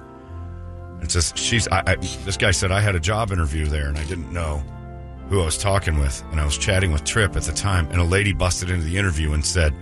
It 1.02 1.12
says, 1.12 1.34
she's, 1.36 1.68
I, 1.70 1.84
I, 1.86 1.96
this 1.96 2.38
guy 2.38 2.52
said, 2.52 2.72
I 2.72 2.82
had 2.82 2.96
a 2.96 3.00
job 3.00 3.32
interview 3.32 3.66
there 3.66 3.88
and 3.88 3.98
I 3.98 4.04
didn't 4.06 4.32
know 4.32 4.64
who 5.30 5.42
I 5.42 5.46
was 5.46 5.58
talking 5.58 6.00
with. 6.00 6.24
And 6.32 6.40
I 6.40 6.46
was 6.46 6.58
chatting 6.58 6.92
with 6.92 7.04
Trip 7.04 7.36
at 7.36 7.44
the 7.44 7.52
time, 7.52 7.88
and 7.88 8.00
a 8.00 8.04
lady 8.04 8.32
busted 8.32 8.70
into 8.70 8.86
the 8.86 8.98
interview 8.98 9.34
and 9.34 9.46
said, 9.46 9.74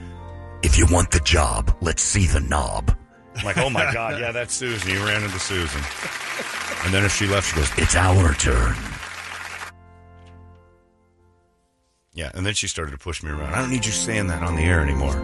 If 0.63 0.77
you 0.77 0.85
want 0.89 1.11
the 1.11 1.19
job, 1.19 1.75
let's 1.81 2.01
see 2.01 2.27
the 2.27 2.39
knob. 2.39 2.95
I'm 3.35 3.45
like, 3.45 3.57
oh 3.57 3.69
my 3.69 3.91
God, 3.91 4.19
yeah, 4.19 4.31
that's 4.31 4.53
Susan. 4.53 4.89
You 4.89 5.05
ran 5.05 5.23
into 5.23 5.39
Susan. 5.39 5.81
And 6.85 6.93
then 6.93 7.03
if 7.03 7.13
she 7.13 7.27
left, 7.27 7.49
she 7.49 7.57
goes, 7.57 7.71
It's 7.77 7.95
our 7.95 8.33
turn. 8.35 8.75
Yeah, 12.15 12.31
and 12.33 12.45
then 12.45 12.53
she 12.53 12.69
started 12.69 12.91
to 12.91 12.97
push 12.97 13.21
me 13.21 13.29
around. 13.29 13.53
I 13.53 13.59
don't 13.59 13.69
need 13.69 13.85
you 13.85 13.91
saying 13.91 14.27
that 14.27 14.41
on 14.41 14.55
the 14.55 14.63
air 14.63 14.79
anymore. 14.79 15.15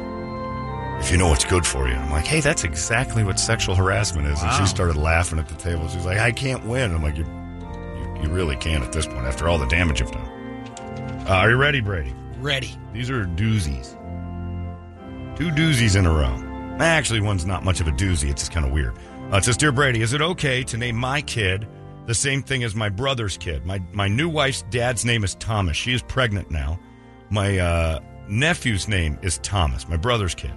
If 0.99 1.09
you 1.09 1.17
know 1.17 1.29
what's 1.29 1.45
good 1.45 1.65
for 1.65 1.87
you. 1.87 1.95
I'm 1.95 2.11
like, 2.11 2.25
hey, 2.25 2.41
that's 2.41 2.65
exactly 2.65 3.23
what 3.23 3.39
sexual 3.39 3.75
harassment 3.75 4.27
is. 4.27 4.43
And 4.43 4.51
she 4.51 4.65
started 4.65 4.97
laughing 4.97 5.39
at 5.39 5.47
the 5.47 5.55
table. 5.55 5.87
She's 5.87 6.05
like, 6.05 6.19
I 6.19 6.33
can't 6.33 6.65
win. 6.65 6.93
I'm 6.93 7.01
like, 7.01 7.15
you, 7.15 7.23
you, 7.23 8.23
you 8.23 8.29
really 8.29 8.57
can't 8.57 8.83
at 8.83 8.91
this 8.91 9.07
point 9.07 9.25
after 9.25 9.47
all 9.47 9.57
the 9.57 9.67
damage 9.67 10.01
you've 10.01 10.11
done. 10.11 10.27
Uh, 11.27 11.35
are 11.35 11.49
you 11.49 11.55
ready, 11.55 11.79
Brady? 11.79 12.13
Ready. 12.39 12.75
These 12.93 13.09
are 13.09 13.23
doozies. 13.25 13.97
Two 15.37 15.49
doozies 15.49 15.95
in 15.95 16.05
a 16.05 16.11
row. 16.11 16.35
Actually, 16.79 17.21
one's 17.21 17.45
not 17.45 17.63
much 17.63 17.79
of 17.79 17.87
a 17.87 17.91
doozy. 17.91 18.29
It's 18.29 18.41
just 18.41 18.51
kind 18.51 18.65
of 18.65 18.73
weird. 18.73 18.97
Uh, 19.31 19.37
it 19.37 19.45
says, 19.45 19.55
Dear 19.55 19.71
Brady, 19.71 20.01
is 20.01 20.11
it 20.11 20.21
okay 20.21 20.61
to 20.65 20.77
name 20.77 20.97
my 20.97 21.21
kid 21.21 21.67
the 22.05 22.15
same 22.15 22.43
thing 22.43 22.63
as 22.63 22.75
my 22.75 22.89
brother's 22.89 23.37
kid? 23.37 23.65
My, 23.65 23.81
my 23.93 24.07
new 24.07 24.29
wife's 24.29 24.63
dad's 24.63 25.05
name 25.05 25.23
is 25.23 25.35
Thomas. 25.35 25.77
She 25.77 25.93
is 25.93 26.01
pregnant 26.01 26.51
now. 26.51 26.79
My 27.29 27.57
uh, 27.59 27.99
nephew's 28.27 28.87
name 28.87 29.17
is 29.21 29.37
Thomas, 29.39 29.87
my 29.87 29.97
brother's 29.97 30.35
kid. 30.35 30.53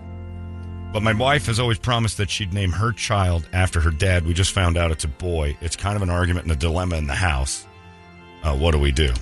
But 0.92 1.02
my 1.02 1.12
wife 1.12 1.46
has 1.46 1.58
always 1.58 1.78
promised 1.78 2.18
that 2.18 2.30
she'd 2.30 2.52
name 2.52 2.70
her 2.70 2.92
child 2.92 3.48
after 3.52 3.80
her 3.80 3.90
dad. 3.90 4.24
We 4.24 4.32
just 4.32 4.52
found 4.52 4.76
out 4.76 4.92
it's 4.92 5.02
a 5.02 5.08
boy. 5.08 5.56
It's 5.60 5.74
kind 5.74 5.96
of 5.96 6.02
an 6.02 6.10
argument 6.10 6.44
and 6.44 6.52
a 6.52 6.56
dilemma 6.56 6.96
in 6.96 7.08
the 7.08 7.14
house. 7.14 7.66
Uh, 8.44 8.56
what 8.56 8.72
do 8.72 8.78
we 8.78 8.92
do? 8.92 9.12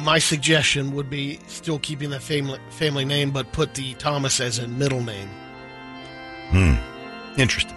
My 0.00 0.18
suggestion 0.18 0.94
would 0.94 1.10
be 1.10 1.40
still 1.48 1.78
keeping 1.80 2.10
the 2.10 2.20
family 2.20 2.58
family 2.70 3.04
name, 3.04 3.30
but 3.30 3.50
put 3.50 3.74
the 3.74 3.94
Thomas 3.94 4.38
as 4.40 4.58
a 4.58 4.68
middle 4.68 5.02
name. 5.02 5.28
Hmm. 6.50 6.74
Interesting. 7.36 7.76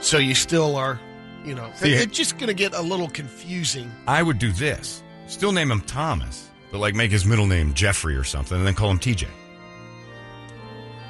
So 0.00 0.18
you 0.18 0.34
still 0.34 0.76
are, 0.76 1.00
you 1.46 1.54
know, 1.54 1.70
See, 1.76 1.92
it's 1.92 2.16
just 2.16 2.38
going 2.38 2.48
to 2.48 2.54
get 2.54 2.74
a 2.74 2.82
little 2.82 3.08
confusing. 3.08 3.90
I 4.06 4.22
would 4.22 4.38
do 4.38 4.52
this. 4.52 5.02
Still 5.28 5.52
name 5.52 5.70
him 5.70 5.80
Thomas, 5.82 6.48
but 6.72 6.78
like 6.78 6.94
make 6.94 7.10
his 7.10 7.24
middle 7.24 7.46
name 7.46 7.72
Jeffrey 7.74 8.16
or 8.16 8.24
something, 8.24 8.56
and 8.58 8.66
then 8.66 8.74
call 8.74 8.90
him 8.90 8.98
TJ. 8.98 9.26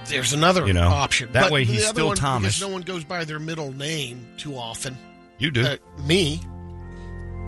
There's 0.07 0.33
another 0.33 0.67
You 0.67 0.73
know, 0.73 0.89
option. 0.89 1.33
that 1.33 1.45
But 1.45 1.51
way 1.53 1.65
he's 1.65 1.87
still 1.87 2.09
one, 2.09 2.17
Thomas. 2.17 2.57
Because 2.59 2.69
no 2.69 2.73
one 2.73 2.83
goes 2.83 3.03
by 3.05 3.25
their 3.25 3.41
middle 3.41 3.73
name 3.73 4.27
too 4.37 4.57
often. 4.57 4.97
You 5.39 5.51
do. 5.51 5.65
Uh, 5.67 5.77
me 6.05 6.41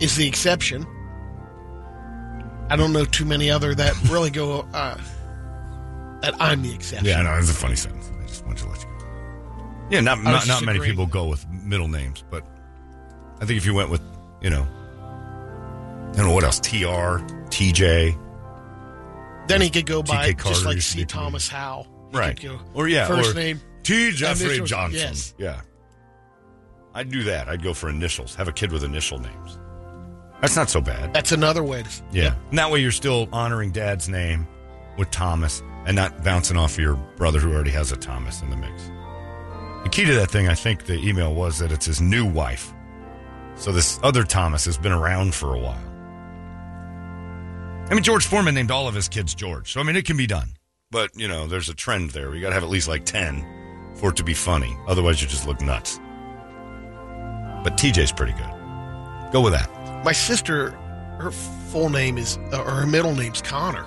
is 0.01 0.15
the 0.17 0.27
exception. 0.27 0.85
I 2.69 2.75
don't 2.75 2.91
know 2.93 3.05
too 3.05 3.25
many 3.25 3.49
other 3.49 3.73
that 3.75 3.93
really 4.11 4.29
go. 4.29 4.67
Uh, 4.73 4.97
that 6.21 6.35
I'm 6.41 6.61
the 6.61 6.73
exception. 6.73 7.05
yeah, 7.07 7.19
I 7.19 7.23
know. 7.23 7.33
It's 7.37 7.49
a 7.49 7.53
funny 7.53 7.75
sentence. 7.77 8.11
I 8.21 8.27
just 8.27 8.45
wanted 8.45 8.59
to 8.63 8.67
let 8.69 8.81
you 8.81 8.87
go. 8.99 9.87
Yeah, 9.89 10.01
not 10.01 10.21
not, 10.21 10.45
not 10.45 10.63
many 10.65 10.79
people 10.81 11.05
go 11.05 11.25
with 11.25 11.47
middle 11.49 11.87
names, 11.87 12.23
but 12.29 12.45
I 13.41 13.45
think 13.45 13.57
if 13.57 13.65
you 13.65 13.73
went 13.73 13.89
with, 13.89 14.01
you 14.41 14.49
know, 14.49 14.67
I 16.09 16.11
don't 16.15 16.27
know 16.27 16.33
what 16.33 16.43
else, 16.43 16.59
TR, 16.59 17.23
TJ, 17.49 18.17
Then 19.47 19.61
he 19.61 19.69
could 19.69 19.85
go 19.85 20.03
by 20.03 20.33
Carter 20.33 20.49
just 20.49 20.65
like 20.65 20.81
C. 20.81 21.05
Thomas 21.05 21.47
Howell. 21.47 21.87
He 22.11 22.17
right? 22.17 22.45
Or 22.73 22.87
yeah, 22.87 23.07
first 23.07 23.31
or 23.31 23.33
name. 23.35 23.61
T. 23.83 24.11
Jeffrey 24.11 24.45
initials, 24.47 24.69
Johnson. 24.69 24.99
yes. 24.99 25.33
Yeah, 25.37 25.61
I'd 26.93 27.09
do 27.09 27.23
that. 27.23 27.47
I'd 27.47 27.63
go 27.63 27.73
for 27.73 27.89
initials. 27.89 28.35
Have 28.35 28.47
a 28.47 28.51
kid 28.51 28.71
with 28.71 28.83
initial 28.83 29.19
names. 29.19 29.59
That's 30.41 30.55
not 30.55 30.69
so 30.69 30.81
bad. 30.81 31.13
That's 31.13 31.31
another 31.31 31.63
way 31.63 31.83
to. 31.83 31.89
Yeah. 32.11 32.35
And 32.49 32.57
that 32.57 32.71
way 32.71 32.79
you're 32.79 32.91
still 32.91 33.27
honoring 33.31 33.71
dad's 33.71 34.07
name 34.09 34.47
with 34.97 35.11
Thomas 35.11 35.61
and 35.85 35.95
not 35.95 36.23
bouncing 36.23 36.57
off 36.57 36.73
of 36.73 36.79
your 36.79 36.95
brother 37.17 37.39
who 37.39 37.53
already 37.53 37.71
has 37.71 37.91
a 37.91 37.97
Thomas 37.97 38.41
in 38.41 38.49
the 38.49 38.55
mix. 38.55 38.89
The 39.83 39.89
key 39.89 40.05
to 40.05 40.13
that 40.15 40.31
thing, 40.31 40.47
I 40.47 40.55
think 40.55 40.85
the 40.85 40.95
email 40.95 41.33
was 41.33 41.59
that 41.59 41.71
it's 41.71 41.85
his 41.85 41.99
new 42.01 42.25
wife. 42.25 42.73
So 43.59 43.71
this 43.71 43.99
other 44.03 44.23
Thomas 44.23 44.65
has 44.65 44.77
been 44.77 44.91
around 44.91 45.35
for 45.35 45.53
a 45.53 45.59
while. 45.59 45.83
I 47.89 47.93
mean, 47.93 48.03
George 48.03 48.25
Foreman 48.25 48.55
named 48.55 48.71
all 48.71 48.87
of 48.87 48.95
his 48.95 49.09
kids 49.09 49.33
George. 49.35 49.73
So, 49.73 49.79
I 49.79 49.83
mean, 49.83 49.95
it 49.95 50.05
can 50.05 50.15
be 50.17 50.27
done. 50.27 50.49
But, 50.91 51.09
you 51.15 51.27
know, 51.27 51.47
there's 51.47 51.69
a 51.69 51.73
trend 51.73 52.11
there. 52.11 52.33
You 52.33 52.41
got 52.41 52.49
to 52.49 52.53
have 52.53 52.63
at 52.63 52.69
least 52.69 52.87
like 52.87 53.05
10 53.05 53.45
for 53.95 54.11
it 54.11 54.15
to 54.17 54.23
be 54.23 54.33
funny. 54.33 54.77
Otherwise, 54.87 55.21
you 55.21 55.27
just 55.27 55.47
look 55.47 55.59
nuts. 55.61 55.99
But 57.63 57.73
TJ's 57.77 58.11
pretty 58.11 58.33
good. 58.33 59.31
Go 59.33 59.41
with 59.41 59.53
that. 59.53 59.69
My 60.05 60.13
sister, 60.13 60.69
her 61.19 61.31
full 61.31 61.89
name 61.89 62.17
is, 62.17 62.37
uh, 62.53 62.61
or 62.61 62.71
her 62.71 62.85
middle 62.87 63.13
name's 63.15 63.41
Connor. 63.41 63.85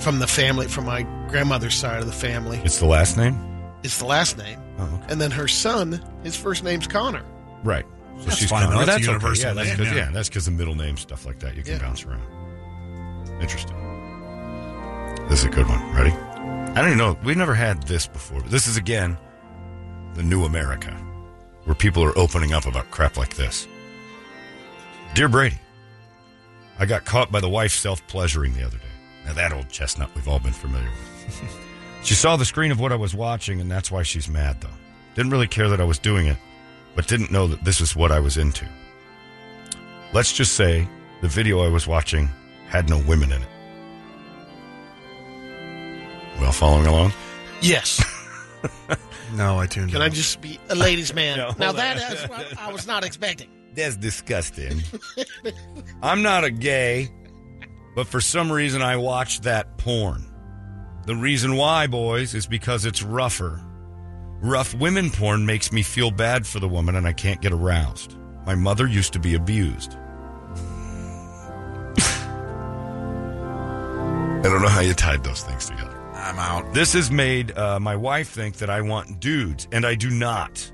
From 0.00 0.18
the 0.18 0.26
family, 0.26 0.66
from 0.66 0.84
my 0.84 1.02
grandmother's 1.28 1.76
side 1.76 2.00
of 2.00 2.06
the 2.06 2.12
family, 2.12 2.60
It's 2.64 2.78
the 2.80 2.86
last 2.86 3.16
name? 3.16 3.38
It's 3.84 3.98
the 3.98 4.06
last 4.06 4.36
name, 4.36 4.60
Oh, 4.78 4.84
okay. 4.84 5.04
and 5.12 5.20
then 5.20 5.30
her 5.30 5.46
son, 5.48 6.04
his 6.24 6.36
first 6.36 6.64
name's 6.64 6.86
Connor. 6.88 7.22
Right. 7.62 7.86
So 8.18 8.24
That's 8.26 8.36
she's 8.38 8.48
fine, 8.50 8.64
Connor. 8.66 8.78
though. 8.80 8.84
That's 8.86 9.06
a 9.06 9.10
okay. 9.12 9.26
Yeah, 9.40 9.52
that's 9.52 9.68
name, 9.68 9.76
'cause- 9.76 9.86
yeah. 9.88 9.94
yeah, 9.94 10.10
that's 10.12 10.28
because 10.28 10.44
the 10.44 10.50
middle 10.52 10.74
name 10.74 10.96
stuff 10.96 11.26
like 11.26 11.38
that 11.40 11.56
you 11.56 11.62
can 11.62 11.74
Yeah. 11.74 11.78
bounce 11.80 12.04
around. 12.04 12.22
Interesting. 13.40 13.76
This 15.28 15.40
is 15.40 15.44
a 15.46 15.50
good 15.50 15.66
one. 15.68 15.80
Ready? 15.94 16.10
I 16.12 16.74
don't 16.76 16.86
even 16.86 16.98
know. 16.98 17.16
We've 17.24 17.36
never 17.36 17.54
had 17.54 17.82
this 17.84 18.06
before. 18.06 18.40
But 18.40 18.50
this 18.50 18.66
is 18.66 18.76
again 18.76 19.16
the 20.14 20.22
new 20.22 20.44
America, 20.44 20.92
where 21.64 21.74
people 21.74 22.02
are 22.04 22.16
opening 22.18 22.52
up 22.52 22.66
about 22.66 22.90
crap 22.90 23.16
like 23.16 23.34
this. 23.34 23.66
Dear 25.14 25.28
Brady, 25.28 25.58
I 26.78 26.86
got 26.86 27.04
caught 27.04 27.30
by 27.32 27.40
the 27.40 27.48
wife 27.48 27.72
self 27.72 28.04
pleasuring 28.06 28.54
the 28.54 28.64
other 28.64 28.76
day. 28.78 28.84
Now 29.26 29.32
that 29.34 29.52
old 29.52 29.68
chestnut 29.70 30.10
we've 30.14 30.28
all 30.28 30.38
been 30.40 30.52
familiar 30.52 30.88
with. 30.90 31.56
she 32.02 32.14
saw 32.14 32.36
the 32.36 32.44
screen 32.44 32.70
of 32.72 32.78
what 32.80 32.92
I 32.92 32.96
was 32.96 33.14
watching, 33.14 33.60
and 33.60 33.70
that's 33.70 33.90
why 33.90 34.02
she's 34.02 34.28
mad, 34.28 34.60
though. 34.60 34.68
Didn't 35.14 35.30
really 35.32 35.46
care 35.46 35.68
that 35.68 35.80
I 35.80 35.84
was 35.84 35.98
doing 35.98 36.26
it, 36.26 36.36
but 36.94 37.06
didn't 37.06 37.30
know 37.30 37.46
that 37.46 37.64
this 37.64 37.80
is 37.80 37.94
what 37.96 38.12
I 38.12 38.20
was 38.20 38.36
into. 38.36 38.66
Let's 40.12 40.32
just 40.32 40.52
say 40.54 40.88
the 41.22 41.28
video 41.28 41.60
I 41.64 41.68
was 41.68 41.86
watching 41.86 42.28
had 42.68 42.88
no 42.88 42.98
women 42.98 43.32
in 43.32 43.42
it. 43.42 43.48
Well, 46.40 46.52
following 46.52 46.86
along? 46.86 47.12
Yes. 47.60 48.02
No, 49.34 49.58
I 49.58 49.66
tuned 49.66 49.88
in. 49.88 49.92
Can 49.94 50.02
out. 50.02 50.06
I 50.06 50.08
just 50.10 50.40
be 50.40 50.60
a 50.68 50.74
ladies' 50.74 51.12
man? 51.14 51.38
No, 51.38 51.50
now 51.58 51.66
hold 51.66 51.76
that 51.78 51.96
on. 51.96 52.12
is 52.16 52.28
what 52.28 52.58
I 52.58 52.72
was 52.72 52.86
not 52.86 53.04
expecting. 53.04 53.48
That's 53.74 53.96
disgusting. 53.96 54.82
I'm 56.02 56.22
not 56.22 56.44
a 56.44 56.50
gay, 56.50 57.08
but 57.96 58.06
for 58.06 58.20
some 58.20 58.52
reason 58.52 58.80
I 58.80 58.96
watched 58.96 59.42
that 59.42 59.76
porn. 59.78 60.24
The 61.06 61.16
reason 61.16 61.56
why, 61.56 61.88
boys, 61.88 62.34
is 62.34 62.46
because 62.46 62.84
it's 62.86 63.02
rougher. 63.02 63.60
Rough 64.44 64.74
women 64.74 65.10
porn 65.10 65.46
makes 65.46 65.72
me 65.72 65.82
feel 65.82 66.10
bad 66.10 66.46
for 66.46 66.60
the 66.60 66.68
woman 66.68 66.96
and 66.96 67.06
I 67.06 67.14
can't 67.14 67.40
get 67.40 67.50
aroused. 67.50 68.18
My 68.44 68.54
mother 68.54 68.86
used 68.86 69.14
to 69.14 69.18
be 69.18 69.36
abused. 69.36 69.96
I 74.36 74.42
don't 74.42 74.60
know 74.60 74.68
how 74.68 74.82
you 74.82 74.92
tied 74.92 75.24
those 75.24 75.42
things 75.42 75.70
together. 75.70 75.98
I'm 76.12 76.38
out. 76.38 76.74
This 76.74 76.92
has 76.92 77.10
made 77.10 77.56
uh, 77.56 77.80
my 77.80 77.96
wife 77.96 78.28
think 78.28 78.56
that 78.58 78.68
I 78.68 78.82
want 78.82 79.18
dudes, 79.18 79.66
and 79.72 79.86
I 79.86 79.94
do 79.94 80.10
not. 80.10 80.70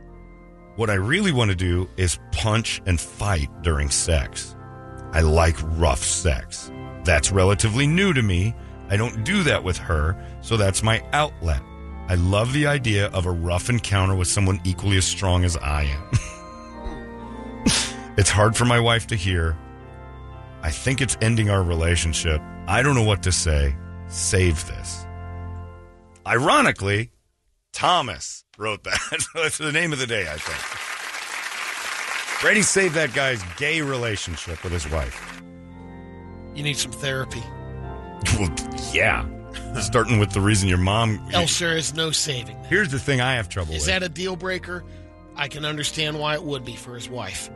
What 0.75 0.91
I 0.91 0.95
really 0.95 1.31
want 1.31 1.53
to 1.53 1.57
do 1.57 1.89
is 1.97 2.19
punch 2.33 2.83
and 2.87 3.01
fight 3.01 3.51
during 3.63 3.89
sex. 3.89 4.57
I 5.13 5.21
like 5.21 5.55
rough 5.79 6.03
sex. 6.03 6.73
That's 7.05 7.31
relatively 7.31 7.87
new 7.87 8.13
to 8.15 8.23
me. 8.23 8.53
I 8.89 8.97
don't 8.97 9.23
do 9.23 9.45
that 9.45 9.63
with 9.63 9.79
her, 9.79 10.21
so 10.41 10.57
that's 10.57 10.83
my 10.83 11.05
outlet. 11.13 11.63
I 12.11 12.17
love 12.17 12.53
the 12.53 12.67
idea 12.67 13.07
of 13.11 13.27
a 13.27 13.31
rough 13.31 13.71
encounter 13.71 14.17
with 14.17 14.27
someone 14.27 14.61
equally 14.65 14.97
as 14.97 15.05
strong 15.05 15.45
as 15.45 15.57
I 15.57 15.85
am. 15.85 16.11
it's 18.19 18.31
hard 18.31 18.57
for 18.57 18.65
my 18.65 18.81
wife 18.81 19.07
to 19.07 19.15
hear. 19.15 19.57
I 20.61 20.73
think 20.73 21.01
it's 21.01 21.17
ending 21.23 21.51
our 21.51 21.63
relationship. 21.63 22.43
I 22.67 22.83
don't 22.83 22.97
know 22.97 23.05
what 23.05 23.23
to 23.23 23.31
say. 23.31 23.77
Save 24.09 24.67
this. 24.67 25.07
Ironically, 26.27 27.13
Thomas 27.73 28.45
wrote 28.59 28.83
that. 28.83 29.25
That's 29.37 29.59
the 29.59 29.71
name 29.71 29.93
of 29.93 30.01
the 30.01 30.09
day, 30.09 30.23
I 30.29 30.37
think. 30.37 30.59
Brady 32.43 32.63
saved 32.63 32.97
that 32.97 33.15
guy's 33.15 33.41
gay 33.57 33.83
relationship 33.83 34.65
with 34.65 34.73
his 34.73 34.91
wife. 34.91 35.41
You 36.57 36.65
need 36.65 36.77
some 36.77 36.91
therapy. 36.91 37.45
Well, 38.37 38.53
yeah. 38.93 39.25
Starting 39.81 40.19
with 40.19 40.31
the 40.33 40.41
reason 40.41 40.69
your 40.69 40.79
mom. 40.79 41.21
Else 41.33 41.59
there 41.59 41.77
is 41.77 41.95
no 41.95 42.11
saving. 42.11 42.57
that. 42.63 42.67
Here's 42.69 42.91
the 42.91 42.99
thing 42.99 43.21
I 43.21 43.35
have 43.35 43.49
trouble 43.49 43.69
with. 43.73 43.79
Is 43.83 43.83
with. 43.83 43.95
that 43.95 44.03
a 44.03 44.09
deal 44.09 44.37
breaker? 44.37 44.85
I 45.37 45.49
can 45.49 45.65
understand 45.65 46.19
why 46.19 46.35
it 46.35 46.43
would 46.43 46.65
be 46.65 46.77
for 46.77 46.95
his 46.95 47.09
wife. 47.09 47.51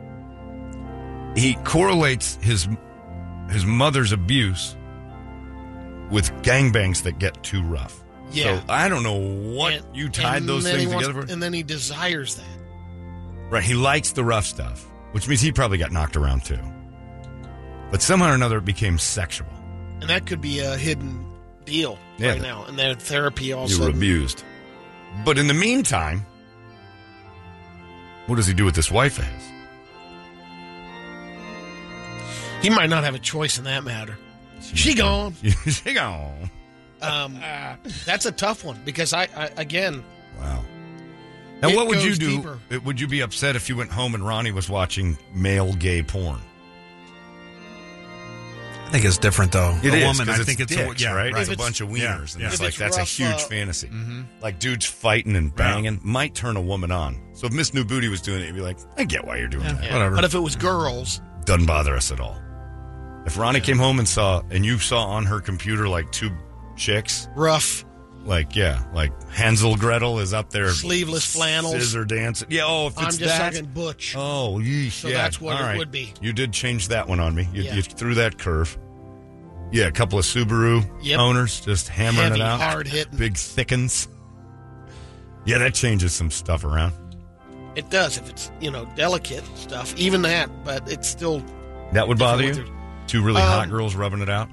he 1.35 1.55
correlates 1.65 2.35
his 2.41 2.67
his 3.51 3.65
mother's 3.65 4.11
abuse 4.11 4.75
with 6.09 6.31
gangbangs 6.41 7.03
that 7.03 7.19
get 7.19 7.41
too 7.43 7.61
rough. 7.63 8.01
Yeah. 8.31 8.59
So 8.59 8.65
I 8.69 8.89
don't 8.89 9.03
know 9.03 9.17
what 9.53 9.73
And- 9.73 9.85
you 9.95 10.09
tied 10.09 10.43
those 10.43 10.63
things 10.63 10.87
wants- 10.87 11.07
together 11.07 11.27
for. 11.27 11.31
and 11.33 11.41
then 11.43 11.53
he 11.53 11.61
desires 11.63 12.35
that. 12.35 13.49
Right. 13.51 13.63
He 13.63 13.73
likes 13.75 14.11
the 14.13 14.23
rough 14.23 14.45
stuff, 14.45 14.85
which 15.11 15.27
means 15.27 15.41
he 15.41 15.51
probably 15.51 15.77
got 15.77 15.91
knocked 15.91 16.15
around 16.15 16.43
too. 16.45 16.59
But 17.91 18.01
somehow 18.01 18.31
or 18.31 18.33
another, 18.33 18.57
it 18.57 18.65
became 18.65 18.97
sexual. 18.97 19.47
And 20.01 20.09
that 20.09 20.25
could 20.25 20.41
be 20.41 20.59
a 20.59 20.75
hidden 20.77 21.24
deal 21.65 21.97
Yeah. 22.17 22.31
right 22.31 22.41
now. 22.41 22.65
And 22.65 22.77
then 22.77 22.95
therapy 22.97 23.53
also. 23.53 23.75
you 23.75 23.83
were 23.83 23.89
abused. 23.89 24.43
But 25.23 25.37
in 25.37 25.47
the 25.47 25.53
meantime, 25.53 26.25
what 28.27 28.35
does 28.35 28.47
he 28.47 28.53
do 28.53 28.65
with 28.65 28.75
this 28.75 28.91
wife 28.91 29.17
of 29.19 29.25
his? 29.25 29.43
He 32.61 32.69
might 32.69 32.89
not 32.89 33.03
have 33.03 33.15
a 33.15 33.19
choice 33.19 33.57
in 33.57 33.65
that 33.65 33.83
matter. 33.83 34.17
She 34.61 34.95
gone. 34.95 35.35
she 35.67 35.93
gone. 35.93 36.49
Um, 37.01 37.39
that's 38.05 38.25
a 38.25 38.31
tough 38.31 38.63
one 38.63 38.79
because 38.83 39.13
I, 39.13 39.23
I 39.35 39.49
again, 39.57 40.03
Wow. 40.39 40.63
Now, 41.61 41.73
what 41.75 41.87
would 41.87 42.03
you 42.03 42.15
do? 42.15 42.37
deeper. 42.37 42.59
Would 42.83 42.99
you 42.99 43.07
be 43.07 43.21
upset 43.21 43.55
if 43.55 43.69
you 43.69 43.77
went 43.77 43.89
home 43.91 44.13
and 44.15 44.25
Ronnie 44.25 44.51
was 44.51 44.69
watching 44.69 45.17
male 45.33 45.73
gay 45.73 46.03
porn? 46.03 46.41
I 48.95 48.97
think 48.99 49.07
it's 49.09 49.17
different 49.17 49.51
though. 49.51 49.77
It 49.83 49.93
a 49.93 49.97
is, 49.97 50.03
woman, 50.05 50.25
'cause 50.25 50.39
I 50.39 50.43
think 50.45 50.61
it's 50.61 50.73
dicks, 50.73 51.01
a, 51.01 51.03
yeah, 51.03 51.13
right. 51.13 51.33
right. 51.33 51.41
It's 51.41 51.51
a 51.51 51.57
bunch 51.57 51.81
of 51.81 51.89
yeah, 51.91 52.15
wieners, 52.17 52.33
and 52.35 52.43
yeah. 52.43 52.47
it's 52.49 52.61
like 52.61 52.69
it's 52.69 52.77
that's 52.77 52.97
rough, 52.97 53.07
a 53.07 53.23
huge 53.23 53.33
uh, 53.33 53.37
fantasy. 53.39 53.87
Mm-hmm. 53.87 54.21
Like 54.41 54.57
dudes 54.59 54.85
fighting 54.85 55.35
and 55.35 55.53
banging 55.53 55.99
might 56.01 56.33
turn 56.33 56.55
a 56.55 56.61
woman 56.61 56.91
on. 56.93 57.19
So 57.33 57.45
if 57.45 57.51
Miss 57.51 57.73
New 57.73 57.83
Booty 57.83 58.07
was 58.07 58.21
doing 58.21 58.41
it, 58.41 58.45
you'd 58.45 58.55
be 58.55 58.61
like, 58.61 58.77
I 58.97 59.03
get 59.03 59.25
why 59.25 59.35
you're 59.37 59.49
doing 59.49 59.65
that. 59.65 59.83
yeah. 59.83 59.91
Whatever. 59.93 60.15
But 60.15 60.23
if 60.23 60.33
it 60.33 60.39
was 60.39 60.55
girls, 60.55 61.19
Doesn't 61.43 61.65
bother 61.65 61.93
us 61.97 62.09
at 62.11 62.21
all. 62.21 62.37
If 63.25 63.37
Ronnie 63.37 63.59
came 63.59 63.77
home 63.77 63.99
and 63.99 64.07
saw, 64.07 64.43
and 64.49 64.65
you 64.65 64.79
saw 64.79 65.03
on 65.07 65.25
her 65.25 65.41
computer 65.41 65.89
like 65.89 66.09
two 66.13 66.31
chicks, 66.77 67.27
rough, 67.35 67.83
like 68.23 68.55
yeah, 68.55 68.81
like 68.93 69.11
Hansel 69.29 69.75
Gretel 69.75 70.19
is 70.19 70.33
up 70.33 70.51
there, 70.51 70.69
Sleeveless 70.69 71.25
flannels. 71.35 71.73
scissor 71.73 72.05
dancing. 72.05 72.47
Yeah. 72.49 72.63
Oh, 72.65 72.87
if 72.87 72.97
I'm 72.97 73.07
it's 73.07 73.17
just 73.17 73.37
that, 73.37 73.51
talking 73.53 73.69
butch. 73.73 74.15
Oh, 74.17 74.59
yeesh, 74.61 74.91
So 74.93 75.09
yeah. 75.09 75.15
that's 75.17 75.41
what 75.41 75.55
All 75.57 75.63
it 75.63 75.65
right. 75.65 75.77
would 75.77 75.91
be. 75.91 76.13
You 76.21 76.31
did 76.31 76.53
change 76.53 76.87
that 76.87 77.07
one 77.09 77.19
on 77.19 77.35
me. 77.35 77.49
You, 77.51 77.63
Yeah. 77.63 77.75
you 77.75 77.81
threw 77.81 78.13
that 78.15 78.37
curve. 78.37 78.77
Yeah, 79.71 79.85
a 79.87 79.91
couple 79.91 80.17
of 80.19 80.25
Subaru 80.25 80.85
Yep. 81.01 81.19
owners 81.19 81.59
just 81.61 81.89
hammering 81.89 82.29
Heavy, 82.29 82.39
it 82.41 82.43
out. 82.43 82.61
hard 82.61 82.87
hitting. 82.87 83.17
Big 83.17 83.35
thickens. 83.35 84.07
Yeah, 85.45 85.57
that 85.59 85.73
changes 85.73 86.13
some 86.13 86.31
stuff 86.31 86.63
around. 86.63 86.93
It 87.75 87.89
does 87.89 88.17
if 88.17 88.29
it's 88.29 88.51
you 88.61 88.71
know 88.71 88.87
delicate 88.95 89.43
stuff, 89.57 89.93
even 89.97 90.21
that. 90.23 90.49
But 90.63 90.89
it's 90.91 91.07
still 91.09 91.43
That 91.93 92.07
would 92.07 92.17
bother 92.17 92.43
you? 92.43 92.65
Two 93.07 93.21
really 93.21 93.41
hot 93.41 93.65
Um, 93.65 93.69
girls 93.69 93.95
rubbing 93.95 94.21
it 94.21 94.29
out? 94.29 94.49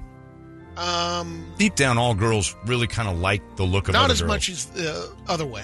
um, 0.77 1.45
Deep 1.57 1.75
down, 1.75 1.97
all 1.97 2.13
girls 2.15 2.55
really 2.65 2.87
kind 2.87 3.07
of 3.07 3.19
like 3.19 3.41
the 3.55 3.63
look 3.63 3.87
of 3.87 3.93
not 3.93 4.05
other 4.05 4.13
as 4.13 4.21
girls. 4.21 4.27
much 4.27 4.49
as 4.49 4.65
the 4.65 5.11
other 5.27 5.45
way. 5.45 5.63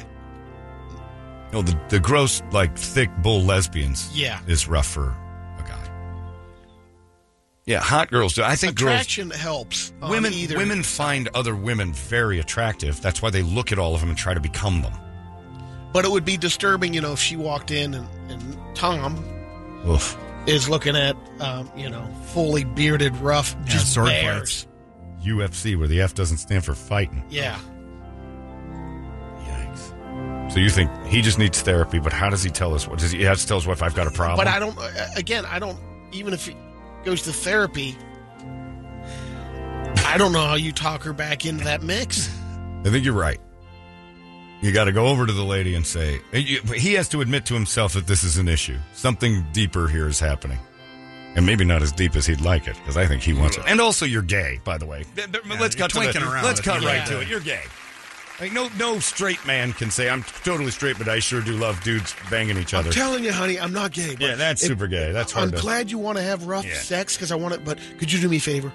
No, 1.52 1.64
the, 1.64 1.80
the 1.90 2.00
gross, 2.00 2.44
like, 2.52 2.78
thick 2.78 3.10
bull 3.24 3.42
lesbians 3.42 4.12
Yeah. 4.14 4.40
is 4.48 4.68
rough 4.68 4.86
for. 4.86 5.16
Yeah, 7.70 7.82
hot 7.82 8.10
girls 8.10 8.34
do. 8.34 8.42
I 8.42 8.56
think 8.56 8.76
girls 8.76 8.94
Attraction 8.94 9.30
helps. 9.30 9.94
women 10.02 10.34
either 10.34 10.58
women 10.58 10.82
find 10.82 11.30
other 11.36 11.56
women 11.56 11.94
very 11.94 12.40
attractive. 12.40 13.00
That's 13.00 13.22
why 13.22 13.30
they 13.30 13.44
look 13.44 13.72
at 13.72 13.78
all 13.78 13.94
of 13.94 14.02
them 14.02 14.10
and 14.10 14.18
try 14.18 14.34
to 14.34 14.40
become 14.40 14.82
them. 14.82 14.94
But 15.94 16.04
it 16.04 16.10
would 16.10 16.26
be 16.26 16.36
disturbing, 16.36 16.96
you 16.96 17.02
know, 17.02 17.14
if 17.14 17.20
she 17.20 17.36
walked 17.36 17.70
in 17.70 17.94
and, 17.94 18.08
and 18.28 18.76
Tom 18.76 19.24
Oof. 19.88 20.18
is 20.48 20.68
looking 20.68 20.96
at, 20.96 21.16
um, 21.42 21.72
you 21.78 21.92
know, 21.92 22.08
fully 22.34 22.64
bearded, 22.64 23.16
rough, 23.18 23.56
Yeah, 23.60 23.66
just 23.68 23.94
sword 23.94 24.08
bears. 24.10 24.66
UFC, 25.24 25.78
where 25.78 25.88
the 25.88 26.02
F 26.02 26.16
doesn't 26.16 26.38
stand 26.38 26.66
for 26.66 26.74
fighting. 26.74 27.24
Yeah. 27.30 27.60
Yikes. 29.44 30.52
So 30.54 30.60
you 30.60 30.70
think 30.72 30.90
he 31.06 31.22
just 31.22 31.38
needs 31.38 31.62
therapy, 31.62 32.00
but 32.00 32.14
how 32.14 32.30
does 32.32 32.42
he 32.44 32.50
tell 32.50 32.74
us? 32.74 32.88
What 32.88 32.98
does 33.00 33.12
he, 33.12 33.20
he 33.20 33.24
has 33.26 33.42
to 33.42 33.48
tell 33.48 33.58
his 33.58 33.68
wife? 33.68 33.84
I've 33.84 33.96
got 33.96 34.08
a 34.08 34.12
problem. 34.12 34.38
But 34.38 34.48
I 34.48 34.58
don't. 34.60 34.78
uh, 34.78 35.08
Again, 35.16 35.46
I 35.46 35.60
don't. 35.60 35.78
Even 36.12 36.34
if 36.34 36.48
he 36.48 36.56
goes 37.04 37.22
to 37.24 37.34
therapy, 37.34 37.98
I 40.06 40.16
don't 40.18 40.32
know 40.32 40.46
how 40.46 40.56
you 40.56 40.72
talk 40.72 41.04
her 41.04 41.14
back 41.14 41.46
into 41.46 41.64
that 41.66 41.82
mix. 41.84 42.30
I 42.86 42.90
think 42.90 43.06
you're 43.06 43.14
right. 43.14 43.40
You 44.62 44.72
got 44.74 44.86
to 44.86 44.92
go 44.92 45.08
over 45.08 45.26
to 45.26 45.32
the 45.32 45.44
lady 45.44 45.76
and 45.76 45.86
say 45.86 46.20
he 46.34 46.94
has 46.94 47.08
to 47.10 47.22
admit 47.22 47.46
to 47.46 47.54
himself 47.54 47.94
that 47.94 48.08
this 48.08 48.24
is 48.24 48.38
an 48.38 48.48
issue. 48.50 48.78
Something 48.94 49.46
deeper 49.54 49.88
here 49.88 50.08
is 50.08 50.20
happening, 50.20 50.60
and 51.36 51.46
maybe 51.46 51.64
not 51.64 51.82
as 51.82 51.92
deep 51.94 52.16
as 52.18 52.26
he'd 52.26 52.42
like 52.42 52.68
it, 52.68 52.76
because 52.76 52.98
I 52.98 53.06
think 53.06 53.22
he 53.24 53.32
wants 53.34 53.58
it. 53.58 53.64
And 53.68 53.80
also, 53.80 54.06
you're 54.06 54.22
gay, 54.22 54.60
by 54.66 54.78
the 54.78 54.86
way. 54.86 55.06
Th- 55.16 55.32
th- 55.32 55.44
let's 55.60 55.76
cut 55.76 55.92
to 55.92 56.00
the, 56.00 56.06
twinking 56.08 56.30
around 56.30 56.44
Let's 56.44 56.60
it. 56.60 56.64
cut 56.64 56.82
Yeah. 56.82 56.88
right 57.00 57.08
to 57.08 57.22
it. 57.22 57.30
You're 57.30 57.40
gay. 57.40 57.62
Like 58.40 58.54
no, 58.54 58.70
no 58.78 59.00
straight 59.00 59.46
man 59.46 59.74
can 59.74 59.92
say 59.92 60.10
I'm 60.10 60.24
totally 60.44 60.72
straight, 60.72 60.98
but 60.98 61.10
I 61.10 61.20
sure 61.20 61.42
do 61.42 61.54
love 61.58 61.82
dudes 61.84 62.16
banging 62.32 62.58
each 62.58 62.74
other. 62.74 62.88
I'm 62.90 62.94
telling 62.94 63.24
you, 63.26 63.34
honey, 63.34 63.60
I'm 63.60 63.74
not 63.74 63.92
gay. 63.92 64.12
But 64.14 64.22
yeah, 64.22 64.36
that's 64.36 64.62
if- 64.64 64.70
super 64.70 64.88
gay. 64.88 65.12
That's 65.12 65.32
hard 65.34 65.50
I'm 65.50 65.56
to. 65.56 65.62
glad 65.62 65.92
you 65.92 65.98
want 65.98 66.18
to 66.18 66.24
have 66.24 66.46
rough 66.48 66.66
Yeah. 66.66 66.76
sex 66.76 67.16
because 67.18 67.32
I 67.32 67.36
want 67.36 67.54
it. 67.56 67.66
But 67.66 67.80
could 67.98 68.12
you 68.12 68.20
do 68.22 68.30
me 68.30 68.38
a 68.38 68.42
favor? 68.42 68.72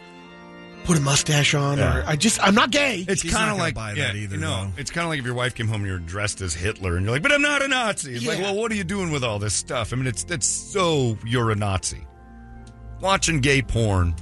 Put 0.85 0.99
a 0.99 1.01
mustache 1.01 1.55
on, 1.55 1.79
Yeah. 1.79 1.97
or 2.01 2.05
I 2.07 2.15
just 2.17 2.39
I'm 2.47 2.55
not 2.55 2.71
gay. 2.71 3.07
It's 3.09 3.23
kind 3.23 3.45
of 3.51 3.53
gonna 3.53 3.57
like 3.57 3.75
buy 3.75 3.93
yeah, 3.95 4.09
that 4.09 4.17
either, 4.17 4.35
you 4.35 4.41
know, 4.43 4.65
though. 4.67 4.73
it's 4.81 4.91
kind 4.91 5.07
of 5.07 5.09
like 5.09 5.19
if 5.19 5.25
your 5.25 5.33
wife 5.35 5.55
came 5.55 5.67
home 5.67 5.77
and 5.77 5.87
you're 5.87 5.99
dressed 5.99 6.43
as 6.43 6.53
Hitler, 6.53 6.97
and 6.97 7.07
you're 7.07 7.15
like, 7.15 7.23
"But 7.23 7.33
I'm 7.33 7.41
not 7.41 7.63
a 7.63 7.69
Nazi." 7.69 8.15
It's 8.17 8.27
like, 8.27 8.39
well, 8.41 8.55
what 8.55 8.71
are 8.71 8.75
you 8.75 8.85
doing 8.85 9.11
with 9.11 9.25
all 9.25 9.39
this 9.39 9.55
stuff? 9.55 9.95
I 9.95 9.97
mean, 9.97 10.07
it's 10.07 10.27
it's 10.29 10.47
so 10.47 11.17
you're 11.25 11.51
a 11.51 11.55
Nazi. 11.55 12.07
Watching 13.01 13.41
gay 13.41 13.63
porn 13.63 14.15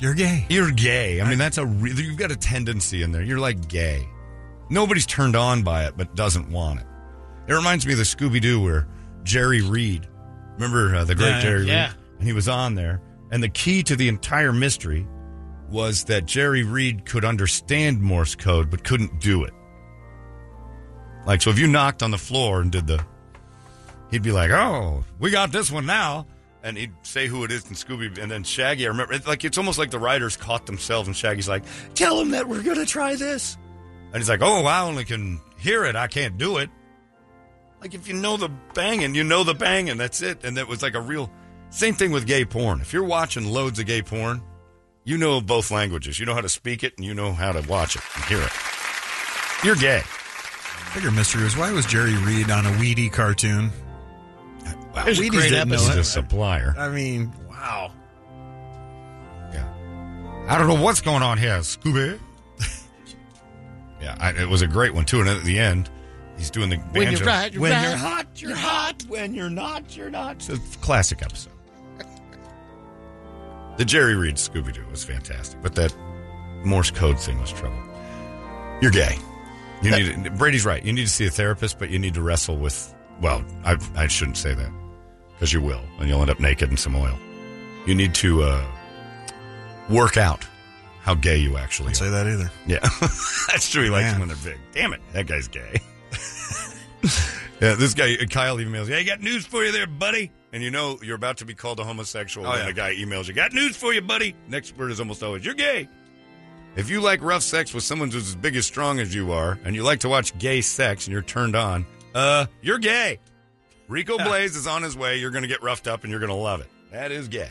You're 0.00 0.14
gay. 0.14 0.46
You're 0.48 0.70
gay. 0.72 1.20
I 1.20 1.28
mean, 1.28 1.38
that's 1.38 1.58
a 1.58 1.66
re- 1.66 1.92
you've 1.92 2.16
got 2.16 2.32
a 2.32 2.36
tendency 2.36 3.02
in 3.04 3.12
there. 3.12 3.22
You're 3.22 3.38
like 3.40 3.68
gay. 3.68 4.08
Nobody's 4.70 5.06
turned 5.06 5.36
on 5.36 5.62
by 5.62 5.84
it, 5.86 5.94
but 5.96 6.14
doesn't 6.14 6.50
want 6.50 6.80
it. 6.80 6.86
It 7.46 7.54
reminds 7.54 7.86
me 7.86 7.92
of 7.92 7.98
the 7.98 8.04
Scooby 8.04 8.40
Doo 8.40 8.62
where 8.62 8.86
Jerry 9.22 9.62
Reed, 9.62 10.06
remember 10.54 10.94
uh, 10.94 11.04
the 11.04 11.14
great 11.14 11.28
Yeah, 11.30 11.40
Jerry 11.40 11.66
yeah. 11.66 11.86
Reed, 11.88 11.96
and 12.18 12.26
he 12.26 12.32
was 12.32 12.48
on 12.48 12.74
there, 12.74 13.00
and 13.30 13.42
the 13.42 13.48
key 13.48 13.82
to 13.84 13.96
the 13.96 14.08
entire 14.08 14.52
mystery 14.52 15.06
was 15.70 16.04
that 16.04 16.26
Jerry 16.26 16.62
Reed 16.62 17.04
could 17.04 17.24
understand 17.24 18.00
Morse 18.00 18.34
code 18.34 18.70
but 18.70 18.84
couldn't 18.84 19.20
do 19.20 19.44
it. 19.44 19.52
Like, 21.26 21.42
so 21.42 21.50
if 21.50 21.58
you 21.58 21.66
knocked 21.66 22.02
on 22.02 22.10
the 22.10 22.18
floor 22.18 22.60
and 22.62 22.72
did 22.72 22.86
the, 22.86 23.04
he'd 24.10 24.22
be 24.22 24.32
like, 24.32 24.50
"Oh, 24.50 25.04
we 25.18 25.30
got 25.30 25.52
this 25.52 25.70
one 25.70 25.86
now." 25.86 26.26
And 26.62 26.76
he'd 26.76 26.92
say 27.02 27.28
who 27.28 27.44
it 27.44 27.52
is 27.52 27.64
in 27.66 27.74
Scooby, 27.74 28.18
and 28.18 28.30
then 28.30 28.42
Shaggy. 28.42 28.86
I 28.86 28.88
remember, 28.88 29.12
it's 29.12 29.26
like 29.26 29.44
it's 29.44 29.58
almost 29.58 29.78
like 29.78 29.90
the 29.90 29.98
writers 29.98 30.36
caught 30.36 30.66
themselves, 30.66 31.06
and 31.06 31.16
Shaggy's 31.16 31.48
like, 31.48 31.64
"Tell 31.94 32.18
him 32.20 32.30
that 32.30 32.48
we're 32.48 32.62
gonna 32.62 32.86
try 32.86 33.14
this," 33.14 33.56
and 34.12 34.16
he's 34.16 34.28
like, 34.28 34.42
"Oh, 34.42 34.64
I 34.64 34.82
only 34.82 35.04
can 35.04 35.40
hear 35.58 35.84
it. 35.84 35.96
I 35.96 36.06
can't 36.06 36.38
do 36.38 36.58
it." 36.58 36.70
Like 37.80 37.94
if 37.94 38.08
you 38.08 38.14
know 38.14 38.36
the 38.36 38.48
banging, 38.74 39.14
you 39.14 39.24
know 39.24 39.44
the 39.44 39.54
banging. 39.54 39.96
That's 39.98 40.20
it. 40.22 40.44
And 40.44 40.56
that 40.56 40.66
was 40.66 40.82
like 40.82 40.94
a 40.94 41.00
real 41.00 41.30
same 41.70 41.94
thing 41.94 42.10
with 42.10 42.26
gay 42.26 42.44
porn. 42.44 42.80
If 42.80 42.92
you're 42.92 43.04
watching 43.04 43.46
loads 43.46 43.78
of 43.78 43.86
gay 43.86 44.02
porn, 44.02 44.42
you 45.04 45.16
know 45.18 45.40
both 45.40 45.70
languages. 45.70 46.18
You 46.18 46.26
know 46.26 46.34
how 46.34 46.40
to 46.40 46.48
speak 46.48 46.82
it, 46.82 46.94
and 46.96 47.06
you 47.06 47.14
know 47.14 47.32
how 47.32 47.52
to 47.52 47.66
watch 47.68 47.96
it 47.96 48.02
and 48.16 48.24
hear 48.24 48.40
it. 48.40 48.52
You're 49.64 49.76
gay. 49.76 50.02
Bigger 50.94 51.10
mystery 51.10 51.44
was 51.44 51.56
why 51.56 51.70
was 51.72 51.86
Jerry 51.86 52.16
Reed 52.16 52.50
on 52.50 52.66
a 52.66 52.72
Weedy 52.78 53.08
cartoon? 53.08 53.70
Wow, 54.94 55.04
There's 55.04 55.18
a 55.18 55.22
Wheaties 55.22 55.30
great 55.30 55.50
didn't 55.50 55.68
know 55.68 55.76
a 55.76 56.04
supplier. 56.04 56.74
I 56.76 56.88
mean, 56.88 57.32
wow. 57.48 57.92
Yeah. 59.52 59.68
I 60.48 60.58
don't 60.58 60.66
know 60.66 60.82
what's 60.82 61.00
going 61.02 61.22
on 61.22 61.38
here, 61.38 61.58
Scooby. 61.58 62.18
Yeah, 64.08 64.16
I, 64.20 64.42
it 64.42 64.48
was 64.48 64.62
a 64.62 64.66
great 64.66 64.94
one 64.94 65.04
too. 65.04 65.20
And 65.20 65.28
at 65.28 65.44
the 65.44 65.58
end, 65.58 65.90
he's 66.36 66.50
doing 66.50 66.70
the 66.70 66.76
banjo. 66.76 66.98
When 66.98 67.12
you're 67.12 67.26
right, 67.26 67.52
you're 67.52 67.62
when 67.62 67.72
right. 67.72 67.88
you're 67.88 67.96
hot, 67.96 68.26
you're 68.36 68.54
hot. 68.54 69.02
When 69.08 69.34
you're 69.34 69.50
not, 69.50 69.96
you're 69.96 70.10
not. 70.10 70.36
It's 70.36 70.48
a 70.48 70.78
classic 70.78 71.22
episode. 71.22 71.52
the 73.76 73.84
Jerry 73.84 74.14
Reed 74.14 74.36
Scooby 74.36 74.72
Doo 74.72 74.84
was 74.90 75.04
fantastic, 75.04 75.60
but 75.62 75.74
that 75.74 75.94
Morse 76.64 76.90
code 76.90 77.18
thing 77.18 77.40
was 77.40 77.52
trouble. 77.52 77.78
You're 78.80 78.90
gay. 78.90 79.16
You 79.82 79.90
need 79.92 80.24
to, 80.24 80.30
Brady's 80.32 80.64
right. 80.64 80.84
You 80.84 80.92
need 80.92 81.04
to 81.04 81.10
see 81.10 81.26
a 81.26 81.30
therapist, 81.30 81.78
but 81.78 81.90
you 81.90 81.98
need 81.98 82.14
to 82.14 82.22
wrestle 82.22 82.56
with. 82.56 82.94
Well, 83.20 83.44
I, 83.64 83.76
I 83.96 84.06
shouldn't 84.06 84.36
say 84.36 84.54
that 84.54 84.70
because 85.34 85.52
you 85.52 85.60
will, 85.60 85.82
and 85.98 86.08
you'll 86.08 86.20
end 86.20 86.30
up 86.30 86.40
naked 86.40 86.70
in 86.70 86.76
some 86.76 86.96
oil. 86.96 87.16
You 87.86 87.94
need 87.94 88.14
to 88.16 88.42
uh, 88.42 88.64
work 89.88 90.16
out 90.16 90.44
how 91.08 91.14
gay 91.14 91.38
you 91.38 91.56
actually 91.56 91.94
Don't 91.94 92.02
are. 92.02 92.04
say 92.04 92.10
that 92.10 92.26
either. 92.26 92.50
Yeah, 92.66 92.80
that's 93.48 93.70
true. 93.70 93.84
He 93.84 93.88
likes 93.88 94.10
them 94.10 94.20
when 94.20 94.28
they're 94.28 94.36
big. 94.44 94.58
Damn 94.72 94.92
it, 94.92 95.00
that 95.14 95.26
guy's 95.26 95.48
gay. 95.48 95.80
yeah, 97.62 97.74
this 97.76 97.94
guy 97.94 98.14
Kyle 98.26 98.58
emails. 98.58 98.88
Yeah, 98.88 98.98
I 98.98 99.04
got 99.04 99.22
news 99.22 99.46
for 99.46 99.64
you 99.64 99.72
there, 99.72 99.86
buddy. 99.86 100.30
And 100.52 100.62
you 100.62 100.70
know 100.70 100.98
you're 101.02 101.16
about 101.16 101.38
to 101.38 101.46
be 101.46 101.54
called 101.54 101.80
a 101.80 101.84
homosexual 101.84 102.46
Oh, 102.46 102.50
when 102.50 102.58
yeah. 102.60 102.66
the 102.66 102.72
guy 102.74 102.94
emails 102.94 103.26
you. 103.26 103.32
Got 103.32 103.54
news 103.54 103.74
for 103.74 103.94
you, 103.94 104.02
buddy. 104.02 104.34
Next 104.48 104.76
word 104.76 104.90
is 104.90 105.00
almost 105.00 105.22
always 105.22 105.46
you're 105.46 105.54
gay. 105.54 105.88
If 106.76 106.90
you 106.90 107.00
like 107.00 107.22
rough 107.22 107.42
sex 107.42 107.72
with 107.72 107.84
someone 107.84 108.10
who's 108.10 108.28
as 108.28 108.36
big 108.36 108.54
as 108.54 108.66
strong 108.66 109.00
as 109.00 109.14
you 109.14 109.32
are, 109.32 109.58
and 109.64 109.74
you 109.74 109.82
like 109.84 110.00
to 110.00 110.10
watch 110.10 110.36
gay 110.38 110.60
sex 110.60 111.06
and 111.06 111.12
you're 111.12 111.22
turned 111.22 111.56
on, 111.56 111.86
uh, 112.14 112.44
you're 112.60 112.78
gay. 112.78 113.18
Rico 113.88 114.18
Blaze 114.24 114.56
is 114.56 114.66
on 114.66 114.82
his 114.82 114.94
way. 114.94 115.16
You're 115.18 115.30
going 115.30 115.42
to 115.42 115.48
get 115.48 115.62
roughed 115.62 115.86
up 115.88 116.02
and 116.04 116.10
you're 116.10 116.20
going 116.20 116.28
to 116.28 116.34
love 116.36 116.60
it. 116.60 116.68
That 116.92 117.12
is 117.12 117.28
gay. 117.28 117.48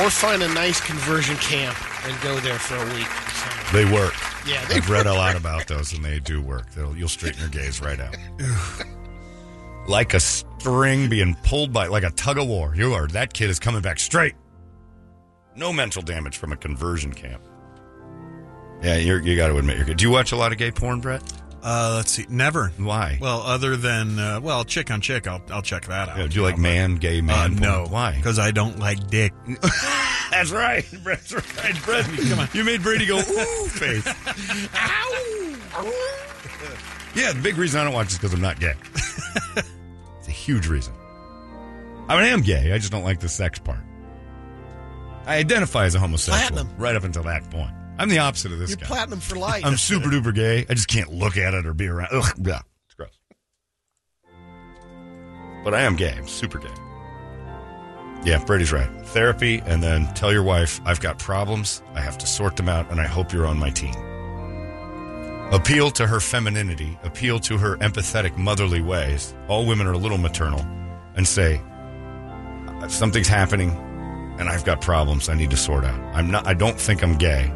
Or 0.00 0.10
find 0.10 0.42
a 0.42 0.48
nice 0.54 0.80
conversion 0.80 1.36
camp 1.36 1.76
and 2.06 2.20
go 2.22 2.38
there 2.40 2.58
for 2.58 2.76
a 2.76 2.94
week. 2.94 3.06
So, 3.06 3.76
They 3.76 3.84
work. 3.84 4.14
yeah, 4.46 4.64
they 4.66 4.76
I've 4.76 4.90
read 4.90 5.06
a 5.06 5.14
lot 5.14 5.36
about 5.36 5.66
those, 5.68 5.92
and 5.92 6.04
they 6.04 6.18
do 6.18 6.42
work. 6.42 6.70
They'll, 6.72 6.96
you'll 6.96 7.08
straighten 7.08 7.40
your 7.40 7.48
gaze 7.48 7.80
right 7.80 8.00
out. 8.00 8.16
like 9.88 10.14
a 10.14 10.20
string 10.20 11.08
being 11.08 11.36
pulled 11.44 11.72
by, 11.72 11.86
like 11.86 12.02
a 12.02 12.10
tug 12.10 12.38
of 12.38 12.48
war. 12.48 12.74
You 12.74 12.94
are. 12.94 13.06
That 13.08 13.32
kid 13.32 13.50
is 13.50 13.58
coming 13.60 13.82
back 13.82 14.00
straight. 14.00 14.34
No 15.54 15.72
mental 15.72 16.02
damage 16.02 16.38
from 16.38 16.52
a 16.52 16.56
conversion 16.56 17.12
camp. 17.12 17.42
Yeah, 18.82 18.96
you're, 18.96 19.22
you 19.22 19.36
got 19.36 19.48
to 19.48 19.56
admit 19.56 19.76
you're 19.76 19.86
good. 19.86 19.96
Do 19.98 20.04
you 20.04 20.10
watch 20.10 20.32
a 20.32 20.36
lot 20.36 20.50
of 20.50 20.58
gay 20.58 20.72
porn, 20.72 21.00
Brett? 21.00 21.22
Uh, 21.66 21.94
let's 21.96 22.10
see. 22.12 22.26
Never. 22.28 22.68
Why? 22.76 23.16
Well, 23.20 23.40
other 23.40 23.74
than 23.76 24.18
uh, 24.18 24.38
well, 24.42 24.64
chick 24.66 24.90
on 24.90 25.00
chick, 25.00 25.26
I'll 25.26 25.40
I'll 25.50 25.62
check 25.62 25.86
that 25.86 26.10
out. 26.10 26.18
Yeah, 26.18 26.26
do 26.26 26.34
you 26.36 26.42
like 26.42 26.58
man, 26.58 26.96
gay 26.96 27.20
Uh, 27.20 27.22
man? 27.22 27.48
porn? 27.52 27.60
no. 27.62 27.86
Why? 27.88 28.12
Because 28.16 28.38
I 28.38 28.50
don't 28.50 28.78
like 28.78 29.08
dick. 29.08 29.32
That's 30.30 30.50
right. 30.50 30.84
Brett's 31.02 31.32
right. 31.32 31.82
Brett, 31.84 32.04
come 32.04 32.38
on. 32.40 32.48
You 32.52 32.64
made 32.64 32.82
Brady 32.82 33.06
go 33.06 33.16
ooh 33.18 33.20
face. 33.68 34.04
yeah, 37.14 37.32
the 37.32 37.40
big 37.42 37.56
reason 37.56 37.80
I 37.80 37.84
don't 37.84 37.94
watch 37.94 38.08
is 38.08 38.18
because 38.18 38.34
I'm 38.34 38.40
not 38.40 38.60
gay. 38.60 38.74
it's 40.18 40.28
a 40.28 40.32
huge 40.32 40.66
reason. 40.66 40.92
I 42.08 42.16
mean, 42.16 42.24
I 42.24 42.28
am 42.28 42.42
gay. 42.42 42.72
I 42.72 42.78
just 42.78 42.92
don't 42.92 43.04
like 43.04 43.20
the 43.20 43.28
sex 43.28 43.58
part. 43.58 43.78
I 45.26 45.36
identify 45.38 45.86
as 45.86 45.94
a 45.94 45.98
homosexual 46.00 46.46
Platinum. 46.50 46.76
right 46.78 46.94
up 46.96 47.04
until 47.04 47.22
that 47.22 47.48
point. 47.50 47.70
I'm 47.98 48.08
the 48.08 48.18
opposite 48.18 48.52
of 48.52 48.58
this 48.58 48.70
You're 48.70 48.78
guy. 48.78 48.86
platinum 48.86 49.20
for 49.20 49.36
life. 49.36 49.64
I'm 49.64 49.76
super 49.76 50.08
duper 50.08 50.34
gay. 50.34 50.66
I 50.68 50.74
just 50.74 50.88
can't 50.88 51.12
look 51.12 51.36
at 51.36 51.54
it 51.54 51.64
or 51.66 51.74
be 51.74 51.86
around. 51.86 52.08
Ugh, 52.12 52.32
yeah, 52.44 52.60
it's 52.86 52.94
gross. 52.94 53.18
But 55.62 55.74
I 55.74 55.82
am 55.82 55.94
gay. 55.96 56.12
I'm 56.12 56.26
super 56.26 56.58
gay. 56.58 56.74
Yeah, 58.24 58.42
Brady's 58.44 58.72
right. 58.72 58.88
Therapy, 59.08 59.62
and 59.66 59.82
then 59.82 60.12
tell 60.14 60.32
your 60.32 60.42
wife 60.42 60.80
I've 60.84 61.00
got 61.00 61.18
problems. 61.18 61.82
I 61.94 62.00
have 62.00 62.18
to 62.18 62.26
sort 62.26 62.56
them 62.56 62.68
out, 62.68 62.90
and 62.90 63.00
I 63.00 63.06
hope 63.06 63.32
you're 63.32 63.46
on 63.46 63.58
my 63.58 63.70
team. 63.70 63.94
Appeal 65.52 65.90
to 65.92 66.06
her 66.06 66.20
femininity. 66.20 66.98
Appeal 67.04 67.38
to 67.40 67.58
her 67.58 67.76
empathetic, 67.76 68.36
motherly 68.36 68.80
ways. 68.80 69.34
All 69.46 69.66
women 69.66 69.86
are 69.86 69.92
a 69.92 69.98
little 69.98 70.18
maternal, 70.18 70.60
and 71.16 71.28
say 71.28 71.60
something's 72.88 73.28
happening, 73.28 73.70
and 74.38 74.48
I've 74.48 74.64
got 74.64 74.80
problems. 74.80 75.28
I 75.28 75.34
need 75.34 75.50
to 75.50 75.56
sort 75.56 75.84
out. 75.84 76.00
I'm 76.16 76.30
not. 76.30 76.46
I 76.46 76.54
don't 76.54 76.80
think 76.80 77.04
I'm 77.04 77.16
gay 77.16 77.52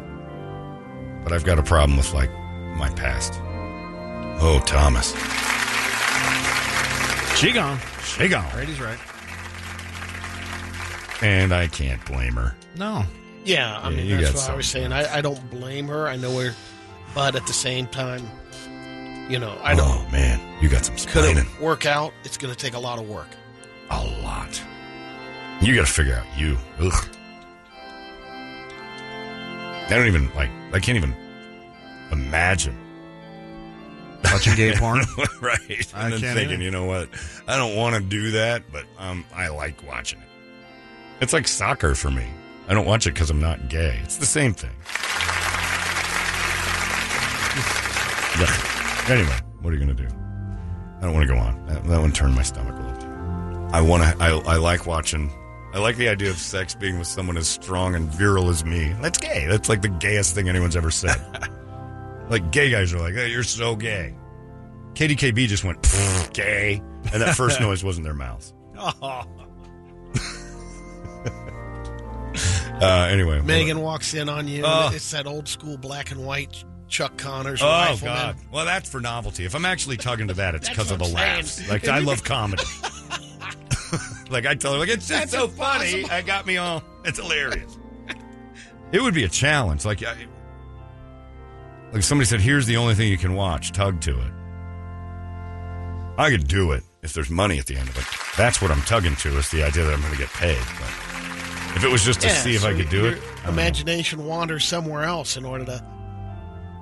but 1.23 1.33
I've 1.33 1.43
got 1.43 1.59
a 1.59 1.63
problem 1.63 1.97
with 1.97 2.13
like 2.13 2.31
my 2.75 2.89
past. 2.91 3.33
Oh, 4.41 4.61
Thomas. 4.65 5.13
She 7.37 7.51
gone. 7.51 7.79
She 8.03 8.27
gone. 8.27 8.49
Brady's 8.51 8.79
right. 8.81 8.97
And 11.21 11.53
I 11.53 11.67
can't 11.67 12.03
blame 12.05 12.33
her. 12.35 12.55
No. 12.77 13.03
yeah, 13.43 13.79
I 13.81 13.89
Yeah, 13.89 13.97
mean 13.97 14.21
that's 14.21 14.33
what 14.35 14.49
I 14.49 14.55
was 14.55 14.67
saying. 14.67 14.91
I, 14.93 15.17
I 15.17 15.21
don't 15.21 15.49
blame 15.49 15.87
her. 15.87 16.07
I 16.07 16.15
know 16.15 16.37
her, 16.39 16.53
but 17.13 17.35
at 17.35 17.45
the 17.47 17.53
same 17.53 17.87
time, 17.87 18.29
you 19.29 19.37
know, 19.39 19.57
I 19.61 19.75
don't. 19.75 19.87
Oh 19.89 20.07
man, 20.11 20.39
you 20.61 20.69
got 20.69 20.85
some 20.85 20.95
Could 20.95 21.23
splaining. 21.35 21.53
it 21.55 21.61
work 21.61 21.85
out? 21.85 22.13
It's 22.23 22.37
going 22.37 22.53
to 22.53 22.57
take 22.59 22.73
a 22.73 22.79
lot 22.79 22.99
of 22.99 23.07
work. 23.09 23.27
A 23.89 24.03
lot. 24.23 24.61
You 25.61 25.75
got 25.75 25.85
to 25.87 25.91
figure 25.91 26.15
out 26.15 26.25
you. 26.37 26.57
Ugh. 26.79 27.09
I 29.89 29.95
don't 29.95 30.07
even 30.07 30.33
like. 30.35 30.49
I 30.73 30.79
can't 30.79 30.97
even 30.97 31.15
imagine. 32.11 32.77
Watching 34.25 34.55
gay 34.55 34.73
porn. 34.77 35.01
right. 35.41 35.59
I 35.93 36.03
And 36.05 36.13
then 36.13 36.19
can't 36.21 36.35
thinking, 36.37 36.55
either. 36.55 36.63
you 36.63 36.71
know 36.71 36.85
what? 36.85 37.09
I 37.47 37.57
don't 37.57 37.75
want 37.75 37.95
to 37.95 38.01
do 38.01 38.31
that, 38.31 38.63
but 38.71 38.85
um, 38.97 39.25
I 39.33 39.47
like 39.47 39.81
watching 39.87 40.19
it. 40.19 40.25
It's 41.21 41.33
like 41.33 41.47
soccer 41.47 41.95
for 41.95 42.11
me. 42.11 42.25
I 42.67 42.73
don't 42.73 42.85
watch 42.85 43.07
it 43.07 43.13
because 43.13 43.29
I'm 43.29 43.41
not 43.41 43.67
gay. 43.69 43.99
It's 44.03 44.17
the 44.17 44.25
same 44.25 44.53
thing. 44.53 44.71
Yeah. 48.39 49.05
Anyway, 49.09 49.35
what 49.61 49.73
are 49.73 49.75
you 49.77 49.83
going 49.83 49.97
to 49.97 50.03
do? 50.07 50.09
I 50.99 51.01
don't 51.01 51.13
want 51.13 51.27
to 51.27 51.33
go 51.33 51.39
on. 51.39 51.65
That, 51.65 51.83
that 51.85 51.99
one 51.99 52.11
turned 52.13 52.35
my 52.35 52.43
stomach 52.43 52.73
a 52.73 52.81
little 52.81 52.93
bit. 52.97 53.73
I 53.73 53.81
want 53.81 54.03
to. 54.03 54.23
I, 54.23 54.29
I 54.53 54.55
like 54.57 54.85
watching. 54.85 55.29
I 55.73 55.79
like 55.79 55.97
the 55.97 56.09
idea 56.09 56.29
of 56.31 56.37
sex 56.37 56.73
being 56.73 56.97
with 56.97 57.07
someone 57.07 57.37
as 57.37 57.47
strong 57.47 57.93
and 57.95 58.09
virile 58.09 58.49
as 58.49 58.65
me. 58.65 58.93
That's 59.01 59.19
gay. 59.19 59.45
That's 59.47 59.69
like 59.69 59.81
the 59.81 59.89
gayest 59.89 60.33
thing 60.33 60.49
anyone's 60.49 60.75
ever 60.75 60.89
said. 60.89 61.17
like 62.29 62.51
gay 62.51 62.71
guys 62.71 62.91
are 62.93 62.99
like, 62.99 63.13
hey, 63.13 63.29
"You're 63.29 63.43
so 63.43 63.75
gay." 63.75 64.15
KDKB 64.93 65.47
just 65.47 65.63
went 65.63 65.81
gay, 66.33 66.81
and 67.13 67.21
that 67.21 67.35
first 67.35 67.61
noise 67.61 67.83
wasn't 67.83 68.05
their 68.05 68.15
mouths. 68.15 68.53
Uh, 72.81 73.09
anyway, 73.11 73.41
Megan 73.41 73.81
walks 73.81 74.13
in 74.13 74.29
on 74.29 74.47
you. 74.47 74.63
Oh. 74.65 74.89
It's 74.93 75.11
that 75.11 75.27
old 75.27 75.49
school 75.49 75.77
black 75.77 76.11
and 76.11 76.25
white 76.25 76.63
Chuck 76.87 77.17
Connors 77.17 77.61
Oh 77.61 77.67
rifleman. 77.67 78.15
God! 78.15 78.35
Well, 78.53 78.63
that's 78.65 78.89
for 78.89 79.01
novelty. 79.01 79.43
If 79.43 79.53
I'm 79.53 79.65
actually 79.65 79.97
tugging 79.97 80.29
to 80.29 80.33
that, 80.35 80.55
it's 80.55 80.69
because 80.69 80.89
of 80.89 80.99
the 80.99 81.03
what 81.03 81.17
I'm 81.17 81.35
laughs. 81.35 81.69
Like 81.69 81.87
I 81.89 81.99
love 81.99 82.23
comedy. 82.23 82.63
like 84.29 84.45
I 84.45 84.55
tell 84.55 84.73
her, 84.73 84.79
like 84.79 84.89
it's 84.89 85.07
just 85.07 85.19
That's 85.19 85.31
so 85.31 85.47
funny. 85.47 86.05
I 86.09 86.21
got 86.21 86.45
me 86.45 86.57
all. 86.57 86.83
It's 87.05 87.19
hilarious. 87.19 87.77
it 88.91 89.01
would 89.01 89.13
be 89.13 89.23
a 89.23 89.29
challenge. 89.29 89.85
Like, 89.85 90.03
I, 90.03 90.15
like 91.93 92.03
somebody 92.03 92.25
said, 92.27 92.41
here's 92.41 92.65
the 92.65 92.77
only 92.77 92.95
thing 92.95 93.09
you 93.09 93.17
can 93.17 93.33
watch. 93.33 93.71
Tug 93.71 93.99
to 94.01 94.11
it. 94.19 94.31
I 96.17 96.29
could 96.29 96.47
do 96.47 96.71
it 96.73 96.83
if 97.01 97.13
there's 97.13 97.29
money 97.29 97.59
at 97.59 97.65
the 97.65 97.77
end 97.77 97.87
of 97.89 97.97
it. 97.97 98.05
That's 98.37 98.61
what 98.61 98.71
I'm 98.71 98.81
tugging 98.81 99.15
to. 99.17 99.37
Is 99.37 99.49
the 99.51 99.63
idea 99.63 99.85
that 99.85 99.93
I'm 99.93 100.01
going 100.01 100.13
to 100.13 100.19
get 100.19 100.29
paid. 100.29 100.57
But 100.79 101.75
If 101.77 101.83
it 101.83 101.91
was 101.91 102.03
just 102.03 102.21
to 102.21 102.27
Yeah, 102.27 102.33
see 102.33 102.55
if 102.55 102.61
so 102.61 102.69
I 102.69 102.73
could 102.73 102.89
do 102.89 103.05
it. 103.05 103.13
I 103.13 103.15
don't 103.15 103.45
know. 103.45 103.51
Imagination 103.61 104.25
wanders 104.25 104.65
somewhere 104.65 105.03
else 105.03 105.37
in 105.37 105.45
order 105.45 105.65
to. 105.65 105.85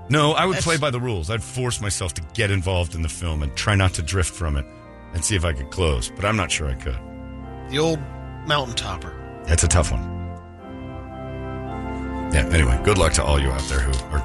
No, 0.10 0.32
I 0.32 0.46
would 0.46 0.54
That's- 0.56 0.64
play 0.64 0.78
by 0.78 0.90
the 0.90 1.00
rules. 1.00 1.30
I'd 1.30 1.44
force 1.44 1.82
myself 1.82 2.14
to 2.16 2.22
get 2.34 2.50
involved 2.50 2.96
in 2.96 3.02
the 3.02 3.10
film 3.10 3.44
and 3.44 3.56
try 3.56 3.76
not 3.76 3.94
to 3.96 4.02
drift 4.02 4.34
from 4.34 4.56
it 4.58 4.66
and 5.14 5.24
see 5.24 5.36
if 5.36 5.46
I 5.46 5.54
could 5.54 5.70
close. 5.72 6.10
But 6.16 6.26
I'm 6.26 6.36
not 6.36 6.52
sure 6.52 6.68
I 6.70 6.76
could. 6.76 7.00
The 7.70 7.80
old 7.80 8.00
mountain 8.48 8.76
topper. 8.76 9.14
That's 9.46 9.64
a 9.64 9.68
tough 9.68 9.92
one. 9.92 10.04
Yeah, 12.34 12.46
anyway, 12.52 12.80
good 12.84 12.98
luck 12.98 13.14
to 13.14 13.24
all 13.24 13.40
you 13.40 13.50
out 13.52 13.62
there 13.70 13.80
who 13.80 13.92
are 14.16 14.20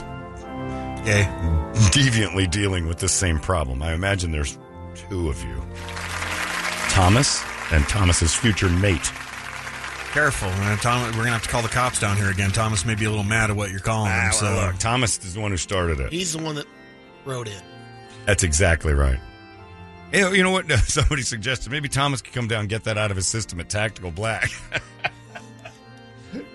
Yay. 1.07 1.23
deviantly 1.93 2.51
dealing 2.51 2.87
with 2.87 2.99
this 2.99 3.13
same 3.13 3.39
problem. 3.39 3.83
I 3.83 3.93
imagine 3.93 4.33
there's 4.33 4.59
two 4.95 5.29
of 5.29 5.43
you 5.43 5.63
Thomas 6.91 7.43
and 7.73 7.89
Thomas's 7.89 8.35
future 8.35 8.69
mate. 8.69 9.11
Careful. 10.13 10.49
man. 10.51 10.77
Tom, 10.79 11.03
we're 11.07 11.13
going 11.13 11.25
to 11.27 11.31
have 11.33 11.43
to 11.45 11.49
call 11.49 11.63
the 11.63 11.69
cops 11.69 11.99
down 11.99 12.19
here 12.19 12.29
again. 12.29 12.51
Thomas 12.51 12.85
may 12.85 12.95
be 12.95 13.07
a 13.07 13.09
little 13.09 13.25
mad 13.25 13.49
at 13.51 13.57
what 13.57 13.71
you're 13.71 13.81
calling 13.81 14.11
him. 14.11 14.21
Ah, 14.25 14.31
So, 14.31 14.53
look, 14.67 14.79
Thomas 14.79 15.19
is 15.25 15.33
the 15.35 15.41
one 15.41 15.53
who 15.53 15.57
started 15.57 16.01
it. 16.01 16.13
He's 16.13 16.35
the 16.35 16.43
one 16.43 16.57
that 16.57 16.67
wrote 17.25 17.49
in. 17.49 17.63
That's 18.27 18.43
exactly 18.43 18.93
right. 18.93 19.19
You 20.13 20.21
know, 20.21 20.33
you 20.33 20.43
know 20.43 20.51
what? 20.51 20.71
Somebody 20.85 21.23
suggested 21.23 21.73
maybe 21.73 21.89
Thomas 21.89 22.21
could 22.21 22.35
come 22.35 22.49
down 22.49 22.61
and 22.61 22.69
get 22.69 22.85
that 22.85 22.99
out 22.99 23.11
of 23.11 23.17
his 23.17 23.27
system 23.27 23.61
at 23.61 23.69
Tactical 23.69 24.11
Black. 24.11 24.51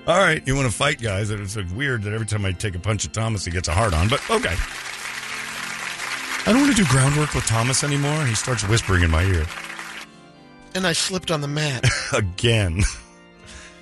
All 0.07 0.17
right, 0.17 0.45
you 0.47 0.55
want 0.55 0.69
to 0.69 0.73
fight, 0.73 1.01
guys? 1.01 1.29
It's 1.29 1.57
uh, 1.57 1.63
weird 1.75 2.03
that 2.03 2.13
every 2.13 2.25
time 2.25 2.45
I 2.45 2.53
take 2.53 2.75
a 2.75 2.79
punch 2.79 3.05
at 3.05 3.13
Thomas, 3.13 3.43
he 3.43 3.51
gets 3.51 3.67
a 3.67 3.73
hard 3.73 3.93
on, 3.93 4.07
but 4.07 4.21
okay. 4.29 4.55
I 6.45 6.53
don't 6.53 6.61
want 6.61 6.75
to 6.75 6.81
do 6.81 6.89
groundwork 6.89 7.33
with 7.33 7.45
Thomas 7.45 7.83
anymore. 7.83 8.25
He 8.25 8.33
starts 8.33 8.65
whispering 8.67 9.03
in 9.03 9.11
my 9.11 9.23
ear. 9.23 9.45
And 10.75 10.87
I 10.87 10.93
slipped 10.93 11.29
on 11.29 11.41
the 11.41 11.47
mat. 11.47 11.85
Again. 12.13 12.83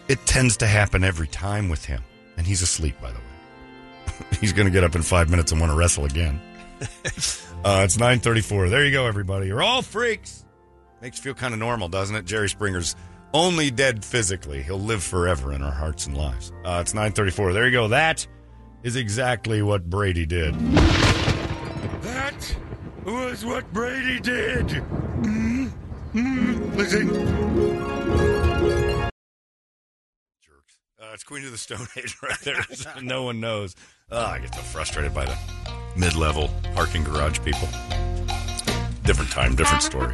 It 0.08 0.26
tends 0.26 0.58
to 0.58 0.68
happen 0.68 1.04
every 1.04 1.28
time 1.28 1.70
with 1.70 1.86
him. 1.86 2.02
And 2.38 2.48
he's 2.48 2.62
asleep, 2.62 3.00
by 3.02 3.12
the 3.12 3.20
way. 3.20 4.26
he's 4.40 4.54
going 4.54 4.66
to 4.66 4.72
get 4.72 4.84
up 4.84 4.96
in 4.96 5.04
five 5.04 5.30
minutes 5.30 5.52
and 5.52 5.62
want 5.62 5.72
to 5.72 5.78
wrestle 5.78 6.06
again. 6.06 6.42
Uh, 7.66 7.82
it's 7.84 7.98
934. 7.98 8.70
There 8.70 8.86
you 8.86 8.92
go, 8.92 9.08
everybody. 9.08 9.48
You're 9.48 9.64
all 9.64 9.82
freaks. 9.82 10.46
Makes 11.02 11.18
you 11.18 11.24
feel 11.24 11.34
kind 11.34 11.52
of 11.52 11.60
normal, 11.60 11.90
doesn't 11.90 12.16
it? 12.16 12.24
Jerry 12.24 12.48
Springer's 12.48 12.96
only 13.34 13.72
dead 13.72 14.06
physically. 14.06 14.62
He'll 14.62 14.80
live 14.80 15.02
forever 15.02 15.52
in 15.52 15.64
our 15.64 15.72
hearts 15.72 16.06
and 16.06 16.16
lives. 16.16 16.52
Uh, 16.64 16.78
it's 16.82 16.94
934. 16.94 17.54
There 17.54 17.66
you 17.66 17.72
go. 17.72 17.88
That 17.88 18.28
is 18.84 18.96
exactly 18.96 19.64
what 19.64 19.90
Brady 19.90 20.28
did. 20.28 20.54
That 22.04 22.56
was 23.04 23.44
what 23.44 23.74
Brady 23.74 24.20
did. 24.20 24.68
Mm, 24.68 25.72
mm, 26.14 26.76
listen. 26.76 27.08
Jerks. 30.40 30.78
Uh, 31.02 31.14
it's 31.16 31.24
Queens 31.24 31.48
of 31.48 31.52
the 31.52 31.58
Stone 31.58 31.88
Age 31.98 32.16
right 32.22 32.40
there. 32.42 32.64
no 33.02 33.24
one 33.24 33.40
knows. 33.40 33.74
Uh, 34.12 34.34
I 34.34 34.38
get 34.38 34.54
so 34.54 34.62
frustrated 34.62 35.16
by 35.16 35.26
the 35.26 35.36
mid-level 35.98 36.50
parking 36.74 37.04
garage 37.04 37.40
people. 37.44 37.68
Different 39.04 39.32
time, 39.32 39.56
different 39.56 39.84
story. 39.84 40.14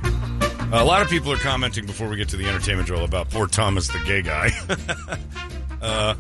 a 0.73 0.83
lot 0.83 1.01
of 1.01 1.09
people 1.09 1.31
are 1.31 1.37
commenting 1.37 1.85
before 1.85 2.07
we 2.09 2.15
get 2.17 2.29
to 2.29 2.37
the 2.37 2.47
entertainment 2.47 2.87
drill 2.87 3.03
about 3.05 3.29
poor 3.29 3.47
Thomas, 3.47 3.87
the 3.87 3.99
gay 4.05 4.21
guy. 4.21 4.49
uh, 5.81 6.15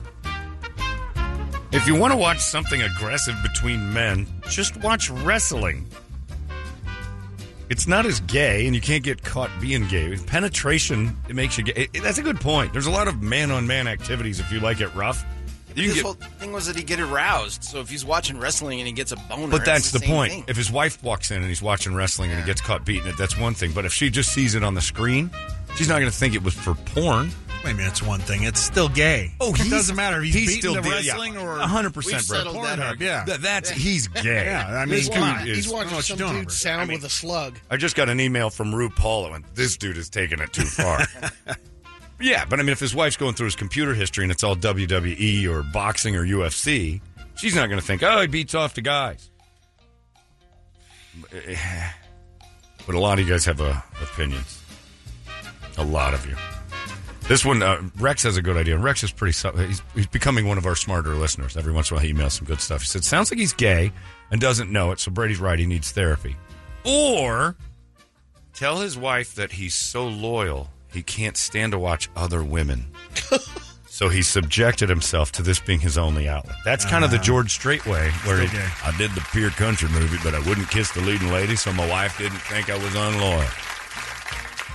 if 1.71 1.87
you 1.87 1.95
want 1.95 2.11
to 2.13 2.17
watch 2.17 2.39
something 2.39 2.81
aggressive 2.81 3.35
between 3.43 3.93
men, 3.93 4.27
just 4.49 4.75
watch 4.77 5.09
wrestling. 5.09 5.87
It's 7.69 7.87
not 7.87 8.05
as 8.05 8.19
gay, 8.21 8.65
and 8.65 8.75
you 8.75 8.81
can't 8.81 9.01
get 9.03 9.23
caught 9.23 9.49
being 9.61 9.87
gay. 9.87 10.17
Penetration, 10.17 11.15
it 11.29 11.35
makes 11.35 11.57
you 11.57 11.63
gay. 11.63 11.73
It- 11.83 11.89
it- 11.93 12.03
that's 12.03 12.17
a 12.17 12.21
good 12.21 12.41
point. 12.41 12.73
There's 12.73 12.87
a 12.87 12.91
lot 12.91 13.07
of 13.07 13.21
man 13.21 13.49
on 13.51 13.65
man 13.65 13.87
activities 13.87 14.41
if 14.41 14.51
you 14.51 14.59
like 14.59 14.81
it 14.81 14.93
rough. 14.93 15.23
You 15.75 15.83
His 15.85 15.95
get, 15.95 16.03
whole 16.03 16.13
thing 16.13 16.51
was 16.51 16.67
that 16.67 16.75
he 16.75 16.83
get 16.83 16.99
aroused. 16.99 17.63
So 17.63 17.79
if 17.79 17.89
he's 17.89 18.03
watching 18.05 18.37
wrestling 18.39 18.79
and 18.79 18.87
he 18.87 18.93
gets 18.93 19.11
a 19.11 19.15
boner, 19.15 19.47
but 19.47 19.65
that's 19.65 19.85
it's 19.85 19.91
the, 19.91 19.99
same 19.99 20.09
point. 20.09 20.31
thing. 20.33 20.43
If 20.47 20.57
his 20.57 20.71
wife 20.71 21.01
walks 21.03 21.31
in 21.31 21.37
and 21.37 21.45
he's 21.47 21.61
watching 21.61 21.93
wrestling 21.95 22.31
and 22.31 22.39
he 22.39 22.45
gets 22.45 22.61
caught 22.61 22.85
beating 22.85 23.07
it, 23.07 23.17
that's 23.17 23.37
one 23.37 23.53
thing. 23.53 23.71
But 23.71 23.85
if 23.85 23.93
she 23.93 24.09
just 24.09 24.31
sees 24.33 24.55
it 24.55 24.63
on 24.63 24.73
the 24.73 24.81
screen, 24.81 25.29
she's 25.75 25.87
not 25.87 25.99
going 25.99 26.11
to 26.11 26.17
think 26.17 26.35
it 26.35 26.43
was 26.43 26.53
for 26.53 26.73
porn. 26.75 27.31
wait 27.63 27.71
a 27.71 27.73
minute, 27.75 27.89
it's 27.91 28.03
one 28.03 28.19
thing. 28.19 28.43
It's 28.43 28.59
still 28.59 28.89
gay. 28.89 29.31
Oh, 29.39 29.53
it 29.53 29.69
doesn't 29.69 29.95
matter 29.95 30.17
if 30.19 30.25
he's, 30.25 30.33
he's 30.35 30.47
beating 30.47 30.61
still 30.61 30.73
the 30.75 30.81
did- 30.81 31.05
yeah. 31.05 31.11
wrestling 31.13 31.37
or 31.37 31.57
100%, 31.57 31.95
We've 32.05 32.21
settled 32.21 32.55
that 32.57 32.79
Pornhub. 32.79 32.87
argument. 32.87 32.99
Yeah. 33.01 33.23
Th- 33.25 33.39
that's 33.39 33.69
he's 33.69 34.07
gay. 34.07 34.45
Yeah, 34.45 34.67
I 34.67 34.85
mean, 34.85 34.89
this 34.95 35.09
come 35.09 35.39
dude 35.39 35.47
is. 35.49 35.55
He's 35.65 35.67
I 35.67 35.69
don't 35.69 35.77
know 35.77 35.77
watching 35.77 35.95
what 35.95 36.05
some 36.05 36.17
dude 36.17 36.41
over 36.43 36.49
sound 36.49 36.91
with 36.91 37.03
a 37.05 37.09
slug. 37.09 37.59
I 37.69 37.77
just 37.77 37.95
got 37.95 38.09
an 38.09 38.19
email 38.19 38.49
from 38.49 38.71
RuPaul 38.73 39.25
that 39.25 39.31
went, 39.31 39.55
this 39.55 39.77
dude 39.77 39.97
is 39.97 40.09
taking 40.09 40.39
it 40.39 40.51
too 40.53 40.65
far. 40.65 40.99
yeah, 42.21 42.45
but 42.45 42.59
I 42.59 42.63
mean, 42.63 42.71
if 42.71 42.79
his 42.79 42.95
wife's 42.95 43.17
going 43.17 43.33
through 43.33 43.45
his 43.45 43.55
computer 43.55 43.93
history 43.93 44.23
and 44.23 44.31
it's 44.31 44.43
all 44.43 44.55
WWE 44.55 45.47
or 45.47 45.63
boxing 45.63 46.15
or 46.15 46.25
UFC, 46.25 47.01
she's 47.35 47.55
not 47.55 47.67
going 47.67 47.79
to 47.79 47.85
think, 47.85 48.03
oh, 48.03 48.21
he 48.21 48.27
beats 48.27 48.55
off 48.55 48.73
to 48.75 48.81
guys. 48.81 49.29
But 52.87 52.95
a 52.95 52.99
lot 52.99 53.19
of 53.19 53.25
you 53.27 53.31
guys 53.31 53.45
have 53.45 53.61
uh, 53.61 53.79
opinions. 54.01 54.59
A 55.77 55.83
lot 55.83 56.15
of 56.15 56.25
you. 56.25 56.35
This 57.27 57.45
one, 57.45 57.61
uh, 57.61 57.81
Rex 57.97 58.23
has 58.23 58.37
a 58.37 58.41
good 58.41 58.57
idea. 58.57 58.77
Rex 58.77 59.03
is 59.03 59.11
pretty. 59.11 59.37
He's, 59.67 59.81
he's 59.93 60.07
becoming 60.07 60.47
one 60.47 60.57
of 60.57 60.65
our 60.65 60.75
smarter 60.75 61.13
listeners. 61.13 61.55
Every 61.55 61.71
once 61.71 61.89
in 61.89 61.95
a 61.95 61.97
while, 61.97 62.05
he 62.05 62.13
emails 62.13 62.31
some 62.31 62.45
good 62.45 62.59
stuff. 62.59 62.81
He 62.81 62.87
said, 62.87 63.03
"Sounds 63.03 63.31
like 63.31 63.39
he's 63.39 63.53
gay 63.53 63.93
and 64.31 64.41
doesn't 64.41 64.71
know 64.71 64.91
it." 64.91 64.99
So 64.99 65.11
Brady's 65.11 65.39
right. 65.39 65.57
He 65.57 65.65
needs 65.65 65.91
therapy, 65.91 66.35
or 66.83 67.55
tell 68.53 68.79
his 68.79 68.97
wife 68.97 69.35
that 69.35 69.51
he's 69.51 69.75
so 69.75 70.07
loyal 70.07 70.69
he 70.91 71.03
can't 71.03 71.37
stand 71.37 71.71
to 71.71 71.79
watch 71.79 72.09
other 72.15 72.43
women. 72.43 72.87
so 73.87 74.09
he 74.09 74.21
subjected 74.21 74.89
himself 74.89 75.31
to 75.33 75.41
this 75.41 75.59
being 75.59 75.79
his 75.79 75.97
only 75.97 76.27
outlet. 76.27 76.55
That's 76.65 76.85
kind 76.85 77.03
of 77.03 77.11
the 77.11 77.17
uh-huh. 77.17 77.25
George 77.25 77.51
Strait 77.51 77.85
way, 77.85 78.11
where 78.25 78.41
he, 78.41 78.57
I 78.83 78.95
did 78.97 79.11
the 79.11 79.25
pure 79.31 79.51
Country 79.51 79.89
movie, 79.89 80.17
but 80.23 80.35
I 80.35 80.39
wouldn't 80.47 80.69
kiss 80.69 80.91
the 80.91 81.01
leading 81.01 81.31
lady, 81.31 81.55
so 81.55 81.71
my 81.73 81.87
wife 81.87 82.17
didn't 82.17 82.39
think 82.39 82.69
I 82.69 82.77
was 82.77 82.95
unloyal. 82.95 83.47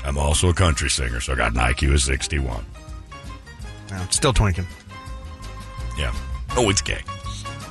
I'm 0.05 0.17
also 0.17 0.49
a 0.49 0.55
country 0.55 0.89
singer, 0.89 1.21
so 1.21 1.33
I 1.33 1.37
got 1.37 1.53
an 1.53 1.59
IQ 1.59 1.95
of 1.95 2.01
61. 2.01 2.65
No, 3.91 4.03
it's 4.03 4.17
still 4.17 4.33
twinking. 4.33 4.67
Yeah. 5.99 6.15
Oh, 6.57 6.71
it's 6.71 6.81
gay. 6.81 7.03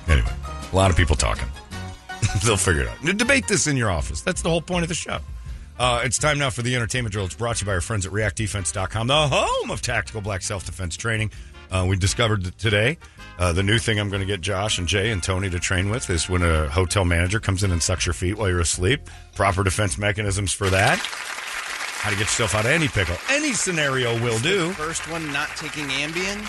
Anyway, 0.10 0.32
a 0.72 0.76
lot 0.76 0.92
of 0.92 0.98
people 0.98 1.16
talking. 1.16 1.48
They'll 2.44 2.58
figure 2.58 2.84
it 2.84 2.90
out. 2.90 3.18
Debate 3.18 3.48
this 3.48 3.68
in 3.68 3.78
your 3.78 3.90
office. 3.90 4.22
That's 4.22 4.42
the 4.42 4.50
whole 4.50 4.62
point 4.62 4.84
of 4.84 4.90
the 4.90 4.96
show. 4.96 5.20
Uh, 5.78 6.02
it's 6.04 6.18
time 6.18 6.40
now 6.40 6.50
for 6.50 6.62
the 6.62 6.76
entertainment 6.76 7.12
drill. 7.12 7.26
It's 7.26 7.36
brought 7.36 7.58
to 7.58 7.66
you 7.66 7.68
by 7.68 7.74
our 7.74 7.82
friends 7.82 8.06
at 8.06 8.12
reactdefense.com, 8.14 9.08
the 9.08 9.28
home 9.28 9.72
of 9.72 9.82
tactical 9.82 10.22
black 10.22 10.42
self 10.42 10.66
defense 10.66 10.96
training. 10.96 11.32
Uh, 11.72 11.86
we 11.90 11.98
discovered 11.98 12.58
today 12.58 12.98
uh, 13.40 13.52
the 13.52 13.64
new 13.64 13.78
thing 13.80 14.00
I'm 14.00 14.10
going 14.10 14.22
to 14.22 14.26
get 14.26 14.40
Josh 14.40 14.78
and 14.78 14.88
Jay 14.88 15.12
and 15.12 15.22
Tony 15.22 15.50
to 15.50 15.60
train 15.60 15.90
with 15.90 16.10
is 16.10 16.30
when 16.30 16.44
a 16.44 16.70
hotel 16.70 17.04
manager 17.04 17.40
comes 17.40 17.64
in 17.64 17.72
and 17.72 17.82
sucks 17.82 18.06
your 18.06 18.14
feet 18.14 18.38
while 18.38 18.48
you're 18.50 18.60
asleep. 18.62 19.02
Proper 19.36 19.64
defense 19.64 19.98
mechanisms 19.98 20.54
for 20.54 20.70
that. 20.70 21.00
How 21.00 22.12
to 22.12 22.16
get 22.16 22.26
yourself 22.26 22.54
out 22.56 22.66
of 22.66 22.72
any 22.72 22.88
pickle. 22.88 23.16
Any 23.30 23.54
scenario 23.54 24.14
will 24.24 24.40
do. 24.40 24.72
First 24.74 25.10
one, 25.10 25.32
not 25.34 25.50
taking 25.58 25.86
Ambien. 25.86 26.46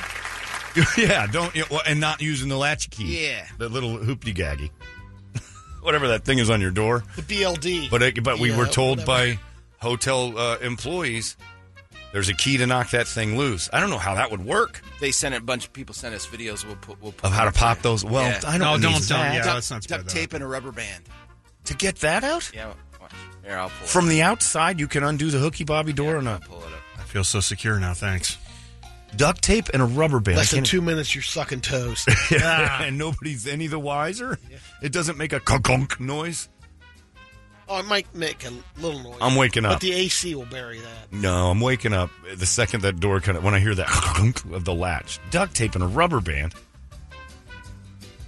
yeah, 0.98 1.26
don't 1.26 1.54
you 1.56 1.64
know, 1.70 1.80
and 1.86 1.98
not 1.98 2.20
using 2.20 2.48
the 2.50 2.56
latch 2.58 2.90
key. 2.90 3.26
Yeah. 3.26 3.46
the 3.56 3.68
little 3.70 3.96
hoopty 3.96 4.34
gaggy, 4.36 4.70
whatever 5.86 6.08
that 6.08 6.24
thing 6.24 6.38
is 6.38 6.50
on 6.50 6.60
your 6.60 6.70
door. 6.70 7.02
The 7.16 7.22
BLD. 7.22 7.88
But 7.90 8.02
it, 8.02 8.22
but 8.22 8.38
we 8.38 8.50
Yeah, 8.50 8.58
were 8.58 8.66
told 8.66 8.98
whatever. 8.98 9.36
by 9.36 9.38
hotel 9.78 10.36
uh, 10.36 10.58
employees 10.58 11.36
there's 12.12 12.28
a 12.28 12.34
key 12.34 12.56
to 12.58 12.66
knock 12.66 12.90
that 12.90 13.06
thing 13.06 13.36
loose. 13.36 13.68
I 13.72 13.80
don't 13.80 13.90
know 13.90 13.98
how 13.98 14.14
that 14.14 14.30
would 14.30 14.44
work 14.44 14.80
They 15.00 15.10
sent. 15.10 15.34
A 15.34 15.40
bunch 15.40 15.66
of 15.66 15.72
people 15.72 15.94
sent 15.94 16.14
us 16.14 16.26
videos. 16.26 16.64
We'll 16.66 16.76
put. 16.76 17.00
We'll 17.02 17.12
put 17.12 17.24
of 17.26 17.32
how 17.32 17.44
to 17.44 17.52
pop 17.52 17.78
up 17.78 17.82
those. 17.82 18.04
Well, 18.04 18.24
Yeah. 18.24 18.40
I 18.46 18.58
No, 18.58 18.72
don't 18.78 18.92
don't 18.92 19.06
tell- 19.08 19.18
yeah. 19.18 19.42
Duct, 19.42 19.54
let's 19.54 19.70
not 19.70 19.82
spread 19.82 19.98
duct 20.00 20.10
tape 20.10 20.32
and 20.32 20.42
a 20.42 20.46
rubber 20.46 20.72
band. 20.72 21.04
to 21.64 21.74
get 21.74 21.96
that 21.96 22.22
out 22.24 22.50
Yeah. 22.54 22.72
Watch. 23.00 23.10
Here, 23.44 23.58
I'll 23.58 23.68
pull 23.70 23.84
it. 23.84 23.88
from 23.88 24.08
the 24.08 24.22
outside. 24.22 24.78
You 24.80 24.86
can 24.88 25.02
undo 25.04 25.30
the 25.30 25.38
hooky 25.38 25.64
bobby 25.64 25.92
door 25.92 26.16
and 26.16 26.28
I'll 26.28 26.38
pull 26.40 26.58
it 26.60 26.64
up. 26.72 26.80
I 26.98 27.02
feel 27.02 27.24
so 27.24 27.40
secure 27.40 27.78
now. 27.80 27.92
Thanks. 27.92 28.38
Duct 29.16 29.42
tape 29.42 29.68
and 29.72 29.82
a 29.82 29.84
rubber 29.84 30.20
band. 30.20 30.38
Less 30.38 30.50
than 30.50 30.64
two 30.64 30.80
minutes, 30.80 31.14
you're 31.14 31.22
sucking 31.22 31.60
toes. 31.60 32.06
and 32.30 32.98
nobody's 32.98 33.46
any 33.46 33.66
the 33.66 33.78
wiser. 33.78 34.38
It 34.82 34.92
doesn't 34.92 35.18
make 35.18 35.32
a 35.32 35.40
kunk 35.40 35.98
noise. 36.00 36.48
oh, 37.68 37.80
it 37.80 37.86
might 37.86 38.12
make 38.14 38.44
a 38.46 38.52
little 38.80 39.00
noise. 39.02 39.18
I'm 39.20 39.36
waking 39.36 39.64
up. 39.64 39.72
But 39.72 39.80
the 39.80 39.92
AC 39.92 40.34
will 40.34 40.44
bury 40.46 40.78
that. 40.78 41.12
No, 41.12 41.50
I'm 41.50 41.60
waking 41.60 41.92
up 41.92 42.10
the 42.36 42.46
second 42.46 42.82
that 42.82 43.00
door 43.00 43.20
kind 43.20 43.36
of 43.36 43.44
when 43.44 43.54
I 43.54 43.58
hear 43.58 43.74
that 43.74 43.88
clunk 43.88 44.44
of 44.52 44.64
the 44.64 44.74
latch. 44.74 45.18
Duct 45.30 45.54
tape 45.54 45.74
and 45.74 45.82
a 45.82 45.88
rubber 45.88 46.20
band. 46.20 46.54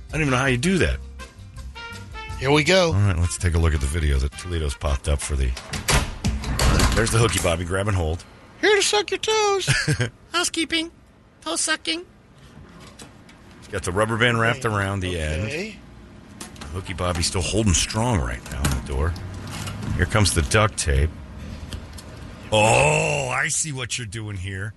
I 0.08 0.12
don't 0.12 0.23
even 0.23 0.31
know 0.31 0.39
how 0.39 0.47
you 0.47 0.57
do 0.57 0.78
that. 0.78 0.99
Here 2.39 2.50
we 2.50 2.65
go. 2.65 2.89
All 2.89 3.00
right, 3.00 3.18
let's 3.18 3.36
take 3.36 3.55
a 3.55 3.58
look 3.58 3.75
at 3.75 3.81
the 3.81 3.86
video 3.86 4.17
that 4.18 4.33
Toledo's 4.33 4.75
popped 4.75 5.08
up 5.08 5.20
for 5.20 5.34
the. 5.34 5.50
There's 6.94 7.10
the 7.10 7.18
hooky 7.18 7.41
bobby 7.41 7.65
grab 7.65 7.89
and 7.89 7.97
hold. 7.97 8.25
Here 8.61 8.75
to 8.75 8.83
suck 8.83 9.11
your 9.11 9.19
toes. 9.19 9.69
Housekeeping. 10.33 10.91
Toe 11.43 11.57
sucking. 11.57 12.05
It's 13.59 13.69
got 13.69 13.83
the 13.83 13.93
rubber 13.93 14.17
band 14.17 14.41
wrapped 14.41 14.65
around 14.65 15.01
the 15.01 15.19
end. 15.19 15.45
Okay. 15.45 15.77
Hooky 16.73 16.93
bobby 16.93 17.23
still 17.23 17.43
holding 17.43 17.75
strong 17.75 18.20
right 18.20 18.43
now 18.51 18.59
on 18.59 18.83
the 18.83 18.89
door. 18.89 19.15
Here 19.97 20.07
comes 20.07 20.35
the 20.35 20.43
duct 20.43 20.77
tape. 20.77 21.11
Oh, 22.51 23.28
I 23.28 23.49
see 23.49 23.73
what 23.73 23.99
you're 23.99 24.07
doing 24.07 24.37
here. 24.37 24.75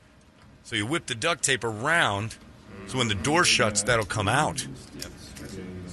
So 0.63 0.75
you 0.75 0.85
whip 0.85 1.05
the 1.05 1.15
duct 1.15 1.43
tape 1.43 1.63
around, 1.63 2.35
so 2.87 2.97
when 2.97 3.07
the 3.07 3.15
door 3.15 3.43
shuts, 3.43 3.83
that'll 3.83 4.05
come 4.05 4.27
out. 4.27 4.65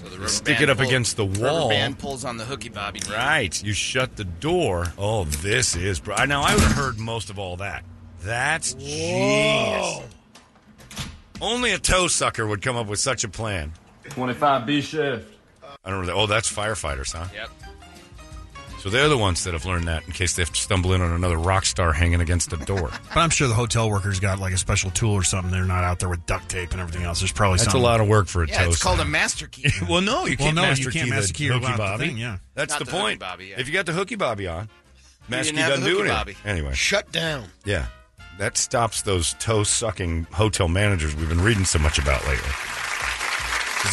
So 0.09 0.15
the 0.15 0.21
rubber 0.21 0.29
Stick 0.31 0.45
band 0.59 0.63
it 0.65 0.71
up 0.71 0.79
pull- 0.79 0.87
against 0.87 1.17
the 1.17 1.27
rubber 1.27 1.43
wall. 1.43 1.69
band 1.69 1.99
pulls 1.99 2.25
on 2.25 2.37
the 2.39 2.45
hooky 2.45 2.69
bobby. 2.71 3.01
Right. 3.11 3.63
You 3.63 3.73
shut 3.73 4.17
the 4.17 4.25
door. 4.25 4.93
Oh, 4.97 5.25
this 5.25 5.77
is. 5.77 6.01
Bro- 6.01 6.25
now, 6.25 6.43
I 6.43 6.55
would 6.55 6.63
have 6.63 6.73
heard 6.73 6.99
most 6.99 7.31
of 7.31 7.39
all 7.39 7.57
that. 7.59 7.85
That's 8.23 8.73
genius. 8.75 10.01
Only 11.41 11.73
a 11.73 11.79
toe 11.79 12.09
sucker 12.09 12.47
would 12.47 12.63
come 12.63 12.77
up 12.77 12.87
with 12.89 12.99
such 12.99 13.23
a 13.25 13.29
plan. 13.29 13.73
25 14.11 14.67
B 14.67 14.81
shift. 14.81 15.33
I 15.85 15.91
don't 15.91 16.07
know. 16.07 16.15
Oh, 16.15 16.27
that's 16.27 16.51
firefighters, 16.53 17.13
huh? 17.13 17.27
Yep. 17.35 17.51
So 18.79 18.91
they're 18.91 19.09
the 19.09 19.19
ones 19.19 19.43
that 19.45 19.55
have 19.55 19.65
learned 19.65 19.89
that 19.89 20.07
in 20.07 20.13
case 20.13 20.37
they 20.37 20.43
have 20.43 20.53
to 20.53 20.61
stumble 20.61 20.93
in 20.93 21.01
on 21.03 21.11
another 21.11 21.37
rock 21.37 21.67
star 21.67 21.93
hanging 21.93 22.21
against 22.21 22.53
a 22.53 22.57
door. 22.59 22.91
But 23.09 23.17
I'm 23.21 23.31
sure 23.31 23.49
the 23.49 23.55
hotel 23.55 23.91
workers 23.91 24.21
got 24.21 24.39
like 24.39 24.53
a 24.55 24.57
special 24.57 24.91
tool 24.93 25.13
or 25.15 25.25
something. 25.25 25.51
They're 25.51 25.65
not 25.65 25.83
out 25.83 25.99
there 25.99 26.09
with 26.09 26.25
duct 26.27 26.49
tape 26.49 26.71
and 26.73 26.81
everything 26.81 27.03
else. 27.05 27.19
There's 27.21 27.33
probably 27.33 27.59
That's 27.59 27.75
a 27.75 27.79
lot 27.79 28.01
of 28.01 28.07
work 28.07 28.29
for 28.29 28.45
a 28.45 28.49
Yeah, 28.49 28.63
toe 28.65 28.69
it's 28.71 28.81
called 28.83 29.01
a 29.01 29.05
master 29.05 29.49
key. 29.49 29.69
well, 29.89 30.01
no, 30.01 30.27
you 30.27 30.37
can't 30.37 30.55
no, 30.55 30.63
you 30.63 30.69
master 30.69 30.91
can't 30.93 31.05
key 31.07 31.11
master 31.11 31.29
the 31.29 31.33
key 31.35 31.47
hooky 31.49 31.65
around 31.67 31.73
the 31.73 31.79
bobby. 31.79 32.07
thing, 32.07 32.19
yeah. 32.19 32.39
That's 32.55 32.71
Not 32.75 32.79
the, 32.79 32.85
the 32.85 32.91
point. 32.93 33.19
bobby, 33.19 33.47
yeah. 33.47 33.61
If 33.61 33.67
you 33.67 33.75
got 33.75 33.87
the 33.87 33.93
hooky 33.93 34.15
bobby 34.15 34.47
on, 34.47 34.69
master 35.29 35.53
key 35.53 35.59
doesn't 35.59 35.85
do 35.85 35.97
hooky 35.99 36.11
anything. 36.11 36.17
bobby. 36.17 36.37
Anyway, 36.45 36.75
Shut 36.75 37.11
down. 37.11 37.47
yeah, 37.65 37.87
that 38.39 38.57
stops 38.57 39.03
those 39.03 39.35
toe 39.41 39.65
sucking 39.65 40.29
hotel 40.33 40.69
managers 40.69 41.17
we've 41.17 41.29
been 41.29 41.41
reading 41.43 41.65
so 41.65 41.79
much 41.81 41.99
about 41.99 42.25
lately. 42.29 42.51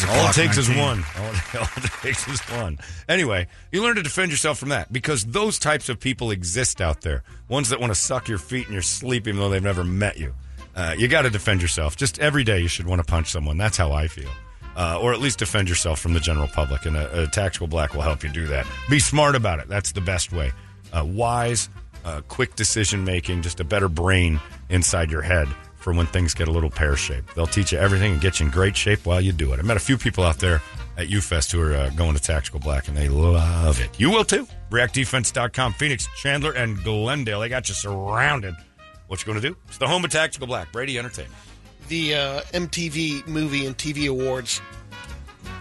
All 0.08 0.28
it 0.28 0.34
takes 0.34 0.58
is 0.58 0.68
one. 0.68 1.04
All 1.18 1.30
it, 1.30 1.54
all 1.54 1.68
it 1.76 1.90
takes 2.02 2.26
is 2.28 2.40
one. 2.40 2.78
Anyway, 3.08 3.46
you 3.70 3.82
learn 3.82 3.96
to 3.96 4.02
defend 4.02 4.30
yourself 4.30 4.58
from 4.58 4.70
that 4.70 4.92
because 4.92 5.24
those 5.24 5.58
types 5.58 5.88
of 5.88 6.00
people 6.00 6.30
exist 6.30 6.80
out 6.80 7.02
there. 7.02 7.22
Ones 7.48 7.68
that 7.68 7.80
want 7.80 7.92
to 7.92 7.98
suck 7.98 8.28
your 8.28 8.38
feet 8.38 8.66
in 8.66 8.72
your 8.72 8.82
sleep 8.82 9.28
even 9.28 9.40
though 9.40 9.48
they've 9.48 9.62
never 9.62 9.84
met 9.84 10.18
you. 10.18 10.34
Uh, 10.74 10.94
you 10.98 11.08
got 11.08 11.22
to 11.22 11.30
defend 11.30 11.62
yourself. 11.62 11.96
Just 11.96 12.18
every 12.18 12.44
day 12.44 12.60
you 12.60 12.68
should 12.68 12.86
want 12.86 13.00
to 13.00 13.06
punch 13.06 13.30
someone. 13.30 13.56
That's 13.56 13.76
how 13.76 13.92
I 13.92 14.08
feel. 14.08 14.30
Uh, 14.76 14.98
or 15.00 15.14
at 15.14 15.20
least 15.20 15.38
defend 15.38 15.68
yourself 15.68 16.00
from 16.00 16.12
the 16.12 16.20
general 16.20 16.48
public. 16.48 16.84
And 16.84 16.96
a, 16.96 17.22
a 17.22 17.26
tactical 17.28 17.66
black 17.66 17.94
will 17.94 18.02
help 18.02 18.22
you 18.22 18.28
do 18.28 18.46
that. 18.48 18.66
Be 18.90 18.98
smart 18.98 19.34
about 19.36 19.60
it. 19.60 19.68
That's 19.68 19.92
the 19.92 20.02
best 20.02 20.32
way. 20.32 20.52
Uh, 20.92 21.04
wise, 21.04 21.70
uh, 22.04 22.20
quick 22.28 22.56
decision 22.56 23.04
making, 23.04 23.42
just 23.42 23.60
a 23.60 23.64
better 23.64 23.88
brain 23.88 24.40
inside 24.68 25.10
your 25.10 25.22
head 25.22 25.48
for 25.86 25.92
when 25.92 26.06
things 26.06 26.34
get 26.34 26.48
a 26.48 26.50
little 26.50 26.68
pear 26.68 26.96
shaped. 26.96 27.36
They'll 27.36 27.46
teach 27.46 27.70
you 27.70 27.78
everything 27.78 28.10
and 28.10 28.20
get 28.20 28.40
you 28.40 28.46
in 28.46 28.50
great 28.50 28.76
shape 28.76 29.06
while 29.06 29.20
you 29.20 29.30
do 29.30 29.52
it. 29.52 29.60
I 29.60 29.62
met 29.62 29.76
a 29.76 29.80
few 29.80 29.96
people 29.96 30.24
out 30.24 30.40
there 30.40 30.60
at 30.96 31.06
UFest 31.06 31.52
who 31.52 31.62
are 31.62 31.76
uh, 31.76 31.90
going 31.90 32.16
to 32.16 32.20
Tactical 32.20 32.58
Black 32.58 32.88
and 32.88 32.96
they 32.96 33.08
love 33.08 33.80
it. 33.80 33.90
You 33.96 34.10
will 34.10 34.24
too. 34.24 34.48
ReactDefense.com, 34.70 35.74
Phoenix, 35.74 36.08
Chandler, 36.16 36.50
and 36.50 36.82
Glendale. 36.82 37.38
They 37.38 37.48
got 37.48 37.68
you 37.68 37.76
surrounded. 37.76 38.56
What 39.06 39.20
you 39.20 39.26
going 39.26 39.40
to 39.40 39.48
do? 39.48 39.56
It's 39.68 39.78
the 39.78 39.86
home 39.86 40.04
of 40.04 40.10
Tactical 40.10 40.48
Black. 40.48 40.72
Brady 40.72 40.98
Entertainment. 40.98 41.36
The 41.86 42.16
uh, 42.16 42.40
MTV 42.52 43.28
Movie 43.28 43.64
and 43.64 43.78
TV 43.78 44.10
Awards 44.10 44.60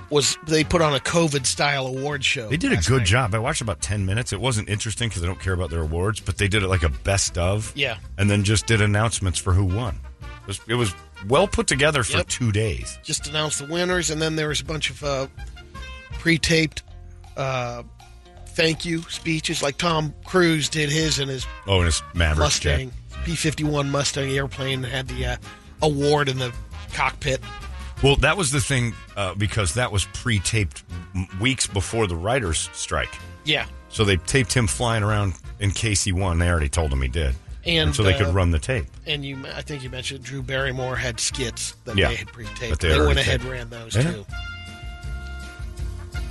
was 0.09 0.37
they 0.47 0.63
put 0.63 0.81
on 0.81 0.95
a 0.95 0.99
COVID 0.99 1.45
style 1.45 1.87
award 1.87 2.23
show. 2.23 2.49
They 2.49 2.57
did 2.57 2.71
a 2.71 2.77
good 2.77 2.99
night. 2.99 3.07
job. 3.07 3.35
I 3.35 3.39
watched 3.39 3.61
about 3.61 3.81
10 3.81 4.05
minutes. 4.05 4.33
It 4.33 4.41
wasn't 4.41 4.69
interesting 4.69 5.09
because 5.09 5.23
I 5.23 5.27
don't 5.27 5.39
care 5.39 5.53
about 5.53 5.69
their 5.69 5.81
awards, 5.81 6.19
but 6.19 6.37
they 6.37 6.47
did 6.47 6.63
it 6.63 6.67
like 6.67 6.83
a 6.83 6.89
best 6.89 7.37
of. 7.37 7.71
Yeah. 7.75 7.97
And 8.17 8.29
then 8.29 8.43
just 8.43 8.65
did 8.65 8.81
announcements 8.81 9.37
for 9.37 9.53
who 9.53 9.65
won. 9.65 9.99
It 10.45 10.47
was, 10.47 10.59
it 10.67 10.75
was 10.75 10.93
well 11.27 11.47
put 11.47 11.65
together 11.67 12.03
for 12.03 12.17
Yep. 12.17 12.27
two 12.27 12.51
days. 12.51 12.99
Just 13.03 13.27
announced 13.27 13.59
the 13.59 13.65
winners, 13.65 14.09
and 14.11 14.21
then 14.21 14.35
there 14.35 14.47
was 14.49 14.61
a 14.61 14.65
bunch 14.65 14.89
of 14.91 15.03
uh, 15.03 15.27
pre-taped 16.19 16.83
uh, 17.37 17.83
thank 18.49 18.85
you 18.85 19.01
speeches, 19.03 19.61
like 19.61 19.77
Tom 19.77 20.13
Cruise 20.25 20.69
did 20.69 20.89
his 20.89 21.19
in 21.19 21.27
his 21.27 21.45
Oh, 21.67 21.79
and 21.79 21.87
it's 21.87 22.01
Maverick 22.13 22.39
Mustang. 22.45 22.91
P 23.25 23.35
fifty 23.35 23.63
one 23.63 23.89
Mustang 23.89 24.29
airplane 24.31 24.83
had 24.83 25.07
the 25.07 25.25
uh, 25.25 25.37
award 25.81 26.29
in 26.29 26.37
the 26.37 26.53
cockpit. 26.93 27.41
Well, 28.03 28.15
that 28.17 28.37
was 28.37 28.51
the 28.51 28.59
thing 28.61 28.93
uh, 29.15 29.33
because 29.35 29.73
that 29.73 29.91
was 29.91 30.05
pre 30.13 30.39
taped 30.39 30.83
weeks 31.41 31.65
before 31.65 32.07
the 32.07 32.15
writers' 32.15 32.69
strike. 32.73 33.13
Yeah, 33.45 33.65
So 33.89 34.03
they 34.05 34.17
taped 34.17 34.53
him 34.53 34.67
flying 34.67 35.03
around 35.03 35.33
in 35.59 35.71
case 35.71 36.03
he 36.03 36.11
won. 36.11 36.39
They 36.39 36.49
already 36.49 36.69
told 36.69 36.91
him 36.91 37.01
he 37.01 37.07
did. 37.07 37.35
And, 37.65 37.95
so 37.95 38.03
they 38.03 38.13
uh, 38.13 38.17
could 38.25 38.33
run 38.35 38.51
the 38.51 38.59
tape. 38.59 38.85
and 39.07 39.25
you, 39.25 39.43
I 39.55 39.61
think 39.61 39.81
you 39.83 39.89
mentioned 39.89 40.23
Drew 40.23 40.43
Barrymore 40.43 40.95
had 40.95 41.19
skits 41.19 41.73
that 41.85 41.97
Yeah. 41.97 42.09
they 42.09 42.15
had 42.15 42.27
pre-taped. 42.27 42.69
But 42.69 42.79
they 42.79 42.89
They, 42.89 42.99
went 42.99 43.17
ahead 43.19 43.41
taped. 43.41 43.43
and 43.43 43.51
ran 43.51 43.69
those 43.69 43.95
Yeah. 43.95 44.11
too. 44.11 44.25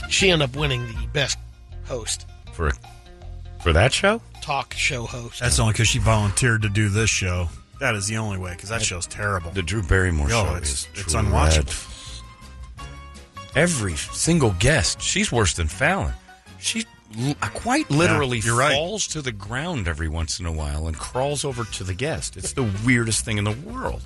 She 0.09 0.31
ended 0.31 0.49
up 0.51 0.57
winning 0.57 0.87
the 0.87 1.07
best 1.13 1.39
host, 1.87 2.27
For 2.53 2.71
for 3.63 3.73
that 3.73 3.93
show? 3.93 4.21
talk 4.43 4.75
show 4.75 5.07
host. 5.07 5.41
That's 5.41 5.59
only 5.59 5.73
because 5.73 5.89
she 5.89 5.99
volunteered 5.99 6.63
to 6.63 6.69
do 6.69 6.89
this 6.89 7.11
show. 7.11 7.49
That 7.81 7.95
is 7.97 8.07
the 8.07 8.19
only 8.19 8.39
way 8.39 8.53
because 8.53 8.69
that 8.69 8.83
show's 8.83 9.07
terrible. 9.07 9.51
The 9.51 9.63
Drew 9.63 9.83
Barrymore 9.83 10.29
Yo, 10.29 10.45
show 10.45 10.51
it's- 10.57 10.71
is 10.71 10.89
it's 10.95 11.13
dreadful. 11.13 11.33
unwatchable. 11.33 11.91
Every 13.57 13.97
single 13.97 14.51
guest, 14.59 15.01
she's 15.01 15.33
worse 15.33 15.55
than 15.55 15.67
Fallon. 15.69 16.13
She 16.61 16.81
l- 16.81 16.85
quite 17.41 17.91
literally 17.91 18.39
you're 18.41 18.57
right. 18.57 18.73
falls 18.75 19.07
to 19.09 19.23
the 19.23 19.33
ground 19.33 19.87
every 19.89 20.09
once 20.09 20.41
in 20.41 20.47
a 20.47 20.53
while 20.53 20.87
and 20.89 20.97
crawls 20.99 21.45
over 21.45 21.65
to 21.65 21.85
the 21.85 21.95
guest. 21.95 22.37
It's 22.37 22.53
the 22.53 22.69
weirdest 22.85 23.25
thing 23.25 23.39
in 23.39 23.45
the 23.45 23.53
world. 23.53 24.03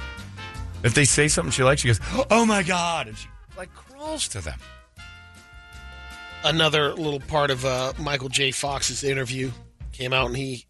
If 0.83 0.95
they 0.95 1.05
say 1.05 1.29
something 1.29 1.51
she 1.51 1.63
likes, 1.65 1.81
she 1.81 1.89
goes, 1.89 2.01
"Oh 2.31 2.45
my 2.47 2.63
god!" 2.63 3.09
and 3.09 3.17
she 3.19 3.29
like 3.57 3.75
crawls 3.75 4.29
to 4.29 4.41
them. 4.41 4.59
another 6.45 6.93
little 6.95 7.21
part 7.21 7.51
of 7.51 7.65
uh, 7.65 7.93
Michael 7.99 8.29
J. 8.29 8.51
Fox's 8.53 9.03
interview 9.03 9.51
came 9.93 10.13
out, 10.13 10.27
and 10.29 10.37
he 10.37 10.67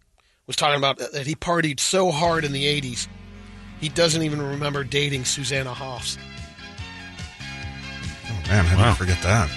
was 0.46 0.56
talking 0.56 0.78
about 0.78 0.96
that 0.98 1.26
he 1.26 1.34
partied 1.34 1.78
so 1.80 2.10
hard 2.10 2.44
in 2.44 2.52
the 2.52 2.64
'80s, 2.64 3.06
he 3.80 3.88
doesn't 3.90 4.22
even 4.22 4.40
remember 4.40 4.82
dating 4.84 5.24
Susanna 5.26 5.74
Hoffs. 5.74 6.16
Oh, 8.30 8.48
man, 8.48 8.64
how 8.64 8.76
did 8.76 8.82
Wow. 8.82 8.90
I 8.90 8.94
forget 8.94 9.22
that? 9.22 9.50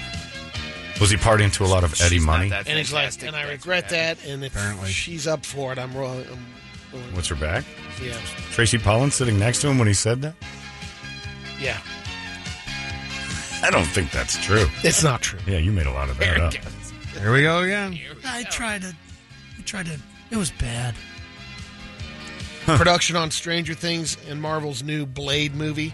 Was 1.01 1.09
he 1.09 1.17
partying 1.17 1.51
to 1.53 1.63
a 1.63 1.65
lot 1.65 1.83
of 1.83 1.99
Eddie 1.99 2.17
She's 2.17 2.25
money? 2.25 2.51
And 2.51 2.67
he's 2.77 2.93
like, 2.93 3.21
and 3.23 3.35
I 3.35 3.49
regret 3.49 3.89
that. 3.89 4.23
And 4.25 4.45
if 4.45 4.55
Apparently. 4.55 4.89
she's 4.89 5.27
up 5.27 5.43
for 5.45 5.73
it, 5.73 5.79
I'm 5.79 5.93
wrong. 5.97 6.23
I'm 6.31 6.45
willing- 6.93 7.15
What's 7.15 7.27
her 7.29 7.35
back? 7.35 7.65
yeah, 8.01 8.15
Tracy 8.51 8.77
Pollan 8.77 9.11
sitting 9.11 9.37
next 9.39 9.61
to 9.61 9.67
him 9.67 9.77
when 9.79 9.87
he 9.87 9.93
said 9.95 10.21
that? 10.21 10.35
yeah. 11.59 11.79
I 13.63 13.69
don't 13.69 13.85
think 13.85 14.09
that's 14.11 14.37
true. 14.43 14.65
It's 14.83 15.03
not 15.03 15.21
true. 15.21 15.39
Yeah, 15.45 15.57
you 15.59 15.71
made 15.71 15.85
a 15.85 15.91
lot 15.91 16.09
of 16.09 16.17
that 16.19 16.39
up. 16.39 16.53
Here 17.19 17.31
we 17.31 17.43
go 17.43 17.59
again. 17.61 17.99
I 18.25 18.43
tried 18.45 18.81
to. 18.81 18.95
I 19.59 19.61
tried 19.63 19.85
to. 19.87 19.99
It 20.31 20.37
was 20.37 20.49
bad. 20.51 20.95
Production 22.65 23.15
on 23.15 23.29
Stranger 23.31 23.73
Things 23.75 24.17
and 24.29 24.41
Marvel's 24.41 24.81
new 24.83 25.05
Blade 25.05 25.53
movie 25.55 25.93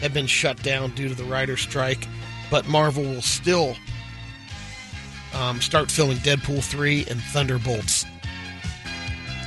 have 0.00 0.12
been 0.14 0.26
shut 0.26 0.60
down 0.62 0.90
due 0.94 1.08
to 1.08 1.14
the 1.14 1.24
writer's 1.24 1.60
strike, 1.62 2.06
but 2.50 2.66
Marvel 2.68 3.02
will 3.02 3.22
still 3.22 3.76
um, 5.34 5.60
start 5.60 5.90
filming 5.90 6.18
Deadpool 6.18 6.62
3 6.62 7.06
and 7.10 7.20
Thunderbolts. 7.20 8.04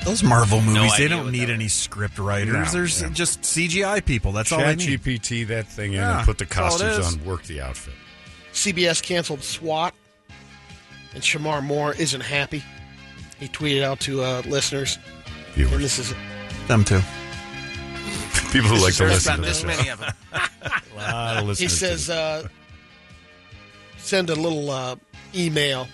Those 0.05 0.21
Marvel 0.23 0.61
movies, 0.61 0.95
they 0.97 1.07
don't 1.07 1.31
need 1.31 1.49
any 1.49 1.67
script 1.67 2.19
writers. 2.19 2.53
No, 2.53 2.63
There's 2.65 3.01
yeah. 3.01 3.09
just 3.09 3.41
CGI 3.41 4.05
people. 4.05 4.31
That's 4.33 4.51
all 4.51 4.59
they 4.59 4.65
Chat 4.75 4.77
need. 4.77 4.99
GPT 5.01 5.47
that 5.47 5.67
thing 5.67 5.93
in 5.93 5.99
Yeah, 5.99 6.17
and 6.19 6.25
put 6.27 6.37
the 6.37 6.45
that's 6.45 6.57
all 6.59 6.87
it 6.87 6.91
costumes 6.93 7.19
on, 7.21 7.25
work 7.25 7.43
the 7.43 7.61
outfit. 7.61 7.95
CBS 8.53 9.01
canceled 9.01 9.43
SWAT, 9.43 9.95
and 11.15 11.23
Shemar 11.23 11.63
Moore 11.63 11.95
isn't 11.95 12.21
happy. 12.21 12.63
He 13.39 13.47
tweeted 13.47 13.81
out 13.81 13.99
to 14.01 14.21
uh, 14.21 14.43
listeners, 14.45 14.99
and 15.25 15.55
Viewers. 15.55 15.81
this 15.81 15.97
is 15.99 16.13
Them 16.67 16.83
too. 16.83 17.01
People 18.51 18.69
who 18.69 18.83
like 18.83 18.93
to 18.95 19.05
listen 19.05 19.33
about 19.33 19.43
to 19.43 19.49
this. 19.49 19.63
this 19.63 19.77
many 19.77 19.89
of 19.89 19.99
them. 19.99 20.13
A 20.33 20.95
lot 20.95 21.37
of 21.37 21.41
he 21.41 21.47
listeners 21.47 21.71
to 21.71 21.77
says 21.77 22.09
uh, 22.11 22.47
send 23.97 24.29
a 24.29 24.35
little 24.35 24.69
uh, 24.69 24.95
email 25.35 25.87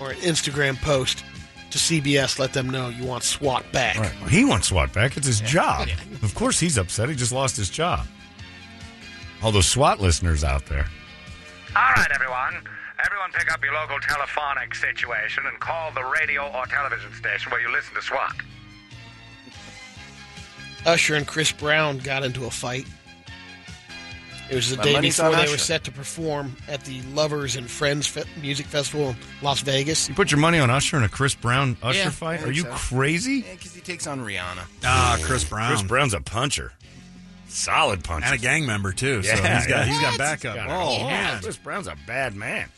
or 0.00 0.10
an 0.10 0.16
Instagram 0.18 0.80
post 0.80 1.24
to 1.70 1.78
CBS. 1.78 2.38
Let 2.38 2.52
them 2.52 2.70
know 2.70 2.88
you 2.88 3.04
want 3.04 3.24
SWAT 3.24 3.70
back. 3.72 3.96
Right. 3.98 4.20
Well, 4.20 4.28
he 4.28 4.44
wants 4.44 4.68
SWAT 4.68 4.92
back. 4.92 5.16
It's 5.16 5.26
his 5.26 5.40
job. 5.40 5.88
Of 6.22 6.34
course 6.34 6.58
he's 6.60 6.78
upset. 6.78 7.08
He 7.08 7.14
just 7.14 7.32
lost 7.32 7.56
his 7.56 7.70
job. 7.70 8.06
All 9.42 9.52
those 9.52 9.66
SWAT 9.66 10.00
listeners 10.00 10.44
out 10.44 10.66
there. 10.66 10.86
All 11.76 11.92
right, 11.94 12.10
everyone. 12.12 12.62
Everyone 13.04 13.30
pick 13.32 13.52
up 13.52 13.62
your 13.62 13.74
local 13.74 14.00
telephonic 14.00 14.74
situation 14.74 15.44
and 15.46 15.60
call 15.60 15.92
the 15.92 16.02
radio 16.02 16.48
or 16.48 16.66
television 16.66 17.12
station 17.14 17.52
where 17.52 17.60
you 17.60 17.70
listen 17.70 17.94
to 17.94 18.02
SWAT. 18.02 18.34
Usher 20.86 21.14
and 21.14 21.26
Chris 21.26 21.52
Brown 21.52 21.98
got 21.98 22.24
into 22.24 22.46
a 22.46 22.50
fight. 22.50 22.86
It 24.50 24.54
was 24.54 24.70
the 24.70 24.78
My 24.78 24.82
day 24.84 25.00
before 25.02 25.30
they 25.36 25.50
were 25.50 25.58
set 25.58 25.84
to 25.84 25.92
perform 25.92 26.56
at 26.68 26.84
the 26.84 27.02
Lovers 27.14 27.56
and 27.56 27.70
Friends 27.70 28.06
Fe- 28.06 28.24
Music 28.40 28.64
Festival 28.66 29.10
in 29.10 29.16
Las 29.42 29.60
Vegas. 29.60 30.08
You 30.08 30.14
put 30.14 30.30
your 30.30 30.40
money 30.40 30.58
on 30.58 30.70
Usher 30.70 30.96
in 30.96 31.02
a 31.02 31.08
Chris 31.08 31.34
Brown 31.34 31.76
Usher 31.82 31.98
Yeah, 31.98 32.10
fight? 32.10 32.40
I 32.40 32.44
Are 32.44 32.50
you 32.52 32.62
so. 32.62 32.70
crazy? 32.70 33.44
Yeah, 33.46 33.52
because 33.54 33.74
he 33.74 33.80
takes 33.82 34.06
on 34.06 34.20
Rihanna. 34.20 34.62
Ah, 34.84 35.18
Chris 35.22 35.44
Brown. 35.44 35.68
Chris 35.68 35.82
Brown's 35.82 36.14
a 36.14 36.20
puncher. 36.20 36.72
Solid 37.48 38.04
puncher. 38.04 38.26
And 38.26 38.34
a 38.34 38.38
gang 38.38 38.66
member 38.66 38.92
too. 38.92 39.22
so 39.22 39.34
Yeah, 39.34 39.58
he's 39.58 39.66
got 39.66 39.86
he's 39.86 40.00
got 40.00 40.10
What? 40.12 40.18
backup. 40.18 40.54
Got. 40.56 40.68
Oh 40.70 41.04
man. 41.06 41.42
Chris 41.42 41.56
Brown's 41.56 41.86
a 41.86 41.96
bad 42.06 42.34
man. 42.34 42.68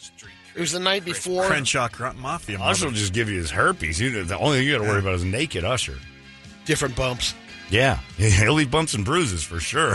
It 0.55 0.60
was 0.60 0.73
the 0.73 0.81
night 0.81 1.05
before. 1.05 1.44
Crenshaw 1.47 1.89
Grunt 1.89 2.18
Mafia. 2.18 2.58
Usher 2.60 2.86
will 2.86 2.92
just 2.92 3.12
give 3.12 3.28
you 3.28 3.36
his 3.39 3.50
herpes. 3.52 4.00
You, 4.00 4.24
the 4.24 4.36
only 4.39 4.58
thing 4.58 4.66
you 4.66 4.76
got 4.78 4.84
to 4.84 4.90
worry 4.90 4.99
about 5.00 5.15
is 5.15 5.24
naked 5.24 5.65
Usher. 5.65 5.97
Different 6.65 6.97
bumps. 6.97 7.34
Yeah, 7.70 7.99
he'll 8.16 8.55
leave 8.55 8.70
bumps 8.70 8.94
and 8.94 9.05
bruises 9.05 9.44
for 9.44 9.60
sure. 9.60 9.94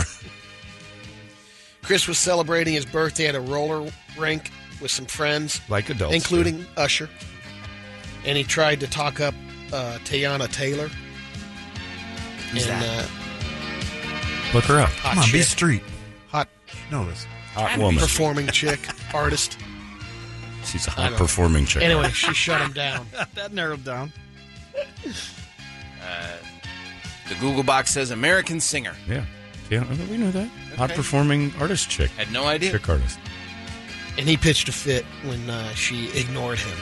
Chris 1.86 2.08
was 2.08 2.18
celebrating 2.18 2.74
his 2.74 2.84
birthday 2.84 3.26
at 3.28 3.36
a 3.36 3.40
roller 3.40 3.88
rink 4.18 4.50
with 4.82 4.90
some 4.90 5.06
friends, 5.06 5.60
Like 5.68 5.88
adults, 5.88 6.16
including 6.16 6.66
Usher. 6.76 7.08
And 8.24 8.36
he 8.36 8.42
tried 8.42 8.80
to 8.80 8.88
talk 8.88 9.20
up 9.20 9.34
uh, 9.72 9.98
Teyana 10.04 10.50
Taylor. 10.52 10.88
Who's 12.50 12.66
and, 12.66 12.82
that? 12.82 13.04
Uh, 13.04 14.52
Look 14.52 14.64
her 14.64 14.80
up. 14.80 14.88
hot 14.90 15.14
Come 15.14 15.18
on, 15.24 15.32
be 15.32 15.42
street. 15.42 15.82
hot 16.28 16.48
No, 16.90 17.04
this. 17.06 17.24
Hot 17.54 17.78
woman. 17.78 18.00
performing 18.00 18.46
chick, 18.52 18.80
artist. 19.14 19.56
She's 20.64 20.88
a 20.88 20.90
hot 20.90 21.10
don't- 21.10 21.18
performing 21.18 21.66
chick. 21.66 21.82
Anyway, 21.82 22.10
she 22.10 22.34
shut 22.34 22.60
him 22.60 22.72
down. 22.72 23.06
that 23.34 23.52
narrowed 23.52 23.84
down. 23.84 24.12
The 27.28 27.34
Google 27.40 27.62
box 27.62 27.90
says 27.90 28.10
American 28.10 28.60
singer. 28.60 28.94
Yeah. 29.08 29.24
Yeah, 29.70 29.84
we 30.10 30.16
know 30.16 30.30
that. 30.30 30.48
Hot 30.76 30.90
performing 30.90 31.52
artist 31.58 31.90
chick. 31.90 32.10
Had 32.12 32.30
no 32.32 32.44
idea. 32.44 32.70
Chick 32.70 32.88
artist. 32.88 33.18
And 34.18 34.28
he 34.28 34.36
pitched 34.36 34.68
a 34.68 34.72
fit 34.72 35.04
when 35.24 35.50
uh, 35.50 35.68
she 35.74 36.08
ignored 36.18 36.58
him. 36.58 36.76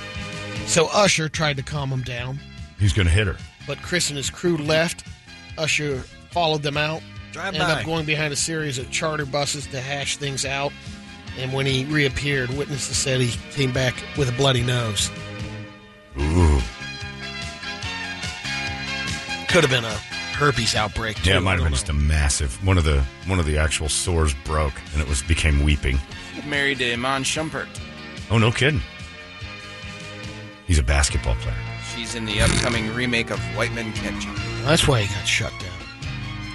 So 0.66 0.88
Usher 0.92 1.28
tried 1.28 1.56
to 1.56 1.62
calm 1.62 1.90
him 1.90 2.02
down, 2.02 2.38
He's 2.78 2.92
going 2.92 3.06
to 3.06 3.12
hit 3.12 3.26
her. 3.26 3.36
but 3.66 3.80
Chris 3.82 4.10
and 4.10 4.16
his 4.16 4.30
crew 4.30 4.56
left. 4.56 5.04
Usher 5.58 5.98
followed 6.30 6.62
them 6.62 6.76
out. 6.76 7.02
Drive 7.32 7.54
ended 7.54 7.62
by. 7.62 7.80
up 7.80 7.84
going 7.86 8.04
behind 8.06 8.32
a 8.32 8.36
series 8.36 8.78
of 8.78 8.90
charter 8.90 9.26
buses 9.26 9.66
to 9.68 9.80
hash 9.80 10.16
things 10.16 10.44
out. 10.44 10.72
And 11.38 11.52
when 11.52 11.66
he 11.66 11.84
reappeared, 11.86 12.50
witnesses 12.50 12.96
said 12.96 13.20
he 13.20 13.36
came 13.52 13.72
back 13.72 13.94
with 14.16 14.28
a 14.28 14.32
bloody 14.32 14.62
nose. 14.62 15.10
Ooh. 16.20 16.60
Could 19.48 19.62
have 19.64 19.70
been 19.70 19.84
a 19.84 19.96
herpes 20.34 20.74
outbreak. 20.74 21.16
Too. 21.16 21.30
Yeah, 21.30 21.38
it 21.38 21.40
might 21.40 21.52
have 21.52 21.60
don't 21.60 21.66
been 21.68 21.72
just 21.74 21.88
a 21.88 21.92
massive 21.92 22.64
one 22.66 22.78
of 22.78 22.84
the 22.84 23.02
one 23.26 23.38
of 23.38 23.46
the 23.46 23.56
actual 23.58 23.88
sores 23.88 24.34
broke 24.44 24.74
and 24.92 25.00
it 25.00 25.08
was 25.08 25.22
became 25.22 25.62
weeping. 25.62 25.98
Married 26.46 26.78
to 26.78 26.92
Iman 26.92 27.22
Shumpert. 27.22 27.68
Oh 28.30 28.38
no 28.38 28.50
kidding. 28.50 28.80
He's 30.66 30.78
a 30.78 30.82
basketball 30.82 31.34
player. 31.36 31.56
She's 31.94 32.14
in 32.14 32.24
the 32.24 32.40
upcoming 32.40 32.92
remake 32.94 33.30
of 33.30 33.38
White 33.56 33.72
Men 33.72 33.92
Can't 33.92 34.20
Jump. 34.20 34.38
That's 34.62 34.88
why 34.88 35.02
he 35.02 35.14
got 35.14 35.26
shut 35.26 35.52
down. 35.60 35.70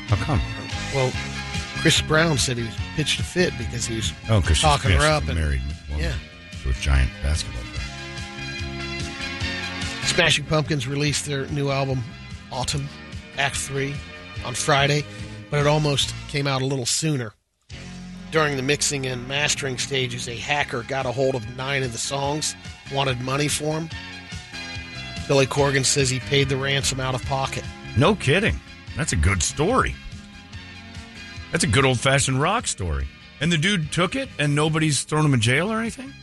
How 0.07 0.15
come? 0.25 0.41
Well, 0.93 1.11
Chris 1.81 2.01
Brown 2.01 2.37
said 2.37 2.57
he 2.57 2.63
was 2.63 2.75
pitched 2.95 3.19
a 3.19 3.23
fit 3.23 3.53
because 3.57 3.85
he 3.85 3.95
was 3.95 4.11
Oh, 4.29 4.41
because 4.41 4.59
talking 4.59 4.91
she's, 4.91 5.01
her 5.01 5.07
up 5.09 5.27
and 5.27 5.35
married 5.39 5.61
woman 5.89 6.03
yeah. 6.05 6.13
to 6.63 6.69
a 6.69 6.73
giant 6.73 7.09
basketball 7.23 7.61
player. 7.61 7.85
Smashing 10.05 10.45
Pumpkins 10.45 10.87
released 10.87 11.25
their 11.25 11.45
new 11.47 11.69
album, 11.69 12.03
Autumn, 12.51 12.89
Act 13.39 13.55
3, 13.55 13.95
on 14.45 14.53
Friday, 14.53 15.03
but 15.49 15.59
it 15.59 15.65
almost 15.65 16.13
came 16.27 16.45
out 16.45 16.61
a 16.61 16.65
little 16.65 16.85
sooner. 16.85 17.33
During 18.31 18.57
the 18.57 18.61
mixing 18.61 19.07
and 19.07 19.27
mastering 19.27 19.77
stages, 19.77 20.27
a 20.27 20.35
hacker 20.35 20.83
got 20.83 21.07
a 21.07 21.11
hold 21.11 21.33
of 21.33 21.57
nine 21.57 21.81
of 21.81 21.91
the 21.91 21.97
songs, 21.97 22.55
wanted 22.93 23.19
money 23.21 23.47
for 23.47 23.73
them. 23.73 23.89
Billy 25.27 25.47
Corgan 25.47 25.85
says 25.85 26.09
he 26.09 26.19
paid 26.19 26.49
the 26.49 26.57
ransom 26.57 26.99
out 26.99 27.15
of 27.15 27.23
pocket. 27.25 27.63
No 27.97 28.13
kidding. 28.13 28.59
That's 28.95 29.13
a 29.13 29.15
good 29.15 29.41
story. 29.41 29.95
That's 31.51 31.63
a 31.63 31.67
good 31.67 31.85
old 31.85 31.99
fashioned 31.99 32.41
rock 32.41 32.67
story. 32.67 33.07
And 33.41 33.51
the 33.51 33.57
dude 33.57 33.91
took 33.91 34.15
it 34.15 34.29
and 34.37 34.53
nobody's 34.53 35.03
thrown 35.03 35.25
him 35.25 35.33
in 35.33 35.39
jail 35.39 35.71
or 35.71 35.79
anything? 35.79 36.13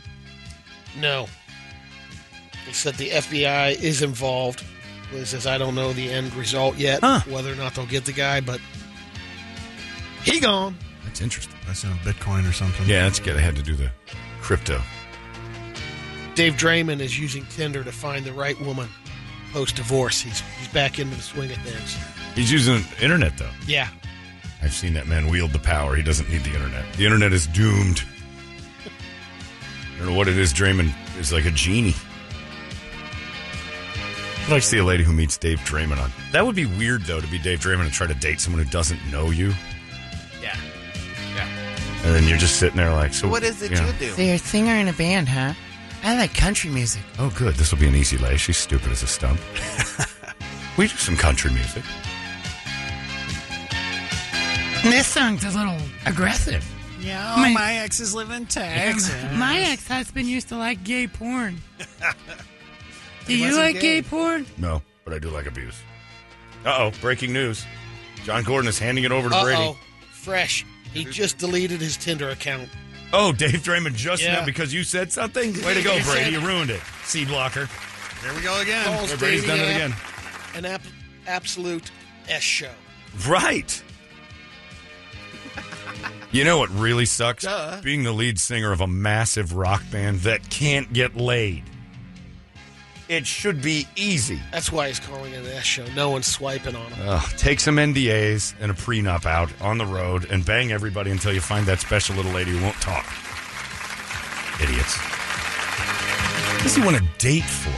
No. 0.99 1.27
He 2.65 2.73
said 2.73 2.95
the 2.95 3.09
FBI 3.09 3.81
is 3.81 4.01
involved. 4.01 4.63
He 5.11 5.23
says, 5.25 5.47
I 5.47 5.57
don't 5.57 5.73
know 5.75 5.93
the 5.93 6.11
end 6.11 6.33
result 6.35 6.77
yet, 6.77 6.99
Huh. 7.01 7.21
whether 7.29 7.51
or 7.51 7.55
not 7.55 7.75
they'll 7.75 7.85
get 7.85 8.05
the 8.05 8.11
guy, 8.11 8.41
but 8.41 8.59
he 10.23 10.39
gone. 10.39 10.77
That's 11.05 11.21
interesting. 11.21 11.55
That's 11.65 11.83
in 11.83 11.91
a 11.91 11.95
Bitcoin 11.95 12.47
or 12.47 12.51
something. 12.53 12.87
Yeah, 12.87 13.03
that's 13.03 13.19
good. 13.19 13.37
I 13.37 13.39
had 13.39 13.55
to 13.55 13.63
do 13.63 13.75
the 13.75 13.89
crypto. 14.41 14.81
Dave 16.35 16.53
Draiman 16.53 16.99
is 16.99 17.17
using 17.19 17.45
Tinder 17.45 17.83
to 17.83 17.91
find 17.91 18.25
the 18.25 18.33
right 18.33 18.59
woman 18.61 18.87
post 19.53 19.75
divorce. 19.77 20.21
He's 20.21 20.41
he's 20.59 20.67
back 20.67 20.99
into 20.99 21.15
the 21.15 21.21
swing 21.21 21.49
of 21.51 21.57
things. 21.57 21.97
He's 22.35 22.51
using 22.51 22.83
internet 23.01 23.37
though. 23.37 23.49
Yeah. 23.65 23.87
I've 24.61 24.73
seen 24.73 24.93
that 24.93 25.07
man 25.07 25.29
wield 25.29 25.51
the 25.51 25.59
power. 25.59 25.95
He 25.95 26.03
doesn't 26.03 26.29
need 26.29 26.43
the 26.43 26.53
internet. 26.53 26.85
The 26.93 27.05
internet 27.05 27.31
is 27.31 27.47
doomed. 27.47 28.03
I 29.95 29.97
don't 29.97 30.07
know 30.09 30.17
what 30.17 30.27
it 30.27 30.37
is. 30.37 30.53
Draiman 30.53 30.91
is 31.19 31.31
like 31.31 31.45
a 31.45 31.51
genie. 31.51 31.95
I'd 34.47 34.51
like 34.51 34.61
to 34.61 34.67
see 34.69 34.77
a 34.77 34.83
lady 34.85 35.03
who 35.03 35.11
meets 35.11 35.35
Dave 35.37 35.59
Draiman 35.59 35.97
on. 36.01 36.09
That 36.31 36.45
would 36.45 36.55
be 36.55 36.65
weird, 36.65 37.01
though, 37.03 37.19
to 37.19 37.27
be 37.27 37.37
Dave 37.37 37.59
Draiman 37.59 37.81
and 37.81 37.91
try 37.91 38.07
to 38.07 38.13
date 38.13 38.39
someone 38.39 38.63
who 38.63 38.69
doesn't 38.69 38.99
know 39.11 39.29
you. 39.29 39.53
Yeah. 40.41 40.55
Yeah. 41.35 41.49
And 42.05 42.15
then 42.15 42.23
you're 42.23 42.37
just 42.37 42.55
sitting 42.57 42.77
there 42.77 42.93
like, 42.93 43.13
so 43.13 43.27
What 43.27 43.43
is 43.43 43.61
it 43.61 43.71
yeah. 43.73 43.85
you 43.85 43.91
do? 43.99 44.09
So 44.11 44.21
you're 44.21 44.35
a 44.35 44.39
singer 44.39 44.73
in 44.75 44.87
a 44.87 44.93
band, 44.93 45.27
huh? 45.27 45.53
I 46.03 46.15
like 46.17 46.33
country 46.33 46.69
music. 46.69 47.01
Oh, 47.19 47.29
good. 47.37 47.55
This 47.55 47.71
will 47.73 47.79
be 47.79 47.87
an 47.89 47.95
easy 47.95 48.17
lay. 48.17 48.37
She's 48.37 48.55
stupid 48.55 48.89
as 48.93 49.03
a 49.03 49.07
stump. 49.07 49.41
we 50.77 50.87
do 50.87 50.95
some 50.95 51.17
country 51.17 51.51
music. 51.51 51.83
This 54.83 55.07
song's 55.07 55.43
a 55.43 55.49
little 55.49 55.77
aggressive. 56.05 56.65
Yeah, 57.01 57.35
My- 57.37 57.51
my 57.51 57.73
ex 57.79 57.99
is 57.99 58.15
living 58.15 58.45
Texas. 58.45 59.13
My 59.33 59.59
ex-husband 59.59 60.25
used 60.25 60.47
to 60.49 60.55
like 60.57 60.85
gay 60.85 61.07
porn. 61.07 61.61
Do 63.27 63.37
you 63.37 63.55
like 63.55 63.75
gay. 63.75 64.01
gay 64.01 64.01
porn? 64.01 64.45
No, 64.57 64.81
but 65.05 65.13
I 65.13 65.19
do 65.19 65.29
like 65.29 65.45
abuse. 65.45 65.79
Uh 66.65 66.75
oh, 66.79 66.91
breaking 67.01 67.33
news. 67.33 67.65
John 68.23 68.43
Gordon 68.43 68.67
is 68.67 68.79
handing 68.79 69.03
it 69.03 69.11
over 69.11 69.29
to 69.29 69.41
Brady. 69.41 69.61
Uh-oh. 69.61 69.77
Fresh. 70.11 70.65
He 70.93 71.05
just 71.05 71.37
deleted 71.37 71.79
his 71.79 71.95
Tinder 71.97 72.29
account. 72.29 72.69
Oh, 73.13 73.31
Dave 73.31 73.61
Draiman 73.63 73.95
just 73.95 74.21
Yeah. 74.23 74.39
now 74.39 74.45
because 74.45 74.73
you 74.73 74.83
said 74.83 75.11
something? 75.11 75.53
Way 75.65 75.75
to 75.75 75.81
go, 75.81 75.91
Brady. 75.91 76.03
said- 76.03 76.33
You 76.33 76.39
ruined 76.41 76.69
it. 76.69 76.81
C 77.05 77.23
blocker. 77.25 77.69
There 78.23 78.33
we 78.33 78.41
go 78.41 78.59
again. 78.59 78.83
Calls 78.85 79.11
Yeah, 79.11 79.15
Brady's 79.17 79.41
dating 79.45 79.57
done 79.57 79.69
it 79.69 79.75
again. 79.75 79.95
An 80.55 80.65
ap- 80.65 80.81
absolute 81.27 81.89
S 82.27 82.41
show. 82.43 82.71
Right. 83.27 83.81
You 86.31 86.43
know 86.43 86.57
what 86.57 86.69
really 86.71 87.05
sucks? 87.05 87.43
Duh. 87.45 87.79
Being 87.81 88.03
the 88.03 88.11
lead 88.11 88.39
singer 88.39 88.71
of 88.73 88.81
a 88.81 88.87
massive 88.87 89.53
rock 89.53 89.81
band 89.91 90.19
that 90.21 90.49
can't 90.49 90.91
get 90.91 91.15
laid. 91.15 91.63
It 93.09 93.25
should 93.25 93.61
be 93.61 93.87
easy. 93.95 94.39
That's 94.51 94.69
why 94.69 94.89
he's 94.89 94.99
calling 94.99 95.31
it 95.31 95.45
an 95.45 95.47
S 95.47 95.63
show. 95.63 95.85
No 95.95 96.09
one's 96.09 96.27
swiping 96.27 96.75
on 96.75 96.91
him. 96.91 97.07
Ugh, 97.07 97.23
take 97.37 97.61
some 97.61 97.77
NDAs 97.77 98.53
and 98.59 98.69
a 98.69 98.73
prenup 98.73 99.25
out 99.25 99.49
on 99.61 99.77
the 99.77 99.85
road 99.85 100.29
and 100.29 100.45
bang 100.45 100.73
everybody 100.73 101.11
until 101.11 101.31
you 101.31 101.39
find 101.39 101.65
that 101.67 101.79
special 101.79 102.17
little 102.17 102.33
lady 102.33 102.51
who 102.51 102.61
won't 102.61 102.75
talk. 102.81 103.05
Idiots. 104.61 104.97
What 104.97 106.63
does 106.63 106.75
he 106.75 106.81
want 106.81 106.97
a 106.97 107.03
date 107.17 107.45
for? 107.45 107.69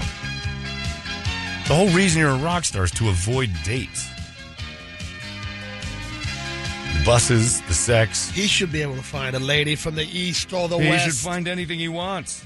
The 1.67 1.75
whole 1.75 1.89
reason 1.89 2.21
you're 2.21 2.31
a 2.31 2.37
rock 2.37 2.65
star 2.65 2.85
is 2.85 2.91
to 2.91 3.09
avoid 3.09 3.51
dates. 3.63 4.09
The 6.97 7.05
buses, 7.05 7.61
the 7.61 7.75
sex. 7.75 8.31
He 8.31 8.47
should 8.47 8.71
be 8.71 8.81
able 8.81 8.95
to 8.95 9.03
find 9.03 9.35
a 9.35 9.39
lady 9.39 9.75
from 9.75 9.93
the 9.93 10.05
east 10.05 10.51
or 10.53 10.67
the 10.67 10.79
he 10.79 10.89
west. 10.89 11.05
He 11.05 11.11
should 11.11 11.19
find 11.19 11.47
anything 11.47 11.77
he 11.77 11.87
wants. 11.87 12.43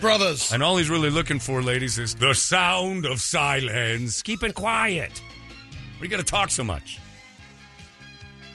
Brothers. 0.00 0.52
And 0.52 0.62
all 0.62 0.76
he's 0.76 0.90
really 0.90 1.10
looking 1.10 1.38
for, 1.38 1.62
ladies, 1.62 1.98
is 1.98 2.14
the 2.14 2.34
sound 2.34 3.06
of 3.06 3.20
silence. 3.20 4.22
Keep 4.22 4.42
it 4.42 4.54
quiet. 4.54 5.20
You 6.00 6.08
going 6.08 6.22
to 6.22 6.30
talk 6.30 6.50
so 6.50 6.62
much? 6.62 7.00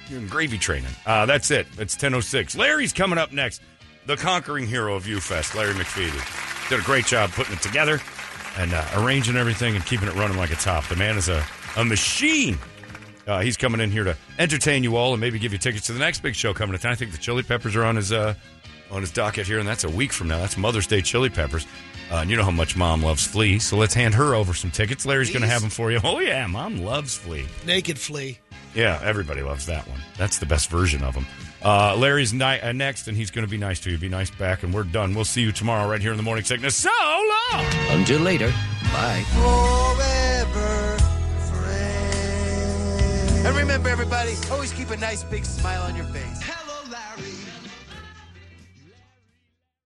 You're 0.10 0.20
in 0.20 0.28
gravy 0.28 0.58
training. 0.58 0.92
Uh, 1.06 1.26
that's 1.26 1.52
it. 1.52 1.68
It's 1.78 1.96
10.06. 1.96 2.58
Larry's 2.58 2.94
coming 2.94 3.18
up 3.18 3.32
next. 3.32 3.62
The 4.06 4.18
conquering 4.18 4.68
hero 4.68 4.96
of 4.96 5.06
UFest, 5.06 5.56
Larry 5.56 5.74
McFeely. 5.74 6.70
Did 6.70 6.80
a 6.80 6.84
great 6.84 7.06
job 7.06 7.32
putting 7.32 7.54
it 7.54 7.62
together 7.62 8.00
and 8.58 8.74
uh, 8.74 8.86
arranging 8.96 9.36
everything 9.36 9.76
and 9.76 9.86
keeping 9.86 10.08
it 10.08 10.16
running 10.16 10.38
like 10.38 10.52
a 10.52 10.56
top. 10.56 10.88
The 10.88 10.96
man 10.96 11.18
is 11.18 11.30
a, 11.30 11.46
a 11.78 11.86
machine. 11.86 12.58
Uh, 13.28 13.40
he's 13.40 13.58
coming 13.58 13.80
in 13.80 13.92
here 13.92 14.04
to 14.04 14.18
entertain 14.40 14.84
you 14.84 14.98
all 14.98 15.14
and 15.14 15.22
maybe 15.22 15.40
give 15.40 15.54
you 15.54 15.60
tickets 15.60 15.88
to 15.88 15.94
the 15.94 16.00
next 16.00 16.22
big 16.22 16.36
show 16.36 16.54
coming 16.54 16.76
to 16.76 16.82
town. 16.82 16.92
I 16.92 16.96
think 16.96 17.12
the 17.12 17.18
Chili 17.18 17.44
Peppers 17.44 17.76
are 17.76 17.84
on 17.84 17.96
his 17.96 18.12
uh, 18.12 18.34
on 18.92 19.02
his 19.02 19.12
docket 19.12 19.48
here, 19.48 19.60
and 19.60 19.68
that's 19.68 19.84
a 19.84 19.90
week 19.90 20.12
from 20.12 20.28
now. 20.28 20.38
That's 20.40 20.58
Mother's 20.58 20.88
Day 20.88 21.02
Chili 21.02 21.30
Peppers. 21.30 21.66
Uh, 22.12 22.16
and 22.18 22.30
you 22.30 22.36
know 22.36 22.44
how 22.44 22.52
much 22.52 22.76
Mom 22.76 23.02
loves 23.02 23.26
Flea, 23.26 23.58
so 23.60 23.78
let's 23.78 23.94
hand 23.94 24.14
her 24.16 24.36
over 24.36 24.54
some 24.54 24.70
tickets. 24.70 25.06
Larry's 25.06 25.30
going 25.30 25.44
to 25.44 25.48
have 25.48 25.62
them 25.62 25.70
for 25.70 25.92
you. 25.92 26.00
Oh 26.12 26.20
yeah, 26.20 26.46
Mom 26.46 26.84
loves 26.84 27.16
Flea. 27.16 27.46
Naked 27.66 27.98
flea. 27.98 28.38
Yeah, 28.76 29.00
everybody 29.04 29.42
loves 29.42 29.66
that 29.68 29.88
one. 29.88 30.02
That's 30.18 30.40
the 30.40 30.46
best 30.46 30.70
version 30.70 31.04
of 31.04 31.16
him. 31.16 31.26
Uh, 31.64 31.96
Larry's 31.96 32.34
ni- 32.34 32.60
uh, 32.60 32.72
next, 32.74 33.08
and 33.08 33.16
he's 33.16 33.32
going 33.32 33.46
to 33.46 33.50
be 33.52 33.58
nice 33.58 33.80
to 33.82 33.92
you. 33.92 33.98
Be 33.98 34.10
nice 34.10 34.30
back, 34.30 34.64
and 34.64 34.74
we're 34.74 34.84
done. 34.84 35.14
We'll 35.14 35.26
see 35.26 35.42
you 35.42 35.52
tomorrow 35.52 35.90
right 35.90 36.02
here 36.02 36.12
in 36.12 36.18
the 36.18 36.24
morning 36.24 36.44
sickness. 36.44 36.76
So 36.76 36.90
long. 37.00 37.66
Until 37.90 38.20
later. 38.22 38.52
Bye. 38.92 39.24
Forever 39.34 40.98
friend. 41.54 43.48
And 43.48 43.56
remember, 43.56 43.90
everybody, 43.90 44.34
always 44.52 44.74
keep 44.74 44.90
a 44.90 44.98
nice 44.98 45.24
big 45.24 45.46
smile 45.46 45.84
on 45.84 45.96
your 45.96 46.06
face. 46.06 46.42